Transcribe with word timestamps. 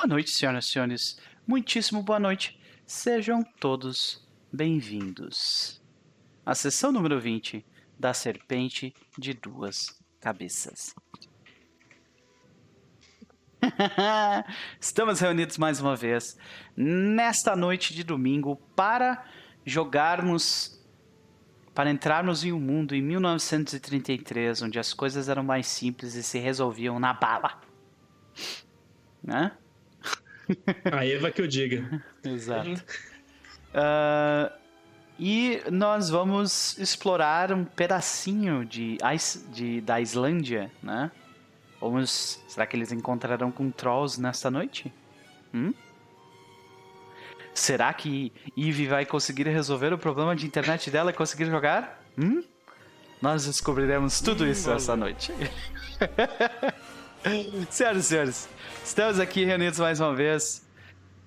Boa 0.00 0.08
noite, 0.08 0.30
senhoras 0.30 0.64
e 0.64 0.68
senhores. 0.70 1.20
Muitíssimo 1.46 2.02
boa 2.02 2.18
noite. 2.18 2.58
Sejam 2.86 3.44
todos 3.60 4.26
bem-vindos 4.50 5.78
à 6.44 6.54
sessão 6.54 6.90
número 6.90 7.20
20 7.20 7.62
da 7.98 8.14
Serpente 8.14 8.94
de 9.18 9.34
Duas 9.34 10.02
Cabeças. 10.18 10.94
Estamos 14.80 15.20
reunidos 15.20 15.58
mais 15.58 15.82
uma 15.82 15.94
vez 15.94 16.34
nesta 16.74 17.54
noite 17.54 17.92
de 17.92 18.02
domingo 18.02 18.56
para 18.74 19.22
jogarmos, 19.66 20.82
para 21.74 21.90
entrarmos 21.90 22.42
em 22.42 22.54
um 22.54 22.60
mundo 22.60 22.94
em 22.94 23.02
1933, 23.02 24.62
onde 24.62 24.78
as 24.78 24.94
coisas 24.94 25.28
eram 25.28 25.42
mais 25.42 25.66
simples 25.66 26.14
e 26.14 26.22
se 26.22 26.38
resolviam 26.38 26.98
na 26.98 27.12
bala. 27.12 27.60
Né? 29.22 29.52
A 30.90 31.06
Eva 31.06 31.30
que 31.30 31.40
eu 31.40 31.46
diga. 31.46 32.02
Exato. 32.24 32.70
Uh, 33.70 34.52
e 35.18 35.62
nós 35.70 36.08
vamos 36.08 36.78
explorar 36.78 37.52
um 37.52 37.64
pedacinho 37.64 38.64
de, 38.64 38.96
de, 39.52 39.80
da 39.80 40.00
Islândia, 40.00 40.70
né? 40.82 41.10
Vamos. 41.80 42.42
Será 42.48 42.66
que 42.66 42.76
eles 42.76 42.92
encontrarão 42.92 43.50
com 43.50 43.70
trolls 43.70 44.20
nesta 44.20 44.50
noite? 44.50 44.92
Hum? 45.54 45.72
Será 47.52 47.92
que 47.92 48.32
Eve 48.56 48.86
vai 48.86 49.04
conseguir 49.04 49.46
resolver 49.48 49.92
o 49.92 49.98
problema 49.98 50.34
de 50.34 50.46
internet 50.46 50.90
dela 50.90 51.10
e 51.10 51.14
conseguir 51.14 51.46
jogar? 51.46 52.02
Hum? 52.16 52.42
Nós 53.20 53.44
descobriremos 53.44 54.20
tudo 54.20 54.44
hum, 54.44 54.50
isso 54.50 54.70
essa 54.70 54.96
noite. 54.96 55.32
Senhoras 57.70 58.06
e 58.06 58.08
senhores, 58.08 58.48
estamos 58.82 59.20
aqui 59.20 59.44
reunidos 59.44 59.78
mais 59.78 60.00
uma 60.00 60.14
vez. 60.14 60.66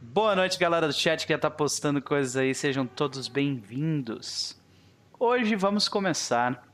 Boa 0.01 0.35
noite, 0.35 0.57
galera 0.57 0.87
do 0.87 0.93
chat 0.93 1.25
que 1.25 1.31
já 1.31 1.37
tá 1.37 1.51
postando 1.51 2.01
coisas 2.01 2.35
aí. 2.35 2.55
Sejam 2.55 2.87
todos 2.87 3.27
bem-vindos. 3.27 4.59
Hoje 5.19 5.55
vamos 5.55 5.87
começar 5.87 6.67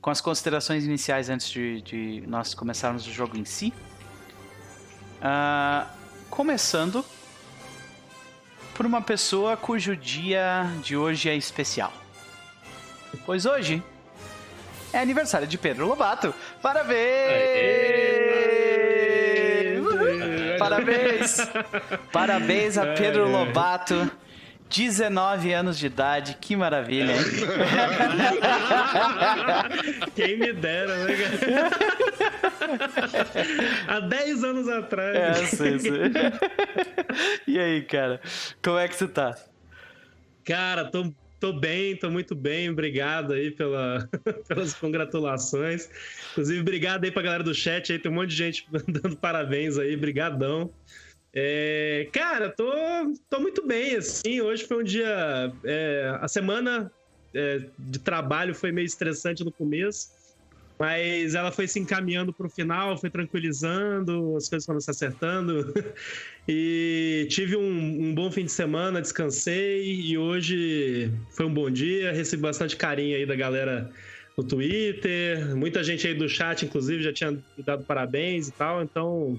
com 0.00 0.08
as 0.08 0.20
considerações 0.20 0.84
iniciais 0.84 1.28
antes 1.28 1.50
de, 1.50 1.82
de 1.82 2.24
nós 2.28 2.54
começarmos 2.54 3.06
o 3.08 3.10
jogo 3.10 3.36
em 3.36 3.44
si. 3.44 3.72
Uh, 5.18 5.86
começando 6.30 7.04
por 8.72 8.86
uma 8.86 9.02
pessoa 9.02 9.56
cujo 9.56 9.96
dia 9.96 10.64
de 10.80 10.96
hoje 10.96 11.28
é 11.28 11.36
especial. 11.36 11.92
Pois 13.26 13.46
hoje 13.46 13.82
é 14.92 14.98
aniversário 14.98 15.46
de 15.46 15.56
Pedro 15.58 15.86
Lobato. 15.86 16.34
Parabéns! 16.60 16.98
Parabéns! 20.58 21.36
Parabéns 22.12 22.76
a 22.78 22.86
Pedro 22.94 23.28
Lobato. 23.28 24.10
19 24.70 25.52
anos 25.52 25.76
de 25.76 25.86
idade, 25.86 26.36
que 26.40 26.54
maravilha, 26.54 27.12
hein? 27.12 27.18
Quem 30.14 30.38
me 30.38 30.52
dera, 30.52 31.04
né, 31.04 31.16
cara? 31.16 31.70
Há 33.88 33.98
10 34.00 34.44
anos 34.44 34.68
atrás. 34.68 35.16
É, 35.16 35.34
sim, 35.46 35.76
sim. 35.80 35.90
E 37.48 37.58
aí, 37.58 37.82
cara? 37.82 38.20
Como 38.62 38.78
é 38.78 38.86
que 38.86 38.94
você 38.94 39.08
tá? 39.08 39.34
Cara, 40.44 40.84
tô 40.84 41.12
Tô 41.40 41.54
bem, 41.54 41.96
tô 41.96 42.10
muito 42.10 42.34
bem. 42.34 42.68
Obrigado 42.68 43.32
aí 43.32 43.50
pela, 43.50 44.06
pelas 44.46 44.74
congratulações. 44.74 45.88
Inclusive, 46.32 46.60
obrigado 46.60 47.04
aí 47.04 47.10
pra 47.10 47.22
galera 47.22 47.42
do 47.42 47.54
chat 47.54 47.90
aí. 47.90 47.98
Tem 47.98 48.12
um 48.12 48.16
monte 48.16 48.28
de 48.28 48.36
gente 48.36 48.68
dando 48.86 49.16
parabéns 49.16 49.78
aí. 49.78 49.96
Brigadão. 49.96 50.70
É, 51.32 52.08
cara, 52.12 52.50
tô, 52.50 52.70
tô 53.30 53.40
muito 53.40 53.66
bem, 53.66 53.96
assim. 53.96 54.42
Hoje 54.42 54.66
foi 54.66 54.82
um 54.82 54.84
dia... 54.84 55.50
É, 55.64 56.18
a 56.20 56.28
semana 56.28 56.92
é, 57.32 57.62
de 57.78 57.98
trabalho 57.98 58.54
foi 58.54 58.70
meio 58.70 58.84
estressante 58.84 59.42
no 59.42 59.50
começo. 59.50 60.19
Mas 60.80 61.34
ela 61.34 61.52
foi 61.52 61.68
se 61.68 61.78
encaminhando 61.78 62.32
para 62.32 62.46
o 62.46 62.48
final, 62.48 62.96
foi 62.96 63.10
tranquilizando, 63.10 64.34
as 64.34 64.48
coisas 64.48 64.64
foram 64.64 64.80
se 64.80 64.90
acertando. 64.90 65.74
e 66.48 67.26
tive 67.28 67.54
um, 67.54 68.08
um, 68.08 68.14
bom 68.14 68.32
fim 68.32 68.46
de 68.46 68.50
semana, 68.50 69.02
descansei. 69.02 69.84
E 69.84 70.16
hoje 70.16 71.12
foi 71.32 71.44
um 71.44 71.52
bom 71.52 71.70
dia, 71.70 72.12
recebi 72.12 72.40
bastante 72.40 72.76
carinho 72.76 73.14
aí 73.14 73.26
da 73.26 73.36
galera 73.36 73.90
no 74.38 74.42
Twitter. 74.42 75.54
Muita 75.54 75.84
gente 75.84 76.06
aí 76.06 76.14
do 76.14 76.26
chat, 76.26 76.64
inclusive, 76.64 77.02
já 77.02 77.12
tinha 77.12 77.38
dado 77.58 77.84
parabéns 77.84 78.48
e 78.48 78.52
tal. 78.52 78.82
Então, 78.82 79.38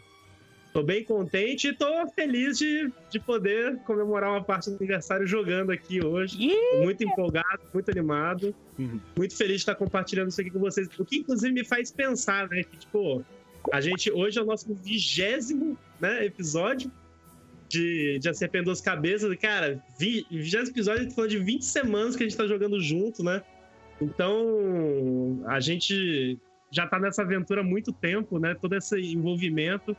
Tô 0.73 0.81
bem 0.81 1.03
contente 1.03 1.67
e 1.67 1.73
tô 1.73 2.07
feliz 2.15 2.57
de, 2.57 2.89
de 3.09 3.19
poder 3.19 3.77
comemorar 3.79 4.31
uma 4.31 4.43
parte 4.43 4.69
do 4.69 4.77
aniversário 4.77 5.27
jogando 5.27 5.71
aqui 5.71 6.03
hoje. 6.03 6.41
Yeah. 6.41 6.85
muito 6.85 7.03
empolgado, 7.03 7.61
muito 7.73 7.91
animado. 7.91 8.55
Uhum. 8.79 8.99
Muito 9.17 9.35
feliz 9.35 9.55
de 9.55 9.61
estar 9.61 9.75
compartilhando 9.75 10.29
isso 10.29 10.39
aqui 10.39 10.49
com 10.49 10.59
vocês. 10.59 10.87
O 10.97 11.03
que, 11.03 11.17
inclusive, 11.17 11.53
me 11.53 11.65
faz 11.65 11.91
pensar, 11.91 12.47
né? 12.47 12.63
Que, 12.63 12.77
tipo, 12.77 13.23
a 13.71 13.81
gente 13.81 14.09
hoje 14.11 14.39
é 14.39 14.41
o 14.41 14.45
nosso 14.45 14.73
vigésimo 14.73 15.77
né, 15.99 16.25
episódio 16.25 16.89
de, 17.67 18.17
de 18.19 18.29
Acerpendo 18.29 18.65
Duas 18.65 18.79
Cabeças. 18.79 19.35
Cara, 19.37 19.83
vigésimo 19.99 20.71
episódio, 20.71 21.01
a 21.01 21.03
gente 21.03 21.15
falou 21.15 21.29
de 21.29 21.37
20 21.37 21.65
semanas 21.65 22.15
que 22.15 22.23
a 22.23 22.27
gente 22.27 22.37
tá 22.37 22.47
jogando 22.47 22.79
junto, 22.79 23.23
né? 23.23 23.41
Então, 24.01 25.43
a 25.45 25.59
gente 25.59 26.39
já 26.71 26.87
tá 26.87 26.97
nessa 26.97 27.21
aventura 27.21 27.61
há 27.61 27.63
muito 27.63 27.91
tempo, 27.91 28.39
né? 28.39 28.55
Todo 28.55 28.75
esse 28.75 28.97
envolvimento. 28.99 29.95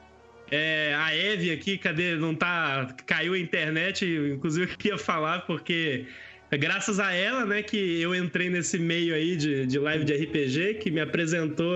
É, 0.50 0.94
a 0.94 1.14
Eve 1.14 1.50
aqui, 1.50 1.78
cadê? 1.78 2.16
Não 2.16 2.34
tá. 2.34 2.94
Caiu 3.06 3.34
a 3.34 3.38
internet, 3.38 4.04
inclusive 4.04 4.70
eu 4.70 4.76
queria 4.76 4.98
falar, 4.98 5.46
porque 5.46 6.06
é 6.52 6.58
graças 6.58 7.00
a 7.00 7.10
ela, 7.12 7.46
né, 7.46 7.62
que 7.62 7.98
eu 8.00 8.14
entrei 8.14 8.50
nesse 8.50 8.78
meio 8.78 9.14
aí 9.14 9.36
de, 9.36 9.66
de 9.66 9.78
live 9.78 10.04
de 10.04 10.12
RPG, 10.12 10.74
que 10.74 10.90
me 10.90 11.00
apresentou 11.00 11.74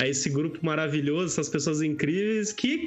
a 0.00 0.06
esse 0.06 0.30
grupo 0.30 0.64
maravilhoso, 0.64 1.34
essas 1.34 1.48
pessoas 1.48 1.82
incríveis, 1.82 2.52
que 2.52 2.84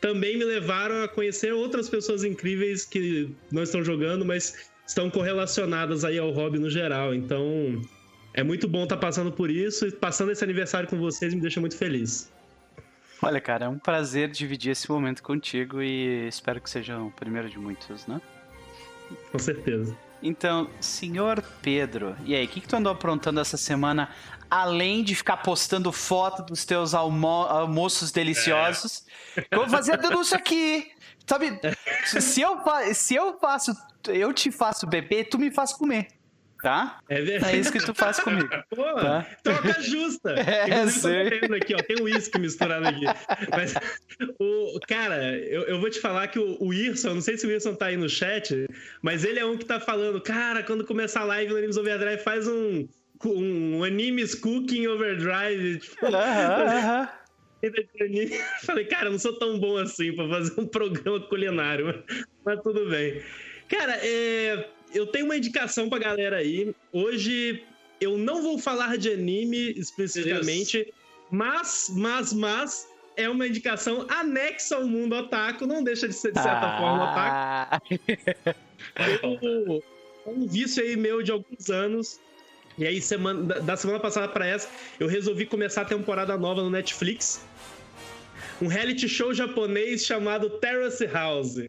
também 0.00 0.38
me 0.38 0.44
levaram 0.44 1.02
a 1.02 1.08
conhecer 1.08 1.52
outras 1.52 1.90
pessoas 1.90 2.24
incríveis 2.24 2.86
que 2.86 3.28
não 3.52 3.62
estão 3.62 3.84
jogando, 3.84 4.24
mas 4.24 4.70
estão 4.86 5.10
correlacionadas 5.10 6.06
aí 6.06 6.18
ao 6.18 6.30
hobby 6.30 6.58
no 6.58 6.70
geral. 6.70 7.14
Então, 7.14 7.78
é 8.32 8.42
muito 8.42 8.66
bom 8.66 8.84
estar 8.84 8.96
tá 8.96 9.00
passando 9.00 9.30
por 9.30 9.50
isso 9.50 9.86
e 9.86 9.92
passando 9.92 10.32
esse 10.32 10.42
aniversário 10.42 10.88
com 10.88 10.98
vocês 10.98 11.34
me 11.34 11.40
deixa 11.42 11.60
muito 11.60 11.76
feliz. 11.76 12.32
Olha, 13.22 13.40
cara, 13.40 13.66
é 13.66 13.68
um 13.68 13.78
prazer 13.78 14.30
dividir 14.30 14.70
esse 14.70 14.90
momento 14.90 15.22
contigo 15.22 15.82
e 15.82 16.26
espero 16.26 16.60
que 16.60 16.70
seja 16.70 16.98
o 16.98 17.10
primeiro 17.10 17.50
de 17.50 17.58
muitos, 17.58 18.06
né? 18.06 18.20
Com 19.30 19.38
certeza. 19.38 19.96
Então, 20.22 20.70
senhor 20.80 21.42
Pedro, 21.62 22.16
e 22.24 22.34
aí, 22.34 22.44
o 22.44 22.48
que, 22.48 22.60
que 22.60 22.68
tu 22.68 22.76
andou 22.76 22.92
aprontando 22.92 23.40
essa 23.40 23.56
semana, 23.56 24.10
além 24.50 25.02
de 25.02 25.14
ficar 25.14 25.38
postando 25.38 25.90
foto 25.92 26.42
dos 26.42 26.64
teus 26.64 26.94
almo 26.94 27.26
almoços 27.26 28.10
deliciosos? 28.10 29.04
É. 29.36 29.46
Eu 29.50 29.60
vou 29.60 29.68
fazer 29.68 29.92
a 29.92 29.96
denúncia 29.96 30.36
aqui. 30.36 30.92
Sabe, 31.26 31.60
se 32.04 32.40
eu, 32.40 32.58
se 32.94 33.14
eu 33.14 33.38
faço, 33.38 33.72
eu 34.08 34.32
te 34.32 34.50
faço 34.50 34.86
beber, 34.86 35.28
tu 35.28 35.38
me 35.38 35.50
faz 35.50 35.72
comer 35.72 36.08
tá? 36.62 37.00
É 37.08 37.20
verdade. 37.20 37.56
É 37.56 37.58
isso 37.58 37.72
que 37.72 37.78
tu 37.78 37.94
faz 37.94 38.20
comigo. 38.20 38.48
Pô, 38.70 38.82
tá? 38.94 39.26
troca 39.42 39.80
justa. 39.80 40.34
É. 40.40 41.46
Tô 41.46 41.54
aqui, 41.54 41.74
ó, 41.74 41.78
tem 41.78 42.00
um 42.00 42.04
uísque 42.04 42.38
misturado 42.38 42.86
aqui. 42.86 43.04
Mas, 43.50 43.74
o, 44.38 44.78
cara, 44.86 45.36
eu, 45.38 45.62
eu 45.62 45.80
vou 45.80 45.90
te 45.90 46.00
falar 46.00 46.28
que 46.28 46.38
o, 46.38 46.56
o 46.60 46.72
Irson, 46.72 47.14
não 47.14 47.20
sei 47.20 47.36
se 47.36 47.46
o 47.46 47.50
Irson 47.50 47.74
tá 47.74 47.86
aí 47.86 47.96
no 47.96 48.08
chat, 48.08 48.66
mas 49.02 49.24
ele 49.24 49.38
é 49.38 49.44
um 49.44 49.56
que 49.56 49.64
tá 49.64 49.78
falando, 49.80 50.20
cara, 50.20 50.62
quando 50.62 50.84
começar 50.84 51.20
a 51.20 51.24
live 51.24 51.52
no 51.52 51.58
Animes 51.58 51.76
Overdrive, 51.76 52.22
faz 52.22 52.46
um, 52.48 52.86
um 53.24 53.84
Animes 53.84 54.34
Cooking 54.34 54.86
Overdrive. 54.86 55.78
Tipo, 55.78 56.06
uh 56.06 56.10
-huh, 56.10 56.64
uh 56.64 57.06
-huh. 57.06 57.20
Falei, 58.64 58.84
cara, 58.86 59.06
eu 59.06 59.12
não 59.12 59.18
sou 59.18 59.38
tão 59.38 59.58
bom 59.58 59.76
assim 59.76 60.14
pra 60.14 60.28
fazer 60.28 60.60
um 60.60 60.66
programa 60.66 61.20
culinário, 61.20 62.02
mas 62.44 62.60
tudo 62.62 62.88
bem. 62.88 63.22
Cara, 63.68 63.98
é 64.02 64.68
eu 64.92 65.06
tenho 65.06 65.26
uma 65.26 65.36
indicação 65.36 65.88
pra 65.88 65.98
galera 65.98 66.36
aí. 66.36 66.74
Hoje 66.92 67.62
eu 68.00 68.16
não 68.16 68.42
vou 68.42 68.58
falar 68.58 68.96
de 68.96 69.10
anime 69.10 69.72
especificamente, 69.76 70.92
mas, 71.30 71.90
mas, 71.94 72.32
mas 72.32 72.88
é 73.16 73.28
uma 73.28 73.46
indicação 73.46 74.06
anexa 74.08 74.76
ao 74.76 74.86
mundo 74.86 75.14
otaku, 75.14 75.66
não 75.66 75.82
deixa 75.84 76.08
de 76.08 76.14
ser 76.14 76.32
de 76.32 76.42
certa 76.42 76.66
ah. 76.66 76.78
forma 76.78 77.10
otaku. 77.10 78.56
Eu, 79.22 79.82
um 80.26 80.46
vício 80.46 80.82
aí 80.82 80.96
meu 80.96 81.22
de 81.22 81.30
alguns 81.30 81.68
anos. 81.70 82.18
E 82.78 82.86
aí, 82.86 83.00
semana, 83.00 83.60
da 83.60 83.76
semana 83.76 84.00
passada 84.00 84.28
para 84.28 84.46
essa, 84.46 84.68
eu 84.98 85.06
resolvi 85.06 85.44
começar 85.44 85.82
a 85.82 85.84
temporada 85.84 86.36
nova 86.38 86.62
no 86.62 86.70
Netflix. 86.70 87.44
Um 88.60 88.68
reality 88.68 89.06
show 89.06 89.34
japonês 89.34 90.04
chamado 90.04 90.48
Terrace 90.48 91.06
House. 91.06 91.68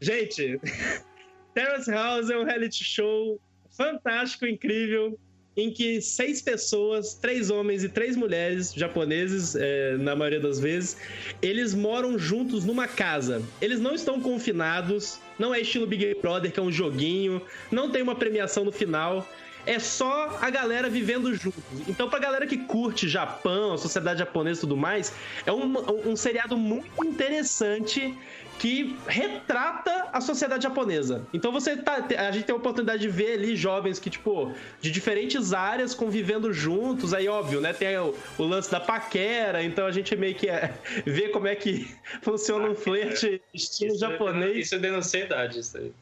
Gente, 0.00 0.60
Terrace 1.54 1.90
House 1.90 2.30
é 2.30 2.36
um 2.36 2.44
reality 2.44 2.84
show 2.84 3.40
fantástico, 3.70 4.46
incrível. 4.46 5.18
em 5.56 5.70
que 5.70 6.00
seis 6.00 6.40
pessoas, 6.40 7.14
três 7.14 7.50
homens 7.50 7.82
e 7.84 7.88
três 7.88 8.16
mulheres 8.16 8.72
japoneses, 8.72 9.56
é, 9.56 9.96
na 9.96 10.14
maioria 10.14 10.40
das 10.40 10.60
vezes, 10.60 10.96
eles 11.42 11.74
moram 11.74 12.18
juntos 12.18 12.64
numa 12.64 12.86
casa. 12.86 13.42
Eles 13.60 13.80
não 13.80 13.94
estão 13.94 14.20
confinados, 14.20 15.18
não 15.38 15.54
é 15.54 15.60
estilo 15.60 15.86
Big 15.86 16.14
Brother, 16.20 16.52
que 16.52 16.60
é 16.60 16.62
um 16.62 16.72
joguinho, 16.72 17.42
não 17.70 17.90
tem 17.90 18.00
uma 18.00 18.14
premiação 18.14 18.64
no 18.64 18.72
final. 18.72 19.28
É 19.66 19.78
só 19.78 20.38
a 20.40 20.48
galera 20.48 20.88
vivendo 20.88 21.34
juntos. 21.34 21.62
Então, 21.86 22.08
pra 22.08 22.18
galera 22.18 22.46
que 22.46 22.56
curte 22.56 23.06
Japão, 23.06 23.74
a 23.74 23.78
sociedade 23.78 24.20
japonesa 24.20 24.60
e 24.60 24.62
tudo 24.62 24.76
mais, 24.76 25.12
é 25.44 25.52
um, 25.52 26.10
um 26.10 26.16
seriado 26.16 26.56
muito 26.56 27.04
interessante 27.04 28.16
que 28.60 28.94
retrata 29.06 30.10
a 30.12 30.20
sociedade 30.20 30.64
japonesa. 30.64 31.26
Então 31.32 31.50
você 31.50 31.78
tá. 31.78 32.06
A 32.18 32.30
gente 32.30 32.44
tem 32.44 32.52
a 32.54 32.58
oportunidade 32.58 33.00
de 33.00 33.08
ver 33.08 33.32
ali 33.32 33.56
jovens 33.56 33.98
que, 33.98 34.10
tipo, 34.10 34.52
de 34.82 34.90
diferentes 34.90 35.54
áreas 35.54 35.94
convivendo 35.94 36.52
juntos. 36.52 37.14
Aí, 37.14 37.26
óbvio, 37.26 37.58
né? 37.58 37.72
Tem 37.72 37.96
o, 37.96 38.14
o 38.36 38.44
lance 38.44 38.70
da 38.70 38.78
paquera, 38.78 39.62
então 39.62 39.86
a 39.86 39.90
gente 39.90 40.14
meio 40.14 40.34
que 40.34 40.46
é, 40.46 40.74
vê 41.06 41.30
como 41.30 41.46
é 41.46 41.56
que 41.56 41.90
funciona 42.20 42.68
um 42.68 42.74
flerte 42.74 43.40
estilo 43.54 43.94
isso 43.94 44.04
é 44.04 44.10
japonês. 44.10 44.56
É, 44.56 44.60
isso 44.60 44.74
é 44.74 44.78
denunciar 44.78 45.24
idade, 45.24 45.58
isso 45.60 45.78
aí. 45.78 45.92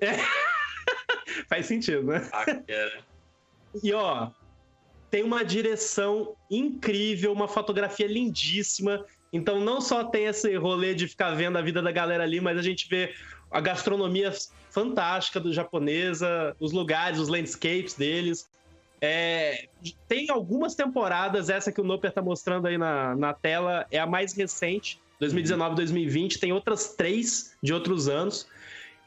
É. 0.00 0.18
Faz 1.50 1.66
sentido, 1.66 2.04
né? 2.04 2.20
Paquera. 2.30 3.00
E 3.82 3.92
ó, 3.92 4.30
tem 5.10 5.24
uma 5.24 5.44
direção 5.44 6.36
incrível, 6.48 7.32
uma 7.32 7.48
fotografia 7.48 8.06
lindíssima. 8.06 9.04
Então 9.32 9.60
não 9.60 9.80
só 9.80 10.04
tem 10.04 10.26
esse 10.26 10.54
rolê 10.56 10.94
de 10.94 11.08
ficar 11.08 11.30
vendo 11.30 11.56
a 11.56 11.62
vida 11.62 11.80
da 11.80 11.90
galera 11.90 12.22
ali, 12.22 12.40
mas 12.40 12.58
a 12.58 12.62
gente 12.62 12.88
vê 12.88 13.14
a 13.50 13.60
gastronomia 13.60 14.32
fantástica 14.70 15.40
do 15.40 15.52
japonesa, 15.52 16.56
os 16.60 16.72
lugares, 16.72 17.18
os 17.18 17.28
landscapes 17.28 17.94
deles. 17.94 18.50
É, 19.00 19.66
tem 20.06 20.30
algumas 20.30 20.74
temporadas, 20.74 21.50
essa 21.50 21.72
que 21.72 21.80
o 21.80 21.84
Noper 21.84 22.12
tá 22.12 22.22
mostrando 22.22 22.66
aí 22.66 22.78
na, 22.78 23.16
na 23.16 23.34
tela 23.34 23.86
é 23.90 23.98
a 23.98 24.06
mais 24.06 24.32
recente, 24.32 25.00
2019, 25.18 25.74
2020. 25.76 26.38
Tem 26.38 26.52
outras 26.52 26.94
três 26.94 27.56
de 27.62 27.72
outros 27.74 28.08
anos. 28.08 28.46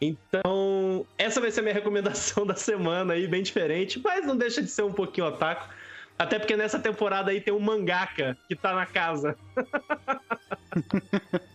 Então, 0.01 1.06
essa 1.18 1.39
vai 1.39 1.50
ser 1.50 1.62
a 1.62 1.63
minha 1.63 1.74
recomendação 1.75 2.45
da 2.45 2.56
semana 2.56 3.13
aí, 3.13 3.27
bem 3.27 3.42
diferente, 3.42 4.00
mas 4.04 4.25
não 4.25 4.36
deixa 4.36 4.62
de 4.62 4.69
ser 4.69 4.83
um 4.83 4.92
pouquinho 4.92 5.27
otaku. 5.27 5.69
Até 6.17 6.39
porque 6.39 6.56
nessa 6.56 6.79
temporada 6.79 7.31
aí 7.31 7.41
tem 7.41 7.53
um 7.53 7.59
mangaka 7.59 8.38
que 8.47 8.56
tá 8.56 8.73
na 8.73 8.85
casa. 8.85 9.35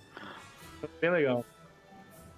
Bem 1.00 1.10
legal. 1.10 1.44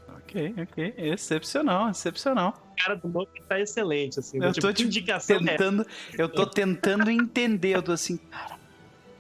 Ok, 0.09 0.55
ok. 0.63 0.95
Excepcional, 0.97 1.91
excepcional. 1.91 2.63
O 2.73 2.83
cara 2.83 2.97
do 2.97 3.09
Nope 3.09 3.43
tá 3.49 3.61
excelente, 3.61 4.19
assim. 4.21 4.43
Eu 4.43 4.53
tipo, 4.53 4.67
tô 4.67 4.73
tipo, 4.73 4.89
indicação 4.89 5.37
é 5.37 5.39
tentando, 5.41 5.87
eu 6.17 6.29
tô 6.29 6.47
tentando 6.47 7.11
entender, 7.11 7.77
eu 7.77 7.83
tô 7.83 7.93
assim, 7.93 8.17
cara, 8.17 8.55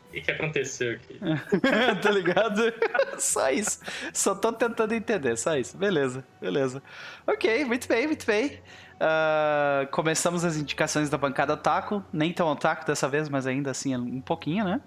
O 0.09 0.13
que, 0.13 0.21
que 0.23 0.31
aconteceu 0.31 0.93
aqui? 0.93 1.19
tá 2.01 2.11
ligado? 2.11 2.63
Só 3.19 3.51
isso. 3.51 3.81
Só 4.13 4.35
tô 4.35 4.53
tentando 4.53 4.95
entender, 4.95 5.37
só 5.37 5.57
isso. 5.57 5.77
Beleza, 5.77 6.25
beleza. 6.41 6.83
Ok, 7.27 7.65
muito 7.65 7.87
bem, 7.87 8.07
muito 8.07 8.27
bem. 8.27 8.61
Ah, 9.01 9.87
começamos 9.91 10.45
as 10.45 10.57
indicações 10.57 11.11
da 11.11 11.19
bancada 11.19 11.57
Taco. 11.57 12.05
Nem 12.13 12.33
tão 12.33 12.49
otaku 12.49 12.87
dessa 12.87 13.09
vez, 13.09 13.29
mas 13.29 13.47
ainda 13.47 13.71
assim 13.71 13.97
um 13.97 14.21
pouquinho, 14.21 14.65
né? 14.65 14.81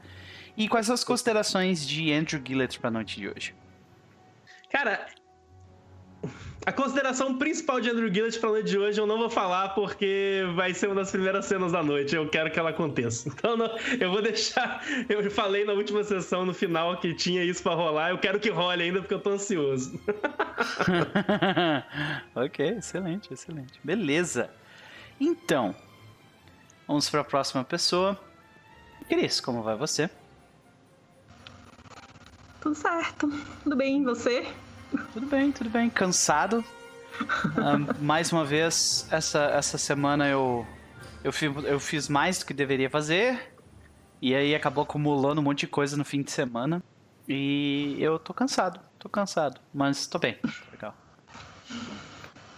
E 0.57 0.67
quais 0.67 0.85
são 0.85 0.95
as 0.95 1.03
considerações 1.03 1.85
de 1.85 2.13
Andrew 2.13 2.41
Gillett 2.45 2.79
pra 2.79 2.89
noite 2.89 3.19
de 3.19 3.27
hoje? 3.27 3.53
Cara, 4.71 5.05
a 6.65 6.71
consideração 6.71 7.37
principal 7.37 7.79
de 7.79 7.89
Andrew 7.89 8.11
Gillett 8.13 8.39
pra 8.39 8.49
noite 8.49 8.69
de 8.69 8.77
hoje 8.77 8.99
eu 8.99 9.05
não 9.05 9.17
vou 9.19 9.29
falar 9.29 9.69
porque 9.69 10.41
vai 10.55 10.73
ser 10.73 10.87
uma 10.87 10.95
das 10.95 11.11
primeiras 11.11 11.45
cenas 11.45 11.71
da 11.71 11.83
noite. 11.83 12.15
Eu 12.15 12.27
quero 12.27 12.49
que 12.49 12.57
ela 12.59 12.71
aconteça. 12.71 13.29
Então 13.35 13.55
não- 13.55 13.69
eu 13.99 14.09
vou 14.09 14.21
deixar. 14.21 14.83
Eu 15.07 15.29
falei 15.29 15.63
na 15.65 15.73
última 15.73 16.03
sessão, 16.03 16.45
no 16.45 16.53
final, 16.53 16.97
que 16.99 17.13
tinha 17.13 17.43
isso 17.43 17.61
pra 17.61 17.73
rolar. 17.75 18.09
Eu 18.09 18.17
quero 18.17 18.39
que 18.39 18.49
role 18.49 18.81
ainda 18.81 18.99
porque 19.01 19.13
eu 19.13 19.19
tô 19.19 19.31
ansioso. 19.31 19.99
ok, 22.35 22.69
excelente, 22.77 23.31
excelente. 23.33 23.79
Beleza. 23.83 24.49
Então, 25.19 25.75
vamos 26.87 27.09
para 27.09 27.21
a 27.21 27.23
próxima 27.23 27.63
pessoa. 27.63 28.19
Cris, 29.07 29.39
como 29.39 29.61
vai 29.61 29.75
você? 29.75 30.09
Tudo 32.61 32.75
certo. 32.75 33.29
Tudo 33.63 33.75
bem, 33.75 34.01
e 34.01 34.03
você? 34.03 34.47
Tudo 35.13 35.27
bem, 35.27 35.51
tudo 35.51 35.69
bem. 35.69 35.89
Cansado. 35.89 36.63
Ah, 37.57 37.77
mais 37.99 38.31
uma 38.31 38.43
vez, 38.43 39.07
essa, 39.11 39.39
essa 39.45 39.77
semana 39.77 40.27
eu, 40.27 40.65
eu, 41.23 41.31
fiz, 41.31 41.51
eu 41.63 41.79
fiz 41.79 42.09
mais 42.09 42.39
do 42.39 42.45
que 42.45 42.53
deveria 42.53 42.89
fazer. 42.89 43.53
E 44.21 44.33
aí 44.33 44.55
acabou 44.55 44.83
acumulando 44.83 45.41
um 45.41 45.43
monte 45.43 45.61
de 45.61 45.67
coisa 45.67 45.95
no 45.95 46.05
fim 46.05 46.21
de 46.21 46.31
semana. 46.31 46.81
E 47.27 47.97
eu 47.99 48.19
tô 48.19 48.33
cansado, 48.33 48.79
tô 48.99 49.09
cansado. 49.09 49.59
Mas 49.73 50.07
tô 50.07 50.19
bem, 50.19 50.37
legal. 50.71 50.95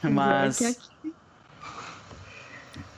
Mas. 0.04 0.62
É, 0.62 0.74
que 0.74 0.78
aqui, 0.78 1.16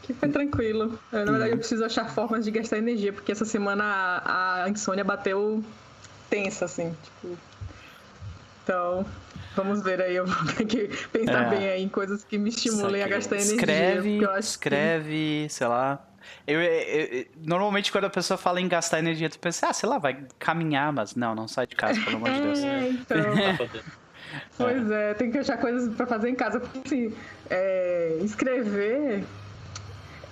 aqui 0.04 0.14
foi 0.14 0.30
tranquilo. 0.30 1.00
É, 1.12 1.24
Na 1.24 1.31
verdade, 1.31 1.52
eu 1.52 1.58
preciso 1.58 1.86
achar 1.86 2.10
formas 2.10 2.44
de 2.44 2.52
gastar 2.52 2.78
energia, 2.78 3.14
porque 3.14 3.31
essa 3.31 3.46
semana 3.46 3.84
a, 4.26 4.64
a 4.64 4.70
insônia 4.70 5.04
bateu 5.04 5.64
tensa, 6.30 6.66
assim. 6.66 6.96
Tipo... 7.04 7.38
Então, 8.69 9.04
vamos 9.56 9.81
ver 9.81 10.00
aí. 10.00 10.16
Eu 10.16 10.27
vou 10.27 10.54
ter 10.54 10.63
que 10.63 10.88
pensar 11.07 11.48
É. 11.48 11.50
bem 11.50 11.69
aí 11.69 11.81
em 11.81 11.89
coisas 11.89 12.24
que 12.24 12.38
me 12.38 12.50
estimulem 12.51 13.01
a 13.01 13.07
gastar 13.07 13.38
energia. 13.38 13.56
Escreve, 13.56 14.18
eu 14.21 14.30
acho 14.30 14.38
que- 14.42 14.45
escreve, 14.45 15.48
sei 15.50 15.66
lá. 15.68 16.06
Eu, 16.45 16.62
eu- 16.62 16.69
eu- 16.71 17.25
normalmente 17.44 17.92
quando 17.92 18.04
a 18.06 18.10
pessoa 18.12 18.38
fala 18.38 18.62
em 18.62 18.68
gastar 18.68 19.00
energia, 19.00 19.27
tu 19.27 19.39
pensa, 19.39 19.69
ah, 19.69 19.74
sei 19.74 19.89
lá, 19.89 19.98
vai 19.98 20.24
caminhar, 20.38 20.94
mas 20.94 21.16
não, 21.16 21.33
não 21.33 21.48
sai 21.48 21.66
de 21.66 21.75
casa, 21.75 22.00
pelo 22.00 22.18
amor 22.18 22.30
de 22.30 22.42
Deus. 22.42 22.60
É, 22.63 22.89
então. 22.89 23.18
Tá 23.24 23.57
fodendo. 23.57 23.86
Pois 24.56 24.92
é, 24.92 25.13
tem 25.16 25.31
que 25.31 25.39
achar 25.39 25.57
coisas 25.57 25.92
pra 25.95 26.06
fazer 26.06 26.30
em 26.30 26.36
casa. 26.36 26.60
Porque, 26.60 26.80
assim, 26.86 27.16
é, 27.50 28.19
escrever. 28.21 29.24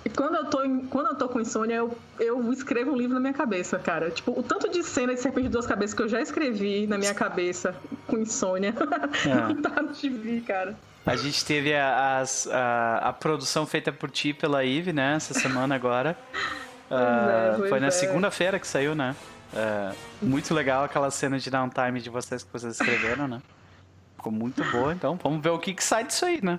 E 0.08 0.10
quando 0.16 0.36
eu, 0.36 0.46
tô, 0.46 0.64
em- 0.64 0.86
quando 0.86 1.08
eu 1.08 1.14
tô 1.16 1.28
com 1.28 1.38
insônia, 1.38 1.74
eu, 1.76 1.96
eu 2.18 2.50
escrevo 2.52 2.92
um 2.92 2.96
livro 2.96 3.12
na 3.12 3.20
minha 3.20 3.34
cabeça, 3.34 3.78
cara. 3.78 4.10
Tipo, 4.10 4.38
o 4.38 4.42
tanto 4.42 4.68
de 4.70 4.82
cena 4.82 5.12
de 5.14 5.20
Serpente 5.20 5.48
de 5.48 5.52
Duas 5.52 5.66
Cabeças 5.66 5.92
que 5.94 6.00
eu 6.02 6.08
já 6.08 6.20
escrevi 6.20 6.86
na 6.86 6.96
minha 6.96 7.12
cabeça 7.14 7.74
com 8.06 8.16
insônia. 8.18 8.74
É. 9.26 9.34
Não 9.34 9.60
tá 9.60 9.82
no 9.82 9.88
TV, 9.88 10.40
cara. 10.46 10.74
A 11.04 11.16
gente 11.16 11.44
teve 11.44 11.74
a, 11.74 12.18
as- 12.20 12.46
a, 12.50 12.98
a 13.08 13.12
produção 13.12 13.66
feita 13.66 13.92
por 13.92 14.10
ti 14.10 14.32
pela 14.32 14.64
Ive, 14.64 14.92
né, 14.92 15.14
essa 15.16 15.34
semana 15.34 15.74
agora. 15.74 16.16
Ah, 16.90 17.50
é, 17.52 17.56
pois 17.58 17.68
foi 17.68 17.80
na 17.80 17.88
é. 17.88 17.90
segunda-feira 17.90 18.58
que 18.58 18.66
saiu, 18.66 18.94
né? 18.94 19.14
Ah, 19.54 19.92
muito 20.22 20.54
legal 20.54 20.84
aquela 20.84 21.10
cena 21.10 21.38
de 21.38 21.50
downtime 21.50 22.00
de 22.00 22.08
vocês 22.08 22.42
que 22.42 22.50
vocês 22.50 22.72
escreveram, 22.80 23.28
né? 23.28 23.42
Ficou 24.16 24.32
muito 24.32 24.64
boa, 24.72 24.94
então 24.94 25.18
vamos 25.22 25.42
ver 25.42 25.50
o 25.50 25.58
que, 25.58 25.74
que 25.74 25.84
sai 25.84 26.04
disso 26.04 26.24
aí, 26.24 26.40
né? 26.42 26.58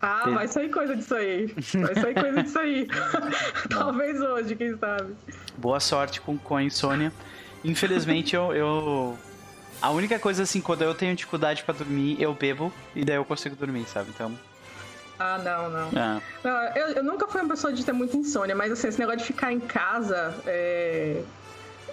Ah, 0.00 0.30
vai 0.30 0.48
sair 0.48 0.70
coisa 0.70 0.96
disso 0.96 1.14
aí. 1.14 1.46
Vai 1.74 1.94
sair 1.94 2.14
coisa 2.14 2.42
disso 2.42 2.58
aí. 2.58 2.88
Talvez 3.68 4.20
hoje, 4.20 4.56
quem 4.56 4.76
sabe. 4.78 5.14
Boa 5.58 5.78
sorte 5.78 6.20
com, 6.20 6.38
com 6.38 6.56
a 6.56 6.62
insônia. 6.62 7.12
Infelizmente, 7.62 8.34
eu, 8.34 8.54
eu. 8.54 9.18
A 9.82 9.90
única 9.90 10.18
coisa 10.18 10.42
assim, 10.42 10.60
quando 10.60 10.82
eu 10.82 10.94
tenho 10.94 11.14
dificuldade 11.14 11.62
pra 11.64 11.74
dormir, 11.74 12.16
eu 12.20 12.32
bebo 12.32 12.72
e 12.94 13.04
daí 13.04 13.16
eu 13.16 13.24
consigo 13.24 13.54
dormir, 13.56 13.84
sabe? 13.86 14.10
Então. 14.14 14.38
Ah, 15.18 15.36
não, 15.36 15.68
não. 15.68 15.88
É. 15.88 16.22
Não, 16.42 16.62
eu, 16.74 16.88
eu 16.96 17.04
nunca 17.04 17.26
fui 17.26 17.42
uma 17.42 17.50
pessoa 17.50 17.70
de 17.70 17.84
ter 17.84 17.92
muita 17.92 18.16
insônia, 18.16 18.56
mas 18.56 18.72
assim, 18.72 18.88
esse 18.88 18.98
negócio 18.98 19.18
de 19.18 19.26
ficar 19.26 19.52
em 19.52 19.60
casa 19.60 20.34
é, 20.46 21.22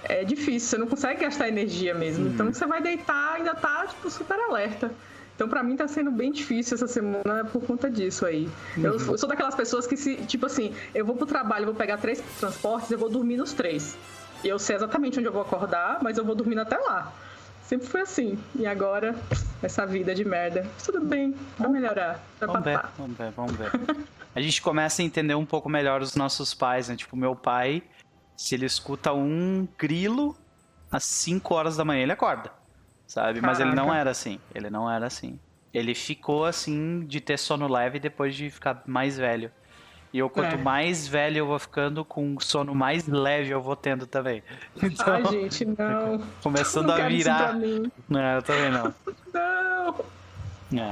é 0.06 0.24
difícil, 0.24 0.70
você 0.70 0.78
não 0.78 0.88
consegue 0.88 1.22
gastar 1.22 1.50
energia 1.50 1.94
mesmo. 1.94 2.30
Então 2.30 2.54
você 2.54 2.66
vai 2.66 2.82
deitar 2.82 3.34
ainda 3.34 3.54
tá, 3.54 3.86
tipo, 3.88 4.10
super 4.10 4.40
alerta. 4.40 4.92
Então 5.38 5.48
pra 5.48 5.62
mim 5.62 5.76
tá 5.76 5.88
sendo 5.88 6.10
bem 6.10 6.32
difícil 6.32 6.74
essa 6.74 6.88
semana 6.88 7.46
por 7.46 7.64
conta 7.64 7.92
disso 7.92 8.26
aí. 8.26 8.50
Eu, 8.76 8.94
eu 8.94 9.18
sou 9.20 9.30
daquelas 9.30 9.54
pessoas 9.54 9.86
que 9.86 9.96
se, 9.96 10.16
tipo 10.26 10.48
assim, 10.48 10.74
eu 10.96 11.06
vou 11.06 11.16
pro 11.16 11.28
trabalho, 11.28 11.68
vou 11.68 11.76
pegar 11.76 11.98
três 11.98 12.20
transportes, 12.40 12.90
eu 12.90 12.98
vou 12.98 13.08
dormir 13.08 13.38
nos 13.38 13.54
três. 13.54 13.96
E 14.44 14.48
eu 14.48 14.58
sei 14.58 14.76
exatamente 14.76 15.20
onde 15.20 15.28
eu 15.28 15.32
vou 15.32 15.44
acordar, 15.44 16.00
mas 16.02 16.18
eu 16.18 16.26
vou 16.26 16.34
dormindo 16.34 16.62
até 16.62 16.76
lá. 16.80 17.14
Sempre 17.62 17.86
foi 17.86 18.02
assim. 18.02 18.40
E 18.56 18.66
agora, 18.66 19.16
essa 19.62 19.86
vida 19.86 20.16
de 20.16 20.26
merda. 20.26 20.66
Tudo 20.84 21.02
bem, 21.02 21.36
vai 21.56 21.70
melhorar. 21.70 22.20
Vai 22.40 22.48
Vamos 22.48 22.64
ver, 22.64 22.82
vamos 22.98 23.18
ver, 23.18 23.32
vamos 23.32 23.56
ver. 23.56 23.72
A 24.34 24.42
gente 24.42 24.60
começa 24.60 25.04
a 25.04 25.06
entender 25.06 25.36
um 25.36 25.46
pouco 25.46 25.70
melhor 25.70 26.02
os 26.02 26.16
nossos 26.16 26.56
pais, 26.56 26.90
né? 26.90 26.96
Tipo, 26.96 27.16
meu 27.16 27.36
pai, 27.36 27.84
se 28.36 28.56
ele 28.56 28.66
escuta 28.66 29.14
um 29.14 29.68
grilo 29.78 30.36
às 30.92 31.04
5 31.04 31.54
horas 31.54 31.78
da 31.78 31.86
manhã, 31.86 32.02
ele 32.02 32.12
acorda, 32.12 32.52
sabe? 33.08 33.42
Mas 33.42 33.60
ele 33.60 33.70
não 33.70 33.86
Caraca. 33.86 34.00
era 34.02 34.12
assim, 34.12 34.40
ele 34.54 34.70
não 34.70 34.92
era 34.92 35.08
assim. 35.08 35.40
Ele 35.74 35.96
ficou 35.96 36.46
assim 36.46 37.06
de 37.08 37.20
ter 37.22 37.38
sono 37.40 37.68
leve 37.68 38.00
depois 38.00 38.36
de 38.36 38.50
ficar 38.50 38.84
mais 38.86 39.18
velho. 39.18 39.52
E 40.14 40.20
eu, 40.20 40.30
quanto 40.30 40.56
É. 40.56 40.58
mais 40.58 41.08
velho 41.08 41.38
eu 41.40 41.46
vou 41.48 41.60
ficando, 41.60 42.06
com 42.06 42.40
sono 42.40 42.74
mais 42.74 43.06
leve 43.08 43.50
eu 43.50 43.62
vou 43.62 43.76
tendo 43.76 44.06
também. 44.08 44.42
Então, 44.82 45.14
Ai, 45.14 45.26
gente, 45.26 45.66
não. 45.66 46.22
começando 46.42 46.88
não 46.88 46.96
a 46.96 47.08
virar. 47.08 47.54
Não, 48.08 48.22
eu 48.36 48.42
também 48.42 48.70
não. 48.72 48.94
Não. 50.70 50.92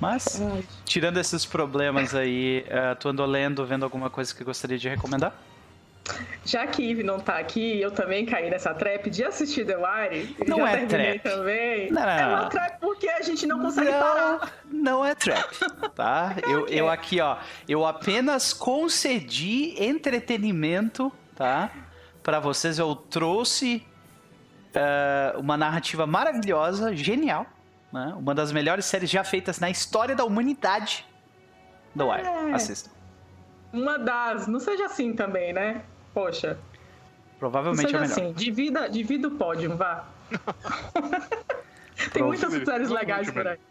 Mas, 0.00 0.40
tirando 0.84 1.18
esses 1.18 1.44
problemas 1.44 2.14
aí, 2.14 2.64
uh, 2.68 2.96
tu 2.96 3.08
andou 3.08 3.26
lendo, 3.26 3.64
vendo 3.66 3.84
alguma 3.84 4.08
coisa 4.10 4.34
que 4.34 4.42
gostaria 4.44 4.78
de 4.78 4.88
recomendar? 4.88 5.32
Já 6.44 6.66
que 6.66 6.90
Eve 6.90 7.02
não 7.02 7.20
tá 7.20 7.38
aqui, 7.38 7.80
eu 7.80 7.90
também 7.90 8.24
caí 8.24 8.48
nessa 8.50 8.72
trap 8.74 9.10
de 9.10 9.24
assistir 9.24 9.66
The 9.66 9.76
Wire. 9.76 10.36
Não 10.46 10.66
é 10.66 10.86
trap. 10.86 11.18
também. 11.20 11.90
Não, 11.90 12.02
é 12.02 12.26
uma 12.26 12.48
trap 12.48 12.80
porque 12.80 13.08
a 13.08 13.22
gente 13.22 13.46
não 13.46 13.60
consegue 13.60 13.90
não, 13.90 13.98
parar. 13.98 14.52
Não 14.64 15.04
é 15.04 15.14
trap, 15.14 15.54
tá? 15.94 16.34
eu, 16.48 16.66
eu 16.68 16.88
aqui, 16.88 17.20
ó, 17.20 17.36
eu 17.68 17.84
apenas 17.86 18.52
concedi 18.52 19.74
entretenimento, 19.82 21.12
tá? 21.36 21.70
Para 22.22 22.40
vocês, 22.40 22.78
eu 22.78 22.94
trouxe 22.94 23.86
uh, 24.74 25.38
uma 25.38 25.56
narrativa 25.56 26.06
maravilhosa, 26.06 26.94
genial, 26.94 27.46
né? 27.92 28.14
Uma 28.18 28.34
das 28.34 28.52
melhores 28.52 28.84
séries 28.84 29.10
já 29.10 29.24
feitas 29.24 29.58
na 29.58 29.70
história 29.70 30.14
da 30.14 30.24
humanidade. 30.24 31.06
The 31.96 32.04
Wire, 32.04 32.26
É. 32.26 32.54
assistam. 32.54 32.90
Uma 33.72 33.98
das. 33.98 34.46
Não 34.46 34.60
seja 34.60 34.86
assim 34.86 35.12
também, 35.12 35.52
né? 35.52 35.82
Poxa. 36.14 36.58
Provavelmente 37.38 37.88
é 37.94 38.00
melhor. 38.00 38.04
assim. 38.04 38.32
Divida, 38.32 38.88
divida 38.88 39.28
o 39.28 39.32
pódio, 39.32 39.76
vá. 39.76 40.04
Tem 42.12 42.22
muitas 42.22 42.52
séries 42.64 42.90
legais 42.90 43.30
por 43.30 43.46
aí. 43.46 43.58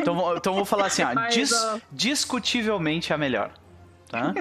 Então, 0.00 0.36
então 0.36 0.54
vou 0.54 0.64
falar 0.64 0.86
assim, 0.86 1.02
ó, 1.02 1.12
Mas, 1.14 1.32
dis- 1.32 1.52
ó. 1.52 1.78
discutivelmente 1.92 3.12
a 3.14 3.18
melhor, 3.18 3.50
tá? 4.08 4.34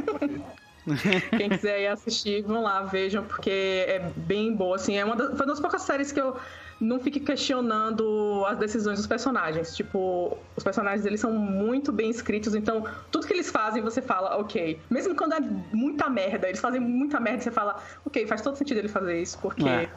Quem 1.37 1.49
quiser 1.49 1.81
ir 1.81 1.87
assistir, 1.87 2.41
vão 2.43 2.63
lá, 2.63 2.81
vejam, 2.81 3.23
porque 3.23 3.85
é 3.87 3.99
bem 4.17 4.53
boa, 4.53 4.75
assim. 4.75 4.97
É 4.97 5.05
uma 5.05 5.15
das, 5.15 5.27
foi 5.29 5.45
uma 5.45 5.45
das 5.45 5.59
poucas 5.59 5.83
séries 5.83 6.11
que 6.11 6.19
eu 6.19 6.35
não 6.79 6.99
fiquei 6.99 7.21
questionando 7.21 8.45
as 8.47 8.57
decisões 8.57 8.97
dos 8.97 9.07
personagens. 9.07 9.75
Tipo, 9.75 10.37
os 10.55 10.63
personagens 10.63 11.05
eles 11.05 11.19
são 11.19 11.33
muito 11.33 11.91
bem 11.91 12.09
escritos, 12.09 12.55
então 12.55 12.85
tudo 13.11 13.27
que 13.27 13.33
eles 13.33 13.49
fazem 13.51 13.81
você 13.81 14.01
fala, 14.01 14.37
ok. 14.37 14.79
Mesmo 14.89 15.15
quando 15.15 15.33
é 15.33 15.39
muita 15.73 16.09
merda, 16.09 16.47
eles 16.47 16.61
fazem 16.61 16.79
muita 16.79 17.19
merda, 17.19 17.41
você 17.41 17.51
fala, 17.51 17.81
ok, 18.05 18.25
faz 18.27 18.41
todo 18.41 18.55
sentido 18.55 18.77
ele 18.77 18.87
fazer 18.87 19.21
isso, 19.21 19.37
porque 19.39 19.67
É. 19.67 19.89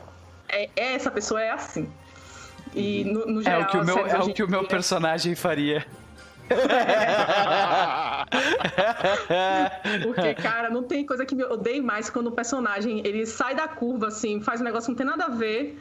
é, 0.48 0.70
é- 0.76 0.94
essa 0.94 1.10
pessoa 1.10 1.40
é 1.40 1.50
assim. 1.50 1.88
E 2.74 3.04
no, 3.04 3.26
no 3.26 3.40
É 3.40 3.44
geral, 3.44 3.62
o 3.62 3.66
que 3.66 3.76
o 3.76 3.84
meu, 3.84 3.98
é 4.06 4.18
o 4.18 4.32
que 4.32 4.42
o 4.42 4.48
meu 4.48 4.64
personagem 4.64 5.34
faria. 5.34 5.84
Porque, 10.02 10.34
cara, 10.34 10.70
não 10.70 10.82
tem 10.82 11.04
coisa 11.06 11.24
que 11.24 11.34
me 11.34 11.44
odeie 11.44 11.80
mais 11.80 12.10
quando 12.10 12.26
o 12.28 12.32
personagem 12.32 13.00
ele 13.06 13.24
sai 13.26 13.54
da 13.54 13.68
curva, 13.68 14.08
assim, 14.08 14.40
faz 14.40 14.60
um 14.60 14.64
negócio 14.64 14.94
que 14.94 15.04
não 15.04 15.12
tem 15.12 15.18
nada 15.18 15.32
a 15.32 15.36
ver. 15.36 15.78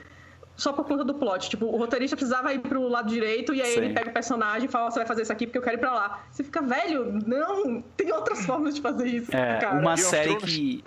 Só 0.61 0.71
por 0.71 0.85
conta 0.85 1.03
do 1.03 1.15
plot. 1.15 1.49
Tipo, 1.49 1.65
o 1.65 1.75
roteirista 1.75 2.15
precisava 2.15 2.53
ir 2.53 2.59
pro 2.59 2.87
lado 2.87 3.09
direito 3.09 3.51
e 3.51 3.63
aí 3.63 3.71
Sim. 3.71 3.79
ele 3.79 3.93
pega 3.95 4.11
o 4.11 4.13
personagem 4.13 4.65
e 4.65 4.71
fala: 4.71 4.85
"Ó, 4.85 4.91
Você 4.91 4.99
vai 4.99 5.07
fazer 5.07 5.23
isso 5.23 5.33
aqui 5.33 5.47
porque 5.47 5.57
eu 5.57 5.61
quero 5.63 5.77
ir 5.77 5.79
pra 5.79 5.91
lá. 5.91 6.23
Você 6.29 6.43
fica, 6.43 6.61
velho, 6.61 7.19
não, 7.25 7.81
tem 7.97 8.11
outras 8.11 8.45
formas 8.45 8.75
de 8.75 8.79
fazer 8.81 9.07
isso. 9.07 9.35
É, 9.35 9.57
cara. 9.57 9.79
uma 9.79 9.95
Game 9.95 10.07
série 10.07 10.35
que. 10.35 10.83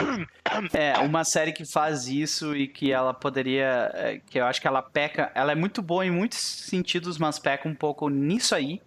É, 0.72 0.96
uma 0.98 1.24
série 1.24 1.52
que 1.52 1.64
faz 1.64 2.06
isso 2.06 2.54
e 2.54 2.68
que 2.68 2.92
ela 2.92 3.12
poderia. 3.12 3.90
é, 3.94 4.20
Que 4.24 4.38
eu 4.38 4.46
acho 4.46 4.60
que 4.60 4.68
ela 4.68 4.80
peca. 4.80 5.32
Ela 5.34 5.50
é 5.50 5.56
muito 5.56 5.82
boa 5.82 6.06
em 6.06 6.10
muitos 6.10 6.38
sentidos, 6.38 7.18
mas 7.18 7.40
peca 7.40 7.68
um 7.68 7.74
pouco 7.74 8.08
nisso 8.08 8.54
aí. 8.54 8.80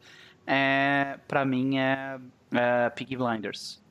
É, 0.46 1.20
pra 1.28 1.44
mim 1.44 1.80
é, 1.80 2.18
é 2.54 2.90
Blinders. 3.18 3.84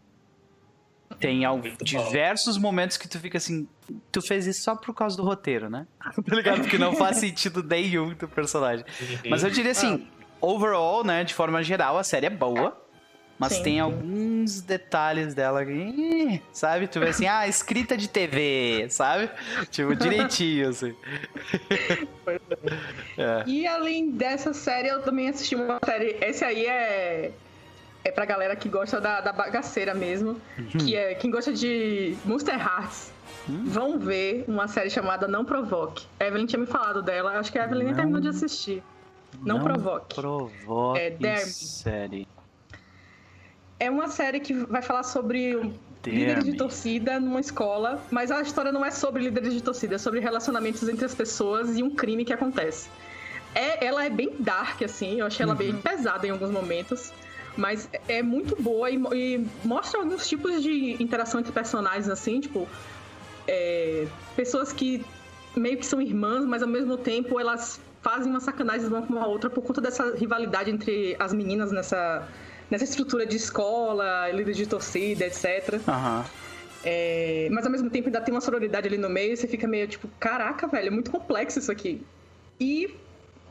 Tem 1.20 1.40
bom. 1.42 1.62
diversos 1.82 2.58
momentos 2.58 2.96
que 2.96 3.08
tu 3.08 3.18
fica 3.18 3.38
assim. 3.38 3.66
Tu 4.10 4.20
fez 4.20 4.46
isso 4.46 4.62
só 4.62 4.75
por 4.75 4.94
causa 4.94 5.16
do 5.16 5.22
roteiro, 5.22 5.70
né? 5.70 5.86
tá 6.00 6.34
ligado? 6.34 6.60
Porque 6.60 6.78
não 6.78 6.94
faz 6.94 7.18
sentido 7.18 7.62
nenhum 7.62 8.14
do 8.14 8.28
personagem. 8.28 8.84
Mas 9.28 9.42
eu 9.42 9.50
diria 9.50 9.72
assim, 9.72 10.06
overall, 10.40 11.04
né, 11.04 11.25
de 11.25 11.34
forma 11.34 11.62
geral, 11.62 11.96
a 11.96 12.04
série 12.04 12.26
é 12.26 12.30
boa. 12.30 12.76
Mas 13.38 13.52
Sim, 13.52 13.62
tem 13.62 13.80
alguns 13.80 14.62
detalhes 14.62 15.34
dela 15.34 15.64
que, 15.64 16.40
sabe? 16.52 16.88
Tu 16.88 16.98
vê 16.98 17.08
assim, 17.08 17.26
ah, 17.26 17.46
escrita 17.46 17.94
de 17.94 18.08
TV, 18.08 18.86
sabe? 18.88 19.28
Tipo, 19.70 19.94
direitinho, 19.94 20.70
assim. 20.70 20.96
É. 23.18 23.44
E 23.46 23.66
além 23.66 24.10
dessa 24.10 24.54
série, 24.54 24.88
eu 24.88 25.02
também 25.02 25.28
assisti 25.28 25.54
uma 25.54 25.78
série. 25.84 26.16
Esse 26.22 26.44
aí 26.46 26.64
é. 26.64 27.32
É 28.06 28.10
pra 28.12 28.25
galera 28.25 28.54
que 28.54 28.68
gosta 28.68 29.00
da, 29.00 29.20
da 29.20 29.32
bagaceira 29.32 29.92
mesmo. 29.92 30.40
Que 30.78 30.94
é 30.94 31.12
quem 31.16 31.28
gosta 31.28 31.52
de 31.52 32.16
Monster 32.25 32.54
Hearts. 32.54 33.10
Vão 33.48 33.98
ver 33.98 34.44
uma 34.46 34.68
série 34.68 34.88
chamada 34.90 35.26
Não 35.26 35.44
Provoque. 35.44 36.06
A 36.20 36.25
Evelyn 36.25 36.46
tinha 36.46 36.60
me 36.60 36.66
falado 36.66 37.02
dela. 37.02 37.32
Acho 37.36 37.50
que 37.50 37.58
a 37.58 37.64
Evelyn 37.64 37.82
nem 37.86 37.88
Não 37.92 37.96
terminou 37.96 38.20
de 38.20 38.28
assistir. 38.28 38.80
Não, 39.42 39.60
Provoque. 39.60 40.14
Provoque 40.14 41.00
É, 41.00 41.10
Derby. 41.10 41.50
série. 41.50 42.28
É 43.80 43.90
uma 43.90 44.06
série 44.06 44.38
que 44.38 44.54
vai 44.54 44.82
falar 44.82 45.02
sobre 45.02 45.56
um 45.56 45.75
líderes 46.04 46.44
de 46.44 46.54
torcida 46.54 47.18
numa 47.18 47.40
escola, 47.40 48.00
mas 48.12 48.30
a 48.30 48.40
história 48.40 48.70
não 48.70 48.84
é 48.84 48.92
sobre 48.92 49.25
líderes 49.25 49.52
de 49.52 49.60
torcida, 49.60 49.96
é 49.96 49.98
sobre 49.98 50.20
relacionamentos 50.20 50.88
entre 50.88 51.04
as 51.04 51.14
pessoas 51.14 51.76
e 51.76 51.82
um 51.82 51.90
crime 51.90 52.25
que 52.25 52.32
acontece. 52.32 52.88
É, 53.52 53.84
ela 53.84 54.04
é 54.04 54.10
bem 54.10 54.30
dark, 54.38 54.80
assim, 54.82 55.18
eu 55.18 55.26
achei 55.26 55.42
ela 55.42 55.56
bem 55.56 55.75
pesada 55.75 56.25
em 56.25 56.30
alguns 56.30 56.50
momentos, 56.52 57.12
mas 57.56 57.88
é 58.08 58.22
muito 58.22 58.60
boa 58.60 58.90
e, 58.90 58.96
e 59.14 59.46
mostra 59.64 60.00
alguns 60.00 60.28
tipos 60.28 60.62
de 60.62 61.02
interação 61.02 61.40
entre 61.40 61.52
personagens, 61.52 62.08
assim, 62.08 62.40
tipo, 62.40 62.68
é, 63.46 64.06
pessoas 64.34 64.72
que 64.72 65.04
meio 65.56 65.78
que 65.78 65.86
são 65.86 66.00
irmãs, 66.00 66.44
mas 66.44 66.62
ao 66.62 66.68
mesmo 66.68 66.96
tempo 66.96 67.40
elas 67.40 67.80
fazem 68.02 68.30
uma 68.30 68.40
sacanagem 68.40 68.86
uma 68.86 69.02
com 69.02 69.18
a 69.18 69.26
outra 69.26 69.50
por 69.50 69.62
conta 69.62 69.80
dessa 69.80 70.14
rivalidade 70.14 70.70
entre 70.70 71.16
as 71.18 71.32
meninas 71.32 71.72
nessa, 71.72 72.28
nessa 72.70 72.84
estrutura 72.84 73.26
de 73.26 73.36
escola, 73.36 74.30
líderes 74.30 74.56
de 74.56 74.66
torcida, 74.66 75.25
etc. 75.26 75.80
Aham. 75.88 76.25
É, 76.84 77.48
mas 77.50 77.64
ao 77.64 77.72
mesmo 77.72 77.90
tempo 77.90 78.06
ainda 78.06 78.20
tem 78.20 78.32
uma 78.32 78.40
sororidade 78.40 78.86
ali 78.86 78.96
no 78.96 79.08
meio 79.08 79.32
e 79.32 79.36
você 79.36 79.48
fica 79.48 79.66
meio 79.66 79.88
tipo, 79.88 80.08
caraca, 80.20 80.68
velho, 80.68 80.86
é 80.86 80.90
muito 80.90 81.10
complexo 81.10 81.58
isso 81.58 81.72
aqui. 81.72 82.00
E 82.60 82.94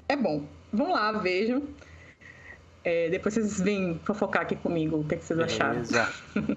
é 0.07 0.15
bom. 0.15 0.45
Vão 0.71 0.91
lá, 0.91 1.11
vejam. 1.11 1.63
É, 2.85 3.09
depois 3.09 3.33
vocês 3.33 3.59
vêm 3.59 3.99
fofocar 4.05 4.43
aqui 4.43 4.55
comigo 4.55 4.97
o 4.99 5.03
que, 5.03 5.15
é 5.15 5.17
que 5.17 5.25
vocês 5.25 5.39
acharam. 5.39 5.81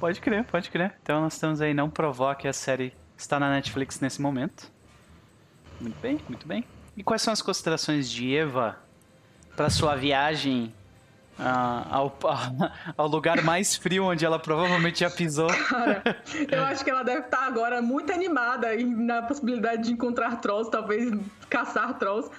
Pode 0.00 0.18
crer, 0.18 0.44
pode 0.44 0.70
crer. 0.70 0.94
Então 1.02 1.20
nós 1.20 1.34
estamos 1.34 1.60
aí, 1.60 1.74
não 1.74 1.90
provoque 1.90 2.48
a 2.48 2.54
série 2.54 2.90
está 3.18 3.38
na 3.38 3.50
Netflix 3.50 4.00
nesse 4.00 4.20
momento. 4.20 4.72
Muito 5.78 6.00
bem, 6.00 6.18
muito 6.26 6.48
bem. 6.48 6.64
E 6.96 7.02
quais 7.02 7.20
são 7.20 7.34
as 7.34 7.42
considerações 7.42 8.10
de 8.10 8.34
Eva 8.34 8.78
para 9.54 9.68
sua 9.68 9.94
viagem 9.96 10.74
ah, 11.38 11.86
ao, 11.90 12.18
ao 12.96 13.06
lugar 13.06 13.42
mais 13.42 13.76
frio 13.76 14.04
onde 14.04 14.24
ela 14.24 14.38
provavelmente 14.38 15.00
já 15.00 15.10
pisou? 15.10 15.48
Cara, 15.48 16.02
eu 16.50 16.64
acho 16.64 16.82
que 16.82 16.90
ela 16.90 17.02
deve 17.02 17.26
estar 17.26 17.46
agora 17.46 17.82
muito 17.82 18.10
animada 18.12 18.74
e 18.74 18.84
na 18.84 19.22
possibilidade 19.22 19.84
de 19.84 19.92
encontrar 19.92 20.40
trolls, 20.40 20.70
talvez 20.70 21.12
caçar 21.48 21.98
trolls. 21.98 22.30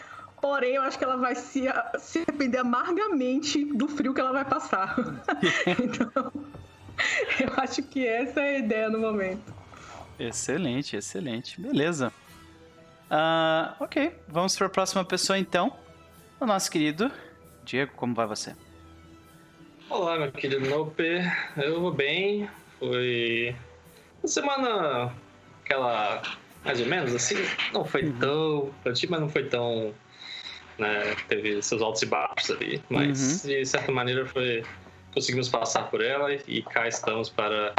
Porém, 0.41 0.75
eu 0.75 0.81
acho 0.81 0.97
que 0.97 1.03
ela 1.03 1.17
vai 1.17 1.35
se, 1.35 1.65
se 1.99 2.25
arrepender 2.27 2.57
amargamente 2.57 3.63
do 3.63 3.87
frio 3.87 4.13
que 4.13 4.19
ela 4.19 4.31
vai 4.31 4.43
passar. 4.43 4.95
então, 5.79 6.31
eu 7.39 7.53
acho 7.57 7.83
que 7.83 8.05
essa 8.05 8.41
é 8.41 8.55
a 8.55 8.59
ideia 8.59 8.89
no 8.89 8.99
momento. 8.99 9.53
Excelente, 10.19 10.95
excelente. 10.95 11.61
Beleza. 11.61 12.11
Ah, 13.09 13.75
ok, 13.79 14.15
vamos 14.27 14.55
para 14.55 14.67
a 14.67 14.69
próxima 14.69 15.05
pessoa 15.05 15.37
então. 15.37 15.75
O 16.39 16.45
nosso 16.45 16.71
querido 16.71 17.11
Diego, 17.63 17.91
como 17.95 18.13
vai 18.13 18.25
você? 18.25 18.55
Olá, 19.89 20.17
meu 20.17 20.31
querido 20.31 20.69
Nope. 20.69 21.03
Eu 21.57 21.81
vou 21.81 21.93
bem. 21.93 22.49
Foi 22.79 23.55
uma 24.21 24.27
semana 24.27 25.13
aquela 25.63 26.21
mais 26.63 26.79
ou 26.79 26.85
menos 26.87 27.13
assim. 27.13 27.35
Não 27.73 27.85
foi 27.85 28.11
tão 28.13 28.73
produtiva, 28.81 29.11
mas 29.11 29.21
não 29.21 29.29
foi 29.29 29.43
tão. 29.45 29.93
Né, 30.81 31.15
teve 31.27 31.61
seus 31.61 31.79
altos 31.79 32.01
e 32.01 32.07
baixos 32.07 32.49
ali. 32.49 32.81
Mas 32.89 33.43
de 33.43 33.63
certa 33.65 33.91
maneira 33.91 34.25
foi. 34.25 34.63
Conseguimos 35.13 35.47
passar 35.47 35.83
por 35.91 36.01
ela 36.01 36.33
e 36.47 36.63
cá 36.63 36.87
estamos 36.87 37.29
para 37.29 37.71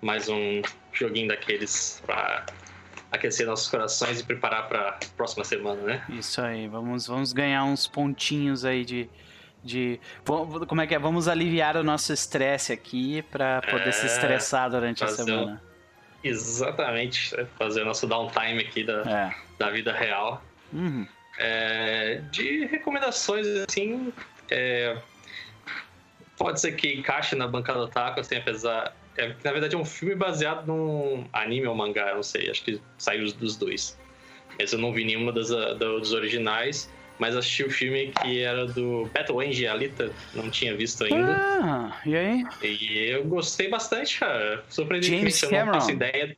mais 0.00 0.28
um 0.28 0.62
joguinho 0.92 1.26
daqueles 1.26 2.00
para 2.06 2.46
aquecer 3.10 3.46
nossos 3.46 3.66
corações 3.68 4.20
e 4.20 4.24
preparar 4.24 4.68
para 4.68 4.90
a 4.90 4.98
próxima 5.16 5.42
semana, 5.42 5.82
né? 5.82 6.04
Isso 6.10 6.40
aí, 6.40 6.68
vamos, 6.68 7.06
vamos 7.08 7.32
ganhar 7.32 7.64
uns 7.64 7.88
pontinhos 7.88 8.64
aí 8.64 8.84
de. 8.84 9.08
de 9.64 9.98
como 10.68 10.80
é 10.80 10.86
que 10.86 10.94
é? 10.94 10.98
Vamos 11.00 11.26
aliviar 11.26 11.76
o 11.76 11.82
nosso 11.82 12.12
estresse 12.12 12.72
aqui 12.72 13.22
para 13.22 13.60
poder 13.62 13.92
se 13.92 14.02
É, 14.04 14.06
estressar 14.06 14.70
durante 14.70 15.02
a 15.02 15.06
um- 15.06 15.10
semana. 15.10 15.62
Exatamente. 16.22 17.34
Fazer 17.58 17.82
o 17.82 17.84
nosso 17.86 18.06
downtime 18.06 18.60
aqui 18.60 18.84
da, 18.84 19.00
É. 19.02 19.34
da 19.58 19.70
vida 19.70 19.92
real. 19.92 20.40
Uhum. 20.72 21.06
É, 21.38 22.20
de 22.30 22.66
recomendações, 22.66 23.46
assim, 23.68 24.12
é, 24.50 24.96
pode 26.36 26.60
ser 26.60 26.72
que 26.72 26.94
encaixe 26.94 27.34
na 27.34 27.46
bancada 27.46 27.80
otaku, 27.80 28.20
assim, 28.20 28.36
apesar... 28.36 28.96
É, 29.16 29.28
na 29.44 29.52
verdade 29.52 29.76
é 29.76 29.78
um 29.78 29.84
filme 29.84 30.16
baseado 30.16 30.66
num 30.66 31.24
anime 31.32 31.68
ou 31.68 31.74
mangá, 31.74 32.14
não 32.14 32.22
sei, 32.22 32.50
acho 32.50 32.64
que 32.64 32.80
saiu 32.98 33.24
dos 33.34 33.56
dois. 33.56 33.96
Esse 34.58 34.74
eu 34.74 34.80
não 34.80 34.92
vi 34.92 35.04
nenhuma 35.04 35.32
das, 35.32 35.52
ah, 35.52 35.74
dos 35.74 36.12
originais, 36.12 36.90
mas 37.18 37.36
assisti 37.36 37.62
o 37.62 37.70
filme 37.70 38.12
que 38.20 38.40
era 38.40 38.66
do 38.66 39.08
Battle 39.14 39.40
Angel 39.40 39.72
Alita, 39.72 40.12
não 40.34 40.50
tinha 40.50 40.76
visto 40.76 41.04
ainda. 41.04 41.36
Ah, 41.36 42.00
e 42.04 42.16
aí? 42.16 42.44
E 42.62 43.08
eu 43.08 43.24
gostei 43.24 43.68
bastante, 43.68 44.18
cara. 44.18 44.64
Surpreendentemente, 44.68 45.44
eu 45.44 45.66
não 45.66 45.74
faço 45.74 45.90
ideia, 45.90 46.36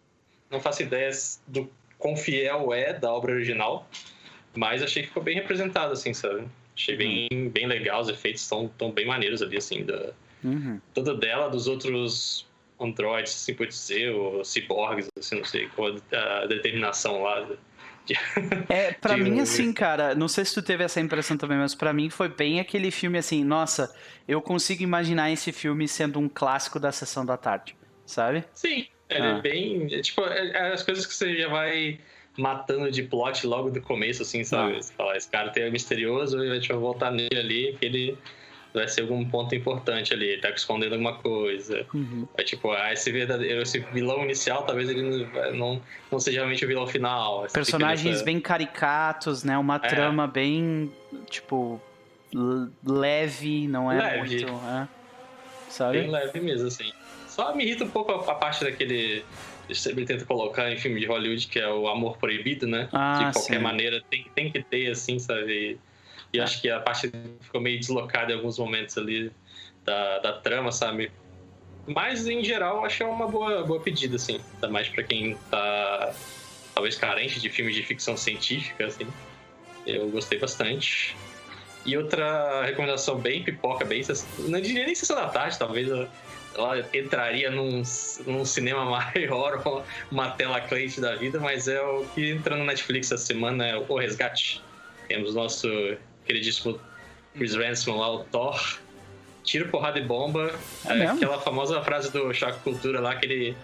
não 0.50 0.60
faço 0.60 0.82
ideia 0.82 1.10
do 1.46 1.70
quão 1.98 2.16
fiel 2.16 2.74
é 2.74 2.92
da 2.92 3.10
obra 3.10 3.32
original, 3.32 3.88
mas 4.56 4.82
achei 4.82 5.02
que 5.02 5.08
ficou 5.08 5.22
bem 5.22 5.34
representado, 5.34 5.92
assim, 5.92 6.12
sabe? 6.14 6.46
Achei 6.76 6.96
bem, 6.96 7.28
bem 7.50 7.66
legal, 7.66 8.00
os 8.02 8.08
efeitos 8.08 8.42
estão 8.42 8.68
tão 8.68 8.90
bem 8.90 9.06
maneiros 9.06 9.42
ali, 9.42 9.56
assim, 9.56 9.84
da, 9.84 10.12
Uhum. 10.44 10.80
toda 10.94 11.14
dela, 11.14 11.48
dos 11.48 11.66
outros 11.66 12.46
androides, 12.78 13.34
assim 13.34 13.54
por 13.54 13.66
dizer, 13.66 14.10
ou 14.14 14.44
ciborgues, 14.44 15.08
assim, 15.18 15.36
não 15.36 15.44
sei 15.44 15.68
qual 15.68 15.94
a 16.12 16.46
determinação 16.46 17.22
lá. 17.22 17.46
É, 18.68 18.92
pra 18.92 19.16
mim, 19.16 19.38
um- 19.38 19.42
assim, 19.42 19.72
cara, 19.72 20.14
não 20.14 20.28
sei 20.28 20.44
se 20.44 20.54
tu 20.54 20.62
teve 20.62 20.82
essa 20.84 21.00
impressão 21.00 21.36
também, 21.36 21.56
mas 21.58 21.74
pra 21.74 21.92
mim 21.92 22.10
foi 22.10 22.28
bem 22.28 22.58
aquele 22.60 22.90
filme 22.90 23.16
assim, 23.18 23.44
nossa, 23.44 23.94
eu 24.26 24.40
consigo 24.42 24.82
imaginar 24.82 25.30
esse 25.30 25.52
filme 25.52 25.86
sendo 25.86 26.18
um 26.18 26.28
clássico 26.28 26.78
da 26.80 26.90
sessão 26.92 27.24
da 27.24 27.36
tarde, 27.36 27.76
sabe? 28.04 28.44
Sim, 28.54 28.86
ele 29.08 29.26
Ah. 29.28 29.36
é 29.38 29.40
bem. 29.40 29.94
é, 29.94 30.00
tipo, 30.00 30.20
é, 30.22 30.48
é 30.50 30.72
as 30.72 30.82
coisas 30.82 31.06
que 31.06 31.14
você 31.14 31.36
já 31.36 31.48
vai 31.48 32.00
matando 32.36 32.90
de 32.90 33.02
plot 33.02 33.46
logo 33.46 33.70
do 33.70 33.80
começo, 33.80 34.22
assim, 34.22 34.44
sabe? 34.44 34.76
Ah. 34.76 34.82
Você 34.82 34.92
fala, 34.92 35.16
esse 35.16 35.28
cara 35.28 35.50
tem 35.50 35.64
é 35.64 35.70
misterioso 35.70 36.42
e 36.44 36.50
a 36.50 36.54
gente 36.54 36.68
vai 36.68 36.76
voltar 36.78 37.10
nele 37.10 37.36
ali, 37.38 37.76
que 37.78 37.84
ele 37.86 38.18
vai 38.74 38.86
ser 38.86 39.00
algum 39.02 39.24
ponto 39.24 39.54
importante 39.54 40.12
ali, 40.12 40.26
ele 40.26 40.40
tá 40.42 40.50
escondendo 40.50 40.92
alguma 40.92 41.14
coisa. 41.14 41.86
Uhum. 41.94 42.28
É 42.36 42.42
tipo, 42.42 42.70
ah, 42.72 42.92
esse, 42.92 43.10
verdadeiro, 43.10 43.62
esse 43.62 43.78
vilão 43.78 44.22
inicial 44.22 44.64
talvez 44.64 44.90
ele 44.90 45.02
não, 45.02 45.52
não, 45.54 45.82
não 46.12 46.20
seja 46.20 46.40
realmente 46.40 46.62
o 46.64 46.68
vilão 46.68 46.86
final. 46.86 47.46
Personagens 47.50 48.20
bem 48.20 48.38
caricatos, 48.38 49.42
né? 49.42 49.56
Uma 49.56 49.76
É. 49.76 49.88
trama 49.88 50.26
bem, 50.26 50.92
tipo, 51.30 51.80
leve, 52.84 53.66
não 53.66 53.90
é 53.90 53.98
Leve. 53.98 54.18
muito. 54.18 54.52
É, 54.66 54.88
sabe? 55.70 56.00
Bem 56.00 56.10
leve 56.10 56.40
mesmo, 56.40 56.68
assim. 56.68 56.92
Só 57.26 57.54
me 57.54 57.64
irrita 57.64 57.84
um 57.84 57.90
pouco 57.90 58.12
a, 58.12 58.32
a 58.32 58.34
parte 58.34 58.64
daquele. 58.64 59.24
Ele 59.68 60.06
tenta 60.06 60.24
colocar 60.24 60.70
em 60.70 60.76
filme 60.76 61.00
de 61.00 61.06
Hollywood, 61.06 61.46
que 61.48 61.58
é 61.58 61.68
o 61.68 61.88
amor 61.88 62.18
proibido, 62.18 62.66
né? 62.66 62.88
Ah, 62.92 63.18
de 63.18 63.32
qualquer 63.32 63.56
sim. 63.56 63.62
maneira 63.62 64.02
tem, 64.10 64.26
tem 64.34 64.50
que 64.50 64.62
ter, 64.62 64.90
assim, 64.90 65.18
sabe? 65.18 65.78
E 66.32 66.38
É. 66.38 66.42
acho 66.42 66.60
que 66.60 66.70
a 66.70 66.80
parte 66.80 67.10
ficou 67.40 67.60
meio 67.60 67.78
deslocada 67.78 68.32
em 68.32 68.36
alguns 68.36 68.58
momentos 68.58 68.96
ali 68.96 69.32
da, 69.84 70.18
da 70.18 70.32
trama, 70.34 70.70
sabe? 70.70 71.10
Mas, 71.86 72.26
em 72.26 72.42
geral, 72.42 72.84
acho 72.84 72.96
que 72.98 73.02
é 73.02 73.06
uma 73.06 73.28
boa, 73.28 73.62
boa 73.62 73.80
pedida, 73.80 74.16
assim. 74.16 74.40
Ainda 74.54 74.68
mais 74.68 74.88
pra 74.88 75.02
quem 75.02 75.36
tá, 75.50 76.12
talvez, 76.74 76.96
carente 76.96 77.40
de 77.40 77.48
filmes 77.48 77.74
de 77.74 77.82
ficção 77.82 78.16
científica, 78.16 78.86
assim. 78.86 79.06
Eu 79.86 80.08
gostei 80.10 80.38
bastante. 80.38 81.16
E 81.84 81.96
outra 81.96 82.64
recomendação 82.64 83.18
bem 83.18 83.44
pipoca, 83.44 83.84
bem... 83.84 84.02
Não 84.40 84.60
diria 84.60 84.84
nem 84.84 84.94
sessão 84.96 85.14
da 85.14 85.28
tarde, 85.28 85.56
talvez 85.56 85.88
ela, 86.56 86.88
entraria 86.94 87.50
num, 87.50 87.82
num 88.26 88.44
cinema 88.44 88.84
maior, 89.14 89.62
ou 89.64 89.84
uma 90.10 90.30
tela 90.30 90.60
quente 90.60 91.00
da 91.00 91.14
vida, 91.16 91.38
mas 91.38 91.68
é 91.68 91.80
o 91.80 92.04
que 92.14 92.30
entrou 92.30 92.58
no 92.58 92.64
Netflix 92.64 93.12
essa 93.12 93.24
semana, 93.24 93.66
é 93.66 93.76
o 93.76 93.96
Resgate. 93.96 94.62
Temos 95.08 95.34
nosso 95.34 95.68
queridíssimo 96.24 96.80
Chris 97.34 97.54
Ransom 97.54 97.98
lá, 97.98 98.12
o 98.12 98.24
Thor. 98.24 98.78
Tiro, 99.44 99.68
porrada 99.68 99.98
e 99.98 100.02
bomba. 100.02 100.52
É 100.86 100.98
É 100.98 101.06
aquela 101.06 101.40
famosa 101.40 101.80
frase 101.82 102.10
do 102.12 102.32
Choque 102.34 102.58
Cultura 102.60 103.00
lá, 103.00 103.12
aquele 103.12 103.56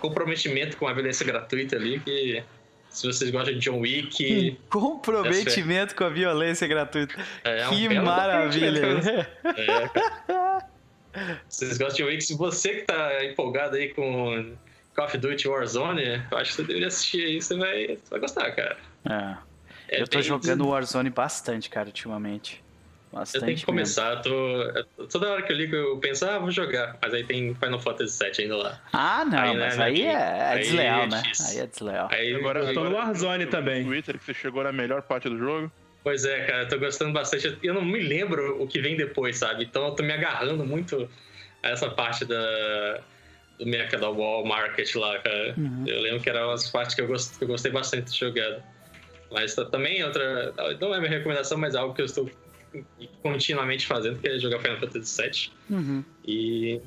comprometimento 0.00 0.76
com 0.76 0.88
a 0.88 0.92
violência 0.92 1.24
gratuita 1.24 1.76
ali, 1.76 2.00
que 2.00 2.42
se 2.90 3.06
vocês 3.06 3.30
gostam 3.30 3.54
de 3.54 3.60
John 3.60 3.78
Wick, 3.78 4.58
Comprometimento 4.70 5.94
com 5.94 6.04
a 6.04 6.08
violência 6.08 6.66
gratuita. 6.66 7.14
é 7.44 7.68
um 7.68 7.70
que 7.70 7.88
belo 7.88 8.06
maravilha! 8.06 9.28
É, 9.44 9.88
cara. 9.88 10.77
Vocês 11.48 11.78
gostam 11.78 12.08
de? 12.08 12.20
Se 12.20 12.34
você 12.36 12.74
que 12.76 12.82
tá 12.82 13.24
empolgado 13.24 13.76
aí 13.76 13.88
com 13.94 14.54
Call 14.94 15.06
of 15.06 15.18
Duty 15.18 15.48
Warzone, 15.48 16.22
eu 16.30 16.38
acho 16.38 16.50
que 16.50 16.56
você 16.56 16.62
deveria 16.64 16.88
assistir 16.88 17.24
aí, 17.24 17.40
você 17.40 17.56
vai, 17.56 17.86
você 17.86 18.10
vai 18.10 18.20
gostar, 18.20 18.50
cara. 18.52 18.76
É. 19.08 19.48
É 19.90 20.02
eu 20.02 20.08
tô 20.08 20.18
bem- 20.18 20.22
jogando 20.22 20.68
Warzone 20.68 21.08
bastante, 21.10 21.70
cara, 21.70 21.86
ultimamente. 21.86 22.62
Bastante 23.10 23.40
Eu 23.40 23.46
tenho 23.46 23.58
que 23.58 23.64
começar, 23.64 24.16
tô. 24.20 24.30
Toda 25.10 25.30
hora 25.30 25.42
que 25.42 25.50
eu 25.50 25.56
ligo, 25.56 25.74
eu 25.74 25.96
penso, 25.96 26.26
ah, 26.26 26.38
vou 26.38 26.50
jogar. 26.50 26.98
Mas 27.00 27.14
aí 27.14 27.24
tem 27.24 27.54
Final 27.54 27.80
Fantasy 27.80 28.22
VII 28.22 28.42
ainda 28.42 28.56
lá. 28.58 28.80
Ah, 28.92 29.24
não, 29.24 29.38
Aí, 29.38 29.56
né, 29.56 29.64
mas 29.66 29.76
né, 29.78 29.84
aí 29.84 30.02
é, 30.02 30.12
é 30.12 30.42
aí 30.52 30.58
desleal, 30.60 31.02
é 31.02 31.06
né? 31.06 31.22
Aí 31.48 31.58
é 31.58 31.66
desleal. 31.66 32.08
Aí, 32.12 32.34
Agora 32.34 32.60
eu 32.60 32.74
tô 32.74 32.84
no 32.84 32.94
Warzone 32.94 33.46
também. 33.46 33.82
Twitter 33.82 34.18
que 34.18 34.24
você 34.26 34.34
chegou 34.34 34.62
na 34.62 34.72
melhor 34.72 35.00
parte 35.00 35.26
do 35.26 35.38
jogo. 35.38 35.72
Pois 36.02 36.24
é, 36.24 36.44
cara, 36.46 36.62
eu 36.62 36.68
tô 36.68 36.78
gostando 36.78 37.12
bastante. 37.12 37.58
Eu 37.62 37.74
não 37.74 37.84
me 37.84 38.00
lembro 38.00 38.62
o 38.62 38.66
que 38.66 38.80
vem 38.80 38.96
depois, 38.96 39.36
sabe? 39.36 39.64
Então 39.64 39.86
eu 39.86 39.92
tô 39.92 40.02
me 40.02 40.12
agarrando 40.12 40.64
muito 40.64 41.08
a 41.62 41.70
essa 41.70 41.90
parte 41.90 42.24
da. 42.24 43.00
Do 43.58 43.66
Mecha 43.66 43.98
da 43.98 44.08
Wall 44.08 44.46
Market 44.46 44.94
lá, 44.94 45.18
cara. 45.18 45.54
Uhum. 45.58 45.84
Eu 45.84 46.00
lembro 46.00 46.20
que 46.20 46.30
era 46.30 46.46
uma 46.46 46.52
das 46.52 46.70
partes 46.70 46.94
que 46.94 47.00
eu, 47.00 47.08
gost, 47.08 47.36
que 47.36 47.42
eu 47.42 47.48
gostei 47.48 47.72
bastante 47.72 48.12
de 48.12 48.16
jogada. 48.16 48.64
Mas 49.32 49.54
também 49.54 50.04
outra. 50.04 50.54
Não 50.80 50.94
é 50.94 51.00
minha 51.00 51.10
recomendação, 51.10 51.58
mas 51.58 51.74
é 51.74 51.78
algo 51.78 51.92
que 51.92 52.00
eu 52.00 52.06
estou 52.06 52.30
continuamente 53.22 53.86
fazendo, 53.86 54.20
que 54.20 54.28
é 54.28 54.38
jogar 54.38 54.60
Final 54.60 54.78
Fantasy 54.78 55.22
VII. 55.22 55.50
Uhum. 55.70 56.04
E 56.24 56.80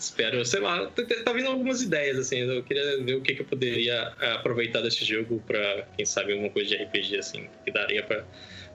espero, 0.00 0.44
sei 0.44 0.60
lá, 0.60 0.86
tá, 0.86 1.02
tá 1.24 1.32
vindo 1.32 1.48
algumas 1.48 1.82
ideias, 1.82 2.18
assim. 2.18 2.38
Eu 2.38 2.62
queria 2.62 3.02
ver 3.02 3.14
o 3.14 3.20
que, 3.20 3.34
que 3.34 3.42
eu 3.42 3.46
poderia 3.46 4.12
eh, 4.18 4.32
aproveitar 4.32 4.80
desse 4.80 5.04
jogo 5.04 5.42
pra, 5.46 5.86
quem 5.96 6.06
sabe, 6.06 6.32
alguma 6.32 6.50
coisa 6.50 6.70
de 6.70 6.82
RPG, 6.82 7.18
assim, 7.18 7.48
que 7.64 7.70
daria 7.70 8.02
pra. 8.02 8.24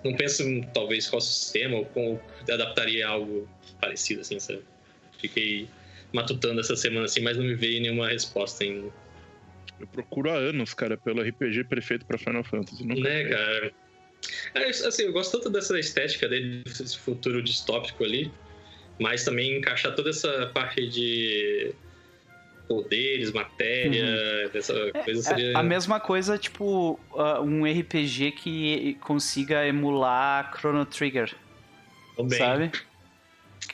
Não 0.03 0.15
penso 0.15 0.43
talvez 0.71 1.09
qual 1.09 1.19
sistema 1.19 1.77
ou 1.77 1.85
como 1.87 2.21
adaptaria 2.47 3.07
algo 3.07 3.49
parecido, 3.81 4.21
assim, 4.21 4.39
sabe? 4.39 4.61
Fiquei 5.17 5.67
matutando 6.13 6.61
essa 6.61 6.75
semana, 6.75 7.05
assim, 7.05 7.21
mas 7.21 7.37
não 7.37 7.43
me 7.43 7.55
veio 7.55 7.81
nenhuma 7.81 8.07
resposta 8.07 8.63
ainda. 8.63 8.91
Eu 9.79 9.87
procuro 9.87 10.29
há 10.29 10.35
anos, 10.35 10.73
cara, 10.73 10.95
pelo 10.95 11.21
RPG 11.21 11.65
perfeito 11.65 12.05
pra 12.05 12.19
Final 12.19 12.43
Fantasy. 12.43 12.85
Nunca 12.85 13.01
Né, 13.01 13.23
cara? 13.25 13.73
É, 14.53 14.69
assim, 14.69 15.03
eu 15.03 15.11
gosto 15.11 15.37
tanto 15.37 15.49
dessa 15.49 15.77
estética 15.79 16.29
dele, 16.29 16.63
desse 16.63 16.97
futuro 16.97 17.41
distópico 17.41 18.03
ali, 18.03 18.31
mas 18.99 19.23
também 19.23 19.57
encaixar 19.57 19.93
toda 19.95 20.09
essa 20.09 20.49
parte 20.53 20.87
de 20.87 21.73
poderes, 22.67 23.31
matéria, 23.31 24.49
dessa 24.49 24.73
coisa 25.03 25.21
seria. 25.21 25.51
É 25.51 25.55
a 25.55 25.63
mesma 25.63 25.99
coisa, 25.99 26.37
tipo, 26.37 26.99
uh, 27.11 27.41
um 27.41 27.63
RPG 27.63 28.31
que 28.31 28.97
consiga 29.01 29.65
emular 29.67 30.51
Chrono 30.57 30.85
Trigger, 30.85 31.33
também. 32.15 32.37
sabe? 32.37 32.71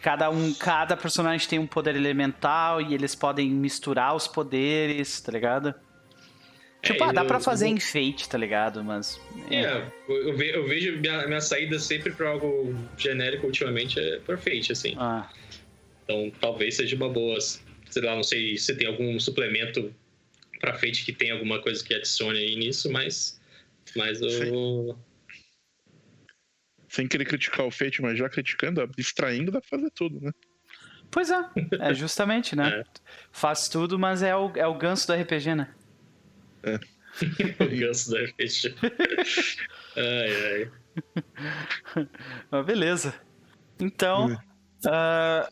Cada, 0.01 0.29
um, 0.29 0.53
cada 0.53 0.97
personagem 0.97 1.47
tem 1.47 1.60
um 1.60 1.67
poder 1.67 1.95
elemental 1.95 2.81
e 2.81 2.93
eles 2.93 3.13
podem 3.13 3.49
misturar 3.49 4.15
os 4.15 4.27
poderes, 4.27 5.21
tá 5.21 5.31
ligado? 5.31 5.73
Tipo, 6.81 7.03
É, 7.03 7.07
ah, 7.09 7.11
dá 7.11 7.21
eu- 7.21 7.27
pra 7.27 7.39
fazer 7.39 7.65
eu- 7.67 7.71
enfeite, 7.71 8.27
tá 8.27 8.37
ligado? 8.37 8.83
Mas. 8.83 9.19
É, 9.51 9.85
eu, 10.09 10.35
ve- 10.35 10.55
eu 10.55 10.65
vejo 10.67 10.97
minha, 10.97 11.27
minha 11.27 11.41
saída 11.41 11.77
sempre 11.77 12.11
pra 12.11 12.29
algo 12.29 12.73
genérico 12.97 13.45
ultimamente 13.45 13.99
é 13.99 14.17
perfeito, 14.19 14.71
assim. 14.71 14.95
Ah, 14.97 15.29
Então 16.03 16.31
talvez 16.41 16.75
seja 16.75 16.95
uma 16.95 17.07
boa. 17.09 17.39
Sei 17.39 18.01
lá, 18.01 18.15
não 18.15 18.23
sei 18.23 18.57
se 18.57 18.75
tem 18.75 18.87
algum 18.87 19.19
suplemento 19.19 19.93
pra 20.59 20.73
Fate 20.73 21.05
que 21.05 21.13
tem 21.13 21.29
alguma 21.31 21.61
coisa 21.61 21.83
que 21.83 21.93
adicione 21.93 22.39
aí 22.39 22.55
nisso, 22.55 22.91
mas. 22.91 23.39
Mas 23.95 24.19
eu. 24.21 24.97
Sem 26.89 27.07
querer 27.07 27.25
criticar 27.25 27.65
o 27.65 27.71
Fate, 27.71 28.01
mas 28.01 28.17
já 28.17 28.27
criticando, 28.27 28.81
abstraindo, 28.81 29.51
dá 29.51 29.61
pra 29.61 29.69
fazer 29.69 29.91
tudo, 29.91 30.19
né? 30.19 30.31
pois 31.09 31.29
é, 31.29 31.39
é 31.79 31.93
justamente, 31.93 32.55
né? 32.55 32.63
É. 32.81 32.83
Faz 33.31 33.67
tudo, 33.69 33.99
mas 33.99 34.23
é 34.23 34.35
o, 34.35 34.51
é 34.55 34.65
o 34.65 34.73
ganso 34.77 35.05
do 35.07 35.13
RPG, 35.13 35.55
né? 35.55 35.73
o 37.60 37.80
ganso 37.80 38.12
da 38.12 38.28
Fate. 38.28 38.76
ai, 39.95 40.69
ai. 41.95 42.08
Mas 42.50 42.65
beleza. 42.65 43.13
Então, 43.80 44.38
ah, 44.86 45.50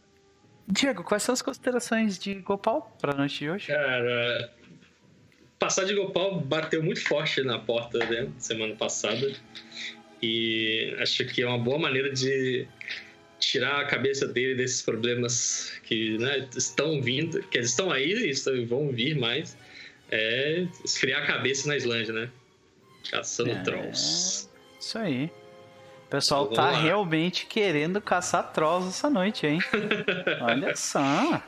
Diego, 0.68 1.04
quais 1.04 1.24
são 1.24 1.34
as 1.34 1.42
considerações 1.42 2.18
de 2.20 2.36
Gopal 2.36 2.96
pra 3.02 3.14
noite 3.14 3.40
de 3.40 3.50
hoje? 3.50 3.68
Cara, 3.68 4.54
passar 5.58 5.86
de 5.86 5.96
Gopal 5.96 6.40
bateu 6.40 6.84
muito 6.84 7.02
forte 7.02 7.42
na 7.42 7.60
porta 7.60 7.98
né, 8.06 8.30
semana 8.38 8.76
passada. 8.76 9.34
E 10.22 10.96
acho 11.00 11.26
que 11.26 11.42
é 11.42 11.48
uma 11.48 11.58
boa 11.58 11.80
maneira 11.80 12.12
de 12.12 12.68
tirar 13.40 13.82
a 13.82 13.86
cabeça 13.86 14.28
dele 14.28 14.56
desses 14.56 14.82
problemas 14.82 15.72
que 15.84 16.18
né, 16.18 16.48
estão 16.56 17.02
vindo, 17.02 17.42
que 17.44 17.58
eles 17.58 17.70
estão 17.70 17.90
aí 17.90 18.12
e 18.12 18.66
vão 18.66 18.92
vir 18.92 19.18
mais. 19.18 19.58
É 20.12 20.66
esfriar 20.84 21.24
a 21.24 21.26
cabeça 21.28 21.68
na 21.68 21.76
Islândia, 21.78 22.14
né? 22.14 22.30
Caçando 23.12 23.52
É. 23.52 23.62
trolls. 23.64 24.50
Isso 24.80 24.98
aí. 24.98 25.32
O 26.06 26.10
pessoal 26.10 26.44
Vamos 26.46 26.56
tá 26.58 26.72
lá. 26.72 26.80
realmente 26.80 27.46
querendo 27.46 28.02
caçar 28.02 28.52
trolls 28.52 28.90
essa 28.90 29.10
noite, 29.10 29.46
hein? 29.46 29.60
Olha 30.42 30.76
só. 30.76 31.42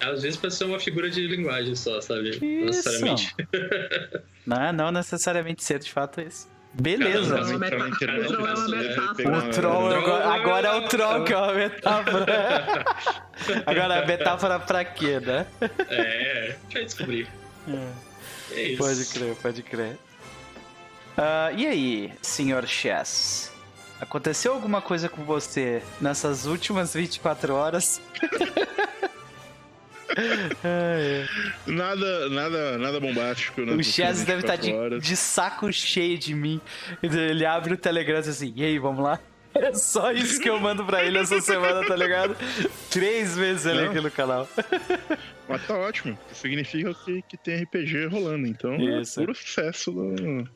Às 0.00 0.22
vezes 0.22 0.36
pode 0.38 0.54
ser 0.54 0.64
uma 0.64 0.78
figura 0.80 1.10
de 1.10 1.26
linguagem 1.26 1.74
só, 1.74 2.00
sabe? 2.00 2.38
Não 2.40 2.48
Isso. 2.48 2.64
necessariamente. 2.66 3.34
Não, 4.46 4.72
não 4.72 4.90
necessariamente 4.92 5.62
ser 5.62 5.78
de 5.78 5.92
fato 5.92 6.22
isso. 6.22 6.48
Beleza. 6.72 7.34
Troll 7.36 7.50
é 7.50 8.54
uma 8.54 8.68
né? 8.68 8.96
O 9.26 9.50
troll, 9.50 9.92
agora, 9.94 10.26
agora 10.28 10.68
é 10.68 10.74
o 10.76 10.88
troll 10.88 11.24
que 11.24 11.32
é 11.34 11.36
uma 11.36 11.52
metáfora. 11.52 12.84
Agora 13.66 14.02
a 14.02 14.06
metáfora 14.06 14.58
pra 14.58 14.84
quê, 14.86 15.20
né? 15.20 15.46
É, 15.90 16.56
já 16.70 16.80
descobri. 16.80 17.26
É 18.52 18.62
isso. 18.62 18.78
Pode 18.82 19.04
crer, 19.06 19.34
pode 19.36 19.62
crer. 19.62 19.98
Ah, 21.16 21.50
e 21.56 21.66
aí, 21.66 22.12
senhor 22.22 22.66
Chess? 22.66 23.52
Aconteceu 24.00 24.52
alguma 24.52 24.80
coisa 24.80 25.08
com 25.08 25.24
você 25.24 25.82
nessas 26.00 26.46
últimas 26.46 26.94
24 26.94 27.52
horas? 27.54 28.00
Nada, 31.66 32.28
nada, 32.30 32.78
nada 32.78 32.98
bombástico. 33.00 33.60
o 33.60 33.66
nas 33.66 33.86
Chess 33.86 34.24
deve 34.24 34.40
estar 34.40 34.56
de, 34.56 34.70
24 34.70 34.80
horas. 34.94 35.02
de 35.04 35.16
saco 35.16 35.72
cheio 35.72 36.18
de 36.18 36.34
mim. 36.34 36.60
Ele 37.02 37.44
abre 37.44 37.74
o 37.74 37.76
Telegram 37.76 38.18
e 38.18 38.20
diz 38.22 38.28
assim: 38.30 38.52
e 38.56 38.64
aí, 38.64 38.78
vamos 38.78 39.02
lá? 39.04 39.18
É 39.54 39.72
só 39.74 40.10
isso 40.12 40.40
que 40.40 40.48
eu 40.48 40.58
mando 40.60 40.84
pra 40.84 41.04
ele 41.04 41.18
essa 41.18 41.40
semana, 41.40 41.86
tá 41.86 41.94
ligado? 41.96 42.36
Três 42.90 43.36
vezes 43.36 43.66
ali 43.66 43.82
Não. 43.82 43.90
aqui 43.90 44.00
no 44.00 44.10
canal. 44.10 44.48
Mas 45.48 45.66
tá 45.66 45.76
ótimo. 45.78 46.18
Significa 46.32 46.92
que, 46.94 47.22
que 47.22 47.36
tem 47.36 47.62
RPG 47.62 48.06
rolando. 48.06 48.46
Então 48.46 48.76
Isso. 49.00 49.20
é 49.20 49.24
puro 49.24 49.34
sucesso. 49.36 49.90
do- 49.90 50.48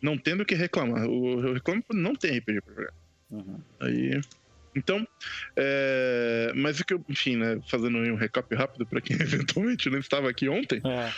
Não 0.00 0.16
tendo 0.16 0.42
o 0.42 0.46
que 0.46 0.54
reclamar. 0.54 1.04
Eu 1.04 1.52
reclamo 1.52 1.84
não 1.92 2.14
tem 2.14 2.38
RPG 2.38 2.60
pra 2.62 2.74
jogar. 2.74 2.92
Uhum. 3.30 3.60
Aí. 3.80 4.20
Então, 4.74 5.06
é, 5.56 6.52
mas 6.54 6.78
o 6.78 6.84
que 6.84 6.94
eu, 6.94 7.04
enfim, 7.08 7.36
né, 7.36 7.60
fazendo 7.68 7.98
um 7.98 8.14
recap 8.14 8.54
rápido 8.54 8.86
pra 8.86 9.00
quem 9.00 9.16
eventualmente 9.20 9.90
não 9.90 9.98
estava 9.98 10.30
aqui 10.30 10.48
ontem, 10.48 10.80
É. 10.84 11.12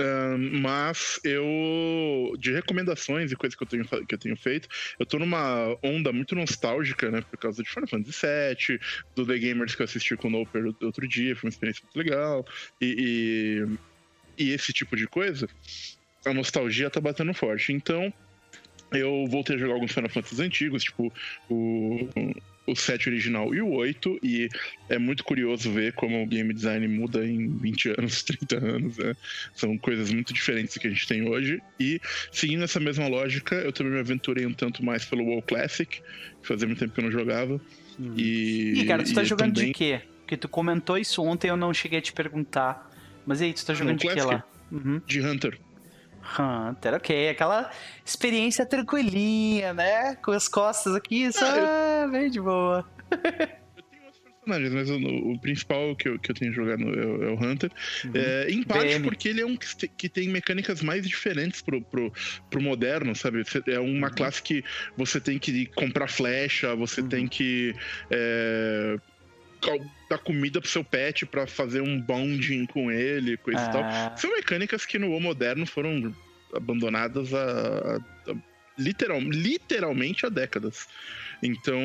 Ahn, 0.00 0.60
mas 0.60 1.20
eu 1.22 2.32
de 2.38 2.52
recomendações 2.52 3.30
e 3.30 3.36
coisas 3.36 3.56
que 3.56 3.62
eu 3.62 3.68
tenho 3.68 3.84
que 4.06 4.14
eu 4.14 4.18
tenho 4.18 4.36
feito, 4.36 4.68
eu 4.98 5.06
tô 5.06 5.18
numa 5.18 5.76
onda 5.82 6.12
muito 6.12 6.34
nostálgica, 6.34 7.10
né, 7.10 7.20
por 7.20 7.38
causa 7.38 7.62
de 7.62 7.68
Final 7.68 7.88
Fantasy 7.88 8.26
VII, 8.26 8.80
do 9.14 9.26
The 9.26 9.38
Gamers 9.38 9.74
que 9.74 9.82
eu 9.82 9.84
assisti 9.84 10.16
com 10.16 10.28
o 10.28 10.30
Noper 10.30 10.64
outro 10.82 11.06
dia, 11.06 11.36
foi 11.36 11.48
uma 11.48 11.52
experiência 11.52 11.82
muito 11.84 11.96
legal 11.96 12.44
e, 12.80 13.66
e, 14.38 14.44
e 14.44 14.50
esse 14.52 14.72
tipo 14.72 14.96
de 14.96 15.06
coisa, 15.06 15.48
a 16.26 16.34
nostalgia 16.34 16.90
tá 16.90 17.00
batendo 17.00 17.32
forte. 17.32 17.72
Então 17.72 18.12
eu 18.92 19.26
voltei 19.28 19.56
a 19.56 19.58
jogar 19.58 19.74
alguns 19.74 19.92
Final 19.92 20.10
Fantasy 20.10 20.42
antigos, 20.42 20.82
tipo 20.82 21.12
o 21.48 22.08
o 22.70 22.76
7 22.76 23.08
original 23.08 23.54
e 23.54 23.60
o 23.60 23.70
8, 23.70 24.18
e 24.22 24.48
é 24.88 24.98
muito 24.98 25.24
curioso 25.24 25.70
ver 25.72 25.92
como 25.94 26.22
o 26.22 26.26
game 26.26 26.52
design 26.52 26.86
muda 26.86 27.24
em 27.26 27.48
20 27.56 27.94
anos, 27.98 28.22
30 28.24 28.56
anos, 28.56 28.98
né? 28.98 29.14
São 29.54 29.76
coisas 29.78 30.10
muito 30.12 30.32
diferentes 30.32 30.74
do 30.74 30.80
que 30.80 30.86
a 30.86 30.90
gente 30.90 31.06
tem 31.06 31.28
hoje. 31.28 31.60
E, 31.80 32.00
seguindo 32.30 32.64
essa 32.64 32.78
mesma 32.78 33.08
lógica, 33.08 33.56
eu 33.56 33.72
também 33.72 33.94
me 33.94 34.00
aventurei 34.00 34.46
um 34.46 34.52
tanto 34.52 34.84
mais 34.84 35.04
pelo 35.04 35.24
WoW 35.24 35.42
Classic, 35.42 36.00
que 36.42 36.46
fazia 36.46 36.66
muito 36.66 36.78
tempo 36.78 36.92
que 36.92 37.00
eu 37.00 37.04
não 37.04 37.12
jogava. 37.12 37.60
E, 38.16 38.74
Ih, 38.76 38.86
cara, 38.86 39.02
tu 39.02 39.12
tá 39.12 39.22
e 39.22 39.26
jogando 39.26 39.54
também... 39.54 39.72
de 39.72 39.74
quê? 39.74 40.00
Porque 40.20 40.36
tu 40.36 40.48
comentou 40.48 40.98
isso 40.98 41.22
ontem, 41.22 41.48
eu 41.48 41.56
não 41.56 41.72
cheguei 41.72 41.98
a 41.98 42.02
te 42.02 42.12
perguntar. 42.12 42.90
Mas 43.26 43.40
e 43.40 43.44
aí, 43.44 43.52
tu 43.52 43.64
tá 43.64 43.74
jogando 43.74 43.92
No 43.92 43.98
de 43.98 44.14
quê 44.14 44.22
lá? 44.22 44.44
Uhum. 44.70 45.00
De 45.06 45.20
Hunter. 45.20 45.58
Hunter, 46.38 46.94
ok. 46.94 47.28
Aquela 47.30 47.70
experiência 48.04 48.66
tranquilinha, 48.66 49.72
né? 49.72 50.16
Com 50.16 50.32
as 50.32 50.48
costas 50.48 50.94
aqui, 50.94 51.32
só 51.32 51.46
Ah, 51.46 52.06
bem 52.10 52.30
de 52.30 52.40
boa. 52.40 52.84
Eu 53.10 53.82
tenho 53.90 54.04
outros 54.04 54.22
personagens, 54.22 54.72
mas 54.74 54.90
o, 54.90 54.96
o 54.96 55.40
principal 55.40 55.94
que 55.96 56.08
eu, 56.08 56.18
que 56.18 56.30
eu 56.30 56.34
tenho 56.34 56.52
jogado 56.52 56.82
é, 56.82 57.06
o- 57.06 57.22
é 57.24 57.28
o 57.30 57.34
Hunter. 57.34 57.70
Uhum. 58.04 58.12
É, 58.14 58.50
em 58.50 58.62
parte 58.62 58.94
BM. 58.96 59.04
porque 59.04 59.28
ele 59.28 59.40
é 59.40 59.46
um 59.46 59.56
que 59.56 59.88
que 59.88 60.08
tem 60.08 60.28
mecânicas 60.28 60.82
mais 60.82 61.06
diferentes 61.06 61.62
pro, 61.62 61.80
pro, 61.82 62.12
pro 62.50 62.60
moderno, 62.62 63.14
sabe? 63.14 63.42
É 63.68 63.78
uma 63.80 64.08
Uhum. 64.08 64.14
classe 64.14 64.42
que 64.42 64.62
você 64.96 65.20
tem 65.20 65.38
que 65.38 65.66
comprar 65.74 66.08
flecha, 66.08 66.74
você 66.74 67.00
Uhum. 67.00 67.08
tem 67.08 67.28
que 67.28 67.74
é, 68.10 68.96
dar 70.08 70.18
comida 70.18 70.60
pro 70.60 70.70
seu 70.70 70.82
pet 70.84 71.26
pra 71.26 71.46
fazer 71.46 71.80
um 71.80 72.00
bonding 72.00 72.66
com 72.66 72.90
ele, 72.90 73.36
coisa 73.38 73.62
e 73.64 73.70
tal. 73.70 73.84
Ah, 73.88 74.12
São 74.16 74.30
mecânicas 74.30 74.86
que 74.86 74.98
no 74.98 75.08
WoW 75.10 75.20
moderno 75.20 75.66
foram 75.66 76.14
abandonadas 76.54 77.34
há, 77.34 77.96
há- 77.96 78.34
literal, 78.78 79.20
literalmente 79.20 80.24
há 80.24 80.28
décadas. 80.28 80.86
Então 81.42 81.80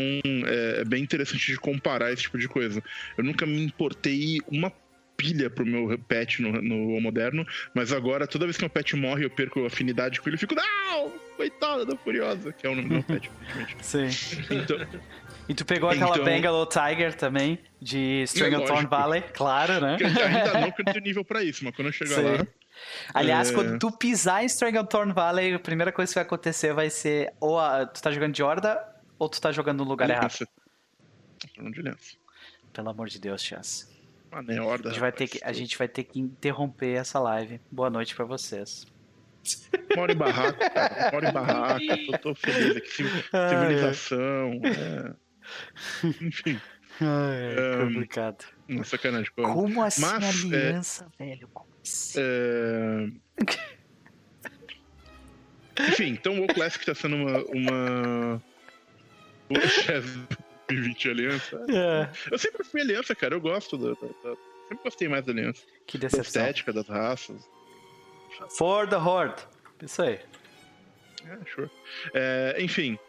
é, 0.46 0.82
é 0.82 0.86
bem 0.86 1.04
interessante 1.04 1.46
de 1.52 1.58
comparar 1.58 2.12
esse 2.12 2.24
tipo 2.24 2.38
de 2.38 2.48
coisa. 2.48 2.82
Eu 3.18 3.24
nunca 3.24 3.46
me 3.46 3.64
importei 3.64 4.40
uma 4.48 4.72
pilha 5.16 5.50
pro 5.50 5.66
meu 5.66 5.98
pet 6.08 6.42
no, 6.42 6.52
no 6.62 6.88
WoW 6.90 7.02
moderno, 7.02 7.46
mas 7.74 7.92
agora 7.92 8.26
toda 8.28 8.46
vez 8.46 8.58
que 8.58 8.64
meu 8.64 8.70
pet 8.70 8.96
morre 8.96 9.26
eu 9.26 9.30
perco 9.30 9.64
afinidade 9.66 10.20
com 10.20 10.28
ele, 10.28 10.36
eu 10.36 10.40
fico, 10.40 10.56
não! 10.56 11.12
Coitada 11.38 11.86
da 11.86 11.96
Furiosa, 11.96 12.52
que 12.52 12.66
é 12.66 12.70
o 12.70 12.76
nome 12.76 12.88
do 12.88 12.94
meu 12.96 13.04
pet, 13.06 13.30
sim. 13.82 14.08
Então, 14.50 14.78
E 15.48 15.54
tu 15.54 15.66
pegou 15.66 15.90
aquela 15.90 16.12
Então- 16.12 16.24
Bangalore 16.26 16.70
Tiger 16.70 17.16
também, 17.16 17.60
de 17.82 18.24
Stranglethorn 18.24 18.72
lógico. 18.84 18.90
Valley, 18.90 19.22
claro, 19.34 19.82
né? 19.82 19.98
que 19.98 20.04
ainda 20.06 20.60
não 20.62 20.72
que 20.72 20.82
eu 20.82 20.86
tenho 20.86 21.02
nível 21.04 21.26
pra 21.26 21.44
isso, 21.44 21.64
mas 21.66 21.76
quando 21.76 21.88
eu 21.88 21.92
chegar 21.92 22.16
Sim. 22.16 22.24
lá. 22.38 22.48
Aliás, 23.14 23.52
É. 23.52 23.54
quando 23.54 23.78
tu 23.78 23.92
pisar 23.92 24.42
em 24.44 24.46
Stranglethorn 24.48 25.14
Valley, 25.14 25.54
a 25.54 25.60
primeira 25.60 25.92
coisa 25.92 26.12
que 26.12 26.16
vai 26.16 26.24
acontecer 26.24 26.74
vai 26.74 26.90
ser 26.90 27.34
ou 27.40 27.60
a- 27.60 27.86
tu 27.86 28.02
tá 28.02 28.10
jogando 28.12 28.34
de 28.34 28.42
horda 28.42 28.84
ou 29.20 29.28
tu 29.30 29.40
tá 29.42 29.52
jogando 29.52 29.84
no 29.84 29.90
lugar 29.90 30.10
errado. 30.10 30.24
Aliança. 30.24 30.48
Tô 31.40 31.48
falando 31.56 31.74
de 31.74 31.80
aliança. 31.82 32.16
Pelo 32.72 32.90
amor 32.90 33.08
de 33.10 33.20
Deus, 33.20 33.44
Chance. 33.44 33.88
Ah, 34.32 34.42
nem 34.42 34.60
horda. 34.60 34.90
A 34.90 34.92
gente 34.92 35.00
vai 35.02 35.12
ter 35.12 35.28
que, 35.28 35.40
a 35.44 35.54
gente 35.54 35.78
vai 35.78 35.88
ter 35.88 36.04
que 36.06 36.20
interromper 36.20 36.94
essa 36.96 37.20
live. 37.20 37.62
Boa 37.70 37.90
noite 37.90 38.16
pra 38.16 38.26
vocês. 38.26 38.88
Moro 39.96 40.12
em 40.12 40.16
barraco, 40.16 40.58
cara. 40.74 41.12
Moro 41.12 41.28
em 41.28 41.32
barraco. 41.34 41.82
Tô, 42.14 42.18
tô 42.18 42.36
feliz 42.36 42.78
aqui. 42.78 43.04
Civilização. 43.50 44.60
é. 44.64 45.23
Enfim, 46.22 46.60
é 47.02 47.76
Um, 47.84 47.88
complicado. 47.88 48.46
uma 48.70 48.84
sacanagem. 48.84 49.32
pô. 49.36 49.44
Como 49.44 49.82
assim 49.84 50.02
mas, 50.02 50.24
é- 50.24 50.58
aliança, 50.58 51.12
velho? 51.20 51.48
Como 51.54 51.70
assim? 51.84 52.20
É... 52.20 53.08
Enfim, 55.90 56.10
então 56.10 56.34
o 56.36 56.38
WoW 56.40 56.48
Classic 56.54 56.86
tá 56.86 56.94
sendo 56.94 57.16
uma. 57.16 57.40
uma... 57.46 58.44
O 59.50 59.60
chefe 59.68 60.20
2020 60.70 61.10
Aliança. 61.10 61.66
É, 61.70 62.10
Eu 62.32 62.38
sempre 62.38 62.64
fui 62.64 62.82
Aliança, 62.82 63.14
cara. 63.16 63.36
Eu 63.36 63.42
gosto 63.42 63.78
da. 63.78 63.90
da- 63.94 64.08
da- 64.32 64.38
Sempre 64.70 64.84
gostei 64.86 65.08
mais 65.10 65.26
da 65.26 65.32
Aliança. 65.32 65.64
que 65.86 65.98
Da 65.98 66.08
decepção. 66.08 66.42
estética 66.42 66.72
das 66.74 66.88
raças. 66.88 67.42
For 68.58 68.88
the 68.88 68.96
Horde. 68.96 69.42
Isso 69.82 70.02
aí. 70.02 70.20
É, 71.26 71.38
sure. 71.48 71.70
É, 72.14 72.58
enfim. 72.62 73.00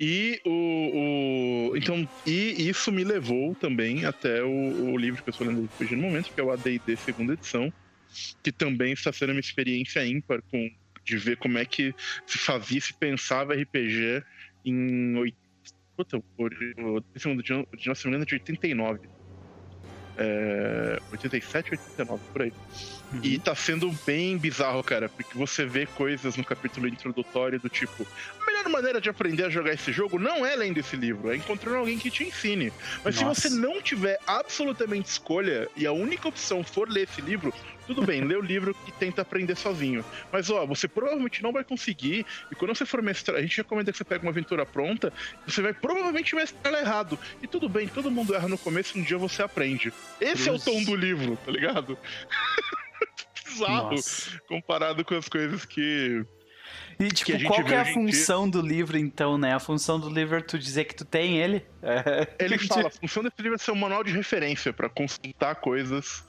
E 0.00 0.40
o, 0.46 1.70
o- 1.72 1.76
Então, 1.76 2.08
e 2.24 2.68
isso 2.68 2.90
me 2.92 3.04
levou 3.04 3.54
também 3.56 4.04
até 4.06 4.42
o, 4.42 4.50
o 4.94 4.96
livro 4.98 5.22
que 5.22 5.28
eu 5.28 5.32
estou 5.32 5.46
lendo 5.46 5.70
hoje 5.80 5.94
no 5.96 6.02
momento, 6.02 6.32
que 6.32 6.40
é 6.40 6.44
o 6.44 6.50
ADD 6.50 6.96
segunda 6.96 7.34
edição, 7.34 7.72
que 8.42 8.52
também 8.52 8.92
está 8.94 9.12
sendo 9.12 9.32
uma 9.32 9.40
experiência 9.40 10.06
ímpar 10.06 10.42
com, 10.50 10.68
de 11.04 11.16
ver 11.18 11.36
como 11.38 11.58
é 11.58 11.66
que 11.66 11.94
se 12.26 12.38
fazia, 12.38 12.80
se 12.80 12.94
pensava 12.98 13.54
RPG 13.54 14.22
em. 14.64 15.34
Puta, 15.96 16.18
o, 16.18 16.24
o, 16.38 16.98
esse 17.14 17.22
segundo 17.24 17.42
de, 17.42 17.52
de 17.76 17.88
nossa 17.88 18.02
semana 18.02 18.22
é 18.24 18.26
de 18.26 18.34
89. 18.34 19.08
É, 20.18 20.98
87, 21.12 21.70
89, 21.70 22.22
por 22.32 22.42
aí. 22.42 22.52
E 23.22 23.38
tá 23.38 23.54
sendo 23.54 23.90
bem 24.04 24.36
bizarro, 24.36 24.82
cara, 24.82 25.08
porque 25.08 25.38
você 25.38 25.64
vê 25.64 25.86
coisas 25.86 26.36
no 26.36 26.44
capítulo 26.44 26.88
introdutório 26.88 27.58
do 27.58 27.68
tipo: 27.68 28.06
melhor 28.68 28.70
maneira 28.70 29.00
de 29.00 29.08
aprender 29.08 29.44
a 29.44 29.50
jogar 29.50 29.72
esse 29.72 29.90
jogo 29.90 30.18
não 30.18 30.46
é 30.46 30.54
lendo 30.54 30.78
esse 30.78 30.94
livro, 30.94 31.30
é 31.30 31.36
encontrando 31.36 31.78
alguém 31.78 31.98
que 31.98 32.10
te 32.10 32.24
ensine. 32.24 32.72
Mas 33.02 33.20
Nossa. 33.20 33.40
se 33.40 33.48
você 33.48 33.54
não 33.56 33.80
tiver 33.82 34.18
absolutamente 34.26 35.08
escolha 35.08 35.68
e 35.76 35.86
a 35.86 35.92
única 35.92 36.28
opção 36.28 36.62
for 36.62 36.88
ler 36.88 37.08
esse 37.08 37.20
livro, 37.20 37.52
tudo 37.86 38.02
bem, 38.02 38.22
lê 38.22 38.36
o 38.36 38.42
livro 38.42 38.76
e 38.86 38.92
tenta 38.92 39.22
aprender 39.22 39.56
sozinho. 39.56 40.04
Mas 40.30 40.50
ó, 40.50 40.66
você 40.66 40.86
provavelmente 40.86 41.42
não 41.42 41.52
vai 41.52 41.64
conseguir, 41.64 42.24
e 42.50 42.54
quando 42.54 42.76
você 42.76 42.84
for 42.84 43.02
mestrar, 43.02 43.38
a 43.38 43.42
gente 43.42 43.56
recomenda 43.56 43.90
que 43.90 43.98
você 43.98 44.04
pegue 44.04 44.24
uma 44.24 44.30
aventura 44.30 44.64
pronta, 44.66 45.12
você 45.46 45.62
vai 45.62 45.72
provavelmente 45.72 46.34
mestrar 46.34 46.58
ela 46.64 46.80
errado. 46.80 47.18
E 47.42 47.46
tudo 47.46 47.68
bem, 47.68 47.88
todo 47.88 48.10
mundo 48.10 48.34
erra 48.34 48.48
no 48.48 48.58
começo, 48.58 48.98
um 48.98 49.02
dia 49.02 49.16
você 49.16 49.42
aprende. 49.42 49.92
Esse 50.20 50.48
é 50.48 50.52
o 50.52 50.58
tom 50.58 50.82
do 50.84 50.94
livro, 50.94 51.36
tá 51.44 51.50
ligado? 51.50 51.98
Bizarro 53.48 53.92
Nossa. 53.92 54.38
comparado 54.46 55.04
com 55.04 55.14
as 55.14 55.28
coisas 55.28 55.64
que. 55.64 56.24
E 56.98 57.08
que 57.08 57.14
tipo, 57.14 57.32
gente 57.32 57.46
qual 57.46 57.64
que 57.64 57.72
é 57.72 57.78
a 57.78 57.82
em 57.82 57.84
dia. 57.84 57.94
função 57.94 58.48
do 58.48 58.60
livro 58.60 58.98
então, 58.98 59.38
né? 59.38 59.54
A 59.54 59.60
função 59.60 60.00
do 60.00 60.10
livro 60.10 60.36
é 60.36 60.40
tu 60.40 60.58
dizer 60.58 60.84
que 60.84 60.94
tu 60.94 61.04
tem 61.04 61.38
ele? 61.38 61.64
É. 61.82 62.26
Ele 62.44 62.58
fala, 62.66 62.88
a 62.88 62.90
função 62.90 63.22
desse 63.22 63.40
livro 63.40 63.54
é 63.54 63.58
ser 63.58 63.70
um 63.70 63.76
manual 63.76 64.02
de 64.02 64.12
referência 64.12 64.72
pra 64.72 64.88
consultar 64.88 65.54
coisas 65.56 66.24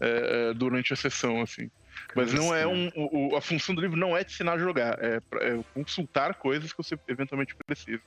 é, 0.00 0.50
é, 0.50 0.54
durante 0.54 0.92
a 0.92 0.96
sessão, 0.96 1.40
assim. 1.40 1.70
Mas 2.14 2.32
não 2.32 2.54
é 2.54 2.66
um. 2.66 2.90
O, 2.94 3.36
a 3.36 3.40
função 3.40 3.74
do 3.74 3.80
livro 3.80 3.96
não 3.96 4.16
é 4.16 4.24
te 4.24 4.34
ensinar 4.34 4.52
a 4.52 4.58
jogar, 4.58 5.02
é, 5.02 5.20
pra, 5.20 5.44
é 5.44 5.60
consultar 5.74 6.34
coisas 6.34 6.72
que 6.72 6.78
você 6.78 6.98
eventualmente 7.08 7.54
precisa. 7.54 8.02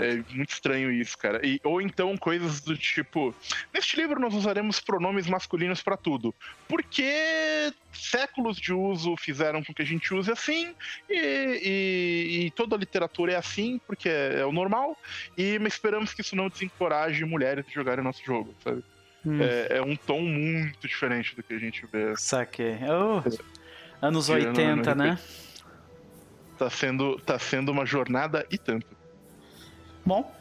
É, 0.00 0.14
é, 0.14 0.24
muito 0.34 0.50
estranho 0.50 0.90
isso, 0.90 1.16
cara. 1.16 1.44
E, 1.44 1.60
ou 1.64 1.80
então 1.80 2.16
coisas 2.16 2.60
do 2.60 2.76
tipo: 2.76 3.34
neste 3.72 3.96
livro 3.96 4.20
nós 4.20 4.34
usaremos 4.34 4.80
pronomes 4.80 5.26
masculinos 5.26 5.82
para 5.82 5.96
tudo. 5.96 6.34
Porque 6.68 7.72
séculos 7.92 8.56
de 8.56 8.72
uso 8.72 9.16
fizeram 9.16 9.62
com 9.62 9.74
que 9.74 9.82
a 9.82 9.84
gente 9.84 10.12
use 10.14 10.30
assim, 10.30 10.74
e, 11.08 11.16
e, 11.64 12.46
e 12.46 12.50
toda 12.50 12.76
a 12.76 12.78
literatura 12.78 13.32
é 13.32 13.36
assim, 13.36 13.80
porque 13.86 14.08
é, 14.08 14.40
é, 14.40 14.46
o 14.46 14.52
normal, 14.52 14.96
e 15.36 15.58
esperamos 15.66 16.14
que 16.14 16.20
isso 16.20 16.36
não 16.36 16.48
desencoraje 16.48 17.24
mulheres 17.24 17.66
de 17.66 17.74
jogarem 17.74 18.04
nosso 18.04 18.24
jogo, 18.24 18.54
sabe? 18.62 18.82
Hum. 19.28 19.42
É, 19.42 19.78
é, 19.78 19.82
um 19.82 19.94
tom 19.94 20.22
muito 20.22 20.88
diferente 20.88 21.36
do 21.36 21.42
que 21.42 21.52
a 21.52 21.58
gente 21.58 21.84
vê. 21.92 22.14
Saquei. 22.16 22.78
Oh, 22.88 23.22
anos 24.00 24.30
80, 24.30 24.94
né? 24.94 25.18
Tá 26.56 26.70
sendo, 26.70 27.18
tá 27.20 27.38
sendo 27.38 27.70
uma 27.70 27.84
jornada 27.84 28.46
e 28.50 28.56
tanto. 28.56 28.86
Bom, 30.04 30.34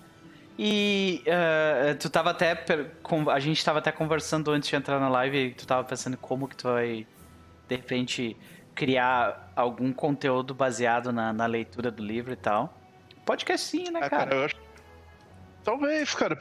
e 0.57 1.21
uh, 1.27 1.95
tu 1.97 2.09
tava 2.09 2.31
até. 2.31 2.65
A 3.31 3.39
gente 3.39 3.63
tava 3.63 3.79
até 3.79 3.91
conversando 3.91 4.51
antes 4.51 4.69
de 4.69 4.75
entrar 4.75 4.99
na 4.99 5.09
live 5.09 5.37
e 5.37 5.51
tu 5.53 5.67
tava 5.67 5.83
pensando 5.83 6.17
como 6.17 6.47
que 6.47 6.55
tu 6.55 6.69
vai, 6.69 7.05
de 7.67 7.75
repente, 7.75 8.37
criar 8.73 9.51
algum 9.55 9.91
conteúdo 9.91 10.55
baseado 10.55 11.11
na, 11.11 11.33
na 11.33 11.45
leitura 11.45 11.91
do 11.91 12.03
livro 12.03 12.31
e 12.31 12.37
tal. 12.37 12.75
Podcast 13.25 13.67
sim, 13.67 13.91
né, 13.91 13.99
é, 13.99 14.09
cara? 14.09 14.09
cara 14.09 14.35
eu 14.35 14.45
acho 14.45 14.55
Talvez, 15.67 16.15
cara, 16.15 16.33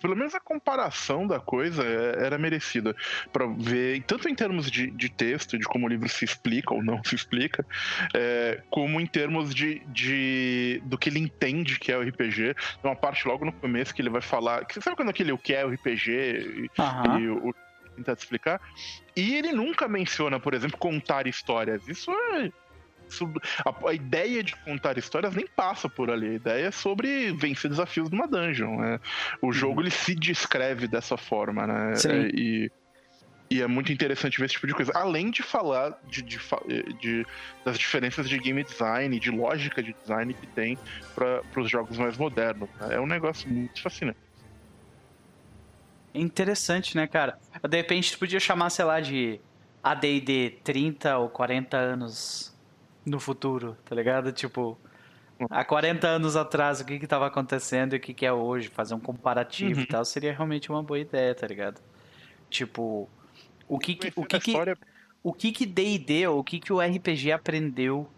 pelo 0.00 0.14
menos 0.14 0.32
a 0.32 0.38
comparação 0.38 1.26
da 1.26 1.40
coisa 1.40 1.82
é, 1.82 2.24
era 2.24 2.38
merecida. 2.38 2.94
para 3.32 3.44
ver, 3.44 4.00
tanto 4.04 4.28
em 4.28 4.34
termos 4.36 4.70
de, 4.70 4.92
de 4.92 5.08
texto, 5.08 5.58
de 5.58 5.64
como 5.64 5.86
o 5.86 5.88
livro 5.88 6.08
se 6.08 6.24
explica 6.24 6.72
ou 6.72 6.80
não 6.80 7.02
se 7.02 7.16
explica, 7.16 7.66
é, 8.14 8.62
como 8.70 9.00
em 9.00 9.06
termos 9.06 9.52
de, 9.52 9.80
de 9.88 10.80
do 10.84 10.96
que 10.96 11.08
ele 11.08 11.18
entende 11.18 11.80
que 11.80 11.90
é 11.90 11.98
o 11.98 12.02
RPG. 12.02 12.54
Tem 12.54 12.90
uma 12.90 12.94
parte 12.94 13.26
logo 13.26 13.44
no 13.44 13.52
começo 13.52 13.92
que 13.92 14.00
ele 14.00 14.08
vai 14.08 14.22
falar. 14.22 14.64
Que, 14.64 14.80
sabe 14.80 14.94
quando 14.94 15.08
aquele 15.08 15.32
o 15.32 15.38
que 15.38 15.52
é 15.52 15.66
o 15.66 15.70
RPG 15.70 16.12
e, 16.12 16.70
uhum. 16.80 17.18
e 17.18 17.28
o, 17.28 17.48
o 17.48 17.54
tentar 17.96 18.14
te 18.14 18.20
explicar? 18.20 18.60
E 19.16 19.34
ele 19.34 19.50
nunca 19.50 19.88
menciona, 19.88 20.38
por 20.38 20.54
exemplo, 20.54 20.78
contar 20.78 21.26
histórias. 21.26 21.88
Isso 21.88 22.08
é 22.12 22.52
a, 23.64 23.88
a, 23.88 23.94
ideia 23.94 24.42
de 24.42 24.54
contar 24.56 24.98
histórias 24.98 25.34
nem 25.34 25.46
passa 25.46 25.88
por 25.88 26.10
ali. 26.10 26.28
A 26.28 26.34
ideia 26.34 26.66
é 26.66 26.70
sobre 26.70 27.32
vencer 27.32 27.70
desafios 27.70 28.10
numa 28.10 28.26
dungeon. 28.26 28.76
Né? 28.76 29.00
O 29.40 29.46
uhum. 29.46 29.52
jogo 29.52 29.80
ele 29.80 29.90
se 29.90 30.14
descreve 30.14 30.86
dessa 30.86 31.16
forma, 31.16 31.66
né? 31.66 31.94
Sim. 31.96 32.08
É, 32.08 32.30
e, 32.32 32.72
e 33.50 33.60
é 33.60 33.66
muito 33.66 33.92
interessante 33.92 34.38
ver 34.38 34.46
esse 34.46 34.54
tipo 34.54 34.66
de 34.66 34.74
coisa. 34.74 34.92
Além 34.94 35.30
de 35.30 35.42
falar 35.42 35.98
de, 36.06 36.22
de, 36.22 36.38
de 37.00 37.26
das 37.64 37.78
diferenças 37.78 38.28
de 38.28 38.38
game 38.38 38.62
design, 38.62 39.18
de 39.18 39.30
lógica 39.30 39.82
de 39.82 39.92
design 39.92 40.32
que 40.32 40.46
tem 40.46 40.78
para 41.14 41.42
os 41.56 41.68
jogos 41.68 41.98
mais 41.98 42.16
modernos. 42.16 42.68
Né? 42.80 42.94
É 42.94 43.00
um 43.00 43.06
negócio 43.06 43.48
muito 43.48 43.82
fascinante. 43.82 44.18
Interessante, 46.14 46.96
né, 46.96 47.06
cara? 47.06 47.38
De 47.68 47.76
repente 47.76 48.12
tu 48.12 48.18
podia 48.18 48.40
chamar, 48.40 48.70
sei 48.70 48.84
lá, 48.84 49.00
de 49.00 49.40
AD&D 49.82 50.58
30 50.62 51.18
ou 51.18 51.28
40 51.28 51.76
anos 51.76 52.56
no 53.04 53.18
futuro, 53.18 53.76
tá 53.84 53.94
ligado? 53.94 54.32
Tipo, 54.32 54.78
há 55.48 55.64
40 55.64 56.06
anos 56.06 56.36
atrás, 56.36 56.80
o 56.80 56.84
que 56.84 56.98
que 56.98 57.06
tava 57.06 57.26
acontecendo 57.26 57.94
e 57.94 57.96
o 57.96 58.00
que 58.00 58.12
que 58.12 58.26
é 58.26 58.32
hoje, 58.32 58.68
fazer 58.68 58.94
um 58.94 59.00
comparativo 59.00 59.78
uhum. 59.78 59.84
e 59.84 59.86
tal, 59.86 60.04
seria 60.04 60.32
realmente 60.32 60.70
uma 60.70 60.82
boa 60.82 60.98
ideia, 60.98 61.34
tá 61.34 61.46
ligado? 61.46 61.80
Tipo, 62.48 63.08
o 63.68 63.78
que 63.78 63.94
que, 63.94 64.12
o 64.16 64.24
que, 64.24 64.40
que, 64.40 64.54
o 65.22 65.32
que 65.32 65.52
que 65.52 65.66
D&D, 65.66 66.26
o 66.28 66.42
que 66.42 66.58
que 66.58 66.72
o 66.72 66.80
RPG 66.80 67.32
aprendeu 67.32 68.08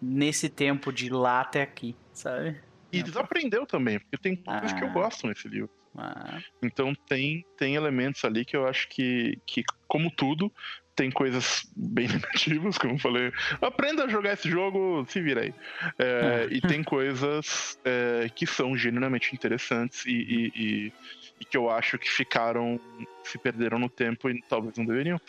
nesse 0.00 0.48
tempo 0.48 0.92
de 0.92 1.08
lá 1.08 1.40
até 1.40 1.62
aqui, 1.62 1.94
sabe? 2.12 2.60
E 2.92 3.02
desaprendeu 3.02 3.66
também, 3.66 3.98
porque 3.98 4.16
tem 4.16 4.36
coisas 4.36 4.72
ah. 4.72 4.74
que 4.74 4.82
eu 4.82 4.88
ah. 4.88 4.92
gosto 4.92 5.26
nesse 5.26 5.46
livro. 5.48 5.70
Ah. 5.96 6.40
Então 6.62 6.94
tem, 6.94 7.44
tem 7.56 7.74
elementos 7.74 8.24
ali 8.24 8.44
que 8.44 8.56
eu 8.56 8.66
acho 8.66 8.88
que, 8.88 9.38
que, 9.44 9.64
como 9.86 10.10
tudo, 10.10 10.52
tem 10.98 11.12
coisas 11.12 11.64
bem 11.76 12.08
negativas, 12.10 12.76
como 12.76 12.94
eu 12.94 12.98
falei. 12.98 13.32
Aprenda 13.62 14.04
a 14.04 14.08
jogar 14.08 14.32
esse 14.32 14.50
jogo, 14.50 15.06
se 15.08 15.20
vira 15.20 15.42
aí. 15.42 15.54
É, 15.96 16.48
é. 16.50 16.54
E 16.54 16.60
tem 16.60 16.82
coisas 16.82 17.78
é, 17.84 18.28
que 18.34 18.44
são 18.44 18.76
genuinamente 18.76 19.32
interessantes 19.32 20.04
e, 20.04 20.10
e, 20.10 20.52
e, 20.56 20.92
e, 21.40 21.44
que 21.44 21.56
eu 21.56 21.70
acho 21.70 21.98
que 21.98 22.10
ficaram, 22.10 22.80
se 23.22 23.38
perderam 23.38 23.78
no 23.78 23.88
tempo 23.88 24.28
e 24.28 24.42
talvez 24.48 24.76
não 24.76 24.84
deveriam. 24.84 25.20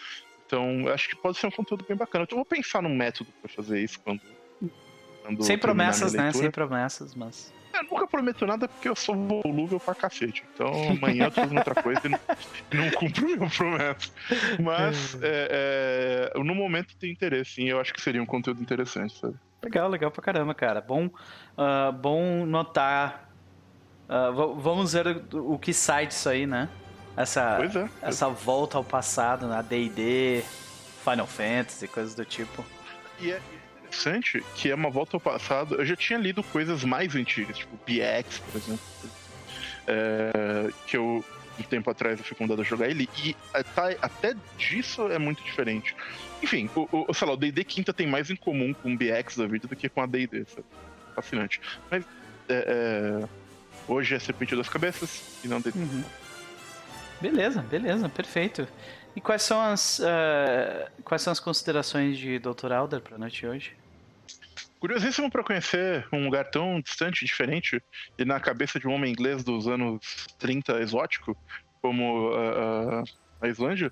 Então, 0.48 0.88
acho 0.92 1.08
que 1.08 1.16
pode 1.16 1.38
ser 1.38 1.46
um 1.46 1.52
conteúdo 1.52 1.86
bem 1.88 1.96
bacana. 1.96 2.24
Então, 2.24 2.36
eu 2.36 2.44
vou 2.44 2.46
pensar 2.46 2.82
num 2.82 2.96
método 2.96 3.32
para 3.40 3.50
fazer 3.50 3.80
isso 3.80 4.00
quando. 4.00 4.22
quando 5.22 5.44
Sem 5.44 5.56
promessas, 5.56 6.14
né? 6.14 6.32
Sem 6.32 6.50
promessas, 6.50 7.14
mas. 7.14 7.54
Eu 7.80 7.84
nunca 7.90 8.08
prometo 8.08 8.46
nada 8.46 8.68
porque 8.68 8.90
eu 8.90 8.96
sou 8.96 9.16
volúvel 9.16 9.80
pra 9.80 9.96
cacete. 9.96 10.44
Então 10.54 10.68
amanhã 10.90 11.26
eu 11.26 11.32
tô 11.32 11.42
fazendo 11.42 11.58
outra 11.58 11.82
coisa 11.82 12.02
e 12.06 12.10
não, 12.10 12.20
não 12.74 12.92
cumpro 12.92 13.26
meu 13.26 13.50
promessa. 13.50 14.12
Mas 14.62 15.18
é, 15.22 16.32
é, 16.36 16.44
no 16.44 16.54
momento 16.54 16.96
tem 16.98 17.12
interesse, 17.12 17.52
sim. 17.56 17.70
Eu 17.70 17.80
acho 17.80 17.94
que 17.94 18.02
seria 18.02 18.22
um 18.22 18.26
conteúdo 18.26 18.62
interessante, 18.62 19.18
sabe? 19.18 19.36
Legal, 19.64 19.90
legal 19.90 20.12
pra 20.12 20.22
caramba, 20.22 20.54
cara. 20.54 20.82
Bom, 20.82 21.06
uh, 21.06 21.92
bom 21.94 22.46
notar. 22.46 23.30
Uh, 24.10 24.56
vamos 24.56 24.94
ver 24.94 25.24
o 25.34 25.58
que 25.58 25.74
sai 25.74 26.08
disso 26.08 26.30
aí, 26.30 26.46
né? 26.46 26.70
Essa, 27.16 27.60
é, 27.62 28.08
essa 28.08 28.28
é. 28.28 28.30
volta 28.30 28.78
ao 28.78 28.84
passado, 28.84 29.48
na? 29.48 29.62
D&D, 29.62 30.44
Final 31.04 31.28
Fantasy, 31.28 31.88
coisas 31.88 32.16
do 32.16 32.26
tipo. 32.26 32.66
E 33.20 33.32
é, 33.32 33.42
interessante 33.90 34.44
que 34.56 34.70
é 34.70 34.76
uma 34.76 34.90
volta 34.90 35.18
ao 35.18 35.20
passado. 35.20 35.76
Eu 35.76 35.86
já 35.86 35.96
tinha 35.96 36.18
lido 36.18 36.44
coisas 36.44 36.84
mais 36.84 37.16
antigas, 37.16 37.58
tipo 37.58 37.76
BX, 37.86 38.40
por 38.40 38.58
exemplo. 38.58 38.80
É, 39.88 40.70
que 40.86 40.96
eu, 40.96 41.26
um 41.60 41.64
tempo 41.64 41.90
atrás, 41.90 42.20
eu 42.20 42.26
fui 42.26 42.38
convidado 42.38 42.62
a 42.62 42.64
jogar 42.64 42.90
ele. 42.90 43.10
E 43.24 43.36
tá, 43.76 43.90
até 44.02 44.36
disso 44.58 45.12
é 45.12 45.18
muito 45.18 45.44
diferente. 45.44 45.96
Enfim, 46.42 46.70
o, 46.76 47.06
o, 47.08 47.14
sei 47.14 47.28
lá, 47.28 47.34
o 47.34 47.38
DD 47.38 47.64
Quinta 47.64 47.92
tem 47.92 48.08
mais 48.08 48.30
em 48.30 48.36
comum 48.36 48.74
com 48.74 48.94
o 48.94 48.98
BX 48.98 49.38
da 49.38 49.48
vida 49.48 49.68
do 49.68 49.76
que 49.76 49.90
com 49.90 50.02
a 50.02 50.06
DD. 50.06 50.46
Fascinante. 51.16 51.60
Mas 51.90 52.06
é, 52.48 53.24
é, 53.24 53.28
hoje 53.88 54.16
é 54.16 54.20
Serpente 54.20 54.56
das 54.56 54.70
Cabeças 54.70 55.40
e 55.44 55.48
não 55.48 55.60
DD. 55.60 55.78
Uhum. 55.78 56.04
Beleza, 57.20 57.62
beleza, 57.62 58.08
perfeito. 58.08 58.66
E 59.20 59.22
quais 59.22 59.42
são 59.42 59.60
as, 59.60 60.00
uh, 60.00 60.90
quais 61.04 61.22
são 61.22 61.34
as 61.34 61.42
considerações 61.42 62.18
de 62.18 62.40
Dr. 62.40 62.72
Alder 62.72 63.02
para 63.02 63.16
a 63.16 63.20
noite 63.20 63.42
de 63.42 63.48
hoje? 63.48 63.76
Curiosíssimo 64.80 65.30
para 65.30 65.44
conhecer 65.44 66.08
um 66.14 66.24
lugar 66.24 66.50
tão 66.50 66.80
distante, 66.80 67.26
diferente, 67.26 67.84
e 68.18 68.24
na 68.24 68.40
cabeça 68.40 68.80
de 68.80 68.88
um 68.88 68.94
homem 68.94 69.12
inglês 69.12 69.44
dos 69.44 69.68
anos 69.68 70.00
30 70.38 70.80
exótico, 70.80 71.38
como 71.82 72.30
uh, 72.30 73.04
a 73.42 73.48
Islândia, 73.50 73.92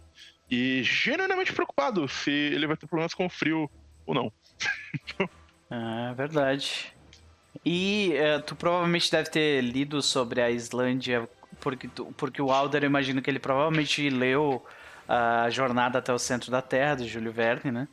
e 0.49 0.81
genuinamente 0.83 1.51
preocupado 1.51 2.07
se 2.07 2.31
ele 2.31 2.65
vai 2.65 2.77
ter 2.77 2.87
problemas 2.87 3.13
com 3.13 3.25
o 3.25 3.29
frio 3.29 3.69
ou 4.05 4.15
não. 4.15 4.31
ah, 5.69 6.13
verdade. 6.15 6.93
E 7.65 8.13
uh, 8.13 8.41
tu 8.43 8.55
provavelmente 8.55 9.11
deve 9.11 9.29
ter 9.29 9.59
lido 9.59 10.01
sobre 10.01 10.39
a 10.39 10.49
Islândia, 10.49 11.27
porque, 11.59 11.89
tu, 11.89 12.05
porque 12.15 12.41
o 12.41 12.49
Alder, 12.49 12.83
eu 12.83 12.87
imagino 12.87 13.21
que 13.21 13.29
ele 13.29 13.39
provavelmente 13.39 14.09
leu 14.09 14.65
a 15.07 15.49
Jornada 15.49 15.99
até 15.99 16.13
o 16.13 16.19
Centro 16.19 16.51
da 16.51 16.61
Terra, 16.61 16.95
de 16.95 17.07
Júlio 17.07 17.31
Verne, 17.31 17.71
né? 17.71 17.87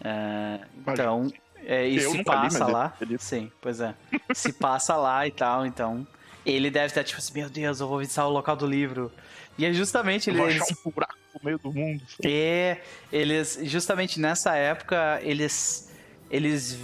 Uh, 0.00 0.66
então, 0.86 1.30
é, 1.64 1.88
e 1.88 1.98
eu 1.98 2.10
se 2.10 2.24
passa 2.24 2.64
li, 2.64 2.72
lá. 2.72 2.96
Ele... 3.00 3.18
Sim, 3.18 3.52
pois 3.60 3.80
é. 3.80 3.94
se 4.32 4.52
passa 4.52 4.96
lá 4.96 5.26
e 5.26 5.30
tal, 5.30 5.66
então. 5.66 6.06
Ele 6.46 6.70
deve 6.70 6.86
estar 6.86 7.04
tipo 7.04 7.18
assim: 7.18 7.34
Meu 7.34 7.50
Deus, 7.50 7.80
eu 7.80 7.88
vou 7.88 7.98
visitar 7.98 8.26
o 8.26 8.30
local 8.30 8.56
do 8.56 8.66
livro. 8.66 9.12
E 9.58 9.66
é 9.66 9.72
justamente 9.72 10.30
ele. 10.30 10.40
Eles... 10.40 10.62
um 10.86 10.90
buraco 10.90 11.14
no 11.34 11.40
meio 11.44 11.58
do 11.58 11.72
mundo. 11.72 12.02
É, 12.24 12.78
eles. 13.12 13.58
Justamente 13.64 14.18
nessa 14.18 14.54
época, 14.56 15.20
eles. 15.22 15.86
Eles, 16.30 16.78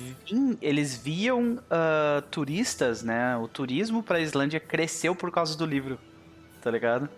eles 0.63 0.97
viam 0.97 1.57
uh, 1.57 2.23
turistas, 2.31 3.03
né? 3.03 3.37
O 3.37 3.47
turismo 3.47 4.03
para 4.03 4.17
a 4.17 4.21
Islândia 4.21 4.59
cresceu 4.59 5.15
por 5.15 5.31
causa 5.31 5.55
do 5.55 5.67
livro. 5.67 5.99
Tá 6.63 6.71
ligado? 6.71 7.11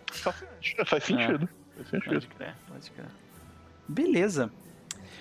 Faz 0.87 1.05
sentido. 1.05 1.49
É. 1.63 1.66
Pode 1.77 2.27
crer, 2.29 2.55
pode 2.69 2.91
crer. 2.91 3.07
Beleza. 3.89 4.51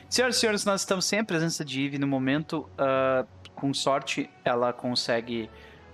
Senhoras 0.09 0.37
e 0.37 0.39
senhores, 0.39 0.65
nós 0.65 0.81
estamos 0.81 1.05
sem 1.05 1.19
a 1.19 1.23
presença 1.23 1.63
de 1.65 1.85
Eve 1.85 1.97
no 1.97 2.07
momento. 2.07 2.69
Uh, 2.73 3.27
com 3.53 3.73
sorte, 3.73 4.29
ela 4.43 4.71
consegue 4.71 5.49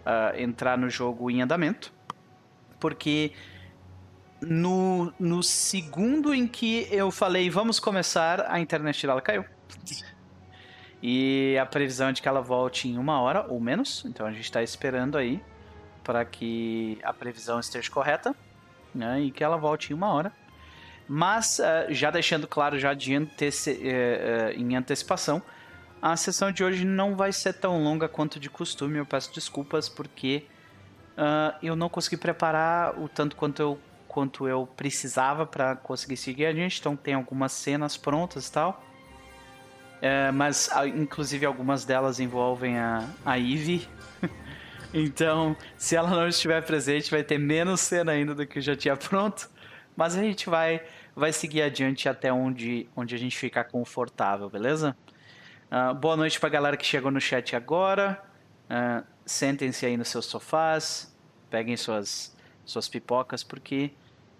uh, 0.05 0.39
entrar 0.39 0.77
no 0.77 0.89
jogo 0.89 1.29
em 1.29 1.41
andamento. 1.41 1.93
Porque 2.79 3.31
no, 4.41 5.13
no 5.19 5.43
segundo 5.43 6.33
em 6.33 6.47
que 6.47 6.87
eu 6.91 7.11
falei 7.11 7.49
vamos 7.49 7.79
começar, 7.79 8.45
a 8.51 8.59
internet 8.59 9.05
dela 9.05 9.21
caiu. 9.21 9.45
E 11.01 11.57
a 11.59 11.65
previsão 11.65 12.09
é 12.09 12.11
de 12.11 12.21
que 12.21 12.27
ela 12.27 12.41
volte 12.41 12.87
em 12.87 12.97
uma 12.97 13.19
hora 13.21 13.45
ou 13.47 13.59
menos. 13.59 14.03
Então 14.05 14.25
a 14.25 14.31
gente 14.31 14.43
está 14.43 14.61
esperando 14.61 15.17
aí 15.17 15.41
para 16.03 16.25
que 16.25 16.99
a 17.03 17.13
previsão 17.13 17.59
esteja 17.59 17.89
correta 17.89 18.35
né, 18.93 19.21
e 19.21 19.31
que 19.31 19.43
ela 19.43 19.57
volte 19.57 19.93
em 19.93 19.95
uma 19.95 20.11
hora. 20.11 20.31
Mas, 21.13 21.59
uh, 21.59 21.93
já 21.93 22.09
deixando 22.09 22.47
claro 22.47 22.79
já 22.79 22.93
de 22.93 23.13
anteci 23.13 23.71
uh, 23.71 24.57
em 24.57 24.77
antecipação, 24.77 25.41
a 26.01 26.15
sessão 26.15 26.53
de 26.53 26.63
hoje 26.63 26.85
não 26.85 27.17
vai 27.17 27.33
ser 27.33 27.51
tão 27.51 27.83
longa 27.83 28.07
quanto 28.07 28.39
de 28.39 28.49
costume. 28.49 28.97
Eu 28.97 29.05
peço 29.05 29.33
desculpas 29.33 29.89
porque 29.89 30.45
uh, 31.17 31.53
eu 31.61 31.75
não 31.75 31.89
consegui 31.89 32.15
preparar 32.15 32.97
o 32.97 33.09
tanto 33.09 33.35
quanto 33.35 33.61
eu, 33.61 33.77
quanto 34.07 34.47
eu 34.47 34.65
precisava 34.65 35.45
para 35.45 35.75
conseguir 35.75 36.15
seguir 36.15 36.45
a 36.45 36.53
gente. 36.53 36.79
Então 36.79 36.95
tem 36.95 37.13
algumas 37.13 37.51
cenas 37.51 37.97
prontas 37.97 38.47
e 38.47 38.51
tal. 38.53 38.81
Mas 40.33 40.67
inclusive 40.95 41.45
algumas 41.45 41.85
delas 41.85 42.19
envolvem 42.19 42.79
a, 42.79 43.07
a 43.23 43.37
Eve. 43.37 43.87
então, 44.91 45.55
se 45.77 45.95
ela 45.95 46.09
não 46.09 46.27
estiver 46.27 46.65
presente, 46.65 47.11
vai 47.11 47.21
ter 47.21 47.37
menos 47.37 47.81
cena 47.81 48.13
ainda 48.13 48.33
do 48.33 48.47
que 48.47 48.61
já 48.61 48.75
tinha 48.75 48.95
pronto. 48.97 49.47
Mas 49.95 50.15
a 50.15 50.21
gente 50.21 50.49
vai, 50.49 50.81
vai 51.15 51.33
seguir 51.33 51.61
adiante 51.61 52.07
até 52.07 52.31
onde, 52.31 52.87
onde 52.95 53.15
a 53.15 53.17
gente 53.17 53.37
ficar 53.37 53.65
confortável, 53.65 54.49
beleza? 54.49 54.95
Uh, 55.71 55.93
boa 55.95 56.17
noite 56.17 56.39
para 56.39 56.47
a 56.47 56.51
galera 56.51 56.77
que 56.77 56.85
chegou 56.85 57.11
no 57.11 57.21
chat 57.21 57.55
agora. 57.55 58.21
Uh, 58.65 59.05
Sentem-se 59.25 59.85
aí 59.85 59.95
nos 59.95 60.09
seus 60.09 60.25
sofás, 60.25 61.15
peguem 61.49 61.77
suas, 61.77 62.35
suas 62.65 62.89
pipocas, 62.89 63.43
porque 63.43 63.91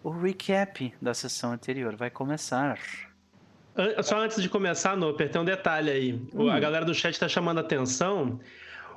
o 0.03 0.09
recap 0.09 0.93
da 1.01 1.13
sessão 1.13 1.51
anterior 1.53 1.95
vai 1.95 2.09
começar. 2.09 2.79
Só 4.03 4.19
antes 4.19 4.41
de 4.41 4.49
começar, 4.49 4.97
Noper, 4.97 5.29
tem 5.29 5.39
um 5.39 5.45
detalhe 5.45 5.89
aí. 5.89 6.27
Hum. 6.33 6.49
A 6.49 6.59
galera 6.59 6.83
do 6.83 6.93
chat 6.93 7.13
está 7.13 7.29
chamando 7.29 7.59
a 7.59 7.61
atenção. 7.61 8.39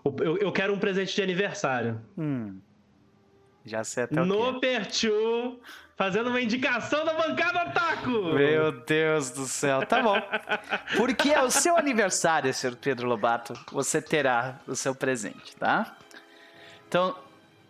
Eu, 0.05 0.37
eu, 0.39 0.53
quero 0.53 0.75
um 0.75 0.79
presente 0.79 1.15
de 1.15 1.23
aniversário. 1.23 2.01
Hum. 2.19 2.59
Já 3.65 3.85
sei 3.85 4.05
até 4.05 4.21
o 4.21 4.61
Pertu, 4.61 5.61
fazendo 5.97 6.31
uma 6.31 6.41
indicação 6.41 7.05
da 7.05 7.15
bancada 7.15 7.71
Taco. 7.71 8.11
Meu 8.11 8.73
Deus 8.73 9.31
do 9.31 9.47
céu, 9.47 9.87
tá 9.87 10.03
bom. 10.03 10.17
Porque 10.97 11.31
é 11.31 11.43
o 11.43 11.51
seu 11.51 11.77
aniversário, 11.77 12.53
senhor 12.53 12.77
Pedro 12.77 13.09
Lobato, 13.09 13.55
você 13.71 14.03
terá 14.03 14.61
o 14.67 14.75
seu 14.75 14.95
presente, 14.95 15.55
tá? 15.57 15.97
Então, 16.89 17.17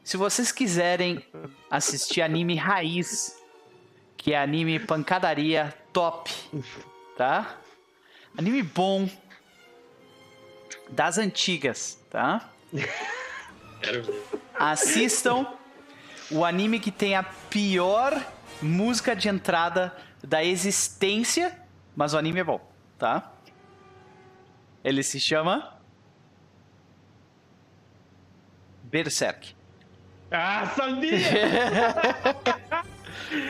se 0.02 0.16
vocês 0.16 0.52
quiserem 0.52 1.24
assistir 1.70 2.22
anime 2.22 2.56
raiz, 2.56 3.36
que 4.16 4.32
é 4.32 4.40
anime 4.40 4.78
pancadaria 4.78 5.74
top, 5.92 6.30
tá? 7.16 7.56
Anime 8.36 8.62
bom 8.62 9.08
das 10.90 11.18
antigas, 11.18 11.98
tá? 12.10 12.50
Assistam 14.54 15.46
o 16.34 16.44
anime 16.44 16.80
que 16.80 16.90
tem 16.90 17.14
a 17.14 17.22
pior 17.22 18.20
música 18.60 19.14
de 19.14 19.28
entrada 19.28 19.96
da 20.22 20.42
existência, 20.42 21.56
mas 21.94 22.12
o 22.12 22.18
anime 22.18 22.40
é 22.40 22.44
bom, 22.44 22.60
tá? 22.98 23.30
Ele 24.82 25.04
se 25.04 25.20
chama 25.20 25.78
Berserk. 28.82 29.54
Ah, 30.30 30.66
sabia! 30.74 31.18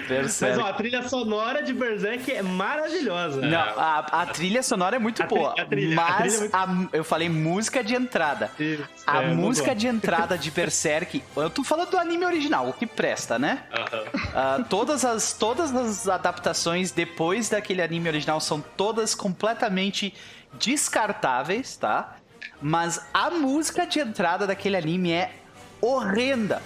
Berserk. 0.09 0.57
Mas 0.57 0.67
ó, 0.67 0.69
a 0.69 0.73
trilha 0.73 1.09
sonora 1.09 1.63
de 1.63 1.73
Berserk 1.73 2.33
é 2.33 2.43
maravilhosa. 2.43 3.41
Não, 3.41 3.59
a, 3.59 3.99
a 3.99 4.27
trilha 4.27 4.63
sonora 4.63 4.97
é 4.97 4.99
muito 4.99 5.23
a 5.23 5.27
boa. 5.27 5.55
trilha, 5.67 5.97
mas 5.97 6.41
é 6.41 6.67
muito... 6.67 6.97
eu 6.97 7.05
falei 7.05 7.29
música 7.29 7.83
de 7.83 7.95
entrada. 7.95 8.51
Isso, 8.59 8.85
a 9.07 9.23
é, 9.23 9.35
música 9.35 9.75
de 9.75 9.87
entrada 9.87 10.37
de 10.37 10.51
Berserk. 10.51 11.23
Eu 11.37 11.51
tô 11.51 11.63
falando 11.65 11.91
do 11.91 11.99
anime 11.99 12.25
original, 12.25 12.69
o 12.69 12.73
que 12.73 12.87
presta, 12.87 13.39
né? 13.39 13.65
Uh, 13.73 14.65
todas, 14.65 15.05
as, 15.05 15.33
todas 15.33 15.75
as 15.75 16.09
adaptações 16.09 16.91
depois 16.91 17.49
daquele 17.49 17.83
anime 17.83 18.09
original 18.09 18.41
são 18.41 18.61
todas 18.77 19.15
completamente 19.15 20.15
descartáveis, 20.59 21.77
tá? 21.77 22.17
Mas 22.61 23.01
a 23.13 23.31
música 23.31 23.87
de 23.87 24.01
entrada 24.01 24.47
daquele 24.47 24.77
anime 24.77 25.13
é 25.13 25.33
horrenda. 25.81 26.63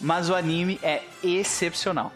Mas 0.00 0.28
o 0.28 0.34
anime 0.34 0.78
é 0.82 1.02
excepcional. 1.22 2.12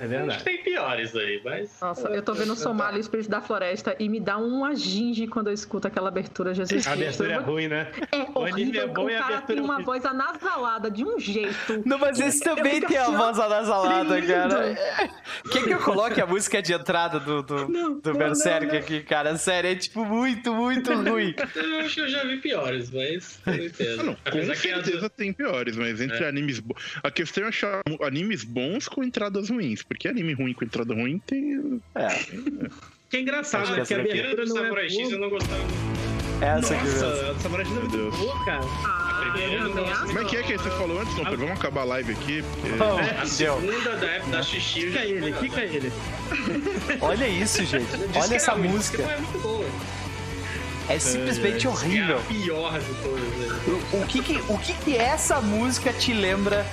É 0.00 0.06
verdade. 0.06 0.44
tem 0.44 0.62
piores 0.62 1.14
aí, 1.14 1.40
mas. 1.44 1.78
Nossa, 1.80 2.08
eu 2.08 2.22
tô 2.22 2.34
vendo 2.34 2.52
o 2.52 2.56
Somália, 2.56 2.98
o 2.98 3.00
Espírito 3.00 3.30
da 3.30 3.40
Floresta, 3.40 3.96
e 3.98 4.08
me 4.08 4.20
dá 4.20 4.36
uma 4.36 4.74
ginge 4.74 5.26
quando 5.26 5.48
eu 5.48 5.52
escuto 5.52 5.88
aquela 5.88 6.08
abertura, 6.08 6.54
Jesus 6.54 6.86
A 6.86 6.92
abertura 6.92 7.32
é 7.32 7.38
ruim, 7.38 7.68
né? 7.68 7.90
É 8.12 8.18
o 8.22 8.38
horrível. 8.40 8.82
É 8.82 8.86
bom 8.86 9.06
o 9.06 9.18
cara 9.18 9.40
tem 9.40 9.60
uma 9.60 9.80
voz 9.82 10.04
anasalada 10.04 10.90
de 10.90 11.04
um 11.04 11.18
jeito. 11.18 11.82
Não, 11.84 11.98
mas 11.98 12.18
esse 12.20 12.40
também 12.40 12.80
tem 12.80 12.96
a 12.96 13.02
assim, 13.02 13.16
voz 13.16 13.38
anasalada, 13.38 14.20
cara. 14.22 14.74
Quer 15.50 15.64
que 15.64 15.70
eu 15.70 15.78
coloque 15.80 16.20
a 16.20 16.26
música 16.26 16.60
de 16.60 16.72
entrada 16.72 17.20
do, 17.20 17.42
do, 17.42 17.68
não, 17.68 17.98
do 17.98 18.14
Berserk 18.14 18.66
não, 18.66 18.74
não, 18.74 18.80
aqui, 18.80 19.02
cara? 19.02 19.36
Sério, 19.36 19.70
é 19.70 19.74
tipo 19.74 20.04
muito, 20.04 20.52
muito 20.52 20.92
ruim. 20.94 21.34
eu 21.54 21.78
acho 21.80 21.94
que 21.94 22.00
eu 22.00 22.08
já 22.08 22.24
vi 22.24 22.38
piores, 22.38 22.90
mas. 22.90 23.40
Eu 23.78 24.04
não, 24.04 24.14
com 24.14 24.54
certeza 24.54 25.08
tem 25.10 25.32
piores, 25.32 25.76
mas 25.76 26.00
entre 26.00 26.24
é. 26.24 26.28
animes. 26.28 26.62
A 27.02 27.10
questão 27.10 27.44
é 27.44 27.48
achar 27.48 27.82
animes 28.02 28.44
bons 28.44 28.88
com 28.88 29.02
entradas 29.02 29.50
ruins. 29.50 29.84
Porque 29.88 30.08
anime 30.08 30.34
ruim 30.34 30.52
com 30.52 30.64
entrada 30.64 30.94
ruim 30.94 31.20
tem. 31.26 31.80
É. 31.94 32.08
Que 33.08 33.18
é 33.18 33.20
engraçado, 33.20 33.74
que, 33.74 33.86
que 33.86 33.94
a 33.94 33.98
abertura 33.98 34.44
do 34.44 34.52
Samurai 34.52 34.86
é 34.86 34.88
X 34.88 35.12
eu 35.12 35.18
não 35.18 35.30
gostava. 35.30 35.62
Essa 36.40 36.74
Nossa, 36.74 37.30
aqui 37.30 37.42
Samurai 37.42 37.64
X 37.64 37.76
é 37.76 37.80
muito 37.80 38.16
boa, 38.16 38.44
cara. 38.44 38.60
Ah, 38.84 39.06
Como 40.06 40.18
é 40.18 40.24
que 40.24 40.36
é 40.36 40.42
que 40.42 40.58
você 40.58 40.70
falou 40.70 41.00
antes? 41.00 41.14
Não, 41.16 41.26
ah. 41.26 41.30
vamos 41.30 41.50
acabar 41.52 41.82
a 41.82 41.84
live 41.84 42.12
aqui. 42.12 42.42
Porque... 42.42 42.82
Oh, 42.82 42.98
é, 42.98 43.20
a 43.20 43.26
segunda 43.26 43.96
da 43.96 44.06
época 44.06 44.30
da 44.30 44.42
Xixi. 44.42 44.80
Fica 44.80 45.04
ele, 45.04 45.32
fica 45.34 45.60
ele. 45.62 45.92
Olha 47.00 47.28
isso, 47.28 47.64
gente. 47.64 47.86
Olha 48.14 48.34
essa 48.34 48.56
música. 48.56 49.02
É 49.02 49.16
muito 49.18 49.38
boa. 49.40 49.66
É 50.88 50.98
simplesmente 50.98 51.66
é, 51.66 51.70
horrível. 51.70 52.16
É 52.16 52.20
a 52.20 52.22
pior 52.22 52.80
de 52.80 52.94
todas. 53.02 53.92
O, 53.92 54.02
o, 54.02 54.06
que, 54.06 54.22
que, 54.22 54.36
o 54.48 54.58
que, 54.58 54.72
que 54.84 54.96
essa 54.96 55.40
música 55.40 55.92
te 55.92 56.12
lembra 56.12 56.66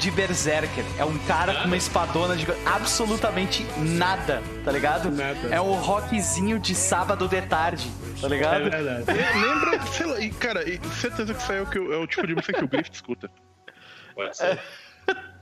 de 0.00 0.10
Berserker. 0.10 0.82
É 0.98 1.04
um 1.04 1.16
cara 1.26 1.60
com 1.60 1.66
uma 1.66 1.76
espadona 1.76 2.34
de 2.34 2.46
absolutamente 2.64 3.66
nada, 3.76 4.42
tá 4.64 4.72
ligado? 4.72 5.10
Nada. 5.10 5.48
É 5.50 5.60
um 5.60 5.74
rockzinho 5.74 6.58
de 6.58 6.74
sábado 6.74 7.28
de 7.28 7.42
tarde, 7.42 7.86
tá 8.18 8.26
ligado? 8.26 8.66
É 8.66 8.70
verdade. 8.70 9.12
Lembra, 9.12 9.86
sei 9.86 10.06
lá, 10.06 10.20
e, 10.20 10.30
cara, 10.30 10.66
e 10.66 10.80
certeza 10.88 11.34
que 11.34 11.42
isso 11.42 11.52
é 11.52 11.60
o, 11.60 11.66
que, 11.66 11.76
é 11.76 11.96
o 11.96 12.06
tipo 12.06 12.26
de 12.26 12.34
música 12.34 12.54
que 12.54 12.64
o 12.64 12.68
Griffith 12.68 12.94
escuta. 12.94 13.30
Pode 14.14 14.36
ser. 14.36 14.58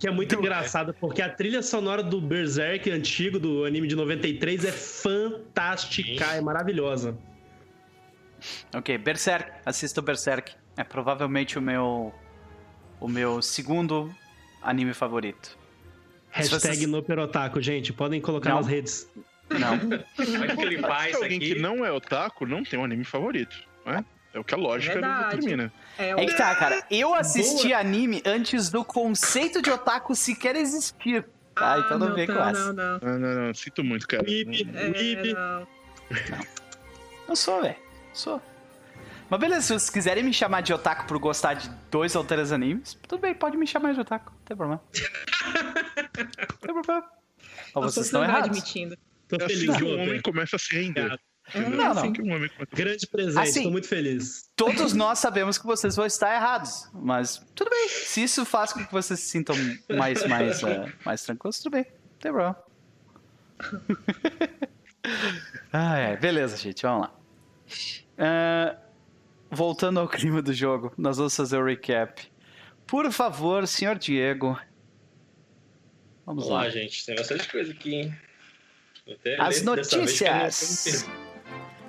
Que 0.01 0.09
é 0.09 0.11
muito 0.11 0.35
engraçado, 0.35 0.93
porque 0.95 1.23
a 1.23 1.29
trilha 1.29 1.63
sonora 1.63 2.03
do 2.03 2.21
Berserk 2.21 2.91
antigo, 2.91 3.39
do 3.39 3.65
anime 3.65 3.87
de 3.87 3.95
93, 3.95 4.65
é 4.65 4.73
fantástica, 4.73 6.25
é 6.35 6.41
maravilhosa. 6.41 7.17
Ok, 8.75 8.99
Berserk, 8.99 9.53
assista 9.65 10.01
o 10.01 10.03
Berserk. 10.03 10.53
É 10.77 10.83
provavelmente 10.83 11.59
o 11.59 11.63
meu 11.63 12.13
o 13.01 13.09
meu 13.09 13.41
segundo 13.41 14.13
anime 14.63 14.95
favorito. 14.95 15.57
Hashtag 16.31 16.61
vocês... 16.61 16.87
no 16.87 17.03
Perotaku, 17.03 17.61
gente. 17.61 17.93
Podem 17.93 18.21
colocar 18.21 18.51
não. 18.51 18.57
nas 18.57 18.67
redes. 18.67 19.09
Não. 19.51 19.79
Vai 20.83 21.13
alguém 21.13 21.41
que 21.41 21.55
não 21.55 21.85
é 21.85 21.91
otaku 21.91 22.47
não 22.47 22.63
tem 22.63 22.79
um 22.79 22.85
anime 22.85 23.05
favorito, 23.05 23.57
né? 23.87 24.05
É 24.33 24.39
o 24.39 24.45
que 24.45 24.55
a 24.55 24.59
lógica 24.59 24.99
é 24.99 25.25
determina. 25.25 25.73
É, 25.97 26.15
o... 26.15 26.19
é 26.19 26.27
que 26.27 26.37
tá, 26.37 26.55
cara. 26.55 26.85
Eu 26.91 27.15
assisti 27.15 27.69
Boa. 27.69 27.81
anime 27.81 28.23
antes 28.27 28.69
do 28.69 28.85
conceito 28.85 29.63
de 29.63 29.71
otaku 29.71 30.15
sequer 30.15 30.55
existir. 30.55 31.25
Tá? 31.55 31.75
Ah, 31.75 31.79
então 31.81 31.99
não, 31.99 32.09
não 32.11 32.15
vem 32.15 32.27
com 32.27 32.33
essa. 32.35 32.73
Não, 32.73 32.99
não. 32.99 32.99
não, 33.01 33.19
não, 33.19 33.47
não. 33.47 33.55
Sinto 33.55 33.83
muito, 33.83 34.07
cara. 34.07 34.23
Wib, 34.23 34.71
é, 34.75 34.87
Wib. 34.87 35.33
Não. 35.33 35.67
não 37.27 37.35
sou, 37.35 37.63
velho. 37.63 37.77
Sou. 38.13 38.41
Mas 39.31 39.41
beleza, 39.41 39.61
se 39.61 39.69
vocês 39.69 39.91
quiserem 39.91 40.25
me 40.25 40.33
chamar 40.33 40.63
de 40.63 40.73
otaku 40.73 41.07
por 41.07 41.19
gostar 41.19 41.55
de 41.55 41.69
dois 41.91 42.15
ou 42.15 42.25
três 42.25 42.51
animes, 42.51 42.97
tudo 43.07 43.21
bem, 43.21 43.35
pode 43.35 43.57
me 43.57 43.67
chamar 43.67 43.93
de 43.93 44.01
otaku, 44.01 44.33
não 44.33 44.45
tem 44.45 44.57
problema. 44.57 44.83
não 45.95 46.59
tem 46.61 46.75
problema. 46.75 47.05
Mas 47.75 47.85
vocês 47.85 48.07
estão 48.07 48.23
errados. 48.23 48.49
Admitindo. 48.49 48.97
Tô 49.29 49.37
é 49.37 49.41
feliz 49.41 49.69
assim 49.69 49.79
que 49.79 49.85
um 49.85 50.03
homem 50.03 50.23
começa 50.23 50.57
a 50.57 50.59
se 50.59 50.75
render. 50.75 51.21
Não, 51.55 51.71
não. 51.71 51.91
Assim 51.93 52.13
que 52.13 52.23
um 52.23 52.35
homem 52.35 52.49
começa... 52.49 52.75
Grande 52.75 53.07
presente, 53.07 53.39
assim, 53.39 53.63
tô 53.65 53.71
muito 53.71 53.89
feliz. 53.89 54.51
Todos 54.57 54.95
nós 54.95 55.19
sabemos 55.19 55.59
que 55.59 55.67
vocês 55.67 55.97
vão 55.97 56.07
estar 56.07 56.35
errados, 56.35 56.89
mas 56.95 57.45
tudo 57.55 57.71
bem. 57.71 57.89
Se 57.89 58.23
isso 58.23 58.45
faz 58.47 58.73
com 58.73 58.85
que 58.85 58.93
vocês 58.93 59.21
se 59.21 59.29
sintam 59.29 59.57
mais, 59.97 60.27
mais, 60.27 60.63
uh, 60.63 60.91
mais 61.05 61.23
tranquilos, 61.23 61.59
tudo 61.59 61.73
bem, 61.73 61.85
não 61.85 62.19
tem 62.19 62.33
problema. 62.33 62.57
ah, 65.73 65.99
é. 65.99 66.17
Beleza, 66.17 66.57
gente, 66.57 66.83
vamos 66.83 67.09
lá. 67.09 67.15
Uh, 68.19 68.88
voltando 69.51 70.01
ao 70.01 70.09
clima 70.09 70.43
do 70.43 70.53
jogo, 70.53 70.93
nós 70.97 71.17
vamos 71.17 71.35
fazer 71.35 71.59
o 71.59 71.65
recap. 71.65 72.31
Por 72.87 73.11
favor, 73.13 73.67
senhor 73.67 73.97
Diego. 73.97 74.59
Vamos 76.25 76.47
Olá, 76.47 76.65
lá. 76.65 76.71
gente. 76.71 77.05
Tem 77.05 77.15
bastante 77.15 77.49
coisa 77.49 77.73
aqui, 77.73 77.95
hein? 77.95 78.19
As 79.39 79.63
notícias 79.63 81.07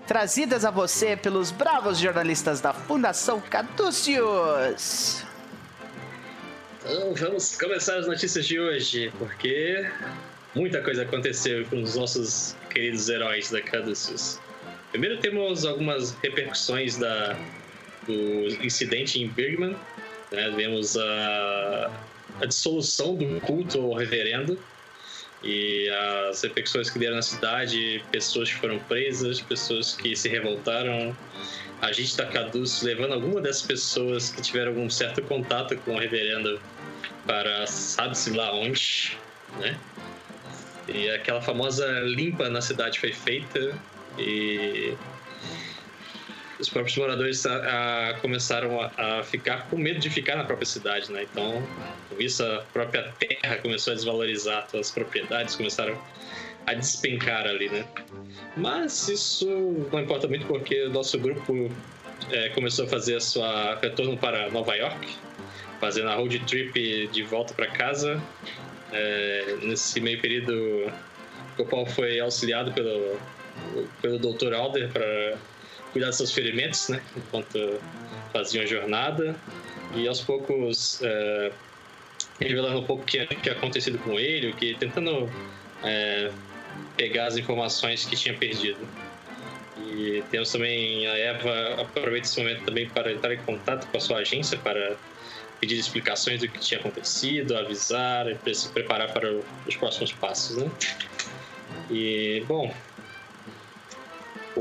trazidas 0.08 0.66
a 0.66 0.72
você 0.72 1.16
pelos 1.16 1.52
bravos 1.52 2.00
jornalistas 2.00 2.62
da 2.62 2.74
Fundação 2.74 3.40
Caducius. 3.42 5.24
Então 6.80 7.14
vamos 7.14 7.56
começar 7.58 7.98
as 7.98 8.08
notícias 8.08 8.48
de 8.48 8.60
hoje, 8.60 9.14
porque 9.20 9.88
muita 10.56 10.82
coisa 10.82 11.04
aconteceu 11.04 11.66
com 11.66 11.84
os 11.84 11.96
nossos 11.96 12.56
queridos 12.70 13.08
heróis 13.10 13.52
da 13.52 13.62
Caduceus. 13.62 14.40
Primeiro 14.92 15.18
temos 15.18 15.66
algumas 15.66 16.16
repercussões 16.22 16.98
da, 16.98 17.38
do 18.06 18.48
incidente 18.64 19.22
em 19.22 19.28
Birmingham. 19.28 19.78
Né? 20.32 20.50
Vemos 20.56 20.98
a, 20.98 21.92
a 22.42 22.46
dissolução 22.46 23.16
do 23.16 23.40
culto 23.42 23.80
ao 23.80 23.94
reverendo 23.94 24.58
e 25.44 25.90
as 26.30 26.42
repercussões 26.42 26.90
que 26.90 27.00
deram 27.00 27.16
na 27.16 27.22
cidade, 27.22 28.04
pessoas 28.12 28.52
que 28.52 28.60
foram 28.60 28.80
presas, 28.80 29.40
pessoas 29.40 29.96
que 29.96 30.16
se 30.16 30.28
revoltaram, 30.28 31.16
a 31.82 31.92
gente 31.92 32.18
da 32.18 32.26
Caduz 32.26 32.82
levando 32.82 33.14
alguma 33.14 33.40
dessas 33.40 33.62
pessoas 33.62 34.30
que 34.30 34.42
tiveram 34.42 34.72
algum 34.72 34.90
certo 34.90 35.22
contato 35.22 35.78
com 35.78 35.96
o 35.96 35.98
reverendo 35.98 36.60
para 37.26 37.66
sabe-se 37.68 38.32
lá 38.32 38.54
onde, 38.54 39.18
né? 39.60 39.80
E 40.88 41.10
aquela 41.12 41.42
famosa 41.42 41.88
limpa 42.02 42.50
na 42.50 42.62
cidade 42.62 43.00
foi 43.00 43.14
feita 43.14 43.80
e 44.18 44.96
os 46.60 46.70
próprios 46.70 46.98
moradores 46.98 47.46
a, 47.46 48.10
a, 48.10 48.14
começaram 48.16 48.82
a, 48.82 49.20
a, 49.20 49.24
ficar 49.24 49.70
com 49.70 49.78
medo 49.78 50.00
de 50.00 50.10
ficar 50.10 50.36
na 50.36 50.44
própria 50.44 50.66
cidade, 50.66 51.12
né? 51.12 51.26
Então, 51.32 51.64
com 52.10 52.22
isso, 52.22 52.44
a 52.44 52.64
própria 52.74 53.14
terra 53.18 53.58
começou 53.58 53.94
a 53.94 53.96
desvalorizar, 53.96 54.68
as 54.78 54.92
propriedades 54.92 55.56
começaram 55.56 55.98
a 56.68 56.74
despencar 56.74 57.48
ali, 57.48 57.70
né? 57.70 57.86
Mas 58.58 59.08
isso 59.08 59.48
não 59.92 60.02
importa 60.02 60.28
muito 60.28 60.46
porque 60.46 60.84
o 60.84 60.90
nosso 60.90 61.18
grupo 61.18 61.72
é, 62.30 62.50
começou 62.50 62.86
a 62.86 62.88
fazer 62.90 63.16
a 63.16 63.22
sua 63.22 63.76
retorno 63.76 64.18
para 64.18 64.50
Nova 64.52 64.76
York, 64.76 65.16
fazendo 65.80 66.10
a 66.10 66.16
road 66.16 66.40
trip 66.40 67.08
de 67.08 67.24
volta 67.24 67.54
para 67.54 67.68
casa. 67.68 68.22
É, 68.92 69.58
nesse 69.62 70.02
meio 70.02 70.20
período, 70.20 70.92
o 71.58 71.66
Paulo 71.66 71.86
foi 71.86 72.20
auxiliado 72.20 72.74
pelo, 72.74 73.18
pelo 74.02 74.20
Dr. 74.20 74.54
Alder 74.54 74.90
para 74.90 75.38
cuidar 75.92 76.08
dos 76.08 76.18
seus 76.18 76.32
ferimentos, 76.32 76.90
né? 76.90 77.02
Enquanto 77.16 77.80
faziam 78.32 78.64
a 78.64 78.68
jornada. 78.68 79.36
E 79.96 80.08
aos 80.08 80.22
poucos, 80.22 81.02
é, 81.02 81.52
revelando 82.40 82.80
um 82.80 82.84
pouco 82.84 83.04
o 83.04 83.06
que 83.06 83.26
tinha 83.26 83.54
acontecido 83.54 83.98
com 84.00 84.20
ele, 84.20 84.50
o 84.50 84.56
que 84.56 84.76
tentando 84.76 85.30
é, 85.84 86.32
pegar 86.96 87.28
as 87.28 87.38
informações 87.38 88.06
que 88.06 88.16
tinha 88.16 88.36
perdido. 88.36 88.88
E 89.78 90.24
temos 90.30 90.52
também 90.52 91.08
a 91.08 91.18
Eva 91.18 91.82
aproveita 91.82 92.28
esse 92.28 92.40
momento 92.40 92.66
também 92.66 92.88
para 92.90 93.12
entrar 93.12 93.34
em 93.34 93.38
contato 93.38 93.88
com 93.88 93.98
a 93.98 94.00
sua 94.00 94.18
agência 94.18 94.58
para 94.58 94.96
pedir 95.60 95.78
explicações 95.78 96.42
do 96.42 96.48
que 96.48 96.60
tinha 96.60 96.80
acontecido, 96.80 97.58
avisar, 97.58 98.26
se 98.54 98.70
preparar 98.70 99.12
para 99.12 99.34
os 99.68 99.76
próximos 99.76 100.12
passos, 100.14 100.58
né? 100.58 100.72
E 101.90 102.44
bom, 102.48 102.74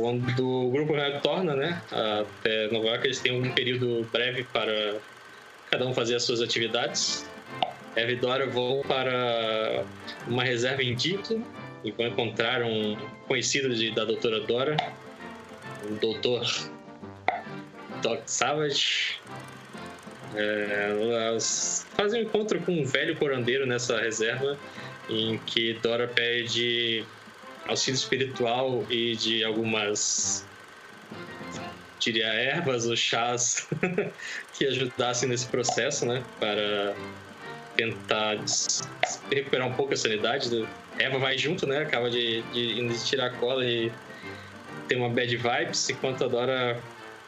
quando 0.00 0.48
o 0.48 0.70
grupo 0.70 0.94
retorna, 0.94 1.54
né, 1.54 1.82
até 1.90 2.68
Nova 2.68 2.86
York, 2.86 3.06
eles 3.06 3.20
têm 3.20 3.32
um 3.32 3.52
período 3.52 4.06
breve 4.12 4.44
para 4.44 4.96
cada 5.70 5.86
um 5.86 5.92
fazer 5.92 6.16
as 6.16 6.22
suas 6.22 6.40
atividades. 6.40 7.28
Eva 7.96 8.12
e 8.12 8.16
Dora 8.16 8.46
vão 8.46 8.82
para 8.86 9.84
uma 10.26 10.44
reserva 10.44 10.82
em 10.82 10.94
Dito 10.94 11.42
e 11.82 11.90
vão 11.90 12.06
encontrar 12.06 12.62
um 12.62 12.96
conhecido 13.26 13.74
de, 13.74 13.90
da 13.90 14.04
doutora 14.04 14.40
Dora, 14.40 14.76
o 15.84 15.94
doutor 15.94 16.46
Doc 18.02 18.22
Savage. 18.26 19.16
É, 20.34 20.96
elas 21.00 21.86
fazem 21.96 22.22
um 22.22 22.24
encontro 22.24 22.60
com 22.60 22.72
um 22.72 22.84
velho 22.84 23.16
corandeiro 23.16 23.66
nessa 23.66 23.98
reserva, 23.98 24.58
em 25.08 25.38
que 25.38 25.72
Dora 25.82 26.06
pede 26.06 27.04
auxílio 27.68 27.96
espiritual 27.96 28.84
e 28.90 29.14
de 29.14 29.44
algumas 29.44 30.44
diria 31.98 32.26
ervas 32.26 32.86
ou 32.86 32.96
chás 32.96 33.68
que 34.54 34.66
ajudassem 34.66 35.28
nesse 35.28 35.46
processo, 35.46 36.06
né, 36.06 36.24
para 36.38 36.94
tentar 37.76 38.36
recuperar 39.30 39.66
um 39.66 39.74
pouco 39.74 39.94
a 39.94 39.96
sanidade. 39.96 40.66
Eva 40.98 41.18
vai 41.18 41.36
junto, 41.36 41.66
né, 41.66 41.78
acaba 41.78 42.10
de, 42.10 42.42
de, 42.52 43.04
tirar 43.04 43.26
a 43.26 43.30
cola 43.30 43.64
e 43.64 43.92
tem 44.88 44.98
uma 44.98 45.10
bad 45.10 45.36
vibes, 45.36 45.90
enquanto 45.90 46.24
a 46.24 46.28
Dora, 46.28 46.80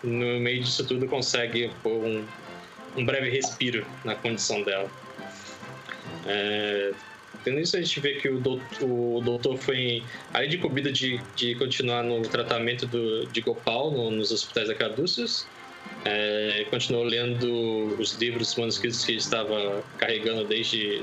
no 0.03 0.41
meio 0.41 0.63
disso 0.63 0.85
tudo, 0.87 1.07
consegue 1.07 1.71
um, 1.85 2.25
um 2.97 3.05
breve 3.05 3.29
respiro 3.29 3.87
na 4.05 4.15
condição 4.15 4.63
dela. 4.63 4.91
É, 6.27 6.93
Tendo 7.45 7.59
isso, 7.59 7.77
a 7.77 7.81
gente 7.81 8.01
vê 8.01 8.15
que 8.15 8.29
o 8.29 8.39
doutor, 8.39 8.83
o 8.83 9.21
doutor 9.23 9.57
foi, 9.57 10.03
além 10.35 10.51
de 10.51 10.59
combida 10.59 10.93
de, 10.93 11.21
de 11.37 11.55
continuar 11.55 12.03
no 12.03 12.21
tratamento 12.23 12.87
do, 12.87 13.27
de 13.27 13.41
Gopal 13.41 13.91
no, 13.91 14.11
nos 14.11 14.31
hospitais 14.31 14.69
da 14.69 14.75
Caduceus, 14.75 15.47
é, 16.05 16.67
continuou 16.71 17.05
lendo 17.05 17.97
os 17.99 18.15
livros 18.15 18.55
manuscritos 18.57 19.05
que 19.05 19.13
estava 19.13 19.83
carregando 19.99 20.45
desde 20.45 21.03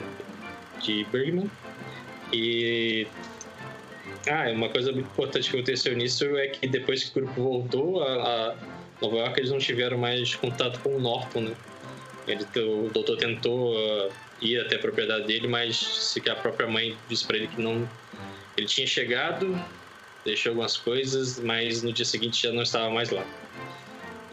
de 0.82 1.06
Bergman. 1.12 1.50
E 2.32 3.08
ah, 4.30 4.52
uma 4.52 4.70
coisa 4.70 4.92
muito 4.92 5.08
importante 5.08 5.50
que 5.50 5.56
aconteceu 5.56 5.96
nisso 5.96 6.26
é 6.38 6.48
que 6.48 6.68
depois 6.68 7.04
que 7.04 7.18
o 7.18 7.24
grupo 7.24 7.42
voltou 7.42 8.04
a, 8.04 8.52
a 8.52 8.56
Nova 9.02 9.18
York, 9.18 9.40
eles 9.40 9.52
não 9.52 9.60
tiveram 9.60 9.98
mais 9.98 10.36
contato 10.36 10.80
com 10.80 10.96
o 10.96 11.00
Norton, 11.00 11.42
né? 11.42 11.56
Ele, 12.28 12.46
o 12.60 12.90
doutor 12.90 13.18
tentou 13.18 13.74
uh, 13.74 14.12
ir 14.42 14.60
até 14.60 14.76
a 14.76 14.80
propriedade 14.80 15.26
dele, 15.26 15.48
mas 15.48 15.78
se 15.78 16.22
que 16.22 16.30
a 16.30 16.36
própria 16.36 16.68
mãe 16.68 16.98
disse 17.10 17.26
para 17.26 17.38
ele 17.38 17.48
que 17.48 17.62
não. 17.62 17.88
Ele 18.56 18.68
tinha 18.68 18.88
chegado, 18.88 19.60
deixou 20.26 20.52
algumas 20.52 20.78
coisas, 20.78 21.40
mas 21.40 21.84
no 21.84 21.94
dia 21.94 22.06
seguinte 22.06 22.44
já 22.44 22.52
não 22.52 22.64
estava 22.64 22.90
mais 22.90 23.10
lá. 23.10 23.26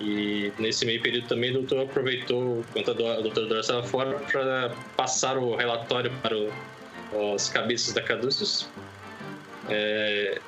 E 0.00 0.52
nesse 0.58 0.84
meio 0.84 1.00
período 1.02 1.28
também 1.28 1.50
o 1.50 1.54
doutor 1.54 1.84
aproveitou, 1.84 2.64
enquanto 2.70 2.90
a 2.90 3.20
doutora 3.20 3.46
Dora 3.46 3.60
estava 3.60 3.82
fora, 3.82 4.18
para 4.18 4.74
passar 4.96 5.38
o 5.38 5.54
relatório 5.54 6.10
para 6.22 6.36
o, 6.36 7.34
os 7.34 7.48
cabeças 7.48 7.94
da 7.94 8.02
Caduceus. 8.02 8.68
É, 9.68 10.40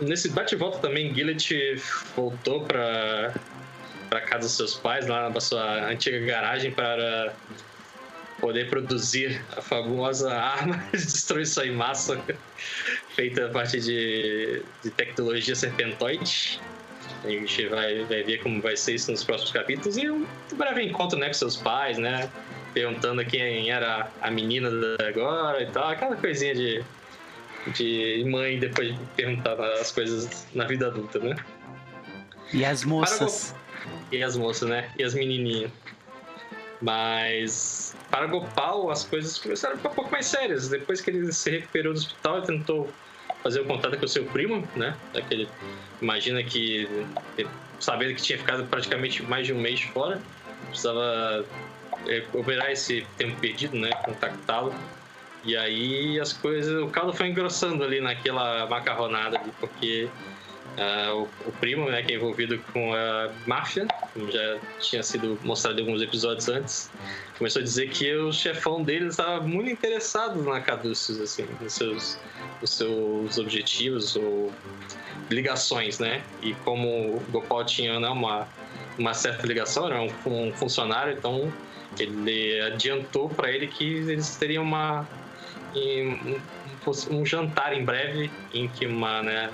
nesse 0.00 0.28
bate-volta 0.30 0.78
também, 0.78 1.14
Gillet 1.14 1.76
voltou 2.16 2.64
para 2.64 3.34
para 4.08 4.20
casa 4.20 4.40
dos 4.40 4.52
seus 4.52 4.74
pais, 4.74 5.06
lá 5.06 5.30
na 5.30 5.40
sua 5.40 5.86
antiga 5.88 6.20
garagem, 6.20 6.70
para 6.70 7.34
poder 8.42 8.68
produzir 8.68 9.40
a 9.56 9.62
famosa 9.62 10.34
arma 10.34 10.76
de 10.92 10.98
destruição 10.98 11.64
em 11.64 11.70
massa 11.70 12.20
feita 13.14 13.46
a 13.46 13.48
partir 13.48 13.80
de, 13.80 14.62
de 14.82 14.90
tecnologia 14.90 15.54
serpentoide. 15.54 16.60
A 17.24 17.28
gente 17.28 17.68
vai, 17.68 18.04
vai 18.04 18.24
ver 18.24 18.42
como 18.42 18.60
vai 18.60 18.76
ser 18.76 18.96
isso 18.96 19.12
nos 19.12 19.22
próximos 19.22 19.52
capítulos 19.52 19.96
e 19.96 20.10
um 20.10 20.26
breve 20.54 20.82
encontro 20.82 21.16
né, 21.16 21.28
com 21.28 21.34
seus 21.34 21.56
pais, 21.56 21.96
né? 21.98 22.28
Perguntando 22.74 23.24
quem 23.24 23.70
era 23.70 24.10
a 24.20 24.30
menina 24.30 24.68
agora 25.06 25.62
e 25.62 25.66
tal, 25.66 25.90
aquela 25.90 26.16
coisinha 26.16 26.52
de, 26.52 26.82
de 27.68 28.24
mãe 28.28 28.58
depois 28.58 28.92
de 28.92 28.98
perguntar 29.14 29.60
as 29.74 29.92
coisas 29.92 30.48
na 30.52 30.64
vida 30.64 30.88
adulta, 30.88 31.20
né? 31.20 31.36
E 32.52 32.64
as 32.64 32.82
moças. 32.82 33.54
E 34.10 34.20
as 34.20 34.36
moças, 34.36 34.68
né? 34.68 34.90
E 34.98 35.04
as 35.04 35.14
menininhas. 35.14 35.70
Mas 36.82 37.96
para 38.10 38.26
Gopal 38.26 38.90
as 38.90 39.04
coisas 39.04 39.38
começaram 39.38 39.74
a 39.74 39.76
ficar 39.78 39.90
um 39.90 39.94
pouco 39.94 40.10
mais 40.10 40.26
sérias. 40.26 40.68
Depois 40.68 41.00
que 41.00 41.10
ele 41.10 41.32
se 41.32 41.50
recuperou 41.50 41.92
do 41.92 41.98
hospital, 41.98 42.38
ele 42.38 42.46
tentou 42.46 42.92
fazer 43.42 43.60
o 43.60 43.64
contato 43.64 43.96
com 43.96 44.04
o 44.04 44.08
seu 44.08 44.24
primo, 44.26 44.66
né? 44.76 44.96
Daquele, 45.12 45.48
imagina 46.00 46.42
que, 46.42 46.88
sabendo 47.78 48.14
que 48.14 48.22
tinha 48.22 48.38
ficado 48.38 48.64
praticamente 48.66 49.22
mais 49.22 49.46
de 49.46 49.52
um 49.52 49.60
mês 49.60 49.80
fora, 49.80 50.20
precisava 50.68 51.44
recuperar 52.06 52.70
esse 52.70 53.06
tempo 53.16 53.38
perdido, 53.40 53.76
né? 53.76 53.90
Contactá-lo. 54.04 54.74
E 55.44 55.56
aí 55.56 56.20
as 56.20 56.32
coisas, 56.32 56.82
o 56.82 56.88
caldo 56.88 57.12
foi 57.12 57.28
engrossando 57.28 57.82
ali 57.82 58.00
naquela 58.00 58.66
macarronada 58.66 59.38
ali, 59.38 59.52
porque 59.58 60.08
Uh, 60.72 61.28
o, 61.44 61.48
o, 61.48 61.52
primo, 61.52 61.90
né, 61.90 62.02
que 62.02 62.14
é 62.14 62.16
envolvido 62.16 62.58
com 62.72 62.94
a 62.94 63.30
máfia, 63.46 63.86
como 64.14 64.30
já 64.30 64.58
tinha 64.80 65.02
sido 65.02 65.38
mostrado 65.44 65.78
em 65.78 65.84
alguns 65.84 66.00
episódios 66.00 66.48
antes, 66.48 66.90
começou 67.36 67.60
a 67.60 67.62
dizer 67.62 67.90
que 67.90 68.14
o 68.14 68.32
chefão 68.32 68.82
dele 68.82 69.08
estava 69.08 69.40
muito 69.40 69.68
interessado 69.68 70.42
na 70.42 70.60
Caduceus, 70.62 71.20
assim, 71.20 71.46
nos 71.60 71.74
seus, 71.74 72.18
nos 72.60 72.70
seus 72.70 73.36
objetivos 73.36 74.16
ou 74.16 74.50
ligações, 75.30 75.98
né? 75.98 76.22
E 76.40 76.54
como 76.64 77.16
o 77.16 77.22
Gopal 77.30 77.64
tinha 77.66 78.00
né, 78.00 78.08
uma, 78.08 78.48
uma 78.98 79.12
certa 79.12 79.46
ligação, 79.46 79.86
era 79.86 80.00
um, 80.00 80.10
um 80.26 80.52
funcionário, 80.54 81.12
então 81.12 81.52
ele 81.98 82.60
adiantou 82.62 83.28
para 83.28 83.50
ele 83.50 83.66
que 83.66 83.84
eles 83.84 84.36
teriam 84.36 84.62
uma 84.62 85.06
um, 85.74 86.40
um, 87.10 87.26
jantar 87.26 87.72
em 87.72 87.84
breve 87.84 88.30
em 88.52 88.68
que 88.68 88.86
uma 88.86 89.22
né, 89.22 89.50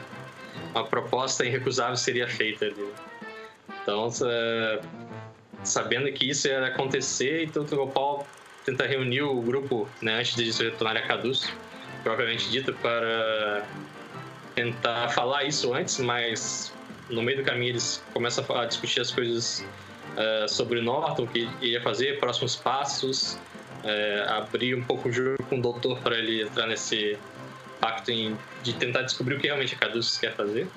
uma 0.75 0.85
proposta 0.85 1.45
irrecusável 1.45 1.97
seria 1.97 2.29
feita 2.29 2.67
ali. 2.67 2.93
Então, 3.83 4.09
sabendo 5.65 6.13
que 6.13 6.31
isso 6.31 6.49
ia 6.49 6.67
acontecer, 6.67 7.45
então 7.45 7.65
o 7.65 7.87
Paulo 7.89 8.27
tenta 8.65 8.87
reunir 8.87 9.23
o 9.23 9.41
grupo 9.41 9.89
né, 10.03 10.21
antes 10.21 10.35
de 10.35 10.53
se 10.53 10.63
retornar 10.63 10.97
a 10.97 11.03
Caduz 11.03 11.51
propriamente 12.03 12.51
dita, 12.51 12.73
para 12.73 13.65
tentar 14.55 15.09
falar 15.09 15.45
isso 15.45 15.73
antes, 15.75 15.99
mas 15.99 16.73
no 17.11 17.23
meio 17.23 17.39
do 17.39 17.45
caminho 17.45 17.73
eles 17.73 18.03
começam 18.13 18.45
a 18.57 18.65
discutir 18.65 19.01
as 19.01 19.11
coisas 19.11 19.65
uh, 20.17 20.49
sobre 20.49 20.79
o 20.79 20.83
Norton, 20.83 21.25
o 21.25 21.27
que 21.27 21.49
ia 21.61 21.81
fazer, 21.83 22.19
próximos 22.19 22.57
passos, 22.57 23.35
uh, 23.85 24.31
abrir 24.31 24.75
um 24.75 24.83
pouco 24.83 25.09
o 25.09 25.13
jogo 25.13 25.43
com 25.45 25.59
o 25.59 25.63
doutor 25.63 25.99
para 26.01 26.17
ele 26.19 26.43
entrar 26.43 26.67
nesse 26.67 27.19
pacto 27.81 28.11
em, 28.11 28.37
de 28.63 28.73
tentar 28.75 29.03
descobrir 29.03 29.37
o 29.37 29.39
que 29.39 29.47
realmente 29.47 29.75
a 29.75 29.79
Caduceus 29.79 30.19
quer 30.19 30.35
fazer. 30.35 30.69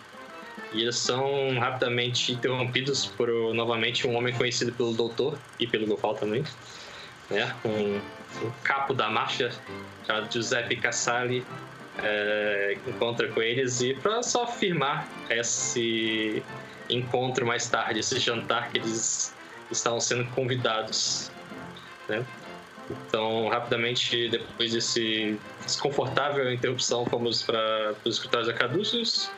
E 0.73 0.81
eles 0.81 0.97
são 0.97 1.59
rapidamente 1.59 2.31
interrompidos 2.31 3.05
por 3.05 3.27
novamente 3.53 4.07
um 4.07 4.15
homem 4.15 4.33
conhecido 4.33 4.71
pelo 4.71 4.93
doutor 4.93 5.37
e 5.59 5.67
pelo 5.67 5.85
Gofal 5.85 6.15
também, 6.15 6.43
né? 7.29 7.53
Um, 7.65 7.97
um 8.45 8.51
capo 8.63 8.93
da 8.93 9.09
marcha 9.09 9.51
chamado 10.05 10.31
Giuseppe 10.31 10.77
Cassali 10.77 11.45
é, 11.99 12.77
encontra 12.87 13.27
com 13.29 13.41
eles 13.41 13.81
e 13.81 13.93
para 13.95 14.23
só 14.23 14.47
firmar 14.47 15.07
esse 15.29 16.41
encontro 16.89 17.45
mais 17.45 17.67
tarde, 17.69 17.99
esse 17.99 18.19
jantar 18.19 18.69
que 18.71 18.77
eles 18.77 19.35
estavam 19.69 19.99
sendo 19.99 20.25
convidados, 20.31 21.31
né? 22.07 22.25
Então, 23.07 23.47
rapidamente, 23.49 24.29
depois 24.29 24.73
desse 24.73 25.37
desconfortável 25.63 26.51
interrupção, 26.51 27.05
fomos 27.05 27.43
para 27.43 27.93
os 28.05 28.15
escritórios 28.15 28.47
da 28.47 28.53
Caduceus. 28.53 29.31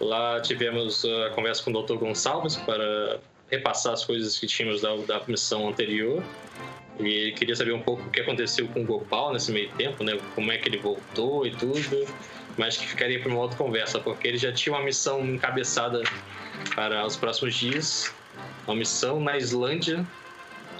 Lá 0.00 0.40
tivemos 0.40 1.04
a 1.04 1.30
conversa 1.30 1.62
com 1.62 1.70
o 1.70 1.82
Dr. 1.82 1.94
Gonçalves 1.94 2.56
para 2.56 3.20
repassar 3.50 3.92
as 3.92 4.04
coisas 4.04 4.38
que 4.38 4.46
tínhamos 4.46 4.82
da, 4.82 4.94
da 4.96 5.22
missão 5.26 5.68
anterior. 5.68 6.22
E 6.98 7.08
ele 7.08 7.32
queria 7.32 7.56
saber 7.56 7.72
um 7.72 7.80
pouco 7.80 8.02
o 8.04 8.10
que 8.10 8.20
aconteceu 8.20 8.68
com 8.68 8.82
o 8.82 8.84
Gopal 8.84 9.32
nesse 9.32 9.50
meio 9.50 9.68
tempo, 9.70 10.04
né? 10.04 10.18
Como 10.34 10.50
é 10.52 10.58
que 10.58 10.68
ele 10.68 10.78
voltou 10.78 11.46
e 11.46 11.50
tudo. 11.50 12.06
Mas 12.56 12.76
que 12.76 12.86
ficaria 12.86 13.18
para 13.20 13.30
uma 13.30 13.40
outra 13.40 13.56
conversa, 13.56 13.98
porque 13.98 14.28
ele 14.28 14.36
já 14.36 14.52
tinha 14.52 14.74
uma 14.76 14.84
missão 14.84 15.24
encabeçada 15.24 16.02
para 16.74 17.04
os 17.04 17.16
próximos 17.16 17.54
dias. 17.54 18.14
Uma 18.66 18.76
missão 18.76 19.18
na 19.18 19.36
Islândia. 19.36 20.06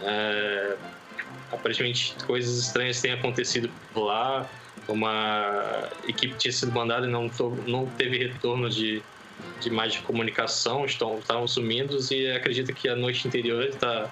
É... 0.03 0.77
Aparentemente 1.53 2.15
coisas 2.27 2.59
estranhas 2.59 3.01
têm 3.01 3.13
acontecido 3.13 3.71
lá. 3.95 4.49
Uma 4.89 5.89
equipe 6.07 6.35
tinha 6.37 6.53
sido 6.53 6.73
mandada 6.73 7.07
e 7.07 7.11
não, 7.11 7.31
não 7.67 7.87
teve 7.87 8.19
retorno 8.19 8.69
de, 8.69 9.03
de 9.61 9.71
mais 9.71 9.95
de 9.95 10.01
comunicação, 10.01 10.85
estão, 10.85 11.19
estavam 11.19 11.47
sumindo 11.47 11.99
e 12.13 12.31
acredita 12.31 12.73
que 12.73 12.89
a 12.89 12.97
noite 12.97 13.27
anterior 13.27 13.63
ele 13.63 13.73
está 13.73 14.11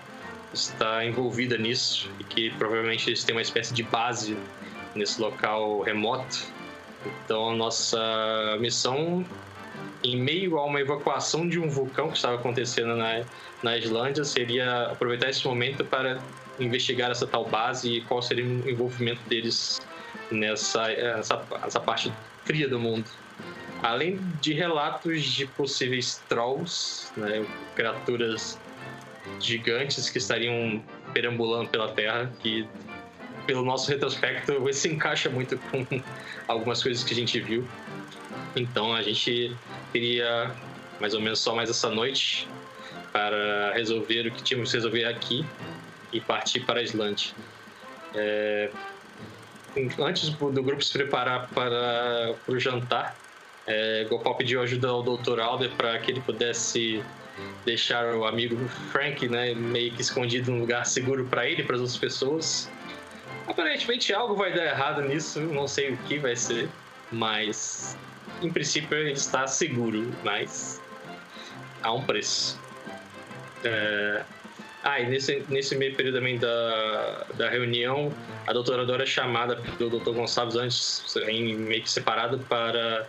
está 0.52 1.04
envolvida 1.04 1.56
nisso 1.56 2.10
e 2.20 2.24
que 2.24 2.50
provavelmente 2.50 3.08
eles 3.08 3.24
têm 3.24 3.34
uma 3.34 3.42
espécie 3.42 3.72
de 3.72 3.82
base 3.82 4.36
nesse 4.94 5.20
local 5.20 5.80
remoto. 5.80 6.46
Então, 7.24 7.50
a 7.50 7.56
nossa 7.56 8.56
missão, 8.60 9.24
em 10.04 10.16
meio 10.16 10.58
a 10.58 10.64
uma 10.64 10.80
evacuação 10.80 11.48
de 11.48 11.58
um 11.58 11.68
vulcão 11.68 12.08
que 12.08 12.16
estava 12.16 12.36
acontecendo 12.36 12.94
na, 12.94 13.24
na 13.62 13.78
Islândia, 13.78 14.24
seria 14.24 14.84
aproveitar 14.84 15.30
esse 15.30 15.44
momento 15.46 15.84
para 15.84 16.20
investigar 16.64 17.10
essa 17.10 17.26
tal 17.26 17.44
base 17.44 17.96
e 17.96 18.00
qual 18.02 18.22
seria 18.22 18.44
o 18.44 18.68
envolvimento 18.68 19.20
deles 19.28 19.80
nessa 20.30 20.90
essa, 20.90 21.42
essa 21.64 21.80
parte 21.80 22.12
fria 22.44 22.68
do 22.68 22.78
mundo. 22.78 23.06
Além 23.82 24.18
de 24.40 24.52
relatos 24.52 25.24
de 25.24 25.46
possíveis 25.46 26.22
trolls, 26.28 27.10
né, 27.16 27.44
criaturas 27.74 28.58
gigantes 29.40 30.08
que 30.08 30.18
estariam 30.18 30.82
perambulando 31.12 31.68
pela 31.68 31.88
Terra, 31.88 32.30
que 32.40 32.66
pelo 33.46 33.64
nosso 33.64 33.90
retrospecto 33.90 34.52
se 34.72 34.88
encaixa 34.88 35.28
muito 35.28 35.58
com 35.58 35.84
algumas 36.46 36.82
coisas 36.82 37.02
que 37.02 37.12
a 37.12 37.16
gente 37.16 37.40
viu. 37.40 37.66
Então 38.54 38.94
a 38.94 39.02
gente 39.02 39.56
queria 39.92 40.54
mais 41.00 41.14
ou 41.14 41.20
menos 41.20 41.40
só 41.40 41.54
mais 41.54 41.68
essa 41.68 41.90
noite 41.90 42.48
para 43.12 43.72
resolver 43.74 44.28
o 44.28 44.30
que 44.30 44.42
tínhamos 44.42 44.70
que 44.70 44.76
resolver 44.76 45.04
aqui 45.04 45.44
e 46.12 46.20
partir 46.20 46.60
para 46.60 46.80
a 46.80 46.82
Islândia. 46.82 47.32
É... 48.14 48.70
Antes 49.98 50.28
do 50.28 50.62
grupo 50.62 50.84
se 50.84 50.92
preparar 50.92 51.48
para, 51.48 52.34
para 52.44 52.54
o 52.54 52.60
jantar, 52.60 53.16
é, 53.66 54.04
Gopal 54.08 54.34
pediu 54.36 54.60
ajuda 54.60 54.88
ao 54.88 55.02
Dr. 55.02 55.40
Alder 55.40 55.70
para 55.76 55.98
que 55.98 56.10
ele 56.10 56.20
pudesse 56.20 57.02
deixar 57.64 58.14
o 58.14 58.24
amigo 58.24 58.56
Frank, 58.90 59.26
né, 59.28 59.54
meio 59.54 59.92
que 59.92 60.02
escondido 60.02 60.50
num 60.50 60.60
lugar 60.60 60.84
seguro 60.84 61.24
para 61.26 61.48
ele 61.48 61.62
e 61.62 61.64
para 61.64 61.76
as 61.76 61.80
outras 61.80 61.98
pessoas. 61.98 62.70
Aparentemente 63.46 64.12
algo 64.12 64.34
vai 64.34 64.52
dar 64.52 64.64
errado 64.64 65.02
nisso, 65.02 65.40
não 65.40 65.66
sei 65.66 65.92
o 65.92 65.96
que 65.98 66.18
vai 66.18 66.36
ser, 66.36 66.68
mas 67.10 67.96
em 68.40 68.50
princípio 68.50 68.96
ele 68.96 69.12
está 69.12 69.46
seguro, 69.46 70.12
mas 70.22 70.80
há 71.82 71.92
um 71.92 72.04
preço. 72.04 72.60
É... 73.64 74.22
Ah, 74.84 75.00
e 75.00 75.08
nesse, 75.08 75.44
nesse 75.48 75.76
meio 75.76 75.94
período 75.94 76.16
também 76.16 76.38
da, 76.38 77.26
da 77.34 77.48
reunião, 77.48 78.12
a 78.46 78.52
doutora 78.52 78.84
Dora 78.84 79.04
é 79.04 79.06
chamada 79.06 79.56
pelo 79.78 80.00
Dr. 80.00 80.10
Gonçalves 80.10 80.56
antes, 80.56 81.16
em 81.28 81.54
meio 81.54 81.82
que 81.82 81.90
separado, 81.90 82.38
para, 82.48 83.06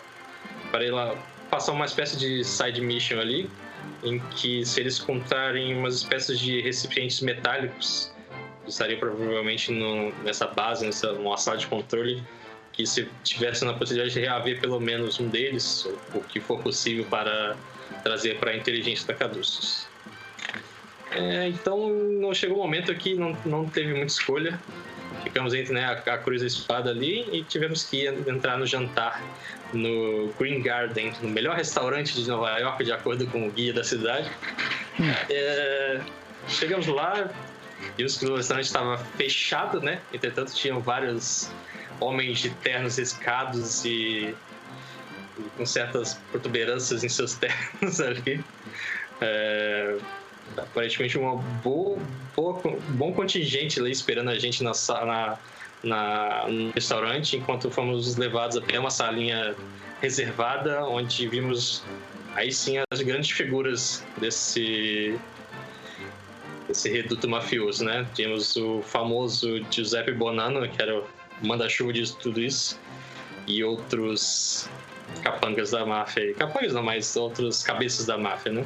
para 0.71 0.85
ela 0.85 1.17
passar 1.49 1.71
uma 1.71 1.85
espécie 1.85 2.15
de 2.17 2.43
side 2.43 2.79
mission 2.79 3.19
ali, 3.19 3.49
em 4.03 4.19
que 4.19 4.63
se 4.63 4.81
eles 4.81 4.99
encontrarem 4.99 5.75
umas 5.75 5.95
espécies 5.95 6.37
de 6.37 6.61
recipientes 6.61 7.21
metálicos, 7.21 8.13
estaria 8.67 8.97
provavelmente 8.97 9.71
no, 9.71 10.11
nessa 10.23 10.45
base, 10.45 10.85
nessa 10.85 11.11
uma 11.13 11.37
sala 11.37 11.57
de 11.57 11.65
controle, 11.65 12.23
que 12.71 12.85
se 12.85 13.09
tivesse 13.23 13.65
na 13.65 13.73
possibilidade 13.73 14.13
de 14.13 14.19
reaver 14.19 14.61
pelo 14.61 14.79
menos 14.79 15.19
um 15.19 15.27
deles, 15.27 15.87
o 16.13 16.21
que 16.21 16.39
for 16.39 16.61
possível 16.61 17.05
para 17.05 17.55
trazer 18.03 18.39
para 18.39 18.51
a 18.51 18.55
inteligência 18.55 19.07
da 19.07 19.13
Caduceus. 19.15 19.87
É, 21.15 21.47
então, 21.47 21.89
não 21.89 22.33
chegou 22.33 22.57
um 22.57 22.61
momento 22.61 22.93
que 22.95 23.15
não, 23.15 23.37
não 23.45 23.67
teve 23.67 23.93
muita 23.93 24.07
escolha. 24.07 24.59
Ficamos 25.23 25.53
entre 25.53 25.73
né, 25.73 25.85
a, 25.85 26.13
a 26.13 26.17
cruz 26.17 26.41
e 26.41 26.45
a 26.45 26.47
espada 26.47 26.89
ali 26.89 27.27
e 27.31 27.43
tivemos 27.43 27.83
que 27.83 28.07
entrar 28.07 28.57
no 28.57 28.65
jantar 28.65 29.21
no 29.71 30.33
Green 30.39 30.61
Garden, 30.61 31.13
no 31.21 31.29
melhor 31.29 31.55
restaurante 31.55 32.13
de 32.13 32.27
Nova 32.27 32.57
York, 32.59 32.83
de 32.83 32.91
acordo 32.91 33.25
com 33.27 33.47
o 33.47 33.51
guia 33.51 33.73
da 33.73 33.83
cidade. 33.83 34.29
É, 35.29 36.01
chegamos 36.47 36.87
lá, 36.87 37.29
vimos 37.97 38.17
que 38.17 38.25
o 38.25 38.35
restaurante 38.35 38.65
estava 38.65 38.97
fechado, 38.97 39.81
né? 39.81 39.99
Entretanto, 40.13 40.53
tinham 40.53 40.79
vários 40.79 41.49
homens 41.99 42.39
de 42.39 42.49
ternos 42.49 42.97
riscados 42.97 43.85
e, 43.85 44.35
e 45.37 45.43
com 45.57 45.65
certas 45.65 46.15
protuberâncias 46.31 47.03
em 47.03 47.09
seus 47.09 47.33
ternos 47.37 48.01
ali. 48.01 48.43
É, 49.21 49.97
aparentemente, 50.57 51.17
um 51.17 51.41
bom 51.63 53.13
contingente 53.13 53.79
ali 53.79 53.91
esperando 53.91 54.29
a 54.29 54.37
gente 54.37 54.63
na, 54.63 54.71
na, 55.05 55.39
na, 55.83 56.47
no 56.47 56.71
restaurante, 56.71 57.37
enquanto 57.37 57.69
fomos 57.69 58.15
levados 58.15 58.57
até 58.57 58.79
uma 58.79 58.89
salinha 58.89 59.55
reservada, 60.01 60.85
onde 60.85 61.27
vimos 61.27 61.83
aí 62.35 62.51
sim 62.51 62.75
as 62.91 63.01
grandes 63.01 63.31
figuras 63.31 64.05
desse 64.17 65.19
desse 66.67 66.89
reduto 66.89 67.27
mafioso, 67.29 67.83
né? 67.83 68.07
Tínhamos 68.13 68.55
o 68.55 68.81
famoso 68.81 69.63
Giuseppe 69.69 70.13
Bonanno, 70.13 70.67
que 70.67 70.81
era 70.81 70.99
o 70.99 71.05
manda-chuva 71.41 71.91
de 71.91 72.15
tudo 72.15 72.41
isso, 72.41 72.79
e 73.47 73.63
outros 73.63 74.69
capangas 75.21 75.71
da 75.71 75.85
máfia. 75.85 76.33
Capangas 76.33 76.73
não, 76.73 76.81
mas 76.81 77.15
outros 77.15 77.63
cabeças 77.63 78.05
da 78.05 78.17
máfia, 78.17 78.51
né? 78.53 78.65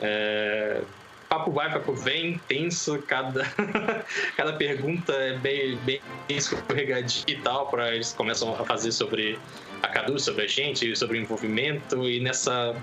É, 0.00 0.82
papo 1.28 1.52
vai, 1.52 1.70
papo 1.70 1.94
vem, 1.94 2.38
tenso, 2.48 3.00
cada, 3.02 3.44
cada 4.36 4.52
pergunta 4.54 5.12
é 5.12 5.38
bem, 5.38 5.76
bem 5.76 6.00
escorregadia 6.28 7.24
e 7.28 7.36
tal, 7.36 7.68
para 7.68 7.94
eles 7.94 8.12
começam 8.12 8.52
a 8.54 8.64
fazer 8.64 8.90
sobre 8.90 9.38
a 9.82 9.88
Cadu, 9.88 10.18
sobre 10.18 10.44
a 10.44 10.46
gente, 10.48 10.94
sobre 10.96 11.18
o 11.18 11.20
envolvimento, 11.20 12.08
e 12.08 12.20
nessa 12.20 12.74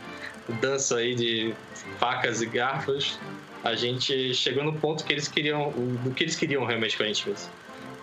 dança 0.61 0.97
aí 0.97 1.13
de 1.13 1.53
facas 1.99 2.41
e 2.41 2.45
garfos, 2.45 3.20
a 3.63 3.76
gente 3.76 4.34
chegou 4.34 4.63
no 4.63 4.74
ponto 4.74 5.03
que 5.03 5.11
eles 5.11 5.28
queriam, 5.28 5.72
do 5.72 6.11
que 6.11 6.24
eles 6.24 6.38
queriam 6.38 6.63
realmente 6.63 6.95
com 6.95 7.03
a 7.03 7.07
gente 7.07 7.28
mesmo, 7.28 7.51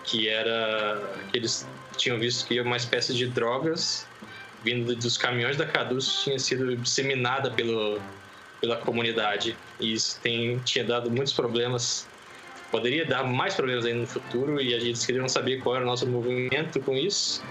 que 0.03 0.29
era 0.29 1.01
que 1.31 1.37
eles 1.37 1.67
tinham 1.97 2.19
visto 2.19 2.47
que 2.47 2.61
uma 2.61 2.77
espécie 2.77 3.15
de 3.15 3.27
drogas 3.27 4.07
vindo 4.63 4.95
dos 4.95 5.17
caminhões 5.17 5.57
da 5.57 5.65
Caduz 5.65 6.23
tinha 6.23 6.37
sido 6.39 6.75
disseminada 6.75 7.51
pelo 7.51 7.99
pela 8.61 8.77
comunidade. 8.77 9.55
E 9.79 9.93
isso 9.93 10.19
tem, 10.21 10.59
tinha 10.59 10.83
dado 10.83 11.09
muitos 11.09 11.33
problemas. 11.33 12.07
Poderia 12.71 13.05
dar 13.05 13.23
mais 13.23 13.55
problemas 13.55 13.85
ainda 13.85 14.01
no 14.01 14.07
futuro 14.07 14.61
e 14.61 14.73
a 14.73 14.79
gente 14.79 15.05
queria 15.05 15.27
saber 15.29 15.61
qual 15.61 15.75
era 15.75 15.85
o 15.85 15.87
nosso 15.87 16.07
movimento 16.07 16.79
com 16.81 16.93
isso. 16.93 17.43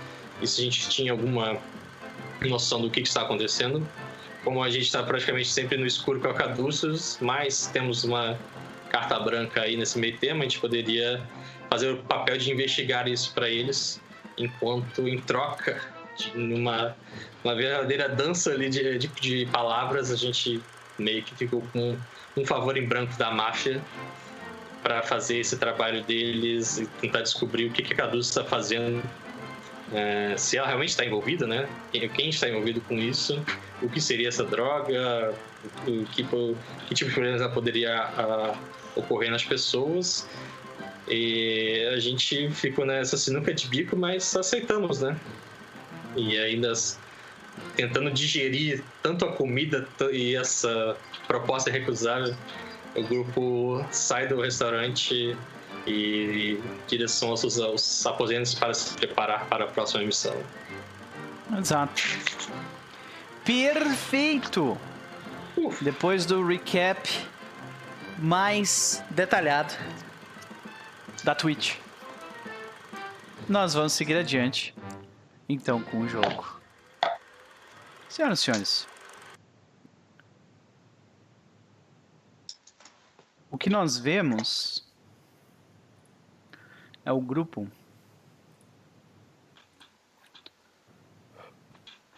E 0.43 0.47
se 0.47 0.61
a 0.61 0.65
gente 0.65 0.89
tinha 0.89 1.13
alguma 1.13 1.59
noção 2.49 2.81
do 2.81 2.91
que, 2.91 3.03
que 3.03 3.09
está 3.09 3.23
acontecendo. 3.23 3.87
Como 4.43 4.63
a 4.63 4.69
gente 4.69 4.85
está 4.85 5.03
praticamente 5.03 5.49
sempre 5.49 5.77
no 5.77 5.87
escuro 5.87 6.21
com 6.21 6.29
a 6.29 6.35
Caduceus, 6.35 7.19
mas 7.21 7.67
temos 7.69 8.05
uma 8.05 8.39
carta 8.91 9.19
branca 9.19 9.63
aí 9.63 9.77
nesse 9.77 9.99
meio 9.99 10.17
tema, 10.19 10.41
a 10.41 10.43
gente 10.43 10.61
poderia 10.61 11.23
fazer 11.71 11.91
o 11.93 11.97
papel 12.05 12.37
de 12.37 12.53
investigar 12.53 13.09
isso 13.09 13.33
para 13.33 13.49
eles 13.49 14.01
enquanto 14.37 15.09
em 15.09 15.19
troca 15.19 15.81
de 16.17 16.31
uma, 16.37 16.97
uma 17.43 17.55
verdadeira 17.55 18.09
dança 18.09 18.53
ali 18.53 18.69
de, 18.69 18.99
de, 18.99 19.09
de 19.09 19.47
palavras, 19.47 20.11
a 20.11 20.17
gente 20.17 20.63
meio 20.99 21.23
que 21.23 21.35
ficou 21.35 21.63
com 21.73 21.97
um 22.37 22.47
favor 22.47 22.77
em 22.77 22.87
branco 22.87 23.17
da 23.19 23.31
máfia 23.31 23.83
para 24.83 25.03
fazer 25.03 25.39
esse 25.39 25.57
trabalho 25.57 26.03
deles 26.05 26.79
e 26.79 26.87
tentar 26.87 27.23
descobrir 27.23 27.67
o 27.67 27.71
que, 27.71 27.83
que 27.83 27.93
a 27.95 27.97
Caduce 27.97 28.29
está 28.29 28.45
fazendo 28.45 29.03
é, 29.93 30.35
se 30.37 30.57
ela 30.57 30.67
realmente 30.67 30.91
está 30.91 31.05
envolvida, 31.05 31.47
né? 31.47 31.69
Quem, 32.15 32.31
está 32.31 32.49
envolvido 32.49 32.81
com 32.83 32.95
isso, 32.99 33.45
o 33.83 33.89
que 33.89 34.01
seria 34.01 34.29
essa 34.29 34.45
droga, 34.45 35.35
o, 35.87 36.05
que, 36.07 36.25
que 36.25 36.95
tipo 36.95 37.09
de 37.09 37.15
problemas 37.15 37.41
ela 37.41 37.51
poderia 37.51 37.95
a, 37.95 38.55
ocorrer 38.97 39.31
nas 39.31 39.45
pessoas. 39.45 40.29
E 41.07 41.87
a 41.95 42.01
gente 42.01 42.51
ficou 42.51 42.87
nessa 42.87 43.17
sinuca 43.17 43.53
de 43.53 43.69
bico, 43.69 43.97
mas 43.97 44.35
aceitamos, 44.35 45.01
né? 45.01 45.17
E 46.17 46.39
ainda 46.39 46.73
tentando 47.77 48.11
digerir 48.11 48.83
tanto 49.03 49.25
a 49.25 49.33
comida 49.33 49.87
e 50.13 50.37
essa 50.37 50.97
proposta 51.27 51.71
recusável, 51.71 52.35
o 52.95 53.03
grupo 53.03 53.85
sai 53.91 54.29
do 54.29 54.41
restaurante 54.41 55.37
e 55.87 56.61
direção 56.87 57.31
aos 57.31 57.41
seus 57.41 58.07
aposentos 58.07 58.55
para 58.55 58.73
se 58.73 58.95
preparar 58.95 59.47
para 59.47 59.65
a 59.65 59.69
próxima 59.69 60.03
missão. 60.05 60.35
Exato. 61.59 62.03
Perfeito! 63.45 64.79
Uf. 65.57 65.85
Depois 65.85 66.25
do 66.25 66.45
recap 66.47 67.09
mais 68.19 69.03
detalhado 69.11 69.75
da 71.23 71.35
Twitch, 71.35 71.77
nós 73.49 73.75
vamos 73.75 73.93
seguir 73.93 74.17
adiante 74.17 74.75
então 75.49 75.83
com 75.83 76.01
o 76.01 76.09
jogo. 76.09 76.54
Senhoras 78.15 78.39
e 78.39 78.43
senhores, 78.45 78.89
o 83.51 83.59
que 83.59 83.69
nós 83.69 83.99
vemos 83.99 84.89
é 87.05 87.11
o 87.11 87.21
grupo. 87.21 87.69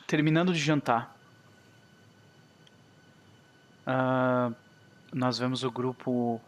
Terminando 0.07 0.53
de 0.53 0.59
jantar, 0.59 1.17
uh, 3.87 4.55
nós 5.15 5.39
vemos 5.39 5.65
o 5.65 5.71
grupo 5.71 6.39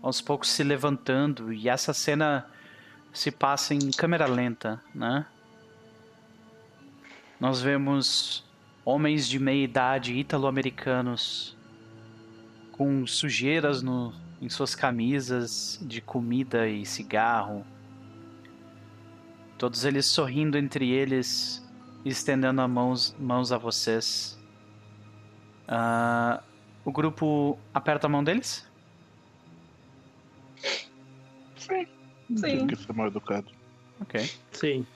aos 0.00 0.22
poucos 0.22 0.48
se 0.48 0.64
levantando 0.64 1.52
e 1.52 1.68
essa 1.68 1.92
cena 1.92 2.50
se 3.12 3.30
passa 3.30 3.74
em 3.74 3.90
câmera 3.90 4.26
lenta, 4.26 4.82
né? 4.94 5.26
Nós 7.40 7.62
vemos 7.62 8.44
homens 8.84 9.28
de 9.28 9.38
meia 9.38 9.62
idade 9.62 10.12
italo-americanos 10.14 11.56
com 12.72 13.06
sujeiras 13.06 13.82
no, 13.82 14.12
em 14.40 14.48
suas 14.48 14.74
camisas 14.74 15.78
de 15.82 16.00
comida 16.00 16.68
e 16.68 16.84
cigarro. 16.84 17.64
Todos 19.56 19.84
eles 19.84 20.06
sorrindo 20.06 20.56
entre 20.56 20.90
eles, 20.90 21.64
estendendo 22.04 22.60
as 22.60 22.70
mãos, 22.70 23.16
mãos 23.18 23.52
a 23.52 23.58
vocês. 23.58 24.38
Uh, 25.68 26.42
o 26.84 26.90
grupo 26.90 27.58
aperta 27.74 28.06
a 28.06 28.10
mão 28.10 28.24
deles? 28.24 28.66
Sim. 31.56 31.86
Sim. 32.36 32.66
que 32.66 32.76
ser 32.76 32.92
mal 32.92 33.08
educado. 33.08 33.46
Ok. 34.00 34.30
Sim. 34.52 34.86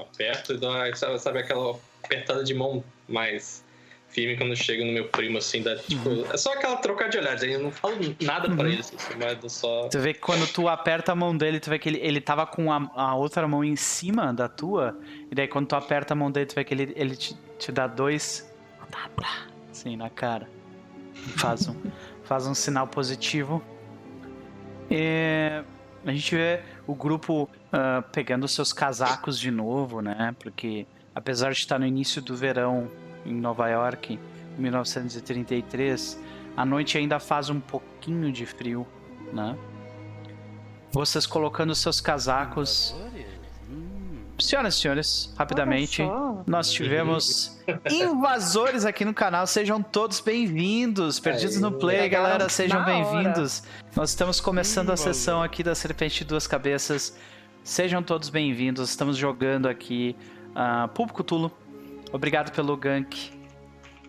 Aperta 0.00 0.52
e 0.52 0.58
dá, 0.58 1.18
sabe 1.18 1.38
aquela 1.38 1.78
apertada 2.02 2.42
de 2.44 2.54
mão 2.54 2.82
mais 3.08 3.64
firme 4.08 4.36
quando 4.36 4.56
chego 4.56 4.84
no 4.84 4.92
meu 4.92 5.08
primo, 5.08 5.38
assim, 5.38 5.62
dá, 5.62 5.76
tipo, 5.76 6.08
uhum. 6.08 6.24
é 6.32 6.36
só 6.36 6.52
aquela 6.52 6.76
trocar 6.76 7.08
de 7.08 7.18
olhares, 7.18 7.42
eu 7.44 7.60
não 7.60 7.70
falo 7.70 7.94
nada 8.20 8.48
uhum. 8.48 8.56
pra 8.56 8.68
ele, 8.68 8.80
assim, 8.80 8.96
mas 9.16 9.52
só... 9.52 9.88
Tu 9.88 10.00
vê 10.00 10.12
que 10.12 10.18
quando 10.18 10.52
tu 10.52 10.68
aperta 10.68 11.12
a 11.12 11.14
mão 11.14 11.36
dele, 11.36 11.60
tu 11.60 11.70
vê 11.70 11.78
que 11.78 11.88
ele, 11.88 12.00
ele 12.02 12.20
tava 12.20 12.44
com 12.44 12.72
a, 12.72 12.90
a 12.96 13.14
outra 13.14 13.46
mão 13.46 13.62
em 13.62 13.76
cima 13.76 14.34
da 14.34 14.48
tua, 14.48 14.98
e 15.30 15.34
daí 15.34 15.46
quando 15.46 15.68
tu 15.68 15.76
aperta 15.76 16.12
a 16.12 16.16
mão 16.16 16.28
dele, 16.30 16.46
tu 16.46 16.56
vê 16.56 16.64
que 16.64 16.74
ele, 16.74 16.92
ele 16.96 17.14
te, 17.14 17.36
te 17.56 17.70
dá 17.70 17.86
dois... 17.86 18.50
Assim, 19.70 19.96
na 19.96 20.10
cara. 20.10 20.48
Faz 21.36 21.68
um, 21.68 21.76
faz 22.24 22.46
um 22.46 22.54
sinal 22.54 22.86
positivo. 22.86 23.62
E 24.90 25.62
a 26.04 26.12
gente 26.12 26.34
vê 26.34 26.60
o 26.86 26.94
grupo 26.94 27.48
uh, 27.72 28.02
pegando 28.12 28.46
seus 28.48 28.72
casacos 28.72 29.38
de 29.38 29.50
novo, 29.50 30.00
né? 30.00 30.34
Porque 30.38 30.86
apesar 31.14 31.52
de 31.52 31.58
estar 31.58 31.78
no 31.78 31.86
início 31.86 32.20
do 32.20 32.36
verão 32.36 32.90
em 33.24 33.34
Nova 33.34 33.68
York, 33.68 34.18
em 34.58 34.62
1933, 34.62 36.18
a 36.56 36.64
noite 36.64 36.98
ainda 36.98 37.18
faz 37.18 37.50
um 37.50 37.60
pouquinho 37.60 38.32
de 38.32 38.46
frio, 38.46 38.86
né? 39.32 39.56
Vocês 40.92 41.26
colocando 41.26 41.74
seus 41.74 42.00
casacos. 42.00 42.94
Senhoras 44.38 44.74
e 44.74 44.80
senhores, 44.80 45.34
rapidamente, 45.36 46.02
nós 46.46 46.72
tivemos 46.72 47.60
invasores 47.90 48.86
aqui 48.86 49.04
no 49.04 49.12
canal. 49.12 49.46
Sejam 49.46 49.82
todos 49.82 50.18
bem-vindos. 50.18 51.20
Perdidos 51.20 51.60
no 51.60 51.70
Play, 51.72 52.08
galera, 52.08 52.48
sejam 52.48 52.82
bem-vindos. 52.82 53.62
Nós 53.94 54.10
estamos 54.10 54.40
começando 54.40 54.90
a 54.90 54.96
sessão 54.96 55.42
aqui 55.42 55.62
da 55.62 55.74
Serpente 55.74 56.20
de 56.20 56.24
Duas 56.24 56.46
Cabeças. 56.46 57.16
Sejam 57.62 58.02
todos 58.02 58.28
bem-vindos. 58.28 58.88
Estamos 58.88 59.16
jogando 59.16 59.68
aqui 59.68 60.16
uh, 60.50 60.88
Público 60.88 61.22
Tulo, 61.22 61.52
Obrigado 62.12 62.50
pelo 62.52 62.76
gank. 62.76 63.30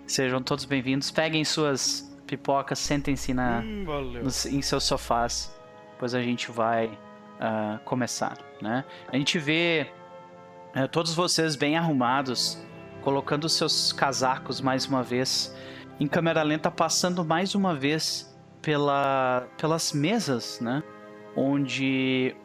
Sejam 0.08 0.42
todos 0.42 0.66
bem-vindos. 0.66 1.12
Peguem 1.12 1.46
suas 1.46 2.12
pipocas, 2.26 2.80
sentem-se 2.80 3.34
na, 3.34 3.60
hum, 3.60 3.86
em 4.50 4.62
seus 4.62 4.84
sofás, 4.86 5.56
pois 6.00 6.16
a 6.16 6.22
gente 6.22 6.50
vai 6.50 6.88
uh, 6.88 7.80
começar, 7.86 8.38
né? 8.60 8.84
A 9.08 9.16
gente 9.18 9.38
vê 9.38 9.88
uh, 10.76 10.88
todos 10.88 11.14
vocês 11.14 11.56
bem 11.56 11.78
arrumados, 11.78 12.58
colocando 13.02 13.48
seus 13.48 13.94
casacos 13.94 14.60
mais 14.62 14.88
uma 14.88 15.04
vez, 15.04 15.56
em 16.00 16.08
câmera 16.08 16.42
lenta, 16.42 16.72
passando 16.72 17.24
mais 17.24 17.54
uma 17.54 17.76
vez 17.76 18.36
pela, 18.64 19.48
pelas 19.60 19.94
mesas, 19.94 20.60
né? 20.60 20.82
Onde, 21.36 22.36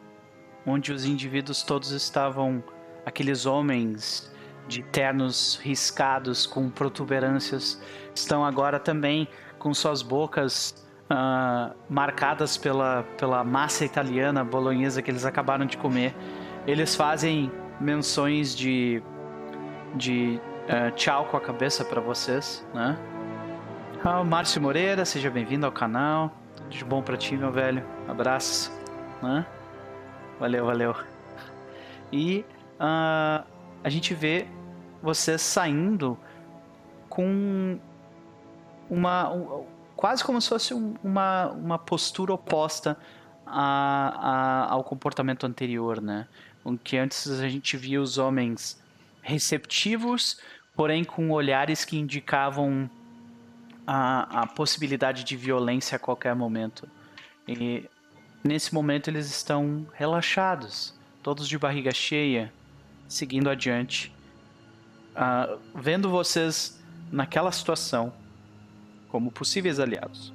onde 0.67 0.91
os 0.91 1.05
indivíduos 1.05 1.63
todos 1.63 1.91
estavam, 1.91 2.61
aqueles 3.05 3.45
homens 3.45 4.29
de 4.67 4.83
ternos 4.83 5.57
riscados 5.63 6.45
com 6.45 6.69
protuberâncias 6.69 7.81
estão 8.13 8.43
agora 8.43 8.77
também 8.77 9.29
com 9.57 9.73
suas 9.73 10.01
bocas 10.01 10.85
uh, 11.09 11.73
marcadas 11.89 12.57
pela, 12.57 13.03
pela 13.17 13.45
massa 13.45 13.85
italiana 13.85 14.43
bolonhesa 14.43 15.01
que 15.01 15.09
eles 15.09 15.23
acabaram 15.23 15.65
de 15.65 15.77
comer. 15.77 16.13
Eles 16.67 16.95
fazem 16.95 17.49
menções 17.79 18.53
de, 18.53 19.01
de 19.95 20.37
uh, 20.65 20.91
tchau 20.95 21.25
com 21.25 21.37
a 21.37 21.41
cabeça 21.41 21.85
para 21.85 22.01
vocês, 22.01 22.67
né? 22.73 22.97
Ah, 24.03 24.23
Márcio 24.23 24.61
Moreira, 24.61 25.05
seja 25.05 25.29
bem-vindo 25.29 25.65
ao 25.65 25.71
canal. 25.71 26.31
Tudo 26.55 26.69
de 26.69 26.85
bom 26.85 27.01
para 27.01 27.17
ti, 27.17 27.35
meu 27.35 27.51
velho. 27.51 27.83
Abraço. 28.07 28.71
Né? 29.23 29.45
Valeu, 30.39 30.65
valeu. 30.65 30.95
E 32.11 32.45
uh, 32.79 33.45
a 33.83 33.89
gente 33.89 34.13
vê 34.13 34.47
você 35.01 35.37
saindo 35.37 36.17
com 37.09 37.79
uma 38.89 39.31
um, 39.31 39.65
quase 39.95 40.23
como 40.23 40.39
se 40.39 40.49
fosse 40.49 40.73
um, 40.73 40.95
uma, 41.03 41.47
uma 41.47 41.79
postura 41.79 42.33
oposta 42.33 42.97
a, 43.45 44.67
a, 44.67 44.73
ao 44.73 44.83
comportamento 44.83 45.45
anterior, 45.45 46.01
né? 46.01 46.27
O 46.63 46.77
que 46.77 46.97
antes 46.97 47.27
a 47.29 47.47
gente 47.47 47.75
via 47.77 48.01
os 48.01 48.17
homens 48.17 48.81
receptivos, 49.21 50.39
porém 50.75 51.03
com 51.03 51.31
olhares 51.31 51.83
que 51.83 51.97
indicavam 51.97 52.89
a, 53.85 54.41
a 54.41 54.47
possibilidade 54.47 55.23
de 55.23 55.35
violência 55.35 55.95
a 55.95 55.99
qualquer 55.99 56.35
momento. 56.35 56.87
E 57.47 57.89
nesse 58.47 58.73
momento 58.73 59.09
eles 59.09 59.27
estão 59.27 59.85
relaxados, 59.93 60.93
todos 61.21 61.47
de 61.47 61.57
barriga 61.57 61.91
cheia, 61.91 62.51
seguindo 63.07 63.49
adiante 63.49 64.11
uh, 65.17 65.59
vendo 65.73 66.09
vocês 66.09 66.79
naquela 67.11 67.51
situação 67.51 68.13
como 69.09 69.31
possíveis 69.31 69.79
aliados. 69.79 70.33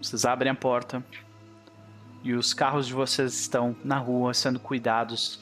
Vocês 0.00 0.24
abrem 0.24 0.52
a 0.52 0.54
porta 0.54 1.04
e 2.22 2.32
os 2.32 2.54
carros 2.54 2.86
de 2.86 2.94
vocês 2.94 3.34
estão 3.34 3.76
na 3.84 3.98
rua 3.98 4.32
sendo 4.32 4.60
cuidados 4.60 5.40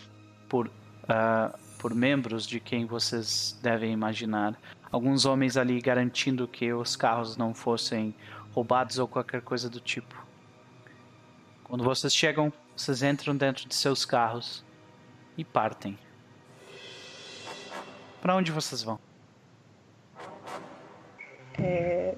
por, 0.48 0.68
uh, 0.68 1.58
por 1.78 1.94
membros 1.94 2.46
de 2.46 2.58
quem 2.58 2.86
vocês 2.86 3.58
devem 3.62 3.92
imaginar. 3.92 4.58
Alguns 4.90 5.26
homens 5.26 5.56
ali 5.56 5.80
garantindo 5.80 6.48
que 6.48 6.72
os 6.72 6.96
carros 6.96 7.36
não 7.36 7.52
fossem 7.52 8.14
roubados 8.52 8.98
ou 8.98 9.06
qualquer 9.06 9.42
coisa 9.42 9.68
do 9.68 9.80
tipo. 9.80 10.27
Quando 11.68 11.84
vocês 11.84 12.14
chegam, 12.14 12.50
vocês 12.74 13.02
entram 13.02 13.36
dentro 13.36 13.68
de 13.68 13.74
seus 13.74 14.04
carros 14.06 14.64
e 15.36 15.44
partem. 15.44 15.98
Pra 18.22 18.34
onde 18.34 18.50
vocês 18.50 18.82
vão? 18.82 18.98
É... 21.58 22.14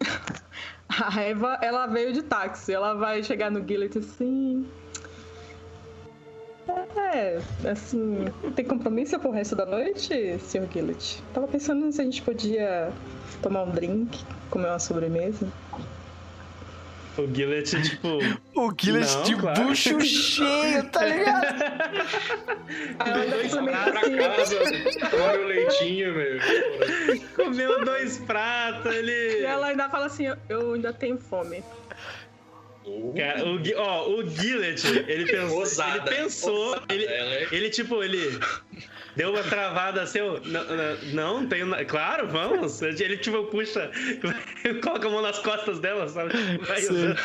A 0.88 1.20
Eva, 1.22 1.58
ela 1.62 1.86
veio 1.86 2.12
de 2.12 2.22
táxi. 2.22 2.72
Ela 2.72 2.94
vai 2.94 3.22
chegar 3.22 3.52
no 3.52 3.66
Gillet 3.66 3.96
assim. 3.98 4.68
É, 6.96 7.40
assim. 7.70 8.24
Tem 8.56 8.64
compromisso 8.64 9.18
pro 9.20 9.30
resto 9.30 9.54
da 9.54 9.64
noite, 9.64 10.38
Sr. 10.40 10.66
Gillet? 10.72 11.22
Tava 11.32 11.46
pensando 11.46 11.90
se 11.92 12.00
a 12.00 12.04
gente 12.04 12.20
podia 12.22 12.92
tomar 13.40 13.62
um 13.62 13.70
drink, 13.70 14.24
comer 14.50 14.68
uma 14.68 14.78
sobremesa. 14.80 15.48
O 17.18 17.34
Gillet, 17.34 17.64
tipo. 17.82 18.18
O 18.54 18.72
Gillet 18.80 19.06
Não, 19.14 19.22
de 19.24 19.36
claro. 19.36 19.64
bucho 19.64 20.00
cheio, 20.04 20.84
tá 20.90 21.04
ligado? 21.04 21.46
Ainda 23.00 23.26
Dois 23.26 23.54
complementa 23.54 23.92
pra 23.92 24.36
casa, 24.36 24.56
tomar 25.10 25.38
um 25.38 25.44
leitinho, 25.46 26.14
meu. 26.14 26.38
Comeu 27.34 27.84
dois 27.84 28.18
pratos, 28.18 28.92
E 28.94 28.98
ele. 28.98 29.42
ela 29.44 29.66
ainda 29.68 29.88
fala 29.88 30.06
assim: 30.06 30.26
eu 30.48 30.74
ainda 30.74 30.92
tenho 30.92 31.18
fome. 31.18 31.62
Cara, 33.16 33.44
o, 33.44 33.60
ó, 33.76 34.08
o 34.08 34.26
Gillet, 34.30 34.80
ele 35.08 35.26
pensou. 35.30 35.58
Ousada, 35.58 36.10
ele 36.10 36.22
pensou. 36.22 36.54
ousada, 36.68 36.94
Ele, 36.94 37.04
é- 37.04 37.48
ele, 37.52 37.68
tipo, 37.70 38.02
ele. 38.02 38.38
Deu 39.18 39.32
uma 39.32 39.42
travada 39.42 40.02
assim, 40.02 40.20
eu, 40.20 40.40
não, 40.44 40.64
não, 40.64 41.40
não 41.40 41.48
tenho. 41.48 41.86
Claro, 41.88 42.28
vamos. 42.28 42.80
Ele, 42.80 43.16
tipo, 43.16 43.42
puxa, 43.46 43.90
coloca 44.80 45.08
a 45.08 45.10
mão 45.10 45.20
nas 45.20 45.40
costas 45.40 45.80
dela, 45.80 46.08
sabe? 46.08 46.30
Vai 46.58 46.80
Sim. 46.80 46.92
usando. 46.92 47.18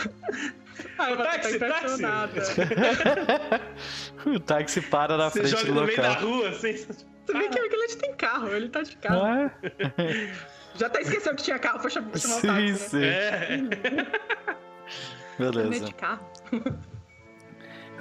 Ah, 0.97 1.11
ela 1.11 1.17
tá 1.17 1.37
táxi, 1.37 1.59
táxi. 1.59 2.61
o 4.25 4.39
táxi 4.39 4.81
para 4.81 5.17
na 5.17 5.29
Você 5.29 5.41
frente 5.41 5.51
joga 5.51 5.65
do 5.65 5.73
no 5.81 5.85
meio 5.85 6.01
da 6.01 6.13
rua, 6.13 6.49
assim. 6.49 6.73
Tu 7.27 7.37
vê 7.37 7.47
que 7.47 7.61
o 7.61 7.69
Gillet 7.69 7.97
tem 7.97 8.15
carro, 8.15 8.47
ele 8.47 8.69
tá 8.69 8.81
de 8.81 8.97
carro. 8.97 9.21
Ah, 9.23 9.51
Já 10.75 10.87
até 10.87 11.01
esqueceu 11.01 11.35
que 11.35 11.43
tinha 11.43 11.59
carro, 11.59 11.77
foi 11.77 11.91
chamar 11.91 12.17
chamar 12.17 12.37
o 12.37 12.39
sim, 12.39 12.47
táxi, 12.47 12.65
né? 12.71 12.73
sim. 12.73 13.03
É. 13.03 13.53
Andei 15.39 15.63
Beleza. 15.63 15.85
de 15.85 15.93
carro. 15.93 16.27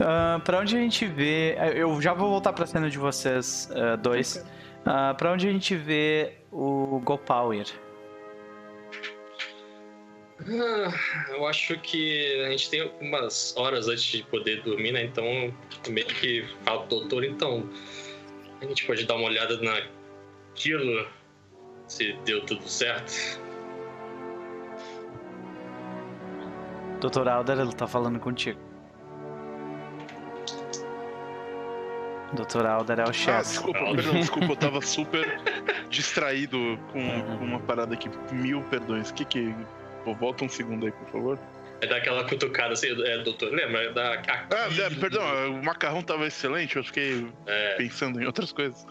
Ah, 0.01 0.41
pra 0.45 0.61
onde 0.61 0.77
a 0.77 0.81
gente 0.81 1.07
vê. 1.07 1.57
Eu 1.75 2.01
já 2.01 2.15
vou 2.15 2.29
voltar 2.31 2.53
pra 2.53 2.67
cena 2.67 2.89
de 2.89 2.99
vocês 2.99 3.71
ah, 3.75 3.97
dois. 3.97 4.45
Ah, 4.85 5.15
pra 5.15 5.33
onde 5.33 5.49
a 5.49 5.53
gente 5.53 5.77
vê 5.77 6.35
o 6.51 7.01
Gopower? 7.05 7.67
Ah, 10.41 10.93
Eu 11.31 11.47
acho 11.47 11.79
que 11.79 12.43
a 12.47 12.51
gente 12.51 12.71
tem 12.71 12.81
algumas 12.81 13.55
horas 13.57 13.89
antes 13.89 14.05
de 14.05 14.23
poder 14.25 14.63
dormir, 14.63 14.93
né? 14.93 15.05
Então, 15.05 15.25
meio 15.89 16.07
que 16.07 16.45
fala 16.65 16.81
pro 16.81 16.99
doutor, 16.99 17.25
então. 17.25 17.69
A 18.61 18.65
gente 18.65 18.87
pode 18.87 19.05
dar 19.07 19.17
uma 19.17 19.27
olhada 19.27 19.59
naquilo, 19.61 21.09
se 21.89 22.13
deu 22.25 22.45
tudo 22.47 22.69
certo. 22.69 23.41
Dr. 27.01 27.29
Alder, 27.29 27.59
ele 27.59 27.73
tá 27.73 27.89
falando 27.89 28.21
contigo. 28.21 28.72
Dr. 32.35 32.65
Alder 32.67 33.01
é 33.01 33.05
o 33.05 33.09
Ah, 33.11 33.13
chefe. 33.13 33.51
desculpa, 33.51 33.79
perdão, 33.95 34.15
desculpa, 34.21 34.47
eu 34.53 34.57
tava 34.57 34.81
super 34.81 35.39
distraído 35.91 36.59
com, 36.91 37.23
com 37.39 37.45
uma 37.45 37.61
parada 37.61 37.95
aqui. 37.95 38.09
Mil 38.33 38.63
perdões. 38.65 39.13
Que 39.13 39.25
que. 39.25 39.55
Pô, 40.05 40.15
volta 40.15 40.45
um 40.45 40.49
segundo 40.49 40.87
aí, 40.87 40.93
por 40.93 41.09
favor. 41.11 41.39
É 41.81 41.87
dar 41.87 41.97
aquela 41.97 42.25
cutucada 42.29 42.73
assim, 42.75 42.89
é, 43.05 43.19
doutor, 43.19 43.53
lembra? 43.53 43.83
É 43.85 43.93
dar 43.93 44.23
Ah, 44.29 44.69
é, 44.71 44.91
perdão, 44.99 45.53
o 45.61 45.65
macarrão 45.65 46.03
tava 46.03 46.27
excelente, 46.27 46.77
eu 46.77 46.85
fiquei 46.85 47.27
É, 47.47 47.75
pensando 47.77 48.21
em 48.23 48.25
outras 48.25 48.53
coisas. 48.53 48.85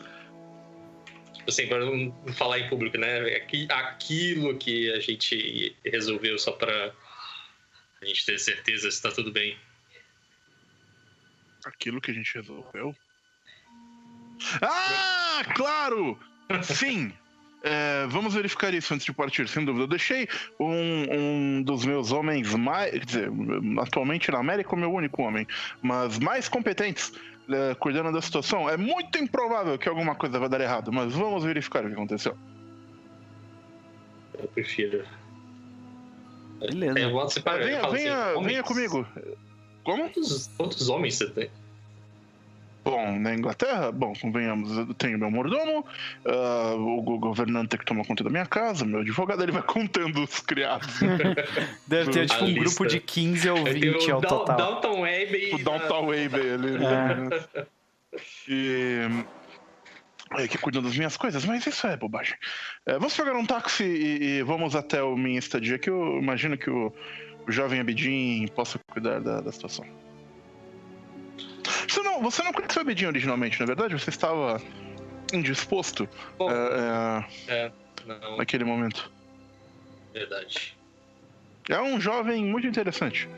tipo 1.34 1.50
assim, 1.50 1.68
pra 1.68 1.80
não 1.80 2.14
falar 2.34 2.60
em 2.60 2.70
público, 2.70 2.98
né? 2.98 3.22
Aqui- 3.38 3.68
Aquilo 3.72 4.58
que 4.58 4.92
a 4.94 5.00
gente 5.00 5.76
resolveu 5.86 6.38
só 6.38 6.52
pra 6.52 6.92
a 8.02 8.06
gente 8.06 8.26
ter 8.26 8.38
certeza 8.38 8.92
se 8.92 9.02
tá 9.02 9.10
tudo 9.12 9.32
bem. 9.32 9.58
Aquilo 11.66 12.02
que 12.02 12.12
a 12.12 12.14
gente 12.14 12.34
resolveu. 12.36 12.96
Ah, 14.62 15.44
claro! 15.56 16.18
Sim! 16.64 17.14
É, 17.64 18.08
vamos 18.08 18.34
verificar 18.34 18.74
isso 18.74 18.94
antes 18.94 19.06
de 19.06 19.14
partir, 19.14 19.48
sem 19.48 19.64
dúvida. 19.64 19.84
Eu 19.84 19.88
deixei 19.88 20.28
um, 20.60 21.60
um 21.60 21.64
dos 21.64 21.86
meus 21.86 22.12
homens 22.12 22.54
mais. 22.56 22.92
Quer 22.92 23.06
dizer, 23.06 23.32
atualmente 23.80 24.32
na 24.32 24.39
América, 24.39 24.74
o 24.74 24.78
meu 24.78 24.92
único 24.92 25.22
homem, 25.22 25.46
mas 25.82 26.18
mais 26.18 26.50
competentes 26.50 27.14
é, 27.50 27.76
cuidando 27.76 28.12
da 28.12 28.22
situação. 28.22 28.68
É 28.68 28.78
muito 28.78 29.18
improvável 29.20 29.78
que 29.78 29.88
alguma 29.88 30.16
coisa 30.16 30.39
vai 30.39 30.50
dar 30.50 30.60
errado, 30.60 30.92
mas 30.92 31.14
vamos 31.14 31.44
verificar 31.44 31.86
o 31.86 31.88
que 31.88 31.94
aconteceu. 31.94 32.36
Eu 34.39 34.48
prefiro. 34.48 35.06
Beleza. 36.60 37.00
É, 37.00 37.04
Ah, 37.04 37.58
venha, 37.58 37.86
assim, 37.86 37.92
venha, 37.92 38.28
homens, 38.30 38.46
venha 38.46 38.64
comigo. 38.64 39.08
Como? 39.84 40.04
Quantos, 40.04 40.50
quantos 40.58 40.89
homens 40.89 41.16
você 41.16 41.30
tem? 41.30 41.52
Bom, 42.84 43.20
na 43.20 43.36
Inglaterra, 43.36 43.92
bom, 43.92 44.12
convenhamos, 44.20 44.76
eu 44.76 44.94
tenho 44.96 45.20
meu 45.20 45.30
mordomo, 45.30 45.86
ah, 46.26 46.74
o 46.76 47.02
go- 47.04 47.20
governante 47.20 47.78
que 47.78 47.86
toma 47.86 48.04
conta 48.04 48.24
da 48.24 48.30
minha 48.32 48.46
casa, 48.48 48.84
meu 48.86 49.02
advogado, 49.02 49.44
ele 49.44 49.52
vai 49.52 49.62
contando 49.62 50.24
os 50.24 50.40
criados. 50.40 50.88
Deve 51.88 52.10
ter 52.12 52.22
A 52.22 52.26
tipo 52.26 52.44
um 52.44 52.48
lista. 52.48 52.60
grupo 52.62 52.86
de 52.88 53.00
15 53.00 53.50
ou 53.52 53.58
Aí 53.58 53.80
tem 53.80 53.92
20 53.94 54.10
o 54.12 54.16
ao 54.16 54.22
total. 54.22 54.58
Dalton 54.58 55.02
Webb 55.02 55.52
o 55.54 55.64
Downtown 55.64 56.06
Abbey 56.12 56.54
ali. 56.54 56.72
né? 56.80 57.30
E... 58.48 59.02
É, 60.38 60.48
que 60.48 60.58
cuidam 60.58 60.82
das 60.82 60.96
minhas 60.96 61.18
coisas, 61.18 61.44
mas 61.46 61.66
isso 61.68 61.86
é 61.86 61.98
bobagem. 61.98 62.36
É, 62.86 62.94
vamos 62.94 63.16
pegar 63.16 63.34
um 63.34 63.46
táxi 63.46 63.84
e, 63.84 64.24
e 64.40 64.44
vamos 64.44 64.76
até 64.78 65.04
o 65.04 65.16
minha 65.18 65.38
estadia, 65.38 65.78
que 65.78 65.90
eu 65.90 66.18
imagino 66.20 66.58
que 66.58 66.70
o, 66.70 66.92
o 67.46 67.52
jovem 67.52 67.82
Abidin 67.82 68.48
possa 68.56 68.80
cuidar 68.92 69.20
da, 69.20 69.42
da 69.42 69.52
situação. 69.52 69.86
Você 71.88 72.01
não, 72.01 72.22
você 72.22 72.43
não 72.43 72.53
conheceu 72.53 72.82
o 72.82 72.86
Abidin 72.86 73.05
originalmente, 73.07 73.59
na 73.59 73.66
verdade? 73.66 73.93
Você 73.93 74.09
estava 74.09 74.62
indisposto 75.34 76.07
Bom, 76.38 76.49
é, 76.51 77.26
é, 77.47 77.53
é, 78.07 78.38
naquele 78.38 78.64
momento. 78.64 79.12
verdade. 80.14 80.78
É 81.70 81.80
um 81.82 81.99
jovem 82.01 82.43
muito 82.43 82.68
interessante. 82.68 83.30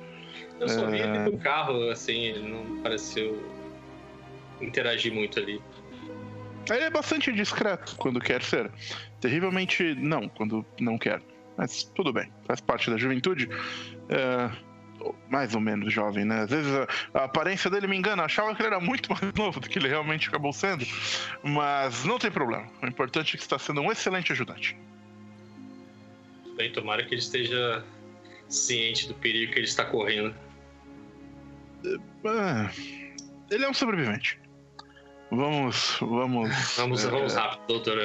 Eu 0.59 0.67
só 0.69 0.85
vi 0.87 0.99
É. 0.99 1.03
ele 1.03 1.19
no 1.31 1.37
carro, 1.39 1.89
assim, 1.89 2.23
ele 2.23 2.47
não 2.47 2.81
pareceu 2.81 3.43
interagir 4.61 5.13
muito 5.13 5.39
ali. 5.39 5.61
Ele 6.69 6.83
é 6.83 6.89
bastante 6.89 7.31
discreto 7.33 7.95
quando 7.97 8.19
quer 8.21 8.41
ser. 8.41 8.71
Terrivelmente 9.19 9.93
não 9.95 10.29
quando 10.29 10.65
não 10.79 10.97
quer. 10.97 11.21
Mas 11.57 11.83
tudo 11.83 12.13
bem, 12.13 12.31
faz 12.45 12.61
parte 12.61 12.89
da 12.89 12.97
juventude. 12.97 13.49
É, 14.09 14.49
mais 15.29 15.53
ou 15.55 15.61
menos 15.61 15.91
jovem, 15.91 16.25
né? 16.25 16.41
Às 16.41 16.49
vezes 16.49 16.71
a, 16.73 17.19
a 17.19 17.23
aparência 17.25 17.69
dele 17.69 17.87
me 17.87 17.97
engana. 17.97 18.23
Achava 18.23 18.53
que 18.55 18.61
ele 18.61 18.67
era 18.67 18.79
muito 18.79 19.09
mais 19.11 19.21
novo 19.35 19.59
do 19.59 19.67
que 19.67 19.79
ele 19.79 19.87
realmente 19.87 20.29
acabou 20.29 20.53
sendo. 20.53 20.85
Mas 21.43 22.05
não 22.05 22.17
tem 22.17 22.31
problema. 22.31 22.67
O 22.81 22.87
importante 22.87 23.35
é 23.35 23.37
que 23.37 23.43
está 23.43 23.59
sendo 23.59 23.81
um 23.81 23.91
excelente 23.91 24.31
ajudante. 24.31 24.77
Bem, 26.55 26.71
tomara 26.71 27.03
que 27.03 27.15
ele 27.15 27.21
esteja 27.21 27.83
ciente 28.47 29.07
do 29.07 29.15
perigo 29.15 29.53
que 29.53 29.59
ele 29.59 29.65
está 29.65 29.83
correndo. 29.85 30.33
Ah, 32.25 32.69
ele 33.49 33.65
é 33.65 33.69
um 33.69 33.73
sobrevivente. 33.73 34.39
Vamos, 35.31 35.97
vamos. 35.99 36.75
Vamos, 36.77 37.03
é, 37.03 37.09
vamos 37.09 37.33
rápido, 37.33 37.67
doutor. 37.67 37.97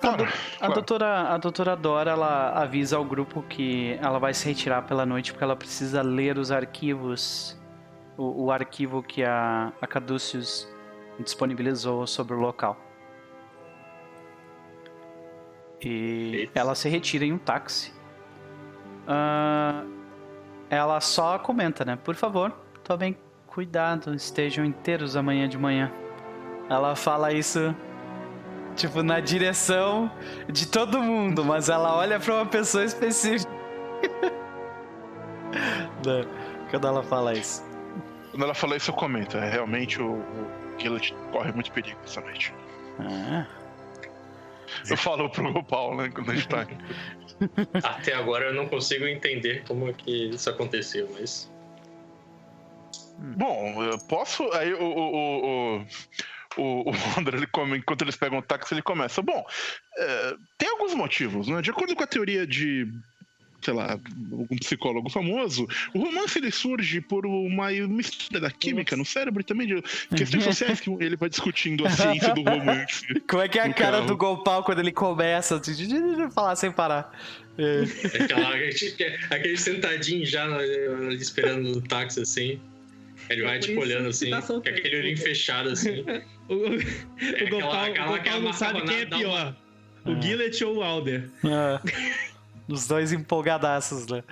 Claro, 0.00 0.24
A 0.24 0.58
claro. 0.58 0.74
doutora, 0.74 1.20
a 1.34 1.38
doutora 1.38 1.76
Dora, 1.76 2.10
ela 2.12 2.50
avisa 2.50 2.96
ao 2.96 3.04
grupo 3.04 3.42
que 3.42 3.98
ela 4.00 4.18
vai 4.18 4.32
se 4.32 4.46
retirar 4.48 4.82
pela 4.82 5.04
noite 5.04 5.32
porque 5.32 5.42
ela 5.44 5.56
precisa 5.56 6.02
ler 6.02 6.38
os 6.38 6.52
arquivos, 6.52 7.60
o, 8.16 8.44
o 8.44 8.52
arquivo 8.52 9.02
que 9.02 9.24
a, 9.24 9.72
a 9.80 9.86
Caduceus 9.86 10.68
disponibilizou 11.18 12.06
sobre 12.06 12.34
o 12.34 12.38
local. 12.38 12.76
E 15.80 16.32
Eita. 16.34 16.58
ela 16.60 16.74
se 16.74 16.88
retira 16.88 17.24
em 17.24 17.32
um 17.32 17.38
táxi. 17.38 17.92
Ah, 19.06 19.84
ela 20.70 21.00
só 21.00 21.38
comenta, 21.38 21.84
né? 21.84 21.96
Por 21.96 22.14
favor, 22.14 22.52
tomem 22.84 23.16
cuidado, 23.46 24.14
estejam 24.14 24.64
inteiros 24.64 25.16
amanhã 25.16 25.48
de 25.48 25.58
manhã. 25.58 25.90
Ela 26.68 26.94
fala 26.94 27.32
isso 27.32 27.74
tipo, 28.78 29.02
na 29.02 29.20
direção 29.20 30.10
de 30.48 30.66
todo 30.66 31.02
mundo, 31.02 31.44
mas 31.44 31.68
ela 31.68 31.94
olha 31.96 32.18
pra 32.20 32.34
uma 32.34 32.46
pessoa 32.46 32.84
específica. 32.84 33.50
Né, 36.06 36.24
Quando 36.70 36.86
ela 36.86 37.02
fala 37.02 37.32
isso. 37.32 37.64
Quando 38.30 38.44
ela 38.44 38.54
fala 38.54 38.76
isso, 38.76 38.90
eu 38.90 38.94
comento. 38.94 39.36
É, 39.36 39.50
realmente 39.50 40.00
o, 40.00 40.12
o 40.12 40.78
Gillet 40.78 41.14
corre 41.32 41.50
muito 41.52 41.72
perigo 41.72 41.98
essa 42.04 42.20
noite. 42.20 42.54
Ah, 43.00 43.46
Eu 44.88 44.96
falo 44.96 45.28
pro 45.30 45.64
Paulo, 45.64 45.96
né, 45.96 46.10
quando 46.14 46.30
a 46.30 46.34
gente 46.34 46.48
tá. 46.48 46.66
Até 47.82 48.14
agora 48.14 48.46
eu 48.46 48.54
não 48.54 48.68
consigo 48.68 49.06
entender 49.06 49.64
como 49.66 49.88
é 49.88 49.92
que 49.92 50.28
isso 50.28 50.48
aconteceu, 50.50 51.08
mas. 51.18 51.50
Bom, 53.18 53.82
eu 53.82 53.98
posso. 54.06 54.48
Aí 54.52 54.72
o. 54.74 54.82
o, 54.82 55.78
o, 55.78 55.86
o, 56.58 56.90
o 56.90 57.20
André, 57.20 57.38
ele 57.38 57.46
come, 57.46 57.78
enquanto 57.78 58.02
eles 58.02 58.16
pegam 58.16 58.38
o 58.38 58.42
táxi, 58.42 58.74
ele 58.74 58.82
começa. 58.82 59.22
Bom, 59.22 59.44
é, 59.96 60.34
tem 60.56 60.68
alguns 60.68 60.94
motivos, 60.94 61.48
né? 61.48 61.62
De 61.62 61.70
acordo 61.70 61.94
com 61.94 62.02
a 62.02 62.06
teoria 62.06 62.46
de 62.46 62.86
sei 63.60 63.74
lá, 63.74 63.98
algum 64.30 64.56
psicólogo 64.56 65.10
famoso, 65.10 65.66
o 65.92 65.98
romance 65.98 66.38
ele 66.38 66.50
surge 66.50 67.00
por 67.00 67.26
uma 67.26 67.70
mistura 67.70 68.40
da 68.40 68.50
química 68.50 68.96
no 68.96 69.04
cérebro 69.04 69.40
e 69.40 69.44
também 69.44 69.66
de 69.66 69.82
questões 70.16 70.44
sociais 70.44 70.80
que 70.80 70.90
ele 71.00 71.16
vai 71.16 71.28
discutindo 71.28 71.86
a 71.86 71.90
ciência 71.90 72.32
do 72.34 72.42
romance. 72.42 73.04
Como 73.28 73.42
é 73.42 73.48
que 73.48 73.58
é 73.58 73.62
a 73.62 73.72
cara 73.72 73.96
carro. 73.96 74.06
do 74.06 74.16
Gopal 74.16 74.62
quando 74.62 74.78
ele 74.78 74.92
começa 74.92 75.56
a 75.56 76.30
falar 76.30 76.56
sem 76.56 76.70
parar? 76.70 77.12
É. 77.58 78.22
Aquela, 78.22 78.54
aquele 79.30 79.56
sentadinho 79.56 80.24
já 80.24 80.46
esperando 81.10 81.68
no 81.68 81.82
táxi 81.82 82.20
assim. 82.20 82.60
Ele 83.28 83.42
vai, 83.42 83.58
tipo, 83.58 83.80
olhando 83.80 84.08
assim, 84.08 84.30
tá 84.30 84.42
com 84.42 84.56
aquele 84.56 84.98
olhinho 84.98 85.18
fechado 85.18 85.70
assim. 85.70 86.00
o, 86.48 86.54
o, 86.54 86.80
é, 87.20 87.44
o 87.44 87.50
Gopal, 87.50 88.38
o 88.38 88.40
não 88.40 88.52
sabe 88.52 88.82
quem 88.82 89.00
é 89.00 89.06
pior. 89.06 89.54
Uma... 90.04 90.16
O 90.16 90.22
Gillet 90.22 90.64
ou 90.64 90.76
o 90.76 90.82
Alder. 90.82 91.30
É. 91.44 92.28
Os 92.68 92.86
dois 92.86 93.12
empolgadaços, 93.12 94.06
né? 94.06 94.22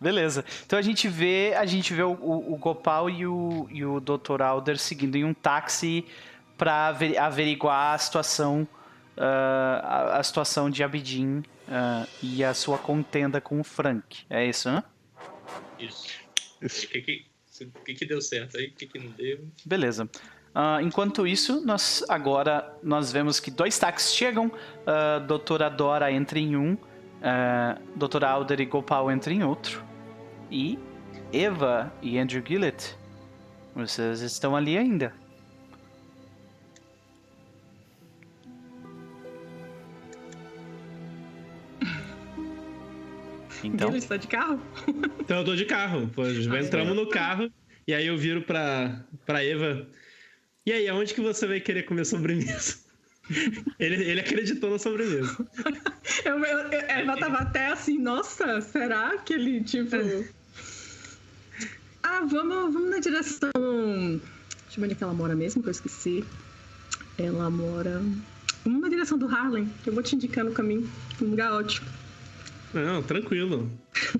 Beleza. 0.00 0.44
Então 0.64 0.78
a 0.78 0.82
gente 0.82 1.08
vê, 1.08 1.54
a 1.56 1.66
gente 1.66 1.92
vê 1.92 2.02
o, 2.02 2.12
o, 2.12 2.54
o 2.54 2.56
Gopal 2.56 3.10
e 3.10 3.26
o, 3.26 3.68
e 3.70 3.84
o 3.84 4.00
Dr. 4.00 4.40
Alder 4.42 4.78
seguindo 4.78 5.16
em 5.16 5.24
um 5.24 5.34
táxi 5.34 6.06
para 6.56 6.88
averiguar 7.18 7.94
a 7.94 7.98
situação, 7.98 8.66
uh, 9.16 9.22
a, 9.82 10.18
a, 10.18 10.22
situação 10.22 10.70
de 10.70 10.82
Abidin 10.82 11.38
uh, 11.38 12.08
e 12.22 12.42
a 12.44 12.54
sua 12.54 12.78
contenda 12.78 13.40
com 13.40 13.60
o 13.60 13.64
Frank. 13.64 14.24
É 14.28 14.44
isso, 14.46 14.70
né? 14.70 14.82
Isso. 15.78 16.08
O 16.62 16.68
que, 16.68 17.02
que, 17.02 17.29
que, 17.84 17.94
que 17.94 18.06
deu 18.06 18.20
certo 18.20 18.56
aí? 18.56 18.66
O 18.68 18.72
que, 18.72 18.86
que 18.86 18.98
não 18.98 19.10
deu? 19.12 19.40
Beleza. 19.64 20.04
Uh, 20.04 20.80
enquanto 20.82 21.26
isso, 21.26 21.64
nós 21.64 22.04
agora 22.08 22.76
nós 22.82 23.12
vemos 23.12 23.38
que 23.38 23.50
dois 23.50 23.78
táxis 23.78 24.14
chegam. 24.14 24.46
Uh, 24.46 25.24
doutora 25.26 25.68
Dora 25.68 26.10
entra 26.10 26.38
em 26.38 26.56
um 26.56 26.72
uh, 26.74 26.78
Dr. 27.96 28.24
Alder 28.24 28.60
e 28.60 28.66
Gopal 28.66 29.10
entram 29.12 29.34
em 29.34 29.44
outro. 29.44 29.84
E 30.50 30.78
Eva 31.32 31.92
e 32.02 32.18
Andrew 32.18 32.42
Gillett, 32.44 32.96
vocês 33.74 34.20
estão 34.20 34.56
ali 34.56 34.76
ainda. 34.76 35.14
Então. 43.62 43.88
Ele 43.88 43.98
está 43.98 44.16
de 44.16 44.26
carro? 44.26 44.60
então 45.20 45.38
eu 45.38 45.44
tô 45.44 45.56
de 45.56 45.64
carro. 45.64 46.10
Ah, 46.16 46.60
entramos 46.60 46.96
no 46.96 47.08
carro 47.08 47.50
e 47.86 47.94
aí 47.94 48.06
eu 48.06 48.16
viro 48.16 48.42
pra, 48.42 49.04
pra 49.26 49.44
Eva. 49.44 49.86
E 50.64 50.72
aí, 50.72 50.88
aonde 50.88 51.14
que 51.14 51.20
você 51.20 51.46
vai 51.46 51.60
querer 51.60 51.84
comer 51.84 52.04
sobremesa? 52.04 52.78
ele, 53.78 53.96
ele 53.96 54.20
acreditou 54.20 54.70
na 54.70 54.78
sobremesa. 54.78 55.36
eu, 56.24 56.38
eu, 56.38 56.58
eu, 56.58 56.80
Eva 56.80 57.16
tava 57.16 57.38
até 57.38 57.66
assim, 57.68 57.98
nossa, 57.98 58.60
será 58.60 59.18
que 59.18 59.34
ele, 59.34 59.62
tipo. 59.64 59.96
Ah, 62.02 62.20
vamos, 62.20 62.72
vamos 62.72 62.90
na 62.90 62.98
direção. 62.98 63.50
Deixa 63.52 64.76
eu 64.76 64.80
ver 64.80 64.84
onde 64.84 64.92
é 64.92 64.96
que 64.96 65.04
ela 65.04 65.14
mora 65.14 65.34
mesmo, 65.34 65.62
que 65.62 65.68
eu 65.68 65.72
esqueci. 65.72 66.24
Ela 67.18 67.50
mora. 67.50 68.02
Vamos 68.64 68.82
na 68.82 68.88
direção 68.88 69.16
do 69.16 69.26
Harlem, 69.26 69.68
que 69.82 69.90
eu 69.90 69.94
vou 69.94 70.02
te 70.02 70.14
indicar 70.14 70.44
no 70.44 70.52
caminho. 70.52 70.88
Um 71.20 71.30
lugar 71.30 71.52
ótimo. 71.52 71.99
Não, 72.72 73.02
tranquilo. 73.02 73.70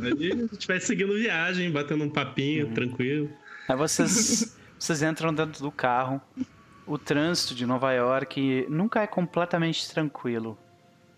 Aí 0.00 0.32
a 0.32 0.36
gente 0.36 0.66
vai 0.66 0.80
seguindo 0.80 1.14
viagem, 1.14 1.70
batendo 1.70 2.04
um 2.04 2.10
papinho, 2.10 2.66
uhum. 2.66 2.74
tranquilo. 2.74 3.30
Aí 3.68 3.76
vocês, 3.76 4.56
vocês 4.78 5.02
entram 5.02 5.32
dentro 5.32 5.62
do 5.62 5.70
carro 5.70 6.20
o 6.90 6.98
trânsito 6.98 7.54
de 7.54 7.64
Nova 7.64 7.92
York 7.92 8.66
nunca 8.68 9.00
é 9.00 9.06
completamente 9.06 9.88
tranquilo, 9.88 10.58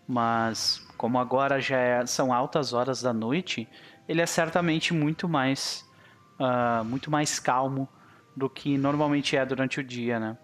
mas 0.06 0.86
como 0.98 1.18
agora 1.18 1.58
já 1.62 1.78
é, 1.78 2.04
são 2.04 2.30
altas 2.30 2.74
horas 2.74 3.00
da 3.00 3.10
noite, 3.10 3.66
ele 4.06 4.20
é 4.20 4.26
certamente 4.26 4.92
muito 4.92 5.26
mais, 5.26 5.82
uh, 6.38 6.84
muito 6.84 7.10
mais 7.10 7.38
calmo 7.38 7.88
do 8.36 8.50
que 8.50 8.76
normalmente 8.76 9.34
é 9.34 9.46
durante 9.46 9.80
o 9.80 9.84
dia, 9.84 10.20
né? 10.20 10.36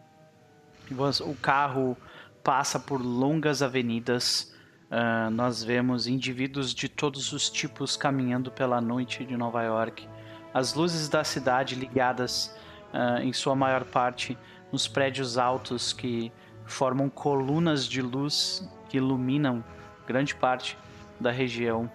O 1.21 1.35
carro 1.35 1.95
passa 2.43 2.81
por 2.81 2.99
longas 3.03 3.61
avenidas, 3.61 4.55
uh, 4.91 5.31
nós 5.31 5.63
vemos 5.63 6.07
indivíduos 6.07 6.75
de 6.75 6.89
todos 6.89 7.33
os 7.33 7.49
tipos 7.49 7.97
caminhando 7.97 8.51
pela 8.51 8.81
noite 8.81 9.25
de 9.25 9.37
Nova 9.37 9.63
York. 9.63 10.09
As 10.53 10.75
luzes 10.75 11.09
da 11.09 11.25
cidade 11.25 11.75
ligadas, 11.75 12.55
uh, 12.93 13.23
em 13.23 13.33
sua 13.33 13.55
maior 13.55 13.85
parte, 13.85 14.37
nos 14.73 14.89
prédios 14.89 15.39
altos 15.39 15.93
que 15.93 16.33
formam 16.65 17.09
colunas 17.09 17.87
de 17.87 18.03
luz 18.03 18.69
que 18.89 18.97
iluminam 18.97 19.65
grande 20.07 20.35
parte 20.35 20.77
da 21.21 21.31
região. 21.31 21.91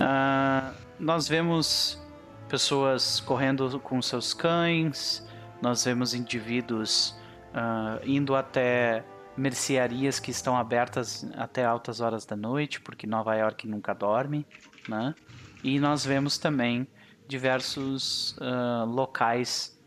Uh, 0.00 0.74
nós 0.98 1.28
vemos 1.28 2.00
pessoas 2.48 3.20
correndo 3.20 3.78
com 3.80 4.00
seus 4.00 4.32
cães, 4.32 5.26
nós 5.60 5.84
vemos 5.84 6.14
indivíduos 6.14 7.16
indo 8.04 8.36
até 8.36 9.04
mercearias 9.38 10.18
que 10.18 10.30
estão 10.30 10.56
abertas 10.56 11.26
até 11.36 11.64
altas 11.64 12.00
horas 12.00 12.26
da 12.26 12.36
noite, 12.36 12.80
porque 12.80 13.06
Nova 13.06 13.34
York 13.36 13.66
nunca 13.66 13.94
dorme, 13.94 14.46
né? 14.88 15.14
E 15.62 15.78
nós 15.78 16.04
vemos 16.04 16.38
também 16.38 16.86
diversos 17.26 18.36
uh, 18.38 18.84
locais 18.84 19.78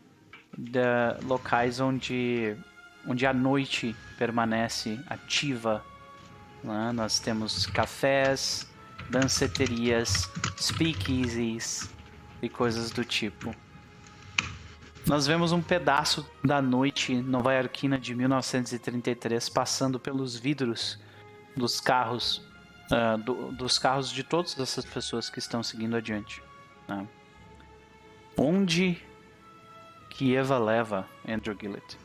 de 0.56 0.80
locais 1.24 1.80
onde, 1.80 2.56
onde 3.06 3.26
a 3.26 3.32
noite 3.32 3.96
permanece 4.18 5.00
ativa. 5.06 5.84
Né? 6.62 6.92
Nós 6.92 7.18
temos 7.18 7.66
cafés, 7.66 8.70
danceterias, 9.10 10.30
speakeasies 10.60 11.90
e 12.42 12.48
coisas 12.48 12.90
do 12.90 13.04
tipo. 13.04 13.54
Nós 15.06 15.26
vemos 15.26 15.50
um 15.50 15.60
pedaço 15.60 16.28
da 16.44 16.62
noite 16.62 17.14
nova-iorquina 17.14 17.98
de 17.98 18.14
1933 18.14 19.48
passando 19.48 19.98
pelos 19.98 20.36
vidros 20.36 20.98
dos 21.56 21.80
carros, 21.80 22.40
uh, 22.90 23.18
do, 23.18 23.50
dos 23.52 23.78
carros 23.78 24.10
de 24.10 24.22
todas 24.22 24.58
essas 24.58 24.84
pessoas 24.84 25.28
que 25.28 25.40
estão 25.40 25.62
seguindo 25.62 25.96
adiante. 25.96 26.40
Né? 26.86 27.06
Onde 28.36 29.02
que 30.08 30.36
Eva 30.36 30.56
leva 30.58 31.08
Andrew 31.28 31.56
Gillett? 31.60 31.98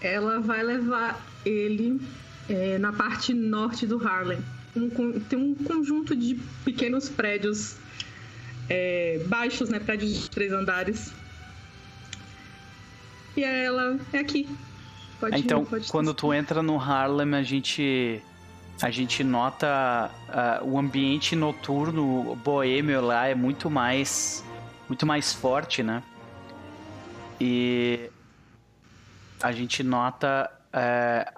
Ela 0.00 0.40
vai 0.40 0.62
levar 0.62 1.20
ele 1.44 2.00
é, 2.48 2.78
na 2.78 2.92
parte 2.92 3.34
norte 3.34 3.86
do 3.86 4.02
Harlem. 4.06 4.42
Um, 4.74 5.20
tem 5.20 5.38
um 5.38 5.54
conjunto 5.54 6.16
de 6.16 6.40
pequenos 6.64 7.10
prédios 7.10 7.76
é, 8.70 9.20
baixos, 9.26 9.68
né? 9.68 9.80
Prédios 9.80 10.14
de 10.14 10.30
três 10.30 10.52
andares. 10.52 11.12
E 13.36 13.44
ela 13.44 13.98
é 14.12 14.18
aqui. 14.18 14.48
Pode 15.18 15.38
então, 15.38 15.62
ir, 15.62 15.66
pode 15.66 15.88
quando 15.88 16.14
tu 16.14 16.32
entra 16.32 16.62
no 16.62 16.78
Harlem, 16.78 17.34
a 17.34 17.42
gente 17.42 18.22
a 18.80 18.90
gente 18.90 19.22
nota 19.22 20.10
uh, 20.28 20.66
o 20.66 20.78
ambiente 20.78 21.36
noturno 21.36 22.34
boêmio 22.36 23.02
lá 23.02 23.26
é 23.26 23.34
muito 23.34 23.68
mais 23.68 24.42
muito 24.88 25.04
mais 25.04 25.34
forte, 25.34 25.82
né? 25.82 26.02
E 27.38 28.10
a 29.42 29.52
gente 29.52 29.82
nota 29.82 30.50
é, 30.72 31.30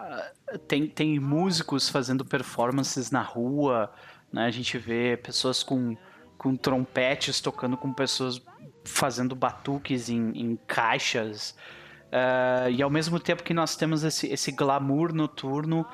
tem, 0.69 0.87
tem 0.87 1.19
músicos 1.19 1.89
fazendo 1.89 2.25
performances 2.25 3.11
na 3.11 3.23
rua, 3.23 3.93
né? 4.33 4.45
A 4.45 4.51
gente 4.51 4.79
vê 4.79 5.17
pessoas 5.17 5.63
com, 5.63 5.97
com 6.43 6.57
trompetes 6.57 7.41
tocando 7.41 7.77
com 7.77 7.93
pessoas 7.93 8.43
fazendo 8.85 9.37
batuques 9.37 10.09
em, 10.09 10.31
em 10.31 10.57
caixas. 10.67 11.55
Uh, 12.09 12.69
e 12.71 12.83
ao 12.83 12.91
mesmo 12.91 13.21
tempo 13.21 13.45
que 13.45 13.55
nós 13.55 13.77
temos 13.77 14.03
esse, 14.03 14.27
esse 14.27 14.51
glamour 14.51 15.15
noturno, 15.15 15.87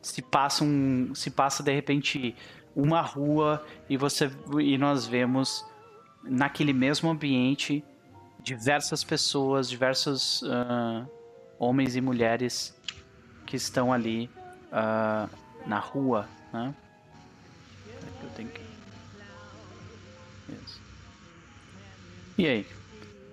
se 0.00 0.22
passa, 0.22 0.62
um, 0.62 1.12
se 1.14 1.30
passa 1.30 1.62
de 1.62 1.74
repente 1.74 2.36
uma 2.74 3.00
rua 3.00 3.64
e, 3.88 3.96
você, 3.96 4.30
e 4.60 4.78
nós 4.78 5.06
vemos 5.06 5.66
naquele 6.22 6.72
mesmo 6.72 7.10
ambiente, 7.10 7.84
diversas 8.40 9.02
pessoas, 9.02 9.68
diversos 9.68 10.42
uh, 10.42 11.10
homens 11.58 11.96
e 11.96 12.00
mulheres 12.00 12.78
que 13.44 13.56
estão 13.56 13.92
ali 13.92 14.30
uh, 14.68 15.28
na 15.66 15.80
rua, 15.80 16.28
né? 16.52 16.72
Eu 18.22 18.30
tenho 18.30 18.48
que... 18.48 18.65
E 22.38 22.46
aí? 22.46 22.66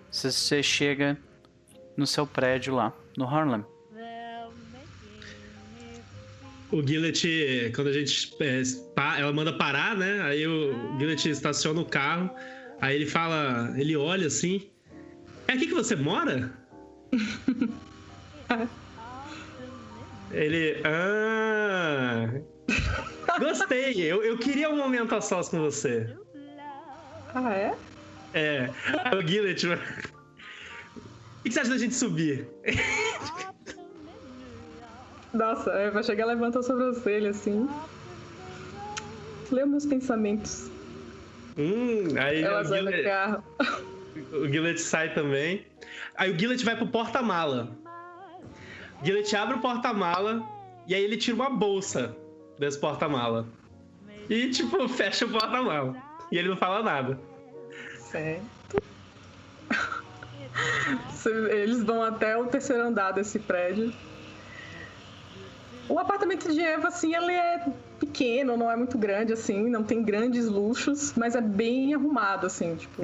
Você 0.10 0.64
chega 0.64 1.18
no 1.97 2.08
seu 2.08 2.26
prédio 2.26 2.76
lá, 2.76 2.93
no 3.18 3.26
Harlem. 3.26 3.66
O 6.72 6.82
Gillet, 6.82 7.72
quando 7.76 7.88
a 7.88 7.93
gente. 7.93 8.34
É, 8.39 8.64
ela 9.20 9.32
manda 9.34 9.54
parar, 9.54 9.95
né? 9.95 10.22
Aí 10.22 10.47
o 10.47 10.97
Gillet 10.97 11.30
estaciona 11.30 11.82
o 11.82 11.86
carro. 11.86 12.30
Aí 12.82 12.95
ele 12.95 13.06
fala, 13.06 13.74
ele 13.78 13.95
olha 13.95 14.28
assim. 14.28 14.70
É 15.47 15.54
aqui 15.54 15.68
que 15.68 15.74
você 15.74 15.95
mora? 15.95 16.51
ele. 20.32 20.82
Ah. 20.84 22.30
Gostei. 23.39 24.01
Eu, 24.01 24.24
eu 24.24 24.38
queria 24.38 24.70
um 24.70 24.78
momento 24.78 25.14
a 25.14 25.22
sós 25.22 25.49
com 25.49 25.60
você. 25.60 26.16
Ah, 27.36 27.54
é? 27.54 27.76
É. 28.34 28.70
O 29.16 29.22
Gillet. 29.26 29.66
O 29.68 31.44
que 31.44 31.52
você 31.52 31.60
acha 31.60 31.70
da 31.70 31.78
gente 31.78 31.94
subir? 31.94 32.48
Nossa, 35.34 35.72
é, 35.72 35.90
vai 35.90 36.04
chegar 36.04 36.26
levanta 36.26 36.60
a 36.60 36.64
sobrancelha 36.64 37.32
assim. 37.32 37.68
Lê 39.52 39.66
meus 39.66 39.86
pensamentos. 39.86 40.70
Hum, 41.58 42.06
aí 42.20 42.42
Ela 42.44 42.62
o 42.62 42.66
Gillet, 42.66 43.04
carro. 43.04 43.44
o 44.32 44.48
Gillet 44.48 44.80
sai 44.80 45.14
também. 45.14 45.66
Aí 46.16 46.32
o 46.32 46.40
Gillet 46.40 46.64
vai 46.64 46.76
pro 46.76 46.88
porta-mala. 46.88 47.76
O 49.02 49.06
Gillet 49.06 49.36
abre 49.36 49.56
o 49.56 49.60
porta-mala 49.60 50.42
e 50.88 50.96
aí 50.96 51.04
ele 51.04 51.18
tira 51.18 51.36
uma 51.36 51.50
bolsa 51.50 52.16
desse 52.58 52.80
porta-mala. 52.80 53.48
E, 54.30 54.50
tipo, 54.52 54.88
fecha 54.88 55.26
o 55.26 55.30
porta-mala. 55.30 55.96
E 56.32 56.38
ele 56.38 56.50
não 56.50 56.58
fala 56.58 56.82
nada. 56.82 57.20
Certo. 58.14 58.84
Eles 61.51 61.84
vão 61.84 62.03
até 62.03 62.38
o 62.38 62.45
terceiro 62.45 62.84
andar 62.84 63.11
desse 63.11 63.39
prédio. 63.39 63.93
O 65.89 65.99
apartamento 65.99 66.51
de 66.51 66.61
Eva, 66.61 66.88
assim, 66.88 67.14
ele 67.16 67.32
é 67.34 67.66
pequeno, 67.99 68.55
não 68.55 68.72
é 68.72 68.76
muito 68.76 68.97
grande, 68.97 69.34
assim, 69.34 69.70
não 69.70 69.84
tem 69.84 70.01
grandes 70.01 70.45
luxos, 70.47 71.14
mas 71.18 71.36
é 71.36 71.41
bem 71.41 71.93
arrumado, 71.93 72.45
assim, 72.47 72.76
tipo. 72.76 73.03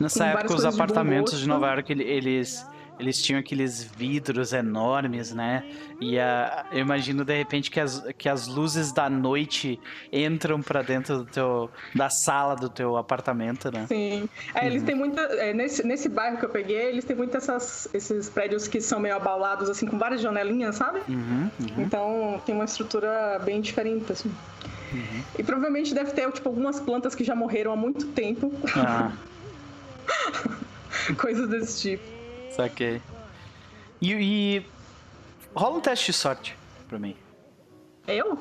Nessa 0.00 0.24
Com 0.24 0.30
época, 0.30 0.54
os 0.54 0.60
de 0.62 0.66
apartamentos 0.68 1.32
de 1.32 1.46
gosto. 1.46 1.48
Nova 1.48 1.66
York, 1.74 1.92
ele- 1.92 2.04
eles, 2.04 2.66
eles 2.98 3.20
tinham 3.20 3.40
aqueles 3.40 3.82
vidros 3.82 4.52
enormes, 4.52 5.32
né? 5.32 5.64
E 6.00 6.18
a, 6.18 6.66
eu 6.72 6.78
imagino, 6.78 7.24
de 7.24 7.36
repente, 7.36 7.70
que 7.70 7.80
as, 7.80 8.04
que 8.16 8.28
as 8.28 8.46
luzes 8.46 8.92
da 8.92 9.08
noite 9.10 9.80
entram 10.12 10.62
pra 10.62 10.82
dentro 10.82 11.18
do 11.18 11.24
teu, 11.24 11.70
da 11.94 12.10
sala 12.10 12.54
do 12.54 12.68
teu 12.68 12.96
apartamento, 12.96 13.70
né? 13.72 13.86
Sim. 13.88 14.28
É, 14.54 14.66
eles 14.66 14.82
têm 14.82 14.94
muita. 14.94 15.20
é, 15.20 15.52
nesse, 15.52 15.86
nesse 15.86 16.08
bairro 16.08 16.38
que 16.38 16.44
eu 16.44 16.50
peguei, 16.50 16.88
eles 16.88 17.04
têm 17.04 17.16
muito 17.16 17.36
essas, 17.36 17.88
esses 17.92 18.28
prédios 18.28 18.68
que 18.68 18.80
são 18.80 19.00
meio 19.00 19.16
abaulados, 19.16 19.68
assim, 19.68 19.86
com 19.86 19.98
várias 19.98 20.20
janelinhas, 20.20 20.76
sabe? 20.76 21.00
Uhum, 21.08 21.50
uhum. 21.60 21.82
Então 21.82 22.42
tem 22.44 22.54
uma 22.54 22.64
estrutura 22.64 23.40
bem 23.44 23.60
diferente, 23.60 24.12
assim. 24.12 24.30
E 25.36 25.42
provavelmente 25.42 25.92
deve 25.92 26.12
ter, 26.12 26.30
tipo, 26.30 26.48
algumas 26.48 26.78
plantas 26.78 27.14
que 27.16 27.24
já 27.24 27.34
morreram 27.34 27.72
há 27.72 27.76
muito 27.76 28.06
tempo, 28.08 28.52
Ah, 28.76 29.12
coisas 31.18 31.48
desse 31.48 31.80
tipo. 31.80 32.13
Saquei. 32.56 33.00
E, 34.00 34.12
e 34.12 34.66
rola 35.54 35.76
um 35.78 35.80
teste 35.80 36.06
de 36.06 36.12
sorte 36.12 36.56
pra 36.88 36.98
mim. 36.98 37.16
Eu? 38.06 38.38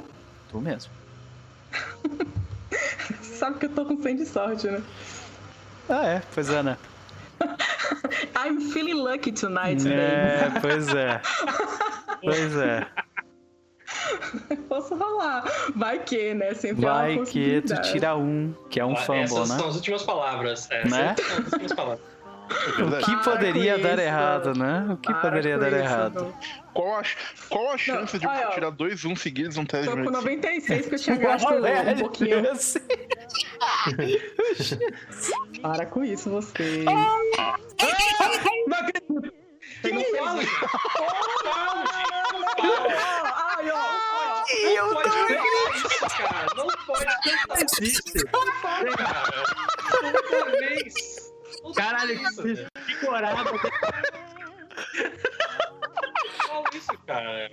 Tu 0.49 0.59
mesmo. 0.59 0.91
Sabe 3.21 3.59
que 3.59 3.65
eu 3.65 3.69
tô 3.69 3.85
com 3.85 4.01
100 4.01 4.15
de 4.17 4.25
sorte, 4.25 4.67
né? 4.67 4.81
Ah, 5.89 6.05
é, 6.05 6.21
pois 6.33 6.49
é, 6.49 6.63
né? 6.63 6.77
I'm 8.45 8.59
feeling 8.71 8.93
lucky 9.01 9.31
tonight, 9.31 9.83
baby. 9.83 9.95
É, 9.95 10.51
pois 10.61 10.87
é. 10.93 11.21
Pois 12.21 12.55
é. 12.55 12.87
Posso 14.69 14.95
rolar. 14.95 15.43
Vai 15.75 15.99
que, 15.99 16.33
né? 16.33 16.53
Sempre 16.53 16.85
uma 16.85 16.93
Vai 16.93 17.19
que 17.25 17.61
tu 17.61 17.81
tira 17.81 18.15
um, 18.15 18.53
que 18.69 18.79
é 18.79 18.85
um 18.85 18.93
Ah, 18.93 18.97
fumble, 18.97 19.23
Essas 19.23 19.49
né? 19.49 19.57
são 19.57 19.67
as 19.69 19.75
últimas 19.75 20.03
palavras. 20.03 20.69
Essas 20.71 20.91
Né? 20.91 21.15
são 21.17 21.37
as 21.37 21.51
últimas 21.51 21.73
palavras. 21.73 22.12
É 22.49 22.83
O 22.83 22.97
que 23.03 23.15
poderia 23.23 23.75
com 23.75 23.81
dar 23.81 23.93
isso. 23.93 24.01
errado, 24.01 24.53
né? 24.57 24.85
O 24.91 24.97
que 24.97 25.13
poderia 25.13 25.53
com 25.55 25.61
dar 25.61 25.67
isso, 25.69 25.77
errado? 25.77 26.21
não. 26.23 26.33
Qual 26.73 26.99
a, 26.99 27.03
qual 27.49 27.71
a 27.71 27.77
chance 27.77 28.17
de 28.17 28.27
tirar 28.53 28.71
dois 28.71 29.05
um 29.05 29.15
seguidos 29.15 29.55
num 29.57 29.65
teste 29.65 29.87
Tô 29.89 29.95
de 29.95 30.03
com 30.03 30.09
medicina? 30.11 30.31
96 30.31 30.81
porque 30.81 30.95
eu 30.95 30.99
tinha 30.99 31.15
gasto 31.21 31.53
um 31.53 31.97
pouquinho. 31.99 32.43
Para 35.61 35.85
com 35.85 36.03
isso, 36.03 36.29
você. 36.29 36.83
Não 38.67 38.77
acredito. 38.77 39.33
Que. 39.81 39.91
Não 39.91 40.03
fala, 40.17 40.41
Ai, 43.35 43.71
ó. 43.71 43.73
Não 44.75 44.93
pode 44.93 45.09
cantar 45.09 45.75
isso, 45.75 45.99
cara. 46.17 46.47
Não 46.55 46.67
pode 46.85 47.05
cantar 47.05 47.63
isso. 47.81 48.01
Vez. 50.59 50.93
Caralho, 51.75 52.19
que, 52.85 52.95
corada. 53.05 53.45
Fala 56.47 56.63
isso, 56.73 56.97
cara. 57.05 57.51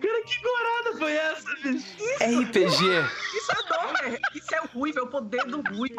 Cara, 0.00 0.22
que 0.24 0.42
corada 0.42 0.98
foi 0.98 1.12
essa, 1.12 1.54
bicho? 1.62 1.86
RPG. 2.20 3.14
Isso 3.34 3.52
é 3.52 3.62
dom, 3.68 4.18
Isso 4.34 4.54
é 4.54 4.60
o 4.60 4.66
ruivo, 4.66 4.98
é 4.98 5.02
o 5.02 5.06
poder 5.06 5.44
do 5.44 5.62
ruivo. 5.62 5.96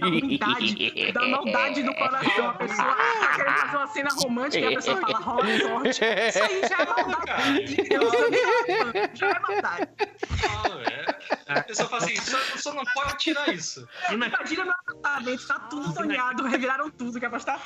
Da 0.00 0.06
ruindade, 0.06 1.12
da 1.12 1.28
maldade 1.28 1.82
do 1.82 1.94
coração. 1.94 2.50
A 2.50 2.54
pessoa 2.54 2.94
tá 2.94 3.32
querendo 3.36 3.56
fazer 3.56 3.76
uma 3.76 3.86
cena 3.86 4.10
romântica 4.22 4.64
e 4.64 4.66
a 4.66 4.76
pessoa 4.76 5.00
fala, 5.00 5.18
rola 5.18 5.58
sorte. 5.58 5.88
Isso 5.88 6.04
aí 6.04 6.60
já 6.68 6.78
é 6.78 6.86
maldade. 6.86 7.76
Cara, 7.76 9.10
já 9.14 9.30
é 9.30 9.38
maldade. 9.38 9.88
fala, 10.36 10.76
velho. 10.76 11.16
A 11.48 11.62
pessoa 11.62 11.88
fala 11.88 12.02
assim, 12.04 12.16
só, 12.16 12.38
só 12.56 12.74
não 12.74 12.84
pode 12.92 13.16
tirar 13.18 13.48
isso. 13.54 13.88
Imagina 14.10 14.64
meu 14.64 14.72
apartamento, 14.72 15.46
tá 15.46 15.58
tudo 15.60 15.92
sonhado, 15.92 16.44
reviraram 16.44 16.90
tudo, 16.90 17.18
que 17.18 17.26
é 17.26 17.28
pra 17.28 17.38
estar. 17.38 17.60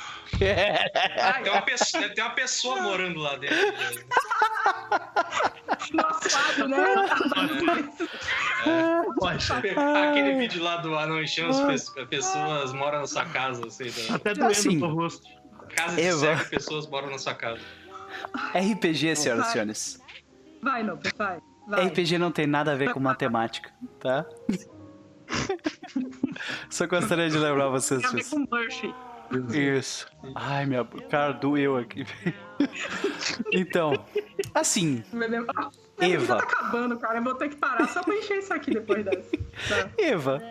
Tem 1.43 1.51
uma 1.51 1.61
pessoa, 1.61 2.09
tem 2.09 2.23
uma 2.23 2.33
pessoa 2.33 2.81
morando 2.81 3.19
lá 3.19 3.35
dentro. 3.37 3.57
Né? 6.67 7.09
Pode. 9.17 9.51
Aquele 9.53 10.35
vídeo 10.37 10.63
lá 10.63 10.77
do 10.77 10.97
Anão 10.97 11.21
enchendo 11.21 11.49
as 11.69 11.89
pe- 11.89 12.05
pessoas 12.05 12.73
moram 12.73 12.99
na 13.01 13.07
sua 13.07 13.25
casa, 13.25 13.65
assim, 13.67 13.85
da 14.09 14.15
Até 14.15 14.33
doendo 14.33 14.51
Assim. 14.51 14.75
no 14.77 14.93
rosto. 14.93 15.27
casa 15.75 15.95
de 15.95 16.01
Eva. 16.01 16.17
cego, 16.19 16.49
pessoas 16.49 16.87
moram 16.87 17.09
na 17.09 17.17
sua 17.17 17.33
casa. 17.33 17.61
RPG, 18.53 19.15
senhoras 19.15 19.47
e 19.47 19.51
senhores. 19.51 20.01
Vai, 20.61 20.83
não, 20.83 20.99
vai. 21.17 21.39
vai. 21.67 21.87
RPG 21.87 22.17
não 22.17 22.31
tem 22.31 22.45
nada 22.45 22.73
a 22.73 22.75
ver 22.75 22.93
com 22.93 22.99
matemática, 22.99 23.71
tá? 23.99 24.25
Só 26.69 26.85
gostaria 26.87 27.29
de 27.29 27.37
lembrar 27.37 27.69
vocês 27.69 28.01
Tem 28.01 28.09
a 28.09 28.13
ver 28.13 28.17
disso. 28.19 28.35
com 28.35 28.55
Murphy. 28.55 28.93
Isso. 29.53 30.07
Ai, 30.35 30.65
minha 30.65 30.83
cara 31.09 31.31
doeu 31.33 31.77
aqui. 31.77 32.05
Então, 33.51 33.93
assim, 34.53 35.03
Ah, 35.57 35.69
Eva. 36.05 36.37
tá 36.37 36.43
acabando, 36.43 36.97
cara. 36.99 37.17
Eu 37.19 37.23
vou 37.23 37.35
ter 37.35 37.49
que 37.49 37.55
parar 37.55 37.87
só 37.87 38.03
pra 38.03 38.15
encher 38.15 38.37
isso 38.39 38.53
aqui 38.53 38.71
depois 38.71 39.03
dessa. 39.03 39.31
Tá. 39.67 39.89
Eva, 39.97 40.41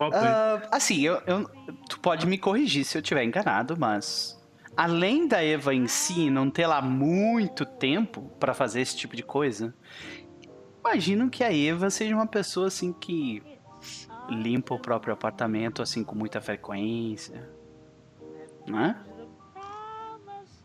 ah, 0.00 0.60
assim, 0.70 1.00
eu, 1.02 1.22
eu- 1.26 1.48
tu 1.88 1.98
pode 2.00 2.26
me 2.26 2.36
corrigir 2.38 2.84
se 2.84 2.96
eu 2.98 3.02
tiver 3.02 3.24
enganado, 3.24 3.76
mas 3.78 4.38
além 4.76 5.26
da 5.26 5.42
Eva 5.42 5.74
em 5.74 5.86
si 5.86 6.28
não 6.30 6.50
ter 6.50 6.66
lá 6.66 6.80
muito 6.82 7.64
tempo 7.64 8.30
pra 8.38 8.52
fazer 8.54 8.80
esse 8.80 8.96
tipo 8.96 9.16
de 9.16 9.22
coisa, 9.22 9.74
imagino 10.80 11.30
que 11.30 11.42
a 11.44 11.54
Eva 11.54 11.88
seja 11.90 12.14
uma 12.14 12.26
pessoa 12.26 12.66
assim 12.68 12.92
que 12.92 13.42
limpa 14.28 14.74
o 14.74 14.78
próprio 14.78 15.12
apartamento 15.12 15.82
assim 15.82 16.04
com 16.04 16.14
muita 16.14 16.40
frequência, 16.40 17.48
né? 18.66 18.96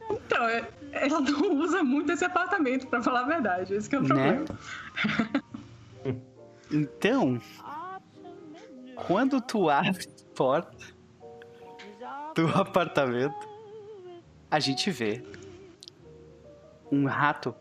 Então, 0.09 0.47
é- 0.47 0.69
ela 0.91 1.19
não 1.19 1.55
usa 1.59 1.83
muito 1.83 2.11
esse 2.11 2.23
apartamento, 2.23 2.87
pra 2.87 3.01
falar 3.03 3.21
a 3.21 3.25
verdade. 3.27 3.73
Esse 3.73 3.89
que 3.89 3.95
é 3.95 3.99
o 3.99 4.03
Né? 4.03 4.07
problema. 4.07 4.45
Então, 6.69 7.39
quando 9.07 9.39
tu 9.39 9.69
abre 9.69 9.89
a 10.05 10.35
porta 10.35 10.77
do 12.35 12.47
apartamento, 12.59 13.47
a 14.51 14.59
gente 14.59 14.91
vê 14.91 15.23
um 16.91 17.05
rato 17.05 17.55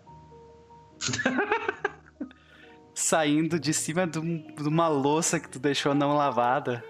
saindo 2.95 3.61
de 3.61 3.73
cima 3.73 4.07
de, 4.07 4.19
um- 4.19 4.55
de 4.55 4.69
uma 4.69 4.89
louça 4.89 5.39
que 5.39 5.49
tu 5.49 5.59
deixou 5.61 5.95
não 5.95 6.17
lavada. 6.17 6.83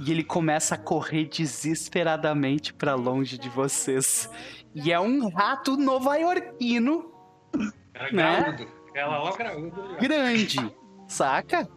E 0.00 0.10
ele 0.10 0.24
começa 0.24 0.74
a 0.74 0.78
correr 0.78 1.26
desesperadamente 1.26 2.72
pra 2.72 2.94
longe 2.94 3.36
de 3.36 3.48
vocês. 3.50 4.30
E 4.74 4.90
é 4.92 4.98
um 4.98 5.28
rato 5.28 5.76
nova-iorquino 5.76 7.12
Era 7.92 8.12
Né? 8.12 8.40
graúdo. 8.42 8.66
Ela 8.94 9.18
lá 9.18 9.36
graúdo. 9.36 9.96
grande, 10.00 10.74
saca? 11.06 11.68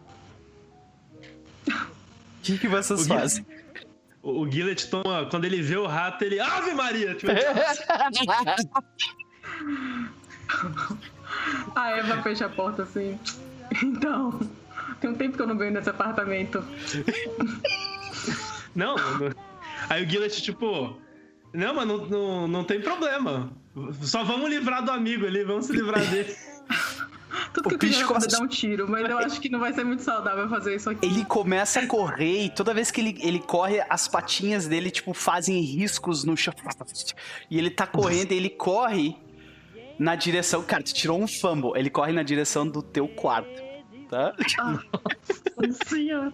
O 1.68 1.72
que, 2.42 2.56
que 2.58 2.68
vocês 2.68 3.02
O 3.02 3.08
fazem? 3.08 3.44
O, 4.22 4.40
o 4.42 4.50
Gillet 4.50 4.88
toma. 4.88 5.26
Quando 5.26 5.44
ele 5.44 5.60
vê 5.60 5.76
o 5.76 5.86
rato, 5.86 6.24
ele. 6.24 6.40
Ave 6.40 6.72
Maria! 6.74 7.14
Tipo, 7.14 7.32
A 11.74 11.90
Eva 11.90 12.22
fecha 12.22 12.46
a 12.46 12.48
porta 12.48 12.82
assim. 12.84 13.18
Então, 13.82 14.40
tem 15.00 15.10
um 15.10 15.14
tempo 15.14 15.36
que 15.36 15.42
eu 15.42 15.46
não 15.46 15.58
venho 15.58 15.72
nesse 15.72 15.90
apartamento. 15.90 16.64
Não, 18.78 18.94
não. 18.94 19.34
Aí 19.90 20.04
o 20.04 20.08
Gillet, 20.08 20.40
tipo, 20.40 20.96
não, 21.52 21.74
mas 21.74 21.88
não, 21.88 22.06
não, 22.06 22.48
não 22.48 22.64
tem 22.64 22.80
problema. 22.80 23.50
Só 24.02 24.22
vamos 24.22 24.48
livrar 24.48 24.84
do 24.84 24.92
amigo 24.92 25.26
ali, 25.26 25.42
vamos 25.42 25.66
se 25.66 25.72
livrar 25.72 26.00
dele. 26.08 26.32
Tudo 27.52 27.70
que 27.70 27.74
eu 27.74 27.78
queria 27.78 28.06
fazer 28.06 28.28
dar 28.28 28.40
um 28.40 28.46
tiro, 28.46 28.88
mas 28.88 29.08
eu 29.08 29.18
acho 29.18 29.40
que 29.40 29.48
não 29.48 29.58
vai 29.58 29.72
ser 29.72 29.84
muito 29.84 30.02
saudável 30.02 30.48
fazer 30.48 30.76
isso 30.76 30.88
aqui. 30.90 31.04
Ele 31.04 31.24
começa 31.24 31.80
a 31.80 31.86
correr 31.86 32.44
e 32.44 32.50
toda 32.50 32.72
vez 32.72 32.90
que 32.90 33.00
ele, 33.00 33.18
ele 33.20 33.40
corre, 33.40 33.80
as 33.90 34.06
patinhas 34.06 34.68
dele, 34.68 34.90
tipo, 34.90 35.12
fazem 35.12 35.60
riscos 35.60 36.22
no 36.22 36.36
chão. 36.36 36.54
E 37.50 37.58
ele 37.58 37.70
tá 37.70 37.86
correndo 37.86 38.30
e 38.30 38.36
ele 38.36 38.50
corre 38.50 39.16
na 39.98 40.14
direção. 40.14 40.62
Cara, 40.62 40.84
tu 40.84 40.94
tirou 40.94 41.20
um 41.20 41.26
fumble. 41.26 41.72
Ele 41.74 41.90
corre 41.90 42.12
na 42.12 42.22
direção 42.22 42.66
do 42.66 42.80
teu 42.80 43.08
quarto. 43.08 43.62
Tá? 44.08 44.34
Nossa 45.58 45.84
senhora. 45.84 46.32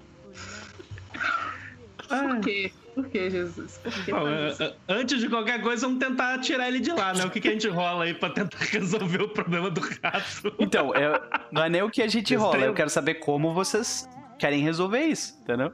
Por 2.22 2.40
quê? 2.40 2.72
Por 2.94 3.08
que, 3.08 3.30
Jesus? 3.30 3.78
Por 3.78 3.92
que 4.04 4.12
Bom, 4.12 4.28
é, 4.28 4.74
antes 4.88 5.20
de 5.20 5.28
qualquer 5.28 5.60
coisa, 5.60 5.86
vamos 5.86 5.98
tentar 5.98 6.38
tirar 6.38 6.68
ele 6.68 6.80
de 6.80 6.92
lá, 6.92 7.12
né? 7.12 7.24
O 7.24 7.30
que, 7.30 7.40
que 7.40 7.48
a 7.48 7.52
gente 7.52 7.68
rola 7.68 8.04
aí 8.04 8.14
pra 8.14 8.30
tentar 8.30 8.58
resolver 8.70 9.22
o 9.22 9.28
problema 9.28 9.70
do 9.70 9.80
rato? 9.80 10.54
Então, 10.58 10.94
eu, 10.94 11.20
não 11.50 11.64
é 11.64 11.68
nem 11.68 11.82
o 11.82 11.90
que 11.90 12.02
a 12.02 12.08
gente 12.08 12.34
rola, 12.34 12.58
eu 12.58 12.74
quero 12.74 12.90
saber 12.90 13.14
como 13.14 13.52
vocês 13.52 14.08
querem 14.38 14.60
resolver 14.60 15.00
isso, 15.00 15.36
entendeu? 15.42 15.72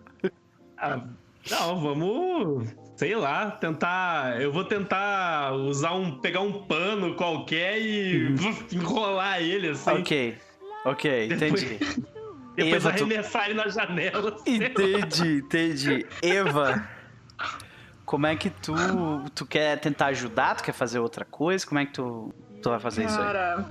Ah, 0.78 1.00
não, 1.50 1.80
vamos. 1.80 2.68
Sei 2.96 3.14
lá, 3.14 3.50
tentar. 3.50 4.40
Eu 4.40 4.52
vou 4.52 4.64
tentar 4.64 5.52
usar 5.52 5.92
um. 5.92 6.18
pegar 6.18 6.40
um 6.40 6.52
pano 6.52 7.14
qualquer 7.14 7.80
e 7.80 8.28
enrolar 8.72 9.42
ele 9.42 9.68
assim. 9.68 9.90
Ok. 9.90 10.38
Ok, 10.84 11.26
entendi. 11.26 11.78
Depois 11.78 12.19
Eva, 12.68 12.92
tu- 12.92 13.04
arremessar 13.04 13.44
ele 13.46 13.54
na 13.54 13.68
janela. 13.68 14.36
Entendi, 14.46 15.38
entendi. 15.38 16.06
Eva, 16.22 16.88
como 18.04 18.26
é 18.26 18.36
que 18.36 18.50
tu, 18.50 18.74
tu 19.34 19.46
quer 19.46 19.78
tentar 19.78 20.06
ajudar? 20.06 20.56
Tu 20.56 20.64
quer 20.64 20.72
fazer 20.72 20.98
outra 20.98 21.24
coisa? 21.24 21.66
Como 21.66 21.78
é 21.78 21.86
que 21.86 21.92
tu, 21.92 22.34
tu 22.62 22.70
vai 22.70 22.78
fazer 22.80 23.04
isso 23.04 23.18
aí? 23.18 23.24
Cara, 23.26 23.64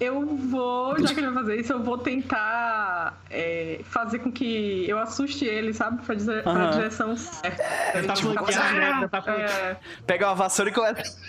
eu 0.00 0.24
vou, 0.34 0.98
já 0.98 1.12
que 1.12 1.20
ele 1.20 1.26
vai 1.26 1.42
fazer 1.44 1.60
isso, 1.60 1.72
eu 1.74 1.82
vou 1.82 1.98
tentar 1.98 3.20
é, 3.28 3.80
fazer 3.84 4.20
com 4.20 4.32
que 4.32 4.88
eu 4.88 4.98
assuste 4.98 5.44
ele, 5.44 5.74
sabe? 5.74 6.02
Pra, 6.02 6.14
dizer, 6.14 6.42
pra 6.42 6.70
direção 6.70 7.14
certa. 7.18 7.62
Tentar 7.92 8.14
Tipo, 8.14 8.32
flanquear, 8.32 8.74
né? 8.74 9.00
Tentar 9.02 9.22
flanquear. 9.22 9.50
É, 9.50 9.76
Pega 10.06 10.26
uma 10.28 10.34
vassoura 10.34 10.70
e 10.70 10.72
começa. 10.74 11.20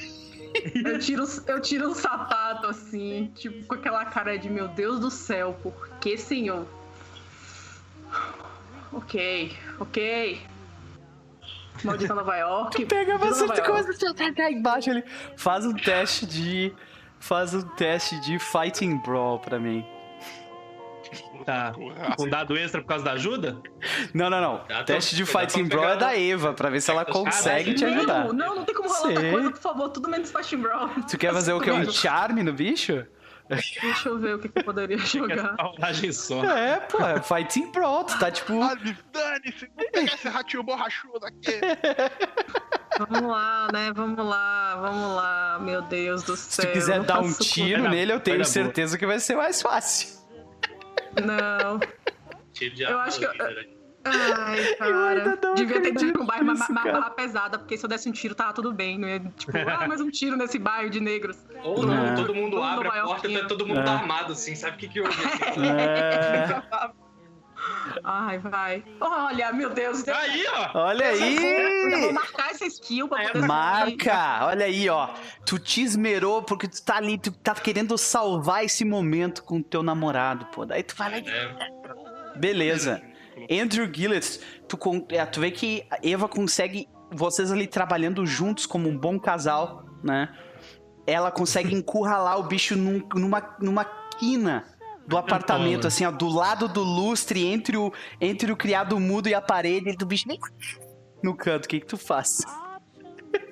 eu, 0.86 1.00
tiro, 1.00 1.26
eu 1.48 1.62
tiro 1.62 1.90
um 1.90 1.94
sapato 1.94 2.68
assim, 2.68 3.32
tipo, 3.36 3.66
com 3.66 3.76
aquela 3.76 4.06
cara 4.06 4.38
de 4.38 4.50
meu 4.50 4.68
Deus 4.68 5.00
do 5.00 5.10
céu, 5.10 5.58
por 5.62 5.90
que, 6.00 6.18
senhor? 6.18 6.66
Ok, 8.92 9.56
ok. 9.80 10.42
Maldita 11.84 12.14
Nova 12.14 12.38
York. 12.38 12.86
Pega 12.86 13.16
a 13.16 13.18
Maldita 13.18 13.46
vassoura 13.46 13.46
e 13.46 13.68
Nova 13.68 13.72
York. 13.72 13.86
começa 13.88 14.10
a 14.10 14.14
tacar 14.14 14.52
embaixo 14.52 14.92
ali. 14.92 15.04
Faz 15.38 15.66
um 15.66 15.74
teste 15.74 16.26
de. 16.26 16.74
Faz 17.20 17.54
um 17.54 17.62
teste 17.62 18.20
de 18.22 18.40
Fighting 18.40 18.98
Brawl 18.98 19.40
pra 19.40 19.60
mim. 19.60 19.86
Tá. 21.46 21.74
Um 22.20 22.30
dado 22.30 22.56
extra 22.58 22.82
por 22.82 22.88
causa 22.88 23.04
da 23.04 23.12
ajuda? 23.14 23.58
Não, 24.14 24.30
não, 24.30 24.40
não. 24.42 24.62
Dá 24.68 24.84
teste 24.84 25.16
de 25.16 25.26
Fighting 25.26 25.66
Brawl 25.66 25.90
é 25.90 25.96
um- 25.96 25.98
da 25.98 26.18
Eva, 26.18 26.54
pra 26.54 26.70
ver 26.70 26.82
se 26.82 26.92
ela 26.92 27.04
consegue 27.04 27.74
te 27.74 27.84
não, 27.86 27.94
ajudar. 27.98 28.24
Não, 28.34 28.56
não 28.56 28.64
tem 28.66 28.76
como 28.76 28.88
rolar 28.88 29.02
outra 29.08 29.22
Sei. 29.22 29.32
coisa, 29.32 29.52
por 29.52 29.60
favor, 29.60 29.90
tudo 29.90 30.10
menos 30.10 30.32
Fashion 30.32 30.60
Brawl. 30.62 30.90
Tu 31.10 31.18
quer 31.18 31.34
fazer 31.34 31.54
o 31.54 31.60
quê? 31.60 31.72
Um 31.72 31.92
charme 31.92 32.44
no 32.44 32.54
bicho? 32.54 33.06
Deixa 33.50 34.08
eu 34.08 34.18
ver 34.18 34.36
o 34.36 34.40
que, 34.40 34.48
que 34.48 34.60
eu 34.60 34.64
poderia 34.64 34.98
jogar. 35.04 35.56
Rolagem 35.60 36.14
só. 36.14 36.42
É, 36.46 36.80
pô, 36.80 37.04
é 37.06 37.22
Fighting 37.22 37.70
Brawl. 37.72 38.06
Tu 38.06 38.18
tá 38.18 38.32
tipo. 38.32 38.62
Ah, 38.62 38.76
dane-se, 39.12 39.70
vou 39.76 39.92
pegar 39.92 40.14
esse 40.14 40.30
ratinho 40.30 40.64
borrachudo 40.64 41.26
aqui. 41.26 41.60
Vamos 42.98 43.30
lá, 43.30 43.68
né? 43.74 43.92
Vamos 43.94 44.26
lá, 44.26 44.76
vamos 44.80 45.16
lá. 45.16 45.60
Meu 45.60 45.82
Deus 45.82 46.24
do 46.24 46.38
Se 46.38 46.54
céu. 46.54 46.66
tu 46.68 46.72
quiser 46.74 46.98
não 47.00 47.06
dar 47.06 47.20
um 47.20 47.28
faço 47.30 47.44
tiro 47.44 47.90
nele, 47.90 48.14
eu 48.14 48.20
tenho 48.22 48.46
certeza 48.46 48.98
que 48.98 49.06
vai 49.06 49.20
ser 49.20 49.36
mais 49.36 49.62
fácil. 49.62 50.21
Não. 51.26 51.80
Tiro 52.54 52.76
de 52.76 52.84
Eu 52.84 53.00
acho 53.00 53.20
que 53.20 53.26
eu- 53.26 53.30
armadura. 53.32 53.68
Ai, 54.04 54.76
cara. 54.78 55.38
Devia 55.56 55.80
ter 55.80 55.90
acredito 55.90 56.06
ido 56.06 56.14
pra 56.14 56.22
um 56.24 56.26
bairro 56.26 56.46
mais, 56.46 56.68
barra 56.68 57.10
pesada, 57.12 57.60
porque 57.60 57.78
se 57.78 57.86
eu 57.86 57.90
desse 57.90 58.10
um 58.10 58.12
tiro, 58.12 58.34
tava 58.34 58.52
tudo 58.52 58.74
bem. 58.74 58.98
Não 58.98 59.08
ia, 59.08 59.20
tipo, 59.20 59.52
ah, 59.70 59.88
mais 59.88 60.02
um 60.02 60.10
tiro 60.10 60.36
nesse 60.36 60.58
bairro 60.58 60.90
de 60.90 61.00
negros. 61.00 61.38
Ou 61.64 61.86
não, 61.86 62.08
É. 62.08 62.16
todo 62.16 62.34
mundo 62.34 62.56
Todo 62.58 62.64
abre 62.64 62.88
a 62.88 62.92
porta 63.04 63.28
e 63.28 63.34
tá 63.34 63.40
Yorkino. 63.40 63.48
todo 63.48 63.68
mundo 63.68 63.80
É. 63.82 63.88
armado 63.90 64.34
assim, 64.34 64.56
sabe 64.56 64.76
o 64.76 64.80
que 64.80 64.88
que 64.88 65.02
houve? 65.02 65.14
É, 65.14 66.62
Ai, 68.04 68.40
vai. 68.40 68.84
Olha, 69.00 69.52
meu 69.54 69.70
Deus. 69.70 70.04
Deus 70.04 70.18
Aí, 70.18 70.44
ó! 70.48 70.80
olha 70.86 71.14
Eu 71.14 71.20
vou 71.20 72.08
aí! 72.08 72.14
marcar 72.14 72.52
essa 72.52 72.66
skill 72.66 73.08
pra 73.08 73.28
poder 73.30 73.48
Marca! 73.48 74.46
Olha 74.46 74.66
aí, 74.66 74.90
ó. 74.90 75.10
Tu 75.46 75.60
te 75.60 75.82
esmerou 75.82 76.42
porque 76.44 76.68
tu 76.68 76.82
tá 76.84 76.98
ali, 76.98 77.18
tu 77.18 77.32
tá 77.32 77.54
querendo 77.54 77.98
salvar 77.98 78.64
esse 78.66 78.84
momento 78.86 79.44
com 79.44 79.58
o 79.58 79.64
teu 79.64 79.84
namorado, 79.84 80.46
pô. 80.48 80.66
Daí 80.66 80.84
tu 80.84 80.96
vai 80.96 81.12
lá 81.12 81.18
e 81.20 81.28
É, 81.30 82.38
Beleza. 82.38 83.02
Andrew 83.50 83.90
Gillett, 83.94 84.40
tu, 84.68 84.78
é, 85.10 85.26
tu 85.26 85.40
vê 85.40 85.52
que 85.52 85.86
a 85.90 85.98
Eva 86.04 86.28
consegue, 86.28 86.88
vocês 87.12 87.52
ali 87.52 87.66
trabalhando 87.68 88.26
juntos 88.26 88.66
como 88.66 88.88
um 88.90 88.98
bom 88.98 89.20
casal, 89.20 89.86
né? 90.04 90.30
Ela 91.08 91.32
consegue 91.32 91.74
encurralar 91.74 92.40
o 92.40 92.44
bicho 92.44 92.76
num- 92.76 93.02
numa, 93.16 93.56
numa 93.60 93.86
quina 94.20 94.66
do 95.12 95.18
apartamento, 95.18 95.86
assim, 95.86 96.06
ó, 96.06 96.12
do 96.12 96.28
lado 96.30 96.68
do 96.68 96.82
lustre, 96.82 97.46
entre 97.46 97.76
o, 97.78 97.92
entre 98.20 98.52
o 98.52 98.56
criado 98.56 99.00
mudo 99.00 99.28
e 99.30 99.34
a 99.34 99.42
parede, 99.42 99.96
do 99.96 100.06
bicho 100.06 100.26
no 101.22 101.36
canto. 101.36 101.66
O 101.66 101.68
que 101.68 101.80
que 101.82 101.86
tu 101.86 101.98
faz? 101.98 102.38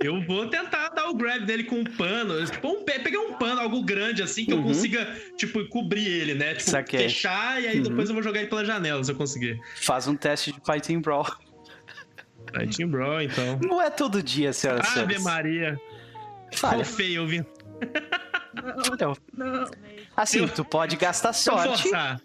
Eu 0.01 0.21
vou 0.25 0.47
tentar 0.49 0.89
dar 0.89 1.09
o 1.09 1.13
grab 1.13 1.45
dele 1.45 1.63
com 1.65 1.75
um 1.75 1.83
pano. 1.83 2.43
Tipo, 2.45 2.69
um, 2.69 2.83
pe- 2.83 2.99
pegar 2.99 3.19
um 3.19 3.33
pano, 3.33 3.59
algo 3.61 3.83
grande 3.83 4.23
assim, 4.23 4.45
que 4.45 4.53
eu 4.53 4.57
Uhum. 4.57 4.63
consiga, 4.63 5.05
tipo, 5.37 5.63
cobrir 5.67 6.07
ele, 6.07 6.33
né? 6.33 6.55
Tipo, 6.55 6.69
Saquei. 6.71 6.99
fechar 7.01 7.61
e 7.61 7.67
aí 7.67 7.77
Uhum. 7.77 7.83
depois 7.83 8.07
eu 8.09 8.15
vou 8.15 8.23
jogar 8.23 8.39
ele 8.39 8.49
pela 8.49 8.63
janela, 8.65 9.03
se 9.03 9.11
eu 9.11 9.15
conseguir. 9.15 9.59
Faz 9.81 10.07
um 10.07 10.15
teste 10.15 10.51
de 10.53 10.59
Fighting 10.65 10.99
Brawl. 11.01 11.25
Team 12.75 12.89
Bro, 12.89 13.21
então. 13.21 13.59
Não 13.61 13.79
é 13.81 13.89
todo 13.91 14.23
dia, 14.23 14.51
senhoras 14.53 14.95
e 14.95 14.99
Ave. 15.01 15.19
Maria. 15.19 15.79
Falha. 16.53 16.83
Ficou 16.83 16.97
feio, 16.97 17.21
ouvindo. 17.21 17.45
Então, 18.91 19.13
Não. 19.37 19.69
Assim, 20.23 20.39
Eu- 20.41 20.49
tu 20.49 20.63
pode 20.65 20.95
gastar 20.95 21.33
Se 21.33 21.49
eu 21.49 21.57
sorte. 21.57 21.83
forçar. 21.83 22.21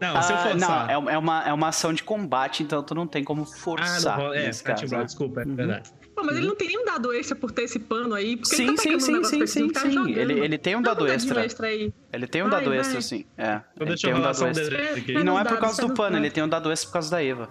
Não, 0.00 0.22
se 0.22 0.32
eu 0.32 0.36
Ah, 0.36 0.38
forçar. 0.50 0.86
não, 0.86 0.90
é, 0.90 0.96
uma- 0.98 1.12
é 1.12 1.18
uma, 1.18 1.48
é 1.48 1.52
uma 1.52 1.68
ação 1.68 1.92
de 1.92 2.02
combate, 2.02 2.62
então 2.62 2.82
tu 2.82 2.94
não 2.94 3.06
tem 3.06 3.22
como 3.24 3.42
Ah, 3.42 3.46
forçar. 3.46 4.16
não 4.16 4.24
rola. 4.24 4.36
É, 4.38 4.50
tá, 4.50 4.74
caso, 4.74 4.96
né? 4.96 5.04
desculpa, 5.04 5.42
é 5.42 5.44
Uhum. 5.44 5.54
verdade. 5.56 5.90
Pô, 6.14 6.24
mas 6.24 6.36
ele 6.36 6.46
não 6.48 6.56
tem 6.56 6.66
nenhum 6.68 6.84
dado 6.84 7.12
extra 7.12 7.36
por 7.36 7.52
ter 7.52 7.62
esse 7.62 7.78
pano 7.78 8.12
aí. 8.14 8.36
Porque 8.36 8.56
Sim, 8.56 8.64
ele 8.68 8.76
tá 8.76 8.82
sim, 8.82 8.88
pegando 8.88 9.00
um 9.02 9.04
sim, 9.06 9.12
negócio 9.12 9.38
sim, 9.38 9.46
sim, 9.46 9.60
ele 9.64 9.72
tá 9.72 9.80
sim. 9.82 9.90
jogando. 9.92 10.18
Ele, 10.18 10.40
ele 10.40 10.58
tem 10.58 10.76
um 10.76 10.82
dado 10.82 11.06
extra. 11.06 11.44
extra 11.44 11.66
aí. 11.68 11.92
Ele 12.12 12.26
tem 12.26 12.42
um 12.42 12.48
Vai, 12.48 12.58
dado 12.60 12.70
vai. 12.70 12.78
extra, 12.80 13.00
sim. 13.00 13.24
É. 13.36 13.42
Então 13.44 13.60
ele 13.80 13.86
deixa 13.90 14.06
eu 14.08 14.10
tem 14.12 14.20
um 14.20 14.22
dado 14.24 14.44
um 14.44 14.46
extra. 14.48 14.64
D10 14.78 14.98
aqui. 14.98 15.12
E 15.12 15.24
não 15.24 15.38
é 15.38 15.44
por 15.44 15.58
causa 15.58 15.86
do 15.86 15.94
pano, 15.94 16.16
ele 16.16 16.30
tem 16.30 16.42
um 16.42 16.48
dado 16.48 16.72
extra 16.72 16.88
por 16.88 16.92
causa 16.94 17.10
da 17.10 17.22
Eva. 17.22 17.48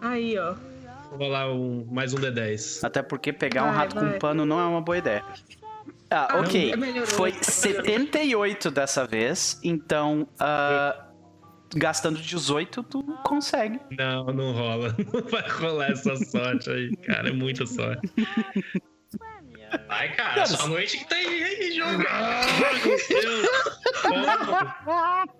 Aí, 0.00 0.38
ó. 0.38 0.54
Vou 1.10 1.18
rolar 1.18 1.52
um, 1.52 1.86
mais 1.90 2.12
um 2.14 2.16
D10. 2.16 2.82
Até 2.82 3.02
porque 3.02 3.32
pegar 3.32 3.62
um 3.64 3.66
Vai, 3.66 3.76
rato 3.76 3.96
com 3.96 4.18
pano 4.18 4.44
não 4.46 4.58
é 4.60 4.64
uma 4.64 4.80
boa 4.80 4.96
ideia. 4.98 5.22
Ah, 6.16 6.28
Ah, 6.30 6.40
ok. 6.40 6.72
Foi 7.06 7.32
78 7.42 8.70
dessa 8.70 9.06
vez, 9.06 9.60
então. 9.62 10.26
ah, 10.40 11.02
gastando 11.74 12.18
18, 12.18 12.82
tu 12.84 13.02
consegue. 13.24 13.78
Não, 13.98 14.24
não 14.26 14.52
rola. 14.52 14.94
Não 15.12 15.22
vai 15.28 15.48
rolar 15.48 15.90
essa 15.90 16.16
sorte 16.16 16.70
aí, 16.70 16.96
cara. 16.98 17.28
É 17.28 17.32
muita 17.32 17.66
sorte. 17.66 18.08
Vai, 19.88 20.14
cara, 20.14 20.34
Cara, 20.34 20.46
só 20.46 20.64
a 20.64 20.68
noite 20.68 20.96
que 20.98 21.08
tá 21.08 21.16
aí, 21.16 21.42
aí 21.42 21.72
jogando. 21.72 22.06
Ah, 22.08 22.40
meu 22.86 22.96
Deus! 23.20 23.48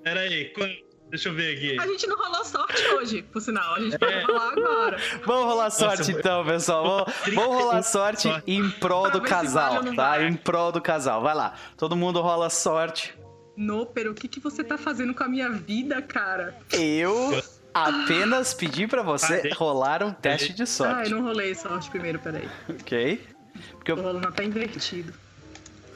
Pera 0.03 0.21
aí, 0.21 0.47
quando- 0.53 0.86
deixa 1.11 1.29
eu 1.29 1.35
ver 1.35 1.57
aqui. 1.57 1.79
A 1.81 1.87
gente 1.87 2.07
não 2.07 2.17
rolou 2.17 2.45
sorte 2.45 2.83
hoje, 2.95 3.23
por 3.23 3.41
sinal. 3.41 3.75
A 3.75 3.81
gente 3.81 3.99
pode 3.99 4.13
É. 4.13 4.23
rolar 4.25 4.49
agora. 4.53 4.99
Vamos 5.25 5.45
rolar 5.45 5.71
sorte 5.71 6.13
eu- 6.13 6.19
então, 6.19 6.45
pessoal. 6.45 6.85
Vamos, 7.07 7.35
vamos 7.35 7.57
rolar 7.63 7.83
sorte 7.83 8.29
em 8.47 8.69
prol 8.71 9.05
do 9.11 9.19
vale 9.19 9.29
casal, 9.29 9.85
tá? 9.95 10.23
Em 10.23 10.35
prol 10.35 10.73
do 10.73 10.81
casal. 10.81 11.23
Vai 11.23 11.35
lá. 11.35 11.55
Todo 11.77 11.97
mundo 11.97 12.21
rola 12.21 12.51
sorte. 12.51 13.15
Noper, 13.57 14.11
o 14.11 14.15
que, 14.15 14.29
que 14.29 14.39
você 14.41 14.63
tá 14.63 14.77
fazendo 14.77 15.15
com 15.15 15.25
a 15.25 15.29
minha 15.29 15.49
vida, 15.51 16.03
cara? 16.03 16.59
Eu 16.73 17.43
apenas 17.73 18.53
pedi 18.53 18.87
pra 18.87 19.03
você 19.03 19.51
Ah, 19.51 19.55
rolar 19.55 20.03
um 20.03 20.13
teste 20.13 20.53
de 20.53 20.63
Ah, 20.63 20.67
sorte, 20.67 21.11
eu 21.11 21.17
não 21.19 21.25
rolei 21.27 21.55
sorte 21.55 21.89
primeiro, 21.91 22.19
peraí. 22.19 22.49
ok? 22.69 23.27
Porque, 23.73 23.93
Tô 23.95 23.99
eu- 23.99 24.05
rolando 24.05 24.29
até 24.29 24.45
invertido. 24.45 25.13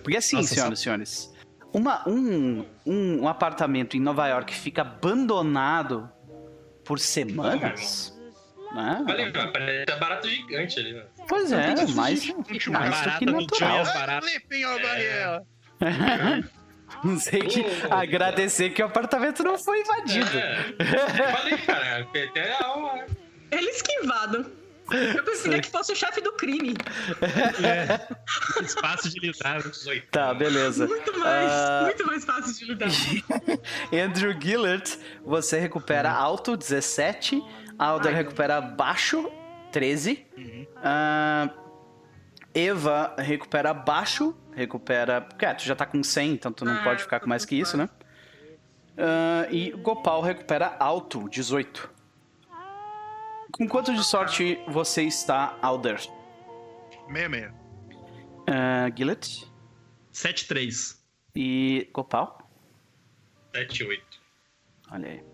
porque 0.03 0.16
assim, 0.16 0.37
Nossa, 0.37 0.55
senhoras 0.55 0.78
e 0.78 0.82
senhores, 0.82 1.30
uma, 1.73 2.09
um, 2.09 2.65
um, 2.87 3.23
um 3.23 3.29
apartamento 3.29 3.97
em 3.97 4.01
Nova 4.01 4.27
York 4.29 4.55
fica 4.55 4.83
abandonado 4.83 6.11
por 6.85 6.99
semanas, 6.99 8.17
né? 8.75 9.05
Mano, 9.07 9.33
parece 9.53 9.85
tá 9.87 9.97
barato 9.97 10.29
gigante 10.29 10.79
ali, 10.81 10.93
né? 10.95 11.05
Pois 11.29 11.53
é, 11.53 11.75
Tem 11.75 11.87
que 11.87 11.93
mais, 11.93 12.27
mais 12.27 12.27
do 12.27 12.45
que 12.45 13.27
natural. 13.27 13.81
a 13.81 14.79
barreira. 14.79 15.43
Não 17.05 17.19
sei 17.19 17.41
que 17.43 17.65
Oh. 17.89 17.95
agradecer 17.95 18.71
que 18.71 18.83
o 18.83 18.87
apartamento 18.87 19.45
não 19.45 19.57
foi 19.57 19.81
invadido. 19.81 20.37
É, 20.37 21.33
falei, 21.33 21.57
cara, 21.59 22.01
até 22.01 22.53
a 22.53 22.67
alma. 22.67 23.05
Ele 23.51 23.71
esquivado. 23.71 24.51
Eu 25.17 25.25
preferia 25.25 25.61
que 25.61 25.71
fosse 25.71 25.93
o 25.93 25.97
chefe 25.97 26.21
do 26.21 26.33
crime. 26.33 26.75
É. 27.62 28.62
Espaço 28.62 29.09
de 29.11 29.21
lidar. 29.21 29.62
Tá, 30.11 30.35
beleza. 30.35 30.87
Muito 30.87 31.19
mais, 31.19 31.51
Ah. 31.53 31.81
muito 31.85 32.07
mais 32.07 32.25
fácil 32.25 32.55
de 32.55 32.65
lidar. 32.65 32.89
Andrew 33.93 34.33
Gillard, 34.41 34.99
você 35.25 35.59
recupera 35.59 36.11
alto, 36.11 36.57
17. 36.57 37.43
Alder 37.79 38.15
recupera 38.15 38.61
baixo, 38.61 39.31
13. 39.73 40.27
Ah, 40.83 41.49
Eva 42.55 43.15
recupera 43.17 43.73
baixo, 43.73 44.37
recupera. 44.55 45.27
É, 45.39 45.55
tu 45.55 45.65
já 45.65 45.75
tá 45.77 45.87
com 45.87 46.03
100, 46.03 46.33
então 46.33 46.53
tu 46.53 46.65
não 46.65 46.75
Ah, 46.75 46.83
pode 46.83 47.03
ficar 47.03 47.21
com 47.21 47.29
mais 47.29 47.45
que 47.45 47.55
isso, 47.55 47.77
né? 47.77 47.89
Ah, 48.99 49.47
e 49.51 49.71
Gopal 49.71 50.21
recupera 50.21 50.75
alto, 50.79 51.29
18. 51.29 51.89
Com 53.61 53.69
quanto 53.69 53.93
de 53.95 54.03
sorte 54.03 54.59
você 54.69 55.03
está, 55.03 55.59
Alder? 55.61 56.01
Meia, 57.11 57.28
meia. 57.28 57.55
Uh, 58.49 58.97
Gillett 58.97 59.47
7-3. 60.11 60.97
e 61.37 61.87
Gopal? 61.93 62.51
7, 63.55 63.85
8. 63.85 64.03
Olha 64.93 65.09
aí. 65.11 65.24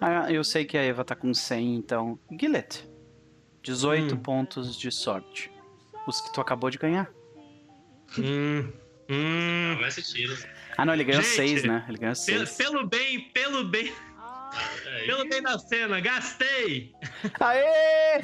Ah, 0.00 0.30
eu 0.32 0.44
sei 0.44 0.64
que 0.64 0.78
a 0.78 0.82
Eva 0.84 1.04
tá 1.04 1.16
com 1.16 1.34
100, 1.34 1.74
então. 1.74 2.16
Gillett, 2.40 2.88
18 3.64 4.14
Hum. 4.14 4.18
pontos 4.18 4.78
de 4.78 4.92
sorte. 4.92 5.50
Os 6.06 6.20
que 6.20 6.32
tu 6.32 6.40
acabou 6.40 6.70
de 6.70 6.78
ganhar. 6.78 7.10
Hum. 8.16 8.72
Hum. 9.10 9.76
Tiro. 10.12 10.36
Ah, 10.76 10.84
não, 10.86 10.94
ele 10.94 11.02
ganhou 11.02 11.22
Gente, 11.22 11.34
6, 11.34 11.64
né? 11.64 11.84
Ele 11.88 11.98
ganhou 11.98 12.14
Pelo, 12.24 12.46
6. 12.46 12.56
pelo 12.56 12.86
bem, 12.86 13.20
pelo 13.30 13.64
bem, 13.64 13.92
pelo 15.06 15.28
bem 15.28 15.42
da 15.42 15.58
cena, 15.58 16.00
gastei! 16.00 16.92
Aê! 17.40 18.20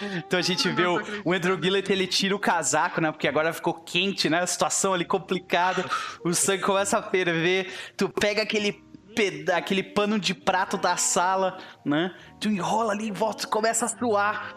então 0.16 0.38
a 0.38 0.42
gente 0.42 0.68
vê 0.70 0.86
o, 0.86 1.00
o 1.24 1.32
Andrew 1.32 1.60
Gillett, 1.62 1.90
ele 1.92 2.06
tira 2.06 2.34
o 2.34 2.38
casaco, 2.38 3.00
né? 3.00 3.10
Porque 3.10 3.28
agora 3.28 3.52
ficou 3.52 3.74
quente, 3.74 4.28
né? 4.28 4.40
A 4.40 4.46
situação 4.46 4.94
ali 4.94 5.04
complicada. 5.04 5.84
O 6.24 6.32
sangue 6.34 6.62
começa 6.62 6.98
a 6.98 7.02
ferver. 7.02 7.72
Tu 7.96 8.08
pega 8.08 8.42
aquele, 8.42 8.72
peda- 9.14 9.56
aquele 9.56 9.82
pano 9.82 10.18
de 10.18 10.34
prato 10.34 10.76
da 10.76 10.96
sala, 10.96 11.58
né? 11.84 12.14
Tu 12.40 12.48
enrola 12.48 12.92
ali 12.92 13.08
em 13.08 13.12
volta, 13.12 13.46
começa 13.46 13.84
a 13.86 13.88
suar. 13.88 14.56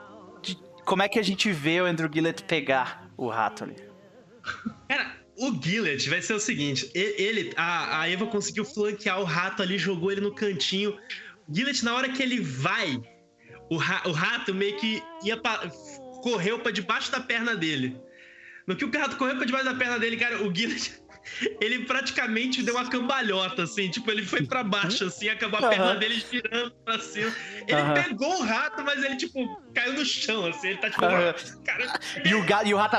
Como 0.86 1.02
é 1.04 1.10
que 1.10 1.20
a 1.20 1.24
gente 1.24 1.52
vê 1.52 1.82
o 1.82 1.86
Andrew 1.86 2.10
Gillett 2.12 2.44
pegar 2.44 3.10
o 3.18 3.28
rato 3.30 3.66
ali? 3.66 3.76
Cara, 4.88 5.17
o 5.38 5.62
Gillett 5.62 6.10
vai 6.10 6.22
ser 6.22 6.34
o 6.34 6.40
seguinte: 6.40 6.90
ele, 6.94 7.54
a, 7.56 8.02
a 8.02 8.10
Eva 8.10 8.26
conseguiu 8.28 8.66
flanquear 8.66 9.20
o 9.20 9.24
rato 9.24 9.62
ali, 9.62 9.78
jogou 9.78 10.12
ele 10.12 10.22
no 10.22 10.34
cantinho. 10.34 10.98
O 11.48 11.56
Gillett, 11.56 11.84
na 11.86 11.94
hora 11.96 12.10
que 12.10 12.22
ele 12.22 12.40
vai, 12.42 13.00
o, 13.70 13.78
ra- 13.78 14.04
o 14.06 14.12
rato 14.12 14.54
meio 14.54 14.76
que 14.78 15.02
ia 15.24 15.38
pra, 15.38 15.70
correu 16.22 16.60
pra 16.60 16.72
debaixo 16.72 17.12
da 17.12 17.20
perna 17.20 17.56
dele. 17.56 17.96
No 18.68 18.76
que 18.76 18.84
o 18.84 18.92
rato 18.92 19.16
correu 19.16 19.36
pra 19.38 19.46
debaixo 19.46 19.66
da 19.66 19.74
perna 19.76 19.98
dele, 19.98 20.18
cara, 20.18 20.44
o 20.44 20.54
Gillett. 20.54 20.94
Ele 21.60 21.80
praticamente 21.84 22.64
deu 22.64 22.74
uma 22.76 22.90
cambalhota, 22.90 23.64
assim, 23.64 23.90
tipo, 23.92 24.10
ele 24.10 24.24
foi 24.26 24.44
pra 24.46 24.64
baixo, 24.64 25.04
assim, 25.04 25.28
acabou 25.28 25.60
a 25.60 25.64
Aham. 25.64 25.70
perna 25.70 25.96
dele 25.96 26.24
girando 26.32 26.72
pra 26.86 26.98
cima. 27.00 27.36
Ele 27.68 27.82
Aham. 27.82 27.94
pegou 27.96 28.34
o 28.40 28.44
rato, 28.46 28.82
mas 28.86 29.04
ele, 29.04 29.18
tipo, 29.18 29.62
caiu 29.76 29.92
no 29.92 30.06
chão, 30.06 30.46
assim, 30.46 30.70
ele 30.70 30.78
tá 30.78 30.90
tipo, 30.90 31.04
Aham. 31.04 31.34
cara, 31.66 32.00
E 32.24 32.34
o, 32.34 32.46
ga- 32.46 32.64
e 32.64 32.74
o 32.74 32.78
rato 32.78 32.96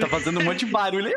tá, 0.00 0.08
fazendo 0.08 0.40
um 0.40 0.44
monte 0.44 0.64
de 0.64 0.72
barulho 0.72 1.12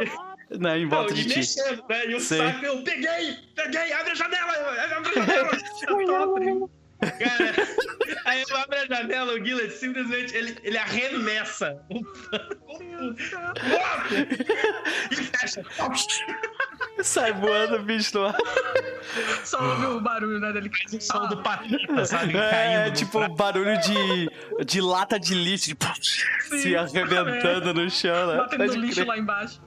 né, 0.60 0.80
em 0.80 0.88
volta 0.88 1.14
Não, 1.14 1.16
de 1.16 1.26
ti. 1.26 1.38
mexendo, 1.38 1.84
né? 1.90 2.06
E 2.08 2.16
o 2.16 2.20
Sei. 2.20 2.38
saco, 2.38 2.66
eu 2.66 2.84
peguei, 2.84 3.38
peguei, 3.56 3.94
abre 3.94 4.12
a 4.12 4.16
janela, 4.16 4.52
abre 4.98 5.20
a 5.20 5.26
janela. 5.26 6.70
Cara, 7.00 7.54
aí 8.26 8.44
eu 8.48 8.58
abro 8.58 8.78
a 8.80 8.86
janela, 8.86 9.34
o 9.34 9.44
Gillett 9.46 9.74
simplesmente, 9.74 10.36
ele, 10.36 10.58
ele 10.64 10.78
arremessa 10.78 11.78
o 11.90 12.04
pano 12.04 13.16
e 15.12 15.16
fecha. 15.16 15.64
Sai 17.04 17.34
voando, 17.34 17.84
bicho. 17.84 18.18
no 18.18 18.28
ar. 18.28 18.36
Só 19.44 19.62
ouve 19.62 19.86
o 19.86 20.02
barulho, 20.02 20.40
né, 20.40 20.52
dele. 20.54 20.70
Faz 20.70 20.94
o 20.94 21.02
som 21.02 21.28
do 21.28 21.44
patita, 21.44 22.06
sabe? 22.06 22.38
É, 22.38 22.90
tipo 22.92 23.20
prato. 23.20 23.36
barulho 23.36 23.78
de, 23.82 24.66
de 24.66 24.82
lata 24.82 25.20
de 25.20 25.36
lixo, 25.36 25.76
de 25.76 26.60
se 26.62 26.76
arrebentando 26.76 27.74
no 27.74 27.90
chão, 27.90 28.28
né? 28.28 28.38
Batendo 28.38 28.66
no 28.66 28.74
lixo 28.74 28.96
crer. 28.96 29.08
lá 29.08 29.18
embaixo. 29.18 29.62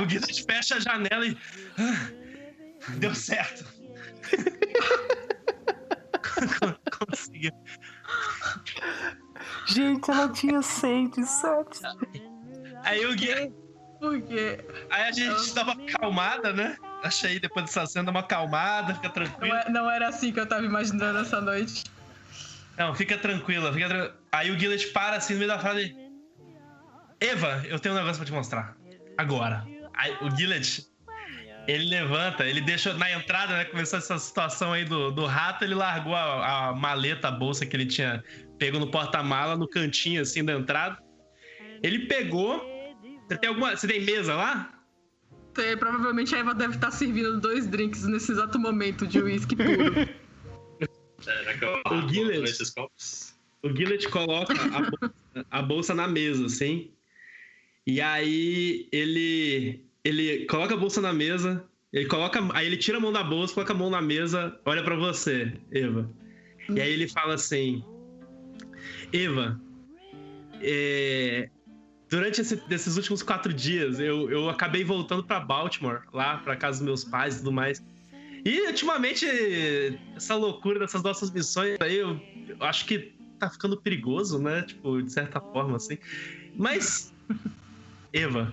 O 0.00 0.08
Gillett 0.08 0.44
fecha 0.44 0.76
a 0.76 0.80
janela 0.80 1.26
e... 1.26 1.36
ah, 1.78 2.08
Deu 2.96 3.14
certo. 3.14 3.64
Conseguiu. 7.08 7.52
Gente, 9.66 10.10
ela 10.10 10.28
tinha 10.32 10.62
107. 10.62 11.80
Aí 12.84 13.04
o 13.06 13.16
Gillett 13.16 13.52
Por 13.98 14.20
quê? 14.22 14.58
Aí 14.90 15.02
a 15.08 15.12
gente 15.12 15.54
dá 15.54 15.62
uma 15.62 15.72
acalmada, 15.74 16.52
né? 16.52 16.76
Achei 17.02 17.38
depois 17.38 17.66
dessa 17.66 17.86
cena 17.86 18.06
dá 18.06 18.10
uma 18.10 18.20
acalmada, 18.20 18.94
fica 18.94 19.08
Não, 19.08 19.14
tranquilo. 19.14 19.54
é- 19.54 19.70
não 19.70 19.90
era 19.90 20.08
assim 20.08 20.32
que 20.32 20.40
eu 20.40 20.46
tava 20.48 20.64
imaginando 20.64 21.18
essa 21.18 21.40
noite. 21.40 21.84
Não, 22.78 22.94
fica 22.94 23.18
tranquila, 23.18 23.72
fica 23.72 23.88
tranquila. 23.88 24.16
Aí 24.32 24.50
o 24.50 24.58
Gillett 24.58 24.86
para 24.88 25.16
assim 25.16 25.34
no 25.34 25.40
meio 25.40 25.50
da 25.50 25.58
frase. 25.58 25.94
Eva, 27.20 27.62
eu 27.66 27.78
tenho 27.78 27.94
um 27.94 27.98
negócio 27.98 28.16
pra 28.16 28.24
te 28.26 28.32
mostrar. 28.32 28.74
Agora. 29.18 29.66
Aí 29.94 30.16
o 30.22 30.34
Gillett, 30.34 30.86
ele 31.68 31.84
levanta, 31.88 32.46
ele 32.46 32.60
deixa 32.60 32.94
na 32.94 33.10
entrada, 33.12 33.56
né? 33.56 33.64
Começou 33.64 33.98
essa 33.98 34.18
situação 34.18 34.72
aí 34.72 34.84
do, 34.84 35.10
do 35.10 35.26
rato, 35.26 35.64
ele 35.64 35.74
largou 35.74 36.14
a, 36.14 36.68
a 36.68 36.74
maleta, 36.74 37.28
a 37.28 37.30
bolsa 37.30 37.64
que 37.66 37.76
ele 37.76 37.86
tinha 37.86 38.22
pego 38.58 38.78
no 38.78 38.90
porta-mala, 38.90 39.56
no 39.56 39.68
cantinho 39.68 40.20
assim 40.22 40.44
da 40.44 40.52
entrada. 40.54 40.98
Ele 41.82 42.06
pegou. 42.06 42.60
Você 43.28 43.36
tem 43.38 43.48
alguma. 43.48 43.76
Você 43.76 43.86
tem 43.86 44.00
mesa 44.02 44.34
lá? 44.34 44.74
Tem- 45.54 45.76
provavelmente 45.76 46.34
a 46.34 46.38
Eva 46.38 46.54
deve 46.54 46.74
estar 46.74 46.90
servindo 46.90 47.40
dois 47.40 47.66
drinks 47.66 48.04
nesse 48.04 48.32
exato 48.32 48.58
momento 48.58 49.06
de 49.06 49.20
uísque 49.20 49.56
puro. 49.56 50.08
Será 51.20 51.54
que 51.56 51.64
eu 51.64 51.82
O 51.90 52.08
Gillett. 52.08 52.44
esses 52.50 52.70
copos? 52.70 53.34
O 53.62 53.68
Gillett 53.74 54.08
coloca 54.08 54.54
a 54.54 54.80
bolsa, 54.80 55.14
a 55.50 55.62
bolsa 55.62 55.94
na 55.94 56.08
mesa, 56.08 56.46
assim. 56.46 56.92
E 57.86 58.00
aí 58.00 58.88
ele 58.92 59.84
ele 60.04 60.46
coloca 60.46 60.74
a 60.74 60.76
bolsa 60.76 61.00
na 61.00 61.12
mesa, 61.12 61.64
ele 61.92 62.06
coloca, 62.06 62.40
aí 62.54 62.66
ele 62.66 62.76
tira 62.76 62.98
a 62.98 63.00
mão 63.00 63.12
da 63.12 63.22
bolsa, 63.22 63.52
coloca 63.54 63.72
a 63.72 63.76
mão 63.76 63.90
na 63.90 64.00
mesa, 64.00 64.58
olha 64.64 64.82
pra 64.82 64.94
você, 64.96 65.52
Eva. 65.72 66.10
E 66.74 66.80
aí 66.80 66.92
ele 66.92 67.08
fala 67.08 67.34
assim: 67.34 67.82
Eva, 69.12 69.60
é, 70.62 71.48
durante 72.08 72.40
esse- 72.40 72.62
esses 72.70 72.96
últimos 72.96 73.22
quatro 73.22 73.52
dias, 73.52 73.98
eu, 73.98 74.30
eu 74.30 74.48
acabei 74.48 74.84
voltando 74.84 75.24
pra 75.24 75.40
Baltimore, 75.40 76.02
lá 76.12 76.38
pra 76.38 76.56
casa 76.56 76.78
dos 76.78 76.86
meus 76.86 77.04
pais 77.04 77.34
e 77.36 77.38
tudo 77.38 77.52
mais. 77.52 77.82
E 78.44 78.66
ultimamente, 78.68 79.26
essa 80.16 80.34
loucura 80.34 80.78
dessas 80.78 81.02
nossas 81.02 81.30
missões 81.30 81.76
aí, 81.80 81.96
eu, 81.98 82.18
eu 82.48 82.56
acho 82.60 82.86
que 82.86 83.12
tá 83.38 83.50
ficando 83.50 83.76
perigoso, 83.80 84.38
né? 84.38 84.62
Tipo, 84.62 85.02
de 85.02 85.12
certa 85.12 85.40
forma, 85.40 85.76
assim. 85.76 85.98
Mas, 86.56 87.12
Eva, 88.12 88.52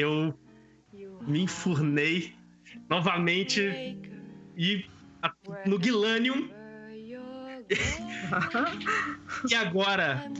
eu 0.00 0.34
me 1.26 1.42
enfurnei 1.42 2.34
novamente 2.88 3.60
e 4.56 4.84
a- 5.22 5.32
no 5.66 5.78
Guilanium. 5.78 6.48
E 9.50 9.54
agora 9.54 10.30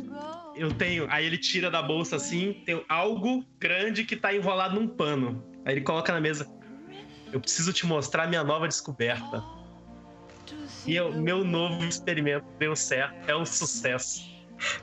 eu 0.56 0.72
tenho. 0.72 1.06
Aí 1.10 1.26
ele 1.26 1.36
tira 1.38 1.70
da 1.70 1.82
bolsa 1.82 2.16
assim, 2.16 2.62
tem 2.64 2.82
algo 2.88 3.44
grande 3.60 4.04
que 4.04 4.16
tá 4.16 4.34
enrolado 4.34 4.74
num 4.80 4.88
pano. 4.88 5.44
Aí 5.64 5.74
ele 5.74 5.80
coloca 5.82 6.12
na 6.12 6.20
mesa. 6.20 6.48
Eu 7.32 7.40
preciso 7.40 7.72
te 7.72 7.84
mostrar 7.86 8.26
minha 8.26 8.42
nova 8.42 8.66
descoberta. 8.66 9.42
E 10.86 10.96
eu- 10.96 11.12
meu 11.12 11.44
novo 11.44 11.84
experimento 11.84 12.46
deu 12.58 12.74
certo, 12.74 13.28
é 13.28 13.36
um 13.36 13.44
sucesso. 13.44 14.22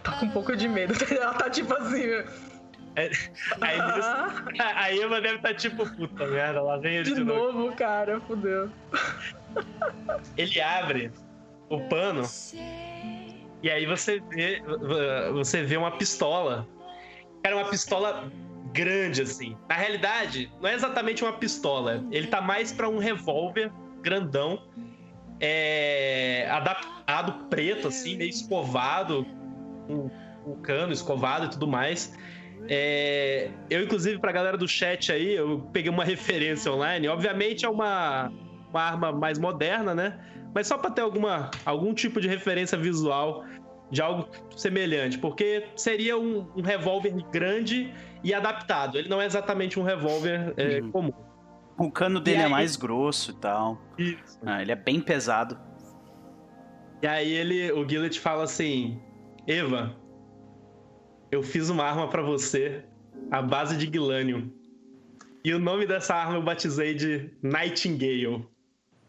Tá 0.04 0.14
com 0.20 0.28
um 0.28 0.30
pouco 0.30 0.56
de 0.56 0.68
medo. 0.70 0.94
Ela 1.12 1.34
tá 1.34 1.50
tipo 1.50 1.74
assim. 1.74 2.04
Aí, 2.96 3.10
nisso, 3.10 4.10
ah, 4.60 4.74
a 4.76 4.96
Eva 4.96 5.20
deve 5.22 5.36
estar 5.36 5.54
tipo, 5.54 5.90
puta 5.96 6.26
merda, 6.28 6.62
lá 6.62 6.78
vem 6.78 6.98
ele 6.98 7.14
de 7.14 7.24
novo, 7.24 7.72
cara, 7.76 8.22
fudeu. 8.22 8.70
Ele 10.38 10.62
abre 10.62 11.12
o 11.70 11.80
pano 11.82 12.24
e 13.66 13.70
aí 13.72 13.86
você 13.88 14.22
vê, 14.30 14.62
você 15.34 15.64
vê 15.64 15.76
uma 15.76 15.98
pistola. 15.98 16.68
Era 17.44 17.56
uma 17.56 17.68
pistola 17.68 18.32
grande 18.72 19.24
assim. 19.24 19.58
Na 19.68 19.74
realidade, 19.74 20.52
não 20.62 20.70
é 20.70 20.76
exatamente 20.76 21.24
uma 21.24 21.34
pistola. 21.34 22.06
Ele 22.12 22.28
tá 22.28 22.40
mais 22.40 22.72
pra 22.72 22.88
um 22.88 23.00
revólver 23.00 23.72
grandão, 24.04 24.62
é, 25.40 26.48
adaptado 26.52 27.48
preto 27.50 27.88
assim, 27.88 28.16
meio 28.18 28.30
escovado, 28.30 29.26
com 29.88 30.12
o 30.46 30.58
cano 30.62 30.94
escovado 30.94 31.46
e 31.46 31.50
tudo 31.50 31.68
mais. 31.68 32.16
É, 32.68 33.50
eu, 33.70 33.84
inclusive, 33.84 34.20
pra 34.20 34.32
galera 34.32 34.58
do 34.58 34.68
chat 34.68 35.12
aí, 35.12 35.36
eu 35.36 35.70
peguei 35.72 35.92
uma 35.92 36.04
referência 36.06 36.72
online. 36.72 37.08
Obviamente 37.08 37.66
é 37.66 37.70
uma, 37.70 38.32
uma 38.70 38.82
arma 38.82 39.12
mais 39.12 39.38
moderna, 39.38 39.94
né? 39.94 40.20
mas 40.56 40.68
só 40.68 40.78
para 40.78 40.90
ter 40.90 41.02
alguma, 41.02 41.52
algum 41.66 41.94
tipo 41.94 42.22
de 42.22 42.30
referência 42.30 42.78
visual 42.78 43.44
de 43.92 44.02
algo 44.02 44.30
semelhante, 44.56 45.18
porque 45.18 45.66
seria 45.76 46.18
um, 46.18 46.48
um 46.56 46.62
revólver 46.62 47.14
grande 47.30 47.94
e 48.24 48.34
adaptado. 48.34 48.98
Ele 48.98 49.10
não 49.10 49.22
é 49.22 49.26
exatamente 49.26 49.78
um 49.78 49.84
revólver 49.84 50.54
é, 50.56 50.80
comum. 50.94 51.12
O 51.78 51.92
cano 51.92 52.22
dele 52.22 52.38
é 52.38 52.40
aí... 52.40 52.46
é 52.46 52.50
mais 52.50 52.78
grosso 52.78 53.32
e 53.32 53.36
tal. 53.36 53.82
Isso. 53.98 54.40
Ah, 54.46 54.62
ele 54.62 54.72
é 54.72 54.76
bem 54.76 55.02
pesado. 55.02 55.60
E 57.02 57.08
aí 57.08 57.34
ele, 57.34 57.74
o 57.74 57.88
Gillet 57.88 58.18
fala 58.18 58.44
assim: 58.44 58.98
Eva, 59.46 59.94
eu 61.36 61.44
fiz 61.44 61.70
uma 61.70 61.84
arma 61.84 62.08
para 62.08 62.22
você 62.22 62.82
à 63.30 63.42
base 63.42 63.76
de 63.78 63.92
Gilanium. 63.92 64.50
E 65.44 65.54
o 65.54 65.60
nome 65.60 65.86
dessa 65.86 66.16
arma 66.16 66.36
eu 66.36 66.42
batizei 66.42 66.96
de 66.96 67.30
Nightingale. 67.44 68.48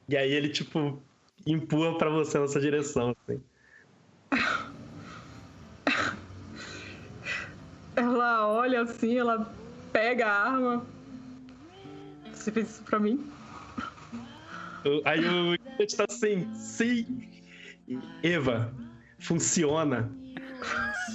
E 0.09 0.17
aí 0.17 0.33
ele, 0.33 0.49
tipo, 0.49 1.01
empurra 1.47 1.97
para 1.97 2.11
você 2.11 2.39
nessa 2.39 2.61
direção, 2.61 3.15
assim. 3.23 3.41
Ela 7.95 8.49
olha 8.49 8.83
assim, 8.83 9.17
ela 9.17 9.51
pega 9.93 10.27
a 10.27 10.51
arma. 10.51 10.87
Você 12.33 12.51
fez 12.51 12.71
isso 12.71 12.83
pra 12.83 12.99
mim? 12.99 13.25
Aí 15.05 15.21
o 15.25 15.57
está 15.83 16.05
assim, 16.09 16.53
sim. 16.55 17.29
Eva, 18.23 18.75
funciona. 19.19 20.11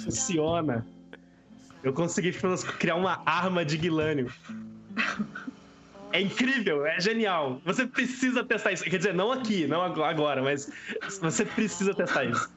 Funciona. 0.02 0.86
Eu 1.82 1.92
consegui 1.92 2.32
criar 2.78 2.96
uma 2.96 3.22
arma 3.26 3.64
de 3.64 3.76
Guilânio. 3.76 4.32
É 6.12 6.20
incrível, 6.20 6.84
é 6.84 7.00
genial. 7.00 7.60
Você 7.64 7.86
precisa 7.86 8.44
testar 8.44 8.72
isso. 8.72 8.84
Quer 8.84 8.98
dizer, 8.98 9.14
não 9.14 9.32
aqui, 9.32 9.66
não 9.66 9.82
agora, 9.82 10.42
mas 10.42 10.70
você 11.20 11.44
precisa 11.44 11.94
testar 11.94 12.24
isso. 12.24 12.50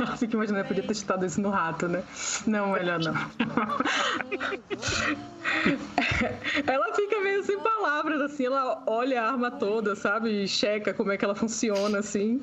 Eu 0.00 0.16
fico 0.16 0.34
imaginando, 0.34 0.64
eu 0.64 0.68
podia 0.68 0.82
ter 0.82 0.88
testado 0.88 1.24
isso 1.24 1.40
no 1.40 1.48
rato, 1.48 1.86
né? 1.88 2.02
Não, 2.46 2.72
melhor 2.72 2.98
não. 2.98 3.14
ela 6.66 6.94
fica 6.94 7.20
meio 7.20 7.42
sem 7.44 7.58
palavras, 7.60 8.20
assim, 8.20 8.46
ela 8.46 8.82
olha 8.86 9.22
a 9.22 9.30
arma 9.30 9.50
toda, 9.50 9.94
sabe? 9.94 10.42
E 10.42 10.48
checa 10.48 10.92
como 10.92 11.12
é 11.12 11.16
que 11.16 11.24
ela 11.24 11.36
funciona, 11.36 11.98
assim. 12.00 12.42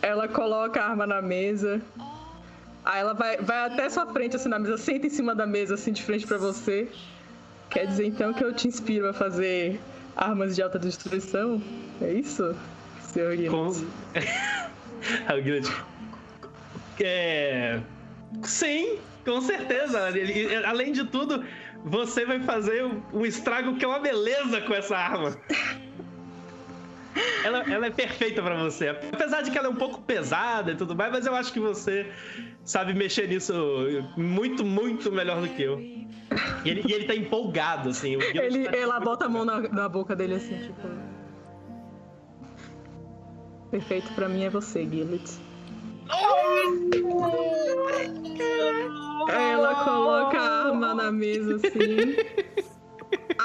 Ela 0.00 0.28
coloca 0.28 0.80
a 0.80 0.90
arma 0.90 1.06
na 1.06 1.20
mesa. 1.20 1.82
Aí 2.84 3.00
ela 3.00 3.14
vai, 3.14 3.36
vai 3.38 3.66
até 3.66 3.88
sua 3.88 4.06
frente, 4.06 4.36
assim, 4.36 4.48
na 4.48 4.58
mesa, 4.58 4.78
senta 4.78 5.06
em 5.06 5.10
cima 5.10 5.34
da 5.34 5.46
mesa, 5.46 5.74
assim, 5.74 5.92
de 5.92 6.02
frente 6.02 6.26
para 6.26 6.38
você. 6.38 6.88
Quer 7.68 7.86
dizer, 7.86 8.06
então, 8.06 8.32
que 8.32 8.42
eu 8.42 8.54
te 8.54 8.66
inspiro 8.66 9.08
a 9.08 9.12
fazer 9.12 9.78
armas 10.16 10.56
de 10.56 10.62
alta 10.62 10.78
destruição? 10.78 11.62
É 12.00 12.12
isso, 12.12 12.56
senhor 13.02 13.36
Com... 13.50 13.70
é... 17.04 17.80
Sim, 18.42 18.98
com 19.24 19.40
certeza. 19.40 20.00
Além 20.66 20.92
de 20.92 21.04
tudo, 21.04 21.44
você 21.84 22.24
vai 22.24 22.40
fazer 22.40 22.84
um 23.12 23.24
estrago 23.24 23.76
que 23.76 23.84
é 23.84 23.88
uma 23.88 24.00
beleza 24.00 24.60
com 24.62 24.74
essa 24.74 24.96
arma. 24.96 25.36
Ela, 27.44 27.58
ela 27.72 27.86
é 27.86 27.90
perfeita 27.90 28.42
para 28.42 28.62
você. 28.62 28.88
Apesar 28.88 29.42
de 29.42 29.50
que 29.50 29.58
ela 29.58 29.66
é 29.66 29.70
um 29.70 29.76
pouco 29.76 30.00
pesada 30.02 30.72
e 30.72 30.76
tudo 30.76 30.94
mais, 30.94 31.10
mas 31.12 31.26
eu 31.26 31.34
acho 31.34 31.52
que 31.52 31.60
você 31.60 32.10
sabe 32.64 32.94
mexer 32.94 33.28
nisso 33.28 33.52
muito, 34.16 34.64
muito 34.64 35.10
melhor 35.10 35.40
do 35.40 35.48
que 35.48 35.62
eu. 35.62 35.78
E 35.80 36.70
ele, 36.70 36.82
e 36.86 36.92
ele 36.92 37.04
tá 37.06 37.14
empolgado, 37.14 37.88
assim. 37.88 38.18
Ele, 38.34 38.68
tá 38.68 38.76
ela 38.76 39.00
bota 39.00 39.26
a 39.26 39.28
mão 39.28 39.44
na, 39.44 39.60
na 39.60 39.88
boca 39.88 40.14
dele 40.14 40.34
assim, 40.34 40.56
tipo. 40.58 40.88
Perfeito 43.70 44.12
pra 44.14 44.28
mim 44.28 44.44
é 44.44 44.50
você, 44.50 44.84
Gillet. 44.84 45.40
Ela 49.28 49.84
coloca 49.84 50.38
a 50.38 50.66
arma 50.66 50.94
na 50.94 51.12
mesa 51.12 51.56
assim. 51.56 52.16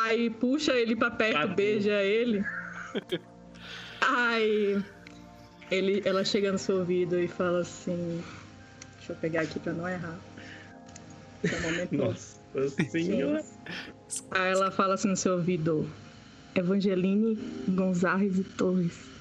Aí 0.04 0.30
puxa 0.30 0.74
ele 0.74 0.96
pra 0.96 1.12
perto, 1.12 1.56
beija 1.56 2.02
ele. 2.02 2.44
Aí 4.02 4.84
ele, 5.72 6.02
ela 6.06 6.24
chega 6.24 6.52
no 6.52 6.58
seu 6.58 6.78
ouvido 6.78 7.20
e 7.20 7.28
fala 7.28 7.62
assim: 7.62 8.24
Deixa 8.98 9.14
eu 9.14 9.16
pegar 9.18 9.42
aqui 9.42 9.60
pra 9.60 9.74
não 9.74 9.88
errar. 9.88 10.20
Nossa 11.92 12.40
senhora. 12.90 13.44
Aí 14.32 14.52
ela 14.52 14.72
fala 14.72 14.94
assim 14.94 15.10
no 15.10 15.18
seu 15.18 15.34
ouvido: 15.34 15.90
Evangeline 16.56 17.36
Gonzalez 17.70 18.40
e 18.40 18.44
Torres. 18.44 19.16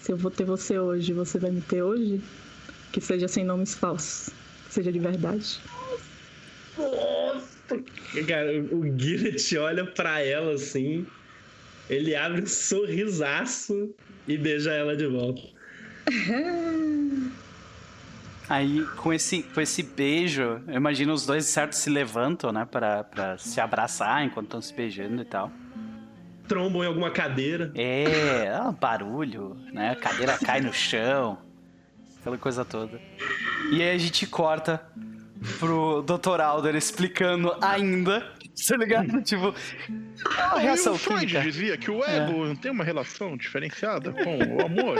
Se 0.00 0.10
eu 0.10 0.16
vou 0.16 0.30
ter 0.30 0.44
você 0.44 0.78
hoje, 0.78 1.12
você 1.12 1.38
vai 1.38 1.50
me 1.50 1.60
ter 1.60 1.82
hoje? 1.82 2.20
Que 2.90 3.00
seja 3.00 3.28
sem 3.28 3.44
nomes 3.44 3.74
falsos. 3.74 4.34
Que 4.66 4.74
seja 4.74 4.92
de 4.92 4.98
verdade. 4.98 5.60
Nossa! 6.76 7.78
Cara, 8.26 8.50
o 8.72 8.98
Gillet 8.98 9.58
olha 9.58 9.86
pra 9.86 10.20
ela 10.20 10.54
assim. 10.54 11.06
Ele 11.88 12.14
abre 12.14 12.42
um 12.42 12.46
sorrisaço 12.46 13.94
e 14.26 14.36
beija 14.36 14.72
ela 14.72 14.96
de 14.96 15.06
volta. 15.06 15.42
Aí, 18.48 18.84
com 18.96 19.12
esse, 19.12 19.42
com 19.42 19.60
esse 19.60 19.82
beijo, 19.82 20.60
eu 20.66 20.74
imagino 20.74 21.12
os 21.12 21.24
dois 21.24 21.46
certos 21.46 21.78
se 21.78 21.88
levantam, 21.88 22.52
né? 22.52 22.66
Pra, 22.70 23.04
pra 23.04 23.38
se 23.38 23.60
abraçar 23.60 24.24
enquanto 24.24 24.46
estão 24.46 24.60
se 24.60 24.74
beijando 24.74 25.22
e 25.22 25.24
tal 25.24 25.50
trombam 26.52 26.84
em 26.84 26.86
alguma 26.86 27.10
cadeira. 27.10 27.72
É, 27.74 28.44
é 28.44 28.60
um 28.60 28.74
barulho, 28.74 29.56
né? 29.72 29.92
A 29.92 29.96
cadeira 29.96 30.36
cai 30.36 30.60
no 30.60 30.70
chão, 30.70 31.38
aquela 32.20 32.36
coisa 32.36 32.62
toda. 32.62 33.00
E 33.72 33.82
aí 33.82 33.94
a 33.94 33.98
gente 33.98 34.26
corta 34.26 34.84
pro 35.58 36.02
Dr. 36.02 36.42
Alder 36.42 36.74
explicando 36.76 37.56
ainda, 37.58 38.30
tá 38.68 38.76
ligado? 38.76 39.22
tipo, 39.22 39.54
é 40.38 40.46
uma 40.46 40.58
reação 40.58 40.92
e 40.92 40.96
o 40.96 40.98
Freud 40.98 41.26
química. 41.26 41.42
dizia 41.42 41.78
que 41.78 41.90
o 41.90 42.04
ego 42.04 42.46
é. 42.46 42.54
tem 42.56 42.70
uma 42.70 42.84
relação 42.84 43.36
diferenciada 43.36 44.12
com 44.12 44.38
o 44.38 44.64
amor. 44.64 44.98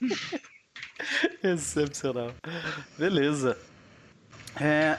Excepcional. 1.42 2.34
Beleza. 2.98 3.58
É, 4.60 4.98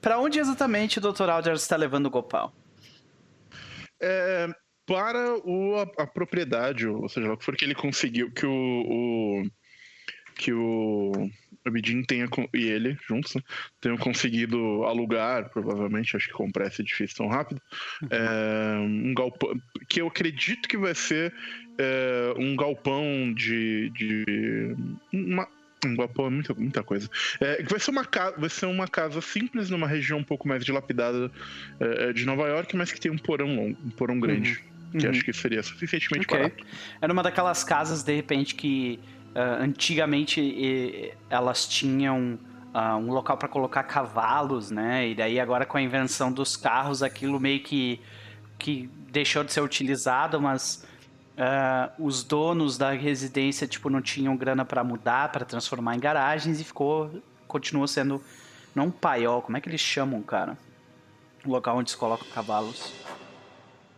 para 0.00 0.18
onde 0.18 0.38
exatamente 0.38 0.98
o 0.98 1.00
Dr. 1.00 1.28
Alder 1.28 1.54
está 1.54 1.76
levando 1.76 2.06
o 2.06 2.10
Gopal? 2.10 2.52
É, 4.00 4.48
para 4.86 5.36
o, 5.44 5.76
a, 5.76 6.02
a, 6.02 6.06
propriedade, 6.06 6.86
ou 6.88 7.08
seja, 7.08 7.32
o 7.32 7.36
que 7.36 7.44
for 7.44 7.56
que 7.56 7.64
ele 7.64 7.74
conseguiu, 7.74 8.32
que 8.32 8.46
o, 8.46 8.50
o 8.50 9.42
que 10.34 10.52
o 10.52 11.12
Abidin 11.64 12.02
tenha 12.02 12.26
e 12.54 12.64
ele 12.64 12.98
juntos 13.06 13.34
né, 13.34 13.42
tenham 13.80 13.98
conseguido 13.98 14.84
alugar, 14.84 15.50
provavelmente, 15.50 16.16
acho 16.16 16.28
que 16.28 16.32
comprar 16.32 16.66
esse 16.66 16.82
edifício 16.82 17.16
tão 17.16 17.28
rápido, 17.28 17.60
uhum. 18.02 18.08
é, 18.10 18.78
um 18.78 19.14
galpão 19.14 19.60
que 19.88 20.00
eu 20.00 20.06
acredito 20.06 20.68
que 20.68 20.76
vai 20.76 20.94
ser 20.94 21.32
é, 21.78 22.34
um 22.36 22.56
galpão 22.56 23.32
de, 23.34 23.90
de 23.90 24.76
uma, 25.12 25.46
um 25.84 25.96
galpão 25.96 26.26
é 26.26 26.30
muita, 26.30 26.54
muita 26.54 26.82
coisa. 26.82 27.08
É, 27.40 27.62
vai, 27.62 27.80
ser 27.80 27.90
uma 27.90 28.04
casa, 28.04 28.36
vai 28.38 28.50
ser 28.50 28.66
uma 28.66 28.88
casa 28.88 29.20
simples 29.20 29.70
numa 29.70 29.86
região 29.86 30.18
um 30.18 30.24
pouco 30.24 30.48
mais 30.48 30.64
dilapidada 30.64 31.30
é, 31.78 32.12
de 32.12 32.24
Nova 32.24 32.46
York, 32.48 32.76
mas 32.76 32.92
que 32.92 33.00
tem 33.00 33.10
um 33.10 33.18
porão 33.18 33.54
longo, 33.54 33.78
um 33.84 33.90
porão 33.90 34.18
grande. 34.18 34.52
Uhum 34.52 34.70
que 34.90 35.04
uhum. 35.04 35.10
acho 35.10 35.24
que 35.24 35.32
seria 35.32 35.62
suficientemente 35.62 36.26
okay. 36.26 36.38
barato. 36.38 36.64
Era 37.00 37.12
uma 37.12 37.22
daquelas 37.22 37.62
casas, 37.62 38.02
de 38.02 38.14
repente, 38.14 38.54
que 38.54 38.98
uh, 39.34 39.62
antigamente 39.62 40.40
e, 40.40 41.12
elas 41.28 41.66
tinham 41.66 42.38
uh, 42.74 42.96
um 42.96 43.12
local 43.12 43.36
para 43.36 43.48
colocar 43.48 43.82
cavalos, 43.84 44.70
né? 44.70 45.08
E 45.08 45.14
daí 45.14 45.40
agora 45.40 45.66
com 45.66 45.76
a 45.76 45.82
invenção 45.82 46.32
dos 46.32 46.56
carros, 46.56 47.02
aquilo 47.02 47.38
meio 47.38 47.62
que, 47.62 48.00
que 48.58 48.88
deixou 49.10 49.44
de 49.44 49.52
ser 49.52 49.60
utilizado, 49.60 50.40
mas 50.40 50.86
uh, 51.36 52.04
os 52.04 52.22
donos 52.22 52.78
da 52.78 52.92
residência, 52.92 53.66
tipo, 53.66 53.90
não 53.90 54.00
tinham 54.00 54.36
grana 54.36 54.64
para 54.64 54.82
mudar, 54.84 55.30
para 55.30 55.44
transformar 55.44 55.96
em 55.96 56.00
garagens 56.00 56.60
e 56.60 56.64
ficou, 56.64 57.22
continuou 57.46 57.86
sendo, 57.86 58.22
não 58.74 58.86
um 58.86 58.90
paiol, 58.90 59.42
como 59.42 59.56
é 59.56 59.60
que 59.60 59.68
eles 59.68 59.80
chamam, 59.80 60.22
cara? 60.22 60.56
O 61.44 61.50
local 61.50 61.78
onde 61.78 61.90
se 61.90 61.96
colocam 61.96 62.26
cavalos. 62.34 62.92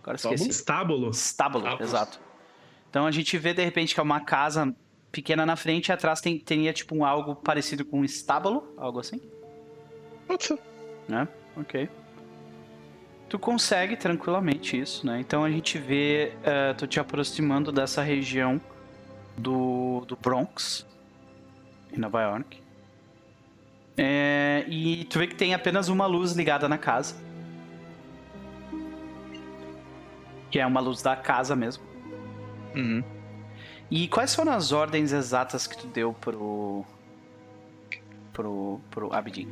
Agora 0.00 0.16
esqueci. 0.16 0.48
Estábulo. 0.48 1.10
Estábulo, 1.10 1.64
Estábulo, 1.64 1.84
exato. 1.84 2.20
Então 2.88 3.06
a 3.06 3.10
gente 3.10 3.36
vê 3.38 3.54
de 3.54 3.64
repente 3.64 3.94
que 3.94 4.00
é 4.00 4.02
uma 4.02 4.20
casa 4.20 4.74
pequena 5.12 5.46
na 5.46 5.54
frente 5.54 5.88
e 5.88 5.92
atrás 5.92 6.20
tem, 6.20 6.38
teria 6.38 6.72
tipo 6.72 6.96
um 6.96 7.04
algo 7.04 7.36
parecido 7.36 7.84
com 7.84 8.00
um 8.00 8.04
estábulo, 8.04 8.74
algo 8.76 8.98
assim? 8.98 9.20
Pode 10.26 10.44
ser. 10.44 10.58
Né? 11.06 11.28
Ok. 11.56 11.88
Tu 13.28 13.38
consegue 13.38 13.96
tranquilamente 13.96 14.78
isso, 14.78 15.06
né? 15.06 15.20
Então 15.20 15.44
a 15.44 15.50
gente 15.50 15.78
vê 15.78 16.32
uh, 16.38 16.74
tu 16.74 16.86
te 16.86 16.98
aproximando 16.98 17.70
dessa 17.70 18.02
região 18.02 18.60
do, 19.36 20.04
do 20.06 20.16
Bronx, 20.16 20.86
em 21.92 21.98
Nova 21.98 22.22
York. 22.22 22.60
É, 23.96 24.64
e 24.68 25.04
tu 25.04 25.18
vê 25.18 25.26
que 25.26 25.34
tem 25.34 25.54
apenas 25.54 25.88
uma 25.88 26.06
luz 26.06 26.32
ligada 26.32 26.68
na 26.68 26.78
casa. 26.78 27.14
que 30.52 30.60
é 30.60 30.66
uma 30.66 30.80
luz 30.80 31.00
da 31.00 31.16
casa 31.16 31.56
mesmo. 31.56 31.82
Uhum. 32.76 33.02
E 33.94 34.08
quais 34.08 34.34
foram 34.34 34.52
as 34.52 34.72
ordens 34.72 35.12
exatas 35.12 35.66
que 35.66 35.76
tu 35.76 35.86
deu 35.86 36.14
pro. 36.14 36.82
pro. 38.32 38.80
pro 38.90 39.12
Abidin? 39.12 39.46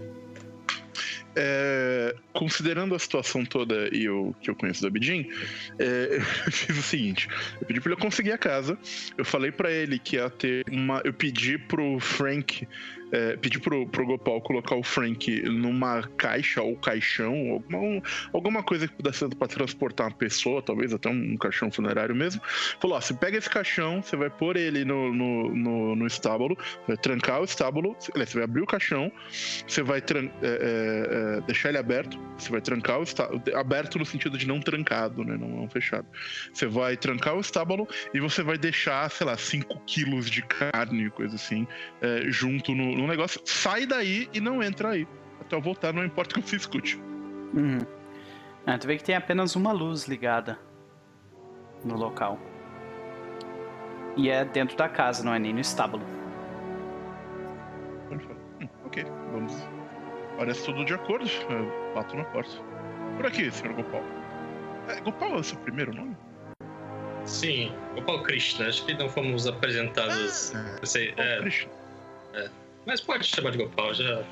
É, 1.37 2.17
considerando 2.33 2.95
a 2.95 2.99
situação 2.99 3.45
toda 3.45 3.95
e 3.95 4.09
o 4.09 4.35
que 4.41 4.49
eu 4.49 4.57
conheço 4.57 4.81
do 4.81 4.87
Abidin, 4.87 5.31
é, 5.79 6.17
eu 6.47 6.53
fiz 6.53 6.79
o 6.79 6.83
seguinte: 6.83 7.29
eu 7.61 7.67
pedi 7.67 7.83
pra 7.83 7.93
ele 7.93 8.01
conseguir 8.01 8.33
a 8.33 8.39
casa, 8.39 8.79
eu 9.19 9.27
falei 9.27 9.53
pra 9.53 9.71
ele 9.71 9.99
que 9.99 10.17
ia 10.17 10.31
ter 10.31 10.65
uma. 10.71 11.03
Eu 11.05 11.13
pedi 11.13 11.59
pro 11.59 12.01
Frank 12.01 12.67
é, 13.13 13.37
pedir 13.37 13.61
pro, 13.61 13.87
pro 13.89 14.07
Gopal 14.07 14.41
colocar 14.41 14.75
o 14.75 14.83
Frank 14.83 15.43
numa 15.43 16.03
caixa 16.17 16.63
ou 16.63 16.77
caixão, 16.77 17.35
alguma, 17.53 18.03
alguma 18.33 18.63
coisa 18.63 18.87
que 18.87 18.95
pudesse 18.95 19.19
ser 19.19 19.35
pra 19.35 19.49
transportar 19.49 20.09
uma 20.09 20.17
pessoa, 20.17 20.63
talvez 20.63 20.93
até 20.93 21.09
um, 21.09 21.37
caixão 21.37 21.71
funerário 21.71 22.15
mesmo. 22.15 22.41
Falou: 22.81 22.97
ó, 22.97 23.01
você 23.01 23.15
pega 23.15 23.39
esse 23.39 23.49
caixão, 23.49 24.03
você 24.03 24.17
vai 24.17 24.31
pôr 24.31 24.57
ele 24.57 24.85
no, 24.85 25.13
no, 25.13 25.55
no, 25.55 25.97
no 25.97 26.07
estábulo, 26.07 26.57
vai 26.87 26.97
trancar 26.97 27.41
o 27.41 27.45
estábulo, 27.45 27.97
você 27.99 28.35
vai 28.35 28.45
abrir 28.45 28.63
o 28.63 28.67
caixão, 28.67 29.11
você 29.67 29.83
vai 29.83 29.99
é, 29.99 30.03
é, 30.03 31.39
é, 31.39 31.41
deixar 31.43 31.71
ele 31.71 31.79
aberto, 31.79 32.19
você 32.39 32.51
vai 32.51 32.61
trancar 32.61 33.01
o 33.01 33.03
estábulo, 33.03 33.43
aberto 33.55 33.99
no 33.99 34.07
sentido 34.07 34.39
de 34.39 34.47
não 34.47 34.61
trancado, 34.61 35.25
né? 35.25 35.37
Não, 35.37 35.49
não 35.49 35.69
fechado. 35.69 36.07
Você 36.53 36.67
vai 36.67 36.97
trancar 36.97 37.37
o 37.37 37.41
estábulo 37.41 37.89
e 38.15 38.21
você 38.21 38.43
vai 38.43 38.59
deixar, 38.59 39.11
sei 39.11 39.27
lá, 39.27 39.37
5 39.37 39.81
quilos 39.87 40.31
de 40.31 40.43
carne, 40.43 41.11
coisa 41.11 41.35
assim, 41.35 41.67
é, 42.01 42.25
junto 42.29 42.75
no, 42.75 43.00
no 43.01 43.07
negócio, 43.07 43.41
sai 43.45 43.87
daí 43.87 44.29
e 44.33 44.41
não 44.41 44.63
entra 44.63 44.91
aí. 44.91 45.07
Até 45.41 45.57
eu 45.57 45.61
voltar, 45.61 45.93
não 45.93 46.05
importa 46.05 46.39
o 46.39 46.43
que 46.43 46.49
você 46.49 46.57
escute. 46.57 46.97
Uhum. 47.55 47.79
Ah, 48.67 48.79
tu 48.79 48.87
vê 48.87 48.97
que 48.97 49.05
tem 49.05 49.15
apenas 49.15 49.57
uma 49.57 49.73
luz 49.73 50.07
ligada 50.07 50.59
no 51.85 51.97
local. 51.97 52.39
E 54.17 54.29
é 54.29 54.45
dentro 54.45 54.77
da 54.77 54.89
casa, 54.89 55.25
não 55.25 55.35
é 55.35 55.39
nem 55.39 55.53
no 55.53 55.61
estábulo. 55.61 56.05
Hum, 58.61 58.69
ok, 58.85 59.05
vamos. 59.33 59.55
Parece 60.37 60.65
tudo 60.65 60.85
de 60.85 60.95
acordo. 60.95 61.27
Eu 61.49 61.95
bato 61.95 62.17
na 62.17 62.25
porta. 62.25 62.51
Por 63.17 63.27
aqui, 63.27 63.51
senhor 63.51 63.75
Gopal. 63.75 64.03
É, 64.89 65.01
Gopal 65.01 65.31
é 65.31 65.37
o 65.37 65.45
seu 65.45 65.59
primeiro 65.59 65.95
nome? 65.95 66.17
Sim, 67.25 67.73
Gopal 67.95 68.23
Krishna. 68.23 68.69
Acho 68.69 68.85
que 68.85 68.95
não 68.95 69.09
fomos 69.09 69.47
apresentados. 69.47 70.55
Ah, 70.55 70.85
sei, 70.85 71.15
é, 71.17 71.39
Krishna. 71.39 71.71
É. 72.35 72.51
Mas 72.91 73.01
pode 73.01 73.25
chamar 73.25 73.53
de 73.53 73.59
Gopal, 73.59 73.95
já. 73.95 74.25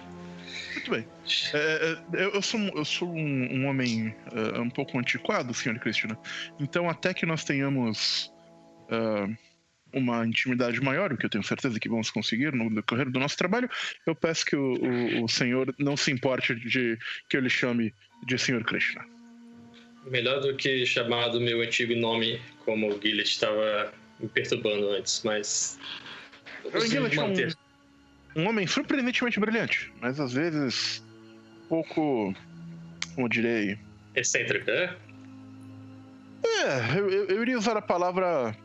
Muito 0.72 0.90
bem. 0.90 1.06
É, 1.54 1.96
é 2.14 2.24
eu, 2.24 2.42
sou, 2.42 2.58
eu 2.74 2.84
sou 2.84 3.08
um, 3.08 3.52
um 3.52 3.66
homem 3.68 4.12
uh, 4.32 4.60
um 4.60 4.68
pouco 4.68 4.98
antiquado, 4.98 5.54
senhor 5.54 5.78
Cristina. 5.78 6.18
Então, 6.58 6.90
até 6.90 7.14
que 7.14 7.24
nós 7.24 7.44
tenhamos 7.44 8.32
uh, 8.90 9.32
uma 9.92 10.26
intimidade 10.26 10.80
maior, 10.80 11.12
o 11.12 11.16
que 11.16 11.24
eu 11.24 11.30
tenho 11.30 11.44
certeza 11.44 11.78
que 11.78 11.88
vamos 11.88 12.10
conseguir 12.10 12.52
no 12.52 12.68
decorrer 12.68 13.08
do 13.08 13.20
nosso 13.20 13.36
trabalho, 13.36 13.70
eu 14.04 14.12
peço 14.16 14.44
que 14.44 14.56
o, 14.56 14.74
o, 14.74 15.24
o 15.26 15.28
senhor 15.28 15.72
não 15.78 15.96
se 15.96 16.10
importe 16.10 16.52
de 16.56 16.98
que 17.30 17.36
eu 17.36 17.40
lhe 17.40 17.50
chame 17.50 17.94
de 18.26 18.36
senhor 18.36 18.64
Krishna. 18.64 19.06
Melhor 20.04 20.40
do 20.40 20.56
que 20.56 20.84
chamar 20.84 21.28
do 21.28 21.40
meu 21.40 21.60
antigo 21.60 21.94
nome, 21.94 22.40
como 22.64 22.88
o 22.88 23.00
Gillet 23.00 23.22
estava 23.22 23.94
me 24.18 24.26
perturbando 24.26 24.90
antes, 24.90 25.22
mas. 25.22 25.78
Gillet 26.88 27.14
manter. 27.14 27.56
Um 27.56 27.67
um 28.36 28.48
homem 28.48 28.66
surpreendentemente 28.66 29.40
brilhante, 29.40 29.92
mas 30.00 30.20
às 30.20 30.32
vezes 30.32 31.02
pouco, 31.68 32.34
como 33.14 33.28
direi. 33.28 33.78
Excêntrico, 34.14 34.70
é? 34.70 34.96
É, 36.44 36.98
eu, 36.98 37.10
eu 37.10 37.42
iria 37.42 37.58
usar 37.58 37.76
a 37.76 37.82
palavra. 37.82 38.56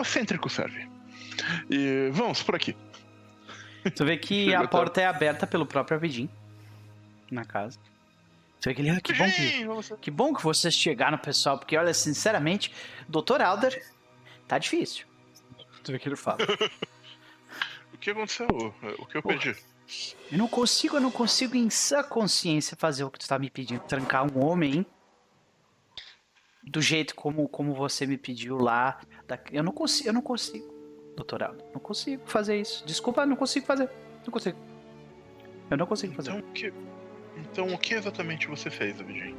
Excêntrico 0.00 0.48
serve. 0.48 0.88
E 1.68 2.10
vamos 2.12 2.42
por 2.42 2.54
aqui. 2.54 2.76
Tu 3.94 4.04
vê 4.04 4.16
que 4.16 4.54
a 4.54 4.66
porta 4.68 5.00
é 5.00 5.06
aberta 5.06 5.46
pelo 5.46 5.64
próprio 5.64 5.96
Abidin 5.96 6.28
na 7.30 7.44
casa. 7.44 7.78
Tu 8.60 8.68
vê 8.68 8.74
que 8.74 8.82
ele, 8.82 8.90
ah, 8.90 9.00
que 9.00 9.14
bom 9.14 9.30
que, 9.30 9.96
que 10.02 10.10
bom 10.10 10.34
que 10.34 10.42
vocês 10.42 10.74
chegaram, 10.74 11.16
pessoal, 11.16 11.58
porque 11.58 11.76
olha, 11.76 11.94
sinceramente, 11.94 12.72
Dr. 13.08 13.40
Alder, 13.40 13.82
tá 14.46 14.58
difícil. 14.58 15.06
Tu 15.82 15.92
vê 15.92 15.98
que 15.98 16.08
ele 16.08 16.16
fala. 16.16 16.38
que 18.00 18.10
aconteceu? 18.10 18.48
O 18.98 19.06
que 19.06 19.16
eu 19.16 19.22
pedi? 19.22 19.56
Eu 20.30 20.38
não 20.38 20.48
consigo, 20.48 20.96
eu 20.96 21.00
não 21.00 21.10
consigo 21.10 21.56
em 21.56 21.68
sã 21.68 22.02
consciência 22.02 22.76
fazer 22.76 23.04
o 23.04 23.10
que 23.10 23.18
tu 23.18 23.28
tá 23.28 23.38
me 23.38 23.50
pedindo. 23.50 23.80
Trancar 23.80 24.24
um 24.24 24.44
homem 24.44 24.86
do 26.62 26.80
jeito 26.80 27.14
como, 27.14 27.48
como 27.48 27.74
você 27.74 28.06
me 28.06 28.16
pediu 28.16 28.56
lá. 28.56 29.00
Eu 29.52 29.62
não 29.62 29.72
consigo, 29.72 30.08
eu 30.08 30.12
não 30.12 30.22
consigo, 30.22 30.72
doutorado. 31.16 31.62
Não 31.72 31.80
consigo 31.80 32.22
fazer 32.26 32.60
isso. 32.60 32.84
Desculpa, 32.86 33.26
não 33.26 33.36
consigo 33.36 33.66
fazer. 33.66 33.90
Não 34.24 34.32
consigo. 34.32 34.58
Eu 35.70 35.76
não 35.76 35.86
consigo 35.86 36.14
fazer. 36.14 36.30
Então, 36.30 36.52
que, 36.52 36.72
então 37.36 37.74
o 37.74 37.78
que 37.78 37.94
exatamente 37.94 38.46
você 38.46 38.70
fez, 38.70 39.00
Abidin? 39.00 39.36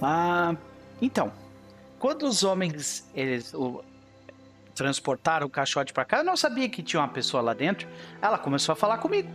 Ah, 0.00 0.56
então. 1.00 1.32
Quando 1.98 2.24
os 2.24 2.42
homens, 2.42 3.08
eles, 3.14 3.54
o, 3.54 3.84
transportaram 4.74 5.46
o 5.46 5.50
caixote 5.50 5.92
para 5.92 6.04
cá, 6.04 6.18
eu 6.18 6.24
não 6.24 6.36
sabia 6.36 6.68
que 6.68 6.82
tinha 6.82 7.00
uma 7.00 7.08
pessoa 7.08 7.42
lá 7.42 7.54
dentro. 7.54 7.88
Ela 8.20 8.38
começou 8.38 8.72
a 8.72 8.76
falar 8.76 8.98
comigo. 8.98 9.30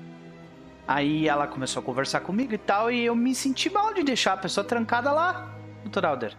Aí 0.87 1.27
ela 1.27 1.47
começou 1.47 1.81
a 1.81 1.85
conversar 1.85 2.21
comigo 2.21 2.53
e 2.53 2.57
tal, 2.57 2.89
e 2.89 3.05
eu 3.05 3.15
me 3.15 3.35
senti 3.35 3.69
mal 3.69 3.93
de 3.93 4.03
deixar 4.03 4.33
a 4.33 4.37
pessoa 4.37 4.63
trancada 4.63 5.11
lá, 5.11 5.53
Dr. 5.83 6.05
Alder. 6.05 6.37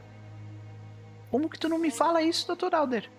Como 1.31 1.51
que 1.51 1.59
tu 1.59 1.69
não 1.69 1.79
me 1.79 1.91
fala 1.91 2.23
isso, 2.23 2.55
Dr. 2.55 2.75
Alder? 2.75 3.11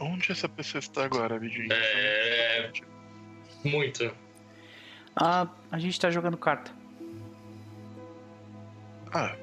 Onde 0.00 0.32
essa 0.32 0.48
pessoa 0.48 0.80
está 0.80 1.04
agora, 1.04 1.38
Vidinho? 1.38 1.72
É. 1.72 2.72
Muito. 3.64 4.12
Ah, 5.14 5.48
a 5.70 5.78
gente 5.78 5.98
tá 5.98 6.10
jogando 6.10 6.36
carta. 6.36 6.72
Ah. 9.12 9.36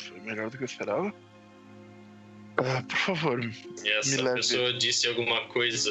Foi 0.00 0.20
melhor 0.20 0.50
do 0.50 0.56
que 0.56 0.62
eu 0.62 0.66
esperava? 0.66 1.12
Ah, 2.56 2.82
por 2.82 2.96
favor. 2.96 3.44
E 3.44 3.90
essa 3.92 4.22
me 4.22 4.34
pessoa 4.34 4.66
leve. 4.66 4.78
disse 4.78 5.08
alguma 5.08 5.46
coisa 5.48 5.90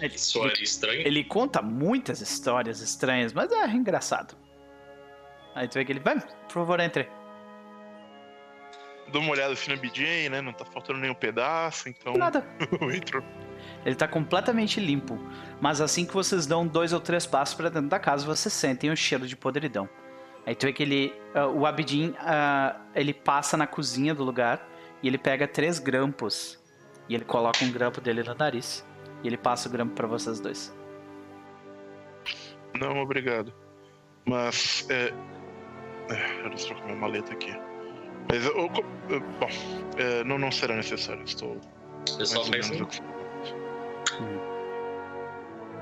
ele, 0.00 0.18
soaria 0.18 0.62
estranho? 0.62 1.06
Ele 1.06 1.24
conta 1.24 1.60
muitas 1.60 2.20
histórias 2.20 2.80
estranhas, 2.80 3.32
mas 3.32 3.52
é 3.52 3.66
engraçado. 3.68 4.34
Aí 5.54 5.68
tu 5.68 5.74
vê 5.74 5.84
que 5.84 5.92
ele 5.92 6.00
vai, 6.00 6.20
por 6.20 6.52
favor, 6.52 6.80
entre. 6.80 7.08
Dou 9.08 9.20
uma 9.20 9.32
olhada 9.32 9.52
assim 9.52 9.70
no 9.70 9.76
BJ, 9.76 10.28
né? 10.30 10.40
Não 10.40 10.52
tá 10.52 10.64
faltando 10.64 10.98
nenhum 10.98 11.14
pedaço, 11.14 11.88
então. 11.88 12.14
Nada. 12.14 12.44
eu 12.80 12.90
entro. 12.90 13.22
Ele 13.84 13.94
tá 13.94 14.08
completamente 14.08 14.80
limpo. 14.80 15.18
Mas 15.60 15.80
assim 15.80 16.04
que 16.04 16.12
vocês 16.12 16.46
dão 16.46 16.66
dois 16.66 16.92
ou 16.92 17.00
três 17.00 17.26
passos 17.26 17.54
para 17.54 17.68
dentro 17.68 17.88
da 17.88 17.98
casa, 17.98 18.26
vocês 18.26 18.52
sentem 18.52 18.90
o 18.90 18.96
cheiro 18.96 19.26
de 19.26 19.36
podridão. 19.36 19.88
Aí 20.46 20.54
tu 20.54 20.66
vê 20.66 20.72
que 20.72 20.82
ele. 20.82 21.14
Uh, 21.34 21.60
o 21.60 21.66
Abidin, 21.66 22.10
uh, 22.10 22.80
ele 22.94 23.12
passa 23.12 23.56
na 23.56 23.66
cozinha 23.66 24.14
do 24.14 24.24
lugar 24.24 24.73
e 25.04 25.06
ele 25.06 25.18
pega 25.18 25.46
três 25.46 25.78
grampos 25.78 26.58
e 27.10 27.14
ele 27.14 27.26
coloca 27.26 27.62
um 27.62 27.70
grampo 27.70 28.00
dele 28.00 28.22
no 28.22 28.34
nariz. 28.34 28.82
E 29.22 29.26
ele 29.26 29.36
passa 29.36 29.68
o 29.68 29.70
grampo 29.70 29.94
para 29.94 30.06
vocês 30.06 30.40
dois. 30.40 30.74
Não, 32.80 32.96
obrigado. 33.02 33.52
Mas 34.24 34.86
é. 34.88 35.12
é 36.08 36.46
eu 36.46 36.52
estou 36.54 36.74
com 36.76 36.84
minha 36.84 36.96
maleta 36.96 37.34
aqui. 37.34 37.54
Mas 38.30 38.46
eu, 38.46 38.70
eu, 39.10 39.20
bom, 39.38 39.48
é, 39.98 40.24
não, 40.24 40.38
não 40.38 40.50
será 40.50 40.74
necessário. 40.74 41.22
Estou. 41.22 41.60
Eu 42.18 42.24
só 42.24 42.42
penso. 42.50 42.72
Hum. 44.22 44.38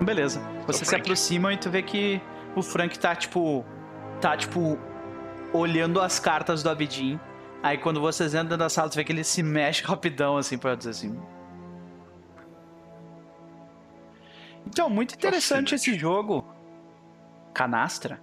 Beleza. 0.05 0.41
Você 0.67 0.85
se 0.85 0.97
aproxima 0.97 1.53
e 1.53 1.57
tu 1.57 1.71
vê 1.71 1.81
que 1.81 2.21
o 2.57 2.63
Frank 2.63 2.99
tá 2.99 3.15
tipo. 3.15 3.65
tá 4.21 4.37
tipo. 4.37 4.77
olhando 5.53 6.01
as 6.01 6.19
cartas 6.19 6.65
do 6.65 6.71
Abidin 6.71 7.21
Aí 7.63 7.79
quando 7.79 8.01
vocês 8.01 8.35
entram 8.35 8.57
na 8.57 8.69
sala, 8.69 8.91
você 8.91 8.97
vê 8.97 9.05
que 9.05 9.13
ele 9.13 9.23
se 9.23 9.43
mexe 9.43 9.83
rapidão, 9.87 10.37
assim, 10.37 10.59
pra 10.59 10.75
dizer 10.75 10.91
assim. 10.91 11.21
Então, 14.67 14.89
muito 14.91 15.15
interessante 15.15 15.75
esse 15.75 15.97
jogo. 15.99 16.45
Canastra. 17.55 18.21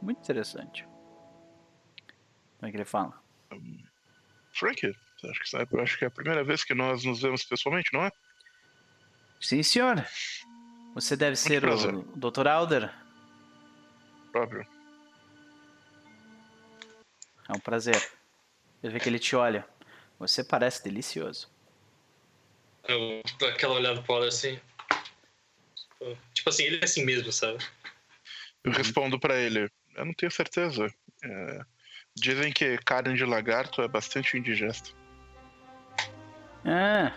Muito 0.00 0.20
interessante. 0.20 0.86
Como 2.58 2.68
é 2.68 2.70
que 2.70 2.76
ele 2.76 2.84
fala? 2.84 3.20
Um, 3.52 3.82
Frank, 4.52 4.86
acho 5.24 5.40
que, 5.40 5.48
sabe, 5.48 5.80
acho 5.80 5.98
que 5.98 6.04
é 6.04 6.08
a 6.08 6.10
primeira 6.10 6.44
vez 6.44 6.62
que 6.62 6.74
nós 6.74 7.04
nos 7.04 7.20
vemos 7.20 7.44
pessoalmente, 7.44 7.92
não 7.92 8.04
é? 8.04 8.12
Sim, 9.40 9.62
senhor. 9.62 10.04
Você 10.94 11.16
deve 11.16 11.36
ser 11.36 11.64
o 11.64 12.02
Dr. 12.16 12.48
Alder. 12.48 12.92
Próprio. 14.32 14.66
É 17.48 17.52
um 17.52 17.60
prazer. 17.60 18.15
Ele 18.82 18.92
vê 18.92 19.00
que 19.00 19.08
ele 19.08 19.18
te 19.18 19.34
olha. 19.34 19.66
Você 20.18 20.42
parece 20.42 20.82
delicioso. 20.82 21.50
Eu 22.88 23.22
dou 23.38 23.48
aquela 23.48 23.74
olhada 23.74 24.00
pro 24.02 24.14
Waller 24.14 24.28
assim. 24.28 24.58
Tipo 26.32 26.50
assim, 26.50 26.64
ele 26.64 26.78
é 26.80 26.84
assim 26.84 27.04
mesmo, 27.04 27.32
sabe? 27.32 27.58
Eu 28.62 28.72
respondo 28.72 29.18
para 29.18 29.36
ele. 29.36 29.70
Eu 29.94 30.04
não 30.04 30.14
tenho 30.14 30.30
certeza. 30.30 30.92
É... 31.22 31.60
Dizem 32.14 32.52
que 32.52 32.78
carne 32.78 33.14
de 33.14 33.24
lagarto 33.24 33.82
é 33.82 33.88
bastante 33.88 34.38
indigesta. 34.38 34.90
Ah. 36.64 37.12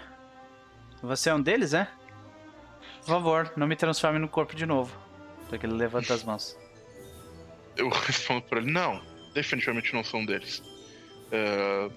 Você 1.01 1.29
é 1.29 1.33
um 1.33 1.41
deles, 1.41 1.73
é? 1.73 1.89
Por 2.99 3.07
favor, 3.07 3.53
não 3.55 3.65
me 3.65 3.75
transforme 3.75 4.19
no 4.19 4.27
corpo 4.27 4.55
de 4.55 4.65
novo. 4.65 4.95
Porque 5.47 5.65
ele 5.65 5.73
levanta 5.73 6.13
as 6.13 6.23
mãos. 6.23 6.57
Eu 7.77 7.89
respondo 8.05 8.41
pra 8.43 8.59
ele: 8.59 8.71
Não, 8.71 9.01
definitivamente 9.33 9.93
não 9.93 10.03
sou 10.03 10.19
um 10.19 10.25
deles. 10.25 10.61
É, 11.31 11.89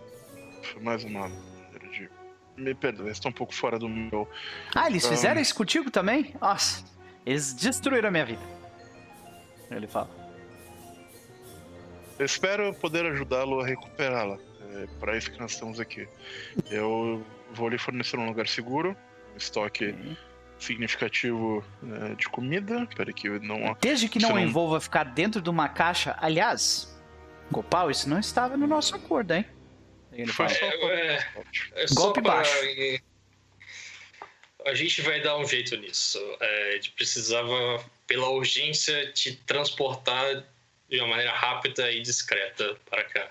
foi 0.63 0.83
mais 0.83 1.05
uma 1.05 1.29
maneira 1.29 1.89
de. 1.93 2.11
Me 2.57 2.75
perdoe, 2.75 3.11
estou 3.11 3.31
um 3.31 3.35
pouco 3.35 3.55
fora 3.55 3.79
do 3.79 3.89
meu. 3.89 4.29
Ah, 4.75 4.89
eles 4.89 5.05
Ah. 5.05 5.09
fizeram 5.09 5.41
isso 5.41 5.55
contigo 5.55 5.91
também? 5.91 6.35
Nossa, 6.41 6.85
eles 7.25 7.53
destruíram 7.55 8.09
a 8.09 8.11
minha 8.13 8.27
vida. 8.27 8.43
Ele 9.71 9.87
fala. 9.87 10.11
Eu 12.19 12.27
espero 12.27 12.75
poder 12.75 13.07
ajudá-lo 13.07 13.61
a 13.61 13.67
recuperá-la. 13.67 14.39
É 14.75 14.87
para 15.01 15.17
isso 15.17 15.31
que 15.31 15.39
nós 15.41 15.53
estamos 15.53 15.81
aqui. 15.81 16.07
Eu 16.71 17.25
vou 17.53 17.69
lhe 17.69 17.79
fornecer 17.79 18.19
um 18.19 18.27
lugar 18.27 18.47
seguro, 18.47 18.97
um 19.35 19.37
estoque 19.37 19.95
significativo 20.59 21.65
é, 22.11 22.15
de 22.15 22.29
comida, 22.29 22.87
para 22.95 23.13
que 23.13 23.29
não. 23.41 23.77
Desde 23.81 24.09
que 24.09 24.19
não, 24.21 24.31
não- 24.31 24.39
envolva 24.39 24.81
ficar 24.81 25.05
dentro 25.05 25.41
de 25.43 25.51
uma 25.51 25.69
caixa. 25.69 26.15
Aliás, 26.21 26.92
Gopal, 27.53 27.91
isso 27.91 28.09
não 28.09 28.19
estava 28.19 28.57
no 28.57 28.67
nosso 28.67 28.95
acordo, 28.97 29.35
hein? 29.35 29.47
Ele 30.13 30.33
só 30.33 30.45
É, 30.45 31.19
é 31.75 31.87
só 31.87 31.95
Golpe 31.95 32.21
pra- 32.23 32.35
baixo. 32.37 32.53
A 34.67 34.75
gente 34.75 35.01
vai 35.03 35.21
dar 35.21 35.37
um 35.39 35.45
jeito 35.45 35.77
nisso. 35.77 36.19
É, 36.41 36.69
a 36.71 36.73
gente 36.75 36.93
precisava, 36.93 37.85
pela 38.07 38.29
urgência, 38.29 39.11
te 39.13 39.35
transportar 39.35 40.45
de 40.89 40.99
uma 41.01 41.09
maneira 41.09 41.33
rápida 41.33 41.91
e 41.91 42.01
discreta 42.01 42.77
para 42.89 43.03
cá. 43.05 43.29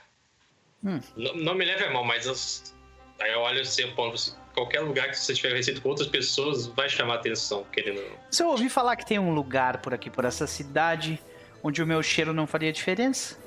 Hum. 0.84 1.00
Não, 1.16 1.36
não 1.36 1.56
me 1.56 1.64
leve 1.64 1.86
a 1.86 1.92
mal, 1.92 2.04
mas 2.04 2.28
as- 2.28 2.76
aí 3.20 3.32
eu 3.32 3.40
olho 3.40 3.62
assim, 3.62 3.84
aponto 3.84 4.16
assim, 4.16 4.36
qualquer 4.54 4.82
lugar 4.82 5.10
que 5.10 5.18
você 5.18 5.34
tiver 5.34 5.54
recebido 5.56 5.82
com 5.82 5.90
outras 5.90 6.08
pessoas 6.10 6.66
vai 6.68 6.90
chamar 6.90 7.16
atenção, 7.16 7.64
querendo. 7.72 8.02
ou 8.02 8.10
não. 8.10 8.18
Se 8.30 8.44
eu 8.44 8.48
ouvi 8.50 8.68
falar 8.68 8.96
que 8.98 9.06
tem 9.06 9.18
um 9.20 9.34
lugar 9.34 9.78
por 9.82 9.94
aqui, 9.94 10.10
por 10.10 10.26
essa 10.26 10.46
cidade, 10.48 11.22
onde 11.64 11.82
o 11.82 11.88
meu 11.88 12.02
cheiro 12.04 12.34
não 12.34 12.46
faria 12.48 12.74
diferença. 12.74 13.38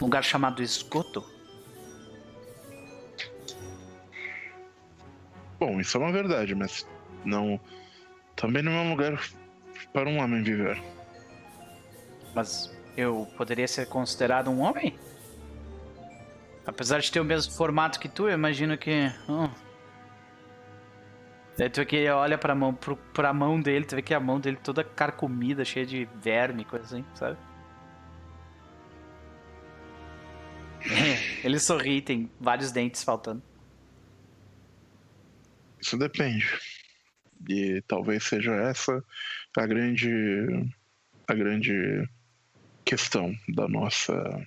Um 0.00 0.04
lugar 0.04 0.24
chamado 0.24 0.62
esgoto. 0.62 1.24
Bom, 5.58 5.78
isso 5.78 5.96
é 5.98 6.00
uma 6.00 6.10
verdade, 6.10 6.54
mas 6.54 6.86
não. 7.24 7.60
Também 8.34 8.62
não 8.62 8.72
é 8.72 8.80
um 8.80 8.90
lugar 8.90 9.20
para 9.92 10.08
um 10.08 10.18
homem 10.18 10.42
viver. 10.42 10.82
Mas 12.34 12.74
eu 12.96 13.28
poderia 13.36 13.68
ser 13.68 13.86
considerado 13.86 14.48
um 14.48 14.60
homem? 14.60 14.98
Apesar 16.66 17.00
de 17.00 17.10
ter 17.10 17.20
o 17.20 17.24
mesmo 17.24 17.52
formato 17.52 18.00
que 18.00 18.08
tu, 18.08 18.28
eu 18.28 18.34
imagino 18.34 18.78
que. 18.78 19.12
hum. 19.28 19.50
Daí 21.58 21.68
tu 21.68 21.84
que 21.84 22.08
olha 22.08 22.38
pra 22.38 22.54
mão, 22.54 22.72
pro, 22.72 22.96
pra 22.96 23.34
mão 23.34 23.60
dele, 23.60 23.84
tu 23.84 23.96
vê 23.96 24.00
que 24.00 24.14
a 24.14 24.20
mão 24.20 24.40
dele 24.40 24.56
toda 24.56 24.82
carcomida, 24.82 25.62
cheia 25.62 25.84
de 25.84 26.08
verme, 26.22 26.64
coisa 26.64 26.86
assim, 26.86 27.04
sabe? 27.14 27.36
Ele 31.44 31.58
sorri, 31.58 32.00
tem 32.00 32.30
vários 32.40 32.72
dentes 32.72 33.02
faltando. 33.02 33.42
Isso 35.80 35.96
depende. 35.96 36.46
E 37.48 37.82
talvez 37.86 38.24
seja 38.24 38.54
essa 38.54 39.02
a 39.56 39.66
grande 39.66 40.10
a 41.26 41.34
grande 41.34 42.08
questão 42.84 43.34
da 43.48 43.66
nossa 43.66 44.46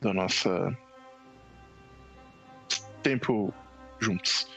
da 0.00 0.12
nossa 0.12 0.76
tempo 3.02 3.52
juntos. 4.00 4.48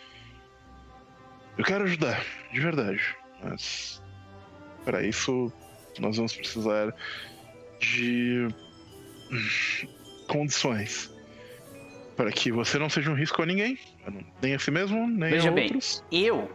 Eu 1.57 1.63
quero 1.63 1.85
ajudar, 1.85 2.23
de 2.51 2.59
verdade, 2.59 3.15
mas 3.43 4.01
para 4.83 5.05
isso 5.05 5.51
nós 5.99 6.17
vamos 6.17 6.35
precisar 6.35 6.93
de 7.79 8.47
condições 10.27 11.13
para 12.15 12.31
que 12.31 12.51
você 12.51 12.77
não 12.79 12.89
seja 12.89 13.11
um 13.11 13.15
risco 13.15 13.41
a 13.41 13.45
ninguém, 13.45 13.77
nem 14.41 14.55
a 14.55 14.59
si 14.59 14.71
mesmo, 14.71 15.07
nem 15.07 15.29
Veja 15.31 15.49
a 15.49 15.51
bem. 15.51 15.65
outros. 15.65 16.03
Eu 16.11 16.49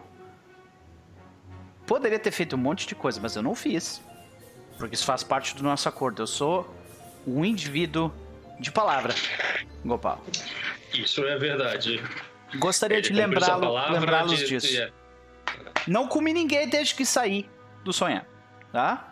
poderia 1.87 2.19
ter 2.19 2.31
feito 2.31 2.57
um 2.57 2.59
monte 2.59 2.87
de 2.87 2.95
coisa, 2.95 3.21
mas 3.21 3.37
eu 3.37 3.43
não 3.43 3.55
fiz. 3.55 4.03
Porque 4.79 4.95
isso 4.95 5.05
faz 5.05 5.23
parte 5.23 5.55
do 5.55 5.63
nosso 5.63 5.89
acordo. 5.89 6.23
Eu 6.23 6.27
sou 6.27 6.75
um 7.27 7.45
indivíduo 7.45 8.13
de 8.59 8.71
palavra, 8.73 9.15
Gopal. 9.85 10.25
Isso 10.95 11.25
é 11.25 11.37
verdade. 11.39 12.03
Gostaria 12.59 12.97
Ele 12.99 13.07
de 13.09 13.13
lembrá-lo- 13.13 13.93
lembrá-los 13.93 14.39
de- 14.39 14.47
disso. 14.47 14.81
é. 14.81 14.91
Não 15.87 16.07
comi 16.09 16.33
ninguém 16.33 16.69
desde 16.69 16.95
que 16.95 17.05
saí 17.05 17.49
do 17.85 17.93
sonhar, 17.93 18.27
tá? 18.73 19.07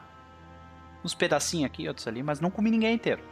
Uns 1.05 1.15
pedacinhos 1.15 1.67
aqui, 1.67 1.87
outros 1.89 2.07
ali, 2.09 2.23
mas 2.23 2.41
não 2.41 2.51
comi 2.51 2.71
ninguém 2.71 2.95
inteiro. 2.95 3.23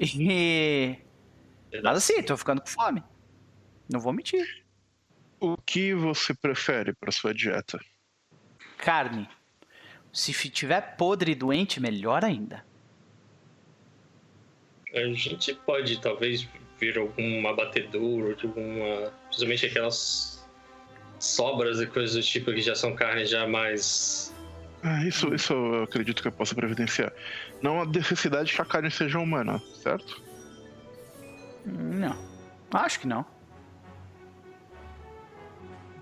E... 0.00 0.98
Mas 1.82 1.98
assim, 1.98 2.22
tô 2.22 2.36
ficando 2.36 2.60
com 2.60 2.66
fome. 2.66 3.02
Não 3.90 4.00
vou 4.00 4.12
mentir. 4.12 4.64
O 5.40 5.56
que 5.56 5.94
você 5.94 6.34
prefere 6.34 6.92
para 6.94 7.12
sua 7.12 7.34
dieta? 7.34 7.78
Carne. 8.78 9.28
Se 10.12 10.32
tiver 10.50 10.96
podre 10.96 11.32
e 11.32 11.34
doente, 11.34 11.80
melhor 11.80 12.24
ainda. 12.24 12.64
A 14.94 15.12
gente 15.12 15.54
pode 15.54 16.00
talvez 16.00 16.48
ver 16.80 16.96
algum 16.98 17.46
abatedouro, 17.46 18.34
de 18.34 18.46
alguma. 18.46 19.12
Principalmente 19.26 19.66
aquelas 19.66 20.48
sobras 21.18 21.80
e 21.80 21.86
coisas 21.86 22.14
do 22.14 22.22
tipo 22.22 22.52
que 22.52 22.62
já 22.62 22.74
são 22.74 22.94
carnes 22.94 23.28
já 23.28 23.46
mais. 23.46 24.34
Ah, 24.88 25.04
isso, 25.04 25.34
isso 25.34 25.52
eu 25.52 25.82
acredito 25.82 26.22
que 26.22 26.28
eu 26.28 26.32
possa 26.32 26.54
providenciar. 26.54 27.12
Não 27.60 27.80
há 27.80 27.84
necessidade 27.84 28.54
que 28.54 28.62
a 28.62 28.64
carne 28.64 28.88
seja 28.88 29.18
humana, 29.18 29.60
certo? 29.82 30.22
Não. 31.64 32.16
Acho 32.72 33.00
que 33.00 33.06
não. 33.08 33.26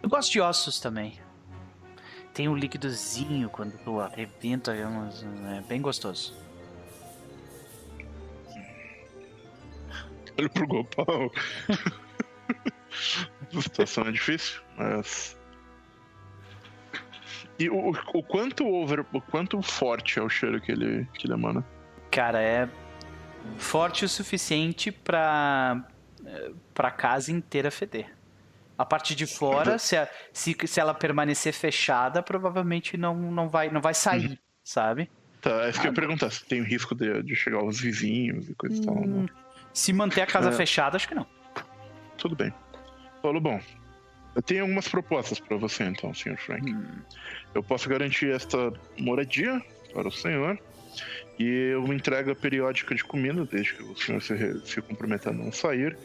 Eu 0.03 0.09
gosto 0.11 0.31
de 0.31 0.39
ossos 0.39 0.79
também. 0.79 1.19
Tem 2.35 2.47
um 2.47 2.55
líquidozinho 2.55 3.49
quando 3.49 3.73
tu 3.79 3.99
arrebenta, 4.01 4.75
é, 4.75 4.83
é 4.83 5.63
bem 5.63 5.81
gostoso. 5.81 6.37
Olha 10.39 10.51
pro 10.51 10.67
Gopal. 10.67 11.33
a 13.57 13.63
situação 13.63 14.07
é 14.07 14.13
difícil, 14.13 14.61
mas. 14.77 15.39
E 17.59 17.69
o, 17.71 17.91
o 17.91 18.23
quanto 18.23 18.67
over, 18.67 19.05
o 19.13 19.21
quanto 19.21 19.61
forte 19.63 20.19
é 20.19 20.23
o 20.23 20.29
cheiro 20.29 20.61
que 20.61 20.73
ele, 20.73 21.07
que 21.15 21.27
ele 21.27 21.35
emana? 21.35 21.65
Cara, 22.11 22.41
é 22.43 22.69
forte 23.59 24.05
o 24.05 24.09
suficiente 24.09 24.91
pra, 24.91 25.87
pra 26.73 26.91
casa 26.91 27.31
inteira 27.31 27.71
feder. 27.71 28.13
A 28.77 28.85
parte 28.85 29.15
de 29.15 29.25
fora, 29.27 29.79
se, 29.79 29.97
a- 29.97 30.09
se, 30.33 30.57
se 30.67 30.81
ela 30.81 30.93
permanecer 30.95 31.53
fechada, 31.53 32.23
provavelmente 32.23 32.97
não, 32.97 33.15
não, 33.15 33.49
vai, 33.49 33.71
não 33.71 33.81
vai 33.81 33.95
sair, 33.95 34.39
sabe? 34.65 35.09
Tá, 35.41 35.67
é 35.67 35.71
isso 35.71 35.81
que 35.81 35.87
eu 35.87 35.91
Ah, 35.91 35.95
ia 35.95 36.01
perguntar, 36.01 36.31
se 36.31 36.45
tem 36.45 36.63
risco 36.63 36.95
de, 36.95 37.23
de 37.23 37.37
chegar 37.37 37.59
aos 37.59 37.79
vizinhos 37.81 38.49
e 38.49 38.55
coisa 38.55 38.77
e 38.77 38.85
tal. 38.85 38.95
Não. 38.97 39.03
Hum, 39.21 39.27
se 39.73 39.93
manter 39.93 40.23
a 40.23 40.27
casa 40.27 40.49
É. 40.49 40.53
fechada, 40.53 40.97
acho 40.97 41.07
que 41.07 41.15
não. 41.15 41.27
Tudo 42.17 42.35
bem. 42.35 42.53
Paulo, 43.23 43.41
bom, 43.41 43.61
eu 44.35 44.43
tenho 44.43 44.63
algumas 44.63 44.89
propostas 44.89 45.39
para 45.39 45.57
você 45.57 45.85
então, 45.85 46.13
Sr. 46.15 46.37
Frank. 46.37 46.73
Hum, 46.73 46.87
Eu 47.55 47.63
posso 47.63 47.89
garantir 47.89 48.31
esta 48.33 48.73
moradia 48.99 49.63
para 49.93 50.09
o 50.09 50.13
senhor 50.13 50.59
e 51.39 51.75
uma 51.77 51.95
entrega 51.95 52.35
periódica 52.35 52.95
de 52.95 53.03
comida, 53.05 53.45
desde 53.45 53.75
que 53.75 53.83
o 53.83 53.97
senhor 53.97 54.21
se, 54.23 54.61
se 54.65 54.81
comprometa 54.83 55.31
a 55.31 55.33
não 55.33 55.51
sair 55.53 55.97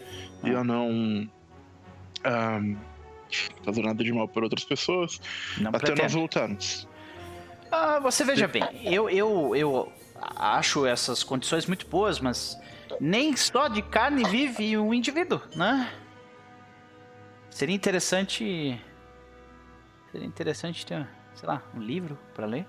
e 0.44 0.50
a 0.52 0.64
não 0.64 1.30
ahm, 2.24 2.76
fazer 3.64 3.82
nada 3.84 4.04
de 4.04 4.12
mal 4.12 4.28
para 4.28 4.44
outras 4.44 4.64
pessoas 4.64 5.20
não 5.58 5.70
até 5.70 5.80
pretendo. 5.80 6.02
nós 6.04 6.14
voltarmos. 6.14 6.88
Ah, 7.72 8.00
você 8.00 8.24
veja 8.24 8.48
bem, 8.48 8.64
eu, 8.84 9.10
eu, 9.10 9.56
eu 9.56 9.94
acho 10.36 10.86
essas 10.88 11.24
condições 11.24 11.68
muito 11.68 11.86
boas, 11.88 12.20
mas 12.20 12.58
nem 13.00 13.36
só 13.38 13.68
de 13.68 13.82
carne 13.84 14.24
vive 14.24 14.76
um 14.78 14.92
indivíduo, 14.94 15.40
né? 15.56 15.92
Seria 17.50 17.76
interessante. 17.76 18.80
Seria 20.12 20.28
interessante 20.28 20.86
ter, 20.86 21.08
sei 21.36 21.48
lá, 21.48 21.62
um 21.76 21.80
livro 21.82 22.18
pra 22.34 22.46
ler. 22.46 22.66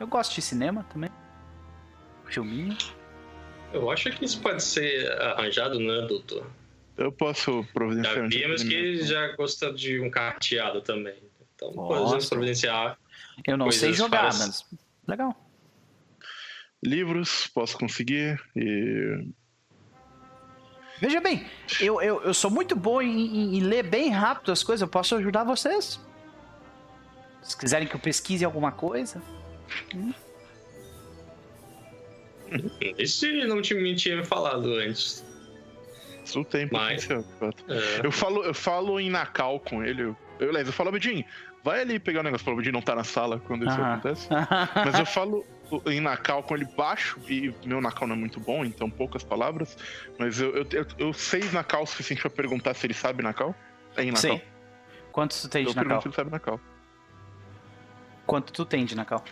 Eu 0.00 0.06
gosto 0.06 0.34
de 0.34 0.42
cinema 0.42 0.84
também. 0.92 1.10
Filminho. 2.26 2.76
Eu 3.72 3.90
acho 3.90 4.10
que 4.10 4.24
isso 4.24 4.40
pode 4.40 4.62
ser 4.62 5.10
arranjado, 5.20 5.78
né, 5.78 6.06
doutor? 6.06 6.46
Eu 6.96 7.10
posso 7.10 7.64
providenciar 7.72 8.16
Já 8.16 8.22
um 8.22 8.28
vimos 8.28 8.62
que 8.62 8.68
entretenimento. 8.68 9.04
já 9.06 9.36
gosta 9.36 9.72
de 9.72 10.00
um 10.00 10.10
carteado 10.10 10.82
também. 10.82 11.16
Então 11.54 11.72
podemos 11.72 12.28
providenciar. 12.28 12.98
Eu 13.46 13.56
não 13.56 13.70
sei 13.70 13.88
Coisas 13.90 13.96
jogar, 13.96 14.28
para- 14.30 14.38
mas. 14.46 14.66
Legal. 15.08 15.48
livros, 16.84 17.46
posso 17.54 17.78
conseguir 17.78 18.40
e 18.56 19.26
Veja 21.02 21.20
bem, 21.20 21.44
eu, 21.80 22.00
eu, 22.00 22.22
eu 22.22 22.32
sou 22.32 22.48
muito 22.48 22.76
bom 22.76 23.02
em, 23.02 23.08
em, 23.10 23.58
em 23.58 23.60
ler 23.60 23.82
bem 23.82 24.08
rápido 24.08 24.52
as 24.52 24.62
coisas. 24.62 24.82
Eu 24.82 24.86
posso 24.86 25.16
ajudar 25.16 25.42
vocês. 25.42 25.98
Se 27.42 27.56
quiserem 27.56 27.88
que 27.88 27.96
eu 27.96 27.98
pesquise 27.98 28.44
alguma 28.44 28.70
coisa. 28.70 29.20
Hum. 29.92 30.12
Isso 32.96 33.26
ele 33.26 33.48
não 33.48 33.60
te, 33.60 33.74
me 33.74 33.96
tinha 33.96 34.24
falado 34.24 34.72
antes. 34.74 35.26
Isso 36.24 36.44
tem 36.44 36.68
potencial, 36.68 37.24
é. 37.68 38.06
Eu 38.06 38.12
falo, 38.12 38.44
eu 38.44 38.54
falo 38.54 39.00
em 39.00 39.10
Nacal 39.10 39.58
com 39.58 39.82
ele. 39.82 40.02
Eu, 40.02 40.16
eu, 40.38 40.52
eu 40.52 40.72
falo, 40.72 40.92
Bedin, 40.92 41.24
vai 41.64 41.80
ali 41.80 41.98
pegar 41.98 42.20
o 42.20 42.22
negócio. 42.22 42.48
O 42.52 42.54
Bedin 42.54 42.70
não 42.70 42.80
tá 42.80 42.94
na 42.94 43.02
sala 43.02 43.40
quando 43.40 43.66
isso 43.66 43.80
acontece. 43.80 44.28
Mas 44.30 45.00
eu 45.00 45.06
falo 45.06 45.44
em 45.86 46.00
Nacal 46.00 46.42
com 46.42 46.54
ele 46.54 46.66
baixo, 46.76 47.18
e 47.28 47.54
meu 47.64 47.80
Nacal 47.80 48.06
não 48.06 48.14
é 48.14 48.18
muito 48.18 48.40
bom, 48.40 48.64
então 48.64 48.90
poucas 48.90 49.22
palavras. 49.22 49.76
Mas 50.18 50.40
eu, 50.40 50.54
eu, 50.56 50.66
eu, 50.72 50.86
eu 50.98 51.12
sei 51.12 51.42
Nacal 51.50 51.82
o 51.82 51.86
suficiente 51.86 52.20
pra 52.20 52.30
perguntar 52.30 52.74
se 52.74 52.86
ele 52.86 52.94
sabe 52.94 53.22
Nacal. 53.22 53.54
É 53.96 54.02
em 54.02 54.10
Nacal. 54.10 54.20
Sim. 54.20 54.40
Quantos 55.10 55.42
tu 55.42 55.48
tem 55.48 55.64
de 55.64 55.74
Nacal? 55.76 56.00
se 56.00 56.08
ele 56.08 56.14
sabe 56.14 56.30
Nacal. 56.30 56.60
Quanto 58.26 58.52
tu 58.52 58.64
tem 58.64 58.84
de 58.84 58.94
Nacal? 58.94 59.24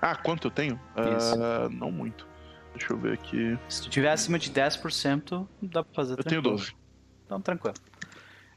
Ah, 0.00 0.16
quanto 0.16 0.48
eu 0.48 0.50
tenho? 0.50 0.80
Uh, 0.96 1.68
não 1.70 1.92
muito. 1.92 2.26
Deixa 2.74 2.92
eu 2.92 2.96
ver 2.96 3.12
aqui. 3.12 3.58
Se 3.68 3.82
tu 3.82 3.90
tiver 3.90 4.10
acima 4.10 4.38
de 4.38 4.50
10%, 4.50 5.46
dá 5.62 5.84
pra 5.84 5.94
fazer 5.94 6.14
Eu 6.14 6.16
tranquilo. 6.24 6.42
tenho 6.42 6.56
12. 6.56 6.74
Então, 7.26 7.40
tranquilo. 7.40 7.74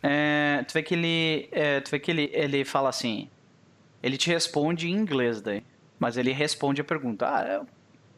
É, 0.01 0.63
tu 0.67 0.73
vê 0.73 0.83
que 0.83 0.93
ele. 0.93 1.49
É, 1.51 1.81
tu 1.81 1.91
vê 1.91 1.99
que 1.99 2.11
ele, 2.11 2.29
ele 2.33 2.63
fala 2.63 2.89
assim. 2.89 3.29
Ele 4.01 4.17
te 4.17 4.29
responde 4.29 4.87
em 4.87 4.91
inglês 4.91 5.41
daí. 5.41 5.63
Mas 5.99 6.17
ele 6.17 6.31
responde 6.31 6.81
a 6.81 6.83
pergunta. 6.83 7.27
Ah, 7.27 7.47
eu, 7.47 7.67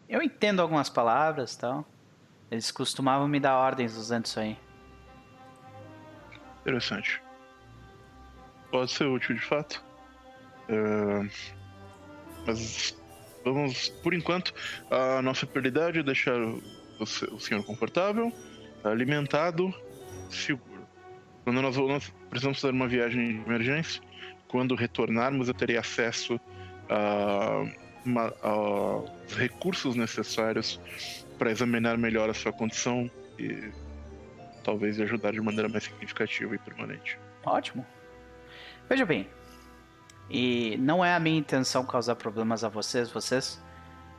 eu 0.10 0.22
entendo 0.22 0.62
algumas 0.62 0.90
palavras 0.90 1.56
tal. 1.56 1.86
Eles 2.50 2.72
costumavam 2.72 3.28
me 3.28 3.40
dar 3.40 3.58
ordens 3.58 3.96
usando 3.96 4.26
isso 4.26 4.40
aí. 4.40 4.58
Interessante. 6.62 7.22
Pode 8.72 8.92
ser 8.92 9.06
útil 9.06 9.36
de 9.36 9.42
fato. 9.42 9.84
Uh, 10.70 11.30
mas 12.46 12.98
vamos, 13.44 13.90
por 13.90 14.14
enquanto, 14.14 14.54
a 14.90 15.22
nossa 15.22 15.46
prioridade 15.46 16.00
é 16.00 16.04
deixar 16.04 16.38
o, 16.38 16.62
o 17.00 17.40
senhor 17.40 17.64
confortável, 17.64 18.32
alimentado, 18.84 19.74
seguro. 20.30 20.86
Quando 21.44 21.62
nós, 21.62 21.78
nós 21.78 22.14
precisamos 22.30 22.60
fazer 22.60 22.74
uma 22.74 22.88
viagem 22.88 23.42
de 23.42 23.46
emergência, 23.46 24.02
quando 24.48 24.76
retornarmos, 24.76 25.48
eu 25.48 25.54
terei 25.54 25.78
acesso 25.78 26.40
a, 26.90 27.66
uma, 28.06 28.34
aos 28.42 29.34
recursos 29.36 29.96
necessários 29.96 30.80
para 31.38 31.52
examinar 31.52 31.98
melhor 31.98 32.30
a 32.30 32.34
sua 32.34 32.52
condição 32.52 33.10
e 33.38 33.72
talvez 34.64 35.00
ajudar 35.00 35.32
de 35.32 35.42
maneira 35.42 35.70
mais 35.70 35.84
significativa 35.84 36.56
e 36.56 36.58
permanente. 36.58 37.18
Ótimo. 37.46 37.86
Veja 38.90 39.06
bem, 39.06 39.30
e 40.30 40.78
não 40.78 41.04
é 41.04 41.14
a 41.14 41.20
minha 41.20 41.38
intenção 41.38 41.86
causar 41.86 42.16
problemas 42.16 42.64
a 42.64 42.70
vocês. 42.70 43.10
Vocês, 43.10 43.62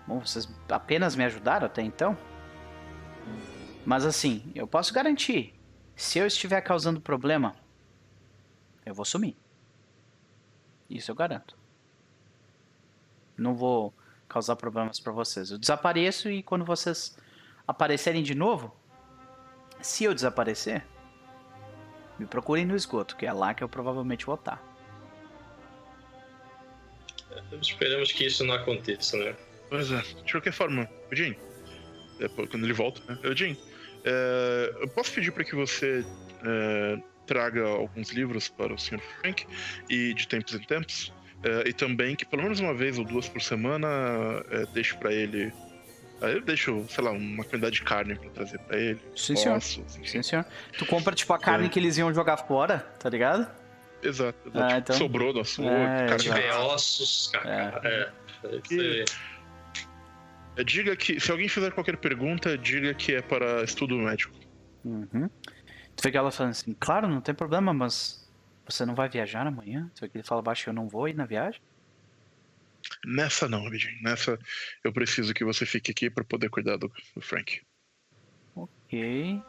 bom, 0.07 0.21
vocês 0.21 0.49
apenas 0.69 1.17
me 1.17 1.25
ajudaram 1.25 1.67
até 1.67 1.83
então. 1.83 2.17
Mas 3.85 4.05
assim, 4.05 4.51
eu 4.55 4.67
posso 4.67 4.93
garantir, 4.93 5.55
se 5.97 6.19
eu 6.19 6.27
estiver 6.27 6.61
causando 6.61 7.01
problema, 7.01 7.57
eu 8.85 8.95
vou 8.95 9.05
sumir. 9.05 9.37
Isso 10.89 11.11
eu 11.11 11.15
garanto. 11.15 11.58
Não 13.39 13.55
vou 13.55 13.95
causar 14.29 14.57
problemas 14.57 15.01
para 15.01 15.13
vocês. 15.13 15.51
Eu 15.51 15.59
desapareço 15.59 16.31
e 16.31 16.43
quando 16.43 16.65
vocês 16.65 17.17
aparecerem 17.67 18.23
de 18.23 18.35
novo, 18.35 18.75
se 19.81 20.05
eu 20.05 20.15
desaparecer, 20.15 20.85
me 22.19 22.27
procurem 22.27 22.67
no 22.67 22.75
esgoto, 22.75 23.17
que 23.17 23.27
é 23.27 23.33
lá 23.33 23.55
que 23.55 23.63
eu 23.63 23.69
provavelmente 23.69 24.27
vou 24.27 24.35
estar. 24.35 24.63
Esperamos 27.61 28.13
que 28.13 28.27
isso 28.27 28.45
não 28.45 28.55
aconteça, 28.55 29.17
né? 29.17 29.37
Pois 29.69 29.91
é. 29.91 30.01
De 30.25 30.33
qualquer 30.33 30.53
forma, 30.53 30.89
Jim, 31.13 31.37
depois, 32.19 32.51
quando 32.51 32.65
ele 32.65 32.73
volta, 32.73 33.01
né? 33.07 33.19
Jim, 33.37 33.57
é, 34.05 34.75
eu 34.81 34.89
posso 34.89 35.13
pedir 35.13 35.31
para 35.31 35.45
que 35.45 35.55
você 35.55 36.05
é, 36.45 36.99
traga 37.27 37.67
alguns 37.69 38.11
livros 38.11 38.49
para 38.49 38.73
o 38.73 38.79
Sr. 38.79 38.99
Frank 38.99 39.47
e 39.89 40.15
de 40.15 40.27
tempos 40.27 40.55
em 40.55 40.61
tempos? 40.61 41.13
É, 41.43 41.69
e 41.69 41.73
também 41.73 42.17
que 42.17 42.25
pelo 42.25 42.43
menos 42.43 42.59
uma 42.61 42.75
vez 42.75 42.99
ou 42.99 43.05
duas 43.05 43.29
por 43.29 43.41
semana 43.41 43.87
é, 44.51 44.67
deixe 44.73 44.97
para 44.97 45.13
ele. 45.13 45.53
Aí 46.21 46.35
eu 46.35 46.43
deixo, 46.43 46.85
sei 46.89 47.05
lá, 47.05 47.13
uma 47.13 47.45
quantidade 47.45 47.77
de 47.77 47.83
carne 47.83 48.17
para 48.17 48.31
trazer 48.31 48.59
para 48.59 48.77
ele. 48.77 49.01
Sim, 49.15 49.37
senhor. 49.37 49.61
Sim, 49.61 50.23
senhor. 50.23 50.45
Tu 50.77 50.85
compra 50.85 51.15
tipo 51.15 51.33
a 51.33 51.39
carne 51.39 51.67
é. 51.67 51.69
que 51.69 51.79
eles 51.79 51.97
iam 51.97 52.13
jogar 52.13 52.39
fora, 52.39 52.81
tá 52.99 53.09
ligado? 53.09 53.49
Exato. 54.03 54.49
exato. 54.49 54.75
Ah, 54.75 54.79
então... 54.79 54.97
Sobrou 54.97 55.33
do 55.33 55.41
açougue. 55.41 55.69
É, 55.69 56.19
Se 56.19 56.25
tiver 56.25 56.53
ossos, 56.55 57.31
cara. 57.33 57.81
É. 57.85 58.11
é. 58.45 59.05
é. 60.57 60.65
Diga 60.65 60.97
que, 60.97 61.21
se 61.21 61.31
alguém 61.31 61.49
fizer 61.49 61.71
qualquer 61.71 61.97
pergunta, 61.97 62.59
diga 62.59 62.93
que 62.95 63.15
é 63.15 63.23
para 63.23 63.63
estudo 63.63 63.97
médico. 63.97 64.35
Uhum. 64.85 65.31
Tu 65.95 66.03
vê 66.03 66.11
que 66.11 66.17
ela 66.17 66.33
fala 66.33 66.51
assim, 66.51 66.75
claro, 66.79 67.07
não 67.07 67.21
tem 67.21 67.35
problema, 67.35 67.73
mas 67.73 68.28
você 68.69 68.85
não 68.85 68.95
vai 68.95 69.09
viajar 69.09 69.47
amanhã? 69.47 69.91
Vê 70.01 70.09
que 70.09 70.19
ele 70.19 70.25
fala 70.25 70.43
baixo, 70.43 70.69
eu 70.69 70.75
não 70.75 70.89
vou 70.89 71.09
ir 71.09 71.15
na 71.15 71.25
viagem? 71.25 71.61
Nessa 73.05 73.49
não, 73.49 73.67
Abidin. 73.67 74.01
Nessa 74.03 74.39
eu 74.85 74.93
preciso 74.93 75.33
que 75.35 75.45
você 75.45 75.65
fique 75.65 75.91
aqui 75.91 76.11
para 76.11 76.25
poder 76.25 76.51
cuidar 76.51 76.77
do, 76.77 76.93
do 77.15 77.21
Frank. 77.21 77.63
Ok. 78.55 79.41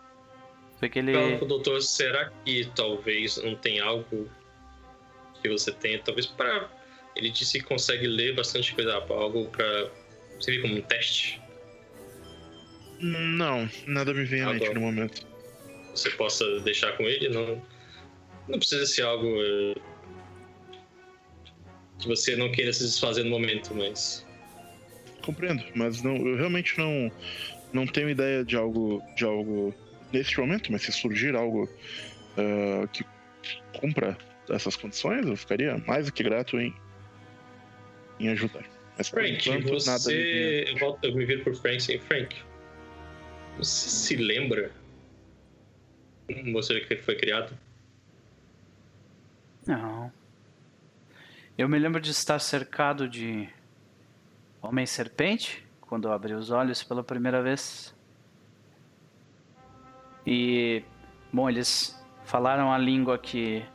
Vê 0.79 0.89
que 0.89 0.99
ele... 0.99 1.13
Fala 1.13 1.47
doutor, 1.47 1.81
será 1.81 2.31
que 2.45 2.65
talvez 2.75 3.37
não 3.37 3.55
tem 3.55 3.79
algo 3.79 4.29
que 5.41 5.49
você 5.49 5.71
tenha, 5.71 6.01
talvez 6.01 6.25
para 6.25 6.69
ele 7.15 7.29
disse 7.29 7.59
que 7.59 7.65
consegue 7.65 8.07
ler 8.07 8.35
bastante 8.35 8.73
coisa, 8.73 8.93
algo 8.93 9.49
para 9.49 9.91
servir 10.39 10.61
como 10.61 10.77
um 10.77 10.81
teste. 10.81 11.41
Não, 12.99 13.69
nada 13.87 14.13
me 14.13 14.23
vem 14.23 14.41
à 14.41 14.53
mente 14.53 14.73
no 14.73 14.81
momento. 14.81 15.25
Você 15.91 16.09
possa 16.11 16.45
deixar 16.61 16.95
com 16.97 17.03
ele, 17.03 17.29
não, 17.29 17.61
não 18.49 18.57
precisa 18.59 18.85
ser 18.85 19.03
algo 19.03 19.27
é, 19.41 19.75
que 21.99 22.07
você 22.07 22.35
não 22.35 22.51
queira 22.51 22.73
se 22.73 22.83
desfazer 22.83 23.23
no 23.23 23.29
momento, 23.29 23.73
mas 23.73 24.25
compreendo, 25.21 25.63
mas 25.75 26.01
não, 26.01 26.15
eu 26.15 26.35
realmente 26.35 26.77
não 26.77 27.11
não 27.71 27.85
tenho 27.85 28.09
ideia 28.09 28.43
de 28.43 28.55
algo 28.57 29.01
de 29.15 29.23
algo 29.23 29.73
neste 30.11 30.39
momento, 30.39 30.71
mas 30.71 30.81
se 30.81 30.91
surgir 30.91 31.35
algo 31.35 31.65
uh, 31.65 32.87
que 32.87 33.05
cumpra 33.79 34.17
essas 34.49 34.75
condições, 34.75 35.27
eu 35.27 35.35
ficaria 35.35 35.77
mais 35.85 36.07
do 36.07 36.11
que 36.11 36.23
grato 36.23 36.59
em, 36.59 36.73
em 38.19 38.29
ajudar. 38.29 38.65
Mas, 38.97 39.09
Frank, 39.09 39.31
enquanto, 39.31 39.69
você. 39.69 40.65
Eu, 40.67 40.77
volto, 40.77 41.05
eu 41.05 41.15
me 41.15 41.25
viro 41.25 41.43
por 41.43 41.55
Frank 41.55 41.81
sem 41.81 41.99
Frank. 41.99 42.35
Você 43.57 43.89
se 43.89 44.15
lembra 44.15 44.71
como 46.27 46.53
você 46.53 46.83
foi 47.01 47.15
criado? 47.15 47.55
Não. 49.65 50.11
Eu 51.57 51.67
me 51.67 51.77
lembro 51.77 51.99
de 51.99 52.11
estar 52.11 52.39
cercado 52.39 53.07
de 53.07 53.49
Homem-Serpente 54.61 55.65
quando 55.81 56.07
eu 56.07 56.13
abri 56.13 56.33
os 56.33 56.51
olhos 56.51 56.83
pela 56.83 57.03
primeira 57.03 57.41
vez. 57.41 57.93
E, 60.25 60.83
bom, 61.33 61.49
eles 61.49 61.99
falaram 62.23 62.71
a 62.71 62.77
língua 62.77 63.17
que 63.17 63.65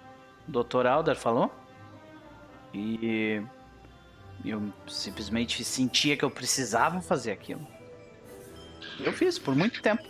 Dr. 0.46 0.86
Alder 0.86 1.16
falou. 1.16 1.52
E 2.72 3.42
eu 4.44 4.72
simplesmente 4.86 5.64
sentia 5.64 6.16
que 6.16 6.24
eu 6.24 6.30
precisava 6.30 7.00
fazer 7.00 7.32
aquilo. 7.32 7.66
Eu 9.00 9.12
fiz 9.12 9.38
por 9.38 9.54
muito 9.54 9.82
tempo. 9.82 10.02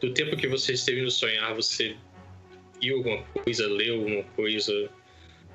Do 0.00 0.12
tempo 0.12 0.36
que 0.36 0.46
você 0.46 0.74
esteve 0.74 1.02
no 1.02 1.10
sonhar, 1.10 1.54
você 1.54 1.96
viu 2.80 2.98
alguma 2.98 3.22
coisa, 3.22 3.66
leu 3.66 3.96
alguma 3.96 4.22
coisa, 4.34 4.90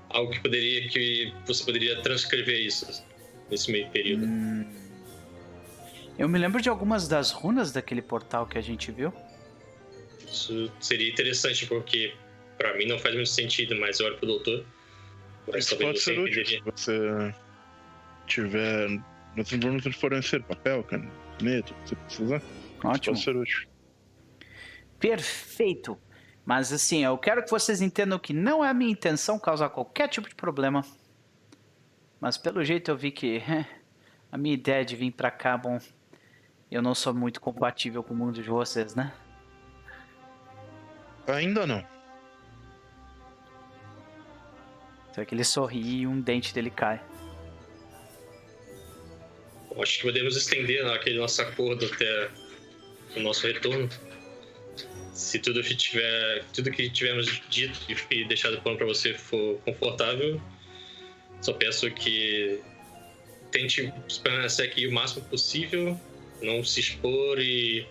algo 0.09 0.31
que 0.31 0.39
poderia 0.39 0.87
que 0.89 1.33
você 1.45 1.63
poderia 1.63 2.01
transcrever 2.01 2.59
isso 2.59 3.05
nesse 3.49 3.71
meio 3.71 3.89
período? 3.89 4.25
Hum... 4.25 4.65
Eu 6.17 6.29
me 6.29 6.37
lembro 6.37 6.61
de 6.61 6.69
algumas 6.69 7.07
das 7.07 7.31
runas 7.31 7.71
daquele 7.71 8.01
portal 8.01 8.45
que 8.45 8.57
a 8.57 8.61
gente 8.61 8.91
viu. 8.91 9.13
Isso 10.27 10.71
seria 10.79 11.09
interessante 11.09 11.65
porque 11.65 12.13
para 12.57 12.77
mim 12.77 12.85
não 12.85 12.99
faz 12.99 13.15
muito 13.15 13.29
sentido, 13.29 13.75
mas 13.75 13.99
eu 13.99 14.05
olho 14.05 14.17
pro 14.17 14.27
doutor. 14.27 14.65
Mas 15.51 15.65
Isso 15.65 15.77
pode 15.77 15.99
ser 15.99 16.19
útil 16.19 16.45
se 16.45 16.59
você 16.59 17.33
tiver. 18.27 19.01
Nossos 19.35 19.53
informes 19.53 19.95
forem 19.95 20.21
ser 20.21 20.43
papel, 20.43 20.83
caneta, 20.83 21.73
você 21.85 21.95
precisar. 21.95 22.41
Ótimo. 22.83 23.15
Pode 23.15 23.19
ser 23.23 23.35
útil. 23.35 23.67
Perfeito. 24.99 25.97
Mas 26.45 26.73
assim, 26.73 27.03
eu 27.03 27.17
quero 27.17 27.43
que 27.43 27.49
vocês 27.51 27.81
entendam 27.81 28.17
que 28.17 28.33
não 28.33 28.63
é 28.63 28.69
a 28.69 28.73
minha 28.73 28.91
intenção 28.91 29.39
causar 29.39 29.69
qualquer 29.69 30.07
tipo 30.07 30.27
de 30.27 30.35
problema. 30.35 30.83
Mas 32.19 32.37
pelo 32.37 32.63
jeito 32.63 32.91
eu 32.91 32.97
vi 32.97 33.11
que 33.11 33.41
a 34.31 34.37
minha 34.37 34.53
ideia 34.53 34.83
de 34.85 34.95
vir 34.95 35.11
para 35.11 35.31
cá, 35.31 35.57
bom, 35.57 35.79
Eu 36.69 36.81
não 36.81 36.95
sou 36.95 37.13
muito 37.13 37.41
compatível 37.41 38.01
com 38.01 38.13
o 38.13 38.17
mundo 38.17 38.41
de 38.41 38.49
vocês, 38.49 38.95
né? 38.95 39.13
Ainda 41.27 41.67
não. 41.67 41.85
É 45.17 45.25
que 45.25 45.35
ele 45.35 45.43
sorri 45.43 45.99
e 45.99 46.07
um 46.07 46.21
dente 46.21 46.53
dele 46.53 46.69
cai. 46.69 47.01
Acho 49.81 49.97
que 49.97 50.03
podemos 50.03 50.37
estender 50.37 50.85
aquele 50.87 51.19
nosso 51.19 51.41
acordo 51.41 51.85
até 51.85 52.29
o 53.17 53.19
nosso 53.19 53.45
retorno. 53.45 53.89
Se 55.13 55.39
tudo 55.39 55.61
que 55.61 55.75
tiver, 55.75 56.43
tudo 56.53 56.71
que 56.71 56.89
tivermos 56.89 57.41
dito 57.49 57.79
e 58.09 58.25
deixado 58.25 58.61
pronto 58.61 58.77
para 58.77 58.87
você 58.87 59.13
for 59.13 59.59
confortável, 59.65 60.41
só 61.41 61.53
peço 61.53 61.89
que 61.91 62.59
tente 63.51 63.91
permanecer 64.23 64.69
aqui 64.69 64.87
o 64.87 64.91
máximo 64.91 65.25
possível, 65.25 65.99
não 66.41 66.63
se 66.63 66.79
expor 66.79 67.39
e 67.39 67.85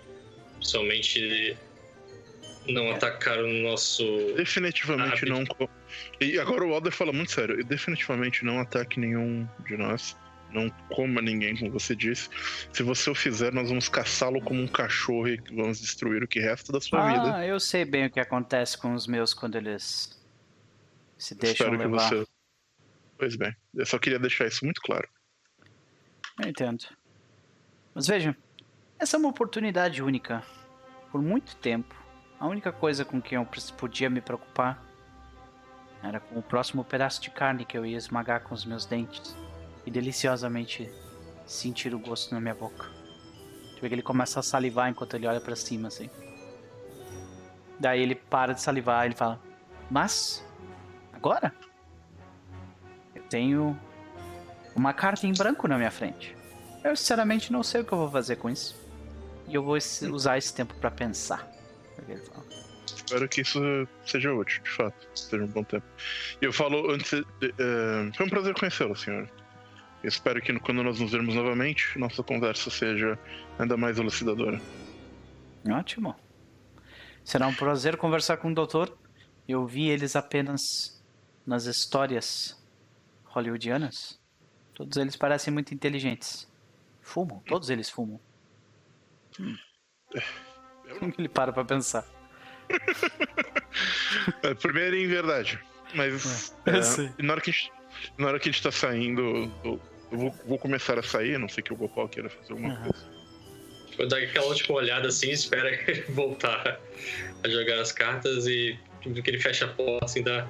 principalmente 0.56 1.56
não 2.68 2.90
atacar 2.90 3.38
o 3.38 3.48
nosso. 3.48 4.04
Definitivamente 4.36 5.24
Ah, 5.24 5.28
não. 5.28 5.44
E 6.20 6.38
agora 6.38 6.64
o 6.64 6.74
Alder 6.74 6.92
fala 6.92 7.12
muito 7.12 7.32
sério. 7.32 7.58
E 7.60 7.64
definitivamente 7.64 8.44
não 8.44 8.60
ataque 8.60 9.00
nenhum 9.00 9.46
de 9.66 9.76
nós. 9.76 10.16
Não 10.52 10.68
coma 10.88 11.20
ninguém, 11.20 11.56
como 11.56 11.70
você 11.70 11.94
disse. 11.94 12.28
Se 12.72 12.82
você 12.82 13.08
o 13.10 13.14
fizer, 13.14 13.52
nós 13.52 13.68
vamos 13.68 13.88
caçá-lo 13.88 14.40
como 14.40 14.60
um 14.60 14.66
cachorro 14.66 15.28
e 15.28 15.36
vamos 15.52 15.80
destruir 15.80 16.22
o 16.22 16.28
que 16.28 16.40
resta 16.40 16.72
da 16.72 16.80
sua 16.80 17.06
vida. 17.06 17.36
Ah, 17.36 17.46
eu 17.46 17.60
sei 17.60 17.84
bem 17.84 18.06
o 18.06 18.10
que 18.10 18.20
acontece 18.20 18.76
com 18.76 18.94
os 18.94 19.06
meus 19.06 19.32
quando 19.32 19.56
eles 19.56 20.20
se 21.16 21.34
deixam 21.34 21.66
Espero 21.66 21.78
que 21.78 21.86
levar. 21.86 22.08
você. 22.08 22.26
Pois 23.16 23.36
bem, 23.36 23.54
eu 23.74 23.86
só 23.86 23.98
queria 23.98 24.18
deixar 24.18 24.46
isso 24.46 24.64
muito 24.64 24.80
claro. 24.80 25.08
Eu 26.42 26.48
entendo. 26.48 26.84
Mas 27.94 28.06
vejam, 28.06 28.34
essa 28.98 29.16
é 29.16 29.18
uma 29.18 29.28
oportunidade 29.28 30.02
única. 30.02 30.42
Por 31.12 31.20
muito 31.20 31.54
tempo, 31.56 31.94
a 32.38 32.46
única 32.46 32.72
coisa 32.72 33.04
com 33.04 33.20
que 33.20 33.36
eu 33.36 33.46
podia 33.76 34.08
me 34.08 34.20
preocupar 34.20 34.82
era 36.02 36.18
com 36.18 36.38
o 36.38 36.42
próximo 36.42 36.84
pedaço 36.84 37.20
de 37.20 37.30
carne 37.30 37.64
que 37.64 37.76
eu 37.76 37.84
ia 37.84 37.96
esmagar 37.96 38.42
com 38.42 38.54
os 38.54 38.64
meus 38.64 38.86
dentes 38.86 39.36
e 39.90 39.92
deliciosamente 39.92 40.88
sentir 41.44 41.92
o 41.92 41.98
gosto 41.98 42.32
na 42.32 42.40
minha 42.40 42.54
boca. 42.54 42.88
Tu 43.74 43.82
vê 43.82 43.88
que 43.88 43.94
ele 43.96 44.02
começa 44.02 44.38
a 44.38 44.42
salivar 44.42 44.88
enquanto 44.88 45.14
ele 45.14 45.26
olha 45.26 45.40
pra 45.40 45.56
cima, 45.56 45.88
assim. 45.88 46.08
Daí 47.78 48.00
ele 48.00 48.14
para 48.14 48.54
de 48.54 48.62
salivar 48.62 49.04
e 49.04 49.08
ele 49.08 49.16
fala: 49.16 49.40
Mas, 49.90 50.46
agora, 51.12 51.52
eu 53.14 53.22
tenho 53.24 53.78
uma 54.76 54.92
carta 54.92 55.26
em 55.26 55.32
branco 55.32 55.66
na 55.66 55.76
minha 55.76 55.90
frente. 55.90 56.36
Eu 56.84 56.94
sinceramente 56.94 57.52
não 57.52 57.62
sei 57.62 57.80
o 57.80 57.84
que 57.84 57.92
eu 57.92 57.98
vou 57.98 58.10
fazer 58.10 58.36
com 58.36 58.48
isso. 58.48 58.78
E 59.48 59.54
eu 59.54 59.64
vou 59.64 59.76
usar 59.76 60.38
esse 60.38 60.54
tempo 60.54 60.74
pra 60.74 60.90
pensar. 60.90 61.50
Ele 62.08 62.20
fala. 62.20 62.44
Espero 62.86 63.28
que 63.28 63.40
isso 63.40 63.60
seja 64.06 64.32
útil, 64.32 64.62
de 64.62 64.70
fato. 64.70 65.08
Seja 65.14 65.42
um 65.42 65.48
bom 65.48 65.64
tempo. 65.64 65.84
E 66.40 66.44
eu 66.44 66.52
falo 66.52 66.90
antes. 66.92 67.12
eh, 67.42 68.10
foi 68.16 68.26
um 68.26 68.28
prazer 68.30 68.54
conhecê-lo, 68.54 68.94
senhor. 68.94 69.28
Eu 70.02 70.08
espero 70.08 70.40
que 70.40 70.58
quando 70.60 70.82
nós 70.82 70.98
nos 70.98 71.12
vermos 71.12 71.34
novamente, 71.34 71.98
nossa 71.98 72.22
conversa 72.22 72.70
seja 72.70 73.18
ainda 73.58 73.76
mais 73.76 73.98
elucidadora. 73.98 74.60
Ótimo. 75.68 76.16
Será 77.22 77.46
um 77.46 77.54
prazer 77.54 77.96
conversar 77.96 78.38
com 78.38 78.50
o 78.50 78.54
doutor. 78.54 78.96
Eu 79.46 79.66
vi 79.66 79.88
eles 79.88 80.16
apenas 80.16 81.02
nas 81.46 81.66
histórias 81.66 82.58
hollywoodianas. 83.24 84.18
Todos 84.74 84.96
eles 84.96 85.16
parecem 85.16 85.52
muito 85.52 85.74
inteligentes. 85.74 86.50
Fumam, 87.02 87.40
todos 87.40 87.68
eles 87.68 87.90
fumam. 87.90 88.20
Hum. 89.38 89.56
Ele 91.18 91.28
para 91.28 91.52
pra 91.52 91.64
pensar. 91.64 92.06
É, 94.42 94.52
primeiro 94.54 94.96
em 94.96 95.06
verdade. 95.06 95.58
Mas 95.94 96.54
É, 96.66 96.78
é, 96.78 97.22
na, 97.22 97.32
hora 97.32 97.40
que 97.40 97.50
a 97.50 97.52
gente, 97.52 97.72
na 98.18 98.26
hora 98.26 98.38
que 98.38 98.48
a 98.48 98.52
gente 98.52 98.62
tá 98.62 98.70
saindo, 98.70 99.50
eu 100.10 100.18
vou, 100.18 100.34
vou 100.44 100.58
começar 100.58 100.98
a 100.98 101.02
sair, 101.02 101.36
a 101.36 101.38
não 101.38 101.48
sei 101.48 101.62
que 101.62 101.72
o 101.72 101.76
Gopal 101.76 102.08
queira 102.08 102.28
fazer 102.28 102.52
alguma 102.52 102.72
Aham. 102.72 102.82
coisa. 102.82 103.20
Vou 103.96 104.08
dar 104.08 104.18
aquela 104.18 104.46
última 104.46 104.76
olhada 104.76 105.08
assim, 105.08 105.30
espera 105.30 105.70
ele 105.90 106.02
voltar 106.08 106.80
a 107.42 107.48
jogar 107.48 107.80
as 107.80 107.92
cartas 107.92 108.46
e 108.46 108.78
que 109.00 109.30
ele 109.30 109.38
fecha 109.38 109.64
a 109.64 109.68
porta 109.68 110.04
assim, 110.04 110.22
dá 110.22 110.46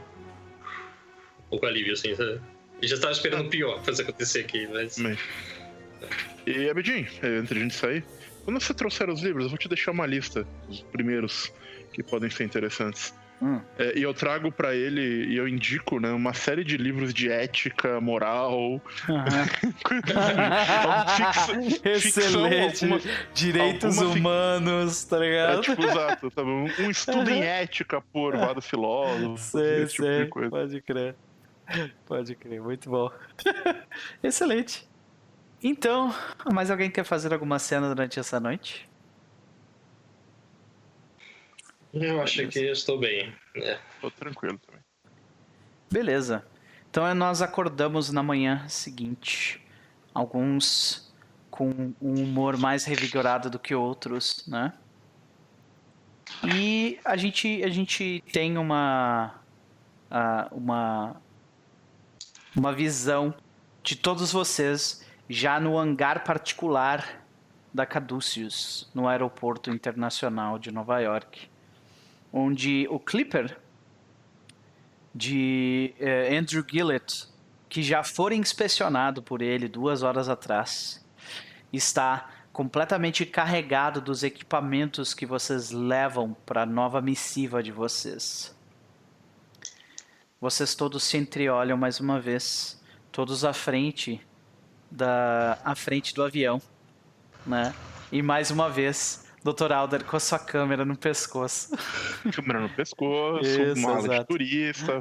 um 1.39 1.51
pouco 1.51 1.67
alívio, 1.67 1.93
assim, 1.93 2.15
sabe? 2.15 2.41
Eu 2.83 2.89
já 2.89 2.95
estava 2.95 3.13
esperando 3.13 3.47
o 3.47 3.51
pior 3.51 3.83
isso 3.87 4.03
acontecer 4.03 4.41
aqui, 4.41 4.67
mas. 4.69 4.99
Bem. 4.99 5.17
E 6.47 6.71
Abidin, 6.71 7.07
é, 7.23 7.27
antes 7.27 7.53
de 7.53 7.59
a 7.59 7.63
gente 7.63 7.75
sair, 7.75 8.05
quando 8.45 8.59
você 8.59 8.73
trouxer 8.73 9.11
os 9.11 9.23
livros, 9.23 9.45
eu 9.45 9.51
vou 9.51 9.59
te 9.59 9.69
deixar 9.69 9.91
uma 9.91 10.07
lista 10.07 10.47
dos 10.67 10.83
primeiros 10.85 11.53
que 11.93 12.03
podem 12.03 12.31
ser 12.31 12.45
interessantes. 12.45 13.15
Hum. 13.43 13.59
É, 13.79 13.99
e 13.99 14.03
eu 14.03 14.13
trago 14.13 14.53
pra 14.53 14.75
ele 14.75 15.25
e 15.27 15.35
eu 15.37 15.49
indico 15.49 15.99
né, 15.99 16.11
uma 16.13 16.35
série 16.35 16.63
de 16.63 16.77
livros 16.77 17.15
de 17.15 17.31
ética, 17.31 17.99
moral, 17.99 18.83
Excelente. 21.85 22.85
alguma- 22.85 23.01
Direitos 23.35 23.99
alguma 23.99 24.15
humanos, 24.17 25.05
tá 25.05 25.17
É, 25.17 25.21
ligado? 25.21 25.61
tipo, 25.63 25.83
exato, 25.85 26.31
sabe? 26.35 26.49
Um, 26.51 26.65
um 26.81 26.91
estudo 26.91 27.31
em 27.31 27.43
ética 27.43 28.01
por 28.13 28.37
vários 28.37 28.67
filósofos, 28.67 29.41
Sei, 29.41 29.83
esse 29.85 29.95
tipo 29.95 30.07
sei. 30.07 30.25
de 30.25 30.31
coisa. 30.31 30.51
Pode 30.51 30.81
crer. 30.83 31.15
Pode 32.07 32.35
crer, 32.35 32.61
muito 32.61 32.91
bom. 32.91 33.11
Excelente. 34.23 34.89
Então, 35.63 36.13
mais 36.53 36.71
alguém 36.71 36.91
quer 36.91 37.05
fazer 37.05 37.33
alguma 37.33 37.59
cena 37.59 37.89
durante 37.89 38.19
essa 38.19 38.41
noite? 38.41 38.89
Eu 41.93 42.23
acho 42.23 42.47
que 42.49 42.59
eu 42.59 42.73
estou 42.73 42.99
bem. 42.99 43.35
É. 43.57 43.79
Tô 44.01 44.11
tranquilo 44.11 44.59
também. 44.59 44.81
Beleza. 45.91 46.45
Então 46.89 47.07
é, 47.07 47.15
nós 47.15 47.43
acordamos 47.43 48.11
na 48.11 48.23
manhã 48.23 48.67
seguinte. 48.69 49.61
Alguns 50.15 51.13
com 51.51 51.93
um 52.01 52.15
humor 52.23 52.57
mais 52.57 52.85
revigorado 52.85 53.51
do 53.51 53.59
que 53.59 53.75
outros, 53.75 54.47
né? 54.47 54.73
E 56.45 56.99
a 57.05 57.17
gente, 57.17 57.63
a 57.65 57.69
gente 57.69 58.23
tem 58.33 58.57
uma, 58.57 59.35
uma, 60.53 61.21
uma 62.57 62.73
visão 62.73 63.35
de 63.83 63.97
todos 63.97 64.33
vocês 64.33 65.05
já 65.29 65.59
no 65.61 65.77
hangar 65.77 66.25
particular 66.25 67.25
da 67.75 67.85
Caduceus, 67.85 68.89
no 68.95 69.07
aeroporto 69.07 69.71
internacional 69.71 70.59
de 70.59 70.73
Nova 70.73 70.99
York, 71.01 71.50
onde 72.33 72.87
o 72.91 72.99
Clipper 72.99 73.59
de 75.15 75.95
eh, 75.99 76.37
Andrew 76.37 76.65
Gillett, 76.69 77.27
que 77.69 77.83
já 77.83 78.03
foi 78.03 78.35
inspecionado 78.37 79.23
por 79.23 79.43
ele 79.43 79.69
duas 79.69 80.03
horas 80.03 80.29
atrás, 80.29 81.05
está 81.73 82.31
completamente 82.53 83.25
carregado 83.25 84.01
dos 84.01 84.23
equipamentos 84.23 85.15
que 85.15 85.25
vocês 85.25 85.71
levam 85.71 86.37
para 86.45 86.63
a 86.63 86.67
nova 86.67 87.01
missiva 87.01 87.63
de 87.63 87.73
vocês. 87.73 88.55
Vocês 90.41 90.75
todos 90.75 91.05
se 91.05 91.17
entreolham 91.17 91.77
mais 91.77 92.01
uma 92.01 92.19
vez, 92.19 92.81
todos 93.13 93.45
à 93.45 93.53
frente 93.53 94.21
da 94.91 95.59
à 95.65 95.75
frente 95.75 96.15
do 96.15 96.23
avião, 96.23 96.61
né? 97.47 97.75
E 98.11 98.23
mais 98.23 98.51
uma 98.51 98.69
vez, 98.69 99.30
Dr. 99.43 99.73
Alder 99.73 100.05
com 100.05 100.17
a 100.17 100.21
sua 100.21 100.39
câmera 100.39 100.85
no 100.85 100.97
pescoço. 100.97 101.71
Câmera 102.35 102.61
no 102.61 102.69
pescoço, 102.69 103.43
Isso, 103.43 103.81
mala 103.81 104.07
de 104.07 104.25
turista. 104.27 105.01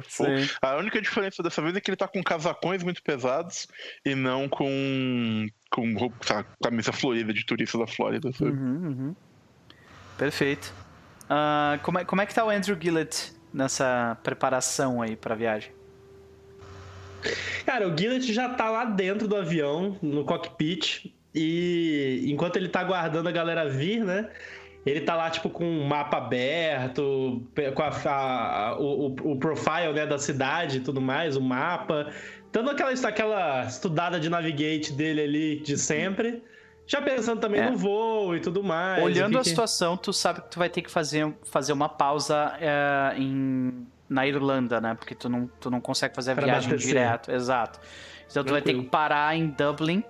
A 0.62 0.76
única 0.76 1.00
diferença 1.00 1.42
dessa 1.42 1.60
vez 1.60 1.76
é 1.76 1.80
que 1.80 1.90
ele 1.90 1.96
tá 1.96 2.08
com 2.08 2.22
casacões 2.22 2.82
muito 2.82 3.02
pesados 3.02 3.68
e 4.04 4.14
não 4.14 4.48
com, 4.48 5.46
com 5.70 5.94
roupa, 5.94 6.16
sabe, 6.22 6.48
camisa 6.62 6.92
florida 6.92 7.32
de 7.34 7.44
turista 7.44 7.78
da 7.78 7.86
Flórida. 7.86 8.32
sabe? 8.32 8.50
Uhum, 8.50 8.86
uhum. 8.86 9.16
Perfeito. 10.16 10.72
Ah, 11.28 11.78
como, 11.82 11.98
é, 11.98 12.04
como 12.04 12.22
é 12.22 12.26
que 12.26 12.34
tá 12.34 12.44
o 12.44 12.48
Andrew 12.48 12.76
Gillett 12.80 13.32
nessa 13.52 14.16
preparação 14.22 15.02
aí 15.02 15.16
pra 15.16 15.34
viagem? 15.34 15.72
Cara, 17.66 17.86
o 17.86 17.96
Gillett 17.96 18.32
já 18.32 18.48
tá 18.48 18.70
lá 18.70 18.84
dentro 18.86 19.28
do 19.28 19.36
avião, 19.36 19.98
no 20.00 20.24
cockpit, 20.24 21.14
e 21.34 22.24
enquanto 22.26 22.56
ele 22.56 22.68
tá 22.68 22.80
aguardando 22.80 23.28
a 23.28 23.32
galera 23.32 23.68
vir, 23.68 24.04
né? 24.04 24.28
Ele 24.84 25.00
tá 25.02 25.14
lá, 25.14 25.28
tipo, 25.28 25.50
com 25.50 25.64
um 25.64 25.84
mapa 25.86 26.16
aberto, 26.16 27.42
com 27.74 27.82
a, 27.82 27.88
a- 28.70 28.78
o, 28.78 29.14
o- 29.32 29.36
profile 29.38 29.92
né, 29.92 30.06
da 30.06 30.18
cidade 30.18 30.78
e 30.78 30.80
tudo 30.80 31.00
mais, 31.00 31.36
o 31.36 31.40
mapa. 31.40 32.10
Dando 32.50 32.70
aquela, 32.70 32.90
aquela 32.90 33.64
estudada 33.64 34.18
de 34.18 34.30
navigate 34.30 34.92
dele 34.92 35.20
ali 35.20 35.60
de 35.60 35.76
sempre. 35.76 36.42
Já 36.86 37.00
pensando 37.02 37.40
também 37.40 37.60
É. 37.60 37.70
no 37.70 37.76
voo 37.76 38.34
e 38.34 38.40
tudo 38.40 38.64
mais. 38.64 39.02
Olhando 39.04 39.36
a 39.38 39.42
que 39.42 39.50
situação, 39.50 39.96
tu 39.96 40.12
sabe 40.12 40.40
que 40.40 40.50
tu 40.50 40.58
vai 40.58 40.68
ter 40.68 40.82
que 40.82 40.90
fazer, 40.90 41.32
fazer 41.44 41.72
uma 41.72 41.88
pausa 41.88 42.56
é, 42.58 43.14
em, 43.18 43.86
na 44.08 44.26
Irlanda, 44.26 44.80
né? 44.80 44.94
Porque 44.98 45.14
tu 45.14 45.28
não, 45.28 45.46
tu 45.60 45.70
não 45.70 45.80
consegue 45.80 46.14
fazer 46.14 46.32
a 46.32 46.34
Pra 46.34 46.44
viagem 46.46 46.74
direto. 46.76 47.30
Exato. 47.30 47.78
Então 48.28 48.42
tu 48.42 48.50
vai 48.50 48.60
ter 48.62 48.70
Tranquilo. 48.72 48.84
que 48.84 48.90
parar 48.90 49.36
em 49.36 49.46
Dublin, 49.48 50.02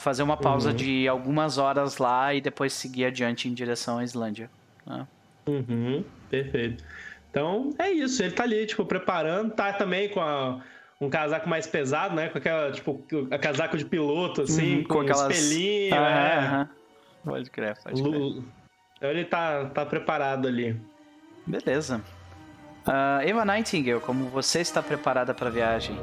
fazer 0.00 0.22
uma 0.22 0.36
pausa 0.36 0.70
Uhum. 0.70 0.76
de 0.76 1.06
algumas 1.08 1.58
horas 1.58 1.98
lá 1.98 2.32
e 2.34 2.40
depois 2.40 2.72
seguir 2.72 3.04
adiante 3.06 3.48
em 3.48 3.54
direção 3.54 3.98
à 3.98 4.04
Islândia. 4.04 4.50
né? 4.86 5.06
Uhum, 5.46 6.02
perfeito. 6.28 6.82
Então 7.30 7.70
é 7.78 7.90
isso, 7.90 8.22
ele 8.22 8.32
tá 8.32 8.42
ali, 8.44 8.66
tipo, 8.66 8.84
preparando, 8.84 9.52
tá 9.52 9.72
também 9.72 10.08
com 10.08 10.20
a- 10.20 10.60
um 11.00 11.08
casaco 11.08 11.48
mais 11.48 11.66
pesado, 11.66 12.14
né? 12.14 12.28
Com 12.28 12.38
aquela, 12.38 12.72
tipo, 12.72 13.04
a 13.30 13.38
casaco 13.38 13.76
de 13.76 13.84
piloto, 13.84 14.42
assim, 14.42 14.78
Uhum, 14.78 14.82
com, 14.84 14.94
com 14.94 15.00
aquelas- 15.00 15.36
espelhinho, 15.38 15.94
Aham, 15.94 16.08
é. 16.08 16.36
aham. 16.38 16.68
Pode 17.24 17.50
crer, 17.50 17.76
pode 17.82 18.02
crer. 18.02 18.14
Lu- 18.18 18.44
Então 18.96 19.10
ele 19.10 19.24
tá, 19.24 19.66
tá 19.66 19.86
preparado 19.86 20.46
ali. 20.48 20.78
Beleza. 21.46 22.02
Ah, 22.86 23.20
Eva 23.22 23.44
Nightingale, 23.44 24.00
como 24.00 24.24
você 24.30 24.60
está 24.60 24.82
preparada 24.82 25.32
para 25.34 25.48
a 25.48 25.50
viagem? 25.50 25.96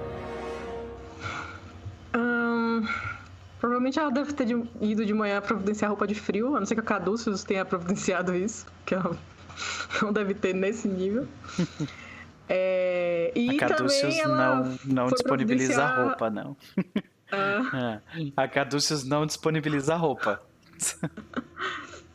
Provavelmente 3.59 3.99
ela 3.99 4.11
deve 4.11 4.33
ter 4.33 4.45
de- 4.45 4.63
ido 4.81 5.05
de 5.05 5.13
manhã 5.13 5.41
providenciar 5.41 5.89
roupa 5.91 6.05
de 6.07 6.15
frio, 6.15 6.55
a 6.55 6.59
não 6.59 6.65
ser 6.65 6.75
que 6.75 6.81
a 6.81 6.83
Caduceus 6.83 7.43
tenha 7.43 7.63
providenciado 7.65 8.35
isso, 8.35 8.65
que 8.85 8.93
ela 8.93 9.15
não 10.01 10.11
deve 10.13 10.33
ter 10.33 10.53
nesse 10.53 10.87
nível. 10.87 11.27
É, 12.49 13.29
e 13.35 13.49
a 13.49 13.57
Caduceus 13.67 14.15
também 14.15 14.21
ela 14.21 14.55
não, 14.63 14.79
não 14.85 15.07
disponibiliza 15.07 15.73
providenciar- 15.81 16.05
roupa, 16.07 16.29
não. 16.29 16.55
Ah, 17.29 17.99
É. 18.15 18.31
A 18.37 18.47
Caduceus 18.47 19.03
não 19.03 19.25
disponibiliza 19.25 19.95
roupa. 19.95 20.41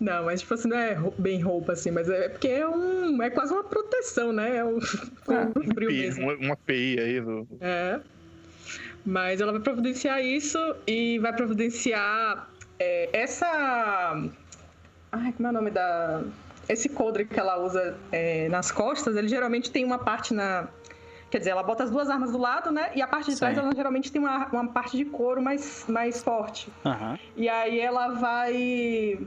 não, 0.00 0.24
mas 0.24 0.40
tipo 0.40 0.54
assim, 0.54 0.68
não 0.68 0.76
é 0.78 0.96
bem 1.18 1.38
roupa 1.42 1.72
assim, 1.74 1.90
mas 1.90 2.08
é 2.08 2.30
porque 2.30 2.48
é 2.48 2.66
um. 2.66 3.22
É 3.22 3.28
quase 3.28 3.52
uma 3.52 3.62
proteção, 3.62 4.32
né? 4.32 4.56
É 4.56 4.64
um, 4.64 4.78
um 4.78 4.80
frio 5.74 5.88
API, 5.90 6.00
mesmo. 6.00 6.22
uma, 6.22 6.32
uma 6.34 6.54
API 6.54 6.98
aí 6.98 7.20
do. 7.20 7.46
É. 7.60 8.00
Mas 9.04 9.40
ela 9.40 9.52
vai 9.52 9.60
providenciar 9.60 10.20
isso 10.22 10.58
e 10.86 11.18
vai 11.18 11.32
providenciar 11.32 12.48
é, 12.78 13.08
essa. 13.12 13.46
Ai, 15.10 15.32
como 15.32 15.48
é 15.48 15.50
o 15.50 15.52
nome 15.54 15.70
da. 15.70 16.22
Esse 16.68 16.88
coldre 16.88 17.24
que 17.24 17.38
ela 17.38 17.58
usa 17.58 17.96
é, 18.12 18.48
nas 18.48 18.70
costas, 18.70 19.16
ele 19.16 19.28
geralmente 19.28 19.70
tem 19.70 19.84
uma 19.84 19.98
parte 19.98 20.32
na. 20.32 20.68
Quer 21.30 21.38
dizer, 21.38 21.50
ela 21.50 21.62
bota 21.62 21.82
as 21.84 21.90
duas 21.90 22.10
armas 22.10 22.30
do 22.30 22.38
lado, 22.38 22.70
né? 22.70 22.90
E 22.94 23.00
a 23.02 23.06
parte 23.06 23.30
de 23.30 23.38
trás, 23.38 23.54
Sim. 23.54 23.62
ela 23.62 23.74
geralmente 23.74 24.12
tem 24.12 24.20
uma, 24.20 24.46
uma 24.48 24.68
parte 24.68 24.96
de 24.96 25.04
couro 25.06 25.42
mais, 25.42 25.84
mais 25.88 26.22
forte. 26.22 26.70
Aham. 26.84 27.18
E 27.36 27.48
aí 27.48 27.80
ela 27.80 28.08
vai. 28.08 29.18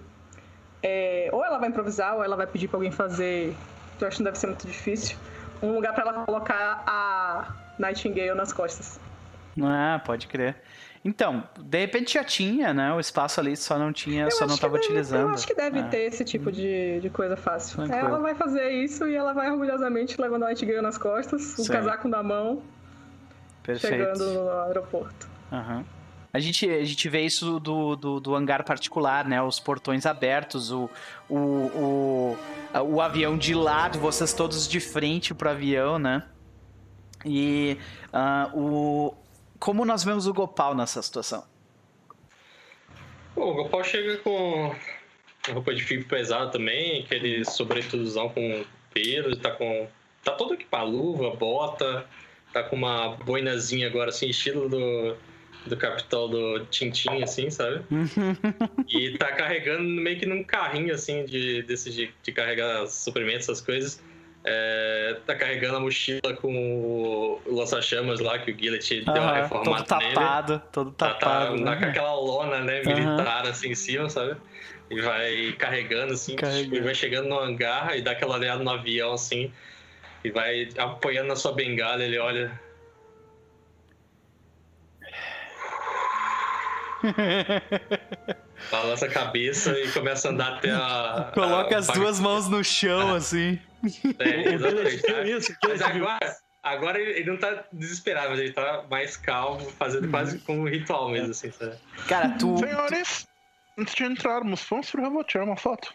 é, 0.84 1.30
ou 1.34 1.44
ela 1.44 1.58
vai 1.58 1.70
improvisar, 1.70 2.16
ou 2.16 2.24
ela 2.24 2.36
vai 2.36 2.48
pedir 2.48 2.68
pra 2.68 2.78
alguém 2.78 2.92
fazer. 2.92 3.56
Eu 4.00 4.08
acho 4.08 4.18
que 4.18 4.24
não 4.24 4.26
deve 4.26 4.38
ser 4.38 4.48
muito 4.48 4.68
difícil. 4.68 5.18
Um 5.62 5.74
lugar 5.74 5.94
pra 5.94 6.04
ela 6.04 6.26
colocar 6.26 6.84
a 6.86 7.56
Nightingale 7.80 8.36
nas 8.36 8.54
costas. 8.54 9.00
Ah, 9.62 10.02
pode 10.06 10.28
crer. 10.28 10.56
Então, 11.04 11.44
de 11.60 11.80
repente 11.80 12.16
já 12.16 12.24
tinha, 12.24 12.74
né? 12.74 12.92
O 12.94 13.00
espaço 13.00 13.40
ali 13.40 13.56
só 13.56 13.78
não 13.78 13.94
tinha, 13.94 14.24
Eu 14.24 14.32
só 14.32 14.48
não 14.48 14.56
que 14.56 14.62
tava 14.62 14.74
deve- 14.74 14.86
utilizando. 14.86 15.22
Eu 15.30 15.30
acho 15.36 15.46
que 15.46 15.54
deve 15.54 15.80
É. 15.80 15.84
ter 15.84 16.00
esse 16.08 16.26
tipo 16.26 16.52
de, 16.52 17.00
de 17.00 17.10
coisa 17.12 17.38
fácil. 17.38 17.76
Tranquilo. 17.78 18.08
Ela 18.08 18.20
vai 18.20 18.34
fazer 18.34 18.70
isso 18.72 19.08
e 19.08 19.14
ela 19.16 19.32
vai 19.32 19.52
orgulhosamente 19.52 20.20
levando 20.20 20.44
a 20.44 20.48
Nightingale 20.48 20.82
nas 20.82 20.98
costas, 20.98 21.60
o 21.60 21.68
casaco 21.72 22.08
na 22.08 22.24
mão, 22.24 22.64
Perfeito. 23.62 23.94
chegando 23.96 24.34
no 24.34 24.50
aeroporto. 24.64 25.28
Aham. 25.52 25.86
A 26.34 26.40
gente, 26.40 26.70
a 26.70 26.84
gente 26.84 27.08
vê 27.08 27.22
isso 27.22 27.60
do, 27.62 27.96
do, 27.96 28.20
do 28.20 28.36
hangar 28.36 28.64
particular, 28.66 29.26
né? 29.26 29.42
Os 29.42 29.58
portões 29.60 30.06
abertos, 30.06 30.70
o, 30.72 30.90
o, 31.30 31.38
o, 31.38 32.38
o 32.84 33.00
avião 33.00 33.38
de 33.38 33.54
lado, 33.54 34.00
vocês 34.00 34.34
todos 34.34 34.68
de 34.68 34.80
frente 34.82 35.34
pro 35.34 35.50
avião, 35.52 35.98
né? 35.98 36.24
E 37.24 37.78
ah, 38.12 38.50
o, 38.54 39.14
como 39.60 39.86
nós 39.86 40.04
vemos 40.04 40.28
o 40.28 40.34
Gopal 40.34 40.76
nessa 40.76 41.02
situação? 41.02 41.46
Pô, 43.34 43.52
o 43.52 43.54
Gopal 43.54 43.84
chega 43.84 44.18
com 44.18 44.74
roupa 45.52 45.74
de 45.74 45.84
fio 45.84 46.04
pesado 46.06 46.52
também, 46.52 47.02
aquele 47.04 47.44
sobretudozão 47.46 48.30
com 48.30 48.66
pelos, 48.94 49.38
tá 49.38 49.52
com. 49.52 49.88
Tá 50.24 50.32
todo 50.32 50.56
equipado, 50.56 50.90
luva, 50.90 51.36
bota, 51.36 52.06
tá 52.52 52.64
com 52.64 52.76
uma 52.76 53.10
boinazinha 53.10 53.88
agora, 53.88 54.10
assim, 54.10 54.28
estilo 54.28 54.68
do, 54.68 55.16
do 55.68 55.78
capitão 55.78 56.28
do 56.28 56.66
Tintin, 56.66 57.22
assim, 57.22 57.52
sabe? 57.52 57.84
e 58.90 59.16
tá 59.20 59.32
carregando 59.34 59.84
meio 59.84 60.18
que 60.18 60.26
num 60.26 60.44
carrinho, 60.44 60.94
assim, 60.94 61.26
de, 61.26 61.62
desse 61.64 61.92
de, 61.92 62.12
de 62.24 62.32
carregar 62.32 62.88
suprimentos, 62.88 63.50
essas 63.50 63.62
coisas. 63.62 64.02
É, 64.48 65.18
tá 65.26 65.34
carregando 65.36 65.78
a 65.78 65.80
mochila 65.80 66.34
com 66.40 66.54
o 66.56 67.42
lança-chamas 67.48 68.20
lá, 68.20 68.38
que 68.38 68.52
o 68.52 68.58
Gillet 68.58 69.02
deu 69.02 69.14
uma 69.16 69.32
Aham, 69.32 69.34
todo 69.34 69.42
reformada 69.42 69.98
nele. 69.98 70.14
tapado, 70.14 70.62
todo 70.72 70.92
Tá, 70.92 71.10
tá, 71.10 71.14
tapado. 71.16 71.58
tá 71.64 71.72
né? 71.72 71.78
com 71.78 71.86
aquela 71.86 72.14
lona, 72.14 72.60
né, 72.60 72.84
militar, 72.84 73.48
assim, 73.48 73.70
em 73.70 73.76
cima, 73.76 74.08
sabe? 74.08 74.38
E 74.92 75.02
vai 75.02 75.52
carregando, 75.54 76.14
assim, 76.14 76.36
Carregando. 76.36 76.76
e 76.76 76.80
vai 76.82 76.94
chegando 76.94 77.28
no 77.28 77.40
hangar 77.40 77.98
e 77.98 78.04
dá 78.04 78.12
aquela 78.12 78.36
olhada 78.36 78.64
no 78.64 78.70
avião, 78.70 79.14
assim, 79.14 79.52
e 80.24 80.30
vai 80.30 80.70
apoiando 80.78 81.30
na 81.30 81.36
sua 81.36 81.52
bengala, 81.54 82.04
ele 82.04 82.20
olha... 82.20 82.52
Balança 88.72 89.06
a 89.06 89.10
cabeça 89.10 89.72
e 89.80 89.92
começa 89.92 90.28
a 90.28 90.32
andar 90.32 90.54
até 90.56 90.72
a... 90.72 91.32
Coloca 91.34 91.76
a- 91.76 91.80
as 91.80 91.88
duas 91.88 92.20
mãos 92.20 92.48
no 92.50 92.64
chão, 92.64 93.14
assim. 93.16 93.60
É, 94.20 94.50
O 94.50 94.54
exatamente. 94.54 95.58
Mas 95.68 95.82
agora, 95.82 96.38
agora 96.64 97.00
ele 97.00 97.30
não 97.30 97.38
tá 97.38 97.66
desesperado, 97.72 98.30
mas 98.30 98.40
ele 98.40 98.52
tá 98.52 98.86
mais 98.90 99.18
calmo, 99.18 99.70
fazendo 99.72 100.10
quase 100.10 100.40
como 100.40 100.62
um 100.62 100.70
ritual 100.70 101.10
mesmo, 101.10 101.32
assim, 101.32 101.52
sabe? 101.52 101.78
Cara, 102.08 102.30
tu. 102.38 102.58
Senhores, 102.58 103.28
antes 103.78 103.94
de 103.94 104.04
entrarmos, 104.04 104.66
vamos 104.70 104.90
favor 104.90 105.24
tirar 105.26 105.44
uma 105.44 105.58
foto. 105.58 105.94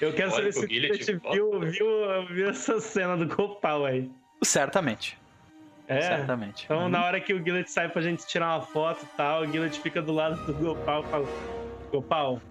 Eu 0.00 0.12
quero 0.12 0.32
Olha 0.32 0.36
saber 0.36 0.52
pro 0.52 0.62
se 0.62 0.68
Gillet, 0.68 1.04
você 1.04 1.20
viu, 1.32 1.60
viu, 1.60 2.26
viu 2.28 2.48
essa 2.48 2.80
cena 2.80 3.16
do 3.16 3.26
Gopal 3.26 3.86
aí. 3.86 4.10
Certamente. 4.42 5.16
É. 5.86 6.00
Certamente. 6.00 6.64
Então, 6.64 6.88
na 6.88 7.04
hora 7.04 7.20
que 7.20 7.32
o 7.32 7.42
Gillet 7.42 7.70
sai 7.70 7.88
pra 7.88 8.02
gente 8.02 8.26
tirar 8.26 8.56
uma 8.56 8.62
foto 8.62 9.04
e 9.04 9.16
tal, 9.16 9.42
o 9.42 9.46
Gillet 9.52 9.78
fica 9.80 10.02
do 10.02 10.12
lado 10.12 10.44
do 10.44 10.54
Gopal 10.54 11.04
e 11.04 11.06
fala: 11.08 11.28
Gopal, 11.90 12.42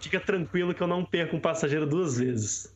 fica 0.00 0.20
tranquilo 0.20 0.74
que 0.74 0.82
eu 0.82 0.86
não 0.86 1.04
perco 1.04 1.36
um 1.36 1.40
passageiro 1.40 1.86
duas 1.86 2.18
vezes. 2.18 2.74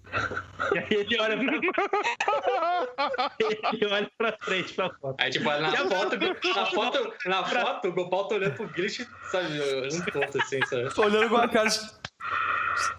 E 0.72 0.78
aí 0.78 0.86
ele 0.90 1.20
olha 1.20 1.36
pra, 1.36 1.56
ele 3.72 3.86
olha 3.86 4.10
pra 4.16 4.36
frente 4.40 4.72
pra 4.74 4.90
foto. 4.90 5.16
Aí, 5.20 5.30
tipo, 5.30 5.44
na 5.44 5.70
foto, 5.76 6.16
na 6.54 6.66
foto, 6.66 7.12
na 7.26 7.44
foto, 7.44 7.88
o 7.88 7.92
Gopal 7.92 8.28
tá 8.28 8.34
olhando 8.36 8.54
pro 8.54 8.68
Glitch, 8.68 9.00
sabe, 9.30 9.60
olhando 9.60 10.04
tonto, 10.12 10.38
assim, 10.40 10.60
sabe? 10.66 10.94
Tô 10.94 11.02
olhando 11.04 11.28
com 11.28 11.36
a 11.36 11.48
cara. 11.48 11.68
de- 11.68 12.04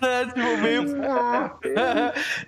É, 0.01 0.25
tipo, 0.25 0.57
meio. 0.61 0.83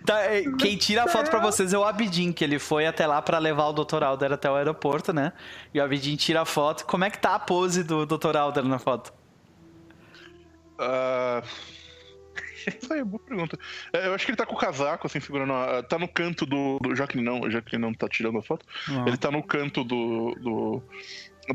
Tá, 0.05 0.17
quem 0.59 0.77
tira 0.77 1.03
a 1.03 1.07
foto 1.07 1.29
pra 1.29 1.39
vocês 1.39 1.73
é 1.73 1.77
o 1.77 1.83
Abidin, 1.83 2.31
que 2.31 2.43
ele 2.43 2.57
foi 2.59 2.85
até 2.87 3.05
lá 3.05 3.21
pra 3.21 3.37
levar 3.37 3.67
o 3.67 3.73
Dr. 3.73 4.03
Alder 4.03 4.31
até 4.31 4.49
o 4.49 4.55
aeroporto, 4.55 5.11
né? 5.13 5.33
E 5.73 5.79
o 5.79 5.83
Abidin 5.83 6.15
tira 6.15 6.41
a 6.41 6.45
foto. 6.45 6.85
Como 6.85 7.03
é 7.03 7.09
que 7.09 7.19
tá 7.19 7.35
a 7.35 7.39
pose 7.39 7.83
do 7.83 8.05
Dr. 8.05 8.35
Alder 8.37 8.63
na 8.63 8.79
foto? 8.79 9.11
Ah, 10.79 11.41
Isso 12.67 12.91
aí, 12.93 13.03
boa 13.03 13.19
pergunta. 13.19 13.57
É, 13.93 14.07
eu 14.07 14.13
acho 14.13 14.25
que 14.25 14.31
ele 14.31 14.37
tá 14.37 14.45
com 14.45 14.53
o 14.55 14.57
casaco, 14.57 15.07
assim, 15.07 15.19
segurando. 15.19 15.53
A... 15.53 15.81
Tá 15.83 15.97
no 15.97 16.07
canto 16.07 16.45
do. 16.45 16.77
do... 16.79 16.95
Já 16.95 17.07
que 17.07 17.19
não, 17.19 17.49
já 17.49 17.61
que 17.61 17.77
não 17.77 17.93
tá 17.93 18.07
tirando 18.09 18.37
a 18.39 18.43
foto. 18.43 18.65
Ele 19.05 19.17
tá 19.17 19.31
no 19.31 19.41
canto 19.41 19.83
do. 19.83 20.35
do- 20.41 20.83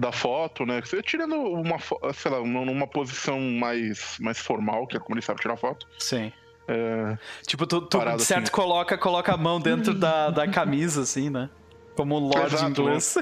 Da 0.01 0.11
foto, 0.11 0.65
né? 0.65 0.81
Você 0.81 1.03
Tirando 1.03 1.37
uma, 1.37 1.77
sei 2.15 2.31
lá, 2.31 2.41
numa 2.41 2.87
posição 2.87 3.39
mais, 3.41 4.17
mais 4.21 4.39
formal, 4.39 4.87
que 4.87 4.97
é 4.97 5.01
como 5.01 5.15
ele 5.15 5.23
sabe 5.23 5.41
tirar 5.41 5.57
foto. 5.59 5.87
Sim. 5.99 6.33
É, 6.67 7.19
Tipo, 7.47 7.67
tu, 7.67 7.83
tu 7.83 7.99
de 7.99 8.25
certo 8.25 8.45
assim. 8.45 8.53
coloca, 8.53 8.97
coloca 8.97 9.35
a 9.35 9.37
mão 9.37 9.61
dentro 9.61 9.93
da, 9.93 10.31
da 10.31 10.49
camisa, 10.49 11.03
assim, 11.03 11.29
né? 11.29 11.51
Como 11.95 12.17
um 12.17 12.21
lord 12.21 12.55
Exato, 12.55 12.71
inglês. 12.71 13.15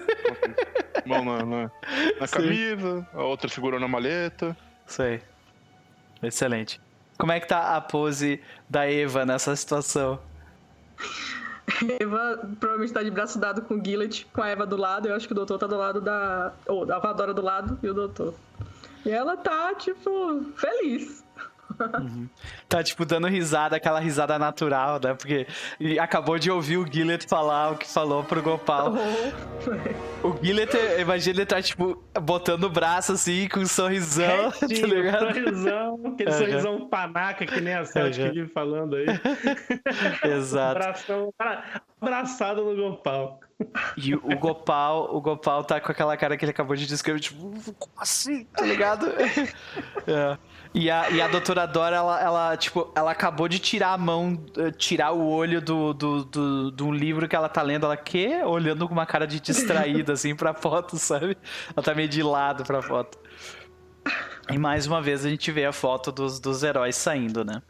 mão 1.04 1.24
na, 1.24 1.44
na, 1.44 1.70
na 2.20 2.28
camisa, 2.28 3.04
a 3.12 3.24
outra 3.24 3.48
segurando 3.48 3.84
a 3.84 3.88
maleta. 3.88 4.56
Sei. 4.86 5.20
Excelente. 6.22 6.80
Como 7.18 7.32
é 7.32 7.40
que 7.40 7.46
tá 7.46 7.76
a 7.76 7.80
pose 7.80 8.40
da 8.68 8.90
Eva 8.90 9.26
nessa 9.26 9.54
situação? 9.54 10.18
Eva 12.00 12.40
provavelmente 12.58 12.92
tá 12.92 13.02
de 13.02 13.10
braço 13.10 13.38
dado 13.38 13.62
com 13.62 13.74
o 13.74 13.84
Gillet, 13.84 14.26
com 14.32 14.42
a 14.42 14.48
Eva 14.48 14.66
do 14.66 14.76
lado. 14.76 15.08
Eu 15.08 15.14
acho 15.14 15.26
que 15.26 15.32
o 15.32 15.36
doutor 15.36 15.58
tá 15.58 15.66
do 15.66 15.76
lado 15.76 16.00
da. 16.00 16.52
Ou 16.66 16.84
da 16.84 16.98
Vadora 16.98 17.32
do 17.32 17.42
lado 17.42 17.78
e 17.82 17.88
o 17.88 17.94
doutor. 17.94 18.34
E 19.04 19.10
ela 19.10 19.36
tá, 19.36 19.74
tipo, 19.74 20.44
feliz. 20.56 21.19
Tá, 22.68 22.82
tipo, 22.82 23.04
dando 23.04 23.26
risada, 23.26 23.76
aquela 23.76 24.00
risada 24.00 24.38
natural, 24.38 25.00
né? 25.02 25.14
Porque 25.14 25.46
ele 25.80 25.98
acabou 25.98 26.38
de 26.38 26.50
ouvir 26.50 26.76
o 26.78 26.86
Gillet 26.90 27.26
falar 27.28 27.72
o 27.72 27.76
que 27.76 27.86
falou 27.88 28.22
pro 28.24 28.42
Gopal. 28.42 28.94
O 30.22 30.36
Gillet, 30.44 30.70
imagina 30.98 31.38
ele 31.38 31.46
tá, 31.46 31.60
tipo, 31.62 32.02
botando 32.22 32.64
o 32.64 32.70
braço 32.70 33.12
assim, 33.12 33.48
com 33.48 33.60
um 33.60 33.66
sorrisão, 33.66 34.50
tá 34.52 34.58
Retinho, 34.66 34.86
ligado? 34.86 35.32
sorrisão, 35.34 36.00
aquele 36.12 36.30
Aham. 36.30 36.38
sorrisão 36.38 36.88
panaca 36.88 37.46
que 37.46 37.60
nem 37.60 37.74
a 37.74 37.84
Celtic 37.84 38.22
Aham. 38.22 38.32
vive 38.32 38.48
falando 38.52 38.96
aí. 38.96 39.06
Exato. 40.24 40.78
Abração, 40.78 41.34
abra- 41.38 41.64
abraçado 42.00 42.64
no 42.64 42.76
Gopal. 42.76 43.40
E 43.96 44.14
o 44.14 44.38
Gopal, 44.38 45.14
o 45.14 45.20
Gopal 45.20 45.62
tá 45.64 45.78
com 45.80 45.92
aquela 45.92 46.16
cara 46.16 46.34
que 46.36 46.44
ele 46.44 46.50
acabou 46.50 46.74
de 46.74 46.86
descrever, 46.86 47.20
tipo, 47.20 47.38
como 47.78 47.92
assim? 47.98 48.44
Tá 48.56 48.64
ligado? 48.64 49.06
é. 50.06 50.38
E 50.72 50.88
a, 50.88 51.10
e 51.10 51.20
a 51.20 51.26
doutora 51.26 51.66
Dora, 51.66 51.96
ela, 51.96 52.20
ela, 52.20 52.56
tipo, 52.56 52.92
ela 52.94 53.10
acabou 53.10 53.48
de 53.48 53.58
tirar 53.58 53.92
a 53.92 53.98
mão, 53.98 54.40
eh, 54.56 54.70
tirar 54.70 55.10
o 55.10 55.28
olho 55.28 55.60
do, 55.60 55.92
do, 55.92 56.24
do, 56.24 56.70
do 56.70 56.92
livro 56.92 57.26
que 57.28 57.34
ela 57.34 57.48
tá 57.48 57.60
lendo. 57.60 57.86
Ela, 57.86 57.96
quê? 57.96 58.40
Olhando 58.44 58.86
com 58.86 58.94
uma 58.94 59.04
cara 59.04 59.26
de 59.26 59.40
distraída, 59.40 60.12
assim, 60.12 60.34
pra 60.34 60.54
foto, 60.54 60.96
sabe? 60.96 61.36
Ela 61.74 61.84
tá 61.84 61.92
meio 61.92 62.08
de 62.08 62.22
lado 62.22 62.62
pra 62.62 62.80
foto. 62.80 63.18
E 64.48 64.56
mais 64.56 64.86
uma 64.86 65.02
vez 65.02 65.24
a 65.26 65.28
gente 65.28 65.50
vê 65.50 65.64
a 65.64 65.72
foto 65.72 66.12
dos, 66.12 66.38
dos 66.38 66.62
heróis 66.62 66.94
saindo, 66.94 67.44
né? 67.44 67.60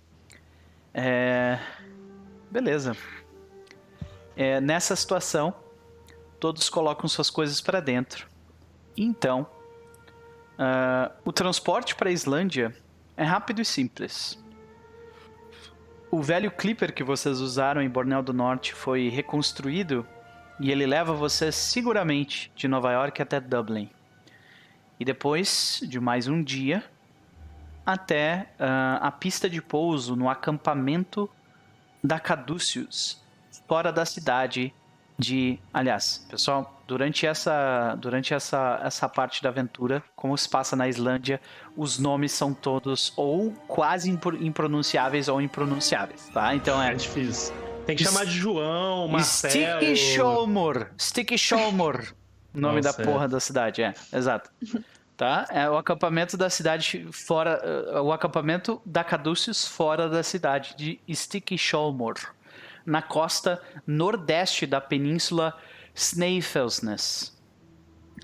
É... 0.93 1.59
Beleza. 2.51 2.94
É, 4.36 4.60
nessa 4.60 4.94
situação, 4.94 5.55
todos 6.39 6.68
colocam 6.68 7.09
suas 7.09 7.31
coisas 7.31 7.62
para 7.62 7.81
dentro. 7.81 8.27
Então, 8.97 9.47
uh, 10.59 11.12
o 11.24 11.32
transporte 11.32 11.94
para 11.94 12.10
a 12.10 12.12
Islândia 12.12 12.74
é 13.21 13.25
rápido 13.25 13.61
e 13.61 13.65
simples. 13.67 14.43
O 16.11 16.23
velho 16.23 16.51
Clipper 16.51 16.91
que 16.91 17.05
vocês 17.05 17.39
usaram 17.39 17.83
em 17.83 17.89
Borneo 17.89 18.23
do 18.23 18.33
Norte 18.33 18.73
foi 18.73 19.11
reconstruído 19.11 20.07
e 20.59 20.71
ele 20.71 20.87
leva 20.87 21.13
vocês 21.13 21.55
seguramente 21.55 22.51
de 22.57 22.67
Nova 22.67 22.91
York 22.93 23.21
até 23.21 23.39
Dublin. 23.39 23.91
E 24.99 25.05
depois 25.05 25.83
de 25.87 26.01
mais 26.01 26.29
um 26.29 26.43
dia, 26.43 26.83
até 27.85 28.49
uh, 28.59 29.05
a 29.05 29.11
pista 29.11 29.51
de 29.51 29.61
pouso 29.61 30.17
no 30.17 30.27
acampamento 30.27 31.29
da 32.03 32.19
Caduceus, 32.19 33.23
fora 33.69 33.93
da 33.93 34.07
cidade 34.07 34.73
de. 35.19 35.59
Aliás, 35.75 36.27
pessoal, 36.31 36.80
durante 36.91 37.25
essa, 37.25 37.95
durante 38.01 38.35
essa, 38.35 38.81
essa 38.83 39.09
parte 39.09 39.41
da 39.45 39.49
aventura, 39.49 40.03
como 40.17 40.37
se 40.37 40.49
passa 40.49 40.75
na 40.75 40.89
Islândia, 40.89 41.41
os 41.77 42.01
nomes 42.01 42.33
são 42.33 42.53
todos 42.53 43.12
ou 43.17 43.53
quase 43.69 44.11
impronunciáveis 44.11 45.29
ou 45.29 45.41
impronunciáveis, 45.41 46.29
tá? 46.35 46.53
Então 46.53 46.83
é. 46.83 46.91
É 46.91 46.95
difícil. 46.95 47.55
Tem 47.87 47.95
que 47.95 48.03
chamar 48.03 48.27
de 48.27 48.33
João, 48.33 49.07
Marcelo... 49.07 49.53
Sticky 49.53 49.97
Sholmor. 49.97 50.87
Sticky 50.99 51.39
Sholmor. 51.39 52.12
nome 52.53 52.81
Nossa, 52.81 52.99
da 52.99 53.05
porra 53.05 53.27
é. 53.27 53.29
da 53.29 53.39
cidade, 53.39 53.83
é. 53.85 53.95
Exato. 54.12 54.51
Tá? 55.17 55.47
É 55.51 55.71
o 55.71 55.77
acampamento 55.77 56.37
da 56.37 56.51
cidade 56.51 57.07
fora... 57.12 57.62
Uh, 57.95 58.03
o 58.03 58.12
acampamento 58.12 58.83
da 58.85 59.05
Caduceus 59.05 59.65
fora 59.65 60.09
da 60.09 60.25
cidade 60.25 60.75
de 60.77 60.99
Sticky 61.15 61.57
Sholmor 61.57 62.17
na 62.85 63.01
costa 63.01 63.62
nordeste 63.87 64.67
da 64.67 64.81
península 64.81 65.57
Snæfellsnes. 66.01 67.39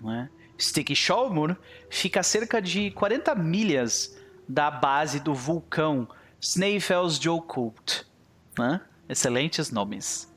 É? 0.09 0.29
Stikishólmur 0.59 1.57
fica 1.91 2.21
a 2.21 2.23
cerca 2.23 2.61
de 2.61 2.91
40 2.93 3.35
milhas 3.35 4.19
da 4.49 4.71
base 4.71 5.21
do 5.21 5.35
vulcão 5.35 6.09
Snæfellsjökull. 6.41 7.75
Né? 8.59 8.81
Excelentes 9.09 9.71
nomes. 9.71 10.35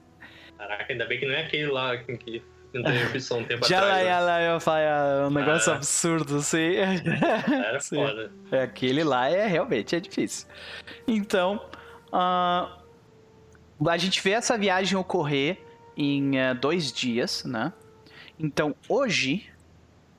Caraca, 0.58 0.92
ainda 0.92 1.06
bem 1.06 1.20
que 1.20 1.26
não 1.26 1.34
é 1.34 1.46
aquele 1.46 1.68
lá 1.68 1.96
que 1.98 2.44
não 2.74 2.84
tem 2.84 3.08
opção 3.08 3.40
um 3.40 3.44
tempo 3.46 3.66
Já 3.68 3.80
atrás. 3.80 4.06
Já 4.06 4.20
lá, 4.20 4.42
eu 4.42 4.60
falei, 4.60 4.86
é 4.86 5.28
um 5.28 5.32
negócio 5.32 5.72
ah. 5.72 5.76
absurdo, 5.78 6.38
assim. 6.38 6.76
Era 6.76 7.80
sim. 7.80 7.96
foda. 7.96 8.32
É, 8.52 8.64
aquele 8.64 9.04
lá 9.04 9.30
é 9.30 9.48
realmente 9.48 9.96
é 9.96 10.00
difícil. 10.02 10.46
Então, 11.08 11.66
uh, 12.08 12.70
a 13.88 13.98
gente 13.98 14.22
vê 14.22 14.32
essa 14.32 14.58
viagem 14.58 14.98
ocorrer 14.98 15.69
em 16.02 16.40
uh, 16.40 16.56
dois 16.56 16.94
dias, 16.94 17.44
né? 17.44 17.74
Então, 18.40 18.74
hoje... 18.88 19.52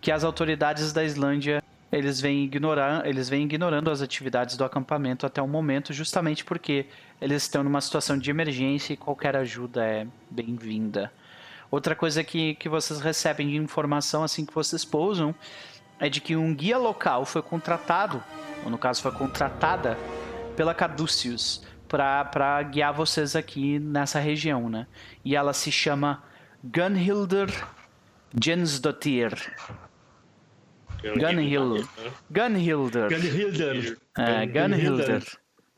que 0.00 0.12
as 0.12 0.24
autoridades 0.24 0.92
da 0.92 1.02
Islândia 1.04 1.62
eles 1.90 2.20
vêm, 2.20 2.44
ignorar, 2.44 3.06
eles 3.06 3.28
vêm 3.28 3.44
ignorando 3.44 3.90
as 3.90 4.02
atividades 4.02 4.56
do 4.56 4.64
acampamento 4.64 5.24
até 5.24 5.40
o 5.40 5.48
momento, 5.48 5.92
justamente 5.92 6.44
porque 6.44 6.86
eles 7.20 7.42
estão 7.42 7.62
numa 7.62 7.80
situação 7.80 8.18
de 8.18 8.30
emergência 8.30 8.92
e 8.92 8.96
qualquer 8.96 9.36
ajuda 9.36 9.84
é 9.84 10.06
bem-vinda. 10.30 11.12
Outra 11.70 11.94
coisa 11.94 12.22
que, 12.22 12.54
que 12.54 12.68
vocês 12.68 13.00
recebem 13.00 13.48
de 13.48 13.56
informação 13.56 14.22
assim 14.22 14.44
que 14.44 14.54
vocês 14.54 14.84
pousam 14.84 15.34
é 15.98 16.08
de 16.08 16.20
que 16.20 16.36
um 16.36 16.54
guia 16.54 16.78
local 16.78 17.24
foi 17.24 17.42
contratado, 17.42 18.22
ou 18.64 18.70
no 18.70 18.78
caso 18.78 19.02
foi 19.02 19.12
contratada, 19.12 19.98
pela 20.56 20.74
Caduceus 20.74 21.62
para 21.88 22.62
guiar 22.64 22.92
vocês 22.92 23.36
aqui 23.36 23.78
nessa 23.78 24.18
região, 24.18 24.68
né? 24.68 24.86
E 25.24 25.36
ela 25.36 25.52
se 25.52 25.70
chama 25.70 26.22
Gunhilder 26.64 27.48
Jensdottir. 28.42 29.32
Gunhilder. 31.02 31.86
Gunhilder. 32.30 33.08
Gunhilder. 33.08 33.98
É, 34.18 34.46
Gunhilder. 34.46 35.24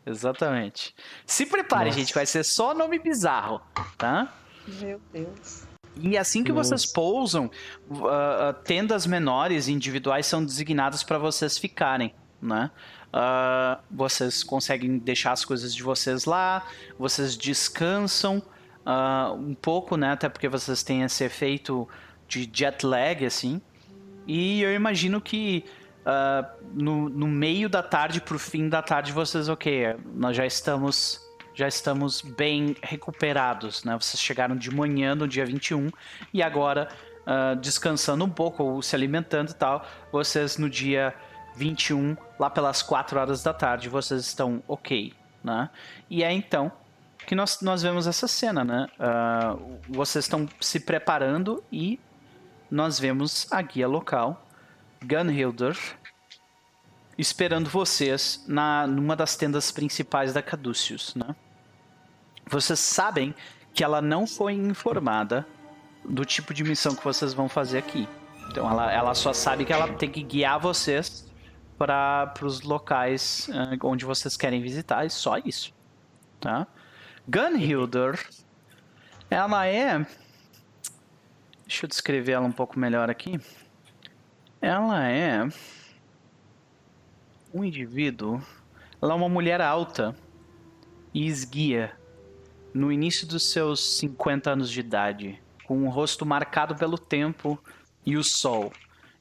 Exatamente. 0.06 0.94
Se 1.27 1.44
prepare, 1.44 1.86
Nossa. 1.86 1.98
gente, 1.98 2.15
vai 2.15 2.24
ser 2.24 2.43
só 2.43 2.73
nome 2.73 2.98
bizarro, 2.98 3.60
tá? 3.98 4.32
Meu 4.66 5.01
Deus. 5.12 5.68
E 6.01 6.16
assim 6.16 6.45
que 6.45 6.53
Nossa. 6.53 6.70
vocês 6.70 6.87
pousam, 6.87 7.51
uh, 7.91 8.53
tendas 8.65 9.07
menores 9.07 9.69
individuais 9.69 10.27
são 10.27 10.45
designadas 10.45 11.03
para 11.03 11.19
vocês 11.19 11.59
ficarem, 11.59 12.15
né? 12.41 12.70
Uh, 13.09 13.81
vocês 13.91 14.43
conseguem 14.43 14.99
deixar 14.99 15.33
as 15.33 15.45
coisas 15.45 15.75
de 15.75 15.83
vocês 15.83 16.25
lá, 16.25 16.66
vocês 16.99 17.37
descansam 17.37 18.43
uh, 18.87 19.33
um 19.33 19.55
pouco, 19.55 19.97
né? 19.97 20.12
Até 20.12 20.29
porque 20.29 20.49
vocês 20.49 20.83
têm 20.83 21.03
esse 21.03 21.25
efeito 21.25 21.89
de 22.27 22.49
jet 22.53 22.85
lag, 22.85 23.25
assim. 23.25 23.61
E 24.27 24.61
eu 24.62 24.75
imagino 24.75 25.20
que 25.20 25.65
no, 26.73 27.11
no 27.11 27.27
meio 27.27 27.69
da 27.69 27.83
tarde 27.83 28.19
pro 28.19 28.39
fim 28.39 28.66
da 28.66 28.81
tarde 28.81 29.12
vocês, 29.12 29.47
ok, 29.47 29.95
nós 30.15 30.35
já 30.35 30.47
estamos 30.47 31.27
já 31.59 31.66
estamos 31.66 32.20
bem 32.22 32.76
recuperados, 32.80 33.82
né? 33.82 33.98
Vocês 34.01 34.22
chegaram 34.22 34.55
de 34.55 34.70
manhã 34.70 35.16
no 35.16 35.26
dia 35.26 35.44
21 35.44 35.90
e 36.32 36.40
agora 36.40 36.89
uh, 37.26 37.56
descansando 37.56 38.24
um 38.24 38.30
pouco 38.30 38.62
ou 38.62 38.80
se 38.80 38.94
alimentando 38.94 39.51
e 39.51 39.55
tal, 39.55 39.85
vocês 40.12 40.56
no 40.56 40.70
dia 40.70 41.12
21, 41.56 42.16
lá 42.39 42.48
pelas 42.48 42.80
4 42.80 43.18
horas 43.18 43.43
da 43.43 43.52
tarde, 43.52 43.89
vocês 43.89 44.20
estão 44.24 44.62
ok, 44.68 45.12
né? 45.43 45.68
E 46.09 46.22
é 46.22 46.32
então 46.32 46.70
que 47.26 47.35
nós, 47.35 47.60
nós 47.60 47.82
vemos 47.82 48.06
essa 48.06 48.28
cena, 48.28 48.62
né? 48.62 48.86
Uh, 48.97 49.80
vocês 49.89 50.26
estão 50.26 50.48
se 50.60 50.78
preparando 50.78 51.64
e 51.72 51.98
nós 52.70 53.01
vemos 53.01 53.48
a 53.51 53.60
guia 53.62 53.89
local, 53.89 54.47
Gunhilder, 55.05 55.76
esperando 57.18 57.68
vocês 57.68 58.44
na 58.47 58.86
numa 58.86 59.16
das 59.16 59.35
tendas 59.35 59.72
principais 59.72 60.32
da 60.32 60.40
Caduceus, 60.40 61.16
né? 61.16 61.35
Vocês 62.49 62.81
sabem 62.81 63.35
que 63.75 63.85
ela 63.85 64.01
não 64.01 64.27
foi 64.27 64.55
informada 64.55 65.47
do 66.05 66.25
tipo 66.25 66.55
de 66.55 66.65
missão 66.65 66.95
que 66.95 67.05
vocês 67.05 67.35
vão 67.35 67.49
fazer 67.49 67.79
aqui. 67.79 68.09
Então 68.51 68.69
ela, 68.69 68.91
ela 68.91 69.15
só 69.15 69.33
sabe 69.33 69.65
que 69.65 69.73
ela 69.73 69.93
tem 69.95 70.11
que 70.11 70.23
guiar 70.23 70.59
vocês 70.59 71.31
para 71.77 72.33
os 72.43 72.62
locais 72.62 73.49
uh, 73.49 73.87
onde 73.87 74.05
vocês 74.05 74.37
querem 74.37 74.62
visitar 74.62 75.05
e 75.05 75.11
só 75.11 75.39
isso, 75.39 75.73
tá? 76.41 76.66
Gunhilder, 77.29 78.19
ela 79.31 79.66
é, 79.66 79.99
deixa 81.66 81.85
eu 81.85 81.89
descrever 81.89 82.33
ela 82.33 82.47
um 82.47 82.53
pouco 82.53 82.79
melhor 82.79 83.11
aqui. 83.11 83.39
Ela 84.61 85.07
é 85.07 85.47
um 87.53 87.62
indivíduo, 87.62 88.43
ela 89.01 89.12
é 89.12 89.16
uma 89.16 89.29
mulher 89.29 89.61
alta 89.61 90.16
e 91.12 91.27
esguia 91.27 91.97
no 92.78 92.92
início 92.92 93.26
dos 93.26 93.50
seus 93.50 93.98
50 93.98 94.52
anos 94.52 94.70
de 94.70 94.78
idade, 94.78 95.42
com 95.64 95.76
um 95.82 95.88
rosto 95.88 96.24
marcado 96.24 96.76
pelo 96.76 96.96
tempo 96.96 97.59
e 98.06 98.16
o 98.16 98.22
sol. 98.22 98.72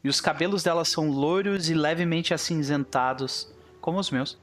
E 0.04 0.10
os 0.10 0.22
cabelos 0.22 0.62
dela 0.62 0.86
são 0.86 1.10
loiros 1.10 1.68
e 1.68 1.74
levemente 1.74 2.36
acinzentados, 2.36 3.52
como 3.82 4.00
os 4.00 4.12
meus, 4.12 4.40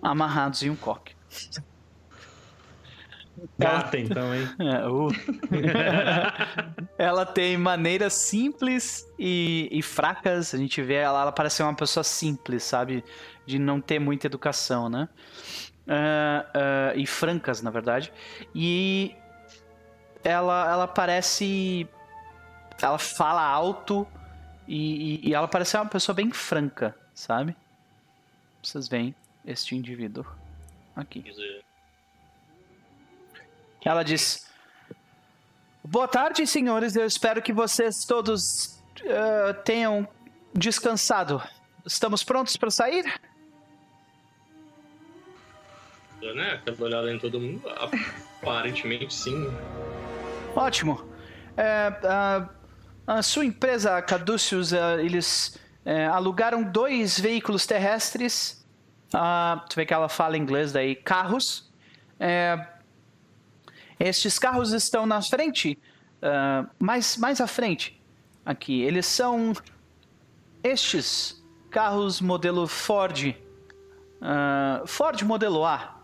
amarrados 0.00 0.62
em 0.62 0.70
um 0.70 0.76
coque. 0.76 1.14
Gata, 3.58 3.98
então, 3.98 4.34
hein? 4.34 4.48
É, 4.58 4.88
uh. 4.88 5.08
ela 6.98 7.26
tem 7.26 7.56
maneiras 7.56 8.14
simples 8.14 9.06
e, 9.18 9.68
e, 9.70 9.82
fracas. 9.82 10.54
A 10.54 10.58
gente 10.58 10.82
vê 10.82 10.94
ela, 10.94 11.22
ela 11.22 11.32
parece 11.32 11.62
uma 11.62 11.74
pessoa 11.74 12.02
simples, 12.02 12.64
sabe? 12.64 13.04
De 13.46 13.58
não 13.58 13.80
ter 13.80 13.98
muita 13.98 14.26
educação, 14.26 14.88
né? 14.88 15.08
Uh, 15.88 16.92
uh, 16.94 16.98
e 16.98 17.06
francas, 17.06 17.62
na 17.62 17.70
verdade. 17.70 18.12
E 18.54 19.16
ela, 20.22 20.70
ela 20.70 20.86
parece. 20.86 21.88
Ela 22.80 22.98
fala 22.98 23.42
alto 23.42 24.06
e, 24.68 25.22
e, 25.24 25.28
e 25.30 25.34
ela 25.34 25.48
parece 25.48 25.76
uma 25.76 25.86
pessoa 25.86 26.14
bem 26.14 26.30
franca, 26.30 26.94
sabe? 27.14 27.56
Vocês 28.62 28.86
veem 28.86 29.14
este 29.46 29.74
indivíduo 29.74 30.26
aqui. 30.94 31.24
Ela 33.82 34.02
diz: 34.02 34.46
Boa 35.82 36.06
tarde, 36.06 36.46
senhores. 36.46 36.94
Eu 36.96 37.06
espero 37.06 37.40
que 37.40 37.52
vocês 37.52 38.04
todos 38.04 38.78
uh, 39.00 39.54
tenham 39.64 40.06
descansado. 40.52 41.42
Estamos 41.86 42.22
prontos 42.22 42.56
para 42.58 42.70
sair? 42.70 43.04
Né? 46.20 46.52
Acabou 46.54 46.86
olhando 46.86 47.10
em 47.10 47.18
todo 47.18 47.40
mundo. 47.40 47.62
Aparentemente, 48.42 49.12
sim. 49.14 49.46
Ótimo. 50.54 51.08
É, 51.56 51.92
a, 52.04 52.48
a, 53.06 53.22
sua 53.22 53.44
empresa, 53.44 54.00
Caduceus, 54.02 54.72
uh, 54.72 55.00
eles 55.00 55.58
uh, 55.84 56.12
alugaram 56.12 56.62
dois 56.62 57.18
veículos 57.18 57.66
terrestres. 57.66 58.64
Uh, 59.14 59.60
tu 59.68 59.76
vê 59.76 59.86
que 59.86 59.94
ela 59.94 60.08
fala 60.08 60.36
inglês 60.36 60.72
daí, 60.72 60.94
carros. 60.94 61.72
É, 62.20 62.66
estes 63.98 64.38
carros 64.38 64.72
estão 64.72 65.06
na 65.06 65.20
frente, 65.20 65.78
uh, 66.22 66.68
mais, 66.78 67.16
mais 67.16 67.40
à 67.40 67.46
frente, 67.46 68.00
aqui. 68.44 68.82
Eles 68.82 69.06
são 69.06 69.52
estes 70.62 71.44
carros 71.70 72.20
modelo 72.20 72.66
Ford, 72.66 73.34
uh, 74.20 74.86
Ford 74.86 75.20
modelo 75.22 75.64
A. 75.64 75.97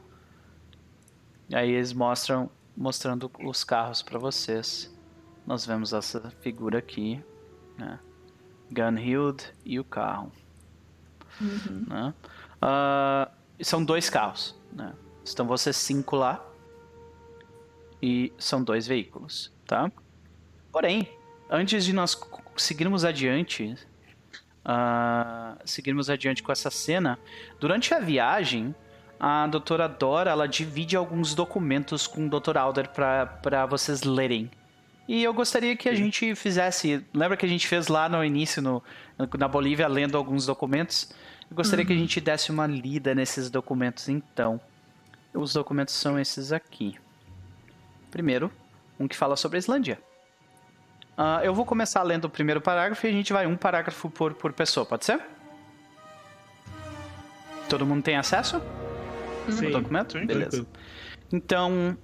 E 1.48 1.54
aí 1.54 1.70
eles 1.70 1.92
mostram, 1.92 2.50
mostrando 2.76 3.30
os 3.44 3.64
carros 3.64 4.02
para 4.02 4.18
vocês. 4.18 4.92
Nós 5.46 5.66
vemos 5.66 5.92
essa 5.92 6.30
figura 6.40 6.78
aqui, 6.78 7.22
né? 7.76 7.98
Gunhild 8.70 9.44
e 9.64 9.78
o 9.78 9.84
carro. 9.84 10.32
Uhum. 11.40 11.84
Né? 11.86 12.14
Uh, 12.56 13.64
são 13.64 13.84
dois 13.84 14.08
carros, 14.08 14.54
né? 14.72 14.94
Estão 15.24 15.46
vocês 15.46 15.76
cinco 15.76 16.16
lá 16.16 16.44
e 18.02 18.32
são 18.38 18.62
dois 18.62 18.86
veículos, 18.86 19.52
tá? 19.66 19.90
Porém, 20.70 21.08
antes 21.48 21.84
de 21.84 21.92
nós 21.92 22.18
seguirmos 22.56 23.04
adiante, 23.04 23.76
uh, 24.64 25.58
seguirmos 25.64 26.10
adiante 26.10 26.42
com 26.42 26.52
essa 26.52 26.70
cena, 26.70 27.18
durante 27.58 27.94
a 27.94 27.98
viagem, 27.98 28.74
a 29.26 29.46
doutora 29.46 29.88
Dora 29.88 30.30
ela 30.30 30.46
divide 30.46 30.94
alguns 30.94 31.34
documentos 31.34 32.06
com 32.06 32.26
o 32.26 32.28
Dr. 32.28 32.58
Alder 32.58 32.90
para 32.90 33.64
vocês 33.64 34.02
lerem. 34.02 34.50
E 35.08 35.24
eu 35.24 35.32
gostaria 35.32 35.74
que 35.74 35.88
a 35.88 35.94
gente 35.94 36.34
fizesse. 36.34 37.02
Lembra 37.14 37.34
que 37.34 37.46
a 37.46 37.48
gente 37.48 37.66
fez 37.66 37.88
lá 37.88 38.06
no 38.06 38.22
início, 38.22 38.60
no, 38.60 38.82
na 39.38 39.48
Bolívia, 39.48 39.88
lendo 39.88 40.18
alguns 40.18 40.44
documentos? 40.44 41.10
Eu 41.50 41.56
gostaria 41.56 41.82
uhum. 41.82 41.86
que 41.86 41.92
a 41.94 41.96
uhum. 41.96 42.02
gente 42.02 42.20
desse 42.20 42.50
uma 42.52 42.66
lida 42.66 43.14
nesses 43.14 43.48
documentos 43.48 44.10
então. 44.10 44.60
Os 45.32 45.54
documentos 45.54 45.94
são 45.94 46.18
esses 46.18 46.52
aqui. 46.52 46.94
Primeiro, 48.10 48.52
um 49.00 49.08
que 49.08 49.16
fala 49.16 49.36
sobre 49.36 49.56
a 49.56 49.60
Islândia. 49.60 49.98
Uh, 51.16 51.40
eu 51.42 51.54
vou 51.54 51.64
começar 51.64 52.02
lendo 52.02 52.26
o 52.26 52.30
primeiro 52.30 52.60
parágrafo 52.60 53.06
e 53.06 53.08
a 53.08 53.12
gente 53.12 53.32
vai 53.32 53.46
um 53.46 53.56
parágrafo 53.56 54.10
por, 54.10 54.34
por 54.34 54.52
pessoa, 54.52 54.84
pode 54.84 55.06
ser? 55.06 55.18
Todo 57.70 57.86
mundo 57.86 58.02
tem 58.02 58.16
acesso? 58.16 58.60
Sim. 59.50 59.66
O 59.66 59.72
documento? 59.72 60.18
Sim. 60.18 60.26
Beleza. 60.26 60.66
Então, 61.32 61.96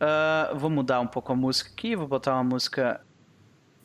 uh, 0.00 0.56
vou 0.56 0.70
mudar 0.70 1.00
um 1.00 1.06
pouco 1.06 1.32
a 1.32 1.36
música 1.36 1.70
aqui, 1.70 1.96
vou 1.96 2.06
botar 2.06 2.34
uma 2.34 2.44
música 2.44 3.00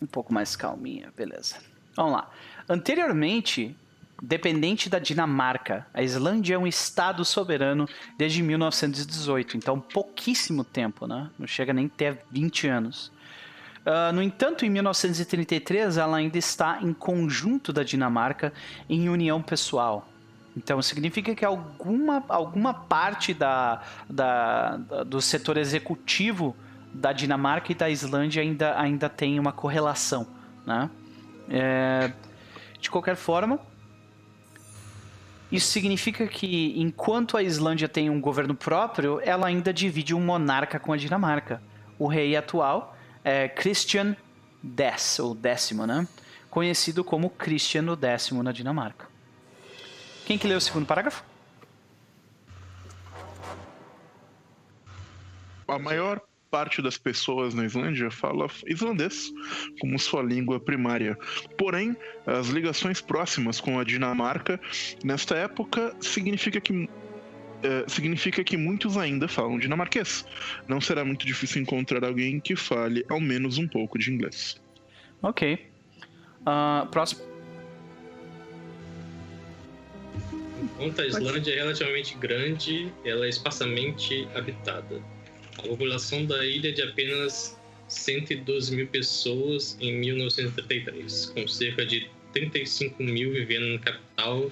um 0.01 0.05
pouco 0.05 0.33
mais 0.33 0.55
calminha, 0.55 1.11
beleza. 1.15 1.57
Vamos 1.95 2.13
lá. 2.13 2.29
Anteriormente, 2.67 3.75
dependente 4.21 4.89
da 4.89 4.99
Dinamarca. 4.99 5.85
A 5.93 6.01
Islândia 6.01 6.55
é 6.55 6.57
um 6.57 6.65
estado 6.65 7.25
soberano 7.25 7.87
desde 8.17 8.41
1918, 8.41 9.57
então 9.57 9.79
pouquíssimo 9.79 10.63
tempo, 10.63 11.05
né? 11.05 11.29
Não 11.37 11.45
chega 11.45 11.73
nem 11.73 11.87
a 11.87 11.89
ter 11.89 12.19
20 12.31 12.67
anos. 12.67 13.11
Uh, 13.85 14.13
no 14.13 14.21
entanto, 14.21 14.65
em 14.65 14.69
1933, 14.69 15.97
ela 15.97 16.17
ainda 16.17 16.37
está 16.37 16.79
em 16.81 16.93
conjunto 16.93 17.73
da 17.73 17.83
Dinamarca 17.83 18.53
em 18.89 19.09
união 19.09 19.41
pessoal. 19.41 20.07
Então, 20.55 20.81
significa 20.81 21.33
que 21.33 21.43
alguma, 21.43 22.23
alguma 22.29 22.73
parte 22.73 23.33
da, 23.33 23.81
da, 24.09 24.77
da, 24.77 25.03
do 25.03 25.19
setor 25.21 25.57
executivo 25.57 26.55
da 26.93 27.11
Dinamarca 27.11 27.71
e 27.71 27.75
da 27.75 27.89
Islândia 27.89 28.41
ainda, 28.43 28.79
ainda 28.79 29.09
tem 29.09 29.39
uma 29.39 29.51
correlação. 29.51 30.27
Né? 30.65 30.89
É, 31.49 32.11
de 32.79 32.89
qualquer 32.91 33.15
forma, 33.15 33.59
isso 35.51 35.71
significa 35.71 36.27
que, 36.27 36.73
enquanto 36.79 37.37
a 37.37 37.43
Islândia 37.43 37.87
tem 37.87 38.09
um 38.09 38.21
governo 38.21 38.53
próprio, 38.55 39.19
ela 39.23 39.47
ainda 39.47 39.73
divide 39.73 40.13
um 40.13 40.19
monarca 40.19 40.79
com 40.79 40.93
a 40.93 40.97
Dinamarca. 40.97 41.61
O 41.97 42.07
rei 42.07 42.35
atual 42.35 42.95
é 43.23 43.47
Christian 43.47 44.15
X, 44.77 45.19
ou 45.19 45.35
décimo, 45.35 45.85
né? 45.85 46.07
Conhecido 46.49 47.03
como 47.03 47.29
Christian 47.29 47.85
X 47.95 48.31
na 48.31 48.51
Dinamarca. 48.51 49.12
Quem 50.25 50.37
que 50.37 50.47
leu 50.47 50.57
o 50.57 50.61
segundo 50.61 50.85
parágrafo? 50.85 51.23
A 55.67 55.79
maior 55.79 56.21
parte 56.51 56.83
das 56.83 56.97
pessoas 56.97 57.55
na 57.55 57.65
Islândia 57.65 58.11
fala 58.11 58.47
islandês 58.67 59.33
como 59.79 59.97
sua 59.97 60.21
língua 60.21 60.59
primária. 60.59 61.17
Porém, 61.57 61.97
as 62.27 62.49
ligações 62.49 63.01
próximas 63.01 63.59
com 63.59 63.79
a 63.79 63.83
Dinamarca 63.83 64.59
nesta 65.03 65.35
época 65.35 65.95
significa 65.99 66.61
que 66.61 66.87
é, 67.63 67.85
significa 67.87 68.43
que 68.43 68.57
muitos 68.57 68.97
ainda 68.97 69.27
falam 69.27 69.57
dinamarquês. 69.57 70.25
Não 70.67 70.81
será 70.81 71.03
muito 71.03 71.25
difícil 71.25 71.61
encontrar 71.61 72.03
alguém 72.03 72.39
que 72.39 72.55
fale 72.55 73.05
ao 73.09 73.21
menos 73.21 73.57
um 73.57 73.67
pouco 73.67 73.97
de 73.97 74.11
inglês. 74.11 74.61
Ok. 75.21 75.65
Uh, 76.41 76.85
próximo. 76.87 77.32
Enquanto 80.63 81.01
a 81.01 81.05
Islândia 81.05 81.51
é 81.51 81.55
relativamente 81.55 82.15
grande, 82.17 82.91
ela 83.03 83.25
é 83.25 83.29
esparsamente 83.29 84.27
habitada. 84.33 85.01
A 85.57 85.61
população 85.61 86.25
da 86.25 86.45
ilha 86.45 86.69
é 86.69 86.71
de 86.71 86.81
apenas 86.81 87.57
112 87.87 88.75
mil 88.75 88.87
pessoas 88.87 89.77
em 89.79 89.93
1933, 89.99 91.27
com 91.27 91.47
cerca 91.47 91.85
de 91.85 92.09
35 92.33 93.03
mil 93.03 93.31
vivendo 93.33 93.73
na 93.73 93.79
capital 93.79 94.51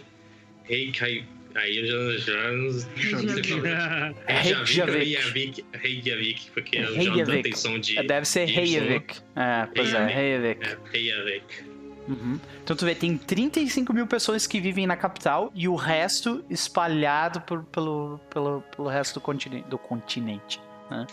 Reykjavik. 0.63 1.25
Aí 1.53 1.77
eu 1.77 2.17
já, 2.17 2.31
já 2.31 2.51
não 2.51 2.71
sei 2.71 3.43
falar. 3.43 4.13
Reykjavik. 4.27 4.91
Reykjavik, 4.91 5.65
Reykjavik, 5.73 6.51
porque 6.53 6.79
o 6.79 6.93
Reykjavik. 6.93 7.05
Jonathan 7.05 7.41
tem 7.41 7.55
som 7.55 7.79
de. 7.79 7.95
Deve 8.03 8.25
ser 8.25 8.45
Reykjavik. 8.45 9.15
É, 9.35 9.67
pois 9.75 9.93
é, 9.93 10.05
Reykjavik. 10.05 10.65
É, 10.65 10.77
Reykjavik. 10.91 11.70
Uhum. 12.07 12.39
Então 12.63 12.75
tu 12.75 12.83
vê, 12.85 12.95
tem 12.95 13.15
35 13.17 13.93
mil 13.93 14.07
pessoas 14.07 14.47
que 14.47 14.59
vivem 14.59 14.87
na 14.87 14.97
capital 14.97 15.51
e 15.53 15.67
o 15.67 15.75
resto 15.75 16.43
espalhado 16.49 17.41
por- 17.41 17.63
pelo, 17.65 18.19
pelo, 18.29 18.61
pelo 18.75 18.87
resto 18.89 19.15
do 19.15 19.21
continente. 19.21 19.67
Do 19.69 19.77
continente 19.77 20.59
né? 20.89 21.07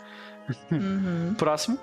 Uhum. 0.72 1.34
Próximo. 1.34 1.78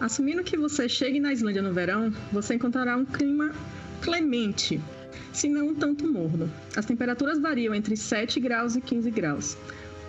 Assumindo 0.00 0.42
que 0.42 0.56
você 0.56 0.88
chegue 0.88 1.20
na 1.20 1.32
Islândia 1.32 1.62
no 1.62 1.72
verão, 1.72 2.12
você 2.32 2.54
encontrará 2.54 2.96
um 2.96 3.04
clima 3.04 3.52
clemente, 4.00 4.80
se 5.32 5.48
não 5.48 5.68
um 5.68 5.74
tanto 5.74 6.10
morno. 6.10 6.50
As 6.76 6.84
temperaturas 6.84 7.38
variam 7.38 7.74
entre 7.74 7.96
7 7.96 8.40
graus 8.40 8.74
e 8.74 8.80
15 8.80 9.10
graus, 9.10 9.56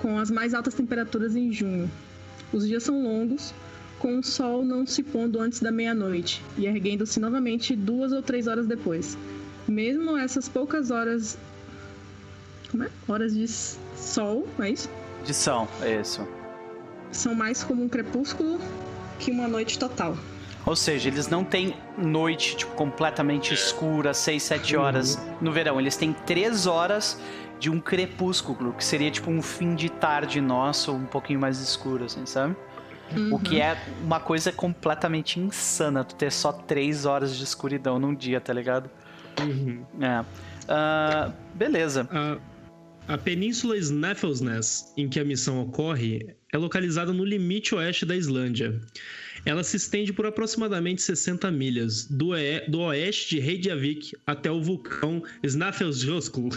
com 0.02 0.18
as 0.18 0.32
mais 0.32 0.54
altas 0.54 0.74
temperaturas 0.74 1.36
em 1.36 1.52
junho. 1.52 1.90
Os 2.52 2.68
dias 2.68 2.84
são 2.84 3.04
longos, 3.04 3.54
com 4.04 4.20
o 4.20 4.24
sol 4.24 4.66
não 4.66 4.86
se 4.86 5.02
pondo 5.02 5.40
antes 5.40 5.62
da 5.62 5.72
meia-noite 5.72 6.44
e 6.58 6.66
erguendo-se 6.66 7.22
novamente 7.22 7.74
duas 7.74 8.12
ou 8.12 8.22
três 8.22 8.48
horas 8.48 8.68
depois. 8.68 9.18
Mesmo 9.66 10.18
essas 10.18 10.50
poucas 10.50 10.92
horas. 10.92 11.38
Como 12.70 12.84
é? 12.84 12.90
Horas 13.08 13.34
de 13.34 13.48
sol, 13.48 14.46
é 14.60 14.72
isso? 14.72 14.90
De 15.26 15.34
São, 15.34 15.70
é 15.82 16.02
isso. 16.02 16.28
São 17.14 17.34
mais 17.34 17.64
como 17.64 17.82
um 17.82 17.88
crepúsculo 17.88 18.60
que 19.20 19.32
uma 19.32 19.48
noite 19.48 19.80
total. 19.80 20.18
Ou 20.66 20.76
seja, 20.76 21.08
eles 21.08 21.30
não 21.30 21.46
têm 21.46 21.74
noite 21.98 22.58
tipo, 22.58 22.74
completamente 22.74 23.54
escura, 23.54 24.14
6, 24.14 24.44
7 24.44 24.76
horas 24.76 25.18
no 25.40 25.54
verão. 25.54 25.80
Eles 25.80 25.96
têm 25.96 26.12
3 26.12 26.68
horas 26.68 27.18
de 27.58 27.70
um 27.70 27.80
crepúsculo, 27.80 28.74
que 28.74 28.84
seria 28.84 29.10
tipo 29.10 29.32
um 29.32 29.42
fim 29.42 29.76
de 29.76 29.90
tarde 29.90 30.42
nosso, 30.42 30.92
um 30.92 31.06
pouquinho 31.06 31.40
mais 31.40 31.62
escuro, 31.62 32.04
assim, 32.04 32.26
sabe? 32.26 32.54
O 33.32 33.40
que 33.40 33.60
é 33.60 33.78
uma 34.02 34.20
coisa 34.20 34.52
completamente 34.52 35.40
insana, 35.40 36.04
tu 36.04 36.16
ter 36.16 36.32
só 36.32 36.52
3 36.52 37.06
horas 37.06 37.36
de 37.36 37.44
escuridão 37.44 38.00
num 38.00 38.16
dia, 38.16 38.42
tá 38.42 38.54
ligado? 38.54 38.90
Uhum. 39.40 39.86
É. 40.02 40.26
Ah, 40.68 41.32
beleza. 41.54 42.08
A, 42.12 43.14
a 43.14 43.18
península 43.18 43.78
Snæfellsnes, 43.78 44.94
em 44.98 45.08
que 45.08 45.20
a 45.20 45.26
missão 45.26 45.62
ocorre, 45.62 46.36
é 46.52 46.58
localizada 46.58 47.14
no 47.14 47.24
limite 47.24 47.76
oeste 47.76 48.06
da 48.06 48.16
Islândia. 48.16 48.80
Ela 49.46 49.64
se 49.64 49.76
estende 49.78 50.14
por 50.14 50.26
aproximadamente 50.26 51.02
60 51.02 51.52
milhas, 51.52 52.06
do, 52.06 52.30
do 52.68 52.80
oeste 52.80 53.36
de 53.36 53.42
Reykjavik 53.42 54.14
até 54.26 54.50
o 54.50 54.62
vulcão 54.62 55.22
Snæfellsjökull. 55.44 56.50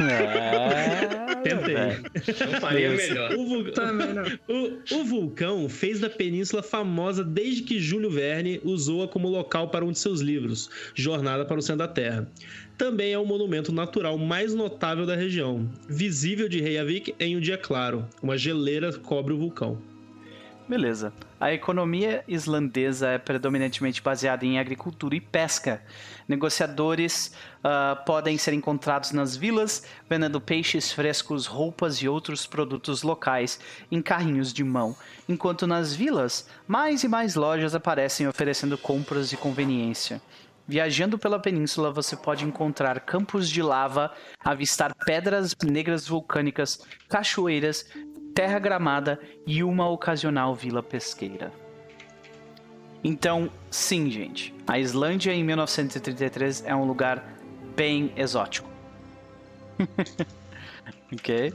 É. 0.00 1.34
Tentei. 1.44 2.46
Não 2.52 2.60
faria 2.60 2.94
Isso. 2.94 3.08
melhor. 3.08 3.34
O, 3.34 3.46
vul- 3.46 3.72
Também 3.72 4.14
não. 4.14 4.22
o- 4.48 4.78
o 5.00 5.04
vulcão 5.04 5.68
fez 5.68 6.00
da 6.00 6.08
península 6.10 6.62
famosa 6.62 7.22
desde 7.24 7.62
que 7.62 7.78
Júlio 7.78 8.10
Verne 8.10 8.60
usou-a 8.64 9.08
como 9.08 9.28
local 9.28 9.68
para 9.68 9.84
um 9.84 9.92
de 9.92 9.98
seus 9.98 10.20
livros, 10.20 10.70
Jornada 10.94 11.44
para 11.44 11.58
o 11.58 11.62
Centro 11.62 11.78
da 11.86 11.88
Terra. 11.88 12.30
Também 12.78 13.12
é 13.12 13.18
o 13.18 13.26
monumento 13.26 13.72
natural 13.72 14.18
mais 14.18 14.54
notável 14.54 15.06
da 15.06 15.14
região, 15.14 15.70
visível 15.88 16.48
de 16.48 16.60
Reykjavik 16.60 17.14
em 17.20 17.36
um 17.36 17.40
dia 17.40 17.56
claro. 17.58 18.06
Uma 18.22 18.36
geleira 18.38 18.92
cobre 18.92 19.32
o 19.32 19.38
vulcão. 19.38 19.80
Beleza. 20.66 21.12
A 21.38 21.52
economia 21.52 22.24
islandesa 22.26 23.08
é 23.08 23.18
predominantemente 23.18 24.00
baseada 24.00 24.46
em 24.46 24.58
agricultura 24.58 25.14
e 25.14 25.20
pesca. 25.20 25.82
Negociadores 26.26 27.34
ah, 27.62 28.02
podem 28.06 28.38
ser 28.38 28.54
encontrados 28.54 29.12
nas 29.12 29.36
vilas, 29.36 29.84
vendendo 30.08 30.40
peixes 30.40 30.90
frescos, 30.90 31.44
roupas 31.44 31.96
e 31.98 32.08
outros 32.08 32.46
produtos 32.46 33.02
locais 33.02 33.60
em 33.92 34.00
carrinhos 34.00 34.54
de 34.54 34.64
mão. 34.64 34.96
Enquanto 35.28 35.66
nas 35.66 35.94
vilas, 35.94 36.48
mais 36.66 37.04
e 37.04 37.08
mais 37.08 37.34
lojas 37.34 37.74
aparecem 37.74 38.26
oferecendo 38.26 38.78
compras 38.78 39.28
de 39.28 39.36
conveniência. 39.36 40.22
Viajando 40.66 41.18
pela 41.18 41.38
península, 41.38 41.92
você 41.92 42.16
pode 42.16 42.42
encontrar 42.42 42.98
campos 43.00 43.50
de 43.50 43.60
lava, 43.60 44.10
avistar 44.42 44.94
pedras 45.04 45.54
negras 45.62 46.08
vulcânicas, 46.08 46.80
cachoeiras, 47.06 47.84
terra 48.34 48.58
gramada 48.58 49.18
e 49.46 49.62
uma 49.62 49.88
ocasional 49.88 50.54
vila 50.54 50.82
pesqueira. 50.82 51.52
Então, 53.02 53.50
sim, 53.70 54.10
gente, 54.10 54.52
a 54.66 54.78
Islândia 54.78 55.32
em 55.32 55.44
1933 55.44 56.64
é 56.66 56.74
um 56.74 56.84
lugar 56.84 57.22
bem 57.76 58.12
exótico. 58.16 58.68
ok? 61.12 61.52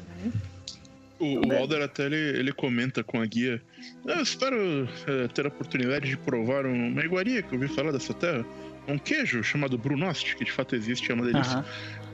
O, 1.20 1.48
o 1.48 1.58
Alder 1.58 1.82
até 1.84 2.06
ele, 2.06 2.16
ele 2.16 2.54
comenta 2.54 3.04
com 3.04 3.20
a 3.22 3.26
guia. 3.26 3.62
"Ah, 4.08 4.14
Eu 4.14 4.22
espero 4.22 4.88
eh, 5.08 5.28
ter 5.34 5.46
a 5.46 5.50
oportunidade 5.50 6.08
de 6.08 6.16
provar 6.18 6.66
um- 6.66 6.88
uma 6.92 7.04
iguaria 7.04 7.42
que 7.42 7.54
eu 7.54 7.60
ouvi 7.60 7.68
falar 7.74 7.92
dessa 7.92 8.14
terra. 8.14 8.46
Um 8.88 8.98
queijo 8.98 9.44
chamado 9.44 9.78
Brunost, 9.78 10.36
que 10.36 10.46
de 10.46 10.52
fato 10.52 10.76
existe, 10.76 11.12
é 11.12 11.16
uma 11.16 11.26
delícia. 11.26 11.58
Aham. 11.58 11.66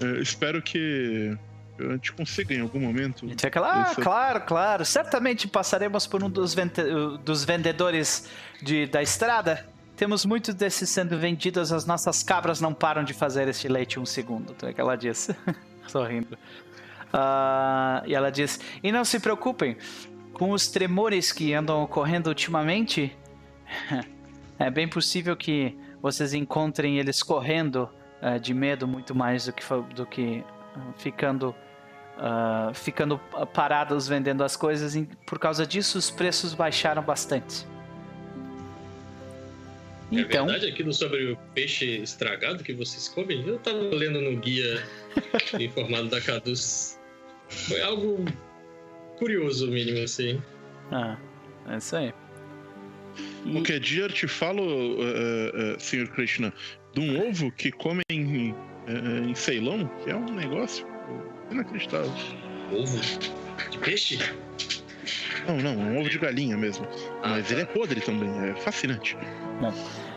Eh, 0.01 0.21
espero 0.21 0.61
que 0.61 1.37
a 1.79 1.93
gente 1.93 2.13
consiga 2.13 2.53
em 2.53 2.61
algum 2.61 2.79
momento. 2.79 3.27
Fica 3.37 3.59
lá, 3.59 3.91
ah, 3.91 3.95
claro, 3.95 4.41
claro, 4.41 4.85
certamente 4.85 5.47
passaremos 5.47 6.07
por 6.07 6.23
um 6.23 6.29
dos, 6.29 6.53
vende- 6.53 7.17
dos 7.23 7.43
vendedores 7.43 8.29
de, 8.61 8.85
da 8.85 9.01
estrada. 9.01 9.65
Temos 9.95 10.25
muitos 10.25 10.53
desses 10.53 10.89
sendo 10.89 11.17
vendidos, 11.17 11.71
as 11.71 11.85
nossas 11.85 12.21
cabras 12.23 12.59
não 12.59 12.73
param 12.73 13.03
de 13.03 13.13
fazer 13.13 13.47
este 13.47 13.67
leite 13.67 13.99
um 13.99 14.05
segundo. 14.05 14.53
Tu 14.53 14.65
é 14.65 14.73
que 14.73 14.81
ela 14.81 14.95
diz, 14.95 15.29
sorrindo. 15.87 16.37
Ah, 17.13 18.03
e 18.05 18.13
ela 18.13 18.29
diz: 18.29 18.59
E 18.83 18.91
não 18.91 19.05
se 19.05 19.19
preocupem, 19.19 19.77
com 20.33 20.51
os 20.51 20.67
tremores 20.67 21.31
que 21.31 21.53
andam 21.53 21.83
ocorrendo 21.83 22.29
ultimamente, 22.29 23.15
é 24.59 24.69
bem 24.69 24.87
possível 24.87 25.35
que 25.35 25.77
vocês 26.01 26.33
encontrem 26.33 26.99
eles 26.99 27.23
correndo 27.23 27.89
eh, 28.21 28.37
de 28.37 28.53
medo 28.53 28.87
muito 28.87 29.15
mais 29.15 29.45
do 29.45 29.53
que, 29.53 29.63
do 29.95 30.05
que 30.05 30.43
ah, 30.75 30.79
ficando 30.97 31.55
ah, 32.17 32.71
ficando 32.73 33.17
parados 33.53 34.07
vendendo 34.07 34.43
as 34.43 34.55
coisas. 34.55 34.95
e 34.95 35.07
por 35.25 35.39
causa 35.39 35.65
disso, 35.65 35.97
os 35.97 36.09
preços 36.11 36.53
baixaram 36.53 37.01
bastante. 37.03 37.65
Então, 40.11 40.43
É 40.43 40.47
verdade 40.51 40.71
aquilo 40.71 40.93
sobre 40.93 41.31
o 41.31 41.37
peixe 41.53 41.97
estragado 42.01 42.63
que 42.63 42.73
vocês 42.73 43.07
comem? 43.09 43.45
Eu 43.47 43.57
tava 43.57 43.77
lendo 43.79 44.21
no 44.21 44.37
guia 44.37 44.83
informado 45.59 46.09
da 46.09 46.21
Caduz. 46.21 46.99
Foi 47.49 47.81
algo 47.81 48.23
curioso, 49.17 49.67
mínimo, 49.67 50.03
assim. 50.03 50.41
ah, 50.91 51.17
é 51.67 51.77
isso 51.77 51.95
aí. 51.95 52.13
E- 53.45 53.51
Qualquer 53.53 53.79
dia 53.79 54.03
eu 54.03 54.09
te 54.09 54.27
falo, 54.27 54.61
eh, 54.63 55.51
eh, 55.75 55.79
Sr. 55.79 56.07
Krishna, 56.11 56.53
de 56.93 56.99
um 57.01 57.27
ovo 57.27 57.51
que 57.51 57.71
comem 57.71 58.03
em, 58.09 58.53
eh, 58.87 59.27
em 59.29 59.33
Ceilão, 59.35 59.87
que 60.03 60.09
é 60.11 60.15
um 60.15 60.25
negócio 60.33 60.85
inacreditável. 61.51 62.11
Ovo 62.71 62.99
de 63.69 63.77
peixe? 63.79 64.19
Não, 65.47 65.57
não, 65.57 65.75
um 65.77 65.99
ovo 65.99 66.09
de 66.09 66.17
galinha 66.17 66.57
mesmo. 66.57 66.87
Ah, 67.21 67.29
Mas 67.29 67.47
tá. 67.47 67.53
ele 67.53 67.61
é 67.61 67.65
podre 67.65 68.01
também, 68.01 68.29
é 68.49 68.55
fascinante. 68.55 69.15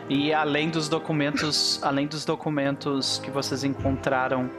E 0.09 0.33
além 0.33 0.69
dos 0.69 0.89
documentos, 0.89 1.79
além 1.83 2.07
dos 2.07 2.25
documentos 2.25 3.19
que 3.19 3.29
vocês 3.29 3.63
encontraram 3.63 4.49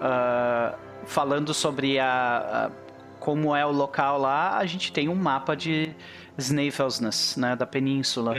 ah, 0.00 0.74
falando 1.04 1.54
sobre 1.54 1.98
a, 2.00 2.68
a- 2.68 2.86
como 3.20 3.54
é 3.54 3.64
o 3.64 3.70
local 3.72 4.18
lá, 4.18 4.58
a 4.58 4.66
gente 4.66 4.92
tem 4.92 5.08
um 5.08 5.14
mapa 5.14 5.54
de 5.56 5.94
Snæfellsnes, 6.38 7.36
né, 7.36 7.54
da 7.56 7.66
península. 7.66 8.34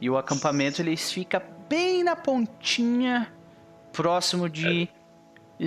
E 0.00 0.08
o 0.10 0.16
acampamento 0.16 0.80
ele 0.82 0.96
fica 0.96 1.42
bem 1.68 2.04
na 2.04 2.14
pontinha, 2.16 3.32
próximo 3.92 4.48
de 4.48 4.88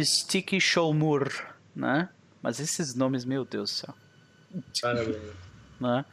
Sticky 0.01 0.59
Showmur, 0.61 1.29
né? 1.75 2.09
Mas 2.41 2.59
esses 2.59 2.93
nomes, 2.95 3.23
meu 3.25 3.45
Deus 3.45 3.69
do 3.71 3.73
céu 3.75 3.95
Parabéns. 4.81 5.17
né? 5.79 6.05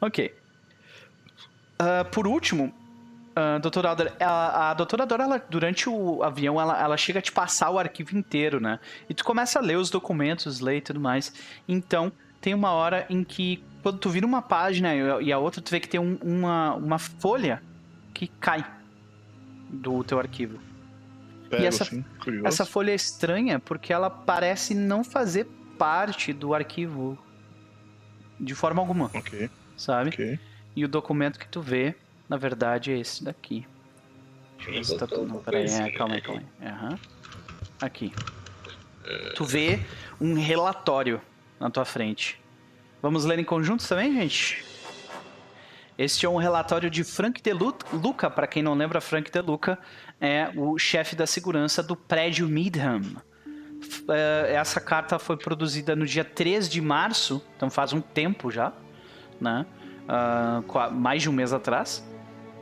Ok. 0.00 0.34
Ah, 1.78 2.04
por 2.04 2.26
último, 2.26 2.72
a 3.34 3.58
doutora 3.58 3.90
Alder, 3.90 4.12
a, 4.20 4.70
a 4.70 4.74
doutora 4.74 5.04
Dora, 5.06 5.24
ela, 5.24 5.38
durante 5.50 5.88
o 5.88 6.22
avião, 6.22 6.60
ela, 6.60 6.80
ela 6.80 6.96
chega 6.96 7.18
a 7.18 7.22
te 7.22 7.30
passar 7.32 7.70
o 7.70 7.78
arquivo 7.78 8.16
inteiro, 8.16 8.58
né? 8.60 8.80
E 9.08 9.14
tu 9.14 9.24
começa 9.24 9.58
a 9.58 9.62
ler 9.62 9.76
os 9.76 9.90
documentos, 9.90 10.60
ler 10.60 10.78
e 10.78 10.80
tudo 10.80 10.98
mais. 11.00 11.32
Então, 11.68 12.10
tem 12.40 12.54
uma 12.54 12.70
hora 12.72 13.06
em 13.10 13.22
que, 13.22 13.62
quando 13.82 13.98
tu 13.98 14.08
vira 14.08 14.26
uma 14.26 14.40
página 14.40 14.94
e 15.20 15.32
a 15.32 15.38
outra, 15.38 15.60
tu 15.60 15.70
vê 15.70 15.78
que 15.80 15.88
tem 15.88 16.00
um- 16.00 16.18
uma, 16.22 16.74
uma 16.74 16.98
folha 16.98 17.62
que 18.14 18.26
cai 18.26 18.64
do 19.68 20.02
teu 20.02 20.18
arquivo. 20.18 20.58
Pego, 21.50 21.64
essa- 21.64 21.84
assim, 21.84 22.04
curioso. 22.26 22.46
Essa 22.46 22.66
folha 22.66 22.90
é 22.92 22.94
estranha 22.94 23.58
porque 23.58 23.92
ela 23.92 24.10
parece 24.10 24.74
não 24.74 25.02
fazer 25.02 25.44
parte 25.78 26.32
do 26.32 26.52
arquivo 26.54 27.18
de 28.38 28.54
forma 28.54 28.80
alguma, 28.82 29.10
Ok, 29.14 29.48
sabe? 29.76 30.10
ok. 30.10 30.38
E 30.74 30.84
o 30.84 30.88
documento 30.88 31.38
que 31.38 31.48
tu 31.48 31.60
vê, 31.60 31.94
na 32.28 32.36
verdade, 32.36 32.92
é 32.92 32.98
esse 32.98 33.24
daqui. 33.24 33.66
Deixa 34.56 34.70
eu 34.70 34.74
ver 34.74 34.84
se 34.84 34.96
tá 34.98 35.06
tudo. 35.06 35.26
Não, 35.26 35.38
peraí, 35.42 35.64
é, 35.66 35.90
calma 35.92 36.14
aí, 36.16 36.20
calma 36.20 36.42
aí. 36.60 36.68
Aham. 36.68 36.98
Aqui. 37.80 38.12
Tu 39.34 39.44
vê 39.44 39.80
um 40.20 40.34
relatório 40.34 41.20
na 41.60 41.70
tua 41.70 41.84
frente. 41.84 42.38
Vamos 43.00 43.24
ler 43.24 43.38
em 43.38 43.44
conjunto 43.44 43.86
também, 43.88 44.12
gente? 44.14 44.64
Este 45.96 46.26
é 46.26 46.28
um 46.28 46.36
relatório 46.36 46.90
de 46.90 47.02
Frank 47.04 47.40
De 47.40 47.52
Lu- 47.54 47.74
Luca, 47.92 48.28
para 48.28 48.46
quem 48.46 48.62
não 48.62 48.74
lembra, 48.74 49.00
Frank 49.00 49.30
De 49.30 49.40
Luca 49.40 49.78
é 50.20 50.50
o 50.56 50.78
chefe 50.78 51.14
da 51.16 51.26
segurança 51.26 51.82
do 51.82 51.94
prédio 51.96 52.48
Midham. 52.48 53.02
Eh, 54.08 54.54
Essa 54.54 54.80
carta 54.80 55.18
foi 55.18 55.36
produzida 55.36 55.94
no 55.94 56.06
dia 56.06 56.24
3 56.24 56.68
de 56.68 56.80
março, 56.80 57.42
então 57.56 57.68
faz 57.70 57.92
um 57.92 58.00
tempo 58.00 58.50
já, 58.50 58.72
né? 59.40 59.66
Qua- 60.68 60.90
mais 60.90 61.22
de 61.22 61.28
um 61.28 61.32
mês 61.32 61.52
atrás. 61.52 62.04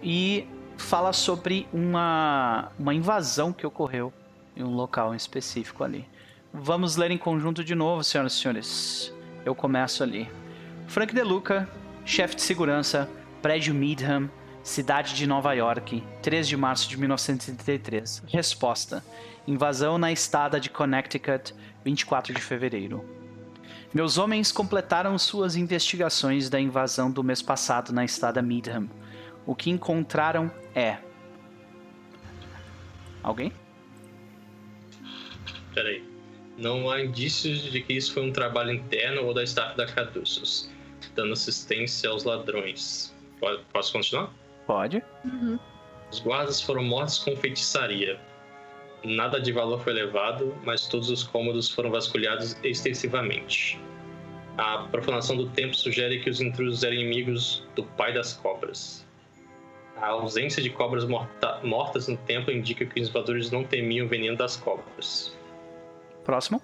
E 0.02 0.46
fala 0.76 1.12
sobre 1.12 1.68
uma, 1.72 2.70
uma 2.78 2.92
invasão 2.94 3.52
que 3.52 3.66
ocorreu 3.66 4.12
em 4.56 4.62
um 4.64 4.70
local 4.74 5.12
em 5.14 5.16
específico 5.16 5.84
ali. 5.84 6.06
Vamos 6.52 6.96
ler 6.96 7.10
em 7.10 7.18
conjunto 7.18 7.62
de 7.64 7.74
novo, 7.74 8.02
senhoras 8.04 8.32
e 8.32 8.36
senhores. 8.40 9.12
Eu 9.44 9.54
começo 9.54 10.02
ali. 10.02 10.28
Frank 10.86 11.14
De 11.14 11.22
Luca, 11.22 11.68
chefe 12.04 12.36
de 12.36 12.42
segurança, 12.42 13.08
prédio 13.42 13.74
Midham, 13.74 14.30
cidade 14.64 15.14
de 15.14 15.26
Nova 15.26 15.52
York, 15.52 16.02
3 16.22 16.48
de 16.48 16.56
março 16.56 16.88
de 16.88 16.96
1933. 16.98 18.24
Resposta: 18.26 19.04
invasão 19.46 19.98
na 19.98 20.10
estada 20.10 20.58
de 20.58 20.68
Connecticut, 20.70 21.54
24 21.84 22.34
de 22.34 22.40
fevereiro. 22.40 23.04
Meus 23.92 24.18
homens 24.18 24.50
completaram 24.50 25.16
suas 25.16 25.54
investigações 25.54 26.50
da 26.50 26.58
invasão 26.58 27.08
do 27.12 27.22
mês 27.22 27.40
passado 27.40 27.92
na 27.92 28.04
estada 28.04 28.42
Midham. 28.42 28.90
O 29.46 29.54
que 29.54 29.70
encontraram 29.70 30.50
é. 30.74 30.96
Alguém? 33.22 33.52
Peraí. 35.72 36.02
Não 36.56 36.90
há 36.90 37.02
indícios 37.02 37.62
de 37.70 37.80
que 37.82 37.92
isso 37.92 38.12
foi 38.14 38.22
um 38.28 38.32
trabalho 38.32 38.72
interno 38.72 39.22
ou 39.24 39.34
da 39.34 39.42
staff 39.42 39.76
da 39.76 39.86
Caduceus, 39.86 40.70
dando 41.14 41.32
assistência 41.32 42.08
aos 42.10 42.24
ladrões. 42.24 43.14
Po- 43.40 43.58
Posso 43.72 43.92
continuar? 43.92 44.32
Pode. 44.66 45.02
Os 46.10 46.20
guardas 46.20 46.60
foram 46.60 46.82
mortos 46.84 47.18
com 47.18 47.36
feitiçaria. 47.36 48.18
Nada 49.04 49.40
de 49.40 49.52
valor 49.52 49.80
foi 49.80 49.92
levado, 49.92 50.56
mas 50.64 50.86
todos 50.86 51.10
os 51.10 51.22
cômodos 51.22 51.68
foram 51.68 51.90
vasculhados 51.90 52.56
extensivamente. 52.62 53.78
A 54.56 54.78
profanação 54.90 55.36
do 55.36 55.48
templo 55.50 55.74
sugere 55.74 56.20
que 56.20 56.30
os 56.30 56.40
intrusos 56.40 56.82
eram 56.84 56.94
inimigos 56.94 57.66
do 57.74 57.84
pai 57.84 58.14
das 58.14 58.32
cobras. 58.34 59.04
A 59.96 60.08
ausência 60.08 60.62
de 60.62 60.70
cobras 60.70 61.04
morta- 61.04 61.60
mortas 61.62 62.08
no 62.08 62.16
templo 62.16 62.52
indica 62.52 62.86
que 62.86 63.00
os 63.00 63.08
invasores 63.08 63.50
não 63.50 63.64
temiam 63.64 64.06
o 64.06 64.08
veneno 64.08 64.36
das 64.36 64.56
cobras. 64.56 65.36
Próximo. 66.24 66.62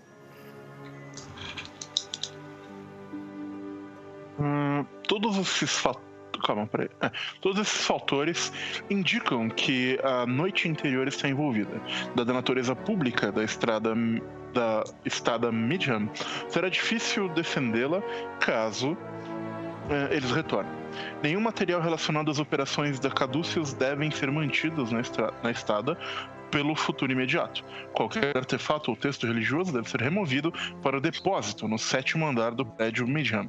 Hum, 4.38 4.84
todos 5.06 5.36
esses 5.36 5.70
fatores. 5.70 6.09
Calma, 6.44 6.66
peraí. 6.66 6.88
É, 7.00 7.10
todos 7.40 7.60
esses 7.60 7.86
fatores 7.86 8.52
indicam 8.88 9.48
que 9.48 9.98
a 10.02 10.26
noite 10.26 10.68
interior 10.68 11.06
está 11.08 11.28
envolvida. 11.28 11.80
Dada 12.14 12.32
a 12.32 12.34
natureza 12.34 12.74
pública 12.74 13.30
da 13.30 13.44
estrada 13.44 13.94
da 14.52 14.82
estada 15.04 15.52
Midham, 15.52 16.10
será 16.48 16.68
difícil 16.68 17.28
defendê-la 17.28 18.02
caso 18.40 18.96
é, 19.88 20.16
eles 20.16 20.30
retornem. 20.32 20.72
Nenhum 21.22 21.40
material 21.40 21.80
relacionado 21.80 22.30
às 22.30 22.40
operações 22.40 22.98
da 22.98 23.10
Caduceus 23.10 23.72
devem 23.72 24.10
ser 24.10 24.28
mantidos 24.30 24.90
na, 24.90 25.00
estra- 25.00 25.32
na 25.42 25.50
pelo 26.50 26.74
futuro 26.74 27.12
imediato. 27.12 27.64
Qualquer 27.92 28.36
artefato 28.36 28.90
ou 28.90 28.96
texto 28.96 29.26
religioso 29.26 29.72
deve 29.72 29.88
ser 29.88 30.00
removido 30.00 30.52
para 30.82 30.98
o 30.98 31.00
depósito 31.00 31.68
no 31.68 31.78
sétimo 31.78 32.26
andar 32.26 32.52
do 32.52 32.64
prédio 32.64 33.06
Midham. 33.06 33.48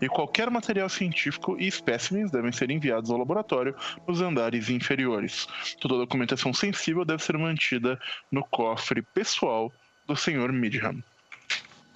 E 0.00 0.08
qualquer 0.08 0.50
material 0.50 0.88
científico 0.88 1.56
e 1.58 1.66
espécimes 1.66 2.30
devem 2.30 2.52
ser 2.52 2.70
enviados 2.70 3.10
ao 3.10 3.18
laboratório 3.18 3.74
nos 4.06 4.20
andares 4.20 4.68
inferiores. 4.68 5.46
Toda 5.80 5.96
documentação 5.96 6.52
sensível 6.52 7.04
deve 7.04 7.22
ser 7.22 7.36
mantida 7.38 7.98
no 8.30 8.44
cofre 8.44 9.02
pessoal 9.02 9.72
do 10.06 10.16
Sr. 10.16 10.52
Midham. 10.52 11.02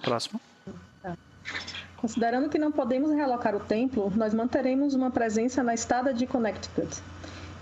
Próximo. 0.01 0.39
Considerando 1.97 2.47
que 2.47 2.59
não 2.59 2.71
podemos 2.71 3.11
realocar 3.11 3.55
o 3.55 3.59
templo, 3.59 4.11
nós 4.15 4.33
manteremos 4.33 4.93
uma 4.93 5.09
presença 5.09 5.63
na 5.63 5.73
estada 5.73 6.13
de 6.13 6.27
Connecticut. 6.27 7.01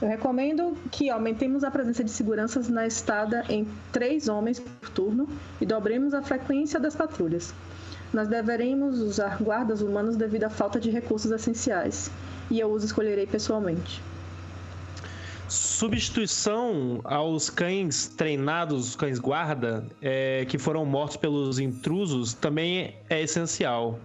Eu 0.02 0.10
recomendo 0.10 0.78
que 0.92 1.10
aumentemos 1.10 1.64
a 1.64 1.72
presença 1.72 2.04
de 2.04 2.12
seguranças 2.12 2.68
na 2.68 2.86
estada 2.86 3.46
em 3.48 3.66
três 3.94 4.28
homens 4.28 4.60
por 4.60 4.90
turno 4.90 5.28
e 5.62 5.66
dobremos 5.66 6.14
a 6.14 6.22
frequência 6.22 6.80
das 6.80 6.96
patrulhas. 6.96 7.54
Nós 8.14 8.28
deveremos 8.28 9.00
usar 9.00 9.42
guardas 9.42 9.82
humanos 9.82 10.18
devido 10.18 10.44
à 10.44 10.50
falta 10.50 10.80
de 10.80 10.90
recursos 10.90 11.32
essenciais, 11.32 12.12
e 12.52 12.60
eu 12.60 12.72
os 12.72 12.84
escolherei 12.84 13.26
pessoalmente. 13.26 14.02
Substituição 15.48 17.00
aos 17.04 17.50
cães 17.50 18.08
treinados, 18.08 18.90
os 18.90 18.96
cães 18.96 19.20
guarda, 19.20 19.86
é, 20.02 20.46
que 20.46 20.58
foram 20.58 20.86
mortos 20.86 21.18
pelos 21.18 21.60
intrusos, 21.60 22.34
também 22.34 22.96
é 23.10 23.22
essencial. 23.22 24.00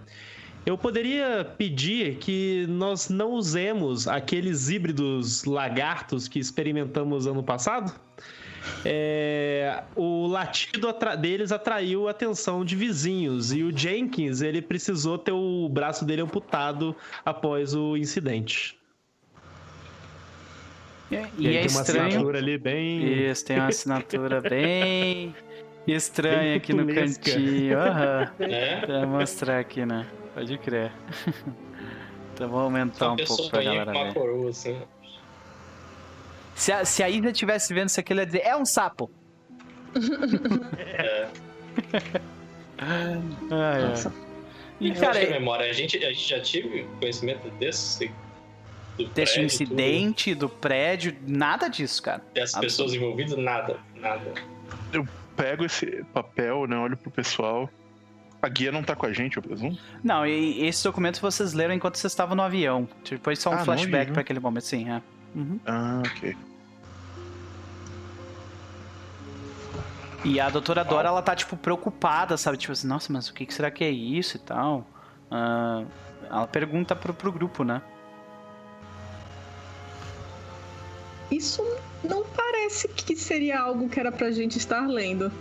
Eu 0.65 0.77
poderia 0.77 1.43
pedir 1.57 2.17
que 2.17 2.65
nós 2.69 3.09
não 3.09 3.31
usemos 3.31 4.07
aqueles 4.07 4.69
híbridos 4.69 5.43
lagartos 5.43 6.27
que 6.27 6.37
experimentamos 6.37 7.25
ano 7.25 7.41
passado? 7.41 7.93
É, 8.85 9.81
o 9.95 10.27
latido 10.27 10.87
atra- 10.87 11.15
deles 11.15 11.51
atraiu 11.51 12.07
a 12.07 12.11
atenção 12.11 12.63
de 12.63 12.75
vizinhos 12.75 13.51
e 13.51 13.63
o 13.63 13.75
Jenkins 13.75 14.41
ele 14.41 14.61
precisou 14.61 15.17
ter 15.17 15.31
o 15.31 15.67
braço 15.67 16.05
dele 16.05 16.21
amputado 16.21 16.95
após 17.25 17.73
o 17.73 17.97
incidente. 17.97 18.77
E, 21.09 21.15
Ele 21.15 21.57
é 21.57 21.61
tem 21.63 21.69
uma 21.71 21.81
estranho. 21.81 22.07
assinatura 22.07 22.37
ali 22.37 22.57
bem. 22.59 23.29
Isso, 23.31 23.45
tem 23.45 23.57
uma 23.57 23.67
assinatura 23.67 24.39
bem 24.47 25.35
estranha 25.87 26.37
Bem 26.39 26.53
aqui 26.55 26.71
no 26.73 26.85
cantinho. 26.85 27.77
Aham. 27.79 28.31
É? 28.39 28.85
Pra 28.85 29.07
mostrar 29.07 29.59
aqui, 29.59 29.85
né? 29.85 30.05
Pode 30.33 30.57
crer. 30.57 30.91
Então 32.33 32.49
vou 32.49 32.61
aumentar 32.61 33.11
um 33.11 33.17
pouco 33.17 33.49
pra 33.49 33.59
com 33.59 33.65
galera 33.65 33.91
ver. 33.91 34.13
coroa, 34.13 34.49
assim. 34.49 34.81
Se 36.55 36.71
a, 36.71 36.85
se 36.85 37.03
a 37.03 37.09
Ida 37.09 37.29
estivesse 37.29 37.71
vendo 37.73 37.89
isso 37.89 37.99
aqui, 37.99 38.13
ela 38.13 38.21
ia 38.21 38.25
dizer, 38.25 38.41
é 38.43 38.55
um 38.55 38.65
sapo. 38.65 39.11
É. 40.77 41.27
Ai, 42.79 43.21
ai. 43.51 43.81
Nossa. 43.89 44.11
E, 44.79 44.89
Eu 44.89 44.95
cara, 44.95 45.19
memória, 45.29 45.69
a 45.69 45.73
gente, 45.73 46.03
a 46.03 46.11
gente 46.11 46.27
já 46.27 46.39
tive 46.39 46.87
conhecimento 46.99 47.47
desse? 47.51 48.11
Do 48.97 49.05
desse 49.09 49.33
prédio, 49.33 49.45
incidente, 49.45 50.33
do 50.33 50.49
prédio, 50.49 51.15
nada 51.27 51.67
disso, 51.67 52.01
cara. 52.01 52.19
tudo, 52.19 52.33
das 52.33 52.55
pessoas 52.55 52.93
envolvidas? 52.95 53.37
Nada, 53.37 53.77
nada. 53.95 54.33
Pego 55.35 55.63
esse 55.65 56.03
papel, 56.11 56.65
né? 56.65 56.75
Olho 56.75 56.97
pro 56.97 57.11
pessoal. 57.11 57.69
A 58.41 58.49
guia 58.49 58.71
não 58.71 58.81
tá 58.81 58.95
com 58.95 59.05
a 59.05 59.13
gente, 59.13 59.37
eu 59.37 59.43
presumo? 59.43 59.77
Não, 60.03 60.25
e 60.25 60.65
esses 60.65 60.81
documentos 60.81 61.19
vocês 61.19 61.53
leram 61.53 61.75
enquanto 61.75 61.97
vocês 61.97 62.11
estavam 62.11 62.35
no 62.35 62.41
avião. 62.41 62.89
Depois 63.07 63.37
só 63.37 63.51
um 63.51 63.53
Ah, 63.53 63.65
flashback 63.65 64.11
pra 64.11 64.21
aquele 64.21 64.39
momento, 64.39 64.63
sim, 64.63 64.89
é. 64.89 65.01
Uhum. 65.35 65.59
Ah, 65.65 66.01
ok. 66.05 66.35
E 70.23 70.39
a 70.39 70.49
doutora 70.49 70.83
Dora, 70.83 71.09
ela 71.09 71.21
tá, 71.21 71.35
tipo, 71.35 71.55
preocupada, 71.57 72.35
sabe? 72.37 72.57
Tipo 72.57 72.73
assim, 72.73 72.87
nossa, 72.87 73.11
mas 73.13 73.27
o 73.29 73.33
que, 73.33 73.51
será 73.53 73.69
que 73.71 73.83
é 73.83 73.89
isso 73.89 74.37
e 74.37 74.39
tal? 74.39 74.87
Ah, 75.29 75.83
ela 76.29 76.47
pergunta 76.47 76.95
pro, 76.95 77.13
pro 77.13 77.31
grupo, 77.31 77.63
né? 77.63 77.81
Isso 81.31 81.63
não 82.03 82.23
parece 82.25 82.87
que 82.89 83.15
seria 83.15 83.59
algo 83.59 83.87
que 83.87 83.99
era 83.99 84.11
pra 84.11 84.31
gente 84.31 84.57
estar 84.57 84.85
lendo. 84.87 85.31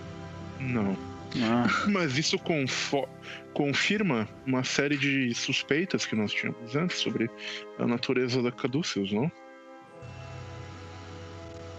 Não. 0.58 1.09
Ah, 1.42 1.66
Mas 1.88 2.18
isso 2.18 2.36
confirma 3.54 4.28
uma 4.46 4.64
série 4.64 4.96
de 4.96 5.34
suspeitas 5.34 6.04
que 6.04 6.16
nós 6.16 6.32
tínhamos 6.32 6.74
antes 6.74 6.98
sobre 6.98 7.30
a 7.78 7.86
natureza 7.86 8.42
da 8.42 8.50
Caduceus, 8.50 9.12
não? 9.12 9.30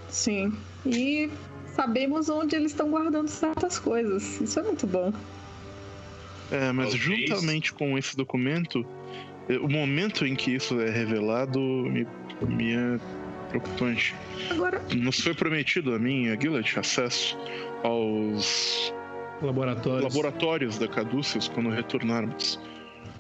Sim. 0.10 0.54
E 0.86 1.30
sabemos 1.76 2.30
onde 2.30 2.56
eles 2.56 2.72
estão 2.72 2.90
guardando 2.90 3.28
certas 3.28 3.80
coisas. 3.80 4.40
Isso 4.42 4.60
é 4.60 4.64
muito 4.64 4.86
bom. 4.88 5.14
É, 6.52 6.72
mas 6.72 6.92
Talvez. 6.92 7.28
juntamente 7.28 7.74
com 7.74 7.98
esse 7.98 8.16
documento, 8.16 8.86
eh, 9.48 9.58
o 9.58 9.70
momento 9.70 10.26
em 10.26 10.36
que 10.36 10.52
isso 10.56 10.80
é 10.82 10.90
revelado 10.90 11.60
me, 11.60 12.06
me 12.48 12.74
é 12.74 13.00
preocupante. 13.50 14.14
Agora, 14.50 14.82
Nos 14.94 15.20
foi 15.22 15.34
prometido 15.34 15.94
a 15.94 16.00
mim 16.00 16.26
e 16.26 16.32
a 16.32 16.40
Gillett 16.40 16.78
acesso 16.78 17.38
aos 17.84 18.94
Laboratórios. 19.42 20.04
laboratórios 20.16 20.78
da 20.78 20.88
Caduceus 20.88 21.48
quando 21.48 21.70
retornarmos. 21.70 22.60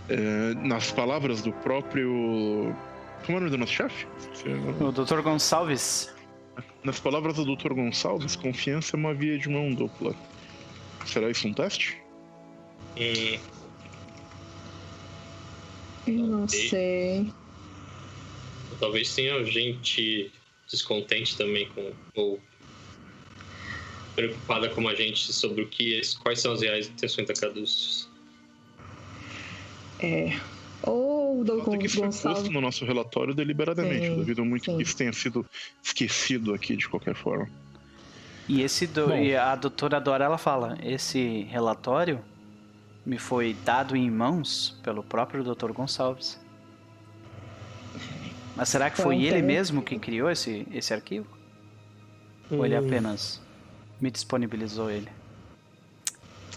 É, 0.09 0.53
nas 0.55 0.91
palavras 0.91 1.41
do 1.41 1.51
próprio. 1.53 2.75
Como 3.25 3.37
é 3.37 3.41
o 3.41 3.43
nome 3.43 3.49
do 3.51 3.57
nosso 3.57 3.73
chefe? 3.73 4.05
O 4.79 4.91
Dr. 4.91 5.21
Gonçalves. 5.21 6.13
Nas 6.83 6.99
palavras 6.99 7.35
do 7.35 7.55
Dr. 7.55 7.73
Gonçalves, 7.73 8.35
confiança 8.35 8.95
é 8.95 8.99
uma 8.99 9.13
via 9.13 9.37
de 9.37 9.47
mão 9.49 9.71
dupla. 9.73 10.15
Será 11.05 11.29
isso 11.29 11.47
um 11.47 11.53
teste? 11.53 11.97
Hum, 12.97 13.39
Eu 16.07 16.13
não 16.27 16.43
Ok. 16.43 16.69
sei. 16.69 17.33
talvez 18.79 19.13
tenha 19.13 19.43
gente 19.45 20.31
descontente 20.69 21.37
também 21.37 21.67
com. 21.69 21.91
ou 22.15 22.39
preocupada 24.15 24.69
como 24.69 24.89
a 24.89 24.95
gente 24.95 25.31
sobre 25.33 25.63
o 25.63 25.67
que 25.67 25.95
é- 25.99 26.01
quais 26.21 26.39
são 26.41 26.53
as 26.53 26.61
reais 26.61 26.87
intenções 26.87 27.27
da 27.27 27.33
Caduceus. 27.33 28.09
É. 29.99 30.37
Ou 30.83 31.35
o 31.41 31.43
Nota 31.43 31.53
Douglas 31.57 31.79
que 31.79 31.85
isso 31.85 31.95
foi 31.97 32.05
Gonçalves. 32.05 32.41
posto 32.41 32.53
no 32.53 32.61
nosso 32.61 32.85
relatório 32.85 33.33
deliberadamente. 33.35 34.05
Sim, 34.05 34.11
Eu 34.11 34.15
duvido 34.17 34.43
muito 34.43 34.65
sim. 34.65 34.77
que 34.77 34.83
isso 34.83 34.97
tenha 34.97 35.13
sido 35.13 35.45
esquecido 35.83 36.53
aqui 36.53 36.75
de 36.75 36.89
qualquer 36.89 37.15
forma. 37.15 37.47
E 38.49 38.61
esse 38.63 38.87
do, 38.87 39.07
Bom. 39.07 39.15
e 39.17 39.35
a 39.35 39.55
doutora 39.55 39.99
Dora 40.01 40.25
ela 40.25 40.37
fala, 40.37 40.77
esse 40.83 41.43
relatório 41.49 42.19
me 43.05 43.17
foi 43.17 43.53
dado 43.63 43.95
em 43.95 44.09
mãos 44.09 44.75
pelo 44.83 45.03
próprio 45.03 45.43
Dr. 45.43 45.71
Gonçalves. 45.71 46.39
Mas 48.55 48.69
será 48.69 48.89
que 48.89 48.97
foi 48.97 49.15
Então, 49.15 49.27
ele 49.27 49.35
tem- 49.37 49.43
mesmo 49.43 49.81
que 49.81 49.97
criou 49.97 50.29
esse, 50.29 50.67
esse 50.73 50.93
arquivo? 50.93 51.25
Ou 52.49 52.65
ele 52.65 52.75
Hum, 52.77 52.85
apenas 52.85 53.40
me 54.01 54.09
disponibilizou 54.11 54.89
ele? 54.89 55.07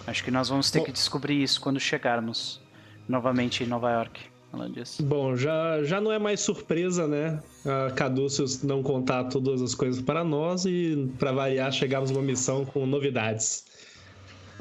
Acho 0.06 0.24
que 0.24 0.30
nós 0.30 0.48
vamos 0.48 0.70
ter 0.70 0.80
Bom. 0.80 0.86
que 0.86 0.92
descobrir 0.92 1.42
isso 1.42 1.60
quando 1.60 1.78
chegarmos 1.78 2.60
novamente 3.08 3.64
em 3.64 3.66
Nova 3.66 3.90
York. 3.90 4.20
Ela 4.52 4.70
disse. 4.70 5.02
Bom, 5.02 5.36
já, 5.36 5.82
já 5.82 6.00
não 6.00 6.12
é 6.12 6.18
mais 6.18 6.40
surpresa, 6.40 7.08
né? 7.08 7.42
A 7.64 7.90
Caduceus 7.90 8.62
não 8.62 8.82
contar 8.82 9.24
todas 9.24 9.60
as 9.60 9.74
coisas 9.74 10.00
para 10.00 10.22
nós 10.22 10.64
e, 10.64 11.10
para 11.18 11.32
variar, 11.32 11.72
chegarmos 11.72 12.10
numa 12.10 12.22
missão 12.22 12.64
com 12.64 12.86
novidades. 12.86 13.64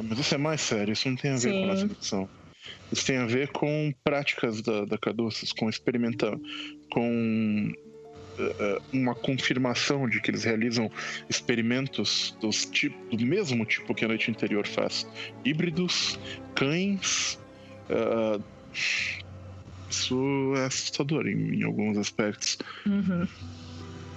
Mas 0.02 0.18
isso 0.18 0.34
é 0.34 0.38
mais 0.38 0.62
sério, 0.62 0.94
isso 0.94 1.08
não 1.08 1.16
tem 1.16 1.32
a 1.32 1.38
ver 1.38 1.52
com 1.52 1.58
a 1.58 1.62
Sim. 1.62 1.68
nossa 1.68 1.86
missão. 1.86 2.30
Isso 2.92 3.06
tem 3.06 3.18
a 3.18 3.26
ver 3.26 3.50
com 3.50 3.94
práticas 4.04 4.62
da, 4.62 4.86
da 4.86 4.98
Caduceus, 4.98 5.52
com 5.52 5.70
experimentar, 5.70 6.38
com 6.90 7.72
uma 8.92 9.16
confirmação 9.16 10.08
de 10.08 10.22
que 10.22 10.32
eles 10.32 10.44
realizam 10.44 10.90
experimentos 11.30 12.36
dos 12.42 12.66
tipo, 12.66 13.16
do 13.16 13.26
mesmo 13.26 13.66
tipo 13.66 13.94
que 13.94 14.06
a 14.06 14.08
Noite 14.08 14.32
Interior 14.32 14.68
faz. 14.68 15.08
Híbridos, 15.44 16.20
cães. 16.56 17.40
eh, 17.90 18.40
isso 19.90 20.54
é 20.58 20.66
assustador 20.66 21.28
em, 21.28 21.60
em 21.60 21.64
alguns 21.64 21.98
aspectos. 21.98 22.58
Uhum. 22.86 23.28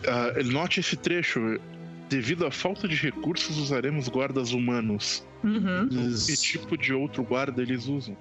Ah, 0.06 0.32
note 0.44 0.80
esse 0.80 0.96
trecho. 0.96 1.60
Devido 2.08 2.46
à 2.46 2.50
falta 2.50 2.86
de 2.86 2.94
recursos, 2.94 3.58
usaremos 3.58 4.08
guardas 4.08 4.52
humanos. 4.52 5.26
Uhum. 5.42 5.88
Que 6.24 6.36
tipo 6.36 6.78
de 6.78 6.94
outro 6.94 7.24
guarda 7.24 7.60
eles 7.60 7.86
usam? 7.86 8.16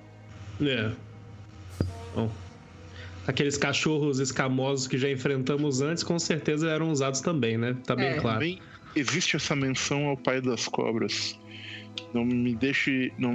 É. 0.60 0.92
Bom, 2.16 2.32
aqueles 3.28 3.58
cachorros 3.58 4.20
escamosos 4.20 4.88
que 4.88 4.98
já 4.98 5.10
enfrentamos 5.10 5.82
antes, 5.82 6.04
com 6.04 6.18
certeza 6.20 6.70
eram 6.70 6.92
usados 6.92 7.22
também, 7.22 7.58
né? 7.58 7.76
Tá 7.86 7.96
bem 7.96 8.08
É. 8.08 8.14
claro. 8.20 8.40
Também 8.40 8.60
existe 8.96 9.36
essa 9.36 9.56
menção 9.56 10.06
ao 10.08 10.18
pai 10.18 10.42
das 10.42 10.68
cobras. 10.68 11.40
Não 12.14 12.26
me 12.26 12.54
deixe. 12.56 13.12
Não, 13.18 13.34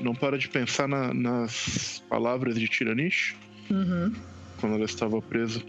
não 0.00 0.14
para 0.14 0.38
de 0.38 0.48
pensar 0.48 0.88
na- 0.88 1.12
nas 1.14 2.02
palavras 2.08 2.58
de 2.58 2.66
Tiranish 2.68 3.34
Uhum. 3.70 4.12
quando 4.58 4.74
ela 4.76 4.84
estava 4.84 5.20
presa. 5.22 5.62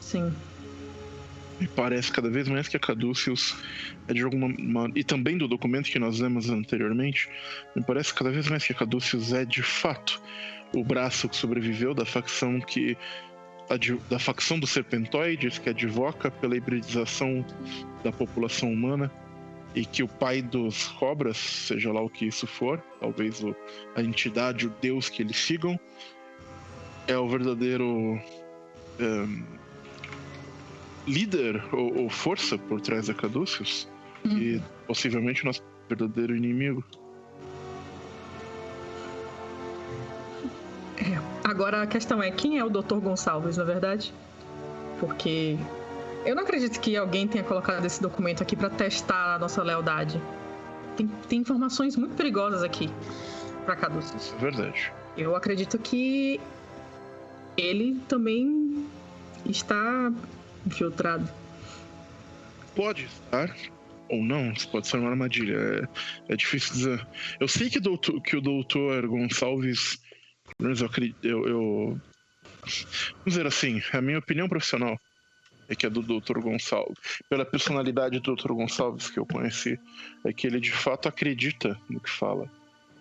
Sim. 0.00 0.32
Me 1.60 1.66
parece 1.66 2.12
cada 2.12 2.30
vez 2.30 2.46
mais 2.48 2.68
que 2.68 2.76
a 2.76 2.80
Caduceus 2.80 3.56
é 4.06 4.14
de 4.14 4.22
alguma 4.22 4.48
ma- 4.60 4.90
E 4.94 5.02
também 5.02 5.36
do 5.36 5.48
documento 5.48 5.90
que 5.90 5.98
nós 5.98 6.20
lemos 6.20 6.48
anteriormente, 6.48 7.28
me 7.74 7.82
parece 7.82 8.14
cada 8.14 8.30
vez 8.30 8.48
mais 8.48 8.64
que 8.64 8.72
a 8.72 8.76
Caduceus 8.76 9.32
é 9.32 9.44
de 9.44 9.62
fato 9.62 10.20
o 10.74 10.84
braço 10.84 11.28
que 11.28 11.36
sobreviveu 11.36 11.94
da 11.94 12.04
facção 12.04 12.60
que. 12.60 12.96
da 14.08 14.18
facção 14.18 14.58
dos 14.58 14.70
serpentoides 14.70 15.58
que 15.58 15.68
advoca 15.70 16.30
pela 16.30 16.56
hibridização 16.56 17.44
da 18.02 18.10
população 18.10 18.72
humana 18.72 19.10
e 19.74 19.84
que 19.84 20.02
o 20.02 20.08
pai 20.08 20.40
dos 20.40 20.86
cobras, 20.88 21.36
seja 21.36 21.92
lá 21.92 22.00
o 22.00 22.08
que 22.08 22.26
isso 22.26 22.46
for, 22.46 22.78
talvez 23.00 23.42
o- 23.44 23.54
a 23.94 24.02
entidade, 24.02 24.66
o 24.66 24.70
deus 24.80 25.10
que 25.10 25.22
eles 25.22 25.36
sigam, 25.36 25.78
é 27.06 27.16
o 27.18 27.28
verdadeiro 27.28 28.18
ehm, 28.98 29.44
líder 31.06 31.62
ou, 31.72 32.02
ou 32.02 32.08
força 32.10 32.56
por 32.58 32.80
trás 32.80 33.06
da 33.08 33.14
Caduceus 33.14 33.88
e 34.24 34.60
possivelmente 34.86 35.44
nosso 35.44 35.62
verdadeiro 35.88 36.34
inimigo. 36.36 36.82
Agora 41.44 41.82
a 41.82 41.86
questão 41.86 42.22
é 42.22 42.30
quem 42.30 42.58
é 42.58 42.64
o 42.64 42.68
Dr. 42.70 42.96
Gonçalves, 42.96 43.56
na 43.56 43.64
verdade? 43.64 44.12
Porque 45.00 45.56
eu 46.26 46.34
não 46.34 46.42
acredito 46.42 46.78
que 46.80 46.96
alguém 46.96 47.26
tenha 47.26 47.44
colocado 47.44 47.84
esse 47.84 48.02
documento 48.02 48.42
aqui 48.42 48.56
pra 48.56 48.68
testar 48.68 49.36
a 49.36 49.38
nossa 49.38 49.62
lealdade. 49.62 50.20
Tem, 50.96 51.06
tem 51.28 51.38
informações 51.40 51.96
muito 51.96 52.14
perigosas 52.16 52.62
aqui 52.62 52.90
pra 53.64 53.76
Caduceus. 53.76 54.34
É 54.36 54.40
verdade. 54.40 54.92
Eu 55.16 55.34
acredito 55.36 55.78
que 55.78 56.40
ele 57.56 58.00
também 58.08 58.84
está 59.46 60.12
infiltrado. 60.66 61.28
Pode 62.74 63.04
estar 63.04 63.54
ou 64.08 64.22
não, 64.24 64.52
isso 64.52 64.68
pode 64.70 64.86
ser 64.86 64.96
uma 64.98 65.10
armadilha. 65.10 65.88
É, 66.28 66.32
é 66.32 66.36
difícil 66.36 66.72
dizer. 66.72 67.06
Eu 67.38 67.46
sei 67.48 67.68
que, 67.70 67.78
doutor- 67.80 68.20
que 68.20 68.36
o 68.36 68.40
doutor 68.40 69.06
Gonçalves. 69.06 70.00
Pelo 70.58 70.74
eu 70.74 70.86
acredito. 70.86 71.24
Eu, 71.24 71.48
eu- 71.48 72.00
Vamos 73.10 73.24
dizer 73.26 73.46
assim, 73.46 73.80
a 73.92 74.00
minha 74.00 74.18
opinião 74.18 74.48
profissional 74.48 74.98
é 75.68 75.74
que 75.74 75.86
a 75.86 75.88
do 75.88 76.02
Dr. 76.02 76.38
Gonçalves, 76.40 76.98
pela 77.28 77.44
personalidade 77.44 78.18
do 78.20 78.34
Dr. 78.34 78.52
Gonçalves 78.52 79.10
que 79.10 79.18
eu 79.18 79.26
conheci, 79.26 79.78
é 80.24 80.32
que 80.32 80.46
ele 80.46 80.60
de 80.60 80.70
fato 80.72 81.08
acredita 81.08 81.78
no 81.88 82.00
que 82.00 82.10
fala. 82.10 82.50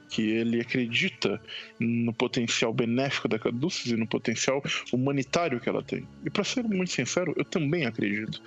Que 0.10 0.22
ele 0.22 0.62
acredita 0.62 1.42
no 1.80 2.14
potencial 2.14 2.74
benéfico 2.74 3.28
da 3.28 3.38
Caduceus 3.38 3.88
e 3.88 3.98
no 3.98 4.08
potencial 4.08 4.64
humanitário 4.94 5.60
que 5.60 5.68
ela 5.68 5.84
tem. 5.84 6.08
E 6.26 6.30
para 6.30 6.46
ser 6.46 6.64
muito 6.64 6.92
sincero, 6.92 7.34
eu 7.36 7.44
também 7.44 7.86
acredito. 7.86 8.42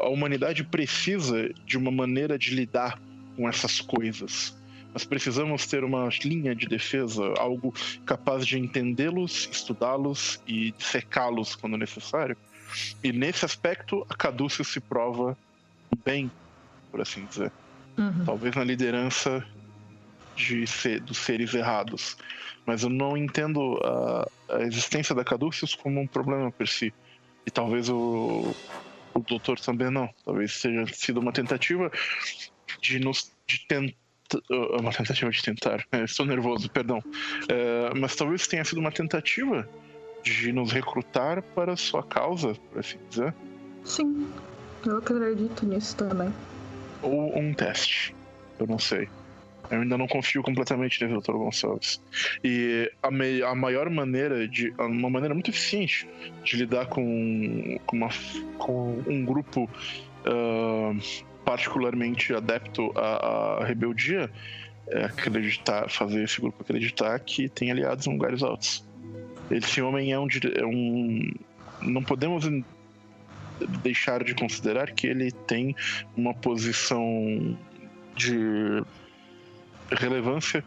A 0.00 0.08
humanidade 0.08 0.64
precisa 0.64 1.48
de 1.64 1.78
uma 1.78 1.92
maneira 1.92 2.36
de 2.36 2.52
lidar 2.54 3.00
com 3.36 3.48
essas 3.48 3.80
coisas. 3.80 4.56
Nós 4.96 5.04
precisamos 5.04 5.66
ter 5.66 5.84
uma 5.84 6.08
linha 6.24 6.54
de 6.54 6.66
defesa, 6.66 7.22
algo 7.36 7.70
capaz 8.06 8.46
de 8.46 8.58
entendê-los, 8.58 9.46
estudá-los 9.52 10.40
e 10.48 10.72
secá-los 10.78 11.54
quando 11.54 11.76
necessário. 11.76 12.34
E 13.04 13.12
nesse 13.12 13.44
aspecto, 13.44 14.06
a 14.08 14.14
Caduceus 14.14 14.68
se 14.68 14.80
prova 14.80 15.36
bem, 16.02 16.30
por 16.90 17.02
assim 17.02 17.26
dizer. 17.26 17.52
Uhum. 17.98 18.24
Talvez 18.24 18.56
na 18.56 18.64
liderança 18.64 19.46
de 20.34 20.66
ser, 20.66 21.02
dos 21.02 21.18
seres 21.18 21.52
errados. 21.52 22.16
Mas 22.64 22.82
eu 22.82 22.88
não 22.88 23.18
entendo 23.18 23.78
a, 23.84 24.30
a 24.48 24.62
existência 24.62 25.14
da 25.14 25.22
Caduceus 25.22 25.74
como 25.74 26.00
um 26.00 26.06
problema 26.06 26.50
per 26.50 26.68
si. 26.68 26.90
E 27.44 27.50
talvez 27.50 27.90
o, 27.90 28.56
o 29.12 29.20
doutor 29.20 29.60
também 29.60 29.90
não. 29.90 30.08
Talvez 30.24 30.58
tenha 30.58 30.86
sido 30.86 31.20
uma 31.20 31.32
tentativa 31.32 31.92
de 32.80 32.98
nos 32.98 33.30
de 33.46 33.66
tentar 33.68 34.05
uma 34.80 34.92
tentativa 34.92 35.30
de 35.30 35.42
tentar. 35.42 35.84
É, 35.92 36.04
Estou 36.04 36.26
nervoso, 36.26 36.70
perdão. 36.70 37.02
É, 37.48 37.92
mas 37.98 38.14
talvez 38.16 38.46
tenha 38.46 38.64
sido 38.64 38.78
uma 38.78 38.92
tentativa 38.92 39.68
de 40.22 40.52
nos 40.52 40.72
recrutar 40.72 41.42
para 41.42 41.72
a 41.72 41.76
sua 41.76 42.02
causa, 42.02 42.54
por 42.70 42.80
assim 42.80 42.98
dizer. 43.08 43.34
Sim, 43.84 44.28
eu 44.84 44.98
acredito 44.98 45.64
nisso 45.66 45.96
também. 45.96 46.32
Ou 47.02 47.38
um 47.38 47.54
teste. 47.54 48.14
Eu 48.58 48.66
não 48.66 48.78
sei. 48.78 49.08
Eu 49.70 49.80
ainda 49.80 49.98
não 49.98 50.06
confio 50.06 50.42
completamente 50.42 51.04
nesse 51.04 51.20
Dr. 51.20 51.32
Gonçalves. 51.32 52.00
E 52.42 52.90
a, 53.02 53.10
me- 53.10 53.42
a 53.42 53.54
maior 53.54 53.90
maneira 53.90 54.46
de. 54.46 54.70
Uma 54.78 55.10
maneira 55.10 55.34
muito 55.34 55.50
eficiente 55.50 56.08
de 56.44 56.56
lidar 56.56 56.86
com, 56.86 57.76
com, 57.84 57.96
uma, 57.96 58.08
com 58.58 59.02
um 59.08 59.24
grupo 59.24 59.68
ah, 60.24 60.92
particularmente 61.46 62.34
adepto 62.34 62.92
à, 62.96 63.60
à 63.60 63.64
rebeldia 63.64 64.28
é 64.88 65.04
acreditar, 65.04 65.88
fazer 65.88 66.24
esse 66.24 66.40
grupo 66.40 66.60
acreditar 66.60 67.18
que 67.20 67.48
tem 67.48 67.70
aliados 67.70 68.06
em 68.06 68.12
lugares 68.12 68.42
altos. 68.42 68.84
Esse 69.48 69.80
homem 69.80 70.12
é 70.12 70.18
um, 70.18 70.26
é 70.26 70.66
um. 70.66 71.32
Não 71.80 72.02
podemos 72.02 72.44
deixar 73.82 74.24
de 74.24 74.34
considerar 74.34 74.90
que 74.90 75.06
ele 75.06 75.30
tem 75.30 75.74
uma 76.16 76.34
posição 76.34 77.56
de 78.16 78.82
relevância 79.90 80.64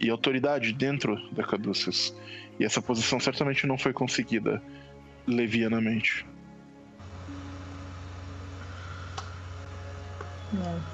e 0.00 0.08
autoridade 0.08 0.72
dentro 0.72 1.16
da 1.32 1.44
Caduceus. 1.44 2.14
E 2.58 2.64
essa 2.64 2.80
posição 2.80 3.20
certamente 3.20 3.66
não 3.66 3.76
foi 3.76 3.92
conseguida 3.92 4.62
levianamente. 5.26 6.24
É. 10.54 10.92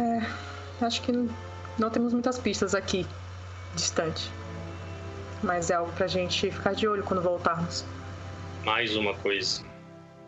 É, 0.00 0.84
acho 0.84 1.02
que 1.02 1.12
não 1.78 1.90
temos 1.90 2.12
muitas 2.12 2.38
pistas 2.38 2.74
aqui, 2.74 3.06
distante. 3.74 4.30
Mas 5.42 5.70
é 5.70 5.74
algo 5.74 5.92
pra 5.92 6.06
gente 6.06 6.50
ficar 6.50 6.74
de 6.74 6.86
olho 6.86 7.02
quando 7.02 7.22
voltarmos. 7.22 7.84
Mais 8.64 8.94
uma 8.96 9.14
coisa. 9.14 9.62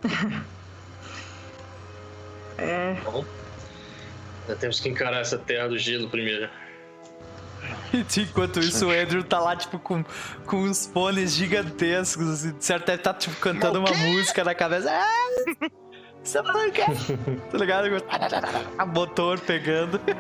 É. 2.59 2.94
Bom, 3.02 3.24
já 4.47 4.55
temos 4.55 4.78
que 4.78 4.89
encarar 4.89 5.20
essa 5.20 5.39
terra 5.39 5.69
do 5.69 5.78
gelo 5.78 6.09
primeiro. 6.09 6.48
Enquanto 8.16 8.60
isso, 8.60 8.86
o 8.86 8.90
Andrew 8.90 9.23
tá 9.23 9.39
lá, 9.40 9.56
tipo, 9.56 9.78
com, 9.78 10.05
com 10.47 10.59
uns 10.59 10.86
fones 10.86 11.35
gigantescos, 11.35 12.28
assim, 12.28 12.55
certo, 12.60 12.89
ele 12.90 12.98
tá, 12.98 13.14
tipo, 13.14 13.35
cantando 13.36 13.78
uma 13.78 13.93
música 13.93 14.44
na 14.44 14.55
cabeça. 14.55 14.90
Essa 16.24 16.43
porca! 16.43 16.85
tá 17.51 17.59
ligado? 17.59 17.89
A 18.78 18.86
motor 18.86 19.40
pegando. 19.40 20.01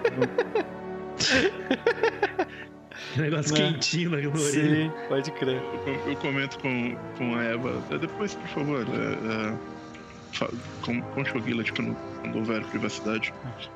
Negócio 3.16 3.52
Né? 3.54 3.72
quentinho 3.72 4.10
na 4.10 4.16
orelha. 4.16 4.38
Sim, 4.38 4.90
pode 5.08 5.30
crer. 5.32 5.62
Eu, 5.86 6.10
eu 6.10 6.16
comento 6.16 6.58
com, 6.58 6.96
com 7.18 7.34
a 7.36 7.44
Eva. 7.44 7.82
"É, 7.90 7.98
Depois, 7.98 8.34
por 8.34 8.48
favor, 8.48 8.86
é, 8.88 10.44
é, 10.44 10.48
com- 10.82 11.02
com 11.02 11.20
o 11.20 11.42
Gillett 11.44 11.72
quando, 11.72 11.94
quando 12.20 12.38
houver 12.38 12.64
privacidade 12.64 13.32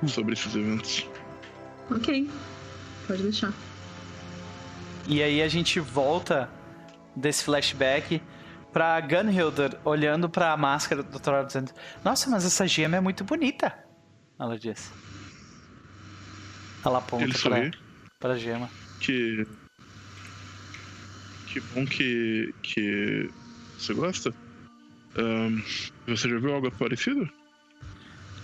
sobre 0.07 0.33
esses 0.33 0.55
eventos. 0.55 1.07
Ok. 1.91 2.29
Pode 3.07 3.23
deixar. 3.23 3.53
E 5.07 5.23
aí 5.23 5.43
a 5.43 5.49
gente 5.49 5.79
volta 5.81 6.49
desse 7.15 7.45
flashback 7.45 8.21
pra 8.77 9.01
Gunhilder 9.01 9.79
olhando 9.87 10.29
pra 10.29 10.55
máscara 10.55 11.03
do 11.03 11.19
Thor 11.19 11.47
dizendo: 11.47 11.73
Nossa, 12.05 12.29
mas 12.29 12.45
essa 12.45 12.69
gema 12.69 12.99
é 12.99 13.01
muito 13.01 13.25
bonita. 13.25 13.73
Ela 14.39 14.59
diz. 14.59 14.93
Ela 16.85 16.99
aponta 16.99 17.25
Ele 17.25 17.33
pra, 17.33 17.41
sorri. 17.41 17.71
pra 18.21 18.37
gema. 18.37 18.69
Que. 19.01 19.47
Que 21.47 21.61
bom 21.61 21.87
que. 21.87 22.55
que. 22.63 23.31
Você 23.79 23.95
gosta? 23.95 24.35
Ahn, 25.17 25.59
você 26.07 26.29
já 26.29 26.39
viu 26.39 26.55
algo 26.55 26.71
parecido? 26.73 27.27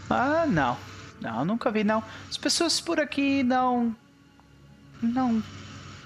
Ah, 0.09 0.47
não. 0.47 0.79
Não, 1.21 1.45
nunca 1.45 1.71
vi, 1.71 1.85
não. 1.85 2.03
As 2.31 2.39
pessoas 2.39 2.81
por 2.81 2.99
aqui 2.99 3.43
não. 3.43 3.95
não 5.03 5.43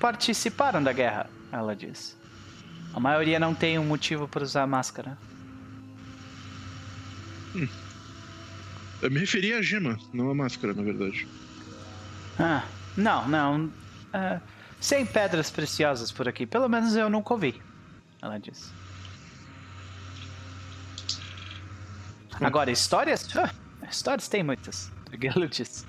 participaram 0.01 0.82
da 0.82 0.93
guerra, 0.93 1.31
ela 1.53 1.77
diz. 1.77 2.15
A 2.97 3.01
maioria 3.01 3.39
não 3.39 3.55
tem 3.55 3.78
um 3.78 3.85
motivo 3.85 4.27
para 4.27 4.43
usar 4.43 4.66
máscara. 4.66 5.18
Eu 9.02 9.10
me 9.10 9.20
referi 9.20 9.52
à 9.52 9.60
gema, 9.60 9.98
não 10.14 10.31
à 10.31 10.35
máscara, 10.35 10.73
na 10.73 10.82
verdade. 10.82 11.28
Ah, 12.39 12.64
não, 12.97 13.28
não. 13.28 13.73
ah, 14.14 14.40
sem 14.81 15.05
pedras 15.05 15.51
preciosas 15.51 16.10
por 16.10 16.27
aqui. 16.27 16.47
Pelo 16.47 16.70
menos 16.70 16.97
eu 16.97 17.10
nunca 17.10 17.35
ouvi. 17.35 17.60
Ela 18.23 18.39
diz. 18.39 18.73
Agora, 22.40 22.70
histórias? 22.70 23.28
Ah, 23.36 23.52
histórias 23.90 24.27
tem 24.27 24.43
muitas. 24.43 24.90
Ela. 25.20 25.86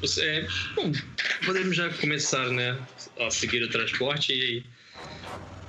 Você, 0.00 0.24
é, 0.24 0.48
bom, 0.76 0.92
podemos 1.44 1.74
já 1.74 1.92
começar, 1.94 2.48
né, 2.50 2.78
a 3.18 3.30
seguir 3.30 3.62
o 3.62 3.70
transporte 3.70 4.32
e 4.32 4.64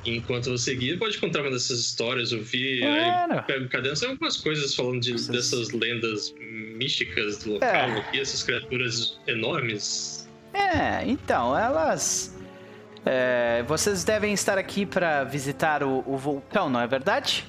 enquanto 0.05 0.49
você 0.49 0.71
seguir, 0.71 0.97
pode 0.97 1.17
contar 1.17 1.41
uma 1.41 1.51
dessas 1.51 1.79
histórias, 1.79 2.31
ouvir, 2.31 2.79
Claro. 2.79 3.33
aí 3.33 3.41
pega 3.41 3.65
o 3.65 3.69
caderno, 3.69 3.99
tem 3.99 4.09
algumas 4.09 4.37
coisas 4.37 4.73
falando 4.73 5.01
de, 5.01 5.13
Essas- 5.13 5.27
dessas 5.27 5.71
lendas 5.71 6.33
místicas 6.39 7.39
do 7.39 7.53
local 7.53 7.69
É. 7.69 7.99
aqui, 7.99 8.19
essas 8.19 8.41
criaturas 8.43 9.19
enormes. 9.27 10.27
É, 10.53 11.03
então, 11.05 11.57
elas. 11.57 12.33
é, 13.05 13.63
vocês 13.63 14.03
devem 14.03 14.33
estar 14.33 14.57
aqui 14.57 14.85
para 14.85 15.23
visitar 15.23 15.83
o, 15.83 16.03
o 16.05 16.17
vulcão, 16.17 16.69
não 16.69 16.79
é 16.81 16.87
verdade? 16.87 17.45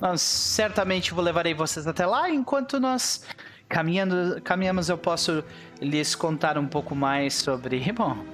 Nós 0.00 0.20
certamente 0.22 1.12
vou 1.12 1.22
levarei 1.24 1.54
vocês 1.54 1.86
até 1.86 2.06
lá. 2.06 2.30
Enquanto 2.30 2.78
nós 2.78 3.24
caminhando, 3.68 4.40
caminhamos, 4.42 4.88
eu 4.88 4.96
posso 4.98 5.42
lhes 5.80 6.14
contar 6.14 6.56
um 6.58 6.66
pouco 6.66 6.94
mais 6.94 7.34
sobre. 7.34 7.78
Bom, 7.92 8.24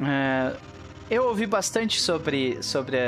é, 0.00 0.56
eu 1.10 1.24
ouvi 1.24 1.46
bastante 1.46 2.00
sobre 2.00 2.62
sobre 2.62 2.98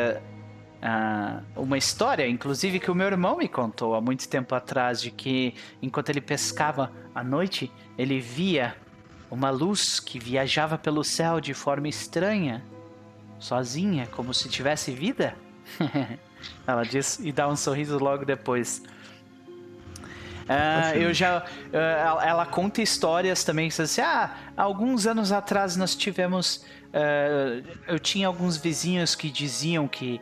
uma 1.54 1.78
história, 1.78 2.26
inclusive 2.26 2.80
que 2.80 2.90
o 2.90 2.94
meu 2.94 3.06
irmão 3.06 3.36
me 3.36 3.48
contou 3.48 3.94
há 3.94 4.00
muito 4.00 4.28
tempo 4.28 4.52
atrás, 4.54 5.00
de 5.00 5.10
que 5.12 5.54
enquanto 5.80 6.08
ele 6.08 6.20
pescava 6.20 6.90
à 7.14 7.22
noite, 7.22 7.70
ele 7.96 8.18
via 8.18 8.76
uma 9.30 9.48
luz 9.50 10.00
que 10.00 10.18
viajava 10.18 10.76
pelo 10.76 11.04
céu 11.04 11.40
de 11.40 11.54
forma 11.54 11.88
estranha, 11.88 12.64
sozinha, 13.38 14.08
como 14.08 14.34
se 14.34 14.48
tivesse 14.48 14.90
vida. 14.90 15.36
Ela 16.66 16.82
diz 16.82 17.20
e 17.20 17.30
dá 17.30 17.48
um 17.48 17.54
sorriso 17.54 17.98
logo 17.98 18.24
depois. 18.24 18.82
Ah, 20.48 20.96
eu 20.96 21.12
já. 21.12 21.44
ah, 21.72 22.20
ela, 22.24 22.46
conta 22.46 22.82
histórias 22.82 23.44
também. 23.44 23.68
que 23.68 23.82
Assim, 23.82 24.00
ah, 24.00 24.34
alguns 24.56 25.06
anos 25.06 25.32
atrás 25.32 25.76
nós 25.76 25.94
tivemos. 25.94 26.64
ah, 26.92 27.62
eu 27.86 27.98
tinha 27.98 28.26
alguns 28.26 28.56
vizinhos 28.56 29.14
que 29.14 29.30
diziam 29.30 29.86
que 29.88 30.20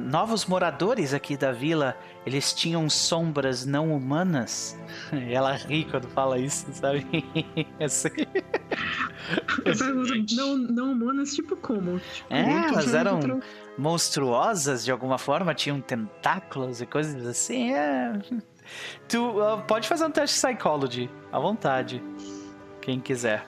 novos 0.00 0.46
moradores 0.46 1.12
aqui 1.12 1.36
da 1.36 1.52
vila 1.52 1.96
eles 2.26 2.52
tinham 2.54 2.88
sombras 2.88 3.66
não 3.66 3.94
humanas. 3.94 4.78
E 5.12 5.32
ela 5.34 5.52
ri 5.52 5.84
quando 5.84 6.08
fala 6.08 6.38
isso, 6.38 6.66
sabe? 6.72 7.06
Assim. 7.80 8.08
Eu 9.64 9.76
pergunto, 9.76 10.34
não, 10.34 10.56
não 10.56 10.92
humanas, 10.92 11.34
tipo 11.34 11.56
como? 11.56 11.98
Tipo, 11.98 12.32
É, 12.34 12.66
elas 12.68 12.94
eram 12.94 13.40
monstruosas 13.76 14.84
de 14.84 14.90
alguma 14.90 15.18
forma, 15.18 15.54
tinham 15.54 15.80
tentáculos 15.80 16.80
e 16.80 16.86
coisas 16.86 17.26
assim. 17.26 17.72
É. 17.72 18.12
Tu 19.08 19.40
ah, 19.42 19.58
pode 19.66 19.86
fazer 19.88 20.04
um 20.06 20.10
teste 20.10 20.40
de 20.40 20.46
psychology 20.54 21.10
à 21.32 21.38
vontade, 21.38 22.02
quem 22.80 22.98
quiser. 23.00 23.46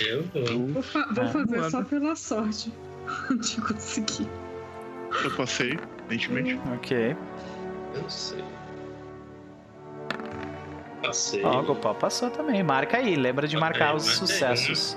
Eu, 0.00 0.24
eu 0.34 0.66
Vou, 0.68 0.82
fa- 0.82 1.06
vou 1.12 1.24
É. 1.24 1.28
fazer 1.28 1.56
Nada. 1.56 1.70
só 1.70 1.82
pela 1.84 2.16
sorte 2.16 2.72
de 3.40 3.60
conseguir. 3.60 4.28
Eu 5.24 5.30
passei, 5.36 5.78
evidentemente. 6.10 6.60
Ok. 6.74 7.16
não 7.94 8.08
sei. 8.08 8.44
Passei. 11.02 11.44
Ó, 11.44 11.60
o 11.60 11.62
Gopal 11.64 11.94
passou 11.94 12.30
também. 12.30 12.62
Marca 12.62 12.96
aí, 12.98 13.14
lembra 13.16 13.46
de 13.46 13.56
marcar 13.56 13.94
os 13.94 14.04
marquei, 14.06 14.26
sucessos. 14.26 14.96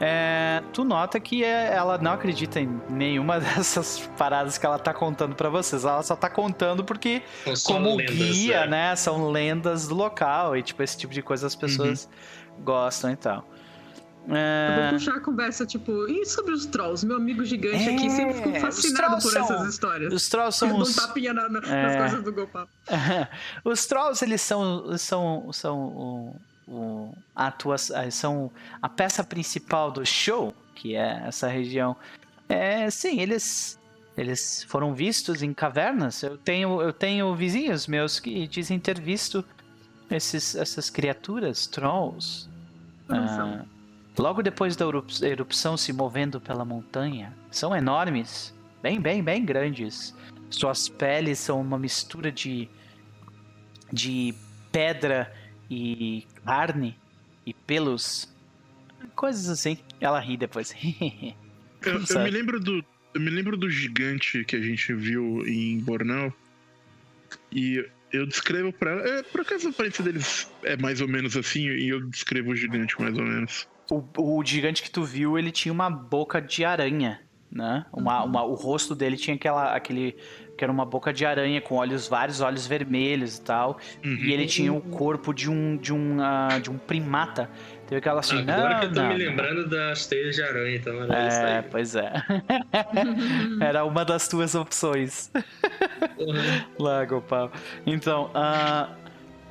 É, 0.00 0.62
tu 0.72 0.84
nota 0.84 1.18
que 1.18 1.42
é- 1.42 1.74
ela 1.74 1.98
não 1.98 2.12
acredita 2.12 2.60
em 2.60 2.80
nenhuma 2.88 3.40
dessas 3.66 3.98
paradas 4.16 4.56
que 4.56 4.64
ela 4.64 4.78
tá 4.78 4.94
contando 4.94 5.34
pra 5.34 5.48
vocês. 5.48 5.84
Ela 5.84 6.02
só 6.02 6.14
tá 6.14 6.30
contando 6.30 6.84
porque 6.84 7.22
São 7.44 7.56
só 7.56 7.72
como 7.74 7.96
lendas, 7.96 8.14
guia, 8.14 8.56
é. 8.58 8.68
né? 8.68 8.96
São 8.96 9.28
lendas 9.30 9.88
do 9.88 9.94
local 9.96 10.56
e 10.56 10.62
tipo 10.62 10.82
esse 10.82 10.96
tipo 10.96 11.12
de 11.12 11.20
coisa 11.22 11.46
as 11.48 11.56
pessoas 11.56 12.08
gostam 12.60 13.10
e 13.10 13.16
tal. 13.16 13.44
Eu 14.28 14.36
É, 14.36 14.80
vou 14.90 14.98
puxar 14.98 15.14
a 15.16 15.20
conversa, 15.20 15.64
tipo, 15.64 16.06
e 16.06 16.26
sobre 16.26 16.52
os 16.52 16.66
trolls? 16.66 17.04
Meu 17.06 17.16
amigo 17.16 17.42
gigante 17.46 17.88
É, 17.88 17.94
aqui 17.94 18.10
sempre 18.10 18.34
ficou 18.34 18.54
fascinado 18.56 19.22
por 19.22 19.32
são- 19.32 19.42
essas 19.42 19.68
histórias. 19.72 20.12
os 20.12 20.28
trolls 20.28 20.58
são 20.58 20.68
um 20.68 20.80
os, 20.82 20.94
tapinha 20.94 21.32
na- 21.32 21.48
na- 21.48 21.60
É. 21.60 21.82
nas 21.82 21.96
costas 22.02 22.24
do 22.24 22.32
Gopal. 22.34 22.68
os 23.64 23.86
trolls 23.86 24.22
eles 24.22 24.42
são 24.42 24.96
são 24.98 25.50
são 25.52 26.36
o, 26.68 27.12
a 27.34 27.46
atua- 27.48 27.78
são 28.10 28.50
a 28.82 28.88
peça 28.88 29.24
principal 29.24 29.90
do 29.90 30.04
show 30.04 30.52
que 30.74 30.94
é 30.94 31.22
essa 31.26 31.48
região. 31.48 31.96
É 32.48 32.88
sim 32.90 33.20
eles 33.20 33.78
eles 34.16 34.64
foram 34.64 34.94
vistos 34.94 35.42
em 35.42 35.52
cavernas. 35.54 36.22
Eu 36.22 36.36
tenho 36.38 36.80
eu 36.82 36.92
tenho 36.92 37.34
vizinhos 37.34 37.86
meus 37.86 38.20
que 38.20 38.46
dizem 38.46 38.78
ter 38.78 39.00
visto 39.00 39.44
esses 40.10 40.54
essas 40.54 40.88
criaturas 40.90 41.66
trolls 41.66 42.48
ah, 43.08 43.64
logo 44.18 44.42
depois 44.42 44.76
da 44.76 44.84
erup- 44.86 45.22
erupção 45.22 45.76
se 45.76 45.92
movendo 45.92 46.40
pela 46.40 46.64
montanha. 46.64 47.32
São 47.50 47.74
enormes 47.74 48.54
bem 48.82 49.00
bem 49.00 49.22
bem 49.22 49.44
grandes. 49.44 50.14
Suas 50.50 50.88
peles 50.88 51.38
são 51.38 51.60
uma 51.60 51.78
mistura 51.78 52.30
de 52.30 52.68
de 53.92 54.34
pedra 54.70 55.32
e 55.70 56.26
carne 56.44 56.96
e 57.46 57.52
pelos. 57.52 58.32
Coisas 59.14 59.48
assim. 59.48 59.78
Ela 60.00 60.20
ri 60.20 60.36
depois. 60.36 60.74
Eu, 61.80 62.02
eu 62.10 62.24
me 62.24 62.30
lembro 62.30 62.58
do. 62.58 62.84
Eu 63.14 63.20
me 63.20 63.30
lembro 63.30 63.56
do 63.56 63.70
gigante 63.70 64.44
que 64.44 64.56
a 64.56 64.60
gente 64.60 64.92
viu 64.92 65.46
em 65.46 65.78
Borneo. 65.78 66.34
E 67.52 67.88
eu 68.12 68.26
descrevo 68.26 68.72
pra 68.72 68.90
ela. 68.90 69.08
é, 69.08 69.22
por 69.22 69.42
acaso 69.42 69.68
a 69.68 69.70
aparência 69.70 70.02
deles 70.02 70.50
é 70.64 70.76
mais 70.76 71.00
ou 71.00 71.06
menos 71.06 71.36
assim, 71.36 71.68
e 71.68 71.88
eu 71.88 72.04
descrevo 72.06 72.50
o 72.50 72.56
gigante 72.56 73.00
mais 73.00 73.16
ou 73.16 73.24
menos. 73.24 73.68
o, 73.90 74.02
o 74.38 74.44
gigante 74.44 74.82
que 74.82 74.90
tu 74.90 75.04
viu, 75.04 75.38
ele 75.38 75.52
tinha 75.52 75.72
uma 75.72 75.88
boca 75.88 76.40
de 76.40 76.64
aranha. 76.64 77.20
Né? 77.50 77.84
Uma, 77.92 78.24
uma, 78.24 78.42
o 78.44 78.54
rosto 78.54 78.94
dele 78.94 79.16
tinha 79.16 79.36
aquela, 79.36 79.74
aquele 79.74 80.16
que 80.56 80.64
era 80.64 80.72
uma 80.72 80.84
boca 80.84 81.12
de 81.12 81.24
aranha 81.24 81.60
com 81.60 81.76
olhos 81.76 82.08
vários 82.08 82.40
olhos 82.40 82.66
vermelhos 82.66 83.38
e 83.38 83.42
tal. 83.42 83.78
Uhum. 84.04 84.16
E 84.16 84.32
ele 84.32 84.46
tinha 84.46 84.72
o 84.72 84.80
corpo 84.80 85.32
de 85.32 85.48
um 85.50 85.76
de 85.76 85.92
um 85.92 86.18
uh, 86.18 86.60
de 86.60 86.70
um 86.70 86.76
primata. 86.76 87.48
Teve 87.86 88.00
aquela 88.00 88.20
assim, 88.20 88.40
Agora 88.42 88.74
não, 88.74 88.80
que 88.80 88.86
eu 88.86 88.92
tô 88.92 89.00
não, 89.00 89.08
me 89.08 89.14
não. 89.24 89.30
lembrando 89.30 89.68
das 89.68 90.06
teias 90.06 90.34
de 90.36 90.42
aranha, 90.42 90.76
então 90.76 91.02
era 91.04 91.28
isso 91.28 91.38
É, 91.38 91.56
aí. 91.58 91.64
pois 91.70 91.94
é. 91.94 92.12
Era 93.62 93.84
uma 93.84 94.04
das 94.04 94.28
tuas 94.28 94.54
opções. 94.54 95.30
Uhum. 96.18 96.84
Lá, 96.84 97.04
Gopal. 97.06 97.50
Então, 97.86 98.30
ah, 98.34 98.90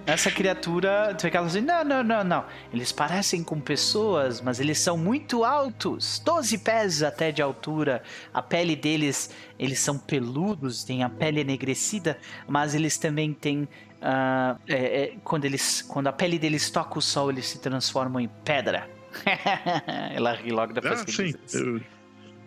essa 0.07 0.31
criatura, 0.31 1.13
tu 1.17 1.23
vê 1.23 1.31
que 1.31 1.35
ela 1.35 1.45
assim, 1.47 1.59
não, 1.59 1.84
não, 1.84 2.01
não, 2.01 2.23
não. 2.23 2.45
Eles 2.73 2.93
parecem 2.93 3.43
com 3.43 3.59
pessoas, 3.59 4.39
mas 4.39 4.57
eles 4.59 4.79
são 4.79 4.97
muito 4.97 5.43
altos. 5.43 6.19
12 6.23 6.57
pés 6.59 7.03
até 7.03 7.29
de 7.29 7.41
altura. 7.41 8.01
A 8.34 8.41
pele 8.41 8.75
deles, 8.75 9.29
eles 9.59 9.79
são 9.79 9.97
peludos, 9.99 10.85
têm 10.85 11.03
a 11.03 11.09
pele 11.09 11.41
enegrecida, 11.41 12.17
mas 12.47 12.73
eles 12.73 12.97
também 12.97 13.34
têm... 13.34 13.67
ah, 14.01 14.55
é, 14.65 14.75
é, 14.75 15.15
quando, 15.25 15.43
eles, 15.43 15.81
quando 15.81 16.07
a 16.07 16.13
pele 16.13 16.39
deles 16.39 16.69
toca 16.71 16.97
o 16.97 17.01
sol, 17.01 17.29
eles 17.29 17.45
se 17.45 17.59
transformam 17.59 18.21
em 18.21 18.29
pedra. 18.45 18.89
Ela 20.13 20.35
ri 20.35 20.51
logo 20.51 20.73
depois 20.73 21.01
Ah, 21.01 21.05
que 21.05 21.11
sim. 21.11 21.34
Eu, 21.53 21.81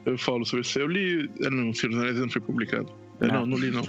eu 0.07 0.19
falo 0.19 0.47
sobre 0.47 0.65
isso. 0.65 0.79
Eu 0.79 0.87
li. 0.87 1.31
Não, 1.41 1.51
não 1.51 2.31
foi 2.31 2.41
publicado. 2.41 3.00
É, 3.21 3.27
Não. 3.27 3.45
não, 3.47 3.59
li, 3.59 3.71
não. 3.71 3.83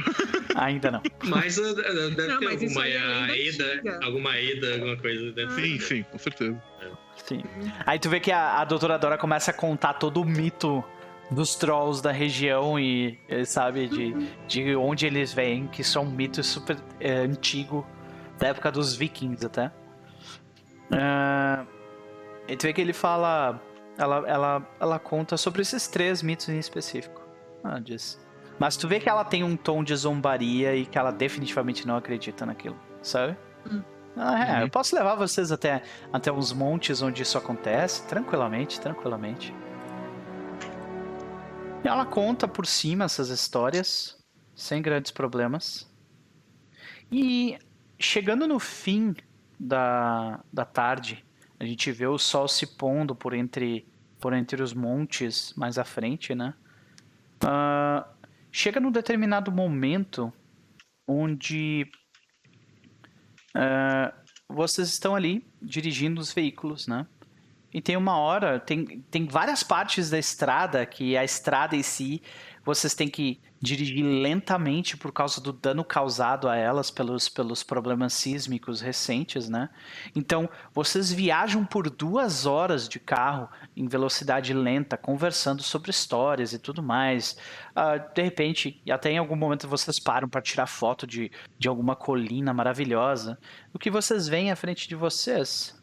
Ainda 0.56 0.90
não. 0.90 1.02
Mas 1.24 1.56
uh, 1.58 1.74
deve 1.74 2.26
Não, 2.28 2.38
ter 2.38 2.44
mas 2.44 2.62
alguma 2.62 2.86
é 2.86 2.96
antiga. 2.98 4.00
alguma 4.04 4.36
Eda, 4.38 4.72
alguma 4.74 4.96
coisa 4.96 5.32
dentro. 5.32 5.54
Sim, 5.54 5.78
sim, 5.80 6.02
com 6.04 6.18
certeza. 6.18 6.62
Sim. 7.16 7.42
Aí 7.86 7.98
tu 7.98 8.08
vê 8.10 8.20
que 8.20 8.30
a, 8.30 8.60
a 8.60 8.64
doutora 8.64 8.98
Dora 8.98 9.16
começa 9.18 9.50
a 9.50 9.54
contar 9.54 9.94
todo 9.94 10.20
o 10.20 10.24
mito 10.24 10.84
dos 11.30 11.56
trolls 11.56 12.02
da 12.02 12.12
região 12.12 12.78
e, 12.78 13.18
eh, 13.28 13.44
sabe, 13.44 13.88
de, 13.88 14.14
de 14.46 14.76
onde 14.76 15.06
eles 15.06 15.32
vêm, 15.32 15.66
que 15.66 15.82
são 15.82 16.04
um 16.04 16.10
mito 16.10 16.42
super 16.42 16.76
eh, 17.00 17.12
antigo, 17.20 17.86
da 18.38 18.48
época 18.48 18.70
dos 18.70 18.94
vikings 18.94 19.44
até. 19.44 19.72
Ah, 20.90 21.64
e 22.48 22.56
tu 22.56 22.62
vê 22.62 22.72
que 22.72 22.80
ele 22.80 22.92
fala. 22.92 23.60
Ela, 23.98 24.24
ela, 24.28 24.70
ela 24.78 24.98
conta 24.98 25.36
sobre 25.38 25.62
esses 25.62 25.88
três 25.88 26.22
mitos 26.22 26.48
em 26.50 26.58
específico. 26.58 27.22
Ah, 27.64 27.78
diz. 27.80 28.20
Mas 28.58 28.76
tu 28.76 28.88
vê 28.88 28.98
que 29.00 29.08
ela 29.08 29.24
tem 29.24 29.44
um 29.44 29.56
tom 29.56 29.84
de 29.84 29.94
zombaria 29.94 30.74
e 30.74 30.86
que 30.86 30.96
ela 30.98 31.10
definitivamente 31.10 31.86
não 31.86 31.96
acredita 31.96 32.46
naquilo, 32.46 32.78
sabe? 33.02 33.36
Hum. 33.70 33.82
Ah, 34.16 34.44
é, 34.46 34.52
Uhum. 34.56 34.60
eu 34.62 34.70
posso 34.70 34.96
levar 34.96 35.14
vocês 35.14 35.52
até, 35.52 35.82
até 36.12 36.32
uns 36.32 36.52
montes 36.52 37.02
onde 37.02 37.22
isso 37.22 37.36
acontece, 37.36 38.06
tranquilamente, 38.06 38.80
tranquilamente. 38.80 39.54
E 41.84 41.88
ela 41.88 42.06
conta 42.06 42.48
por 42.48 42.66
cima 42.66 43.04
essas 43.04 43.28
histórias, 43.28 44.16
sem 44.54 44.80
grandes 44.82 45.10
problemas. 45.12 45.86
E 47.12 47.58
chegando 47.98 48.46
no 48.46 48.58
fim 48.58 49.14
da, 49.60 50.40
da 50.52 50.64
tarde, 50.64 51.24
a 51.60 51.64
gente 51.64 51.92
vê 51.92 52.06
o 52.06 52.18
sol 52.18 52.48
se 52.48 52.66
pondo 52.66 53.14
por 53.14 53.34
entre, 53.34 53.86
por 54.18 54.32
entre 54.32 54.62
os 54.62 54.72
montes 54.74 55.52
mais 55.56 55.78
à 55.78 55.84
frente, 55.84 56.34
né? 56.34 56.54
Ah, 57.42 58.06
chega 58.56 58.80
num 58.80 58.90
determinado 58.90 59.52
momento 59.52 60.32
onde 61.06 61.86
ah, 63.54 64.14
vocês 64.48 64.88
estão 64.88 65.14
ali 65.14 65.46
dirigindo 65.60 66.20
os 66.20 66.32
veículos, 66.32 66.86
né? 66.86 67.06
E 67.72 67.82
tem 67.82 67.98
uma 67.98 68.16
hora, 68.16 68.58
tem, 68.58 69.02
tem 69.10 69.26
várias 69.26 69.62
partes 69.62 70.08
da 70.08 70.18
estrada 70.18 70.86
que 70.86 71.18
a 71.18 71.22
estrada 71.22 71.76
em 71.76 71.82
si 71.82 72.22
vocês 72.66 72.94
têm 72.94 73.08
que 73.08 73.40
dirigir 73.62 74.04
lentamente 74.04 74.96
por 74.96 75.12
causa 75.12 75.40
do 75.40 75.52
dano 75.52 75.84
causado 75.84 76.48
a 76.48 76.56
elas 76.56 76.90
pelos, 76.90 77.28
pelos 77.28 77.62
problemas 77.62 78.12
sísmicos 78.12 78.80
recentes, 78.80 79.48
né? 79.48 79.70
Então 80.16 80.50
vocês 80.74 81.12
viajam 81.12 81.64
por 81.64 81.88
duas 81.88 82.44
horas 82.44 82.88
de 82.88 82.98
carro 82.98 83.48
em 83.76 83.86
velocidade 83.86 84.52
lenta, 84.52 84.96
conversando 84.96 85.62
sobre 85.62 85.92
histórias 85.92 86.52
e 86.52 86.58
tudo 86.58 86.82
mais. 86.82 87.38
Ah, 87.72 87.98
de 87.98 88.22
repente, 88.22 88.82
até 88.90 89.12
em 89.12 89.18
algum 89.18 89.36
momento 89.36 89.68
vocês 89.68 90.00
param 90.00 90.28
para 90.28 90.42
tirar 90.42 90.66
foto 90.66 91.06
de, 91.06 91.30
de 91.56 91.68
alguma 91.68 91.94
colina 91.94 92.52
maravilhosa. 92.52 93.38
O 93.72 93.78
que 93.78 93.92
vocês 93.92 94.26
veem 94.26 94.50
à 94.50 94.56
frente 94.56 94.88
de 94.88 94.96
vocês 94.96 95.80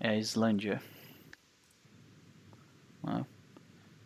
é 0.00 0.08
a 0.08 0.16
Islândia. 0.16 0.82
Ah, 3.04 3.24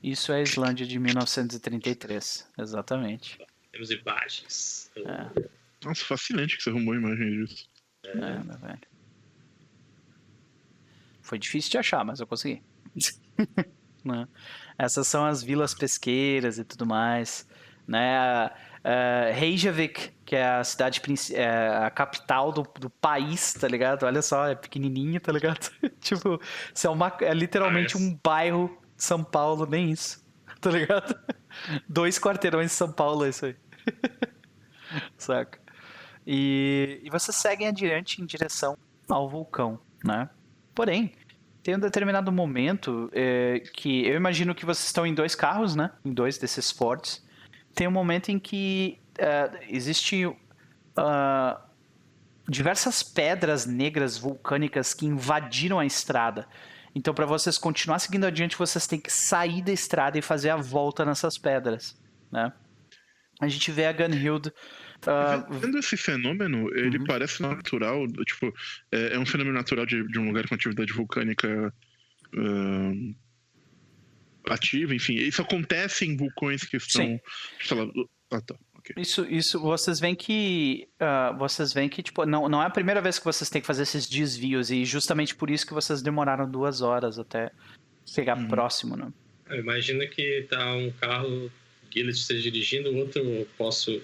Isso 0.02 0.32
é 0.32 0.36
a 0.36 0.42
Islândia 0.42 0.86
de 0.86 0.98
1933, 0.98 2.48
exatamente. 2.58 3.38
Temos 3.72 3.90
imagens. 3.90 4.90
É, 4.96 5.48
Nossa, 5.84 6.04
fascinante 6.04 6.56
que 6.56 6.62
você 6.62 6.70
arrumou 6.70 6.94
a 6.94 6.96
imagem 6.96 7.44
disso. 7.44 7.68
é, 8.04 8.14
meu 8.14 8.58
velho. 8.58 8.80
Foi 11.22 11.38
difícil 11.38 11.72
de 11.72 11.78
achar, 11.78 12.04
mas 12.04 12.20
eu 12.20 12.26
consegui. 12.26 12.62
Né? 14.04 14.28
Essas 14.78 15.08
são 15.08 15.26
as 15.26 15.42
vilas 15.42 15.74
pesqueiras 15.74 16.60
e 16.60 16.64
tudo 16.64 16.86
mais. 16.86 17.44
Né? 17.88 18.16
A 18.16 19.32
Reykjavik, 19.34 20.12
que 20.24 20.36
é 20.36 20.46
a 20.46 20.62
cidade, 20.62 21.02
é 21.34 21.68
a 21.84 21.90
capital 21.90 22.52
do, 22.52 22.62
do 22.78 22.88
país, 22.88 23.52
tá 23.54 23.66
ligado? 23.66 24.04
Olha 24.04 24.22
só, 24.22 24.46
é 24.46 24.54
pequenininho, 24.54 25.20
tá 25.20 25.32
ligado? 25.32 25.72
tipo, 26.00 26.40
isso 26.72 26.86
é, 26.86 26.90
uma, 26.90 27.16
é 27.20 27.34
literalmente 27.34 27.94
Parece. 27.94 28.12
um 28.12 28.20
bairro 28.22 28.82
São 28.96 29.22
Paulo, 29.22 29.66
nem 29.66 29.90
isso, 29.90 30.24
tá 30.60 30.70
ligado? 30.70 31.14
Dois 31.88 32.18
quarteirões 32.18 32.70
de 32.70 32.76
São 32.76 32.90
Paulo, 32.90 33.24
é 33.24 33.28
isso 33.30 33.46
aí. 33.46 33.56
Saca? 35.16 35.58
E, 36.26 37.00
e 37.02 37.10
vocês 37.10 37.36
seguem 37.36 37.68
adiante 37.68 38.20
em 38.20 38.26
direção 38.26 38.76
ao 39.08 39.28
vulcão, 39.28 39.78
né? 40.04 40.28
Porém, 40.74 41.12
tem 41.62 41.74
um 41.74 41.80
determinado 41.80 42.30
momento 42.30 43.10
é, 43.12 43.60
que 43.72 44.06
eu 44.06 44.14
imagino 44.14 44.54
que 44.54 44.64
vocês 44.64 44.86
estão 44.86 45.06
em 45.06 45.14
dois 45.14 45.34
carros, 45.34 45.74
né? 45.74 45.90
Em 46.04 46.12
dois 46.12 46.38
desses 46.38 46.70
Fords. 46.70 47.24
Tem 47.74 47.86
um 47.86 47.92
momento 47.92 48.30
em 48.30 48.38
que 48.38 49.00
é, 49.18 49.50
existe 49.68 50.32
ah, 50.96 51.60
diversas 52.48 53.02
pedras 53.02 53.66
negras 53.66 54.16
vulcânicas 54.16 54.94
que 54.94 55.06
invadiram 55.06 55.78
a 55.78 55.86
estrada. 55.86 56.46
Então, 56.96 57.12
para 57.12 57.26
vocês 57.26 57.58
continuar 57.58 57.98
seguindo 57.98 58.24
adiante, 58.24 58.56
vocês 58.56 58.86
têm 58.86 58.98
que 58.98 59.12
sair 59.12 59.60
da 59.60 59.70
estrada 59.70 60.18
e 60.18 60.22
fazer 60.22 60.48
a 60.48 60.56
volta 60.56 61.04
nessas 61.04 61.36
pedras, 61.36 61.94
né? 62.32 62.50
A 63.38 63.46
gente 63.48 63.70
vê 63.70 63.84
a 63.84 63.92
Gunhild 63.92 64.50
ah, 65.06 65.46
Vendo 65.50 65.76
esse 65.76 65.94
fenômeno, 65.94 66.74
ele 66.74 66.96
Uhum. 66.96 67.04
parece 67.04 67.42
natural, 67.42 68.06
tipo, 68.24 68.50
é, 68.90 69.14
é 69.14 69.18
um 69.18 69.26
fenômeno 69.26 69.54
natural 69.54 69.84
de, 69.84 70.08
de 70.08 70.18
um 70.18 70.28
lugar 70.28 70.48
com 70.48 70.54
atividade 70.54 70.90
vulcânica 70.94 71.70
ahn, 72.34 73.14
ativa, 74.48 74.94
enfim. 74.94 75.16
Isso 75.16 75.42
acontece 75.42 76.06
em 76.06 76.16
vulcões 76.16 76.64
que 76.64 76.78
estão, 76.78 77.04
Sim. 77.04 77.74
lá, 77.74 77.86
ah, 78.32 78.40
tá, 78.40 78.56
Isso, 78.96 79.24
isso, 79.26 79.60
vocês 79.60 79.98
veem 79.98 80.14
que, 80.14 80.86
ah, 81.00 81.32
vocês 81.38 81.72
veem 81.72 81.88
que, 81.88 82.02
tipo, 82.02 82.24
não, 82.26 82.48
não 82.48 82.62
é 82.62 82.66
a 82.66 82.70
primeira 82.70 83.00
vez 83.00 83.18
que 83.18 83.24
vocês 83.24 83.48
têm 83.50 83.60
que 83.60 83.66
fazer 83.66 83.82
esses 83.82 84.06
desvios 84.08 84.70
e 84.70 84.84
justamente 84.84 85.34
por 85.34 85.50
isso 85.50 85.66
que 85.66 85.72
vocês 85.74 86.02
demoraram 86.02 86.48
duas 86.50 86.82
horas 86.82 87.18
até 87.18 87.50
chegar 88.04 88.36
Uhum. 88.38 88.48
próximo, 88.48 88.96
né? 88.96 89.12
Imagina 89.50 90.06
que 90.06 90.46
tá 90.50 90.74
um 90.74 90.90
carro, 91.00 91.50
Gillet 91.90 92.16
esteja 92.16 92.42
dirigindo, 92.42 92.90
o 92.90 92.96
outro 92.96 93.20
eu 93.22 93.46
posso, 93.56 94.00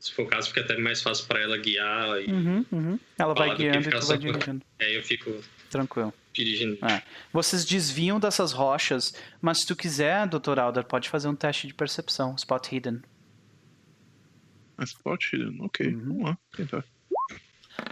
se 0.00 0.12
for 0.12 0.22
o 0.22 0.26
caso, 0.26 0.48
fica 0.48 0.60
até 0.60 0.76
mais 0.76 1.00
fácil 1.02 1.26
para 1.26 1.40
ela 1.40 1.56
guiar 1.56 2.20
e 2.22 2.30
Uhum, 2.30 2.64
uhum. 2.72 2.98
Ela 3.18 3.34
vai 3.34 3.48
Fala 3.48 3.54
do 3.54 3.56
que 3.56 3.62
guiando 3.70 3.88
e 3.88 4.00
tu 4.00 4.06
vai 4.06 4.18
dirigindo. 4.18 4.62
aí 4.80 4.94
eu 4.96 5.02
fico 5.02 5.30
Tranquilo. 5.70 6.12
dirigindo. 6.32 6.78
É. 6.84 7.02
Vocês 7.32 7.64
desviam 7.64 8.18
dessas 8.20 8.52
rochas, 8.52 9.14
mas 9.40 9.58
se 9.58 9.66
tu 9.66 9.74
quiser, 9.76 10.26
Dr. 10.28 10.58
Alder, 10.58 10.84
pode 10.84 11.08
fazer 11.08 11.28
um 11.28 11.34
teste 11.36 11.66
de 11.66 11.74
percepção, 11.74 12.34
spot 12.36 12.70
hidden. 12.72 13.00
Mas 14.76 14.90
spot 14.90 15.32
hidden, 15.32 15.60
ok, 15.62 15.86
Uhum. 15.94 16.00
vamos 16.00 16.24
lá, 16.24 16.38
tentar. 16.56 16.84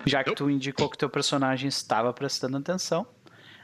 Já 0.06 0.22
que 0.22 0.34
tu 0.34 0.48
indicou 0.50 0.88
que 0.88 0.98
teu 0.98 1.10
personagem 1.10 1.68
estava 1.68 2.12
prestando 2.12 2.56
atenção, 2.56 3.06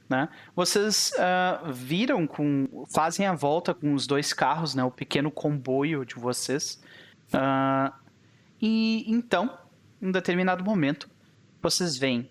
né? 0.09 0.29
Vocês 0.55 1.13
ah, 1.19 1.63
viram 1.73 2.27
com, 2.27 2.87
fazem 2.93 3.27
a 3.27 3.35
volta 3.35 3.75
com 3.75 3.93
os 3.93 4.07
dois 4.07 4.33
carros, 4.33 4.75
né? 4.75 4.83
O 4.83 4.91
pequeno 4.91 5.31
comboio 5.31 6.05
de 6.05 6.15
vocês. 6.15 6.83
Ah, 7.33 7.93
e 8.61 9.05
então, 9.07 9.59
em 10.01 10.09
um 10.09 10.13
determinado 10.13 10.65
momento, 10.65 11.09
vocês 11.63 11.97
veem 11.97 12.31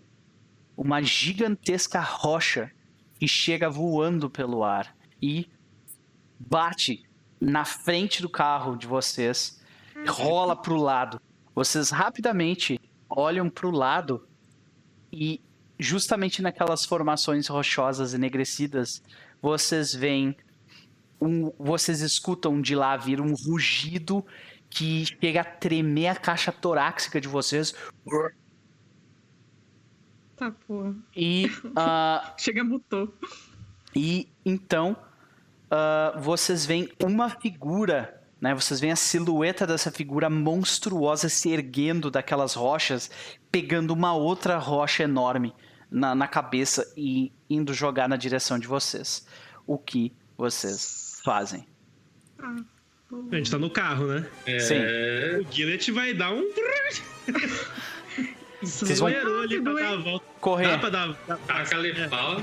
uma 0.76 1.02
gigantesca 1.02 2.00
rocha 2.00 2.72
que 3.20 3.28
chega 3.28 3.70
voando 3.70 4.30
pelo 4.30 4.64
ar 4.64 4.96
e 5.22 5.50
bate 6.40 7.04
na 7.40 7.66
frente 7.66 8.22
do 8.22 8.30
carro 8.30 8.76
de 8.76 8.88
vocês, 8.88 9.62
rola 10.08 10.56
para 10.56 10.74
o 10.74 10.78
lado. 10.78 11.22
Vocês 11.56 11.90
rapidamente 11.90 12.80
olham 13.10 13.50
para 13.50 13.68
o 13.68 13.72
lado 13.72 14.28
e 15.12 15.42
justamente 15.80 16.42
naquelas 16.42 16.86
formações 16.86 17.48
rochosas 17.48 18.14
enegrecidas, 18.14 19.02
vocês 19.42 19.94
veem 19.94 20.36
um- 21.22 21.52
vocês 21.58 22.02
escutam 22.02 22.62
de 22.62 22.76
lá 22.76 22.96
vir 22.98 23.22
um 23.22 23.34
rugido 23.34 24.26
que 24.70 25.06
chega 25.06 25.42
a 25.42 25.46
tremer 25.46 26.08
a 26.10 26.16
caixa 26.16 26.52
torácica 26.52 27.20
de 27.22 27.28
vocês. 27.28 27.74
Tá, 30.36 30.52
porra. 30.68 30.96
E, 31.16 31.48
ah, 31.76 32.34
Chega, 32.38 32.64
mutou. 32.64 33.12
e 33.96 34.30
então 34.46 34.96
ah, 35.72 36.14
vocês 36.20 36.66
veem 36.66 36.90
uma 37.04 37.30
figura, 37.30 38.22
né? 38.40 38.54
Vocês 38.54 38.80
veem 38.80 38.92
a 38.94 38.96
silhueta 38.96 39.66
dessa 39.68 39.92
figura 39.92 40.30
monstruosa 40.30 41.28
se 41.30 41.50
erguendo 41.52 42.10
daquelas 42.12 42.54
rochas, 42.54 43.10
pegando 43.52 43.92
uma 43.94 44.14
outra 44.14 44.58
rocha 44.58 45.04
enorme 45.04 45.54
na, 45.90 46.14
na 46.14 46.28
cabeça 46.28 46.92
e 46.98 47.32
indo 47.50 47.74
jogar 47.74 48.08
na 48.10 48.16
direção 48.18 48.60
de 48.60 48.68
vocês. 48.68 49.26
O 49.66 49.78
que 49.78 50.14
vocês 50.38 51.20
fazem? 51.24 51.68
A 52.40 53.36
gente 53.36 53.50
tá 53.50 53.58
no 53.58 53.70
carro, 53.70 54.08
né? 54.08 54.28
É, 54.46 55.40
O 55.42 55.52
Gillet 55.52 55.92
vai 55.92 56.14
dar 56.14 56.32
um. 56.34 56.44
Vocês 58.62 59.00
vão 59.00 59.08
ali 59.08 59.62
pra 59.62 59.74
dar 59.74 59.94
a 59.94 59.98
volta. 59.98 60.26
correr. 60.42 60.68
Dá 60.68 60.78
pra 60.78 60.90
dar. 60.90 61.18
dá- 61.28 61.38
taca 61.38 61.76
ali 61.78 62.10
pau. 62.10 62.42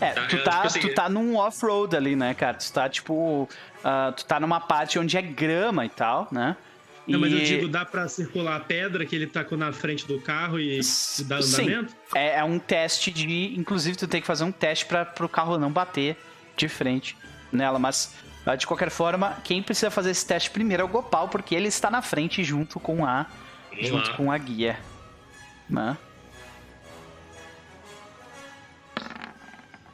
É, 0.00 0.10
Tá, 0.12 0.26
tu 0.26 0.42
tá, 0.44 0.62
consegui. 0.62 0.88
tu 0.88 0.94
tá 0.94 1.08
num 1.08 1.36
off-road 1.36 1.96
ali, 1.96 2.14
né, 2.16 2.34
cara? 2.34 2.54
Tu 2.58 2.70
tá, 2.72 2.88
tipo... 2.88 3.48
ah, 3.82 4.12
tu 4.16 4.24
tá 4.26 4.38
numa 4.38 4.60
parte 4.60 4.98
onde 4.98 5.16
é 5.16 5.22
grama 5.22 5.84
e 5.86 5.88
tal, 5.88 6.28
né? 6.30 6.56
Não, 7.08 7.20
mas 7.20 7.32
eu 7.32 7.38
E- 7.38 7.44
digo, 7.44 7.68
dá 7.68 7.84
pra 7.84 8.08
circular 8.08 8.56
a 8.56 8.60
pedra 8.60 9.06
que 9.06 9.14
ele 9.14 9.26
tacou 9.28 9.56
na 9.56 9.72
frente 9.72 10.06
do 10.06 10.20
carro 10.20 10.58
e, 10.58 10.80
e 10.80 11.24
dar 11.24 11.40
Sim. 11.42 11.62
andamento? 11.62 11.94
É, 12.14 12.38
é 12.40 12.44
um 12.44 12.58
teste 12.58 13.10
de. 13.12 13.54
Inclusive, 13.56 13.96
tu 13.96 14.08
tem 14.08 14.20
que 14.20 14.26
fazer 14.26 14.42
um 14.42 14.50
teste 14.50 14.84
para 14.86 15.04
pro 15.04 15.28
carro 15.28 15.56
não 15.56 15.70
bater 15.70 16.16
de 16.56 16.68
frente 16.68 17.16
nela. 17.52 17.78
Mas, 17.78 18.12
ah, 18.44 18.56
de 18.56 18.66
qualquer 18.66 18.90
forma, 18.90 19.36
quem 19.44 19.62
precisa 19.62 19.88
fazer 19.88 20.10
esse 20.10 20.26
teste 20.26 20.50
primeiro 20.50 20.82
é 20.82 20.84
o 20.84 20.88
Gopal, 20.88 21.28
porque 21.28 21.54
ele 21.54 21.68
está 21.68 21.88
na 21.92 22.02
frente 22.02 22.42
junto 22.42 22.80
com 22.80 23.06
a, 23.06 23.24
Vamos 23.70 23.86
junto 23.88 24.10
lá. 24.10 24.16
com 24.16 24.32
a 24.32 24.36
guia. 24.36 24.76
Né? 25.70 25.96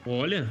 Olha. 0.07 0.49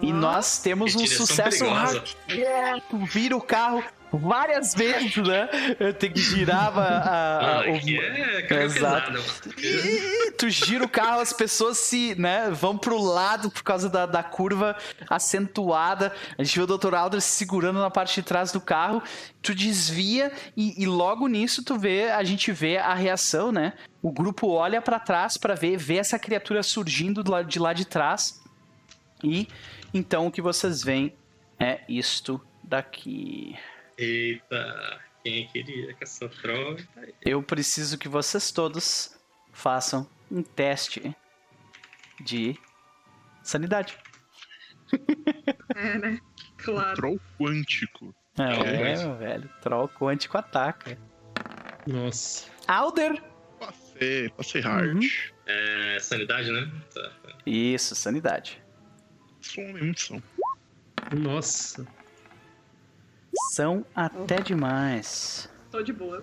E 0.00 0.12
nós 0.12 0.58
temos 0.60 0.94
Que 0.94 1.02
um 1.02 1.06
sucesso 1.06 1.66
raqueto. 1.68 2.98
Vira 3.06 3.36
o 3.36 3.40
carro 3.40 3.82
várias 4.12 4.72
vezes, 4.74 5.16
né? 5.16 5.48
Eu 5.78 5.92
tenho 5.92 6.12
que 6.14 6.20
girar 6.20 6.72
a, 6.78 6.80
a- 6.80 7.38
a- 7.60 7.66
Mano, 7.66 7.72
o- 7.72 8.02
é 8.02 8.42
carga 8.42 8.64
Exato. 8.64 9.12
mano. 9.12 9.24
Ih, 9.58 10.30
tu 10.38 10.48
gira 10.48 10.84
o 10.84 10.88
carro, 10.88 11.20
as 11.20 11.32
pessoas 11.32 11.78
se, 11.78 12.14
né, 12.18 12.48
vão 12.50 12.78
pro 12.78 12.96
lado 13.02 13.50
por 13.50 13.62
causa 13.64 13.88
da, 13.90 14.06
da 14.06 14.22
curva 14.22 14.76
acentuada. 15.10 16.12
A 16.38 16.42
gente 16.44 16.56
vê 16.58 16.62
o 16.72 16.78
Dr. 16.78 16.94
Aldrich 16.94 17.24
se 17.24 17.32
segurando 17.36 17.80
na 17.80 17.90
parte 17.90 18.14
de 18.14 18.22
trás 18.22 18.52
do 18.52 18.60
carro. 18.60 19.02
Tu 19.42 19.54
desvia 19.54 20.32
e, 20.56 20.80
e 20.82 20.86
logo 20.86 21.26
nisso 21.26 21.62
tu 21.64 21.76
vê, 21.78 22.10
a 22.10 22.22
gente 22.22 22.50
vê 22.52 22.78
a 22.78 22.94
reação, 22.94 23.50
né? 23.52 23.72
O 24.00 24.12
grupo 24.12 24.48
olha 24.48 24.80
pra 24.80 24.98
trás 25.00 25.36
pra 25.36 25.54
ver, 25.54 25.76
ver 25.76 25.96
essa 25.96 26.18
criatura 26.18 26.62
surgindo 26.62 27.22
de 27.44 27.58
lá 27.58 27.72
de 27.72 27.84
trás. 27.84 28.37
E 29.22 29.48
então 29.92 30.26
o 30.26 30.30
que 30.30 30.40
vocês 30.42 30.82
veem 30.82 31.14
é 31.58 31.80
isto 31.88 32.40
daqui. 32.62 33.56
Eita, 33.96 35.00
quem 35.24 35.48
queria 35.48 35.92
que 35.94 36.04
essa 36.04 36.28
droga. 36.28 36.86
Eu 37.24 37.42
preciso 37.42 37.98
que 37.98 38.08
vocês 38.08 38.50
todos 38.52 39.18
façam 39.52 40.08
um 40.30 40.42
teste 40.42 41.14
de 42.20 42.56
sanidade. 43.42 43.96
É, 45.74 45.98
né? 45.98 46.20
Claro. 46.58 46.96
Troll 46.96 47.20
quântico. 47.38 48.14
É, 48.38 48.42
É. 48.42 48.96
meu 48.96 49.16
velho. 49.16 49.50
Troll 49.60 49.88
quântico 49.88 50.38
ataca. 50.38 50.96
Nossa. 51.86 52.46
Alder! 52.66 53.22
Passei, 53.58 54.28
passei 54.30 54.60
hard. 54.60 54.94
Uhum. 54.94 55.00
É, 55.46 55.98
sanidade, 56.00 56.50
né? 56.52 56.70
Tá. 56.94 57.10
Isso, 57.44 57.94
sanidade. 57.96 58.62
Som, 59.40 59.62
muito 59.72 60.00
som. 60.00 60.22
Nossa. 61.16 61.86
São 63.52 63.84
até 63.94 64.40
demais. 64.40 65.48
Tô 65.70 65.82
de 65.82 65.92
boa. 65.92 66.22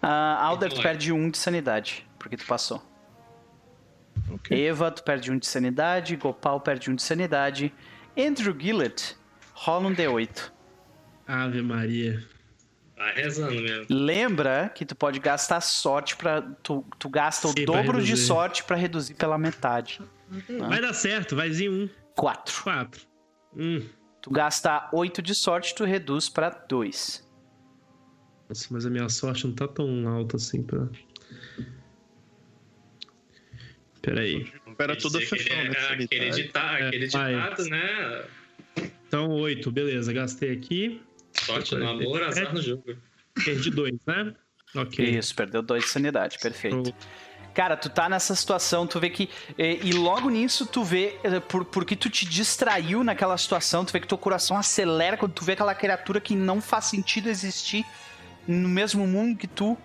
Ah, 0.00 0.44
Alder, 0.44 0.68
tu 0.70 0.74
Então 0.74 0.80
é. 0.80 0.92
perde 0.92 1.12
um 1.12 1.30
de 1.30 1.38
sanidade, 1.38 2.06
porque 2.18 2.36
tu 2.36 2.46
passou. 2.46 2.82
Ok. 4.30 4.66
Eva, 4.66 4.90
tu 4.90 5.02
perde 5.02 5.30
um 5.30 5.38
de 5.38 5.46
sanidade. 5.46 6.16
Gopal 6.16 6.60
perde 6.60 6.90
um 6.90 6.94
de 6.94 7.02
sanidade. 7.02 7.72
Andrew 8.16 8.54
Gillett, 8.58 9.16
rola 9.52 9.88
um 9.88 9.94
D8. 9.94 10.52
Ave 11.26 11.62
Maria. 11.62 12.24
Tá 12.96 13.10
rezando 13.10 13.60
mesmo. 13.60 13.86
Lembra 13.90 14.70
que 14.72 14.84
tu 14.86 14.94
pode 14.94 15.18
gastar 15.18 15.60
sorte 15.60 16.16
para 16.16 16.42
tu, 16.62 16.84
tu 16.98 17.08
gasta 17.08 17.48
o 17.48 17.50
Sim, 17.50 17.64
pra 17.64 17.74
dobro 17.74 18.02
de 18.02 18.16
sorte 18.16 18.62
pra 18.62 18.76
reduzir 18.76 19.14
pela 19.14 19.36
metade. 19.36 20.00
Ah. 20.60 20.68
Vai 20.68 20.80
dar 20.80 20.92
certo, 20.92 21.36
vai 21.36 21.50
vir 21.50 21.70
um. 21.70 21.88
4. 22.16 22.62
Quatro. 22.62 23.06
Hum. 23.56 23.86
Tu 24.22 24.30
gasta 24.30 24.88
8 24.92 25.20
de 25.20 25.34
sorte, 25.34 25.74
tu 25.74 25.84
reduz 25.84 26.28
pra 26.28 26.48
2. 26.50 27.28
Nossa, 28.48 28.68
mas 28.70 28.86
a 28.86 28.90
minha 28.90 29.08
sorte 29.08 29.46
não 29.46 29.54
tá 29.54 29.66
tão 29.68 30.08
alta 30.08 30.36
assim 30.36 30.62
pra. 30.62 30.88
Peraí. 34.02 34.50
Espera 34.68 34.96
toda 34.96 35.18
a 35.18 35.20
Dizer 35.20 35.36
que 35.36 35.42
sessão, 35.42 35.56
é 35.56 35.68
né? 35.68 35.76
Aquele, 35.78 36.08
Sanidade. 36.08 36.42
dita, 36.42 36.58
É, 36.60 36.86
aquele 36.88 37.06
ditado, 37.06 37.64
né? 37.64 38.24
Então, 39.06 39.30
oito, 39.30 39.70
beleza. 39.70 40.12
Gastei 40.12 40.52
aqui. 40.52 41.02
Sorte 41.32 41.74
no 41.74 41.88
amor, 41.88 42.22
azar 42.22 42.52
no 42.52 42.60
jogo. 42.60 42.96
Perdi 43.44 43.70
dois, 43.70 43.94
né? 44.06 44.34
Ok. 44.74 45.04
Isso, 45.04 45.34
perdeu 45.34 45.62
2 45.62 45.84
de 45.84 45.90
sanidade, 45.90 46.38
perfeito. 46.38 46.86
Show. 46.86 46.94
Cara, 47.54 47.76
tu 47.76 47.88
tá 47.88 48.08
nessa 48.08 48.34
situação, 48.34 48.84
tu 48.86 48.98
vê 48.98 49.08
que. 49.08 49.30
eh, 49.56 49.78
E 49.82 49.92
logo 49.92 50.28
nisso, 50.28 50.66
tu 50.66 50.82
vê. 50.82 51.18
eh, 51.22 51.38
Por, 51.38 51.64
porque 51.64 51.94
tu 51.94 52.10
te 52.10 52.26
distraiu 52.26 53.04
naquela 53.04 53.38
situação, 53.38 53.84
tu 53.84 53.92
vê 53.92 54.00
que 54.00 54.08
teu 54.08 54.18
coração 54.18 54.56
acelera 54.56 55.16
quando 55.16 55.32
tu 55.32 55.44
vê 55.44 55.52
aquela 55.52 55.74
criatura 55.74 56.20
que 56.20 56.34
não 56.34 56.60
faz 56.60 56.86
sentido 56.86 57.28
existir 57.28 57.86
no 58.46 58.68
mesmo 58.68 59.06
mundo 59.06 59.38
que 59.38 59.46
tu. 59.46 59.78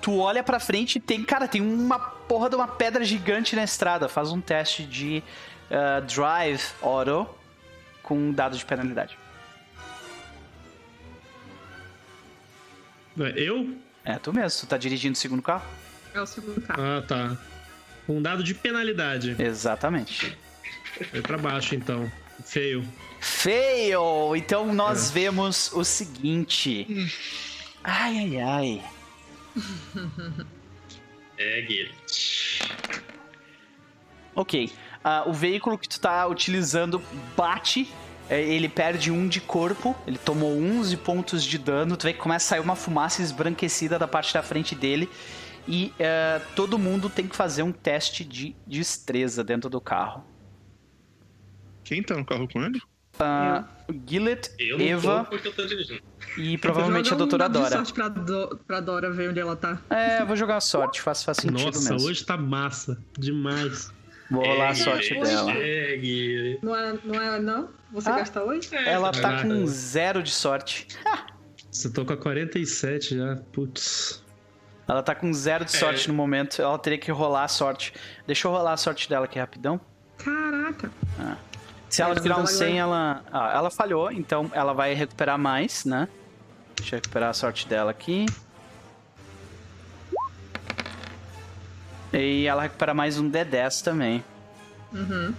Tu 0.00 0.16
olha 0.18 0.42
pra 0.42 0.58
frente 0.58 0.96
e 0.96 1.00
tem. 1.00 1.22
Cara, 1.24 1.46
tem 1.46 1.60
uma 1.60 1.98
porra 1.98 2.48
de 2.48 2.56
uma 2.56 2.68
pedra 2.68 3.04
gigante 3.04 3.54
na 3.54 3.64
estrada. 3.64 4.08
Faz 4.08 4.32
um 4.32 4.40
teste 4.40 4.82
de 4.84 5.22
ah, 5.70 6.00
Drive 6.00 6.62
Auto 6.80 7.28
com 8.02 8.16
um 8.16 8.32
dado 8.32 8.56
de 8.56 8.64
penalidade. 8.64 9.18
Eu? 13.34 13.76
É, 14.04 14.14
tu 14.18 14.32
mesmo, 14.32 14.60
tu 14.60 14.66
tá 14.68 14.76
dirigindo 14.78 15.14
o 15.14 15.18
segundo 15.18 15.42
carro? 15.42 15.64
É 16.16 16.20
o 16.22 16.26
segundo 16.26 16.60
carro. 16.62 16.82
Ah, 16.82 17.02
tá. 17.06 17.36
Um 18.08 18.22
dado 18.22 18.42
de 18.42 18.54
penalidade. 18.54 19.36
Exatamente. 19.38 20.36
Foi 21.10 21.20
pra 21.20 21.36
baixo, 21.36 21.74
então. 21.74 22.10
Feio. 22.44 22.86
Fail! 23.20 24.34
Então 24.36 24.72
nós 24.72 25.10
vemos 25.10 25.70
o 25.72 25.84
seguinte. 25.84 26.86
Ai, 27.84 28.18
ai, 28.18 28.40
ai. 28.40 28.82
É, 31.38 31.60
Guilherme. 31.60 31.94
Ok. 34.34 34.72
Ah, 35.04 35.24
o 35.26 35.34
veículo 35.34 35.76
que 35.76 35.86
tu 35.86 36.00
tá 36.00 36.26
utilizando 36.26 37.02
bate. 37.36 37.92
é, 38.30 38.40
Ele 38.40 38.70
perde 38.70 39.10
um 39.10 39.28
de 39.28 39.38
corpo. 39.42 39.94
Ele 40.06 40.16
tomou 40.16 40.50
11 40.58 40.96
pontos 40.96 41.44
de 41.44 41.58
dano. 41.58 41.94
Tu 41.94 42.04
vê 42.04 42.14
que 42.14 42.18
começa 42.20 42.46
a 42.46 42.48
sair 42.56 42.60
uma 42.60 42.74
fumaça 42.74 43.20
esbranquecida 43.20 43.98
da 43.98 44.08
parte 44.08 44.32
da 44.32 44.42
frente 44.42 44.74
dele. 44.74 45.10
E 45.68 45.92
é, 45.98 46.40
todo 46.54 46.78
mundo 46.78 47.08
tem 47.10 47.26
que 47.26 47.34
fazer 47.34 47.62
um 47.62 47.72
teste 47.72 48.24
de 48.24 48.54
destreza 48.66 49.42
dentro 49.42 49.68
do 49.68 49.80
carro. 49.80 50.24
Quem 51.84 52.02
tá 52.02 52.16
no 52.16 52.24
carro 52.24 52.48
com 52.48 52.62
ele? 52.62 52.80
Ah, 53.18 53.64
Gillet, 54.06 54.50
Eu 54.58 54.78
não 54.78 54.84
Eva 54.84 55.28
e 56.36 56.58
provavelmente 56.58 57.10
a 57.10 57.14
um 57.14 57.18
doutora 57.18 57.48
Dora. 57.48 57.70
sorte 57.70 57.92
pra, 57.94 58.08
Do- 58.08 58.60
pra 58.66 58.78
Dora 58.80 59.10
ver 59.10 59.30
onde 59.30 59.40
ela 59.40 59.56
tá. 59.56 59.80
É, 59.88 60.20
eu 60.20 60.26
vou 60.26 60.36
jogar 60.36 60.56
a 60.56 60.60
sorte, 60.60 61.00
faz, 61.00 61.22
faz 61.22 61.38
sentido 61.38 61.64
Nossa, 61.64 61.94
mesmo. 61.94 62.08
hoje 62.08 62.24
tá 62.26 62.36
massa. 62.36 63.02
Demais. 63.18 63.90
Vou 64.30 64.44
rolar 64.44 64.66
a 64.68 64.70
É, 64.70 64.74
sorte 64.74 65.14
Guilherme. 65.14 65.26
dela. 65.30 65.52
É. 65.54 66.58
Não 66.62 66.76
é, 66.76 66.98
não? 67.04 67.14
É, 67.22 67.40
não? 67.40 67.68
Você 67.92 68.08
Ah. 68.10 68.16
gasta 68.16 68.42
hoje? 68.44 68.68
É, 68.74 68.92
Ela 68.92 69.10
tá 69.12 69.20
vai- 69.30 69.42
com 69.44 69.66
zero 69.66 70.22
de 70.22 70.30
sorte. 70.32 70.86
Você 71.70 71.88
tô 71.90 72.04
com 72.04 72.12
a 72.12 72.16
47 72.16 73.16
já. 73.16 73.36
Putz. 73.52 74.22
Ela 74.88 75.02
tá 75.02 75.14
com 75.14 75.32
zero 75.32 75.64
de 75.64 75.72
sorte 75.76 76.04
É. 76.04 76.08
no 76.08 76.14
momento. 76.14 76.62
Ela 76.62 76.78
teria 76.78 76.98
que 76.98 77.10
rolar 77.10 77.44
a 77.44 77.48
sorte. 77.48 77.92
Deixa 78.26 78.46
eu 78.46 78.52
rolar 78.52 78.72
a 78.72 78.76
sorte 78.76 79.08
dela 79.08 79.24
aqui 79.24 79.38
rapidão. 79.38 79.80
Caraca. 80.18 80.90
Se 81.88 82.02
ela 82.02 82.14
tirar 82.14 82.36
um 82.36 82.40
ela 82.40 82.46
100, 82.46 82.78
ela. 82.78 83.22
Ah, 83.32 83.52
ela 83.54 83.70
falhou, 83.70 84.10
então 84.12 84.50
ela 84.52 84.72
vai 84.72 84.94
recuperar 84.94 85.38
mais, 85.38 85.84
né? 85.84 86.08
Deixa 86.76 86.96
eu 86.96 86.98
recuperar 86.98 87.30
a 87.30 87.32
sorte 87.32 87.66
dela 87.66 87.90
aqui. 87.90 88.26
E 92.12 92.46
ela 92.46 92.62
recupera 92.62 92.94
mais 92.94 93.18
um 93.18 93.30
D10 93.30 93.82
também. 93.82 94.24
Uhum. 94.92 95.34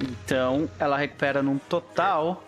Então 0.00 0.68
ela 0.78 0.96
recupera 0.96 1.42
num 1.42 1.58
total 1.58 2.42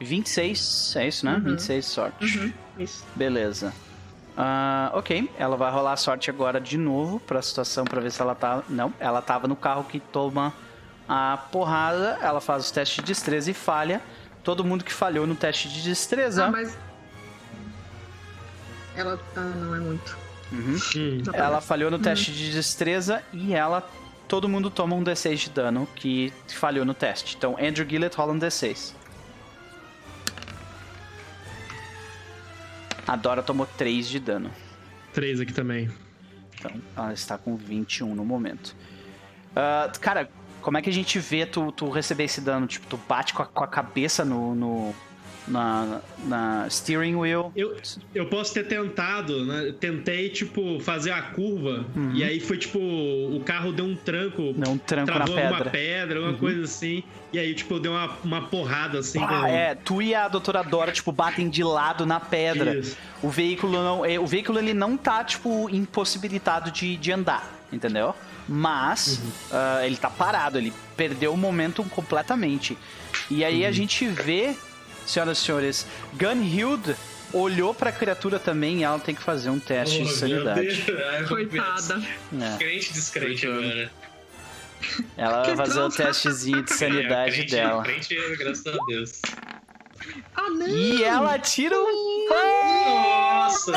26, 0.00 0.94
é 0.96 1.08
isso, 1.08 1.26
né? 1.26 1.34
Uhum. 1.34 1.40
26 1.52 1.84
sorte. 1.86 2.38
Uhum, 2.38 2.52
isso. 2.78 3.04
Beleza. 3.14 3.72
Ah, 4.36 4.90
ok, 4.92 5.30
ela 5.38 5.56
vai 5.56 5.72
rolar 5.72 5.92
a 5.92 5.96
sorte 5.96 6.28
agora 6.28 6.60
de 6.60 6.76
novo 6.76 7.18
pra 7.20 7.40
situação 7.40 7.84
pra 7.84 8.00
ver 8.00 8.10
se 8.12 8.20
ela 8.20 8.34
tá. 8.34 8.62
Não, 8.68 8.92
ela 9.00 9.22
tava 9.22 9.48
no 9.48 9.56
carro 9.56 9.84
que 9.84 9.98
toma 9.98 10.52
a 11.08 11.38
porrada. 11.50 12.18
Ela 12.20 12.40
faz 12.40 12.68
o 12.68 12.72
teste 12.72 13.00
de 13.00 13.06
destreza 13.06 13.50
e 13.50 13.54
falha. 13.54 14.02
Todo 14.44 14.62
mundo 14.62 14.84
que 14.84 14.92
falhou 14.92 15.26
no 15.26 15.34
teste 15.34 15.68
de 15.68 15.82
destreza. 15.82 16.44
Ah, 16.44 16.50
mas. 16.50 16.76
Ela. 18.94 19.18
Ah, 19.34 19.40
não 19.40 19.74
é 19.74 19.78
muito. 19.78 20.18
Uhum. 20.52 20.76
Hum. 20.96 21.22
Não 21.26 21.34
Ela 21.34 21.60
falhou 21.60 21.90
no 21.90 21.98
teste 21.98 22.30
de 22.30 22.52
destreza 22.52 23.22
e 23.32 23.54
ela. 23.54 23.88
Todo 24.28 24.48
mundo 24.48 24.70
toma 24.70 24.96
um 24.96 25.04
D6 25.04 25.36
de 25.36 25.50
dano 25.50 25.88
que 25.94 26.32
falhou 26.48 26.84
no 26.84 26.92
teste. 26.92 27.36
Então, 27.36 27.56
Andrew 27.60 27.88
Gillett 27.88 28.16
rola 28.16 28.32
um 28.32 28.38
D6. 28.38 28.92
A 33.06 33.16
Dora 33.16 33.42
tomou 33.42 33.66
3 33.66 34.08
de 34.08 34.18
dano. 34.20 34.50
Três 35.12 35.40
aqui 35.40 35.52
também. 35.52 35.88
Então, 36.58 36.70
ela 36.96 37.12
está 37.12 37.38
com 37.38 37.56
21 37.56 38.14
no 38.14 38.24
momento. 38.24 38.74
Ah, 39.54 39.90
cara, 40.00 40.28
como 40.60 40.76
é 40.78 40.82
que 40.82 40.90
a 40.90 40.92
gente 40.92 41.18
vê 41.18 41.46
tu, 41.46 41.70
tu 41.72 41.88
receber 41.90 42.24
esse 42.24 42.40
dano? 42.40 42.66
Tipo, 42.66 42.86
tu 42.86 43.00
bate 43.08 43.32
com 43.34 43.42
a, 43.42 43.46
com 43.46 43.62
a 43.64 43.68
cabeça 43.68 44.24
no, 44.24 44.54
no- 44.54 44.94
na, 45.46 46.00
na 46.24 46.66
steering 46.68 47.14
wheel. 47.16 47.52
Eu, 47.54 47.76
eu 48.14 48.26
posso 48.26 48.52
ter 48.54 48.66
tentado, 48.66 49.44
né? 49.44 49.74
Tentei, 49.78 50.28
tipo, 50.28 50.80
fazer 50.80 51.12
a 51.12 51.22
curva. 51.22 51.84
Uhum. 51.94 52.12
E 52.14 52.24
aí 52.24 52.40
foi 52.40 52.58
tipo, 52.58 52.78
o 52.78 53.40
carro 53.44 53.72
deu 53.72 53.84
um 53.84 53.96
tranco. 53.96 54.52
Deu 54.52 54.72
um 54.72 54.78
tranco 54.78 55.10
na 55.10 55.16
travou 55.16 55.36
alguma 55.36 55.56
pedra. 55.56 55.70
pedra, 55.70 56.18
alguma 56.18 56.38
coisa 56.38 56.64
assim. 56.64 57.02
E 57.32 57.38
aí, 57.38 57.54
tipo, 57.54 57.78
deu 57.78 57.92
uma, 57.92 58.16
uma 58.24 58.42
porrada 58.42 58.98
assim. 58.98 59.20
Ah, 59.22 59.48
é, 59.48 59.74
tu 59.74 60.00
e 60.00 60.14
a 60.14 60.28
doutora 60.28 60.62
Dora, 60.62 60.92
tipo, 60.92 61.12
batem 61.12 61.48
de 61.48 61.62
lado 61.62 62.06
na 62.06 62.20
pedra. 62.20 62.76
Isso. 62.76 62.96
O 63.22 63.28
veículo 63.28 63.82
não. 63.82 64.04
é, 64.04 64.18
O 64.18 64.26
veículo 64.26 64.58
ele 64.58 64.74
não 64.74 64.96
tá, 64.96 65.22
tipo, 65.24 65.68
impossibilitado 65.70 66.70
de, 66.70 66.96
de 66.96 67.12
andar, 67.12 67.50
entendeu? 67.72 68.14
Mas 68.48 69.20
ah, 69.50 69.80
ele 69.84 69.96
tá 69.96 70.08
parado, 70.08 70.56
ele 70.58 70.72
perdeu 70.96 71.32
o 71.32 71.36
momento 71.36 71.82
completamente. 71.84 72.78
E 73.30 73.44
aí 73.44 73.66
a 73.66 73.72
gente 73.72 74.06
vê, 74.06 74.56
senhoras 75.06 75.38
e 75.38 75.40
senhores, 75.40 75.86
Gunhild 76.14 76.94
olhou 77.32 77.74
pra 77.74 77.90
criatura 77.92 78.38
também 78.38 78.78
e 78.80 78.84
ela 78.84 78.98
tem 78.98 79.14
que 79.14 79.22
fazer 79.22 79.50
um 79.50 79.58
teste 79.58 79.96
de 79.96 80.02
Oh, 80.02 80.06
meu 80.06 80.14
sanidade. 80.16 80.84
Meu 80.86 81.28
Coitada. 81.28 82.02
É, 82.40 82.56
Crente 82.58 82.92
descrente 82.92 83.46
agora. 83.46 83.90
ela 85.16 85.42
vai 85.42 85.56
fazer 85.56 85.80
o 85.80 85.88
troça. 85.88 86.04
testezinho 86.06 86.62
de 86.62 86.72
sanidade 86.74 87.32
crente, 87.36 87.50
dela. 87.52 87.82
Crente, 87.82 88.14
graças 88.38 88.66
a 88.66 88.76
Deus. 88.86 89.22
Ah, 90.34 90.50
não! 90.50 90.68
E 90.68 91.02
ela 91.02 91.38
tira 91.38 91.74
um. 91.76 92.28
Nossa! 92.30 93.72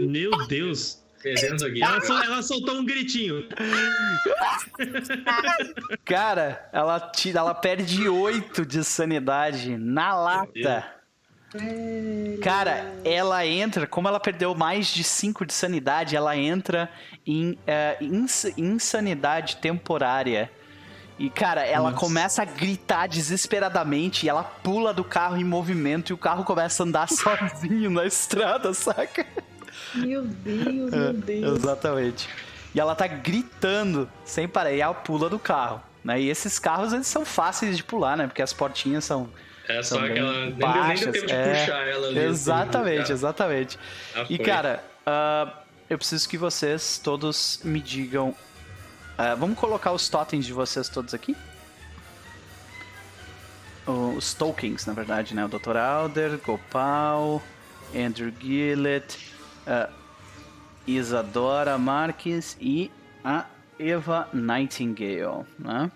Meu 0.00 0.30
Deus. 0.46 0.99
Aqui. 1.20 1.82
Ela, 1.82 2.00
sol- 2.00 2.22
ela 2.22 2.42
soltou 2.42 2.76
um 2.76 2.84
gritinho. 2.84 3.46
Cara, 6.04 6.68
ela, 6.72 7.00
tira, 7.00 7.40
ela 7.40 7.54
perde 7.54 8.08
8 8.08 8.64
de 8.64 8.82
sanidade 8.84 9.76
na 9.76 10.14
lata. 10.14 10.84
Cara, 12.42 12.94
ela 13.04 13.44
entra, 13.44 13.86
como 13.86 14.06
ela 14.08 14.20
perdeu 14.20 14.54
mais 14.54 14.86
de 14.86 15.02
5 15.02 15.44
de 15.44 15.52
sanidade, 15.52 16.14
ela 16.16 16.36
entra 16.36 16.88
em 17.26 17.58
é, 17.66 17.96
ins- 18.00 18.52
insanidade 18.56 19.56
temporária. 19.56 20.50
E, 21.18 21.28
cara, 21.28 21.66
ela 21.66 21.90
Nossa. 21.90 22.00
começa 22.02 22.42
a 22.42 22.46
gritar 22.46 23.06
desesperadamente 23.08 24.24
e 24.24 24.28
ela 24.28 24.42
pula 24.42 24.94
do 24.94 25.04
carro 25.04 25.36
em 25.36 25.44
movimento 25.44 26.10
e 26.10 26.14
o 26.14 26.18
carro 26.18 26.44
começa 26.44 26.82
a 26.82 26.86
andar 26.86 27.08
sozinho 27.10 27.90
na 27.90 28.06
estrada, 28.06 28.72
saca? 28.72 29.26
Meu 29.94 30.22
Deus, 30.22 30.90
meu 30.90 31.12
Deus. 31.20 31.58
Exatamente. 31.58 32.28
E 32.74 32.80
ela 32.80 32.94
tá 32.94 33.06
gritando 33.06 34.08
sem 34.24 34.46
parar. 34.48 34.72
E 34.72 34.80
ela 34.80 34.94
pula 34.94 35.28
do 35.28 35.38
carro. 35.38 35.82
Né? 36.04 36.20
E 36.20 36.28
esses 36.30 36.58
carros, 36.58 36.92
eles 36.92 37.06
são 37.06 37.24
fáceis 37.24 37.76
de 37.76 37.82
pular, 37.84 38.16
né? 38.16 38.26
Porque 38.26 38.42
as 38.42 38.52
portinhas 38.52 39.04
são... 39.04 39.28
É 39.68 39.82
só 39.82 39.96
são 39.96 40.02
bem 40.02 40.12
aquela. 40.12 40.32
Nem 40.32 40.52
deu, 40.52 40.68
nem 40.68 40.76
baixas, 40.78 41.04
deu 41.04 41.12
tempo 41.12 41.26
de 41.26 41.32
é. 41.32 41.60
puxar 41.60 41.86
ela 41.88 42.06
ali. 42.08 42.18
assim, 42.18 42.28
Exatamente, 42.28 43.08
já- 43.08 43.14
exatamente. 43.14 43.78
já 44.14 44.26
E, 44.28 44.38
cara, 44.38 44.82
ah, 45.06 45.52
eu 45.88 45.98
preciso 45.98 46.28
que 46.28 46.36
vocês 46.38 46.98
todos 47.02 47.60
me 47.62 47.80
digam... 47.80 48.34
ah, 49.18 49.34
vamos 49.34 49.58
colocar 49.58 49.92
os 49.92 50.08
totens 50.08 50.44
de 50.46 50.52
vocês 50.52 50.88
todos 50.88 51.12
aqui? 51.14 51.36
Os 53.86 54.34
tokens, 54.34 54.86
na 54.86 54.92
verdade, 54.92 55.34
né? 55.34 55.44
O 55.44 55.48
Dr. 55.48 55.76
Alder, 55.76 56.38
Gopal, 56.44 57.42
Andrew 57.94 58.32
Gillett, 58.40 59.29
ah, 59.70 59.88
Isadora 60.86 61.78
Marques 61.78 62.56
e 62.60 62.90
a 63.24 63.46
Eva 63.78 64.28
Nightingale, 64.32 65.44
né? 65.58 65.90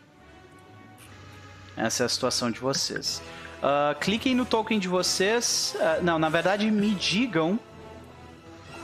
Essa 1.76 2.04
é 2.04 2.06
a 2.06 2.08
situação 2.08 2.50
de 2.50 2.60
vocês. 2.60 3.20
Ah, 3.62 3.96
cliquem 4.00 4.34
no 4.34 4.46
token 4.46 4.78
de 4.78 4.88
vocês. 4.88 5.76
Ah, 5.80 5.98
não, 6.02 6.18
na 6.18 6.28
verdade, 6.28 6.70
me 6.70 6.94
digam 6.94 7.58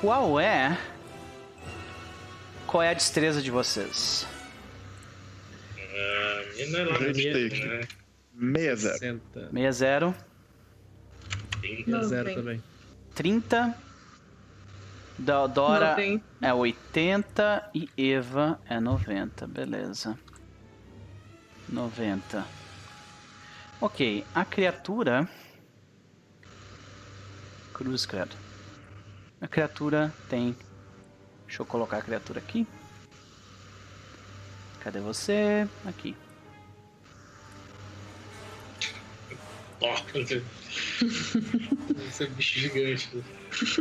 qual 0.01 0.41
é. 0.41 0.79
Qual 2.67 2.83
é 2.83 2.91
a 2.91 2.95
destreza 2.95 3.43
de 3.43 3.51
vocês? 3.51 4.27
Ah, 5.77 6.43
minha 6.57 6.69
não 6.69 6.81
é 6.81 6.85
lá 6.85 6.99
né? 6.99 7.81
Meia 8.33 8.77
zero. 8.77 8.99
60. 8.99 9.51
60, 9.51 10.25
Não, 11.91 12.03
Zero 12.05 12.25
tem. 12.25 12.35
também. 12.35 12.63
30. 13.15 13.75
Da 15.21 15.47
Dora 15.47 15.91
Não 15.91 15.97
tem. 15.97 16.25
é 16.41 16.55
80 16.55 17.71
e 17.75 17.91
Eva 17.99 18.59
é 18.67 18.81
90, 18.81 19.47
beleza. 19.47 20.19
90. 21.69 22.43
Ok, 23.83 24.25
a 24.35 24.45
criatura. 24.47 25.29
Cruz, 27.75 28.07
credo. 28.07 28.35
A 29.43 29.47
criatura 29.47 30.11
tem. 30.31 30.57
Deixa 31.47 31.61
eu 31.61 31.67
colocar 31.67 31.99
a 31.99 32.03
criatura 32.03 32.39
aqui. 32.41 32.67
Cadê 34.81 35.01
você? 35.01 35.69
Aqui. 35.87 36.17
Ó, 39.83 39.95
Esse 42.09 42.25
é 42.25 42.27
bicho 42.27 42.59
gigante. 42.59 43.23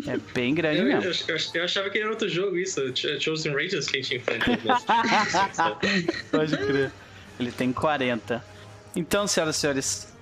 É 0.07 0.17
bem 0.33 0.53
grande 0.56 0.80
Eu, 0.80 0.88
eu, 0.89 1.01
mesmo. 1.01 1.25
eu, 1.30 1.38
eu 1.53 1.64
achava 1.64 1.89
que 1.89 1.98
era 1.99 2.09
outro 2.09 2.27
jogo 2.30 2.57
isso. 2.57 2.81
Ch- 2.95 3.19
Chosen 3.22 3.53
Rangers 3.53 3.88
que 3.88 3.98
a 3.98 4.01
gente 4.01 4.15
enfrentou. 4.15 4.56
Pode 6.31 6.57
crer. 6.57 6.91
Ele 7.39 7.51
tem 7.51 7.72
40. 7.72 8.43
Então, 8.95 9.27
senhoras 9.27 9.56
e 9.56 9.59
senhores, 9.59 10.14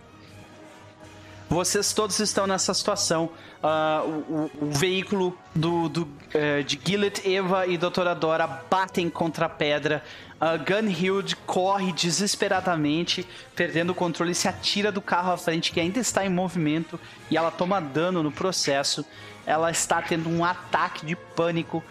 vocês 1.50 1.94
todos 1.94 2.20
estão 2.20 2.46
nessa 2.46 2.74
situação. 2.74 3.32
Ah, 3.64 4.04
o, 4.06 4.10
o- 4.10 4.52
o 4.68 4.72
veículo 4.72 5.36
do, 5.56 5.90
do, 5.90 6.08
eh, 6.34 6.62
de 6.62 6.80
Gillett, 6.86 7.28
Eva 7.28 7.66
e 7.66 7.76
Doutora 7.78 8.14
Dora 8.14 8.46
batem 8.46 9.10
contra 9.10 9.46
a 9.48 9.50
pedra. 9.50 10.04
Uh, 10.40 10.64
Gunhild 10.64 11.36
corre 11.48 11.92
desesperadamente, 11.94 13.26
perdendo 13.56 13.90
o 13.90 13.96
controle, 13.96 14.36
se 14.36 14.48
atira 14.48 14.92
do 14.92 15.02
carro 15.02 15.32
à 15.32 15.38
frente, 15.38 15.72
que 15.72 15.80
ainda 15.80 15.98
está 16.00 16.24
em 16.24 16.30
movimento, 16.30 17.00
e 17.32 17.36
ela 17.36 17.50
toma 17.50 17.80
dano 17.82 18.22
no 18.22 18.32
processo. 18.32 19.04
Ela 19.48 19.72
está 19.72 20.02
tendo 20.02 20.30
um 20.30 20.44
ataque 20.46 21.06
de 21.06 21.16
pânico. 21.16 21.84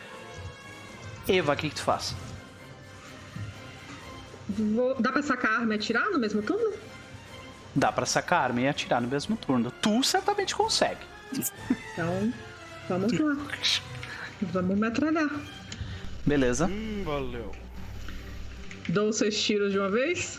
Eva, 1.27 1.55
o 1.55 1.57
que, 1.57 1.71
que 1.71 1.75
tu 1.77 1.83
faz? 1.83 2.15
Vou- 4.49 4.95
Dá 5.01 5.11
pra 5.11 5.23
sacar 5.23 5.51
a 5.53 5.55
arma 5.61 5.73
e 5.75 5.77
atirar 5.77 6.11
no 6.11 6.19
mesmo 6.19 6.43
turno? 6.43 6.73
Dá 7.75 7.91
pra 7.91 8.07
sacar 8.07 8.41
a 8.41 8.45
arma 8.45 8.61
e 8.61 8.69
atirar 8.69 9.01
no 9.01 9.09
mesmo 9.09 9.37
turno. 9.37 9.71
Tu 9.71 10.03
certamente 10.05 10.55
consegue. 10.55 11.01
Então, 11.33 12.33
vamos 12.89 13.13
lá. 13.19 13.37
Vamos 14.43 14.79
metralhar. 14.79 15.31
Beleza? 16.25 16.67
Hum, 16.67 17.03
valeu. 17.05 17.53
Dou 18.89 19.09
os 19.09 19.17
seus 19.17 19.37
tiros 19.43 19.73
de 19.73 19.79
uma 19.79 19.91
vez? 19.91 20.39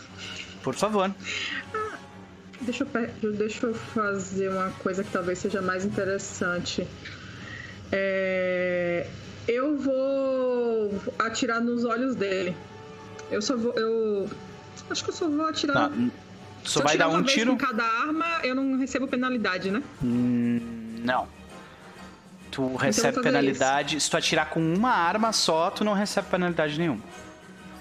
Por 0.62 0.74
favor. 0.74 1.12
Deixa 2.60 2.86
eu, 3.22 3.32
deixa 3.32 3.66
eu 3.66 3.74
fazer 3.74 4.50
uma 4.50 4.70
coisa 4.82 5.04
que 5.04 5.10
talvez 5.10 5.38
seja 5.38 5.62
mais 5.62 5.84
interessante. 5.84 6.86
É, 7.92 9.06
eu 9.46 9.78
vou 9.78 11.00
atirar 11.18 11.60
nos 11.60 11.84
olhos 11.84 12.16
dele. 12.16 12.56
Eu 13.30 13.40
só 13.40 13.56
vou. 13.56 13.72
Eu. 13.74 14.28
Acho 14.90 15.04
que 15.04 15.10
eu 15.10 15.14
só 15.14 15.28
vou 15.28 15.46
atirar. 15.46 15.88
Tá, 15.88 15.92
só 16.64 16.82
vai 16.82 16.98
dar 16.98 17.08
um 17.08 17.22
tiro? 17.22 17.52
Com 17.52 17.58
cada 17.58 17.84
arma, 17.84 18.40
eu 18.42 18.54
não 18.54 18.76
recebo 18.76 19.06
penalidade, 19.06 19.70
né? 19.70 19.82
Hum, 20.02 20.60
não. 21.02 21.28
Tu 22.50 22.76
recebe 22.76 23.14
fazer 23.14 23.22
penalidade. 23.22 24.00
Se 24.00 24.10
tu 24.10 24.16
atirar 24.16 24.50
com 24.50 24.60
uma 24.60 24.90
arma 24.90 25.32
só, 25.32 25.70
tu 25.70 25.84
não 25.84 25.92
recebe 25.92 26.28
penalidade 26.28 26.78
nenhuma. 26.78 27.00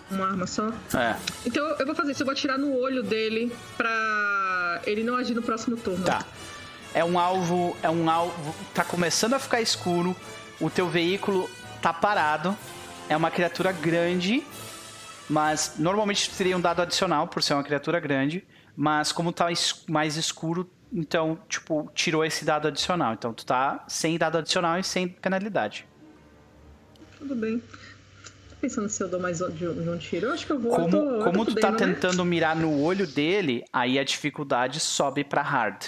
Uma 0.09 0.27
arma 0.27 0.47
só. 0.47 0.69
É. 0.93 1.15
Então 1.45 1.65
eu 1.79 1.85
vou 1.85 1.95
fazer 1.95 2.11
isso, 2.11 2.21
eu 2.21 2.25
vou 2.25 2.31
atirar 2.31 2.57
no 2.57 2.77
olho 2.77 3.03
dele 3.03 3.51
pra 3.75 4.81
ele 4.85 5.03
não 5.03 5.15
agir 5.15 5.33
no 5.33 5.41
próximo 5.41 5.75
turno. 5.77 6.05
Tá. 6.05 6.25
é 6.93 7.03
um 7.03 7.19
alvo, 7.19 7.75
é 7.83 7.89
um 7.89 8.09
alvo, 8.09 8.55
tá 8.73 8.83
começando 8.83 9.33
a 9.33 9.39
ficar 9.39 9.61
escuro, 9.61 10.15
o 10.59 10.69
teu 10.69 10.87
veículo 10.87 11.49
tá 11.81 11.93
parado, 11.93 12.57
é 13.09 13.15
uma 13.15 13.29
criatura 13.29 13.71
grande, 13.71 14.43
mas 15.29 15.73
normalmente 15.77 16.29
teria 16.29 16.57
um 16.57 16.61
dado 16.61 16.81
adicional 16.81 17.27
por 17.27 17.43
ser 17.43 17.53
uma 17.53 17.63
criatura 17.63 17.99
grande, 17.99 18.45
mas 18.75 19.11
como 19.11 19.31
tá 19.31 19.47
mais 19.87 20.15
escuro, 20.15 20.69
então, 20.91 21.37
tipo, 21.49 21.91
tirou 21.93 22.23
esse 22.23 22.45
dado 22.45 22.67
adicional. 22.67 23.13
Então 23.13 23.33
tu 23.33 23.45
tá 23.45 23.83
sem 23.87 24.17
dado 24.17 24.37
adicional 24.37 24.79
e 24.79 24.83
sem 24.83 25.07
penalidade. 25.07 25.85
Tudo 27.17 27.35
bem. 27.35 27.61
Pensando 28.59 28.89
se 28.89 29.01
eu 29.03 29.07
dou 29.07 29.19
mais 29.19 29.37
de 29.37 29.43
um, 29.67 29.83
de 29.83 29.89
um 29.89 29.97
tiro. 29.97 30.27
Eu 30.27 30.33
acho 30.33 30.45
que 30.45 30.51
eu 30.51 30.59
vou. 30.59 30.71
eu 30.71 30.77
Como, 30.77 30.89
tô- 30.91 31.09
eu 31.11 31.23
como 31.23 31.45
tu 31.45 31.55
tá 31.55 31.71
né? 31.71 31.77
tentando 31.77 32.25
mirar 32.25 32.55
no 32.55 32.81
olho 32.81 33.05
dele, 33.05 33.63
aí 33.71 33.99
a 33.99 34.03
dificuldade 34.03 34.79
sobe 34.79 35.23
pra 35.23 35.41
hard. 35.43 35.83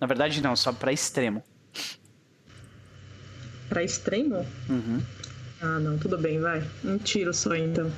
Na 0.00 0.06
verdade 0.06 0.42
não, 0.42 0.54
sobe 0.54 0.78
pra 0.78 0.92
extremo. 0.92 1.42
Pra 3.68 3.82
extremo? 3.82 4.46
Uhum. 4.68 5.00
Ah, 5.60 5.78
não, 5.78 5.96
tudo 5.96 6.18
bem, 6.18 6.40
vai. 6.40 6.62
Um 6.84 6.98
tiro 6.98 7.32
só 7.32 7.54
então. 7.54 7.90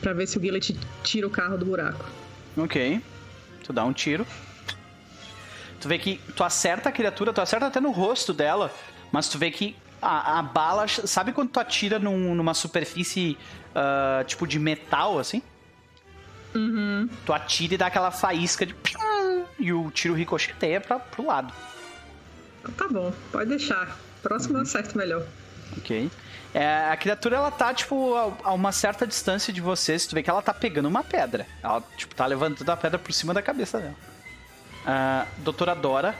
Pra 0.00 0.12
ver 0.12 0.26
se 0.26 0.36
o 0.36 0.40
Gillet 0.40 0.76
tira 1.02 1.26
o 1.26 1.30
carro 1.30 1.56
do 1.56 1.64
buraco. 1.64 2.04
Ok. 2.56 3.00
Tu 3.64 3.72
dá 3.72 3.84
um 3.84 3.92
tiro. 3.92 4.26
Tu 5.80 5.88
vê 5.88 5.98
que 5.98 6.18
tu 6.36 6.44
acerta 6.44 6.88
a 6.88 6.92
criatura, 6.92 7.32
tu 7.32 7.40
acerta 7.40 7.66
até 7.66 7.80
no 7.80 7.90
rosto 7.90 8.32
dela, 8.34 8.72
mas 9.10 9.28
tu 9.28 9.38
vê 9.38 9.50
que 9.50 9.74
a, 10.02 10.38
a 10.38 10.42
bala. 10.42 10.86
Sabe 10.88 11.32
quando 11.32 11.50
tu 11.50 11.60
atira 11.60 11.98
num- 11.98 12.34
numa 12.34 12.52
superfície 12.54 13.38
ah, 13.74 14.24
tipo 14.26 14.46
de 14.46 14.58
metal, 14.58 15.18
assim? 15.18 15.40
Uhum. 16.54 17.08
Tu 17.24 17.32
atira 17.32 17.74
e 17.74 17.78
dá 17.78 17.86
aquela 17.86 18.10
faísca 18.10 18.66
de. 18.66 18.74
E 19.58 19.72
o 19.72 19.90
tiro 19.90 20.14
ricocheteia 20.14 20.80
pra, 20.80 20.98
pro 20.98 21.24
lado. 21.26 21.52
Tá 22.76 22.86
bom, 22.88 23.12
pode 23.30 23.48
deixar. 23.50 23.96
Próximo 24.22 24.58
eu 24.58 24.62
acerto 24.62 24.96
melhor. 24.98 25.24
Ok. 25.78 26.10
É, 26.54 26.90
a 26.90 26.96
criatura, 26.96 27.36
ela 27.36 27.50
tá, 27.50 27.72
tipo, 27.72 28.14
a, 28.14 28.50
a 28.50 28.52
uma 28.52 28.72
certa 28.72 29.06
distância 29.06 29.52
de 29.52 29.60
você. 29.60 29.98
Se 29.98 30.08
tu 30.08 30.14
vê 30.14 30.22
que 30.22 30.28
ela 30.28 30.42
tá 30.42 30.52
pegando 30.52 30.86
uma 30.86 31.02
pedra. 31.02 31.46
Ela, 31.62 31.82
tipo, 31.96 32.14
tá 32.14 32.26
levantando 32.26 32.68
a 32.70 32.76
pedra 32.76 32.98
por 32.98 33.12
cima 33.12 33.32
da 33.32 33.40
cabeça 33.40 33.78
dela. 33.80 33.94
Ah, 34.84 35.26
doutora 35.38 35.74
Dora, 35.74 36.14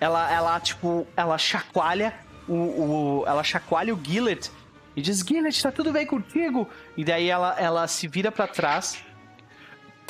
ela, 0.00 0.32
ela, 0.32 0.58
tipo, 0.60 1.06
ela 1.16 1.36
chacoalha 1.36 2.14
o, 2.48 3.20
o- 3.20 3.24
ela 3.26 3.42
chacoalha 3.44 3.94
o 3.94 4.00
Gillet 4.02 4.50
e 4.96 5.02
diz, 5.02 5.20
Gillet, 5.20 5.62
tá 5.62 5.70
tudo 5.70 5.92
bem 5.92 6.06
contigo? 6.06 6.68
E 6.96 7.04
daí 7.04 7.28
ela, 7.28 7.54
ela 7.58 7.86
se 7.86 8.08
vira 8.08 8.32
pra 8.32 8.46
trás 8.46 8.98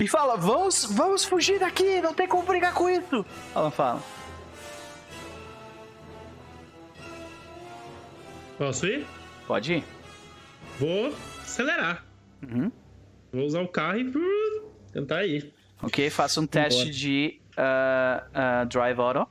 e 0.00 0.06
fala, 0.08 0.36
vamos, 0.36 0.84
vamos 0.84 1.24
fugir 1.24 1.58
daqui, 1.58 2.00
não 2.00 2.14
tem 2.14 2.28
como 2.28 2.44
brigar 2.44 2.72
com 2.72 2.88
isso. 2.88 3.26
Ela 3.54 3.70
fala. 3.70 4.02
Posso 8.56 8.86
ir? 8.86 9.06
Pode 9.46 9.74
ir. 9.74 9.84
Vou 10.78 11.14
acelerar. 11.42 12.04
Uhum. 12.42 12.70
Vou 13.32 13.44
usar 13.44 13.60
o 13.62 13.68
carro 13.68 13.98
e 13.98 14.06
uh, 14.08 14.70
tentar 14.92 15.24
ir. 15.26 15.52
Ok, 15.82 16.10
faça 16.10 16.40
um 16.40 16.46
teste 16.46 16.78
Vambora. 16.80 16.94
de 16.96 17.40
ah, 17.56 18.24
ah, 18.34 18.64
Drive 18.64 18.98
Auto. 18.98 19.28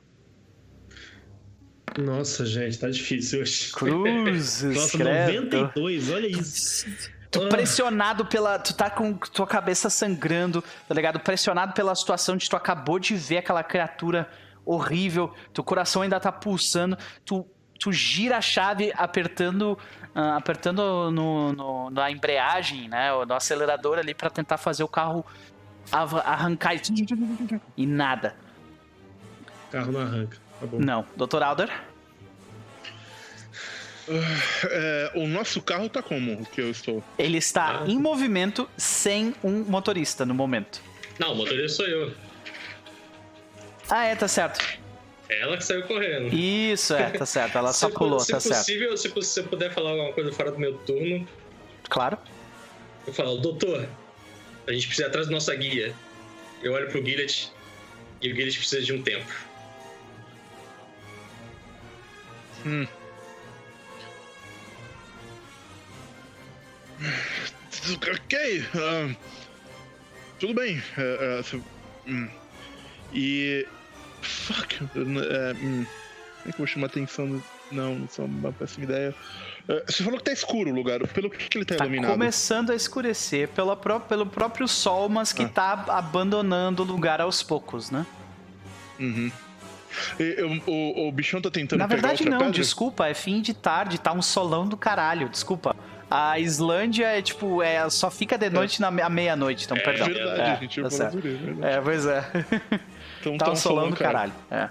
Nossa, 1.96 2.44
gente, 2.44 2.78
tá 2.78 2.88
difícil 2.90 3.40
hoje. 3.40 3.72
Cruzes, 3.72 4.62
Nossa, 4.76 4.98
credo. 4.98 5.44
92, 5.56 6.10
olha 6.10 6.26
isso. 6.26 6.86
Tu 7.30 7.42
Ah. 7.42 7.48
pressionado 7.48 8.24
pela. 8.26 8.58
Tu 8.58 8.74
tá 8.74 8.88
com 8.90 9.12
tua 9.14 9.46
cabeça 9.46 9.88
sangrando, 9.90 10.62
tá 10.88 10.94
ligado? 10.94 11.20
Pressionado 11.20 11.72
pela 11.74 11.94
situação 11.94 12.36
de 12.36 12.48
tu 12.48 12.56
acabou 12.56 12.98
de 12.98 13.14
ver 13.14 13.38
aquela 13.38 13.62
criatura 13.62 14.28
horrível, 14.64 15.32
teu 15.52 15.62
coração 15.64 16.02
ainda 16.02 16.18
tá 16.20 16.30
pulsando, 16.32 16.96
tu, 17.24 17.46
tu 17.80 17.90
gira 17.92 18.36
a 18.36 18.40
chave 18.40 18.92
apertando 18.96 19.78
ah, 20.14 20.36
apertando 20.36 21.10
no, 21.10 21.52
no- 21.52 21.90
na 21.90 22.10
embreagem, 22.10 22.88
né? 22.88 23.12
ou 23.12 23.24
No 23.26 23.34
acelerador 23.34 23.98
ali 23.98 24.14
pra 24.14 24.28
tentar 24.30 24.56
fazer 24.58 24.82
o 24.82 24.88
carro 24.88 25.24
arrancar 26.24 26.74
e, 26.74 26.80
e 27.76 27.86
nada. 27.86 28.34
O 29.68 29.72
carro 29.72 29.92
não 29.92 30.00
arranca. 30.00 30.36
Tá 30.60 30.66
bom. 30.66 30.78
Não. 30.78 31.06
Dr. 31.16 31.42
Alder? 31.42 31.70
É, 34.70 35.10
o 35.14 35.26
nosso 35.26 35.60
carro 35.60 35.88
tá 35.88 36.02
como? 36.02 36.40
O 36.40 36.46
que 36.46 36.60
eu 36.60 36.70
estou? 36.70 37.04
Ele 37.18 37.36
está 37.38 37.82
Ah. 37.82 37.84
em 37.86 37.98
movimento 37.98 38.68
sem 38.76 39.34
um 39.44 39.62
motorista 39.64 40.24
no 40.24 40.34
momento. 40.34 40.80
Não, 41.18 41.32
o 41.32 41.36
motorista 41.36 41.68
sou 41.76 41.86
eu. 41.86 42.12
Ah, 43.90 44.06
é, 44.06 44.14
tá 44.16 44.26
certo. 44.26 44.64
É 45.28 45.40
ela 45.42 45.58
que 45.58 45.64
saiu 45.64 45.82
correndo. 45.82 46.34
Isso, 46.34 46.94
é, 46.94 47.10
tá 47.10 47.26
certo. 47.26 47.58
Ela 47.58 47.72
só 47.74 47.88
se, 47.88 47.94
pulou, 47.94 48.18
se 48.20 48.32
tá 48.32 48.40
certo. 48.40 48.56
possível, 48.58 48.96
se 48.96 49.08
você 49.08 49.42
puder 49.42 49.72
falar 49.74 49.90
alguma 49.90 50.12
coisa 50.12 50.32
fora 50.32 50.50
do 50.50 50.58
meu 50.58 50.72
turno, 50.78 51.28
Claro. 51.90 52.16
eu 53.06 53.12
falo, 53.12 53.36
doutor, 53.38 53.86
a 54.66 54.72
gente 54.72 54.86
precisa 54.86 55.06
ir 55.06 55.10
atrás 55.10 55.26
da 55.26 55.32
nossa 55.32 55.54
guia. 55.54 55.94
Eu 56.62 56.72
olho 56.72 56.88
pro 56.88 57.04
Gillet 57.04 57.50
e 58.22 58.32
o 58.32 58.34
Gillet 58.34 58.56
precisa 58.58 58.80
de 58.82 58.92
um 58.94 59.02
tempo. 59.02 59.30
Ok. 68.12 68.64
ah, 68.74 69.14
tudo 70.40 70.54
bem. 70.54 70.82
se- 71.44 71.62
hum. 72.06 72.28
E. 73.12 73.66
Fuck. 74.22 74.76
é, 74.82 75.52
hum, 75.62 75.84
como 75.84 75.86
é 76.40 76.42
que 76.42 76.48
eu 76.48 76.54
vou 76.58 76.66
chamar 76.66 76.86
atenção? 76.86 77.42
Não, 77.70 78.04
isso 78.04 78.20
é 78.22 78.24
uma 78.24 78.52
péssima 78.52 78.84
ideia. 78.84 79.14
Você 79.86 80.02
falou 80.02 80.18
que 80.18 80.24
tá 80.24 80.32
escuro 80.32 80.70
o 80.70 80.74
lugar. 80.74 81.06
Pelo 81.08 81.28
que, 81.30 81.48
que 81.48 81.58
ele 81.58 81.64
tá, 81.64 81.76
Tá 81.76 81.84
iluminado? 81.84 82.10
começando 82.12 82.70
a 82.70 82.74
escurecer 82.74 83.48
pela 83.48 83.76
pró- 83.76 84.00
pelo 84.00 84.24
próprio 84.26 84.66
sol, 84.66 85.08
mas 85.08 85.32
que 85.32 85.42
Ah. 85.44 85.48
tá 85.48 85.72
abandonando 85.88 86.82
o 86.82 86.86
lugar 86.86 87.20
aos 87.20 87.42
poucos, 87.42 87.90
né? 87.90 88.06
Uhum. 88.98 89.30
Eu- 90.18 90.62
o, 90.66 91.08
o 91.08 91.12
bichão 91.12 91.40
tá 91.40 91.50
tentando 91.50 91.78
Na 91.78 91.86
verdade, 91.86 92.24
não, 92.28 92.38
pedra? 92.38 92.52
desculpa, 92.52 93.06
é 93.06 93.14
fim 93.14 93.40
de 93.40 93.54
tarde, 93.54 93.98
tá 94.00 94.12
um 94.12 94.22
solão 94.22 94.66
do 94.66 94.76
caralho, 94.76 95.28
desculpa. 95.28 95.74
A 96.10 96.38
Islândia 96.38 97.06
é 97.06 97.20
tipo, 97.20 97.62
é, 97.62 97.88
só 97.90 98.10
fica 98.10 98.38
de 98.38 98.48
noite 98.48 98.80
na 98.80 98.90
me- 98.90 99.02
à 99.02 99.10
meia-noite, 99.10 99.66
então 99.66 99.76
É 99.76 99.80
perdão. 99.80 100.06
Verdade, 100.06 100.40
É, 100.40 100.52
a 100.52 100.56
gente 100.56 100.80
tá 100.82 100.90
certo. 100.90 101.12
sobre 101.12 101.28
isso, 101.30 101.44
verdade. 101.44 101.74
É, 101.76 101.80
pois 101.80 102.06
é. 102.06 102.24
Então 103.20 103.36
tá 103.36 103.48
um 103.50 103.52
um 103.52 103.56
solão 103.56 103.90
do 103.90 103.96
cara. 103.96 104.12
caralho. 104.12 104.32
É. 104.50 104.68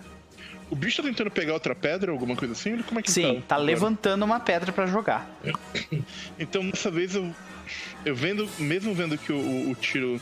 O 0.70 0.76
bicho 0.76 1.02
tá 1.02 1.08
tentando 1.08 1.30
pegar 1.30 1.54
outra 1.54 1.76
pedra, 1.76 2.12
alguma 2.12 2.36
coisa 2.36 2.54
assim? 2.54 2.78
Como 2.82 3.00
é 3.00 3.04
que 3.04 3.12
Sim, 3.12 3.44
tá 3.48 3.56
agora? 3.56 3.66
levantando 3.68 4.24
uma 4.26 4.40
pedra 4.40 4.72
pra 4.72 4.86
jogar. 4.88 5.30
Então 6.40 6.70
dessa 6.70 6.90
vez 6.90 7.14
eu, 7.16 7.34
eu 8.06 8.16
vendo, 8.16 8.50
mesmo 8.58 8.94
vendo 8.94 9.18
que 9.18 9.32
o, 9.32 9.70
o 9.72 9.76
tiro 9.76 10.20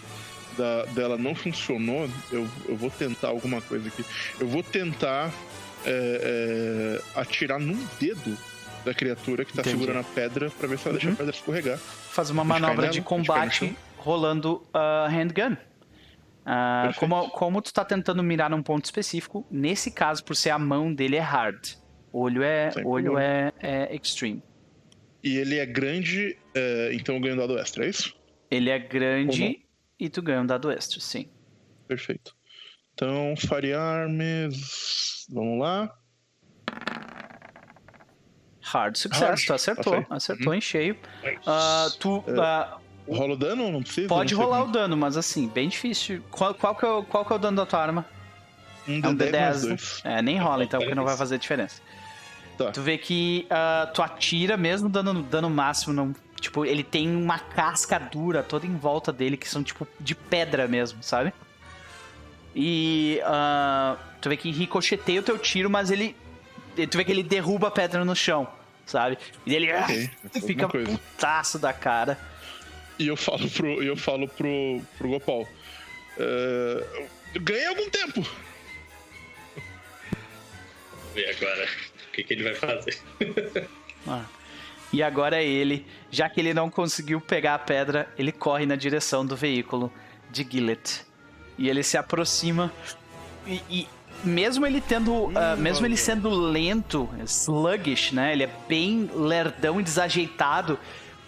da, 0.57 0.85
dela 0.85 1.17
não 1.17 1.35
funcionou, 1.35 2.09
eu, 2.31 2.47
eu 2.67 2.75
vou 2.75 2.89
tentar 2.89 3.29
alguma 3.29 3.61
coisa 3.61 3.87
aqui. 3.87 4.03
Eu 4.39 4.47
vou 4.47 4.63
tentar 4.63 5.31
é, 5.85 7.01
é, 7.15 7.19
atirar 7.19 7.59
num 7.59 7.85
dedo 7.99 8.37
da 8.83 8.93
criatura 8.93 9.43
que 9.43 9.53
tá 9.53 9.61
Entendi. 9.61 9.77
segurando 9.77 9.99
a 9.99 10.03
pedra 10.03 10.49
pra 10.51 10.67
ver 10.67 10.77
se 10.77 10.87
ela 10.87 10.93
deixa 10.93 11.07
Uhum. 11.07 11.13
a 11.13 11.17
pedra 11.17 11.33
escorregar. 11.33 11.77
Faz 11.77 12.29
uma 12.29 12.41
A 12.43 12.45
manobra 12.45 12.75
nela, 12.75 12.89
de 12.89 12.99
a 12.99 13.03
combate 13.03 13.75
rolando 13.97 14.63
ah, 14.73 15.07
handgun. 15.09 15.57
Ah, 16.45 16.83
Perfeito. 16.85 16.99
como, 16.99 17.29
como 17.31 17.61
tu 17.61 17.73
tá 17.73 17.83
tentando 17.83 18.21
mirar 18.21 18.49
num 18.49 18.61
ponto 18.61 18.85
específico, 18.85 19.45
nesse 19.49 19.89
caso, 19.89 20.23
por 20.23 20.35
ser 20.35 20.51
a 20.51 20.59
mão 20.59 20.93
dele 20.93 21.15
é 21.15 21.19
hard. 21.19 21.73
Olho 22.13 22.43
é, 22.43 22.71
olho 22.85 23.17
é, 23.17 23.51
é 23.59 23.95
extreme. 23.95 24.41
E 25.23 25.37
ele 25.37 25.57
é 25.57 25.65
grande, 25.65 26.37
é, 26.53 26.91
então 26.93 27.15
eu 27.15 27.21
ganho 27.21 27.35
dado 27.35 27.57
extra, 27.57 27.83
é 27.85 27.89
isso? 27.89 28.15
Ele 28.49 28.69
é 28.69 28.77
grande 28.77 29.64
e 29.99 30.09
tu 30.09 30.21
ganha 30.21 30.41
um 30.41 30.45
dado 30.45 30.69
extra, 30.71 30.99
sim. 30.99 31.27
Perfeito. 31.87 32.35
Então, 32.93 33.33
Firearms. 33.37 35.25
Vamos 35.29 35.59
lá. 35.59 35.91
Hard 38.61 38.95
sucesso, 38.97 39.23
Hard, 39.25 39.45
tu 39.45 39.53
acertou. 39.53 39.93
passei. 39.93 40.05
Acertou 40.09 40.47
Uhum. 40.47 40.53
em 40.57 40.61
cheio. 40.61 40.97
Ah, 41.45 41.87
tu 41.99 42.23
ah, 42.39 42.77
Rola 43.07 43.33
o 43.33 43.37
dano 43.37 43.65
ou 43.65 43.71
não 43.71 43.83
precisa? 43.83 44.07
pode 44.07 44.33
Não 44.33 44.41
rolar 44.41 44.63
o 44.63 44.71
dano, 44.71 44.97
mas 44.97 45.15
assim, 45.15 45.47
bem 45.47 45.69
difícil. 45.69 46.23
Qual, 46.31 46.55
qual, 46.55 46.75
que 46.75 46.83
é 46.83 46.87
o, 46.89 47.03
qual 47.03 47.23
que 47.23 47.31
é 47.31 47.35
o 47.35 47.39
dano 47.39 47.57
da 47.57 47.65
tua 47.65 47.79
arma? 47.79 48.05
Um 48.87 48.99
É 49.03 49.07
um 49.07 49.15
D10 49.15 49.31
mais 49.31 49.63
D10. 49.65 50.03
né? 50.03 50.17
É, 50.17 50.21
nem 50.23 50.39
rola 50.39 50.63
então, 50.63 50.79
porque 50.79 50.95
não 50.95 51.05
vai 51.05 51.15
fazer 51.15 51.37
diferença. 51.37 51.81
Tá. 52.57 52.71
Tu 52.71 52.81
vê 52.81 52.97
que 52.97 53.45
ah, 53.51 53.91
tu 53.93 54.01
atira 54.01 54.57
mesmo 54.57 54.89
dando 54.89 55.21
dano 55.21 55.49
máximo, 55.49 55.93
não, 55.93 56.15
tipo, 56.39 56.65
ele 56.65 56.83
tem 56.83 57.15
uma 57.15 57.39
casca 57.39 57.97
dura 57.99 58.43
toda 58.43 58.65
em 58.65 58.75
volta 58.77 59.11
dele, 59.11 59.37
que 59.37 59.47
são 59.49 59.63
tipo 59.63 59.87
de 59.99 60.13
pedra 60.15 60.67
mesmo, 60.67 61.01
sabe? 61.01 61.33
E 62.55 63.19
ah, 63.25 63.97
tu 64.21 64.29
vê 64.29 64.37
que 64.37 64.49
ricocheteia 64.51 65.19
o 65.19 65.23
teu 65.23 65.37
tiro, 65.37 65.69
mas 65.69 65.91
ele. 65.91 66.15
Tu 66.89 66.97
vê 66.97 67.03
que 67.05 67.11
ele 67.11 67.23
derruba 67.23 67.67
a 67.67 67.71
pedra 67.71 68.03
no 68.05 68.15
chão, 68.15 68.47
sabe? 68.85 69.17
E 69.45 69.55
ele 69.55 69.71
ah, 69.71 69.83
Ok, 69.83 70.09
fica 70.45 70.65
alguma 70.65 70.69
coisa. 70.85 70.97
putaço 70.97 71.59
da 71.59 71.73
cara. 71.73 72.17
E 72.97 73.07
eu 73.07 73.17
falo 73.17 73.49
pro, 73.49 73.83
eu 73.83 73.97
falo 73.97 74.27
pro, 74.27 74.81
pro 74.97 75.09
Gopal. 75.09 75.45
"É, 76.17 77.07
eu 77.33 77.41
ganhei 77.41 77.65
algum 77.67 77.89
tempo. 77.89 78.25
ver 81.13 81.29
agora 81.35 81.65
o 82.07 82.11
que, 82.13 82.23
que 82.23 82.33
ele 82.33 82.43
vai 82.43 82.55
fazer. 82.55 82.97
Ah. 84.07 84.23
E 84.93 85.03
agora 85.03 85.41
é 85.41 85.45
ele, 85.45 85.85
já 86.09 86.29
que 86.29 86.39
ele 86.39 86.53
não 86.53 86.69
conseguiu 86.69 87.19
pegar 87.19 87.55
a 87.55 87.59
pedra, 87.59 88.07
ele 88.17 88.31
corre 88.31 88.65
na 88.65 88.75
direção 88.75 89.25
do 89.25 89.35
veículo 89.35 89.91
de 90.31 90.47
Gillet. 90.49 91.05
E 91.57 91.69
ele 91.69 91.83
se 91.83 91.97
aproxima 91.97 92.71
e, 93.47 93.61
e 93.69 93.87
mesmo 94.23 94.65
ele 94.65 94.81
tendo, 94.81 95.25
uh, 95.25 95.57
mesmo 95.57 95.85
ele 95.85 95.97
sendo 95.97 96.29
lento, 96.29 97.09
sluggish, 97.25 98.11
né? 98.11 98.33
Ele 98.33 98.43
é 98.43 98.49
bem 98.67 99.09
lerdão 99.13 99.79
e 99.79 99.83
desajeitado, 99.83 100.79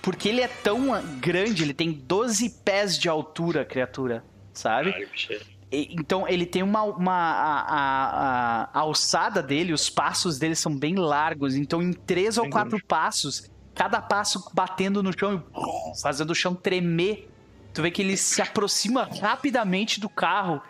porque 0.01 0.29
ele 0.29 0.41
é 0.41 0.47
tão 0.47 1.01
grande, 1.19 1.63
ele 1.63 1.73
tem 1.73 1.91
12 1.91 2.49
pés 2.63 2.97
de 2.97 3.07
altura, 3.07 3.65
criatura, 3.65 4.23
sabe? 4.53 4.89
E, 4.89 5.56
então 5.71 6.27
ele 6.27 6.45
tem 6.45 6.63
uma, 6.63 6.83
uma 6.83 7.13
a, 7.13 7.61
a, 7.61 8.63
a, 8.73 8.79
alçada 8.79 9.43
dele, 9.43 9.73
os 9.73 9.89
passos 9.89 10.39
dele 10.39 10.55
são 10.55 10.75
bem 10.75 10.95
largos. 10.95 11.55
Então 11.55 11.81
em 11.81 11.91
três 11.91 12.37
ou 12.37 12.49
quatro 12.49 12.81
passos, 12.85 13.49
cada 13.75 14.01
passo 14.01 14.49
batendo 14.53 15.03
no 15.03 15.17
chão 15.17 15.43
e 15.43 16.01
fazendo 16.01 16.31
o 16.31 16.35
chão 16.35 16.55
tremer. 16.55 17.29
Tu 17.73 17.81
vê 17.81 17.91
que 17.91 18.01
ele 18.01 18.15
se 18.15 18.41
aproxima 18.41 19.09
rapidamente 19.21 19.99
do 19.99 20.09
carro 20.09 20.61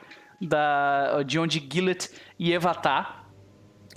da, 0.41 1.23
de 1.23 1.39
onde 1.39 1.65
Gillet 1.71 2.09
e 2.37 2.51
Eva 2.51 2.73
tá. 2.73 3.23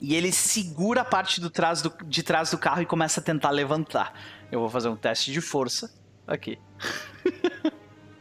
E 0.01 0.15
ele 0.15 0.33
segura 0.33 1.03
a 1.03 1.05
parte 1.05 1.41
do 1.41 1.51
trás 1.51 1.83
do, 1.83 1.93
de 2.05 2.23
trás 2.23 2.51
do 2.51 2.59
carro 2.59 2.83
e 2.83 2.87
começa 2.87 3.21
a 3.21 3.23
tentar 3.23 3.51
levantar. 3.51 4.15
Eu 4.51 4.61
vou 4.61 4.69
fazer 4.71 4.89
um 4.89 4.97
teste 4.97 5.33
de 5.33 5.41
força 5.41 5.93
aqui. 6.27 6.59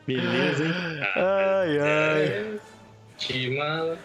Beleza, 0.06 0.66
hein? 0.66 0.74
Ai, 1.16 1.80
ai. 1.80 2.60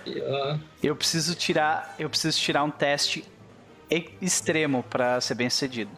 É, 0.07 0.59
eu 0.83 0.97
preciso 0.97 1.35
tirar, 1.35 1.95
eu 1.99 2.11
preciso 2.11 2.39
tirar 2.41 2.65
um 2.65 2.71
teste 2.71 3.25
extremo 4.21 4.83
para 4.83 5.21
ser 5.21 5.35
bem 5.35 5.49
sucedido. 5.49 5.91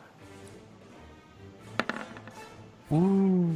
Uh. 2.90 3.54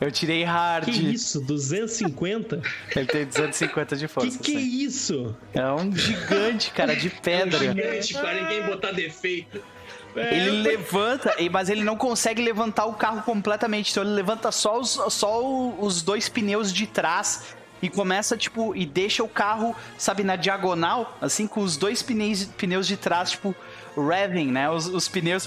Eu 0.00 0.10
tirei 0.10 0.42
hard. 0.44 0.86
Que 0.86 1.12
isso? 1.12 1.40
250? 1.42 2.62
Ele 2.96 3.06
tem 3.06 3.26
250 3.26 3.96
de 3.96 4.08
força. 4.08 4.38
Que 4.38 4.52
que 4.52 4.56
é 4.56 4.60
isso? 4.60 5.36
É 5.52 5.70
um 5.72 5.94
gigante, 5.94 6.70
cara, 6.70 6.96
de 6.96 7.10
pedra. 7.10 7.58
É 7.66 7.70
um 7.70 7.74
gigante 7.74 8.14
pra 8.14 8.34
ninguém 8.34 8.62
botar 8.62 8.92
defeito. 8.92 9.62
É, 10.16 10.38
ele 10.38 10.62
levanta, 10.62 11.36
mas 11.52 11.68
ele 11.68 11.84
não 11.84 11.96
consegue 11.96 12.42
levantar 12.42 12.86
o 12.86 12.94
carro 12.94 13.22
completamente. 13.22 13.92
Então 13.92 14.02
ele 14.02 14.12
levanta 14.12 14.50
só 14.50 14.80
os, 14.80 14.98
só 15.10 15.40
os 15.78 16.02
dois 16.02 16.28
pneus 16.28 16.72
de 16.72 16.86
trás 16.86 17.54
e 17.82 17.88
começa, 17.88 18.36
tipo, 18.36 18.74
e 18.76 18.84
deixa 18.84 19.22
o 19.22 19.28
carro, 19.28 19.74
sabe, 19.96 20.22
na 20.22 20.36
diagonal, 20.36 21.16
assim, 21.20 21.46
com 21.46 21.60
os 21.60 21.76
dois 21.76 22.02
pneus, 22.02 22.44
pneus 22.44 22.86
de 22.86 22.96
trás, 22.96 23.30
tipo, 23.30 23.54
revving, 23.96 24.50
né? 24.50 24.68
Os, 24.70 24.86
os 24.86 25.08
pneus 25.08 25.44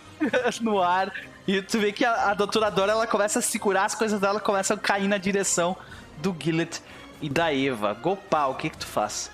no 0.60 0.80
ar. 0.80 1.12
E 1.46 1.60
tu 1.60 1.78
vê 1.78 1.92
que 1.92 2.04
a, 2.04 2.30
a 2.30 2.34
doutoradora 2.34 2.92
ela 2.92 3.06
começa 3.06 3.40
a 3.40 3.42
segurar 3.42 3.84
as 3.84 3.94
coisas 3.94 4.20
dela, 4.20 4.40
começam 4.40 4.76
a 4.76 4.80
cair 4.80 5.08
na 5.08 5.18
direção 5.18 5.76
do 6.18 6.34
Gillet 6.38 6.80
e 7.20 7.28
da 7.28 7.54
Eva. 7.54 7.92
Gopal, 7.94 8.52
o 8.52 8.54
que 8.54 8.70
que 8.70 8.78
tu 8.78 8.86
faz? 8.86 9.30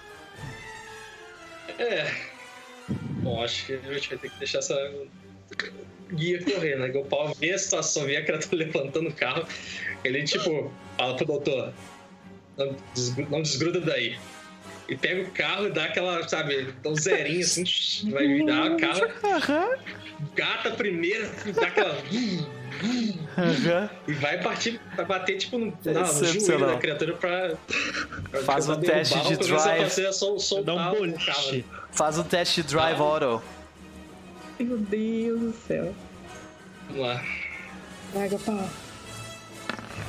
É. 1.78 2.12
Bom, 2.88 3.42
acho 3.44 3.66
que 3.66 3.74
a 3.74 3.92
gente 3.92 4.08
vai 4.08 4.18
ter 4.18 4.30
que 4.30 4.38
deixar 4.38 4.58
essa 4.58 4.74
guia 6.10 6.42
correr, 6.42 6.76
né? 6.76 6.88
Gopal 6.88 7.34
vê 7.34 7.52
a 7.52 7.58
situação, 7.58 8.04
vê 8.04 8.16
a 8.16 8.24
criatura 8.24 8.56
levantando 8.64 9.08
o 9.10 9.12
carro. 9.12 9.46
Ele, 10.02 10.24
tipo, 10.24 10.72
fala 10.96 11.16
pro 11.16 11.26
doutor: 11.26 11.72
não, 12.58 12.76
desgruda, 12.94 13.30
não 13.30 13.42
desgruda 13.42 13.80
daí 13.80 14.18
e 14.88 14.96
pega 14.96 15.22
o 15.22 15.30
carro 15.30 15.66
e 15.66 15.70
dá 15.70 15.84
aquela, 15.84 16.26
sabe, 16.26 16.74
dá 16.82 16.90
um 16.90 16.96
zerinho 16.96 17.40
assim, 17.40 17.64
vai 18.10 18.44
dar 18.44 18.72
o 18.72 18.76
carro, 18.78 19.78
gata 20.34 20.70
primeiro, 20.70 21.28
dá 21.54 21.66
aquela. 21.66 21.94
Uhum. 23.38 23.88
E 24.06 24.12
vai 24.12 24.40
partir, 24.40 24.80
vai 24.96 25.04
bater 25.04 25.36
tipo 25.38 25.58
no, 25.58 25.66
não, 25.84 26.14
no 26.14 26.24
joelho 26.24 26.66
da 26.66 26.76
criatura 26.76 27.14
pra. 27.14 27.56
pra 28.30 28.42
Faz 28.42 28.68
o 28.68 28.74
um 28.74 28.80
teste 28.80 29.20
de 29.26 29.36
drive. 29.36 30.12
Sol, 30.12 30.38
soltar 30.38 30.76
Dá 30.76 30.90
um 30.90 30.94
boliche. 30.94 31.64
Faz 31.92 32.18
o 32.18 32.24
teste 32.24 32.62
de 32.62 32.68
drive 32.68 33.00
ah. 33.00 33.02
auto. 33.02 33.42
Meu 34.60 34.78
Deus 34.78 35.40
do 35.40 35.52
céu. 35.66 35.94
Vamos 36.88 37.02
lá. 37.02 37.24
Vai, 38.12 38.28
Gopal. 38.28 38.68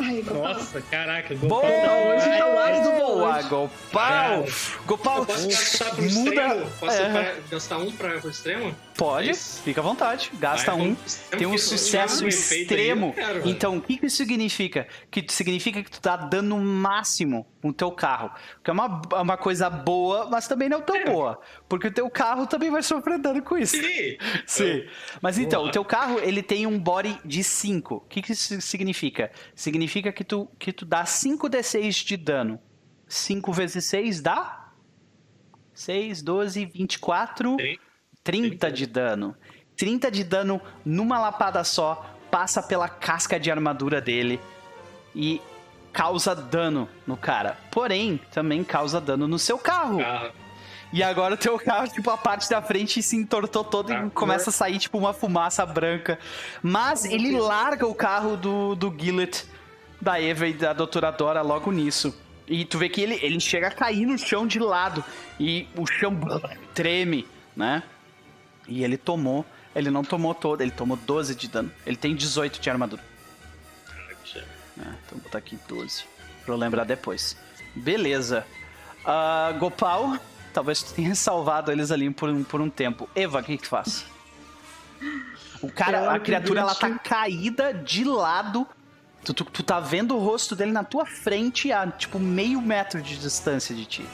Ai, 0.02 0.24
Nossa, 0.24 0.82
caraca, 0.82 1.36
Gopal 1.36 1.62
Boa, 1.62 1.72
tá 1.72 1.94
hoje 1.94 2.38
tá 2.38 2.56
mais 2.56 2.84
do 2.84 2.92
Boa, 2.92 3.42
Gopal! 3.44 4.46
Gopal, 4.86 5.18
eu 5.18 5.26
posso 5.26 5.48
gastar 5.48 5.96
pro 5.96 6.04
muda... 6.04 6.30
extremo? 6.30 6.72
Posso 6.80 7.02
é. 7.02 7.36
gastar 7.52 7.78
um 7.78 7.92
pra, 7.92 8.16
extremo? 8.16 8.76
Pode, 9.00 9.34
fica 9.34 9.80
à 9.80 9.84
vontade. 9.84 10.30
Gasta 10.34 10.76
um. 10.76 10.94
Tem 11.32 11.48
um 11.48 11.58
sucesso 11.58 12.28
extremo. 12.28 13.16
Aí, 13.18 13.50
então, 13.50 13.78
o 13.78 13.82
que 13.82 13.98
isso 14.06 14.18
significa? 14.18 14.88
Que 15.10 15.26
significa 15.30 15.82
que 15.82 15.90
tu 15.90 16.02
tá 16.02 16.18
dando 16.18 16.54
o 16.54 16.60
máximo 16.60 17.48
com 17.62 17.70
o 17.70 17.74
teu 17.74 17.94
carro. 17.94 18.30
Que 18.62 18.70
é 18.70 18.74
uma, 18.74 19.02
é 19.14 19.22
uma 19.22 19.38
coisa 19.38 19.70
boa, 19.70 20.30
mas 20.30 20.50
também 20.50 20.68
não 20.68 20.82
tão 20.82 20.98
é. 20.98 21.06
boa. 21.06 21.40
Porque 21.70 21.88
o 21.88 21.92
teu 21.92 22.10
carro 22.10 22.46
também 22.46 22.70
vai 22.70 22.84
sofrer 22.84 23.18
dano 23.18 23.42
com 23.42 23.58
isso. 23.58 23.78
Sim. 23.78 24.18
Sim. 24.46 24.86
Mas 25.22 25.38
então, 25.38 25.62
Boa. 25.62 25.70
o 25.70 25.72
teu 25.72 25.86
carro, 25.86 26.20
ele 26.20 26.44
tem 26.44 26.68
um 26.68 26.78
body 26.78 27.18
de 27.24 27.42
5. 27.42 27.96
O 27.96 28.00
que, 28.02 28.22
que 28.22 28.34
isso 28.34 28.60
significa? 28.60 29.32
Significa 29.56 30.12
que 30.12 30.26
tu, 30.26 30.50
que 30.60 30.74
tu 30.74 30.86
dá 30.86 31.06
5d6 31.06 32.06
de 32.06 32.18
dano. 32.18 32.60
5 33.08 33.54
vezes 33.54 33.86
6 33.86 34.22
dá? 34.22 34.74
6, 35.74 36.22
12, 36.22 36.66
24... 36.66 37.56
Sim. 37.58 37.78
30 38.24 38.72
de 38.72 38.86
dano. 38.86 39.36
30 39.76 40.12
de 40.12 40.24
dano 40.24 40.62
numa 40.84 41.20
lapada 41.20 41.64
só, 41.64 42.06
passa 42.30 42.62
pela 42.62 42.88
casca 42.88 43.40
de 43.40 43.50
armadura 43.50 44.02
dele 44.02 44.40
e 45.16 45.42
causa 45.92 46.36
dano 46.36 46.88
no 47.08 47.18
cara. 47.18 47.58
Porém, 47.72 48.20
também 48.32 48.64
causa 48.64 49.00
dano 49.00 49.28
no 49.28 49.40
seu 49.40 49.58
carro. 49.58 50.00
Ah. 50.02 50.32
E 50.92 51.04
agora 51.04 51.36
o 51.36 51.38
teu 51.38 51.58
carro, 51.60 51.88
tipo, 51.88 52.10
a 52.10 52.18
parte 52.18 52.50
da 52.50 52.62
frente 52.62 53.02
se 53.04 53.16
entortou 53.16 53.64
todo 53.64 53.94
ah, 53.94 54.06
e 54.06 54.10
começa 54.10 54.50
a 54.50 54.54
sair, 54.54 54.80
tipo, 54.80 54.98
uma 54.98 55.14
fumaça 55.14 55.66
branca. 55.66 56.18
Mas 56.64 57.06
ele 57.06 57.40
larga 57.40 57.86
o 57.86 57.94
carro 57.94 58.36
do, 58.36 58.76
do 58.76 58.94
Gillet, 58.98 59.46
da 60.02 60.20
Eva 60.20 60.48
e 60.48 60.54
da 60.54 60.74
Doutora 60.74 61.12
Dora 61.12 61.42
logo 61.42 61.72
nisso. 61.72 62.16
E 62.48 62.66
tu 62.66 62.80
vê 62.80 62.90
que 62.90 63.02
ele, 63.02 63.20
ele 63.22 63.40
chega 63.40 63.68
a 63.68 63.72
cair 63.72 64.08
no 64.08 64.18
chão 64.18 64.48
de 64.48 64.58
lado. 64.58 65.04
E 65.40 65.68
o 65.78 65.86
chão 65.86 66.20
treme, 66.74 67.28
né? 67.56 67.84
E 68.70 68.84
ele 68.84 68.96
tomou. 68.96 69.46
Ele 69.76 69.90
não 69.90 70.04
tomou 70.04 70.34
todo, 70.34 70.62
ele 70.62 70.72
tomou 70.72 70.98
12 70.98 71.36
de 71.36 71.48
dano. 71.48 71.72
Ele 71.86 71.98
tem 71.98 72.16
18 72.16 72.60
de 72.60 72.70
armadura. 72.70 73.02
É, 74.80 74.82
então 74.82 74.94
vou 75.12 75.20
botar 75.20 75.40
aqui 75.40 75.60
12. 75.68 76.04
Pra 76.46 76.54
eu 76.54 76.58
lembrar 76.58 76.86
depois. 76.86 77.36
Beleza. 77.76 78.46
Uh, 79.02 79.58
Gopal, 79.60 80.18
talvez 80.54 80.82
tu 80.82 80.94
tenha 80.94 81.14
salvado 81.16 81.72
eles 81.72 81.92
ali 81.92 82.10
por 82.10 82.30
um, 82.30 82.44
por 82.44 82.62
um 82.62 82.70
tempo. 82.70 83.10
Eva, 83.16 83.40
o 83.40 83.44
que, 83.44 83.58
que 83.58 83.64
tu 83.64 83.70
faz? 83.70 84.06
O 85.62 85.72
cara, 85.72 86.14
a 86.14 86.20
criatura, 86.20 86.62
ela 86.62 86.76
tá 86.76 86.90
caída 87.00 87.74
de 87.74 88.04
lado. 88.04 88.68
Tu, 89.24 89.34
tu, 89.34 89.46
tu 89.46 89.64
tá 89.64 89.80
vendo 89.80 90.16
o 90.16 90.20
rosto 90.20 90.56
dele 90.56 90.72
na 90.72 90.84
tua 90.84 91.06
frente 91.06 91.72
a, 91.72 91.88
tipo, 91.88 92.18
meio 92.18 92.62
metro 92.62 93.02
de 93.02 93.18
distância 93.18 93.76
de 93.76 93.86
ti. 93.86 94.06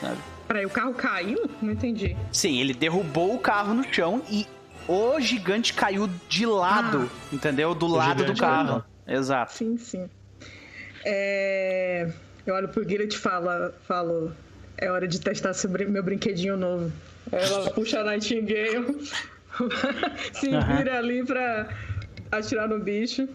Sabe? 0.00 0.18
Peraí, 0.50 0.66
o 0.66 0.70
carro 0.70 0.92
caiu? 0.94 1.48
Não 1.62 1.70
entendi. 1.70 2.16
Sim, 2.32 2.58
ele 2.58 2.74
derrubou 2.74 3.36
o 3.36 3.38
carro 3.38 3.72
no 3.72 3.84
chão 3.84 4.20
e 4.28 4.48
o 4.88 5.20
gigante 5.20 5.72
caiu 5.72 6.10
de 6.28 6.44
lado, 6.44 7.08
ah, 7.08 7.28
entendeu? 7.32 7.72
Do 7.72 7.86
lado 7.86 8.24
do 8.24 8.34
carro. 8.34 8.84
Exato. 9.06 9.52
Sim, 9.52 9.78
sim. 9.78 10.10
É... 11.04 12.10
Eu 12.44 12.56
olho 12.56 12.68
pro 12.68 12.84
Guilherme 12.84 13.12
e 13.12 13.16
falo, 13.16 13.70
falo, 13.86 14.32
é 14.76 14.90
hora 14.90 15.06
de 15.06 15.20
testar 15.20 15.54
sobre 15.54 15.84
meu 15.84 16.02
brinquedinho 16.02 16.56
novo. 16.56 16.90
Ela 17.30 17.70
puxa 17.70 18.00
a 18.00 18.04
Nightingale, 18.10 19.08
se 20.34 20.48
vira 20.48 20.98
ali 20.98 21.24
pra 21.24 21.68
atirar 22.32 22.66
no 22.66 22.80
bicho. 22.80 23.28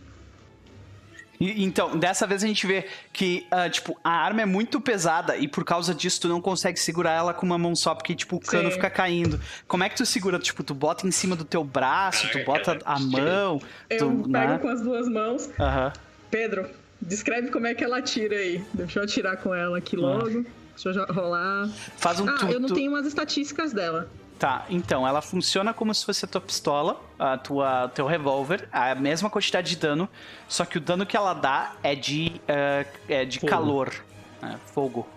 E, 1.39 1.63
então, 1.63 1.97
dessa 1.97 2.25
vez 2.25 2.43
a 2.43 2.47
gente 2.47 2.65
vê 2.65 2.85
que, 3.11 3.45
uh, 3.51 3.69
tipo, 3.69 3.97
a 4.03 4.11
arma 4.11 4.41
é 4.41 4.45
muito 4.45 4.79
pesada 4.79 5.37
e 5.37 5.47
por 5.47 5.63
causa 5.63 5.93
disso 5.93 6.21
tu 6.21 6.27
não 6.27 6.41
consegue 6.41 6.79
segurar 6.79 7.11
ela 7.11 7.33
com 7.33 7.45
uma 7.45 7.57
mão 7.57 7.75
só, 7.75 7.93
porque, 7.93 8.15
tipo, 8.15 8.37
o 8.37 8.39
cano 8.39 8.69
Sim. 8.69 8.75
fica 8.75 8.89
caindo. 8.89 9.39
Como 9.67 9.83
é 9.83 9.89
que 9.89 9.95
tu 9.95 10.05
segura? 10.05 10.39
Tipo, 10.39 10.63
tu 10.63 10.73
bota 10.73 11.07
em 11.07 11.11
cima 11.11 11.35
do 11.35 11.45
teu 11.45 11.63
braço, 11.63 12.29
tu 12.31 12.43
bota 12.43 12.79
a 12.85 12.99
mão. 12.99 13.61
Eu 13.89 13.97
tu, 13.97 14.29
pego 14.29 14.53
né? 14.53 14.57
com 14.59 14.69
as 14.69 14.81
duas 14.81 15.07
mãos. 15.07 15.47
Uhum. 15.47 15.91
Pedro, 16.29 16.69
descreve 17.01 17.49
como 17.49 17.67
é 17.67 17.73
que 17.73 17.83
ela 17.83 17.97
atira 17.97 18.35
aí. 18.35 18.63
Deixa 18.73 18.99
eu 18.99 19.03
atirar 19.03 19.37
com 19.37 19.53
ela 19.53 19.77
aqui 19.77 19.95
logo. 19.95 20.27
Uhum. 20.27 20.45
Deixa 20.75 20.99
eu 20.99 21.13
rolar. 21.13 21.69
Faz 21.97 22.19
um 22.19 22.27
Ah, 22.27 22.35
tu, 22.37 22.47
eu 22.47 22.59
não 22.59 22.67
tu... 22.67 22.73
tenho 22.73 22.91
umas 22.91 23.05
estatísticas 23.05 23.71
dela. 23.71 24.09
Tá, 24.37 24.65
então, 24.69 25.07
ela 25.07 25.21
funciona 25.21 25.73
como 25.73 25.93
se 25.95 26.05
fosse 26.05 26.25
a 26.25 26.27
tua 26.27 26.41
pistola, 26.41 27.01
a 27.17 27.37
tua 27.37 27.87
teu 27.95 28.05
revólver, 28.05 28.67
a 28.69 28.93
mesma 28.93 29.29
quantidade 29.29 29.69
de 29.69 29.77
dano, 29.77 30.09
só 30.47 30.65
que 30.65 30.77
o 30.77 30.81
dano 30.81 31.05
que 31.05 31.15
ela 31.15 31.33
dá 31.33 31.73
é 31.81 31.95
de, 31.95 32.33
uh, 32.41 32.85
é 33.07 33.23
de 33.23 33.39
calor, 33.39 33.93
né? 34.41 34.59
fogo. 34.65 35.07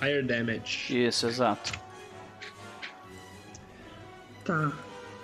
Fire 0.00 0.22
damage. 0.22 1.06
Isso, 1.06 1.26
exato. 1.26 1.78
Tá. 4.44 4.72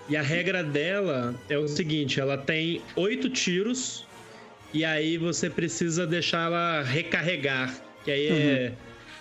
E 0.08 0.16
a 0.16 0.22
regra 0.22 0.62
dela 0.62 1.34
é 1.48 1.56
o 1.56 1.66
seguinte: 1.66 2.20
ela 2.20 2.36
tem 2.36 2.82
oito 2.96 3.30
tiros, 3.30 4.06
e 4.74 4.84
aí 4.84 5.16
você 5.16 5.48
precisa 5.48 6.06
deixar 6.06 6.46
ela 6.48 6.82
recarregar. 6.82 7.74
Que 8.04 8.10
aí 8.10 8.28
é. 8.28 8.72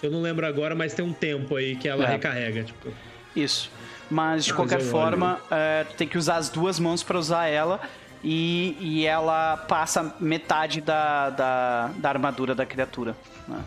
Eu 0.01 0.11
não 0.11 0.21
lembro 0.21 0.45
agora, 0.45 0.75
mas 0.75 0.93
tem 0.93 1.05
um 1.05 1.13
tempo 1.13 1.55
aí 1.55 1.77
que 1.77 1.87
ela 1.87 2.03
É. 2.03 2.07
recarrega. 2.09 2.65
Tipo, 2.65 2.91
Isso. 3.35 3.69
Mas 4.09 4.45
de 4.45 4.51
Mas 4.51 4.57
qualquer 4.57 4.81
eu 4.81 4.85
forma, 4.91 5.39
é, 5.49 5.85
tu 5.85 5.95
tem 5.95 6.07
que 6.07 6.17
usar 6.17 6.35
as 6.37 6.49
duas 6.49 6.79
mãos 6.79 7.01
pra 7.03 7.17
usar 7.17 7.47
ela. 7.47 7.79
E, 8.23 8.77
e 8.79 9.05
ela 9.05 9.57
passa 9.57 10.15
metade 10.19 10.79
da, 10.79 11.29
da, 11.29 11.87
da 11.97 12.09
armadura 12.09 12.55
da 12.55 12.65
criatura. 12.65 13.15
né? 13.47 13.61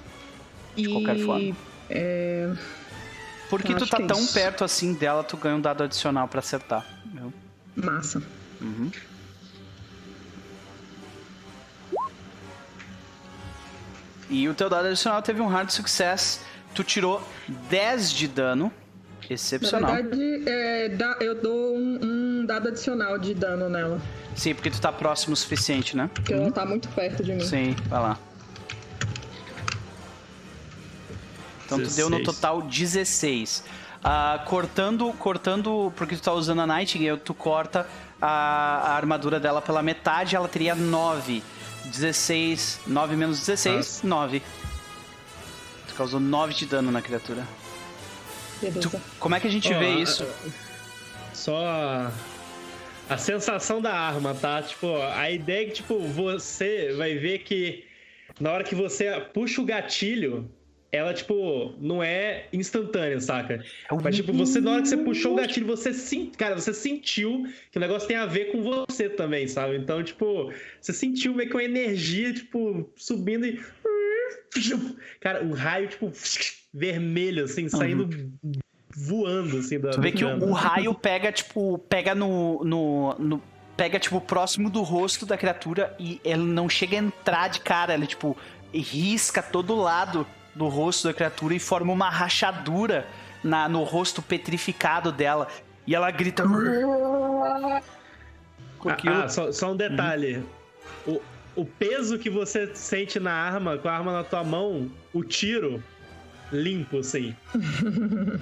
De 0.75 0.89
qualquer 0.89 1.19
forma. 1.19 1.55
É, 1.91 2.51
Porque 3.51 3.73
Eu 3.73 3.77
tu 3.79 3.87
tá 3.87 3.99
é 4.03 4.07
tão 4.07 4.19
isso. 4.19 4.33
perto 4.33 4.65
assim 4.65 4.95
dela, 4.95 5.23
tu 5.23 5.37
ganha 5.37 5.57
um 5.57 5.61
dado 5.61 5.83
adicional 5.83 6.27
pra 6.27 6.39
acertar. 6.41 6.87
Viu? 7.05 7.33
massa. 7.77 8.23
Uhum. 8.61 8.91
E 14.29 14.49
o 14.49 14.55
teu 14.55 14.69
dado 14.69 14.87
adicional 14.87 15.23
teve 15.23 15.41
um 15.41 15.47
hard 15.47 15.71
success. 15.71 16.41
Tu 16.75 16.83
tirou 16.83 17.27
10 17.71 18.11
de 18.13 18.27
dano. 18.29 18.73
Na 19.29 19.35
Excepcional. 19.35 19.93
verdade, 19.93 20.43
é, 20.49 20.89
dá- 20.91 21.17
eu 21.21 21.35
dou 21.41 21.77
um, 21.77 21.99
um 22.41 22.47
dado 22.47 22.69
adicional 22.69 23.19
de 23.19 23.35
dano 23.35 23.69
nela. 23.69 24.01
Sim, 24.35 24.55
porque 24.55 24.71
tu 24.71 24.81
tá 24.81 24.93
próximo 24.93 25.33
o 25.35 25.37
suficiente, 25.37 25.97
né? 25.97 26.09
Porque 26.15 26.33
ela 26.33 26.51
tá 26.53 26.65
muito 26.65 26.89
perto 26.91 27.23
de 27.25 27.33
mim. 27.33 27.45
Sim, 27.45 27.75
vai 27.89 28.01
lá. 28.01 28.19
Então 31.65 31.79
tu 31.83 31.91
deu 31.91 32.09
no 32.09 32.19
16. 32.19 32.25
total 32.25 32.63
16. 32.63 33.65
Ah, 34.05 34.43
cortando, 34.47 35.13
cortando, 35.15 35.93
porque 35.97 36.15
tu 36.15 36.23
tá 36.23 36.33
usando 36.33 36.61
a 36.61 36.67
Nightingale, 36.67 37.19
tu 37.19 37.35
corta 37.35 37.87
a, 38.23 38.29
a 38.93 38.95
armadura 38.95 39.41
dela 39.41 39.61
pela 39.61 39.83
metade, 39.83 40.37
ela 40.37 40.47
teria 40.49 40.75
9. 40.75 41.43
16, 41.87 42.81
9 42.87 43.17
menos 43.17 43.39
16, 43.41 44.03
9. 44.05 44.43
Tu 45.89 45.95
causou 45.95 46.21
9 46.21 46.55
de 46.55 46.67
dano 46.67 46.91
na 46.93 47.01
criatura. 47.03 47.45
Beleza. 48.61 48.81
Tu- 48.91 49.01
como 49.19 49.35
é 49.35 49.41
que 49.41 49.47
a 49.47 49.51
gente 49.51 49.73
Ó, 49.73 49.79
vê 49.79 49.87
a- 49.87 49.91
isso? 50.01 50.27
Só 51.33 51.65
a, 51.67 52.13
a 53.09 53.19
sensação 53.19 53.81
da 53.81 53.93
arma, 53.93 54.35
tá? 54.35 54.63
Tipo, 54.63 54.97
a 55.15 55.31
ideia 55.31 55.63
é 55.63 55.67
que, 55.67 55.73
tipo, 55.73 55.99
você 56.01 56.93
vai 56.97 57.15
ver 57.17 57.41
que 57.41 57.85
na 58.41 58.53
hora 58.53 58.65
que 58.65 58.75
você 58.75 59.21
puxa 59.35 59.61
o 59.61 59.65
gatilho, 59.65 60.51
ela, 60.91 61.13
tipo, 61.13 61.75
não 61.79 62.03
é 62.03 62.47
instantânea, 62.53 63.21
saca? 63.21 63.63
Mas, 64.03 64.17
tipo, 64.17 64.33
você, 64.33 64.61
na 64.61 64.73
hora 64.73 64.83
que 64.83 64.89
você 64.89 64.97
puxou 64.97 65.33
o 65.35 65.37
gatilho, 65.37 65.67
você 65.67 65.93
sim, 65.93 66.31
cara, 66.39 66.55
você 66.55 66.73
sentiu 66.73 67.45
que 67.71 67.77
o 67.77 67.81
negócio 67.81 68.09
tem 68.09 68.17
a 68.17 68.25
ver 68.25 68.47
com 68.53 68.63
você 68.63 69.09
também, 69.11 69.47
sabe? 69.47 69.77
Então, 69.77 70.03
tipo, 70.03 70.51
você 70.81 70.93
sentiu 70.95 71.35
meio 71.35 71.51
que 71.51 71.57
uma 71.57 71.65
energia, 71.65 72.33
tipo, 72.33 72.91
subindo 72.97 73.45
e. 73.47 73.61
Cara, 75.21 75.43
um 75.45 75.53
raio, 75.53 75.89
tipo, 75.89 76.11
vermelho, 76.77 77.45
assim, 77.45 77.69
saindo 77.69 78.09
voando, 78.95 79.59
assim, 79.59 79.81
da. 79.81 79.91
Tu 79.91 80.01
vê 80.01 80.13
que 80.13 80.25
o, 80.25 80.45
o 80.45 80.53
raio 80.53 80.95
pega, 80.95 81.33
tipo, 81.33 81.79
pega 81.89 82.15
no, 82.15 82.63
no, 82.65 83.15
no- 83.19 83.43
Pega, 83.77 83.99
tipo, 83.99 84.19
próximo 84.23 84.71
do 84.71 84.81
rosto 84.83 85.27
da 85.27 85.37
criatura 85.37 85.95
e 85.99 86.19
ele 86.25 86.43
não 86.45 86.67
chega 86.67 86.97
a 86.97 86.99
entrar 86.99 87.49
de 87.49 87.61
cara, 87.61 87.93
ele, 87.93 88.07
tipo, 88.07 88.35
risca 88.73 89.43
todo 89.43 89.75
lado 89.75 90.27
do 90.55 90.67
rosto 90.67 91.09
da 91.09 91.13
criatura 91.13 91.55
e 91.55 91.59
forma 91.59 91.93
uma 91.93 92.09
rachadura 92.09 93.07
na, 93.45 93.69
no 93.69 93.83
rosto 93.83 94.23
petrificado 94.23 95.13
dela. 95.13 95.47
E 95.87 95.95
ela 95.95 96.11
grita. 96.11 96.43
Aquilo. 98.89 99.15
Ah, 99.15 99.29
só, 99.29 99.53
só 99.53 99.73
um 99.73 99.77
detalhe. 99.77 100.43
O, 101.07 101.21
o 101.55 101.65
peso 101.67 102.19
que 102.19 102.31
você 102.31 102.71
sente 102.75 103.19
na 103.21 103.33
arma, 103.33 103.77
com 103.77 103.89
a 103.89 103.93
arma 103.93 104.13
na 104.13 104.25
tua 104.25 104.43
mão, 104.45 104.91
o 105.13 105.23
tiro 105.25 105.83
limpo, 106.53 106.99
assim. 106.99 107.35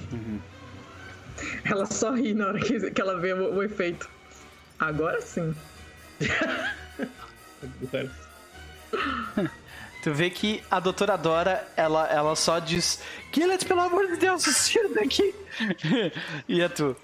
Ela 1.64 1.86
sorri 1.86 2.34
na 2.34 2.46
hora 2.46 2.60
que, 2.60 2.90
que 2.90 3.00
ela 3.00 3.18
vê 3.18 3.32
o, 3.32 3.54
o 3.56 3.62
efeito. 3.62 4.08
Agora 4.78 5.20
sim. 5.20 5.54
Tu 10.04 10.12
vê 10.12 10.28
que 10.28 10.62
a 10.70 10.78
doutora 10.80 11.16
Dora, 11.16 11.66
ela, 11.76 12.06
ela 12.08 12.36
só 12.36 12.58
diz: 12.58 13.00
Gillet, 13.32 13.64
pelo 13.64 13.80
amor 13.80 14.06
de 14.08 14.16
Deus, 14.18 14.44
tira 14.68 14.90
daqui. 14.90 15.34
e 16.46 16.60
é 16.60 16.68
tu. 16.68 16.94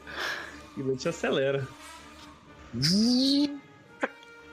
Te 0.98 1.08
acelera. 1.08 1.66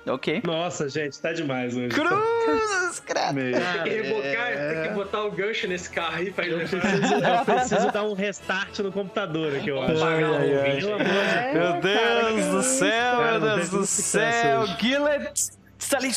Ok. 0.08 0.42
Nossa, 0.46 0.88
gente, 0.90 1.20
tá 1.20 1.34
demais 1.34 1.76
hoje. 1.76 1.90
Cruzes, 1.90 3.00
credo. 3.00 3.36
Tem 3.36 3.84
que 3.84 3.90
rebocar, 3.90 4.48
tem 4.74 4.84
que 4.84 4.90
botar 4.96 5.24
o 5.24 5.32
gancho 5.32 5.68
nesse 5.68 5.90
carro 5.90 6.16
aí 6.16 6.32
pra 6.32 6.46
ele 6.46 6.64
Eu 6.64 6.68
preciso, 6.68 7.14
eu 7.16 7.46
preciso 7.46 7.92
dar 7.92 8.04
um 8.04 8.14
restart 8.14 8.80
no 8.80 8.92
computador 8.92 9.56
aqui, 9.56 9.70
eu 9.70 9.82
acho. 9.82 10.04
Ai, 10.04 10.24
ai, 10.24 10.56
ouvinte. 10.58 10.86
Pelo 10.86 10.94
amor 10.94 11.06
de 11.06 11.54
Meu 11.54 11.64
É, 11.64 11.82
Deus 11.82 12.46
do 12.48 12.64
céu, 12.64 13.18
meu 13.22 13.40
Deus 13.42 13.70
do 13.70 13.86
sucesso 13.86 14.42
céu. 14.42 14.62
hoje. 14.62 14.78
Ali. 15.96 16.12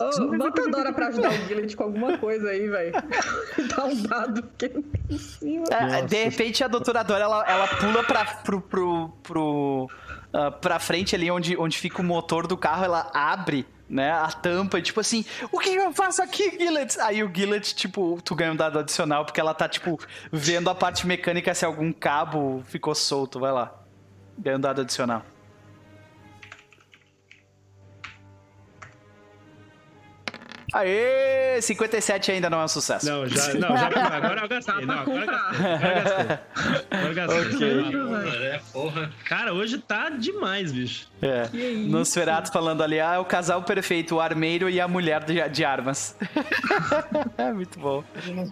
Ô, 0.00 0.36
bota 0.36 0.62
a 0.62 0.70
Dora 0.70 0.92
pra 0.92 1.08
ajudar 1.08 1.30
o 1.30 1.46
Gillet 1.46 1.76
com 1.76 1.84
alguma 1.84 2.18
coisa 2.18 2.50
aí, 2.50 2.68
velho. 2.68 2.92
Dá 3.74 3.84
um 3.84 4.02
dado 4.02 4.42
que 4.58 4.72
em 5.08 5.18
cima. 5.18 5.64
É, 5.70 6.02
de 6.02 6.24
repente 6.24 6.62
a 6.62 6.68
doutora 6.68 7.02
Dora, 7.02 7.24
ela, 7.24 7.44
ela 7.48 7.68
pula 7.68 8.02
pra, 8.04 8.24
pro, 8.24 8.60
pro, 8.60 9.08
pro, 9.22 9.90
ah, 10.32 10.50
pra 10.50 10.78
frente 10.78 11.14
ali 11.14 11.30
onde, 11.30 11.56
onde 11.56 11.78
fica 11.78 12.00
o 12.00 12.04
motor 12.04 12.46
do 12.46 12.56
carro, 12.56 12.84
ela 12.84 13.10
abre, 13.12 13.66
né, 13.88 14.10
a 14.10 14.28
tampa 14.28 14.78
e 14.78 14.82
tipo 14.82 14.98
assim, 15.00 15.24
o 15.50 15.58
que 15.58 15.74
eu 15.74 15.92
faço 15.92 16.22
aqui, 16.22 16.58
Gillet? 16.58 16.98
Aí 17.00 17.22
o 17.22 17.30
Gillet, 17.32 17.74
tipo, 17.74 18.18
tu 18.24 18.34
ganha 18.34 18.52
um 18.52 18.56
dado 18.56 18.78
adicional 18.78 19.24
porque 19.24 19.40
ela 19.40 19.52
tá, 19.52 19.68
tipo, 19.68 19.98
vendo 20.30 20.70
a 20.70 20.74
parte 20.74 21.06
mecânica 21.06 21.54
se 21.54 21.64
algum 21.64 21.92
cabo 21.92 22.62
ficou 22.66 22.94
solto, 22.94 23.38
vai 23.38 23.52
lá. 23.52 23.74
Ganha 24.38 24.56
um 24.56 24.60
dado 24.60 24.80
adicional. 24.80 25.22
Aê! 30.72 31.60
57 31.60 32.32
ainda 32.32 32.48
não 32.48 32.60
é 32.60 32.64
um 32.64 32.68
sucesso. 32.68 33.04
Não, 33.04 33.26
já, 33.26 33.52
não, 33.54 33.76
já 33.76 33.86
agora 34.16 34.40
eu 34.40 34.48
gastei. 34.48 34.86
Não, 34.86 34.98
agora 34.98 35.20
eu 35.20 35.26
gastei. 35.26 35.66
Agora 35.66 35.98
eu 35.98 36.04
gastei. 36.04 36.38
Agora 36.90 37.08
eu 37.08 37.14
gastei. 37.14 37.80
Ok. 37.80 37.92
Porra, 37.92 38.36
é, 38.36 38.60
porra. 38.72 39.12
Cara, 39.24 39.52
hoje 39.52 39.78
tá 39.78 40.08
demais, 40.08 40.72
bicho. 40.72 41.08
É. 41.20 41.48
Nosferatu 41.88 42.50
falando 42.50 42.82
ali, 42.82 42.98
ah, 43.00 43.14
é 43.14 43.18
o 43.18 43.24
casal 43.24 43.62
perfeito, 43.62 44.16
o 44.16 44.20
armeiro 44.20 44.70
e 44.70 44.80
a 44.80 44.88
mulher 44.88 45.22
de, 45.24 45.48
de 45.48 45.64
armas. 45.64 46.16
É 47.36 47.52
Muito 47.52 47.78
bom. 47.78 48.02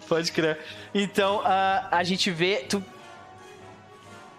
Pode 0.07 0.31
crer. 0.31 0.59
Então, 0.93 1.41
ah, 1.43 1.87
a 1.91 2.03
gente 2.03 2.29
vê. 2.29 2.65
Tu... 2.69 2.83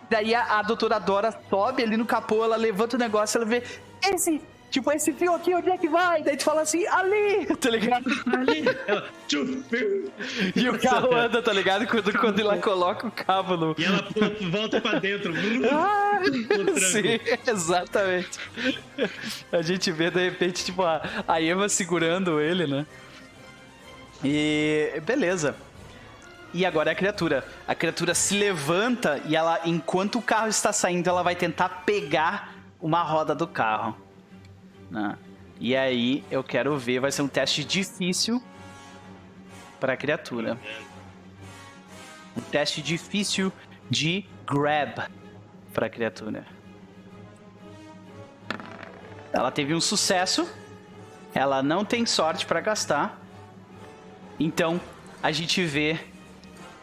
Daí 0.09 0.35
a, 0.35 0.59
a 0.59 0.63
doutora 0.63 0.99
Dora 0.99 1.35
sobe 1.49 1.83
ali 1.83 1.97
no 1.97 2.05
capô, 2.05 2.45
ela 2.45 2.57
levanta 2.57 2.97
o 2.97 2.99
negócio, 2.99 3.39
ela 3.39 3.47
vê. 3.47 3.63
Esse! 4.05 4.52
Tipo, 4.73 4.91
esse 4.91 5.13
fio 5.13 5.35
aqui, 5.35 5.55
onde 5.55 5.69
é 5.69 5.77
que 5.77 5.87
vai? 5.87 6.23
Daí 6.23 6.35
tu 6.35 6.45
fala 6.45 6.63
assim, 6.63 6.87
ali! 6.87 7.47
Tá 7.61 7.69
ligado? 7.69 8.11
Ali, 8.35 8.65
E 10.57 10.69
o 10.69 10.79
carro 10.79 11.13
anda, 11.15 11.43
tá 11.43 11.53
ligado? 11.53 11.87
Quando, 11.87 12.19
quando 12.19 12.41
ela 12.41 12.57
coloca 12.57 13.07
o 13.07 13.11
cabo 13.11 13.55
no. 13.59 13.75
E 13.77 13.85
ela 13.85 14.03
volta 14.51 14.81
pra 14.81 14.99
dentro. 14.99 15.35
Ah, 15.71 16.21
sim, 16.81 17.21
exatamente. 17.47 18.39
A 19.53 19.61
gente 19.61 19.93
vê 19.93 20.11
de 20.11 20.25
repente, 20.25 20.65
tipo, 20.65 20.83
a, 20.83 21.03
a 21.29 21.41
Eva 21.41 21.69
segurando 21.69 22.41
ele, 22.41 22.67
né? 22.67 22.87
E 24.25 25.03
beleza. 25.05 25.55
E 26.55 26.65
agora 26.65 26.91
é 26.91 26.93
a 26.93 26.97
criatura. 26.97 27.47
A 27.69 27.75
criatura 27.75 28.15
se 28.15 28.39
levanta 28.39 29.21
e 29.27 29.37
ela, 29.37 29.61
enquanto 29.67 30.19
o 30.19 30.23
carro 30.23 30.49
está 30.49 30.73
saindo, 30.73 31.11
ela 31.11 31.23
vai 31.23 31.37
tentar 31.37 31.69
pegar 31.85 32.55
uma 32.81 33.03
roda 33.03 33.35
do 33.35 33.47
carro. 33.47 33.97
Né? 34.93 35.17
E 35.59 35.75
aí 35.75 36.23
eu 36.31 36.45
quero 36.45 36.77
ver, 36.77 37.01
vai 37.01 37.11
ser 37.11 37.23
um 37.23 37.29
teste 37.29 37.65
difícil 37.65 38.43
para 39.81 39.95
a 39.95 39.97
criatura. 39.97 40.59
Um 42.37 42.41
teste 42.43 42.83
difícil 42.83 43.51
de 43.89 44.25
grab 44.47 45.09
para 45.73 45.87
a 45.87 45.91
criatura. 45.91 46.47
Ela 49.33 49.51
teve 49.51 49.75
um 49.75 49.81
sucesso. 49.81 50.47
Ela 51.35 51.63
não 51.63 51.85
tem 51.85 52.05
sorte 52.05 52.45
para 52.45 52.61
gastar. 52.61 53.19
Então 54.39 54.79
a 55.23 55.33
gente 55.33 55.65
vê 55.65 55.99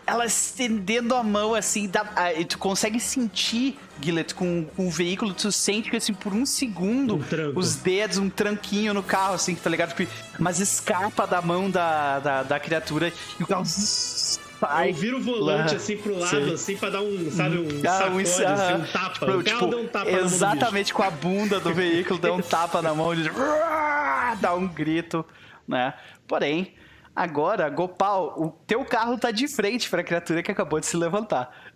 ela 0.09 0.25
estendendo 0.25 1.13
a 1.15 1.23
mão 1.23 1.53
assim, 1.55 1.87
dá- 1.87 2.11
ah, 2.15 2.33
e 2.33 2.43
tu 2.45 2.57
consegue 2.57 2.99
sentir, 2.99 3.77
Gillet, 4.01 4.33
com, 4.33 4.65
com 4.75 4.87
o 4.87 4.91
veículo, 4.91 5.33
tu 5.33 5.51
sente 5.51 5.89
que 5.89 5.97
assim, 5.97 6.13
por 6.13 6.33
um 6.33 6.45
segundo, 6.45 7.15
Um 7.15 7.57
os 7.59 7.75
dedos, 7.75 8.17
um 8.17 8.29
tranquinho 8.29 8.93
no 8.93 9.03
carro, 9.03 9.35
assim, 9.35 9.55
tá 9.55 9.69
ligado? 9.69 9.93
Tipo, 9.95 10.11
mas 10.39 10.59
escapa 10.59 11.25
da 11.27 11.41
mão 11.41 11.69
da, 11.69 12.19
da, 12.19 12.43
da 12.43 12.59
criatura 12.59 13.13
e 13.39 13.43
o 13.43 13.47
carro 13.47 13.63
sai. 13.65 14.89
Eu 14.89 14.93
viro 14.93 15.17
o 15.19 15.21
volante 15.21 15.71
lá. 15.71 15.77
assim 15.77 15.95
pro 15.97 16.17
lado, 16.19 16.29
Sei. 16.29 16.53
assim, 16.53 16.75
pra 16.77 16.89
dar 16.89 17.01
um, 17.01 17.31
sabe, 17.31 17.57
um 17.59 17.81
Ah, 17.87 17.91
sacode, 17.91 18.15
um- 18.15 18.19
assim, 18.19 18.43
ah, 18.45 18.77
um 18.77 18.91
tapa. 18.91 19.25
o 19.25 19.27
carro 19.27 19.43
tipo, 19.43 19.75
um 19.77 19.87
tapa 19.87 20.11
exatamente 20.11 20.93
com 20.93 21.01
a 21.03 21.09
bunda 21.09 21.59
do 21.61 21.73
veículo, 21.73 22.19
dá 22.19 22.33
um 22.33 22.41
tapa 22.43 22.81
na 22.81 22.93
mão 22.93 23.15
de 23.15 23.29
dá 24.41 24.53
um 24.53 24.67
grito, 24.67 25.25
né? 25.67 25.93
Porém, 26.27 26.73
agora, 27.15 27.69
Gopal, 27.69 28.33
o 28.41 28.49
teu 28.65 28.83
carro 28.85 29.17
tá 29.17 29.31
de 29.31 29.47
frente 29.47 29.89
pra 29.89 30.03
criatura 30.03 30.41
que 30.43 30.51
acabou 30.51 30.79
de 30.79 30.85
se 30.85 30.95
levantar. 30.97 31.71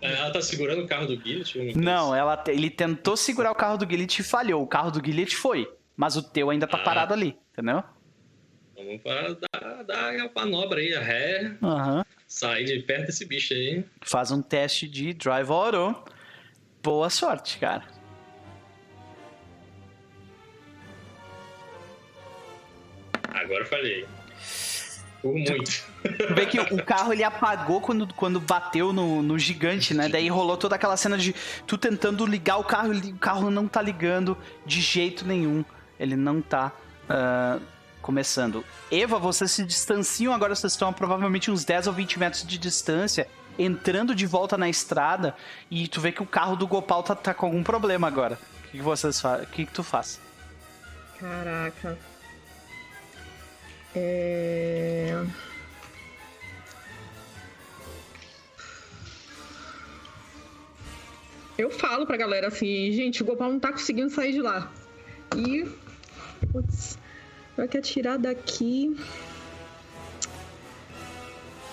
É, 0.00 0.12
Ela 0.14 0.30
tá 0.32 0.40
segurando 0.40 0.82
o 0.82 0.86
carro 0.86 1.06
do 1.06 1.20
coisa 1.20 1.44
Não, 1.74 2.14
ela, 2.14 2.42
ele 2.46 2.70
tentou 2.70 3.16
segurar 3.16 3.50
o 3.50 3.54
carro 3.54 3.76
do 3.76 3.86
Guillet 3.86 4.20
e 4.20 4.22
falhou. 4.22 4.62
O 4.62 4.66
carro 4.66 4.90
do 4.90 5.00
Guillet 5.00 5.34
foi, 5.34 5.68
mas 5.96 6.16
o 6.16 6.22
teu 6.22 6.50
ainda 6.50 6.66
tá 6.66 6.76
Ah. 6.78 6.82
parado 6.84 7.12
ali, 7.12 7.36
entendeu? 7.52 7.82
Vamos 8.76 9.02
para 9.02 9.34
dar, 9.34 9.82
dar 9.82 10.20
a 10.20 10.30
manobra 10.32 10.78
aí, 10.78 10.94
a 10.94 11.00
ré, 11.00 11.56
Aham. 11.60 12.04
sair 12.28 12.64
de 12.64 12.78
perto 12.80 13.06
desse 13.06 13.24
bicho 13.26 13.52
aí. 13.52 13.84
Faz 14.02 14.30
um 14.30 14.40
teste 14.40 14.86
de 14.86 15.12
Drive 15.14 15.50
Auto. 15.50 16.00
Boa 16.80 17.10
sorte, 17.10 17.58
cara. 17.58 17.82
Agora 23.28 23.60
eu 23.60 23.66
falei. 23.66 24.06
Por 25.20 25.34
muito. 25.34 25.86
Tu 26.02 26.34
vê 26.34 26.46
que 26.46 26.60
o 26.60 26.84
carro 26.84 27.12
ele 27.12 27.24
apagou 27.24 27.80
quando, 27.80 28.12
quando 28.14 28.40
bateu 28.40 28.92
no, 28.92 29.22
no 29.22 29.38
gigante, 29.38 29.92
né? 29.92 30.08
Daí 30.08 30.28
rolou 30.28 30.56
toda 30.56 30.76
aquela 30.76 30.96
cena 30.96 31.18
de 31.18 31.34
tu 31.66 31.76
tentando 31.76 32.24
ligar 32.24 32.58
o 32.58 32.64
carro 32.64 32.94
e 32.94 33.12
o 33.12 33.16
carro 33.16 33.50
não 33.50 33.66
tá 33.66 33.82
ligando 33.82 34.36
de 34.64 34.80
jeito 34.80 35.26
nenhum. 35.26 35.64
Ele 35.98 36.14
não 36.14 36.40
tá 36.40 36.72
ah, 37.08 37.58
começando. 38.00 38.64
Eva, 38.90 39.18
vocês 39.18 39.50
se 39.50 39.64
distanciam, 39.64 40.32
agora 40.32 40.54
vocês 40.54 40.72
estão 40.72 40.88
a 40.88 40.92
provavelmente 40.92 41.50
uns 41.50 41.64
10 41.64 41.88
ou 41.88 41.92
20 41.92 42.18
metros 42.18 42.46
de 42.46 42.56
distância, 42.56 43.28
entrando 43.58 44.14
de 44.14 44.24
volta 44.24 44.56
na 44.56 44.68
estrada, 44.68 45.34
e 45.70 45.88
tu 45.88 46.00
vê 46.00 46.12
que 46.12 46.22
o 46.22 46.26
carro 46.26 46.54
do 46.54 46.66
Gopal 46.66 47.02
tá, 47.02 47.14
tá 47.14 47.34
com 47.34 47.46
algum 47.46 47.62
problema 47.62 48.06
agora. 48.06 48.38
O 48.64 48.70
que, 48.70 48.78
que 48.78 48.82
vocês 48.82 49.20
fazem? 49.20 49.44
O 49.44 49.48
que, 49.48 49.66
que 49.66 49.72
tu 49.72 49.82
faz? 49.82 50.20
Caraca. 51.18 51.98
É... 53.94 55.24
Eu 61.56 61.70
falo 61.70 62.06
pra 62.06 62.16
galera 62.16 62.46
assim, 62.46 62.92
gente, 62.92 63.20
o 63.20 63.26
Gopal 63.26 63.50
não 63.50 63.58
tá 63.58 63.72
conseguindo 63.72 64.10
sair 64.10 64.32
de 64.32 64.40
lá. 64.40 64.70
E. 65.36 65.68
Putz, 66.52 66.96
vai 67.56 67.66
que 67.66 67.76
atirar 67.76 68.16
daqui. 68.16 68.96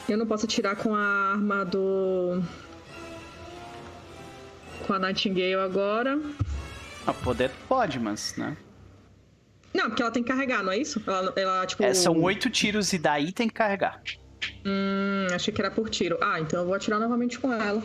Eu 0.10 0.18
não 0.18 0.26
posso 0.26 0.46
atirar 0.46 0.76
com 0.76 0.96
a 0.96 1.34
arma 1.34 1.64
do. 1.64 2.42
Com 4.88 4.94
a 4.94 5.00
Nightingale 5.00 5.54
agora. 5.56 6.20
A 7.06 7.14
poder 7.14 7.52
pode, 7.68 8.00
mas, 8.00 8.36
né? 8.36 8.58
Não, 9.76 9.90
porque 9.90 10.02
ela 10.02 10.12
tem 10.12 10.24
que 10.24 10.30
carregar, 10.30 10.64
não 10.64 10.72
é 10.72 10.78
isso? 10.78 11.04
Ela, 11.06 11.34
ela 11.36 11.66
tipo. 11.66 11.84
É, 11.84 11.94
são 11.94 12.22
oito 12.22 12.50
tiros 12.50 12.94
e 12.94 12.98
daí 12.98 13.34
tem 13.34 13.50
que 13.50 13.54
carregar. 13.54 14.02
Hum, 14.66 15.28
achei 15.34 15.54
que 15.54 15.62
era 15.62 15.70
por 15.70 15.90
tiro. 15.90 16.18
Ah, 16.22 16.40
então 16.40 16.62
eu 16.62 16.66
vou 16.66 16.74
atirar 16.74 16.98
novamente 16.98 17.38
com 17.38 17.52
ela. 17.52 17.84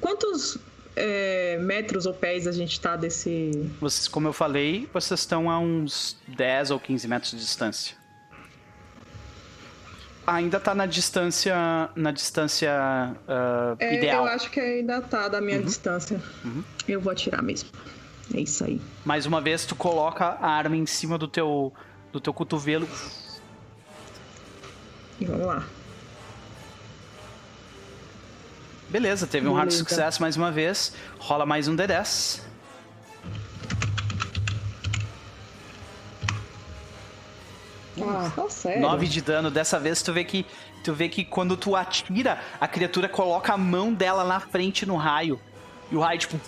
Quantos 0.00 0.58
é, 0.94 1.58
metros 1.58 2.06
ou 2.06 2.14
pés 2.14 2.46
a 2.46 2.52
gente 2.52 2.80
tá 2.80 2.94
desse. 2.94 3.50
Vocês, 3.80 4.06
como 4.06 4.28
eu 4.28 4.32
falei, 4.32 4.88
vocês 4.92 5.18
estão 5.18 5.50
a 5.50 5.58
uns 5.58 6.16
10 6.28 6.70
ou 6.70 6.78
15 6.78 7.08
metros 7.08 7.32
de 7.32 7.38
distância. 7.38 7.96
Ainda 10.24 10.60
tá 10.60 10.72
na 10.72 10.86
distância. 10.86 11.56
Na 11.96 12.12
distância 12.12 12.70
ah, 13.26 13.74
É, 13.80 13.96
ideal. 13.96 14.24
Eu 14.24 14.32
acho 14.32 14.50
que 14.52 14.60
ainda 14.60 15.00
tá 15.00 15.26
da 15.26 15.40
minha 15.40 15.60
distância. 15.60 16.20
Eu 16.86 17.00
vou 17.00 17.10
atirar 17.10 17.42
mesmo. 17.42 17.70
É 18.34 18.40
isso 18.40 18.64
aí. 18.64 18.80
Mais 19.04 19.26
uma 19.26 19.40
vez, 19.40 19.64
tu 19.64 19.74
coloca 19.74 20.24
a 20.24 20.48
arma 20.48 20.76
em 20.76 20.86
cima 20.86 21.16
do 21.16 21.26
teu, 21.26 21.72
do 22.12 22.20
teu 22.20 22.32
cotovelo. 22.32 22.88
E 25.20 25.24
vamos 25.24 25.46
lá. 25.46 25.64
Beleza, 28.88 29.26
teve 29.26 29.46
um 29.46 29.52
hard 29.52 29.68
Beleza. 29.68 29.84
success 29.84 30.18
mais 30.18 30.36
uma 30.36 30.50
vez. 30.50 30.94
Rola 31.18 31.44
mais 31.44 31.68
um 31.68 31.76
D10. 31.76 32.40
Ah, 38.00 38.30
tá 38.34 38.48
sério. 38.48 38.80
9 38.82 39.06
de 39.06 39.20
dano. 39.20 39.50
Dessa 39.50 39.78
vez 39.78 40.02
tu 40.02 40.12
vê 40.12 40.24
que 40.24 40.46
tu 40.84 40.94
vê 40.94 41.08
que 41.08 41.24
quando 41.24 41.56
tu 41.56 41.74
atira, 41.76 42.40
a 42.60 42.68
criatura 42.68 43.08
coloca 43.08 43.52
a 43.52 43.58
mão 43.58 43.92
dela 43.92 44.24
na 44.24 44.40
frente 44.40 44.86
no 44.86 44.96
raio. 44.96 45.40
E 45.90 45.96
o 45.96 46.00
raio, 46.00 46.18
tipo, 46.18 46.38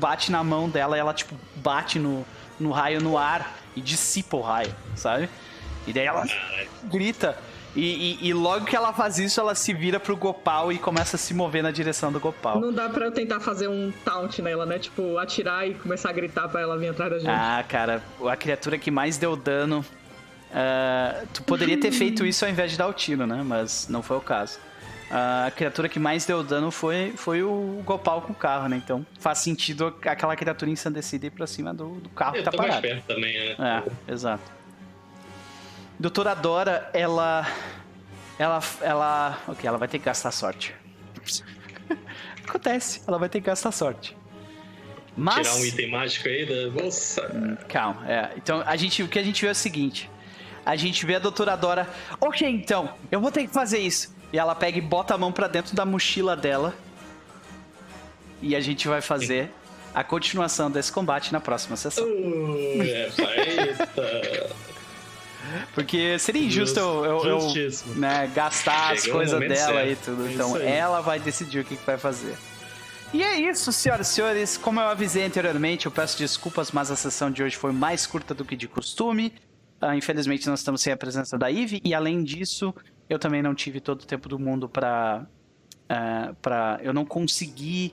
bate 0.00 0.32
na 0.32 0.42
mão 0.42 0.68
dela 0.68 0.96
e 0.96 1.00
ela, 1.00 1.12
tipo, 1.14 1.34
bate 1.56 1.98
no, 1.98 2.24
no 2.58 2.70
raio 2.72 3.00
no 3.00 3.16
ar 3.18 3.56
e 3.76 3.80
dissipa 3.80 4.36
o 4.36 4.40
raio, 4.40 4.74
sabe? 4.96 5.28
E 5.86 5.92
daí 5.92 6.06
ela 6.06 6.24
grita. 6.84 7.36
E, 7.76 8.18
e- 8.20 8.28
e 8.28 8.34
logo 8.34 8.64
que 8.66 8.74
ela 8.74 8.92
faz 8.92 9.16
isso, 9.18 9.38
ela 9.40 9.54
se 9.54 9.72
vira 9.72 10.00
pro 10.00 10.16
Gopal 10.16 10.72
e 10.72 10.78
começa 10.78 11.14
a 11.14 11.18
se 11.18 11.32
mover 11.32 11.62
na 11.62 11.70
direção 11.70 12.10
do 12.10 12.18
Gopal. 12.18 12.58
Não 12.60 12.72
dá 12.72 12.88
pra 12.88 13.04
eu 13.06 13.12
tentar 13.12 13.38
fazer 13.38 13.68
um 13.68 13.92
taunt 14.04 14.40
nela, 14.42 14.66
né? 14.66 14.78
Tipo, 14.80 15.16
atirar 15.18 15.68
e 15.68 15.74
começar 15.74 16.10
a 16.10 16.12
gritar 16.12 16.48
pra 16.48 16.60
ela 16.60 16.76
vir 16.76 16.88
atrás 16.88 17.12
da 17.12 17.18
gente. 17.20 17.28
Ah, 17.30 17.64
cara, 17.68 18.02
a 18.28 18.36
criatura 18.36 18.76
que 18.76 18.90
mais 18.90 19.16
deu 19.18 19.36
dano. 19.36 19.84
ah, 20.52 21.22
tu 21.32 21.42
poderia 21.44 21.78
ter 21.78 21.92
feito 21.92 22.26
isso 22.26 22.44
ao 22.44 22.50
invés 22.50 22.72
de 22.72 22.76
dar 22.78 22.88
o 22.88 22.92
tiro, 22.92 23.24
né? 23.26 23.40
Mas 23.44 23.86
não 23.88 24.02
foi 24.02 24.16
o 24.16 24.20
caso. 24.20 24.58
A 25.10 25.50
criatura 25.50 25.88
que 25.88 25.98
mais 25.98 26.24
deu 26.24 26.42
dano 26.44 26.70
foi, 26.70 27.12
foi 27.16 27.42
o 27.42 27.82
Gopal 27.84 28.22
com 28.22 28.32
o 28.32 28.36
carro, 28.36 28.68
né? 28.68 28.76
Então 28.76 29.04
faz 29.18 29.38
sentido 29.38 29.92
aquela 30.04 30.36
criatura 30.36 30.70
ensandecida 30.70 31.26
ir 31.26 31.30
pra 31.30 31.48
cima 31.48 31.74
do, 31.74 31.94
do 31.96 32.08
carro 32.10 32.34
que 32.34 32.38
Eu 32.38 32.44
tá 32.44 32.50
tô 32.52 32.58
mais 32.58 32.68
parado. 32.70 32.86
perto 32.86 33.06
também, 33.06 33.56
né? 33.56 33.82
É, 34.06 34.12
exato. 34.12 34.44
Doutora 35.98 36.34
Dora, 36.34 36.88
ela. 36.94 37.46
Ela. 38.38 38.60
Ela. 38.80 39.38
Ok, 39.48 39.66
ela 39.68 39.78
vai 39.78 39.88
ter 39.88 39.98
que 39.98 40.04
gastar 40.04 40.30
sorte. 40.30 40.74
Acontece, 42.46 43.02
ela 43.06 43.18
vai 43.18 43.28
ter 43.28 43.40
que 43.40 43.46
gastar 43.46 43.72
sorte. 43.72 44.16
Mas. 45.16 45.46
Tirar 45.46 45.60
um 45.60 45.64
item 45.66 45.90
mágico 45.90 46.28
aí 46.28 46.46
da 46.46 46.70
bolsa. 46.70 47.56
Calma, 47.68 48.08
é. 48.08 48.30
Então, 48.36 48.62
a 48.64 48.76
gente, 48.76 49.02
o 49.02 49.08
que 49.08 49.18
a 49.18 49.22
gente 49.22 49.42
vê 49.42 49.48
é 49.48 49.50
o 49.50 49.54
seguinte: 49.54 50.08
a 50.64 50.76
gente 50.76 51.04
vê 51.04 51.16
a 51.16 51.18
doutora 51.18 51.56
Dora. 51.56 51.88
Ok, 52.20 52.48
então, 52.48 52.94
eu 53.10 53.20
vou 53.20 53.30
ter 53.32 53.46
que 53.46 53.52
fazer 53.52 53.78
isso. 53.80 54.14
E 54.32 54.38
ela 54.38 54.54
pega 54.54 54.78
e 54.78 54.80
bota 54.80 55.14
a 55.14 55.18
mão 55.18 55.32
pra 55.32 55.48
dentro 55.48 55.74
da 55.74 55.84
mochila 55.84 56.36
dela. 56.36 56.74
E 58.42 58.54
a 58.56 58.60
gente 58.60 58.86
vai 58.88 59.00
fazer 59.00 59.50
a 59.94 60.02
continuação 60.04 60.70
desse 60.70 60.90
combate 60.92 61.32
na 61.32 61.40
próxima 61.40 61.76
sessão. 61.76 62.04
Uh, 62.06 62.82
é. 62.82 64.50
Porque 65.74 66.18
seria 66.18 66.42
injusto 66.46 66.78
eu, 66.78 67.04
eu- 67.04 67.24
eu, 67.24 67.40
né, 67.96 68.30
gastar 68.34 68.92
as 68.92 69.00
Chegou 69.02 69.14
o 69.16 69.18
coisas 69.18 69.40
dela 69.40 69.84
e 69.84 69.96
certo. 69.96 70.04
tudo. 70.04 70.26
É 70.28 70.32
Então 70.32 70.56
ela 70.56 71.00
vai 71.00 71.18
decidir 71.18 71.60
o 71.60 71.64
que, 71.64 71.76
que 71.76 71.84
vai 71.86 71.98
fazer. 71.98 72.36
E 73.12 73.22
é 73.24 73.40
isso, 73.40 73.72
senhoras 73.72 74.08
e 74.10 74.14
senhores. 74.14 74.56
Como 74.56 74.78
eu 74.78 74.86
avisei 74.86 75.24
anteriormente, 75.24 75.86
eu 75.86 75.92
peço 75.92 76.16
desculpas, 76.16 76.70
mas 76.70 76.90
a 76.90 76.96
sessão 76.96 77.30
de 77.30 77.42
hoje 77.42 77.56
foi 77.56 77.72
mais 77.72 78.06
curta 78.06 78.32
do 78.32 78.44
que 78.44 78.54
de 78.54 78.68
costume. 78.68 79.32
Ah, 79.80 79.96
infelizmente, 79.96 80.48
nós 80.48 80.60
estamos 80.60 80.80
sem 80.82 80.92
a 80.92 80.96
presença 80.96 81.36
da 81.36 81.50
Eve. 81.50 81.80
E 81.84 81.92
além 81.94 82.22
disso, 82.22 82.72
eu 83.10 83.18
também 83.18 83.42
não 83.42 83.54
tive 83.54 83.80
todo 83.80 84.02
o 84.02 84.06
tempo 84.06 84.28
do 84.28 84.38
mundo 84.38 84.68
pra. 84.68 85.26
ah, 85.88 86.32
pra 86.40 86.78
eu 86.80 86.94
não 86.94 87.04
consegui 87.04 87.92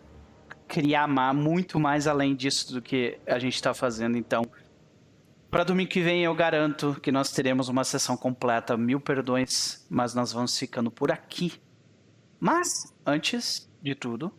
criar 0.68 1.08
muito 1.34 1.80
mais 1.80 2.06
além 2.08 2.36
disso 2.36 2.72
do 2.74 2.82
que 2.82 3.18
a 3.26 3.40
gente 3.40 3.60
tá 3.62 3.74
fazendo. 3.74 4.16
Então, 4.16 4.44
para 5.50 5.64
domingo 5.64 5.90
que 5.90 6.02
vem 6.02 6.24
eu 6.24 6.36
garanto 6.36 6.98
que 7.02 7.12
nós 7.12 7.32
teremos 7.32 7.68
uma 7.68 7.84
sessão 7.84 8.16
completa. 8.16 8.78
Mil 8.78 9.00
perdões, 9.00 9.86
mas 9.90 10.14
nós 10.14 10.32
vamos 10.32 10.58
ficando 10.58 10.92
por 10.92 11.12
aqui. 11.12 11.54
Mas, 12.40 12.94
antes 13.04 13.68
de 13.82 13.96
tudo, 13.96 14.32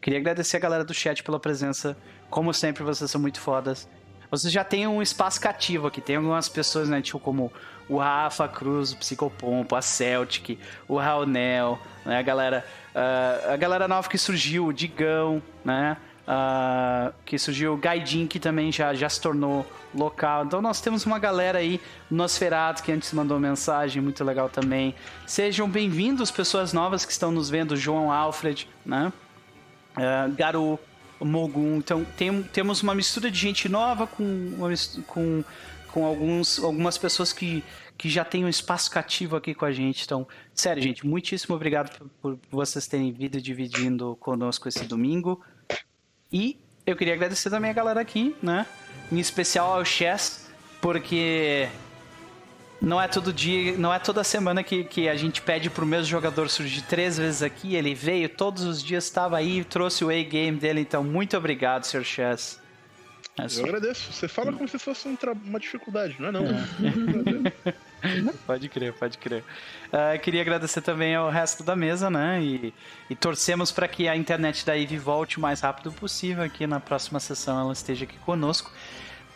queria 0.00 0.18
agradecer 0.18 0.56
a 0.56 0.60
galera 0.60 0.84
do 0.84 0.92
chat 0.92 1.22
pela 1.22 1.38
presença. 1.38 1.96
Como 2.28 2.52
sempre, 2.52 2.82
vocês 2.82 3.08
são 3.08 3.20
muito 3.20 3.38
fodas. 3.38 3.88
Vocês 4.28 4.52
já 4.52 4.64
têm 4.64 4.88
um 4.88 5.00
espaço 5.00 5.40
cativo 5.40 5.86
aqui. 5.86 6.00
Tem 6.00 6.16
algumas 6.16 6.48
pessoas, 6.48 6.88
né, 6.88 7.00
tipo 7.00 7.20
como 7.20 7.52
o 7.88 7.98
Rafa 7.98 8.48
Cruz, 8.48 8.92
o 8.92 8.96
Psicopompo, 8.96 9.74
a 9.76 9.82
Celtic, 9.82 10.58
o 10.88 10.96
Raonel, 10.96 11.78
né, 12.04 12.18
a 12.18 12.22
galera, 12.22 12.64
ah, 12.94 13.52
a 13.54 13.56
galera 13.56 13.86
nova 13.86 14.08
que 14.08 14.18
surgiu, 14.18 14.66
o 14.66 14.72
Digão, 14.72 15.42
né, 15.64 15.96
ah, 16.26 17.12
que 17.24 17.38
surgiu 17.38 17.74
o 17.74 17.76
Gaidin, 17.76 18.26
que 18.26 18.40
também 18.40 18.72
já, 18.72 18.92
já 18.94 19.08
se 19.08 19.20
tornou 19.20 19.64
local. 19.94 20.44
Então 20.44 20.60
nós 20.60 20.80
temos 20.80 21.06
uma 21.06 21.18
galera 21.18 21.58
aí, 21.58 21.80
Nosferatu, 22.10 22.82
que 22.82 22.90
antes 22.90 23.12
mandou 23.12 23.38
mensagem, 23.38 24.02
muito 24.02 24.24
legal 24.24 24.48
também. 24.48 24.94
Sejam 25.26 25.68
bem-vindos, 25.68 26.30
pessoas 26.30 26.72
novas 26.72 27.04
que 27.04 27.12
estão 27.12 27.30
nos 27.30 27.48
vendo, 27.48 27.76
João 27.76 28.10
Alfred, 28.10 28.68
né, 28.84 29.12
ah, 29.96 30.28
Garu, 30.36 30.78
Mogum. 31.20 31.76
Então 31.76 32.04
tem, 32.16 32.42
temos 32.42 32.82
uma 32.82 32.94
mistura 32.94 33.30
de 33.30 33.38
gente 33.38 33.68
nova 33.68 34.06
com, 34.06 34.24
uma 34.24 34.68
com, 35.06 35.42
com 35.96 36.04
alguns, 36.04 36.62
algumas 36.62 36.98
pessoas 36.98 37.32
que, 37.32 37.64
que 37.96 38.10
já 38.10 38.22
tem 38.22 38.44
um 38.44 38.48
espaço 38.50 38.90
cativo 38.90 39.34
aqui 39.34 39.54
com 39.54 39.64
a 39.64 39.72
gente. 39.72 40.04
Então, 40.04 40.28
sério, 40.52 40.82
gente, 40.82 41.06
muitíssimo 41.06 41.56
obrigado 41.56 41.88
por, 42.20 42.36
por 42.36 42.38
vocês 42.50 42.86
terem 42.86 43.10
vindo 43.10 43.40
dividindo 43.40 44.14
conosco 44.16 44.68
esse 44.68 44.84
domingo. 44.84 45.42
E 46.30 46.60
eu 46.84 46.94
queria 46.94 47.14
agradecer 47.14 47.48
também 47.48 47.70
a 47.70 47.72
galera 47.72 47.98
aqui, 47.98 48.36
né? 48.42 48.66
Em 49.10 49.18
especial 49.18 49.72
ao 49.72 49.86
Chess, 49.86 50.50
porque 50.82 51.66
não 52.78 53.00
é 53.00 53.08
todo 53.08 53.32
dia, 53.32 53.78
não 53.78 53.90
é 53.90 53.98
toda 53.98 54.22
semana 54.22 54.62
que, 54.62 54.84
que 54.84 55.08
a 55.08 55.16
gente 55.16 55.40
pede 55.40 55.70
pro 55.70 55.86
mesmo 55.86 56.04
jogador 56.04 56.50
surgir 56.50 56.82
três 56.82 57.16
vezes 57.16 57.42
aqui. 57.42 57.74
Ele 57.74 57.94
veio 57.94 58.28
todos 58.28 58.64
os 58.64 58.84
dias, 58.84 59.04
estava 59.04 59.38
aí, 59.38 59.64
trouxe 59.64 60.04
o 60.04 60.10
A-game 60.10 60.58
dele. 60.58 60.82
Então, 60.82 61.02
muito 61.02 61.38
obrigado, 61.38 61.84
Sr. 61.84 62.04
Chess. 62.04 62.65
É 63.38 63.48
só... 63.48 63.60
Eu 63.60 63.66
agradeço. 63.66 64.12
Você 64.12 64.26
fala 64.28 64.52
como 64.52 64.66
se 64.66 64.78
fosse 64.78 65.06
um 65.06 65.16
uma 65.44 65.60
dificuldade, 65.60 66.16
não 66.18 66.28
é 66.28 66.32
não? 66.32 66.44
É. 66.46 68.32
pode 68.46 68.68
crer, 68.68 68.92
pode 68.94 69.18
crer. 69.18 69.44
Uh, 69.88 70.18
queria 70.20 70.40
agradecer 70.40 70.80
também 70.80 71.14
ao 71.14 71.28
resto 71.28 71.62
da 71.62 71.76
mesa, 71.76 72.08
né? 72.08 72.42
E, 72.42 72.72
e 73.10 73.14
torcemos 73.14 73.70
para 73.70 73.86
que 73.88 74.08
a 74.08 74.16
internet 74.16 74.64
da 74.64 74.78
Eve 74.78 74.96
volte 74.96 75.38
o 75.38 75.40
mais 75.40 75.60
rápido 75.60 75.92
possível 75.92 76.44
aqui 76.44 76.66
na 76.66 76.80
próxima 76.80 77.20
sessão 77.20 77.60
ela 77.60 77.72
esteja 77.72 78.04
aqui 78.04 78.18
conosco. 78.18 78.72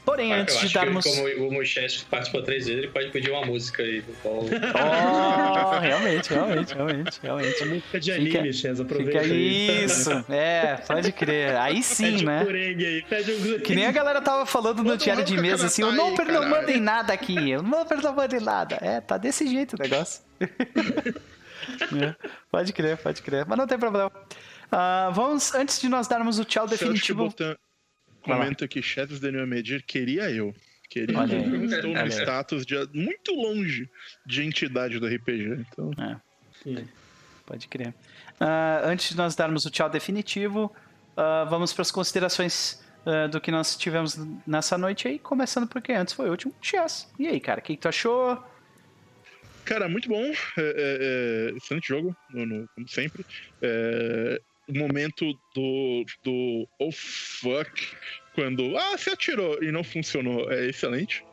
Porém, 0.04 0.32
ah, 0.32 0.38
antes 0.38 0.58
de 0.58 0.72
darmos. 0.72 1.04
Que, 1.04 1.34
como 1.34 1.48
o 1.48 1.52
Mocheste 1.52 2.04
participou 2.06 2.42
três 2.42 2.66
vezes, 2.66 2.82
ele 2.82 2.92
pode 2.92 3.10
pedir 3.10 3.30
uma 3.30 3.44
música 3.44 3.82
aí 3.82 4.00
do 4.00 4.12
Paulo. 4.22 4.48
Oh, 4.48 5.78
realmente, 5.80 6.30
realmente, 6.32 6.74
realmente, 6.74 7.20
realmente. 7.22 7.62
A 7.62 7.66
música 7.66 8.00
de 8.00 8.12
anime, 8.12 8.52
Chess, 8.52 8.80
aproveita. 8.80 9.22
Fica 9.22 9.34
isso, 9.34 10.10
é, 10.30 10.76
pode 10.86 11.12
crer. 11.12 11.56
Aí 11.56 11.82
sim, 11.82 12.12
pede 12.12 12.24
né? 12.24 12.44
Um 12.44 12.48
aí, 12.48 13.04
pede 13.08 13.32
um 13.32 13.60
que 13.60 13.74
nem 13.74 13.86
a 13.86 13.92
galera 13.92 14.20
tava 14.22 14.46
falando 14.46 14.82
no 14.82 14.96
diário 14.96 15.24
de 15.24 15.36
mesa, 15.36 15.66
assim, 15.66 15.82
o 15.82 15.92
Noper 15.92 16.26
não 16.26 16.48
manda 16.48 16.72
em 16.72 16.80
nada 16.80 17.12
aqui, 17.12 17.56
o 17.56 17.62
Noper 17.62 18.02
não 18.02 18.14
manda 18.14 18.36
em 18.36 18.40
nada. 18.40 18.78
É, 18.80 19.00
tá 19.00 19.18
desse 19.18 19.46
jeito 19.46 19.76
o 19.76 19.78
negócio. 19.78 20.22
é, 20.40 22.14
pode 22.50 22.72
crer, 22.72 22.96
pode 22.96 23.22
crer, 23.22 23.44
mas 23.46 23.58
não 23.58 23.66
tem 23.66 23.78
problema. 23.78 24.10
Uh, 24.72 25.12
vamos, 25.12 25.54
antes 25.54 25.80
de 25.80 25.88
nós 25.88 26.06
darmos 26.06 26.38
o 26.38 26.44
tchau 26.44 26.66
definitivo 26.66 27.34
comenta 28.20 28.68
que 28.68 28.82
Chefs 28.82 29.20
Daniel 29.20 29.46
Medir 29.46 29.84
queria 29.84 30.30
eu. 30.30 30.54
Queria 30.88 31.18
Olha 31.18 31.34
eu. 31.34 31.54
Aí. 31.54 31.64
Estou 31.66 31.94
no 31.94 32.06
status 32.06 32.66
de 32.66 32.74
muito 32.92 33.32
longe 33.34 33.88
de 34.26 34.42
entidade 34.42 34.98
do 34.98 35.06
RPG. 35.06 35.66
Então... 35.72 35.90
É. 35.98 36.84
Pode 37.46 37.68
crer. 37.68 37.88
Uh, 38.40 38.86
antes 38.86 39.10
de 39.10 39.16
nós 39.16 39.34
darmos 39.34 39.64
o 39.64 39.70
tchau 39.70 39.88
definitivo, 39.90 40.72
uh, 41.16 41.48
vamos 41.48 41.72
para 41.72 41.82
as 41.82 41.90
considerações 41.90 42.82
uh, 43.04 43.28
do 43.28 43.40
que 43.40 43.50
nós 43.50 43.76
tivemos 43.76 44.16
nessa 44.46 44.78
noite 44.78 45.08
aí, 45.08 45.18
começando 45.18 45.66
porque 45.66 45.92
antes 45.92 46.14
foi 46.14 46.28
o 46.28 46.30
último 46.30 46.54
chess. 46.62 47.08
E 47.18 47.26
aí, 47.26 47.40
cara, 47.40 47.60
o 47.60 47.62
que, 47.62 47.74
que 47.74 47.82
tu 47.82 47.88
achou? 47.88 48.42
Cara, 49.64 49.88
muito 49.88 50.08
bom. 50.08 50.22
É, 50.22 50.32
é, 50.58 51.52
é, 51.52 51.56
excelente 51.56 51.88
jogo, 51.88 52.16
no, 52.30 52.46
no, 52.46 52.68
como 52.74 52.88
sempre. 52.88 53.24
É, 53.62 54.40
o 54.70 54.78
momento 54.78 55.32
do, 55.54 56.04
do 56.24 56.68
oh 56.78 56.92
fuck, 56.92 57.70
quando 58.34 58.76
ah, 58.76 58.96
você 58.96 59.10
atirou 59.10 59.62
e 59.62 59.70
não 59.70 59.84
funcionou, 59.84 60.50
é 60.50 60.66
excelente. 60.68 61.24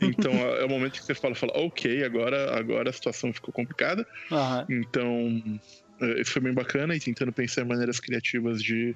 Então 0.00 0.32
é 0.32 0.64
o 0.64 0.68
momento 0.68 0.92
que 0.92 1.04
você 1.04 1.14
fala, 1.14 1.34
fala, 1.34 1.52
ok, 1.56 2.04
agora, 2.04 2.56
agora 2.56 2.90
a 2.90 2.92
situação 2.92 3.32
ficou 3.32 3.52
complicada. 3.52 4.06
Uhum. 4.30 4.80
Então, 4.80 5.60
é, 6.00 6.20
isso 6.20 6.30
foi 6.30 6.42
bem 6.42 6.54
bacana 6.54 6.94
e 6.94 7.00
tentando 7.00 7.32
pensar 7.32 7.62
em 7.62 7.64
maneiras 7.64 7.98
criativas 7.98 8.62
de, 8.62 8.94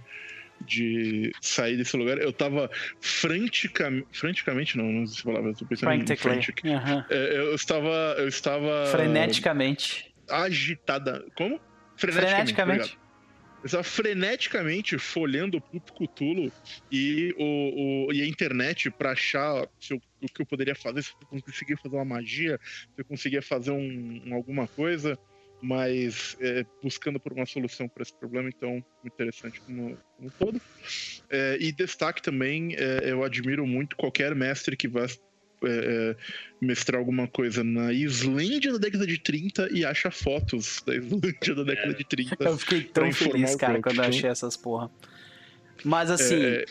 de 0.60 1.32
sair 1.40 1.76
desse 1.76 1.96
lugar. 1.96 2.18
Eu 2.18 2.32
tava 2.32 2.70
franticamente. 3.00 4.06
Franticamente, 4.12 4.78
não, 4.78 4.84
não 4.84 5.06
sei 5.06 5.16
se 5.16 5.22
falava, 5.22 5.48
eu 5.48 5.54
tô 5.54 5.66
pensando 5.66 5.92
em 5.92 6.16
frantic. 6.16 6.62
Uhum. 6.64 7.04
Eu 7.10 7.54
estava. 7.54 8.14
Eu 8.18 8.28
estava. 8.28 8.86
Freneticamente. 8.86 10.14
Agitada. 10.30 11.24
Como? 11.36 11.60
Freneticamente. 11.96 12.54
Freneticamente 12.54 13.05
freneticamente 13.82 14.98
folhando 14.98 15.62
o 15.72 15.80
Cthulhu 15.80 16.52
e, 16.90 17.34
o, 17.38 18.06
o, 18.08 18.12
e 18.12 18.22
a 18.22 18.26
internet 18.26 18.90
para 18.90 19.12
achar 19.12 19.68
se 19.80 19.94
eu, 19.94 20.02
o 20.22 20.26
que 20.26 20.42
eu 20.42 20.46
poderia 20.46 20.74
fazer, 20.74 21.02
se 21.02 21.12
eu 21.20 21.26
conseguia 21.26 21.76
fazer 21.76 21.96
uma 21.96 22.04
magia, 22.04 22.60
se 22.94 23.00
eu 23.00 23.04
conseguia 23.04 23.42
fazer 23.42 23.70
um, 23.70 24.22
um 24.26 24.34
alguma 24.34 24.66
coisa, 24.66 25.18
mas 25.60 26.36
é, 26.40 26.64
buscando 26.82 27.18
por 27.18 27.32
uma 27.32 27.46
solução 27.46 27.88
para 27.88 28.02
esse 28.02 28.14
problema, 28.14 28.48
então, 28.48 28.84
interessante 29.04 29.60
como, 29.60 29.96
como 30.16 30.30
todo. 30.38 30.60
É, 31.30 31.56
e 31.60 31.72
destaque 31.72 32.22
também, 32.22 32.74
é, 32.76 33.10
eu 33.10 33.24
admiro 33.24 33.66
muito 33.66 33.96
qualquer 33.96 34.34
mestre 34.34 34.76
que 34.76 34.86
vá 34.86 35.06
é, 35.64 35.68
é, 35.68 36.16
mestrar 36.60 36.98
alguma 36.98 37.26
coisa 37.26 37.64
na 37.64 37.92
Islândia 37.92 38.72
da 38.72 38.78
década 38.78 39.06
de 39.06 39.18
30 39.18 39.68
e 39.72 39.84
acha 39.84 40.10
fotos 40.10 40.82
da 40.86 40.94
Islândia 40.94 41.54
da 41.54 41.62
década 41.62 41.94
de 41.94 42.04
30. 42.04 42.36
Eu 42.40 42.58
fiquei 42.58 42.82
tão 42.82 43.12
feliz, 43.12 43.56
cara, 43.56 43.80
quando 43.80 43.98
eu 43.98 44.04
achei 44.04 44.28
essas 44.28 44.56
porra. 44.56 44.90
Mas 45.84 46.10
assim, 46.10 46.42
é... 46.42 46.64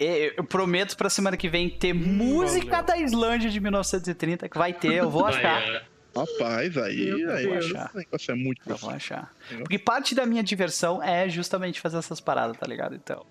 é 0.00 0.34
eu 0.38 0.44
prometo 0.44 0.96
pra 0.96 1.08
semana 1.08 1.36
que 1.36 1.48
vem 1.48 1.70
ter 1.70 1.94
hum, 1.94 1.98
música 1.98 2.82
valeu. 2.82 2.86
da 2.86 2.98
Islândia 2.98 3.50
de 3.50 3.60
1930, 3.60 4.48
que 4.48 4.58
vai 4.58 4.72
ter, 4.72 4.94
eu 4.94 5.10
vou 5.10 5.24
achar. 5.24 5.62
É. 5.62 5.92
Rapaz, 6.14 6.76
aí, 6.76 7.24
aí 7.30 7.46
vou 7.46 7.58
achar. 7.58 7.86
esse 7.86 7.96
negócio 7.96 8.32
é 8.32 8.34
muito 8.34 8.60
Eu 8.66 8.76
vou 8.76 8.90
achar. 8.90 9.32
Porque 9.58 9.78
parte 9.78 10.14
da 10.14 10.26
minha 10.26 10.42
diversão 10.42 11.02
é 11.02 11.28
justamente 11.28 11.80
fazer 11.80 11.96
essas 11.96 12.20
paradas, 12.20 12.56
tá 12.58 12.66
ligado? 12.66 12.94
Então, 12.94 13.24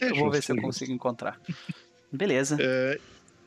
é 0.00 0.10
eu 0.10 0.14
vou 0.14 0.30
ver 0.30 0.42
se 0.42 0.52
eu 0.52 0.56
consigo 0.56 0.92
encontrar. 0.92 1.40
Beleza. 2.12 2.56
É, 2.60 2.98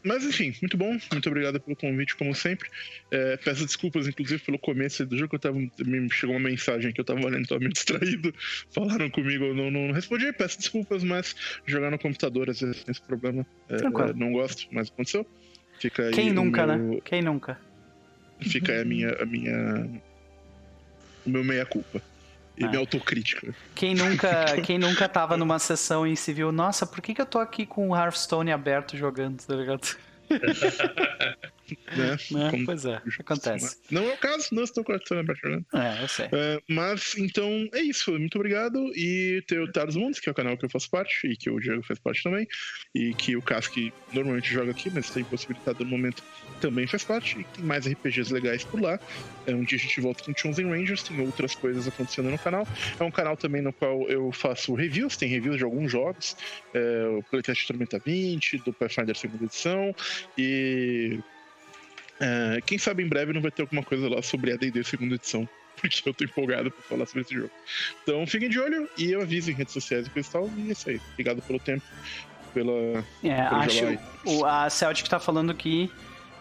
mas 0.03 0.25
enfim, 0.25 0.53
muito 0.61 0.77
bom. 0.77 0.97
Muito 1.11 1.29
obrigado 1.29 1.59
pelo 1.59 1.75
convite, 1.75 2.15
como 2.15 2.33
sempre. 2.35 2.69
É, 3.11 3.37
peço 3.37 3.65
desculpas, 3.65 4.07
inclusive, 4.07 4.41
pelo 4.43 4.59
começo 4.59 5.05
do 5.05 5.17
jogo. 5.17 5.29
Que 5.29 5.35
eu 5.35 5.39
tava, 5.39 5.57
me 5.57 6.09
chegou 6.11 6.35
uma 6.35 6.49
mensagem 6.49 6.91
que 6.91 6.99
eu 6.99 7.05
tava 7.05 7.25
olhando, 7.25 7.47
tava 7.47 7.59
meio 7.59 7.71
distraído. 7.73 8.33
Falaram 8.71 9.09
comigo, 9.09 9.45
eu 9.45 9.55
não, 9.55 9.71
não 9.71 9.91
respondi. 9.91 10.31
Peço 10.33 10.57
desculpas, 10.59 11.03
mas 11.03 11.35
jogar 11.65 11.89
no 11.91 11.99
computador 11.99 12.49
às 12.49 12.59
vezes 12.59 12.83
tem 12.83 12.91
esse 12.91 13.01
problema. 13.01 13.45
É, 13.69 13.75
é, 13.75 14.13
não 14.13 14.33
gosto, 14.33 14.67
mas 14.71 14.89
aconteceu. 14.89 15.25
Fica 15.79 16.11
Quem 16.11 16.31
nunca, 16.31 16.67
meu... 16.67 16.95
né? 16.95 17.01
Quem 17.03 17.21
nunca? 17.21 17.59
Fica 18.41 18.71
aí 18.71 18.81
a 18.81 18.85
minha, 18.85 19.09
a 19.21 19.25
minha. 19.25 19.89
O 21.25 21.29
meu 21.29 21.43
meia-culpa. 21.43 22.01
E 22.57 22.63
ah. 22.63 22.67
minha 22.67 22.79
autocrítica. 22.79 23.53
Quem 23.73 23.95
nunca, 23.95 24.59
quem 24.61 24.77
nunca 24.77 25.09
tava 25.09 25.35
numa 25.37 25.59
sessão 25.59 26.05
e 26.05 26.15
se 26.15 26.31
viu, 26.33 26.51
nossa, 26.51 26.85
por 26.85 27.01
que, 27.01 27.13
que 27.13 27.21
eu 27.21 27.25
tô 27.25 27.39
aqui 27.39 27.65
com 27.65 27.89
o 27.89 27.95
Hearthstone 27.95 28.51
aberto 28.51 28.95
jogando, 28.95 29.41
tá 29.43 29.55
ligado? 29.55 29.97
né? 31.95 32.17
né? 32.31 32.63
Pois 32.65 32.85
é, 32.85 33.01
acontece. 33.19 33.77
Não 33.89 34.09
é 34.09 34.13
o 34.13 34.17
caso, 34.17 34.49
não 34.51 34.63
estou 34.63 34.83
com 34.83 34.91
a 34.91 34.95
aberto 34.95 35.41
jogando. 35.41 35.65
É, 35.73 36.03
eu 36.03 36.07
sei. 36.07 36.25
É, 36.31 36.61
mas, 36.67 37.15
então, 37.17 37.69
é 37.73 37.81
isso. 37.81 38.11
Muito 38.11 38.35
obrigado. 38.37 38.79
E 38.95 39.43
ter 39.47 39.59
o 39.59 39.71
Taros 39.71 39.95
Mundos, 39.95 40.19
que 40.19 40.29
é 40.29 40.31
o 40.31 40.35
canal 40.35 40.57
que 40.57 40.65
eu 40.65 40.69
faço 40.69 40.89
parte, 40.89 41.27
e 41.27 41.35
que 41.35 41.49
o 41.49 41.59
Diego 41.59 41.83
faz 41.83 41.99
parte 41.99 42.23
também, 42.23 42.47
e 42.93 43.13
que 43.13 43.35
o 43.35 43.41
Cask 43.41 43.75
normalmente 44.11 44.51
joga 44.51 44.71
aqui, 44.71 44.89
mas 44.89 45.09
tem 45.09 45.23
possibilidade 45.23 45.79
no 45.79 45.85
momento 45.85 46.23
também 46.61 46.87
faz 46.87 47.03
parte, 47.03 47.39
e 47.39 47.43
tem 47.43 47.65
mais 47.65 47.87
RPGs 47.87 48.33
legais 48.33 48.63
por 48.63 48.81
lá. 48.81 48.99
É, 49.45 49.53
um 49.53 49.63
dia 49.63 49.77
a 49.77 49.81
gente 49.81 49.99
volta 49.99 50.23
com 50.23 50.33
Chosen 50.35 50.69
Rangers, 50.69 51.03
tem 51.03 51.19
outras 51.19 51.55
coisas 51.55 51.87
acontecendo 51.87 52.29
no 52.29 52.39
canal. 52.39 52.67
É 52.99 53.03
um 53.03 53.11
canal 53.11 53.35
também 53.35 53.61
no 53.61 53.73
qual 53.73 54.07
eu 54.09 54.31
faço 54.31 54.73
reviews, 54.73 55.17
tem 55.17 55.27
reviews 55.29 55.57
de 55.57 55.63
alguns 55.63 55.91
jogos, 55.91 56.35
é, 56.73 57.07
o 57.17 57.23
Playtest 57.23 57.67
Tormenta 57.67 57.99
20, 57.99 58.59
do 58.59 58.73
Pathfinder 58.73 59.15
segunda 59.15 59.45
edição, 59.45 59.95
e 60.37 61.19
é, 62.23 62.61
quem 62.61 62.77
sabe 62.77 63.03
em 63.03 63.07
breve 63.07 63.33
não 63.33 63.41
vai 63.41 63.51
ter 63.51 63.63
alguma 63.63 63.83
coisa 63.83 64.07
lá 64.07 64.21
sobre 64.21 64.53
a 64.53 64.55
D&D 64.55 64.81
segunda 64.83 65.15
edição, 65.15 65.47
porque 65.79 66.07
eu 66.07 66.13
tô 66.13 66.23
empolgado 66.23 66.71
pra 66.71 66.81
falar 66.83 67.05
sobre 67.05 67.21
esse 67.21 67.33
jogo. 67.33 67.51
Então 68.01 68.25
fiquem 68.25 68.49
de 68.49 68.59
olho 68.59 68.89
e 68.97 69.11
eu 69.11 69.21
aviso 69.21 69.51
em 69.51 69.53
redes 69.53 69.73
sociais 69.73 70.07
e 70.07 70.23
tal, 70.23 70.49
e 70.57 70.69
é 70.69 70.71
isso 70.71 70.89
aí. 70.89 71.01
Obrigado 71.11 71.41
pelo 71.41 71.59
tempo, 71.59 71.83
pela... 72.53 73.03
É, 73.23 73.41
acho... 73.41 73.99
O, 74.25 74.45
a 74.45 74.69
Celtic 74.69 75.09
tá 75.09 75.19
falando 75.19 75.53
que 75.53 75.91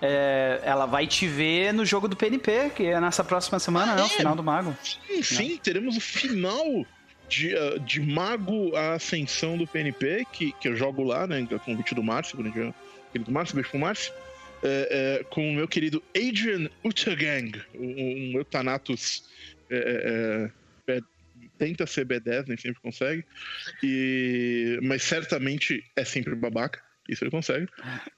é, 0.01 0.61
ela 0.62 0.86
vai 0.86 1.07
te 1.07 1.27
ver 1.27 1.73
no 1.73 1.85
jogo 1.85 2.07
do 2.07 2.17
PNP, 2.17 2.70
que 2.77 2.86
é 2.86 3.01
nessa 3.01 3.25
próxima 3.25 3.59
semana, 3.59 3.93
ah, 3.93 3.97
né? 3.97 4.02
É? 4.02 4.05
O 4.05 4.09
final 4.09 4.36
do 4.36 4.43
Mago. 4.43 4.77
Sim, 4.83 5.23
sim, 5.23 5.61
teremos 5.62 5.97
o 5.97 6.01
final 6.01 6.86
de, 7.28 7.55
uh, 7.55 7.81
de 7.81 8.01
Mago 8.01 8.77
a 8.77 8.94
Ascensão 8.94 9.57
do 9.57 9.67
PNP, 9.67 10.27
que, 10.33 10.52
que 10.52 10.69
eu 10.69 10.77
jogo 10.77 11.02
lá, 11.02 11.27
né? 11.27 11.44
Com 11.44 11.57
o 11.57 11.61
convite 11.61 11.94
do 11.94 12.02
Márcio, 12.02 12.36
grande 12.36 12.75
querido 13.12 13.31
Márcio, 13.31 13.55
beijo 13.55 13.70
pro 13.70 13.78
Márcio. 13.78 14.12
É, 14.65 15.18
é, 15.20 15.24
com 15.24 15.50
o 15.50 15.55
meu 15.55 15.66
querido 15.66 16.02
Adrian 16.16 16.70
Utagang, 16.84 17.50
um, 17.74 18.32
um 18.34 18.39
Eutanatus 18.39 19.24
é, 19.68 20.50
é, 20.86 20.92
é 20.92 21.00
tenta 21.58 21.86
ser 21.86 22.07
B10, 22.07 22.47
nem 22.47 22.57
sempre 22.57 22.81
consegue, 22.81 23.24
e, 23.82 24.78
mas 24.82 25.02
certamente 25.02 25.84
é 25.97 26.05
sempre 26.05 26.34
babaca. 26.34 26.81
Isso 27.08 27.24
ele 27.24 27.31
consegue. 27.32 27.66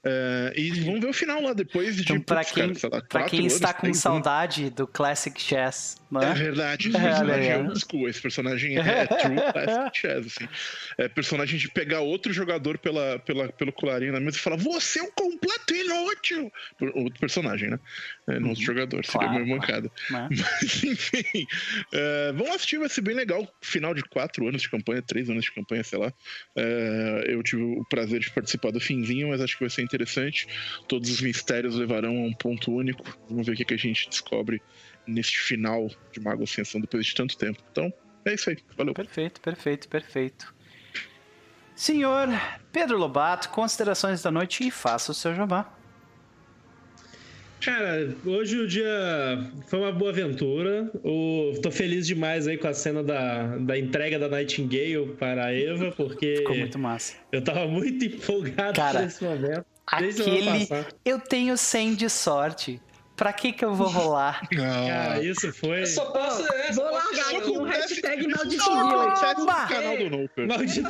É, 0.03 0.53
e 0.55 0.69
vamos 0.81 1.01
ver 1.01 1.07
o 1.07 1.13
final 1.13 1.41
lá 1.41 1.53
depois 1.53 1.95
de. 1.95 2.03
Então, 2.03 2.21
pra 2.21 2.37
putz, 2.37 2.51
quem, 2.51 2.73
cara, 2.73 2.95
lá, 2.95 3.01
pra 3.09 3.23
quem 3.25 3.47
está 3.47 3.69
anos, 3.69 3.75
com 3.77 3.81
três 3.81 3.97
saudade 3.97 4.69
do 4.69 4.85
Classic 4.87 5.41
Chess, 5.41 5.97
não 6.11 6.21
É 6.21 6.31
é? 6.31 6.33
verdade, 6.35 6.89
esse 6.89 6.97
É, 6.97 7.01
personagem 7.01 7.49
é 7.49 7.57
old 7.57 7.79
school, 7.79 8.07
esse 8.07 8.21
personagem 8.21 8.77
é 8.77 9.07
true 9.07 9.35
classic 9.51 9.97
chess, 9.97 10.27
assim. 10.27 10.47
É 10.99 11.07
personagem 11.07 11.57
de 11.57 11.67
pegar 11.69 12.01
outro 12.01 12.31
jogador 12.31 12.77
pela, 12.77 13.17
pela, 13.19 13.51
pelo 13.51 13.73
colarinho 13.73 14.13
na 14.13 14.19
mesa 14.19 14.37
e 14.37 14.39
falar, 14.39 14.57
você 14.57 14.99
é 14.99 15.03
um 15.03 15.11
completo 15.11 15.73
inútil! 15.75 16.51
Outro 16.93 17.19
personagem, 17.19 17.71
né? 17.71 17.79
É, 18.27 18.39
não 18.39 18.49
outro 18.49 18.63
jogador, 18.63 19.03
seria 19.03 19.27
Uhum. 19.27 19.33
Claro, 19.33 19.45
meio 19.45 19.57
mancada. 19.57 19.91
Né? 20.11 20.29
Mas, 20.61 20.83
enfim, 20.83 21.45
é, 21.91 22.31
vamos 22.33 22.55
assistir, 22.55 22.77
vai 22.77 22.89
ser 22.89 23.01
bem 23.01 23.15
legal. 23.15 23.47
Final 23.61 23.93
de 23.95 24.03
quatro 24.03 24.47
anos 24.47 24.61
de 24.61 24.69
campanha, 24.69 25.01
três 25.01 25.27
anos 25.29 25.43
de 25.45 25.51
campanha, 25.51 25.83
sei 25.83 25.97
lá. 25.97 26.13
É, 26.55 27.25
eu 27.29 27.41
tive 27.41 27.63
o 27.63 27.83
prazer 27.89 28.19
de 28.19 28.29
participar 28.29 28.74
do 28.75 28.79
finzinho, 28.79 29.29
mas 29.29 29.41
acho 29.41 29.57
que 29.57 29.63
vai 29.63 29.69
ser 29.69 29.81
interessante. 29.81 30.47
Todos 30.87 31.09
os 31.09 31.21
mistérios 31.21 31.75
levarão 31.75 32.17
a 32.17 32.27
um 32.27 32.33
ponto 32.33 32.71
único. 32.71 33.03
Vamos 33.29 33.47
ver 33.47 33.53
o 33.53 33.55
que, 33.55 33.73
a 33.73 33.77
gente 33.77 34.09
descobre 34.09 34.61
neste 35.07 35.39
final 35.39 35.89
de 36.11 36.19
Mago 36.19 36.43
Ascensão 36.43 36.79
depois 36.79 37.05
de 37.05 37.15
tanto 37.15 37.37
tempo. 37.37 37.61
Então, 37.71 37.91
é 38.25 38.33
isso 38.33 38.49
aí. 38.49 38.57
Valeu. 38.77 38.93
Perfeito, 38.93 39.41
perfeito, 39.41 39.87
perfeito. 39.87 40.53
Senhor 41.75 42.29
Pedro 42.71 42.97
Lobato, 42.97 43.49
considerações 43.49 44.21
da 44.21 44.31
noite 44.31 44.65
e 44.65 44.71
faça 44.71 45.11
o 45.11 45.15
seu 45.15 45.35
jabá. 45.35 45.74
Cara, 47.61 48.15
hoje 48.25 48.59
o 48.59 48.67
dia 48.67 48.89
foi 49.67 49.79
uma 49.79 49.91
boa 49.91 50.11
aventura. 50.11 50.89
O... 51.03 51.53
Tô 51.61 51.71
feliz 51.71 52.05
demais 52.05 52.47
aí 52.47 52.57
com 52.57 52.67
a 52.67 52.73
cena 52.73 53.03
da, 53.03 53.57
da 53.57 53.77
entrega 53.77 54.19
da 54.19 54.29
Nightingale 54.29 55.15
para 55.17 55.45
a 55.45 55.53
Eva, 55.53 55.91
porque 55.91 56.37
Ficou 56.37 56.55
muito 56.55 56.77
massa. 56.77 57.13
eu 57.31 57.41
tava 57.43 57.67
muito 57.67 58.05
empolgado 58.05 58.75
Cara, 58.75 59.01
nesse 59.01 59.23
momento. 59.23 59.65
Aquele. 59.87 60.67
Eu 61.03 61.19
tenho 61.19 61.57
100 61.57 61.95
de 61.95 62.09
sorte. 62.09 62.81
Pra 63.15 63.31
que 63.31 63.53
que 63.53 63.63
eu 63.63 63.73
vou 63.73 63.87
rolar? 63.87 64.45
Cara, 64.53 65.23
isso 65.23 65.51
foi. 65.53 65.81
Eu 65.83 65.87
só 65.87 66.05
posso. 66.05 66.43
é, 66.53 66.73
só 66.73 66.81
Vou 66.83 66.91
posso 66.91 67.15
largar 67.15 67.35
aqui 67.41 67.49
um 67.49 67.61
o- 67.61 67.63
hashtag 67.63 68.19
Isso 68.27 68.29
maldito 68.37 68.69
Oba! 68.69 69.67
canal 69.67 69.97
do 69.97 70.09
Noper. 70.09 70.47
Maldito 70.47 70.89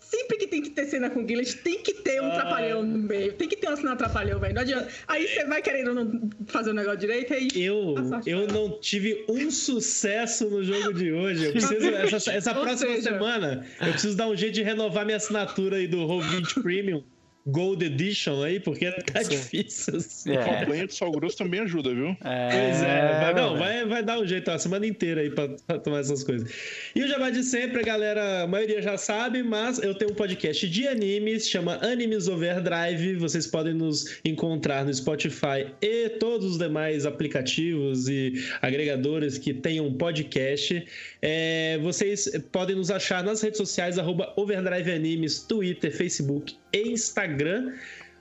Sempre 0.00 0.36
que 0.36 0.46
tem 0.46 0.62
que 0.62 0.70
ter 0.70 0.84
cena 0.86 1.10
com 1.10 1.26
Gillet, 1.26 1.56
tem 1.56 1.82
que 1.82 1.94
ter 1.94 2.20
um 2.22 2.30
Ah. 2.30 2.34
trapalhão 2.34 2.82
no 2.84 2.98
meio. 2.98 3.32
Tem 3.32 3.48
que 3.48 3.56
ter 3.56 3.66
uma 3.66 3.76
cena 3.76 3.96
trapalhão, 3.96 4.38
velho. 4.38 4.54
Não 4.54 4.62
adianta. 4.62 4.88
Aí 5.08 5.26
você 5.26 5.44
vai 5.46 5.60
querendo 5.60 5.92
não 5.94 6.30
fazer 6.46 6.70
o 6.70 6.74
negócio 6.74 7.00
direito, 7.00 7.32
aí. 7.34 7.48
Eu, 7.56 7.94
a 7.98 8.20
eu 8.24 8.46
não 8.46 8.78
tive 8.78 9.24
um 9.28 9.50
sucesso 9.50 10.48
no 10.48 10.62
jogo 10.62 10.92
de 10.92 11.10
hoje. 11.12 11.46
Eu 11.46 11.52
preciso, 11.52 11.88
essa, 11.88 12.32
essa 12.32 12.52
Ou 12.56 12.62
próxima 12.64 12.94
seja- 12.94 13.10
semana, 13.12 13.66
eu 13.80 13.90
preciso 13.92 14.16
dar 14.16 14.28
um 14.28 14.36
jeito 14.36 14.54
de 14.54 14.62
renovar 14.62 15.04
minha 15.04 15.16
assinatura 15.16 15.78
aí 15.78 15.88
do 15.88 15.96
Roll20 16.06 16.62
Premium 16.62 17.02
Gold 17.46 17.84
Edition 17.84 18.42
aí, 18.42 18.58
porque 18.58 18.90
tá 18.90 19.22
Sim. 19.22 19.30
difícil. 19.30 19.96
assim. 19.96 20.32
É. 20.32 20.38
A 20.38 20.60
campanha 20.60 20.86
do 20.86 20.94
Sal 20.94 21.10
Grosso 21.12 21.36
também 21.36 21.60
ajuda, 21.60 21.94
viu? 21.94 22.16
Pois 22.20 22.82
é, 22.82 23.20
vai, 23.20 23.34
não, 23.34 23.58
vai, 23.58 23.84
vai 23.84 24.02
dar 24.02 24.18
um 24.18 24.26
jeito 24.26 24.50
a 24.50 24.58
semana 24.58 24.86
inteira 24.86 25.20
aí 25.20 25.30
pra, 25.30 25.48
pra 25.66 25.78
tomar 25.78 26.00
essas 26.00 26.24
coisas. 26.24 26.50
E 26.94 27.02
o 27.02 27.08
Jabá 27.08 27.28
de 27.28 27.42
sempre, 27.42 27.80
a 27.80 27.84
galera, 27.84 28.42
a 28.42 28.46
maioria 28.46 28.80
já 28.80 28.96
sabe, 28.96 29.42
mas 29.42 29.78
eu 29.78 29.94
tenho 29.94 30.12
um 30.12 30.14
podcast 30.14 30.66
de 30.68 30.88
animes, 30.88 31.46
chama 31.48 31.78
Animes 31.84 32.28
Overdrive. 32.28 33.16
Vocês 33.16 33.46
podem 33.46 33.74
nos 33.74 34.20
encontrar 34.24 34.84
no 34.86 34.94
Spotify 34.94 35.66
e 35.82 36.08
todos 36.08 36.52
os 36.52 36.58
demais 36.58 37.04
aplicativos 37.04 38.08
e 38.08 38.42
agregadores 38.62 39.36
que 39.36 39.52
tenham 39.52 39.92
podcast. 39.92 40.86
É, 41.20 41.78
vocês 41.82 42.30
podem 42.50 42.76
nos 42.76 42.90
achar 42.90 43.22
nas 43.22 43.42
redes 43.42 43.58
sociais, 43.58 43.98
arroba 43.98 44.32
Overdrive 44.36 44.90
Animes, 44.90 45.40
Twitter, 45.40 45.94
Facebook 45.94 46.56
e 46.74 46.88
Instagram. 46.92 47.72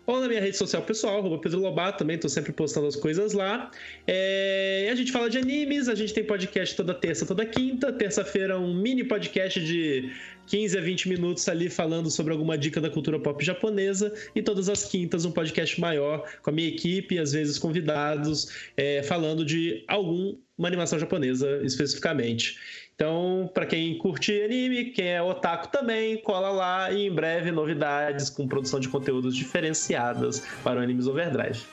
Ou 0.06 0.20
na 0.20 0.28
minha 0.28 0.42
rede 0.42 0.58
social 0.58 0.82
pessoal, 0.82 1.20
arroba 1.20 1.38
Pedro 1.38 1.62
Lobato, 1.62 2.00
também 2.00 2.18
tô 2.18 2.28
sempre 2.28 2.52
postando 2.52 2.88
as 2.88 2.96
coisas 2.96 3.32
lá. 3.32 3.72
É, 4.06 4.90
a 4.92 4.96
gente 4.96 5.14
fala 5.14 5.30
de 5.30 5.38
animes, 5.38 5.88
a 5.88 5.96
gente 5.96 6.14
tem 6.14 6.26
podcast 6.26 6.76
toda 6.76 6.94
terça, 6.94 7.26
toda 7.26 7.46
quinta. 7.46 7.92
Terça-feira, 7.94 8.60
um 8.60 8.74
mini 8.74 9.06
podcast 9.06 9.64
de 9.64 10.12
15 10.48 10.78
a 10.78 10.82
20 10.82 11.08
minutos 11.08 11.48
ali 11.48 11.70
falando 11.70 12.12
sobre 12.12 12.34
alguma 12.34 12.58
dica 12.58 12.82
da 12.82 12.90
cultura 12.90 13.18
pop 13.18 13.44
japonesa. 13.44 14.14
E 14.36 14.42
todas 14.42 14.68
as 14.68 14.84
quintas, 14.84 15.24
um 15.24 15.32
podcast 15.32 15.80
maior 15.80 16.30
com 16.42 16.50
a 16.50 16.54
minha 16.54 16.68
equipe, 16.68 17.18
às 17.18 17.32
vezes 17.32 17.58
convidados, 17.58 18.72
é, 18.76 19.02
falando 19.04 19.46
de 19.46 19.86
alguma 19.88 20.38
animação 20.68 21.00
japonesa 21.00 21.62
especificamente. 21.64 22.58
Então, 22.96 23.50
para 23.54 23.66
quem 23.66 23.98
curte 23.98 24.32
anime, 24.44 24.86
quem 24.92 25.08
é 25.14 25.22
otaku 25.22 25.68
também, 25.70 26.18
cola 26.22 26.50
lá 26.52 26.92
e 26.92 27.08
em 27.08 27.12
breve 27.14 27.52
novidades 27.52 28.30
com 28.30 28.48
produção 28.48 28.80
de 28.80 28.88
conteúdos 28.88 29.36
diferenciadas 29.36 30.42
para 30.64 30.80
o 30.80 30.84
Animes 30.84 31.08
Overdrive. 31.08 31.64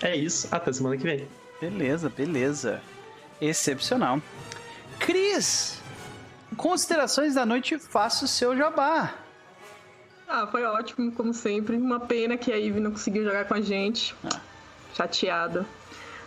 É 0.00 0.14
isso, 0.16 0.48
até 0.50 0.72
semana 0.72 0.96
que 0.96 1.02
vem. 1.02 1.26
Beleza, 1.60 2.08
beleza. 2.08 2.80
Excepcional. 3.40 4.22
Cris, 4.98 5.80
considerações 6.56 7.34
da 7.34 7.44
noite, 7.44 7.78
faça 7.78 8.24
o 8.24 8.28
seu 8.28 8.56
jabá. 8.56 9.14
Ah, 10.28 10.46
foi 10.46 10.62
ótimo, 10.62 11.10
como 11.12 11.34
sempre. 11.34 11.76
Uma 11.76 11.98
pena 11.98 12.36
que 12.36 12.52
a 12.52 12.56
Ivy 12.56 12.78
não 12.78 12.92
conseguiu 12.92 13.24
jogar 13.24 13.46
com 13.46 13.54
a 13.54 13.60
gente. 13.60 14.14
Ah. 14.24 14.40
Chateada. 14.94 15.66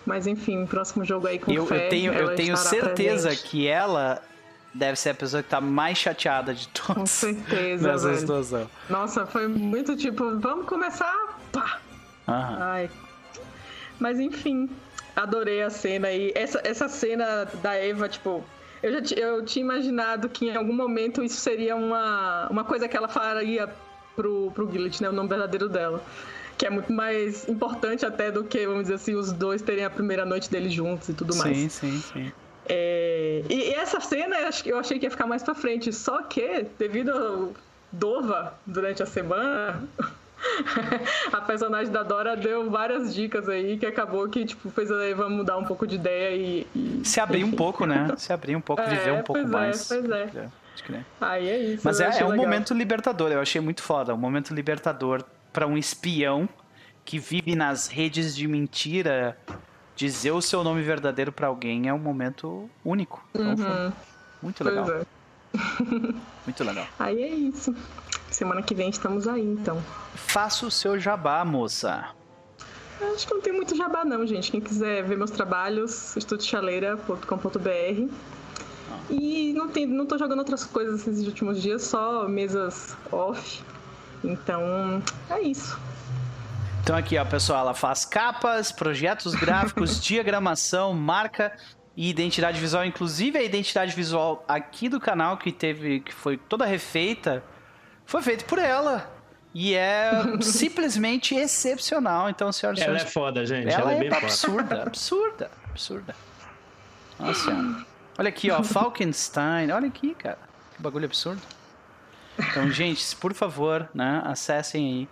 Mas 0.05 0.27
enfim, 0.27 0.65
próximo 0.65 1.05
jogo 1.05 1.27
aí 1.27 1.39
com 1.39 1.49
Eu, 1.51 1.65
fé. 1.65 1.85
eu 1.85 1.89
tenho, 1.89 2.13
eu 2.13 2.35
tenho 2.35 2.57
certeza 2.57 3.29
presente. 3.29 3.47
que 3.49 3.67
ela 3.67 4.21
deve 4.73 4.97
ser 4.99 5.11
a 5.11 5.13
pessoa 5.13 5.43
que 5.43 5.49
tá 5.49 5.61
mais 5.61 5.97
chateada 5.97 6.53
de 6.53 6.67
Com 6.69 6.93
todos 6.95 7.11
certeza, 7.11 7.87
nessa 7.91 8.07
velho. 8.07 8.19
situação. 8.19 8.69
Nossa, 8.89 9.25
foi 9.25 9.47
muito 9.47 9.95
tipo, 9.95 10.39
vamos 10.39 10.65
começar? 10.67 11.39
Pá! 11.51 11.79
Aham. 12.27 12.57
Ai. 12.59 12.89
Mas 13.99 14.19
enfim, 14.19 14.69
adorei 15.15 15.61
a 15.61 15.69
cena 15.69 16.07
aí. 16.07 16.31
Essa, 16.35 16.61
essa 16.63 16.87
cena 16.89 17.45
da 17.61 17.73
Eva, 17.75 18.09
tipo, 18.09 18.43
eu 18.81 18.91
já 18.91 19.15
eu 19.15 19.45
tinha 19.45 19.63
imaginado 19.63 20.27
que 20.29 20.47
em 20.47 20.55
algum 20.55 20.73
momento 20.73 21.23
isso 21.23 21.37
seria 21.39 21.75
uma, 21.75 22.47
uma 22.49 22.63
coisa 22.63 22.87
que 22.87 22.97
ela 22.97 23.07
faria 23.07 23.69
pro, 24.15 24.51
pro 24.51 24.69
Gillet, 24.71 25.01
né? 25.01 25.09
O 25.09 25.13
nome 25.13 25.29
verdadeiro 25.29 25.69
dela. 25.69 26.03
Que 26.57 26.67
é 26.67 26.69
muito 26.69 26.91
mais 26.93 27.47
importante 27.49 28.05
até 28.05 28.31
do 28.31 28.43
que, 28.43 28.65
vamos 28.67 28.83
dizer 28.83 28.95
assim, 28.95 29.15
os 29.15 29.31
dois 29.31 29.61
terem 29.61 29.85
a 29.85 29.89
primeira 29.89 30.23
noite 30.25 30.49
deles 30.51 30.71
juntos 30.71 31.09
e 31.09 31.13
tudo 31.13 31.35
mais. 31.35 31.57
Sim, 31.57 31.69
sim, 31.69 32.01
sim. 32.13 32.31
É, 32.69 33.41
E, 33.49 33.69
e 33.69 33.73
essa 33.73 33.99
cena 33.99 34.37
eu 34.65 34.77
achei 34.77 34.99
que 34.99 35.05
ia 35.05 35.11
ficar 35.11 35.27
mais 35.27 35.43
pra 35.43 35.53
frente, 35.55 35.91
só 35.91 36.21
que, 36.23 36.65
devido 36.79 37.09
ao 37.11 37.51
Dova 37.91 38.53
durante 38.65 39.03
a 39.03 39.05
semana, 39.05 39.83
a 41.31 41.41
personagem 41.41 41.91
da 41.91 42.03
Dora 42.03 42.35
deu 42.35 42.69
várias 42.69 43.13
dicas 43.13 43.47
aí 43.47 43.77
que 43.77 43.85
acabou 43.85 44.27
que 44.29 44.45
tipo, 44.45 44.69
fez 44.69 44.91
a 44.91 45.03
Eva 45.05 45.29
mudar 45.29 45.57
um 45.57 45.63
pouco 45.63 45.85
de 45.85 45.95
ideia 45.95 46.35
e. 46.35 46.67
e- 46.75 47.01
Se 47.05 47.19
abrir 47.19 47.43
um 47.43 47.47
enfim. 47.47 47.55
pouco, 47.57 47.85
né? 47.85 48.07
Se 48.17 48.31
abrir 48.33 48.55
um 48.55 48.61
pouco, 48.61 48.81
É, 48.81 48.87
viver 48.89 49.11
um 49.13 49.23
pouco 49.23 49.41
é, 49.41 49.45
mais. 49.45 49.87
pois 49.87 50.09
é. 50.09 50.25
Pode 50.27 50.83
crer. 50.85 51.05
Aí 51.21 51.47
é 51.49 51.57
isso. 51.59 51.81
Mas 51.85 51.99
é, 51.99 52.05
é 52.05 52.25
um 52.25 52.29
legal. 52.29 52.35
momento 52.45 52.73
libertador, 52.73 53.31
eu 53.31 53.39
achei 53.39 53.61
muito 53.61 53.81
foda. 53.83 54.13
Um 54.13 54.17
momento 54.17 54.53
libertador 54.53 55.23
pra 55.51 55.67
um 55.67 55.77
espião 55.77 56.49
que 57.05 57.19
vive 57.19 57.55
nas 57.55 57.87
redes 57.87 58.35
de 58.35 58.47
mentira. 58.47 59.37
Dizer 59.95 60.31
o 60.31 60.41
seu 60.41 60.63
nome 60.63 60.81
verdadeiro 60.81 61.31
pra 61.31 61.47
alguém 61.47 61.87
é 61.87 61.93
um 61.93 61.99
momento 61.99 62.69
único. 62.83 63.23
Então, 63.33 63.55
foi 63.55 63.65
Uhum, 63.67 63.91
muito 64.41 64.63
legal, 64.63 64.89
é. 64.89 65.01
muito 66.45 66.63
legal. 66.63 66.87
Aí 66.97 67.21
é 67.21 67.29
isso. 67.29 67.75
Semana 68.31 68.63
que 68.63 68.73
vem 68.73 68.89
estamos 68.89 69.27
aí, 69.27 69.43
então. 69.45 69.79
Faça 70.15 70.65
o 70.65 70.71
seu 70.71 70.97
jabá, 70.99 71.45
moça. 71.45 72.09
Acho 73.13 73.27
que 73.27 73.33
não 73.33 73.41
tem 73.41 73.53
muito 73.53 73.75
jabá 73.75 74.03
não, 74.03 74.25
gente. 74.25 74.49
Quem 74.51 74.59
quiser 74.61 75.03
ver 75.03 75.15
meus 75.15 75.29
trabalhos, 75.29 76.15
estudochaleira.com.br. 76.17 78.09
E 79.09 79.53
não, 79.53 79.67
tem, 79.67 79.85
não 79.85 80.05
tô 80.07 80.17
jogando 80.17 80.39
outras 80.39 80.63
coisas 80.65 81.05
esses 81.07 81.27
últimos 81.27 81.61
dias, 81.61 81.83
só 81.83 82.27
mesas 82.27 82.95
off. 83.11 83.61
Então, 84.23 85.03
é 85.29 85.41
isso. 85.41 85.77
Então 86.83 86.97
aqui, 86.97 87.17
ó, 87.17 87.23
pessoal, 87.23 87.61
ela 87.61 87.73
faz 87.73 88.03
capas, 88.03 88.69
projetos 88.71 89.33
gráficos, 89.35 89.99
diagramação, 90.03 90.93
marca 90.93 91.57
e 91.95 92.09
identidade 92.09 92.59
visual, 92.59 92.83
inclusive 92.85 93.37
a 93.37 93.41
identidade 93.41 93.95
visual 93.95 94.43
aqui 94.47 94.89
do 94.89 94.99
canal 94.99 95.37
que 95.37 95.51
teve 95.51 96.01
que 96.01 96.13
foi 96.13 96.35
toda 96.35 96.65
refeita, 96.65 97.41
foi 98.05 98.21
feita 98.21 98.43
por 98.45 98.59
ela. 98.59 99.09
E 99.53 99.75
é 99.75 100.11
simplesmente 100.41 101.35
excepcional. 101.35 102.29
Então, 102.29 102.51
senhoras 102.51 102.79
e 102.79 102.83
Ela 102.83 102.95
é 102.95 102.97
senhores, 102.97 103.13
foda, 103.13 103.45
gente. 103.45 103.69
ela, 103.69 103.81
Ela, 103.81 103.93
é 103.93 103.95
é 103.95 103.99
bem 103.99 104.09
foda. 104.11 104.25
absurda, 104.25 104.83
absurda, 104.83 105.51
absurda. 105.69 106.15
Nossa 107.19 107.45
senhora. 107.45 107.85
Olha 108.17 108.29
aqui, 108.29 108.51
ó, 108.51 108.61
Falkenstein. 108.61 109.71
Olha 109.71 109.87
aqui, 109.87 110.13
cara. 110.15 110.39
Que 110.75 110.81
bagulho 110.81 111.05
absurdo. 111.05 111.41
Então, 112.37 112.69
gente, 112.71 113.15
por 113.17 113.33
favor, 113.33 113.87
né, 113.93 114.21
acessem 114.25 114.85
aí 114.85 115.09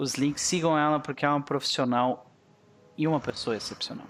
os 0.00 0.14
links, 0.14 0.42
sigam 0.42 0.78
ela 0.78 0.98
porque 0.98 1.26
é 1.26 1.28
uma 1.28 1.42
profissional 1.42 2.26
e 2.96 3.06
uma 3.06 3.20
pessoa 3.20 3.54
excepcional. 3.54 4.06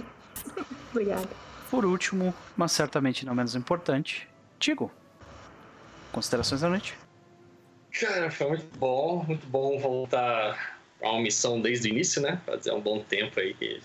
Obrigada. 0.91 1.28
Por 1.69 1.85
último, 1.85 2.33
mas 2.57 2.73
certamente 2.73 3.27
não 3.27 3.35
menos 3.35 3.55
importante, 3.57 4.28
Tigo. 4.59 4.91
Considerações 6.12 6.60
da 6.60 6.69
noite? 6.69 6.97
Cara, 7.93 8.31
foi 8.31 8.49
muito 8.49 8.78
bom, 8.78 9.25
muito 9.27 9.47
bom 9.49 9.78
voltar 9.78 10.78
a 11.02 11.10
uma 11.10 11.20
missão 11.20 11.60
desde 11.60 11.89
o 11.89 11.93
início, 11.93 12.23
né? 12.23 12.41
Fazia 12.47 12.75
um 12.75 12.81
bom 12.81 13.01
tempo 13.01 13.41
aí 13.41 13.55
que 13.55 13.81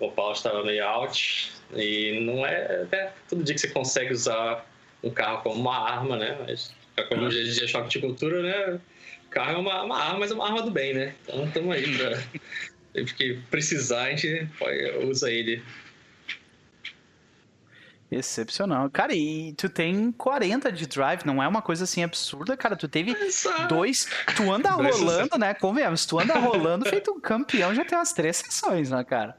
o 0.00 0.10
Paulo 0.10 0.32
estava 0.32 0.64
meio 0.64 0.84
out. 0.84 1.52
E 1.72 2.20
não 2.24 2.44
é, 2.44 2.86
é 2.90 3.12
todo 3.28 3.42
dia 3.42 3.54
que 3.54 3.60
você 3.60 3.68
consegue 3.68 4.12
usar 4.12 4.66
um 5.02 5.10
carro 5.10 5.42
como 5.42 5.60
uma 5.60 5.76
arma, 5.76 6.16
né? 6.16 6.36
Mas, 6.46 6.72
como 7.08 7.22
hoje 7.22 7.52
dia 7.52 7.68
choque 7.68 7.88
de 7.88 8.00
cultura, 8.00 8.42
né? 8.42 8.80
Carro 9.34 9.52
é 9.52 9.56
uma, 9.56 9.82
uma 9.82 9.98
arma, 9.98 10.20
mas 10.20 10.30
é 10.30 10.34
uma 10.34 10.46
arma 10.46 10.62
do 10.62 10.70
bem, 10.70 10.94
né? 10.94 11.14
Então 11.22 11.44
estamos 11.44 11.74
aí 11.74 11.96
pra. 11.96 12.22
Sempre 12.94 13.14
que 13.14 13.38
precisar, 13.50 14.04
a 14.04 14.10
gente 14.10 14.48
usa 15.02 15.28
ele 15.28 15.60
Excepcional. 18.10 18.88
Cara, 18.90 19.14
e 19.14 19.52
tu 19.54 19.68
tem 19.68 20.12
40 20.12 20.70
de 20.70 20.86
drive, 20.86 21.24
não 21.24 21.42
é 21.42 21.48
uma 21.48 21.60
coisa 21.60 21.84
assim 21.84 22.04
absurda, 22.04 22.56
cara. 22.56 22.76
Tu 22.76 22.86
teve 22.86 23.16
dois. 23.68 24.08
Tu 24.36 24.52
anda 24.52 24.70
rolando, 24.70 25.36
né? 25.38 25.54
Convenhamos, 25.54 26.06
tu 26.06 26.18
anda 26.18 26.38
rolando 26.38 26.88
feito 26.88 27.10
um 27.10 27.20
campeão, 27.20 27.74
já 27.74 27.84
tem 27.84 27.98
umas 27.98 28.12
três 28.12 28.36
sessões, 28.36 28.90
né, 28.90 29.02
cara? 29.02 29.36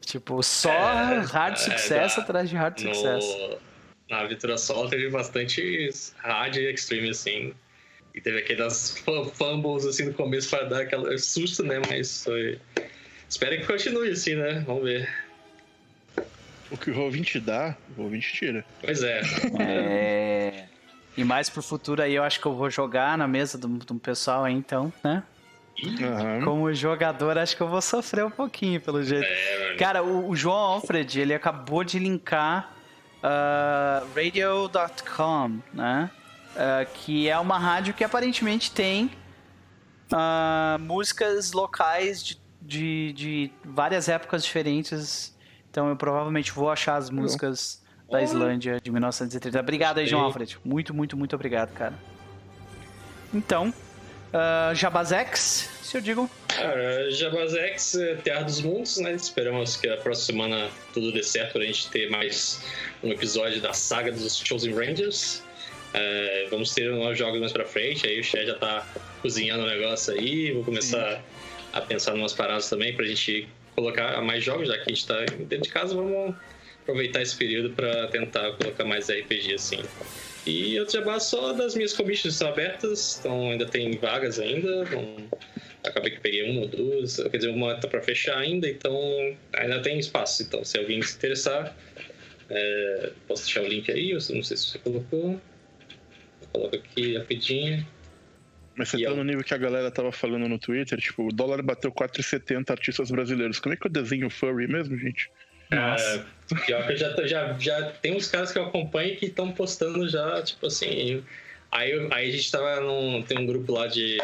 Tipo, 0.00 0.42
só 0.42 0.70
é, 0.70 1.20
hard 1.20 1.54
é, 1.54 1.56
sucesso 1.56 2.20
atrás 2.20 2.48
de 2.48 2.56
hard 2.56 2.80
no... 2.82 2.94
sucesso. 2.94 3.58
Na 4.08 4.20
aventura 4.20 4.58
solo 4.58 4.88
teve 4.88 5.10
bastante 5.10 5.90
hard 6.18 6.56
e 6.56 6.72
extreme, 6.72 7.10
assim. 7.10 7.54
E 8.14 8.20
teve 8.20 8.38
aquelas 8.38 8.96
fumbles 9.34 9.84
assim 9.84 10.04
no 10.04 10.14
começo 10.14 10.48
para 10.50 10.64
dar 10.64 10.82
aquele 10.82 11.18
susto, 11.18 11.64
né? 11.64 11.80
Mas 11.88 12.22
foi. 12.24 12.60
Espero 13.28 13.58
que 13.58 13.66
continue 13.66 14.10
assim, 14.10 14.36
né? 14.36 14.62
Vamos 14.66 14.84
ver. 14.84 15.08
O 16.70 16.76
que 16.76 16.90
o 16.90 16.94
Roll20 16.94 17.40
dá, 17.40 17.76
o 17.96 18.02
Roll20 18.02 18.20
tira. 18.20 18.64
Pois 18.80 19.02
é. 19.02 19.20
é. 19.60 20.64
E 21.16 21.24
mais 21.24 21.48
pro 21.48 21.62
futuro 21.62 22.02
aí, 22.02 22.14
eu 22.14 22.22
acho 22.22 22.40
que 22.40 22.46
eu 22.46 22.54
vou 22.54 22.70
jogar 22.70 23.18
na 23.18 23.28
mesa 23.28 23.58
do, 23.58 23.68
do 23.68 23.94
pessoal 23.96 24.44
aí, 24.44 24.54
então, 24.54 24.92
né? 25.02 25.22
Uhum. 25.82 26.44
Como 26.44 26.74
jogador, 26.74 27.36
acho 27.36 27.56
que 27.56 27.62
eu 27.62 27.68
vou 27.68 27.82
sofrer 27.82 28.24
um 28.24 28.30
pouquinho, 28.30 28.80
pelo 28.80 29.02
jeito. 29.02 29.24
É, 29.24 29.74
Cara, 29.76 30.02
o, 30.02 30.30
o, 30.30 30.36
João 30.36 30.56
Alfred, 30.56 31.20
ele 31.20 31.34
acabou 31.34 31.82
de 31.82 31.98
linkar 31.98 32.72
uh, 33.18 34.06
radio.com, 34.14 35.58
né? 35.72 36.10
Uh, 36.54 36.86
que 36.94 37.28
é 37.28 37.38
uma 37.38 37.58
rádio 37.58 37.92
que 37.94 38.04
aparentemente 38.04 38.70
tem 38.70 39.10
uh, 40.12 40.78
músicas 40.78 41.52
locais 41.52 42.22
de, 42.22 42.40
de, 42.62 43.12
de 43.12 43.52
várias 43.64 44.08
épocas 44.08 44.44
diferentes 44.44 45.34
então 45.74 45.88
eu 45.88 45.96
provavelmente 45.96 46.52
vou 46.52 46.70
achar 46.70 46.94
as 46.94 47.10
músicas 47.10 47.82
da 48.08 48.22
Islândia 48.22 48.78
de 48.80 48.92
1930. 48.92 49.58
Obrigado 49.58 49.98
aí, 49.98 50.06
João 50.06 50.22
Alfred. 50.22 50.56
Muito, 50.64 50.94
muito, 50.94 51.16
muito 51.16 51.34
obrigado, 51.34 51.72
cara. 51.72 51.94
Então, 53.34 53.74
uh, 54.30 54.72
Jabazex, 54.72 55.68
se 55.82 55.96
eu 55.96 56.00
digo. 56.00 56.30
Cara, 56.46 57.10
Jabazex, 57.10 57.96
é 57.96 58.14
Terra 58.14 58.42
dos 58.42 58.60
Mundos, 58.60 58.98
né? 58.98 59.14
Esperamos 59.14 59.76
que 59.76 59.88
a 59.88 59.96
próxima 59.96 60.44
semana 60.44 60.70
tudo 60.92 61.10
dê 61.10 61.24
certo 61.24 61.54
pra 61.54 61.62
gente 61.62 61.90
ter 61.90 62.08
mais 62.08 62.60
um 63.02 63.10
episódio 63.10 63.60
da 63.60 63.72
saga 63.72 64.12
dos 64.12 64.36
Chosen 64.36 64.72
Rangers. 64.72 65.42
Uh, 65.94 66.50
vamos 66.50 66.74
ter 66.74 66.90
novos 66.90 67.16
jogos 67.16 67.38
mais 67.38 67.52
pra 67.52 67.64
frente, 67.64 68.04
aí 68.06 68.18
o 68.18 68.24
Chad 68.24 68.46
já 68.46 68.54
tá 68.54 68.86
cozinhando 69.22 69.62
o 69.62 69.66
negócio 69.66 70.12
aí, 70.12 70.50
vou 70.50 70.64
começar 70.64 71.16
Sim. 71.16 71.22
a 71.72 71.80
pensar 71.80 72.16
em 72.16 72.18
umas 72.18 72.32
paradas 72.32 72.68
também 72.68 72.92
pra 72.94 73.04
gente 73.04 73.48
colocar 73.76 74.20
mais 74.20 74.42
jogos, 74.42 74.68
já 74.68 74.74
que 74.74 74.82
a 74.82 74.88
gente 74.88 74.98
está 74.98 75.24
dentro 75.24 75.62
de 75.62 75.68
casa, 75.68 75.94
vamos 75.94 76.34
aproveitar 76.82 77.22
esse 77.22 77.36
período 77.36 77.70
para 77.70 78.08
tentar 78.08 78.52
colocar 78.52 78.84
mais 78.84 79.08
RPG 79.08 79.54
assim. 79.54 79.82
E 80.46 80.74
eu 80.74 80.84
trabalho 80.84 81.20
só 81.20 81.52
das 81.52 81.74
minhas 81.74 81.92
commissions 81.92 82.34
estão 82.34 82.48
abertas, 82.48 83.18
então 83.18 83.50
ainda 83.50 83.64
tem 83.64 83.96
vagas 83.96 84.38
ainda. 84.38 84.82
Então, 84.82 85.16
acabei 85.82 86.10
que 86.10 86.20
peguei 86.20 86.50
uma 86.50 86.62
ou 86.62 86.68
duas, 86.68 87.16
quer 87.16 87.36
dizer, 87.36 87.48
uma 87.50 87.74
tá 87.76 87.88
para 87.88 88.02
fechar 88.02 88.38
ainda, 88.38 88.68
então 88.68 88.94
ainda 89.54 89.80
tem 89.80 89.98
espaço. 89.98 90.42
Então, 90.42 90.64
se 90.64 90.76
alguém 90.76 91.00
se 91.02 91.16
interessar, 91.16 91.74
é, 92.50 93.10
posso 93.26 93.44
deixar 93.44 93.62
o 93.62 93.68
link 93.68 93.90
aí, 93.90 94.10
eu 94.10 94.18
não 94.30 94.42
sei 94.42 94.56
se 94.56 94.66
você 94.66 94.78
colocou. 94.78 95.40
Coloco 96.54 96.76
aqui 96.76 97.18
rapidinho. 97.18 97.84
Mas 98.76 98.88
você 98.88 98.98
e 98.98 99.04
tá 99.04 99.10
eu... 99.10 99.16
no 99.16 99.24
nível 99.24 99.42
que 99.42 99.52
a 99.52 99.58
galera 99.58 99.90
tava 99.90 100.12
falando 100.12 100.48
no 100.48 100.58
Twitter, 100.58 100.98
tipo, 101.00 101.26
o 101.26 101.32
dólar 101.32 101.62
bateu 101.62 101.90
4,70 101.90 102.70
artistas 102.70 103.10
brasileiros. 103.10 103.58
Como 103.58 103.74
é 103.74 103.76
que 103.76 103.86
eu 103.86 103.90
desenho 103.90 104.30
furry 104.30 104.68
mesmo, 104.68 104.96
gente? 104.96 105.30
Nossa. 105.70 106.26
É, 106.52 106.54
pior 106.64 106.86
que 106.86 106.92
eu 106.92 106.96
já, 106.96 107.26
já, 107.26 107.58
já 107.58 107.90
tem 107.90 108.16
uns 108.16 108.28
caras 108.28 108.52
que 108.52 108.58
eu 108.58 108.64
acompanho 108.64 109.16
que 109.16 109.26
estão 109.26 109.50
postando 109.50 110.08
já, 110.08 110.40
tipo 110.42 110.66
assim. 110.66 111.24
Aí, 111.72 112.08
aí 112.12 112.28
a 112.28 112.32
gente 112.32 112.50
tava 112.52 112.80
num. 112.80 113.22
Tem 113.22 113.36
um 113.36 113.46
grupo 113.46 113.72
lá 113.72 113.88
de. 113.88 114.18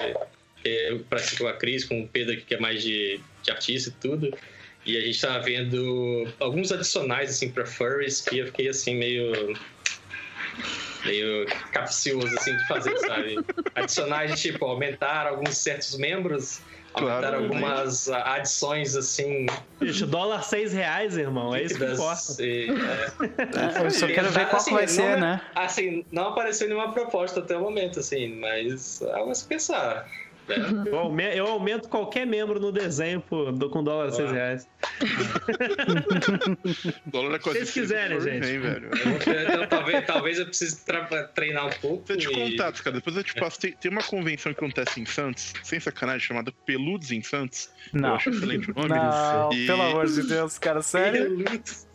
Eu 0.65 1.01
pratico 1.01 1.45
com 1.45 1.49
a 1.49 1.53
Cris, 1.55 1.85
com 1.85 2.03
o 2.03 2.09
Pedro, 2.09 2.37
que 2.37 2.55
é 2.55 2.61
mais 2.61 2.83
de, 2.83 3.19
de 3.43 3.51
artista 3.51 3.91
e 3.91 3.93
tudo. 4.01 4.39
E 4.87 4.97
a 4.97 5.01
gente 5.01 5.21
tava 5.21 5.41
vendo 5.41 6.29
alguns 6.39 6.71
adicionais, 6.71 7.31
assim, 7.31 7.51
pra 7.51 7.67
furries 7.67 8.21
que 8.21 8.39
eu 8.39 8.47
fiquei 8.47 8.69
assim, 8.69 8.95
meio 8.95 9.57
meio 11.05 11.47
capcioso 11.73 12.35
assim 12.39 12.57
de 12.57 12.67
fazer, 12.67 12.97
sabe? 13.01 13.39
Adicionar, 13.75 14.35
tipo, 14.35 14.65
aumentar 14.65 15.27
alguns 15.27 15.57
certos 15.57 15.97
membros, 15.97 16.61
aumentar 16.95 17.21
claro, 17.21 17.37
algumas 17.45 18.07
né? 18.07 18.23
adições 18.25 18.97
assim. 18.97 19.47
Bicho, 19.79 20.07
dólar 20.07 20.43
seis 20.43 20.73
reais, 20.73 21.17
irmão, 21.17 21.55
é 21.55 21.63
isso 21.63 21.79
que 21.79 21.85
importa. 21.85 22.43
E, 22.43 22.69
é. 22.71 23.87
Eu 23.87 23.91
só 23.91 24.07
quero 24.07 24.31
ver 24.31 24.49
qual 24.49 24.61
assim, 24.61 24.75
vai 24.75 24.87
ser, 24.87 25.13
não, 25.13 25.21
né? 25.21 25.43
Assim, 25.55 26.05
não 26.11 26.29
apareceu 26.29 26.69
nenhuma 26.69 26.93
proposta 26.93 27.41
até 27.41 27.57
o 27.57 27.61
momento, 27.61 28.01
assim, 28.01 28.37
mas 28.37 29.03
algo 29.03 29.31
a 29.31 29.35
se 29.35 29.47
pensar. 29.47 30.09
É. 30.49 31.39
Eu 31.39 31.47
aumento 31.47 31.89
qualquer 31.89 32.27
membro 32.27 32.59
no 32.59 32.73
desenho 32.73 33.21
por, 33.21 33.57
com 33.71 33.85
dólar 33.85 34.09
a 34.09 34.13
6 34.13 34.33
reais. 34.33 34.69
dólar 37.07 37.37
é 37.37 37.39
Se 37.39 37.45
vocês 37.45 37.73
quiserem, 37.73 38.21
gente. 38.21 38.41
Bem, 38.41 38.59
velho. 38.59 38.91
Eu, 39.53 39.67
talvez, 39.69 40.07
talvez 40.07 40.39
eu 40.39 40.47
precise 40.47 40.85
treinar 41.35 41.67
um 41.67 41.81
pouco. 41.81 42.07
Você 42.07 42.17
te 42.17 42.29
e... 42.29 42.33
contato, 42.33 42.83
cara. 42.83 42.97
Depois 42.97 43.17
eu 43.17 43.25
te 43.25 43.35
passo. 43.35 43.61
Tem, 43.61 43.73
tem, 43.73 43.91
uma 43.91 44.03
convenção 44.03 44.53
que 44.53 44.59
acontece 44.59 45.01
em 45.01 45.07
Santos, 45.07 45.53
sem 45.63 45.79
sacanagem, 45.79 46.27
chamada 46.27 46.53
Peludos 46.67 47.13
em 47.13 47.23
Santos. 47.23 47.71
Não. 47.93 48.11
Eu 48.11 48.15
acho 48.17 48.31
excelente 48.31 48.71
o 48.71 48.75
nome. 48.75 48.89
Não, 48.89 49.53
e... 49.53 49.67
pelo 49.67 49.83
amor 49.83 50.07
de 50.07 50.23
Deus, 50.23 50.59
cara, 50.59 50.83
sério? 50.83 51.45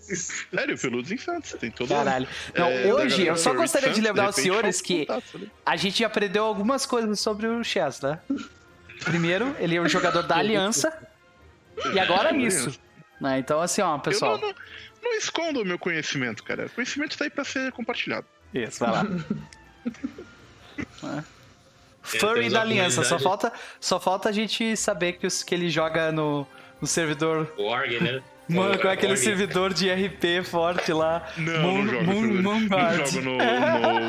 Sério, 0.51 0.77
Peludos 0.77 1.11
em 1.11 1.17
Santos, 1.17 1.53
tem 1.53 1.71
todo 1.71 1.89
Caralho. 1.89 2.27
Não, 2.53 2.67
é, 2.67 2.93
hoje, 2.93 3.25
eu 3.25 3.35
só 3.35 3.53
gostaria 3.53 3.91
de 3.91 4.01
lembrar 4.01 4.25
aos 4.25 4.35
senhores 4.35 4.81
que 4.81 5.07
a 5.65 5.75
gente 5.75 6.03
aprendeu 6.03 6.45
algumas 6.45 6.85
coisas 6.85 7.19
sobre 7.19 7.47
o 7.47 7.63
Chess, 7.63 8.01
né? 8.01 8.19
Primeiro, 9.03 9.55
ele 9.59 9.75
é 9.75 9.81
um 9.81 9.89
jogador 9.89 10.23
da 10.23 10.37
Aliança. 10.37 10.95
e 11.93 11.99
agora 11.99 12.35
é 12.35 12.37
isso. 12.37 12.79
Né? 13.19 13.39
Então, 13.39 13.59
assim, 13.61 13.81
ó, 13.81 13.97
pessoal. 13.97 14.33
Eu 14.33 14.41
não, 14.41 14.47
não, 14.49 14.55
não 15.03 15.13
escondo 15.17 15.61
o 15.61 15.65
meu 15.65 15.79
conhecimento, 15.79 16.43
cara. 16.43 16.67
O 16.67 16.69
conhecimento 16.69 17.17
tá 17.17 17.23
aí 17.23 17.29
pra 17.29 17.43
ser 17.43 17.71
compartilhado. 17.71 18.27
Isso, 18.53 18.79
vai 18.79 18.91
lá. 18.91 19.05
é. 21.19 21.35
Furry 22.03 22.49
da 22.49 22.61
Aliança, 22.61 23.03
só 23.03 23.17
falta, 23.17 23.51
só 23.79 23.99
falta 23.99 24.29
a 24.29 24.31
gente 24.31 24.77
saber 24.77 25.13
que, 25.13 25.25
os, 25.25 25.41
que 25.41 25.55
ele 25.55 25.71
joga 25.71 26.11
no, 26.11 26.47
no 26.79 26.85
servidor. 26.85 27.51
Org, 27.57 27.99
né? 27.99 28.21
Mano, 28.47 28.79
com 28.79 28.87
aquele 28.87 29.17
servidor 29.17 29.73
de 29.73 29.91
RP 29.91 30.43
forte 30.45 30.91
lá. 30.93 31.27
Não, 31.37 31.61
Moon, 31.61 31.83
não 31.83 31.91
jogo. 31.91 32.03
Moon, 32.05 32.27
não 32.41 32.59
jogo 32.59 33.21
no, 33.21 33.37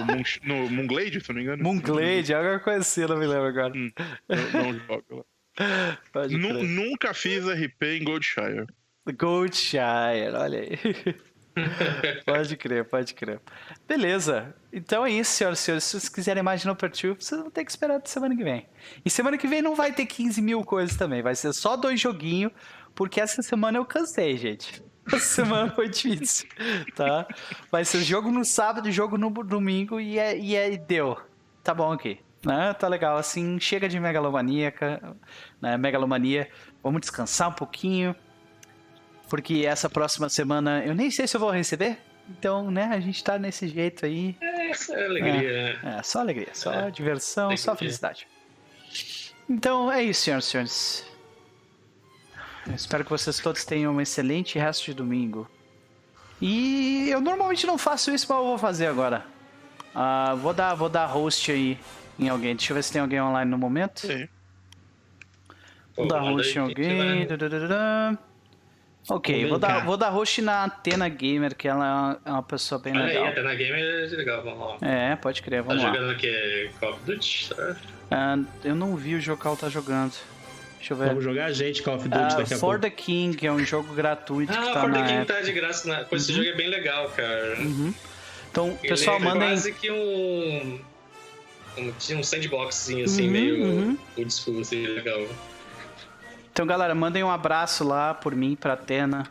no, 0.09 0.65
no 0.65 0.71
Moonglade, 0.71 1.21
se 1.21 1.29
não 1.29 1.37
me 1.37 1.43
engano. 1.43 1.63
Moonglade, 1.63 2.35
alguma 2.35 2.59
coisa 2.61 2.81
assim, 2.81 3.07
não 3.07 3.17
me 3.17 3.27
lembro 3.27 3.47
agora. 3.47 3.73
Hum, 3.75 3.91
não, 4.29 4.73
não 4.73 4.81
jogo 4.81 5.05
lá. 5.17 5.25
Nunca 6.29 7.15
fiz 7.15 7.45
RP 7.47 7.83
em 7.83 8.05
Goldshire. 8.05 8.67
Goldshire, 9.17 10.35
olha 10.35 10.61
aí. 10.61 10.79
pode 12.25 12.57
crer, 12.57 12.85
pode 12.85 13.15
crer. 13.15 13.41
Beleza. 13.89 14.55
Então 14.73 15.07
é 15.07 15.11
isso, 15.11 15.31
senhoras 15.31 15.61
e 15.61 15.63
senhores. 15.63 15.85
Se 15.85 15.91
vocês 15.93 16.09
quiserem 16.09 16.43
mais 16.43 16.61
de 16.61 16.67
No 16.67 16.77
Perturb, 16.77 17.23
vocês 17.23 17.41
vão 17.41 17.51
ter 17.51 17.65
que 17.65 17.71
esperar 17.71 17.97
até 17.97 18.09
semana 18.09 18.37
que 18.37 18.45
vem. 18.45 18.67
E 19.05 19.11
semana 19.11 19.39
que 19.39 19.47
vem 19.47 19.63
não 19.63 19.75
vai 19.75 19.93
ter 19.93 20.07
15 20.07 20.43
mil 20.43 20.63
coisas 20.65 20.97
também. 20.97 21.23
Vai 21.23 21.35
ser 21.35 21.53
só 21.53 21.77
dois 21.77 22.01
joguinhos 22.01 22.53
porque 22.97 23.21
essa 23.21 23.43
semana 23.43 23.79
eu 23.79 23.85
cansei, 23.85 24.37
gente. 24.37 24.83
Essa 25.07 25.21
semana 25.21 25.71
foi 25.71 25.89
difícil, 25.89 26.49
tá? 26.97 27.29
Vai 27.71 27.85
ser 27.85 28.03
jogo 28.03 28.29
no 28.33 28.45
sábado, 28.45 28.91
jogo 28.91 29.17
no 29.17 29.31
domingo 29.31 30.01
e, 30.01 30.19
é, 30.19 30.37
e 30.37 30.57
é, 30.57 30.77
deu. 30.77 31.17
Tá 31.63 31.73
bom 31.73 31.93
aqui. 31.93 32.19
Né? 32.45 32.75
Tá 32.75 32.89
legal, 32.89 33.17
assim, 33.17 33.57
chega 33.61 33.89
de 33.89 34.01
megalomaníaca, 34.01 35.17
né? 35.63 35.77
megalomania. 35.77 36.49
Vamos 36.83 37.03
descansar 37.03 37.51
um 37.51 37.53
pouquinho, 37.53 38.17
porque 39.29 39.65
essa 39.65 39.89
próxima 39.89 40.29
semana 40.29 40.85
eu 40.85 40.93
nem 40.93 41.09
sei 41.09 41.29
se 41.29 41.37
eu 41.37 41.41
vou 41.41 41.51
receber. 41.51 41.99
Então, 42.29 42.69
né, 42.69 42.91
a 42.93 42.99
gente 42.99 43.23
tá 43.23 43.39
nesse 43.39 43.69
jeito 43.69 44.05
aí. 44.05 44.37
É, 44.41 44.75
só 44.75 44.93
alegria. 44.93 45.79
É, 45.85 45.99
é 45.99 46.03
só 46.03 46.19
alegria, 46.19 46.49
só 46.53 46.73
é. 46.73 46.91
diversão, 46.91 47.45
alegria. 47.45 47.65
só 47.65 47.77
felicidade. 47.77 48.27
Então, 49.49 49.93
é 49.93 50.03
isso, 50.03 50.23
senhoras 50.23 50.47
e 50.47 50.51
senhores. 50.51 51.16
Eu 52.69 52.75
espero 52.75 53.05
que 53.05 53.11
vocês 53.11 53.39
todos 53.39 53.65
tenham 53.65 53.95
um 53.95 54.01
excelente 54.01 54.59
resto 54.59 54.87
de 54.87 54.95
domingo. 54.95 55.49
E 56.41 57.09
eu 57.11 57.21
normalmente 57.21 57.67
não 57.67 57.79
faço 57.79 58.11
isso, 58.13 58.27
mas 58.29 58.39
eu 58.39 58.45
vou 58.45 58.59
fazer 58.59 58.87
agora. 58.87 59.25
Uh, 59.95 60.37
vou 60.37 60.53
dar, 60.53 60.75
vou 60.75 60.89
dar 60.89 61.07
host 61.07 61.51
aí 61.51 61.79
em 62.19 62.29
alguém. 62.29 62.55
Deixa 62.57 62.73
eu 62.73 62.75
ver 62.75 62.83
se 62.83 62.93
tem 62.93 63.01
alguém 63.01 63.21
online 63.21 63.51
no 63.51 63.57
momento. 63.57 64.01
Sim. 64.01 64.29
Vou 65.97 66.07
dar 66.07 66.21
aí 66.21 66.29
host 66.33 66.57
em 66.57 66.61
alguém. 66.61 67.27
Ok, 69.09 69.47
vou 69.49 69.59
dar, 69.59 69.85
vou 69.85 69.97
dar 69.97 70.09
host 70.09 70.43
na 70.43 70.65
Atena 70.65 71.09
Gamer, 71.09 71.55
que 71.55 71.69
ela 71.69 72.19
é 72.27 72.31
uma- 72.31 72.43
pessoa 72.43 72.81
bem 72.81 72.93
Olha 72.93 73.05
aí, 73.05 73.09
legal. 73.15 73.27
até 73.29 73.43
na 73.43 73.55
game 73.55 73.81
é 73.81 74.07
legal, 74.17 74.43
vamos 74.43 74.81
lá. 74.83 74.89
É, 74.89 75.15
pode 75.15 75.43
crer, 75.43 75.63
Tá 75.63 75.69
vamos 75.69 75.83
lá. 75.85 75.93
jogando 75.95 76.13
o 76.13 76.17
que? 76.17 76.71
Call 76.81 76.91
of 76.91 77.01
Duty? 77.05 77.51
Tá? 77.55 77.77
Ah, 78.11 78.39
eu 78.65 78.75
não 78.75 78.97
vi 78.97 79.15
o 79.15 79.21
jogo 79.21 79.41
que 79.41 79.47
ela 79.47 79.57
tá 79.57 79.69
jogando. 79.69 80.13
Deixa 80.87 80.95
eu 80.95 80.99
ver. 80.99 81.09
Vamos 81.09 81.25
jogar 81.25 81.47
a 81.47 81.53
gente 81.53 81.83
Call 81.83 81.97
of 81.97 82.09
Duty 82.09 82.17
Ah, 82.23 82.29
daqui 82.37 82.55
a 82.55 82.59
For 82.59 82.79
pouco. 82.79 82.81
the 82.81 82.91
King 82.91 83.45
é 83.47 83.51
um 83.51 83.65
jogo 83.65 83.93
gratuito 83.93 84.53
que 84.53 84.57
Ah, 84.59 84.73
tá 84.73 84.81
For 84.83 84.93
the 84.93 84.99
na 85.01 85.05
King 85.07 85.17
Epic. 85.23 85.27
tá 85.29 85.41
de 85.41 85.53
graça. 85.53 85.89
Na... 85.89 86.05
Pô, 86.05 86.15
esse 86.15 86.33
jogo 86.33 86.49
é 86.49 86.55
bem 86.55 86.69
legal, 86.69 87.11
cara. 87.11 87.57
Uhum. 87.59 87.93
Então, 88.49 88.69
Ele 88.81 88.89
pessoal, 88.89 89.17
é 89.17 89.19
mandem. 89.19 89.49
quase 89.49 89.73
que 89.73 89.91
um... 89.91 90.81
um... 91.77 91.93
Tinha 91.99 92.19
um 92.19 92.23
sandboxzinho 92.23 93.05
assim, 93.05 93.25
Uhum, 93.27 93.31
meio 93.33 93.65
uhum. 94.17 94.31
school, 94.31 94.61
assim, 94.61 94.87
legal. 94.87 95.27
Então, 96.53 96.65
galera, 96.65 96.95
mandem 96.95 97.25
um 97.25 97.31
abraço 97.31 97.83
lá 97.83 98.15
por 98.15 98.35
mim, 98.37 98.55
pra 98.55 98.75
Atena, 98.75 99.27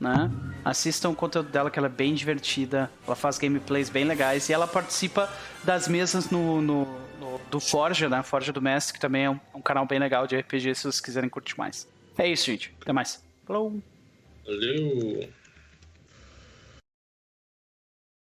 né? 0.00 0.30
Assistam 0.64 1.10
o 1.10 1.14
conteúdo 1.14 1.50
dela, 1.50 1.70
que 1.70 1.78
ela 1.78 1.86
é 1.88 1.90
bem 1.90 2.14
divertida. 2.14 2.90
Ela 3.06 3.14
faz 3.14 3.38
gameplays 3.38 3.88
bem 3.90 4.04
legais 4.04 4.48
e 4.48 4.52
ela 4.52 4.66
participa 4.66 5.30
das 5.62 5.86
mesas 5.88 6.30
no, 6.30 6.60
no- 6.62 6.84
no- 7.18 7.40
do 7.50 7.60
Forja, 7.60 8.08
né? 8.08 8.22
Forja 8.22 8.52
do 8.52 8.62
Mestre, 8.62 8.94
que 8.94 9.00
também 9.00 9.24
é 9.24 9.30
um, 9.30 9.38
um 9.54 9.60
canal 9.60 9.86
bem 9.86 9.98
legal 9.98 10.26
de 10.26 10.36
RPG, 10.38 10.74
se 10.74 10.82
vocês 10.82 11.00
quiserem 11.00 11.28
curtir 11.28 11.56
mais. 11.58 11.86
É 12.16 12.26
isso, 12.26 12.46
gente. 12.46 12.74
Até 12.80 12.92
mais. 12.92 13.22
Falou! 13.46 13.78
Valeu! 14.46 15.28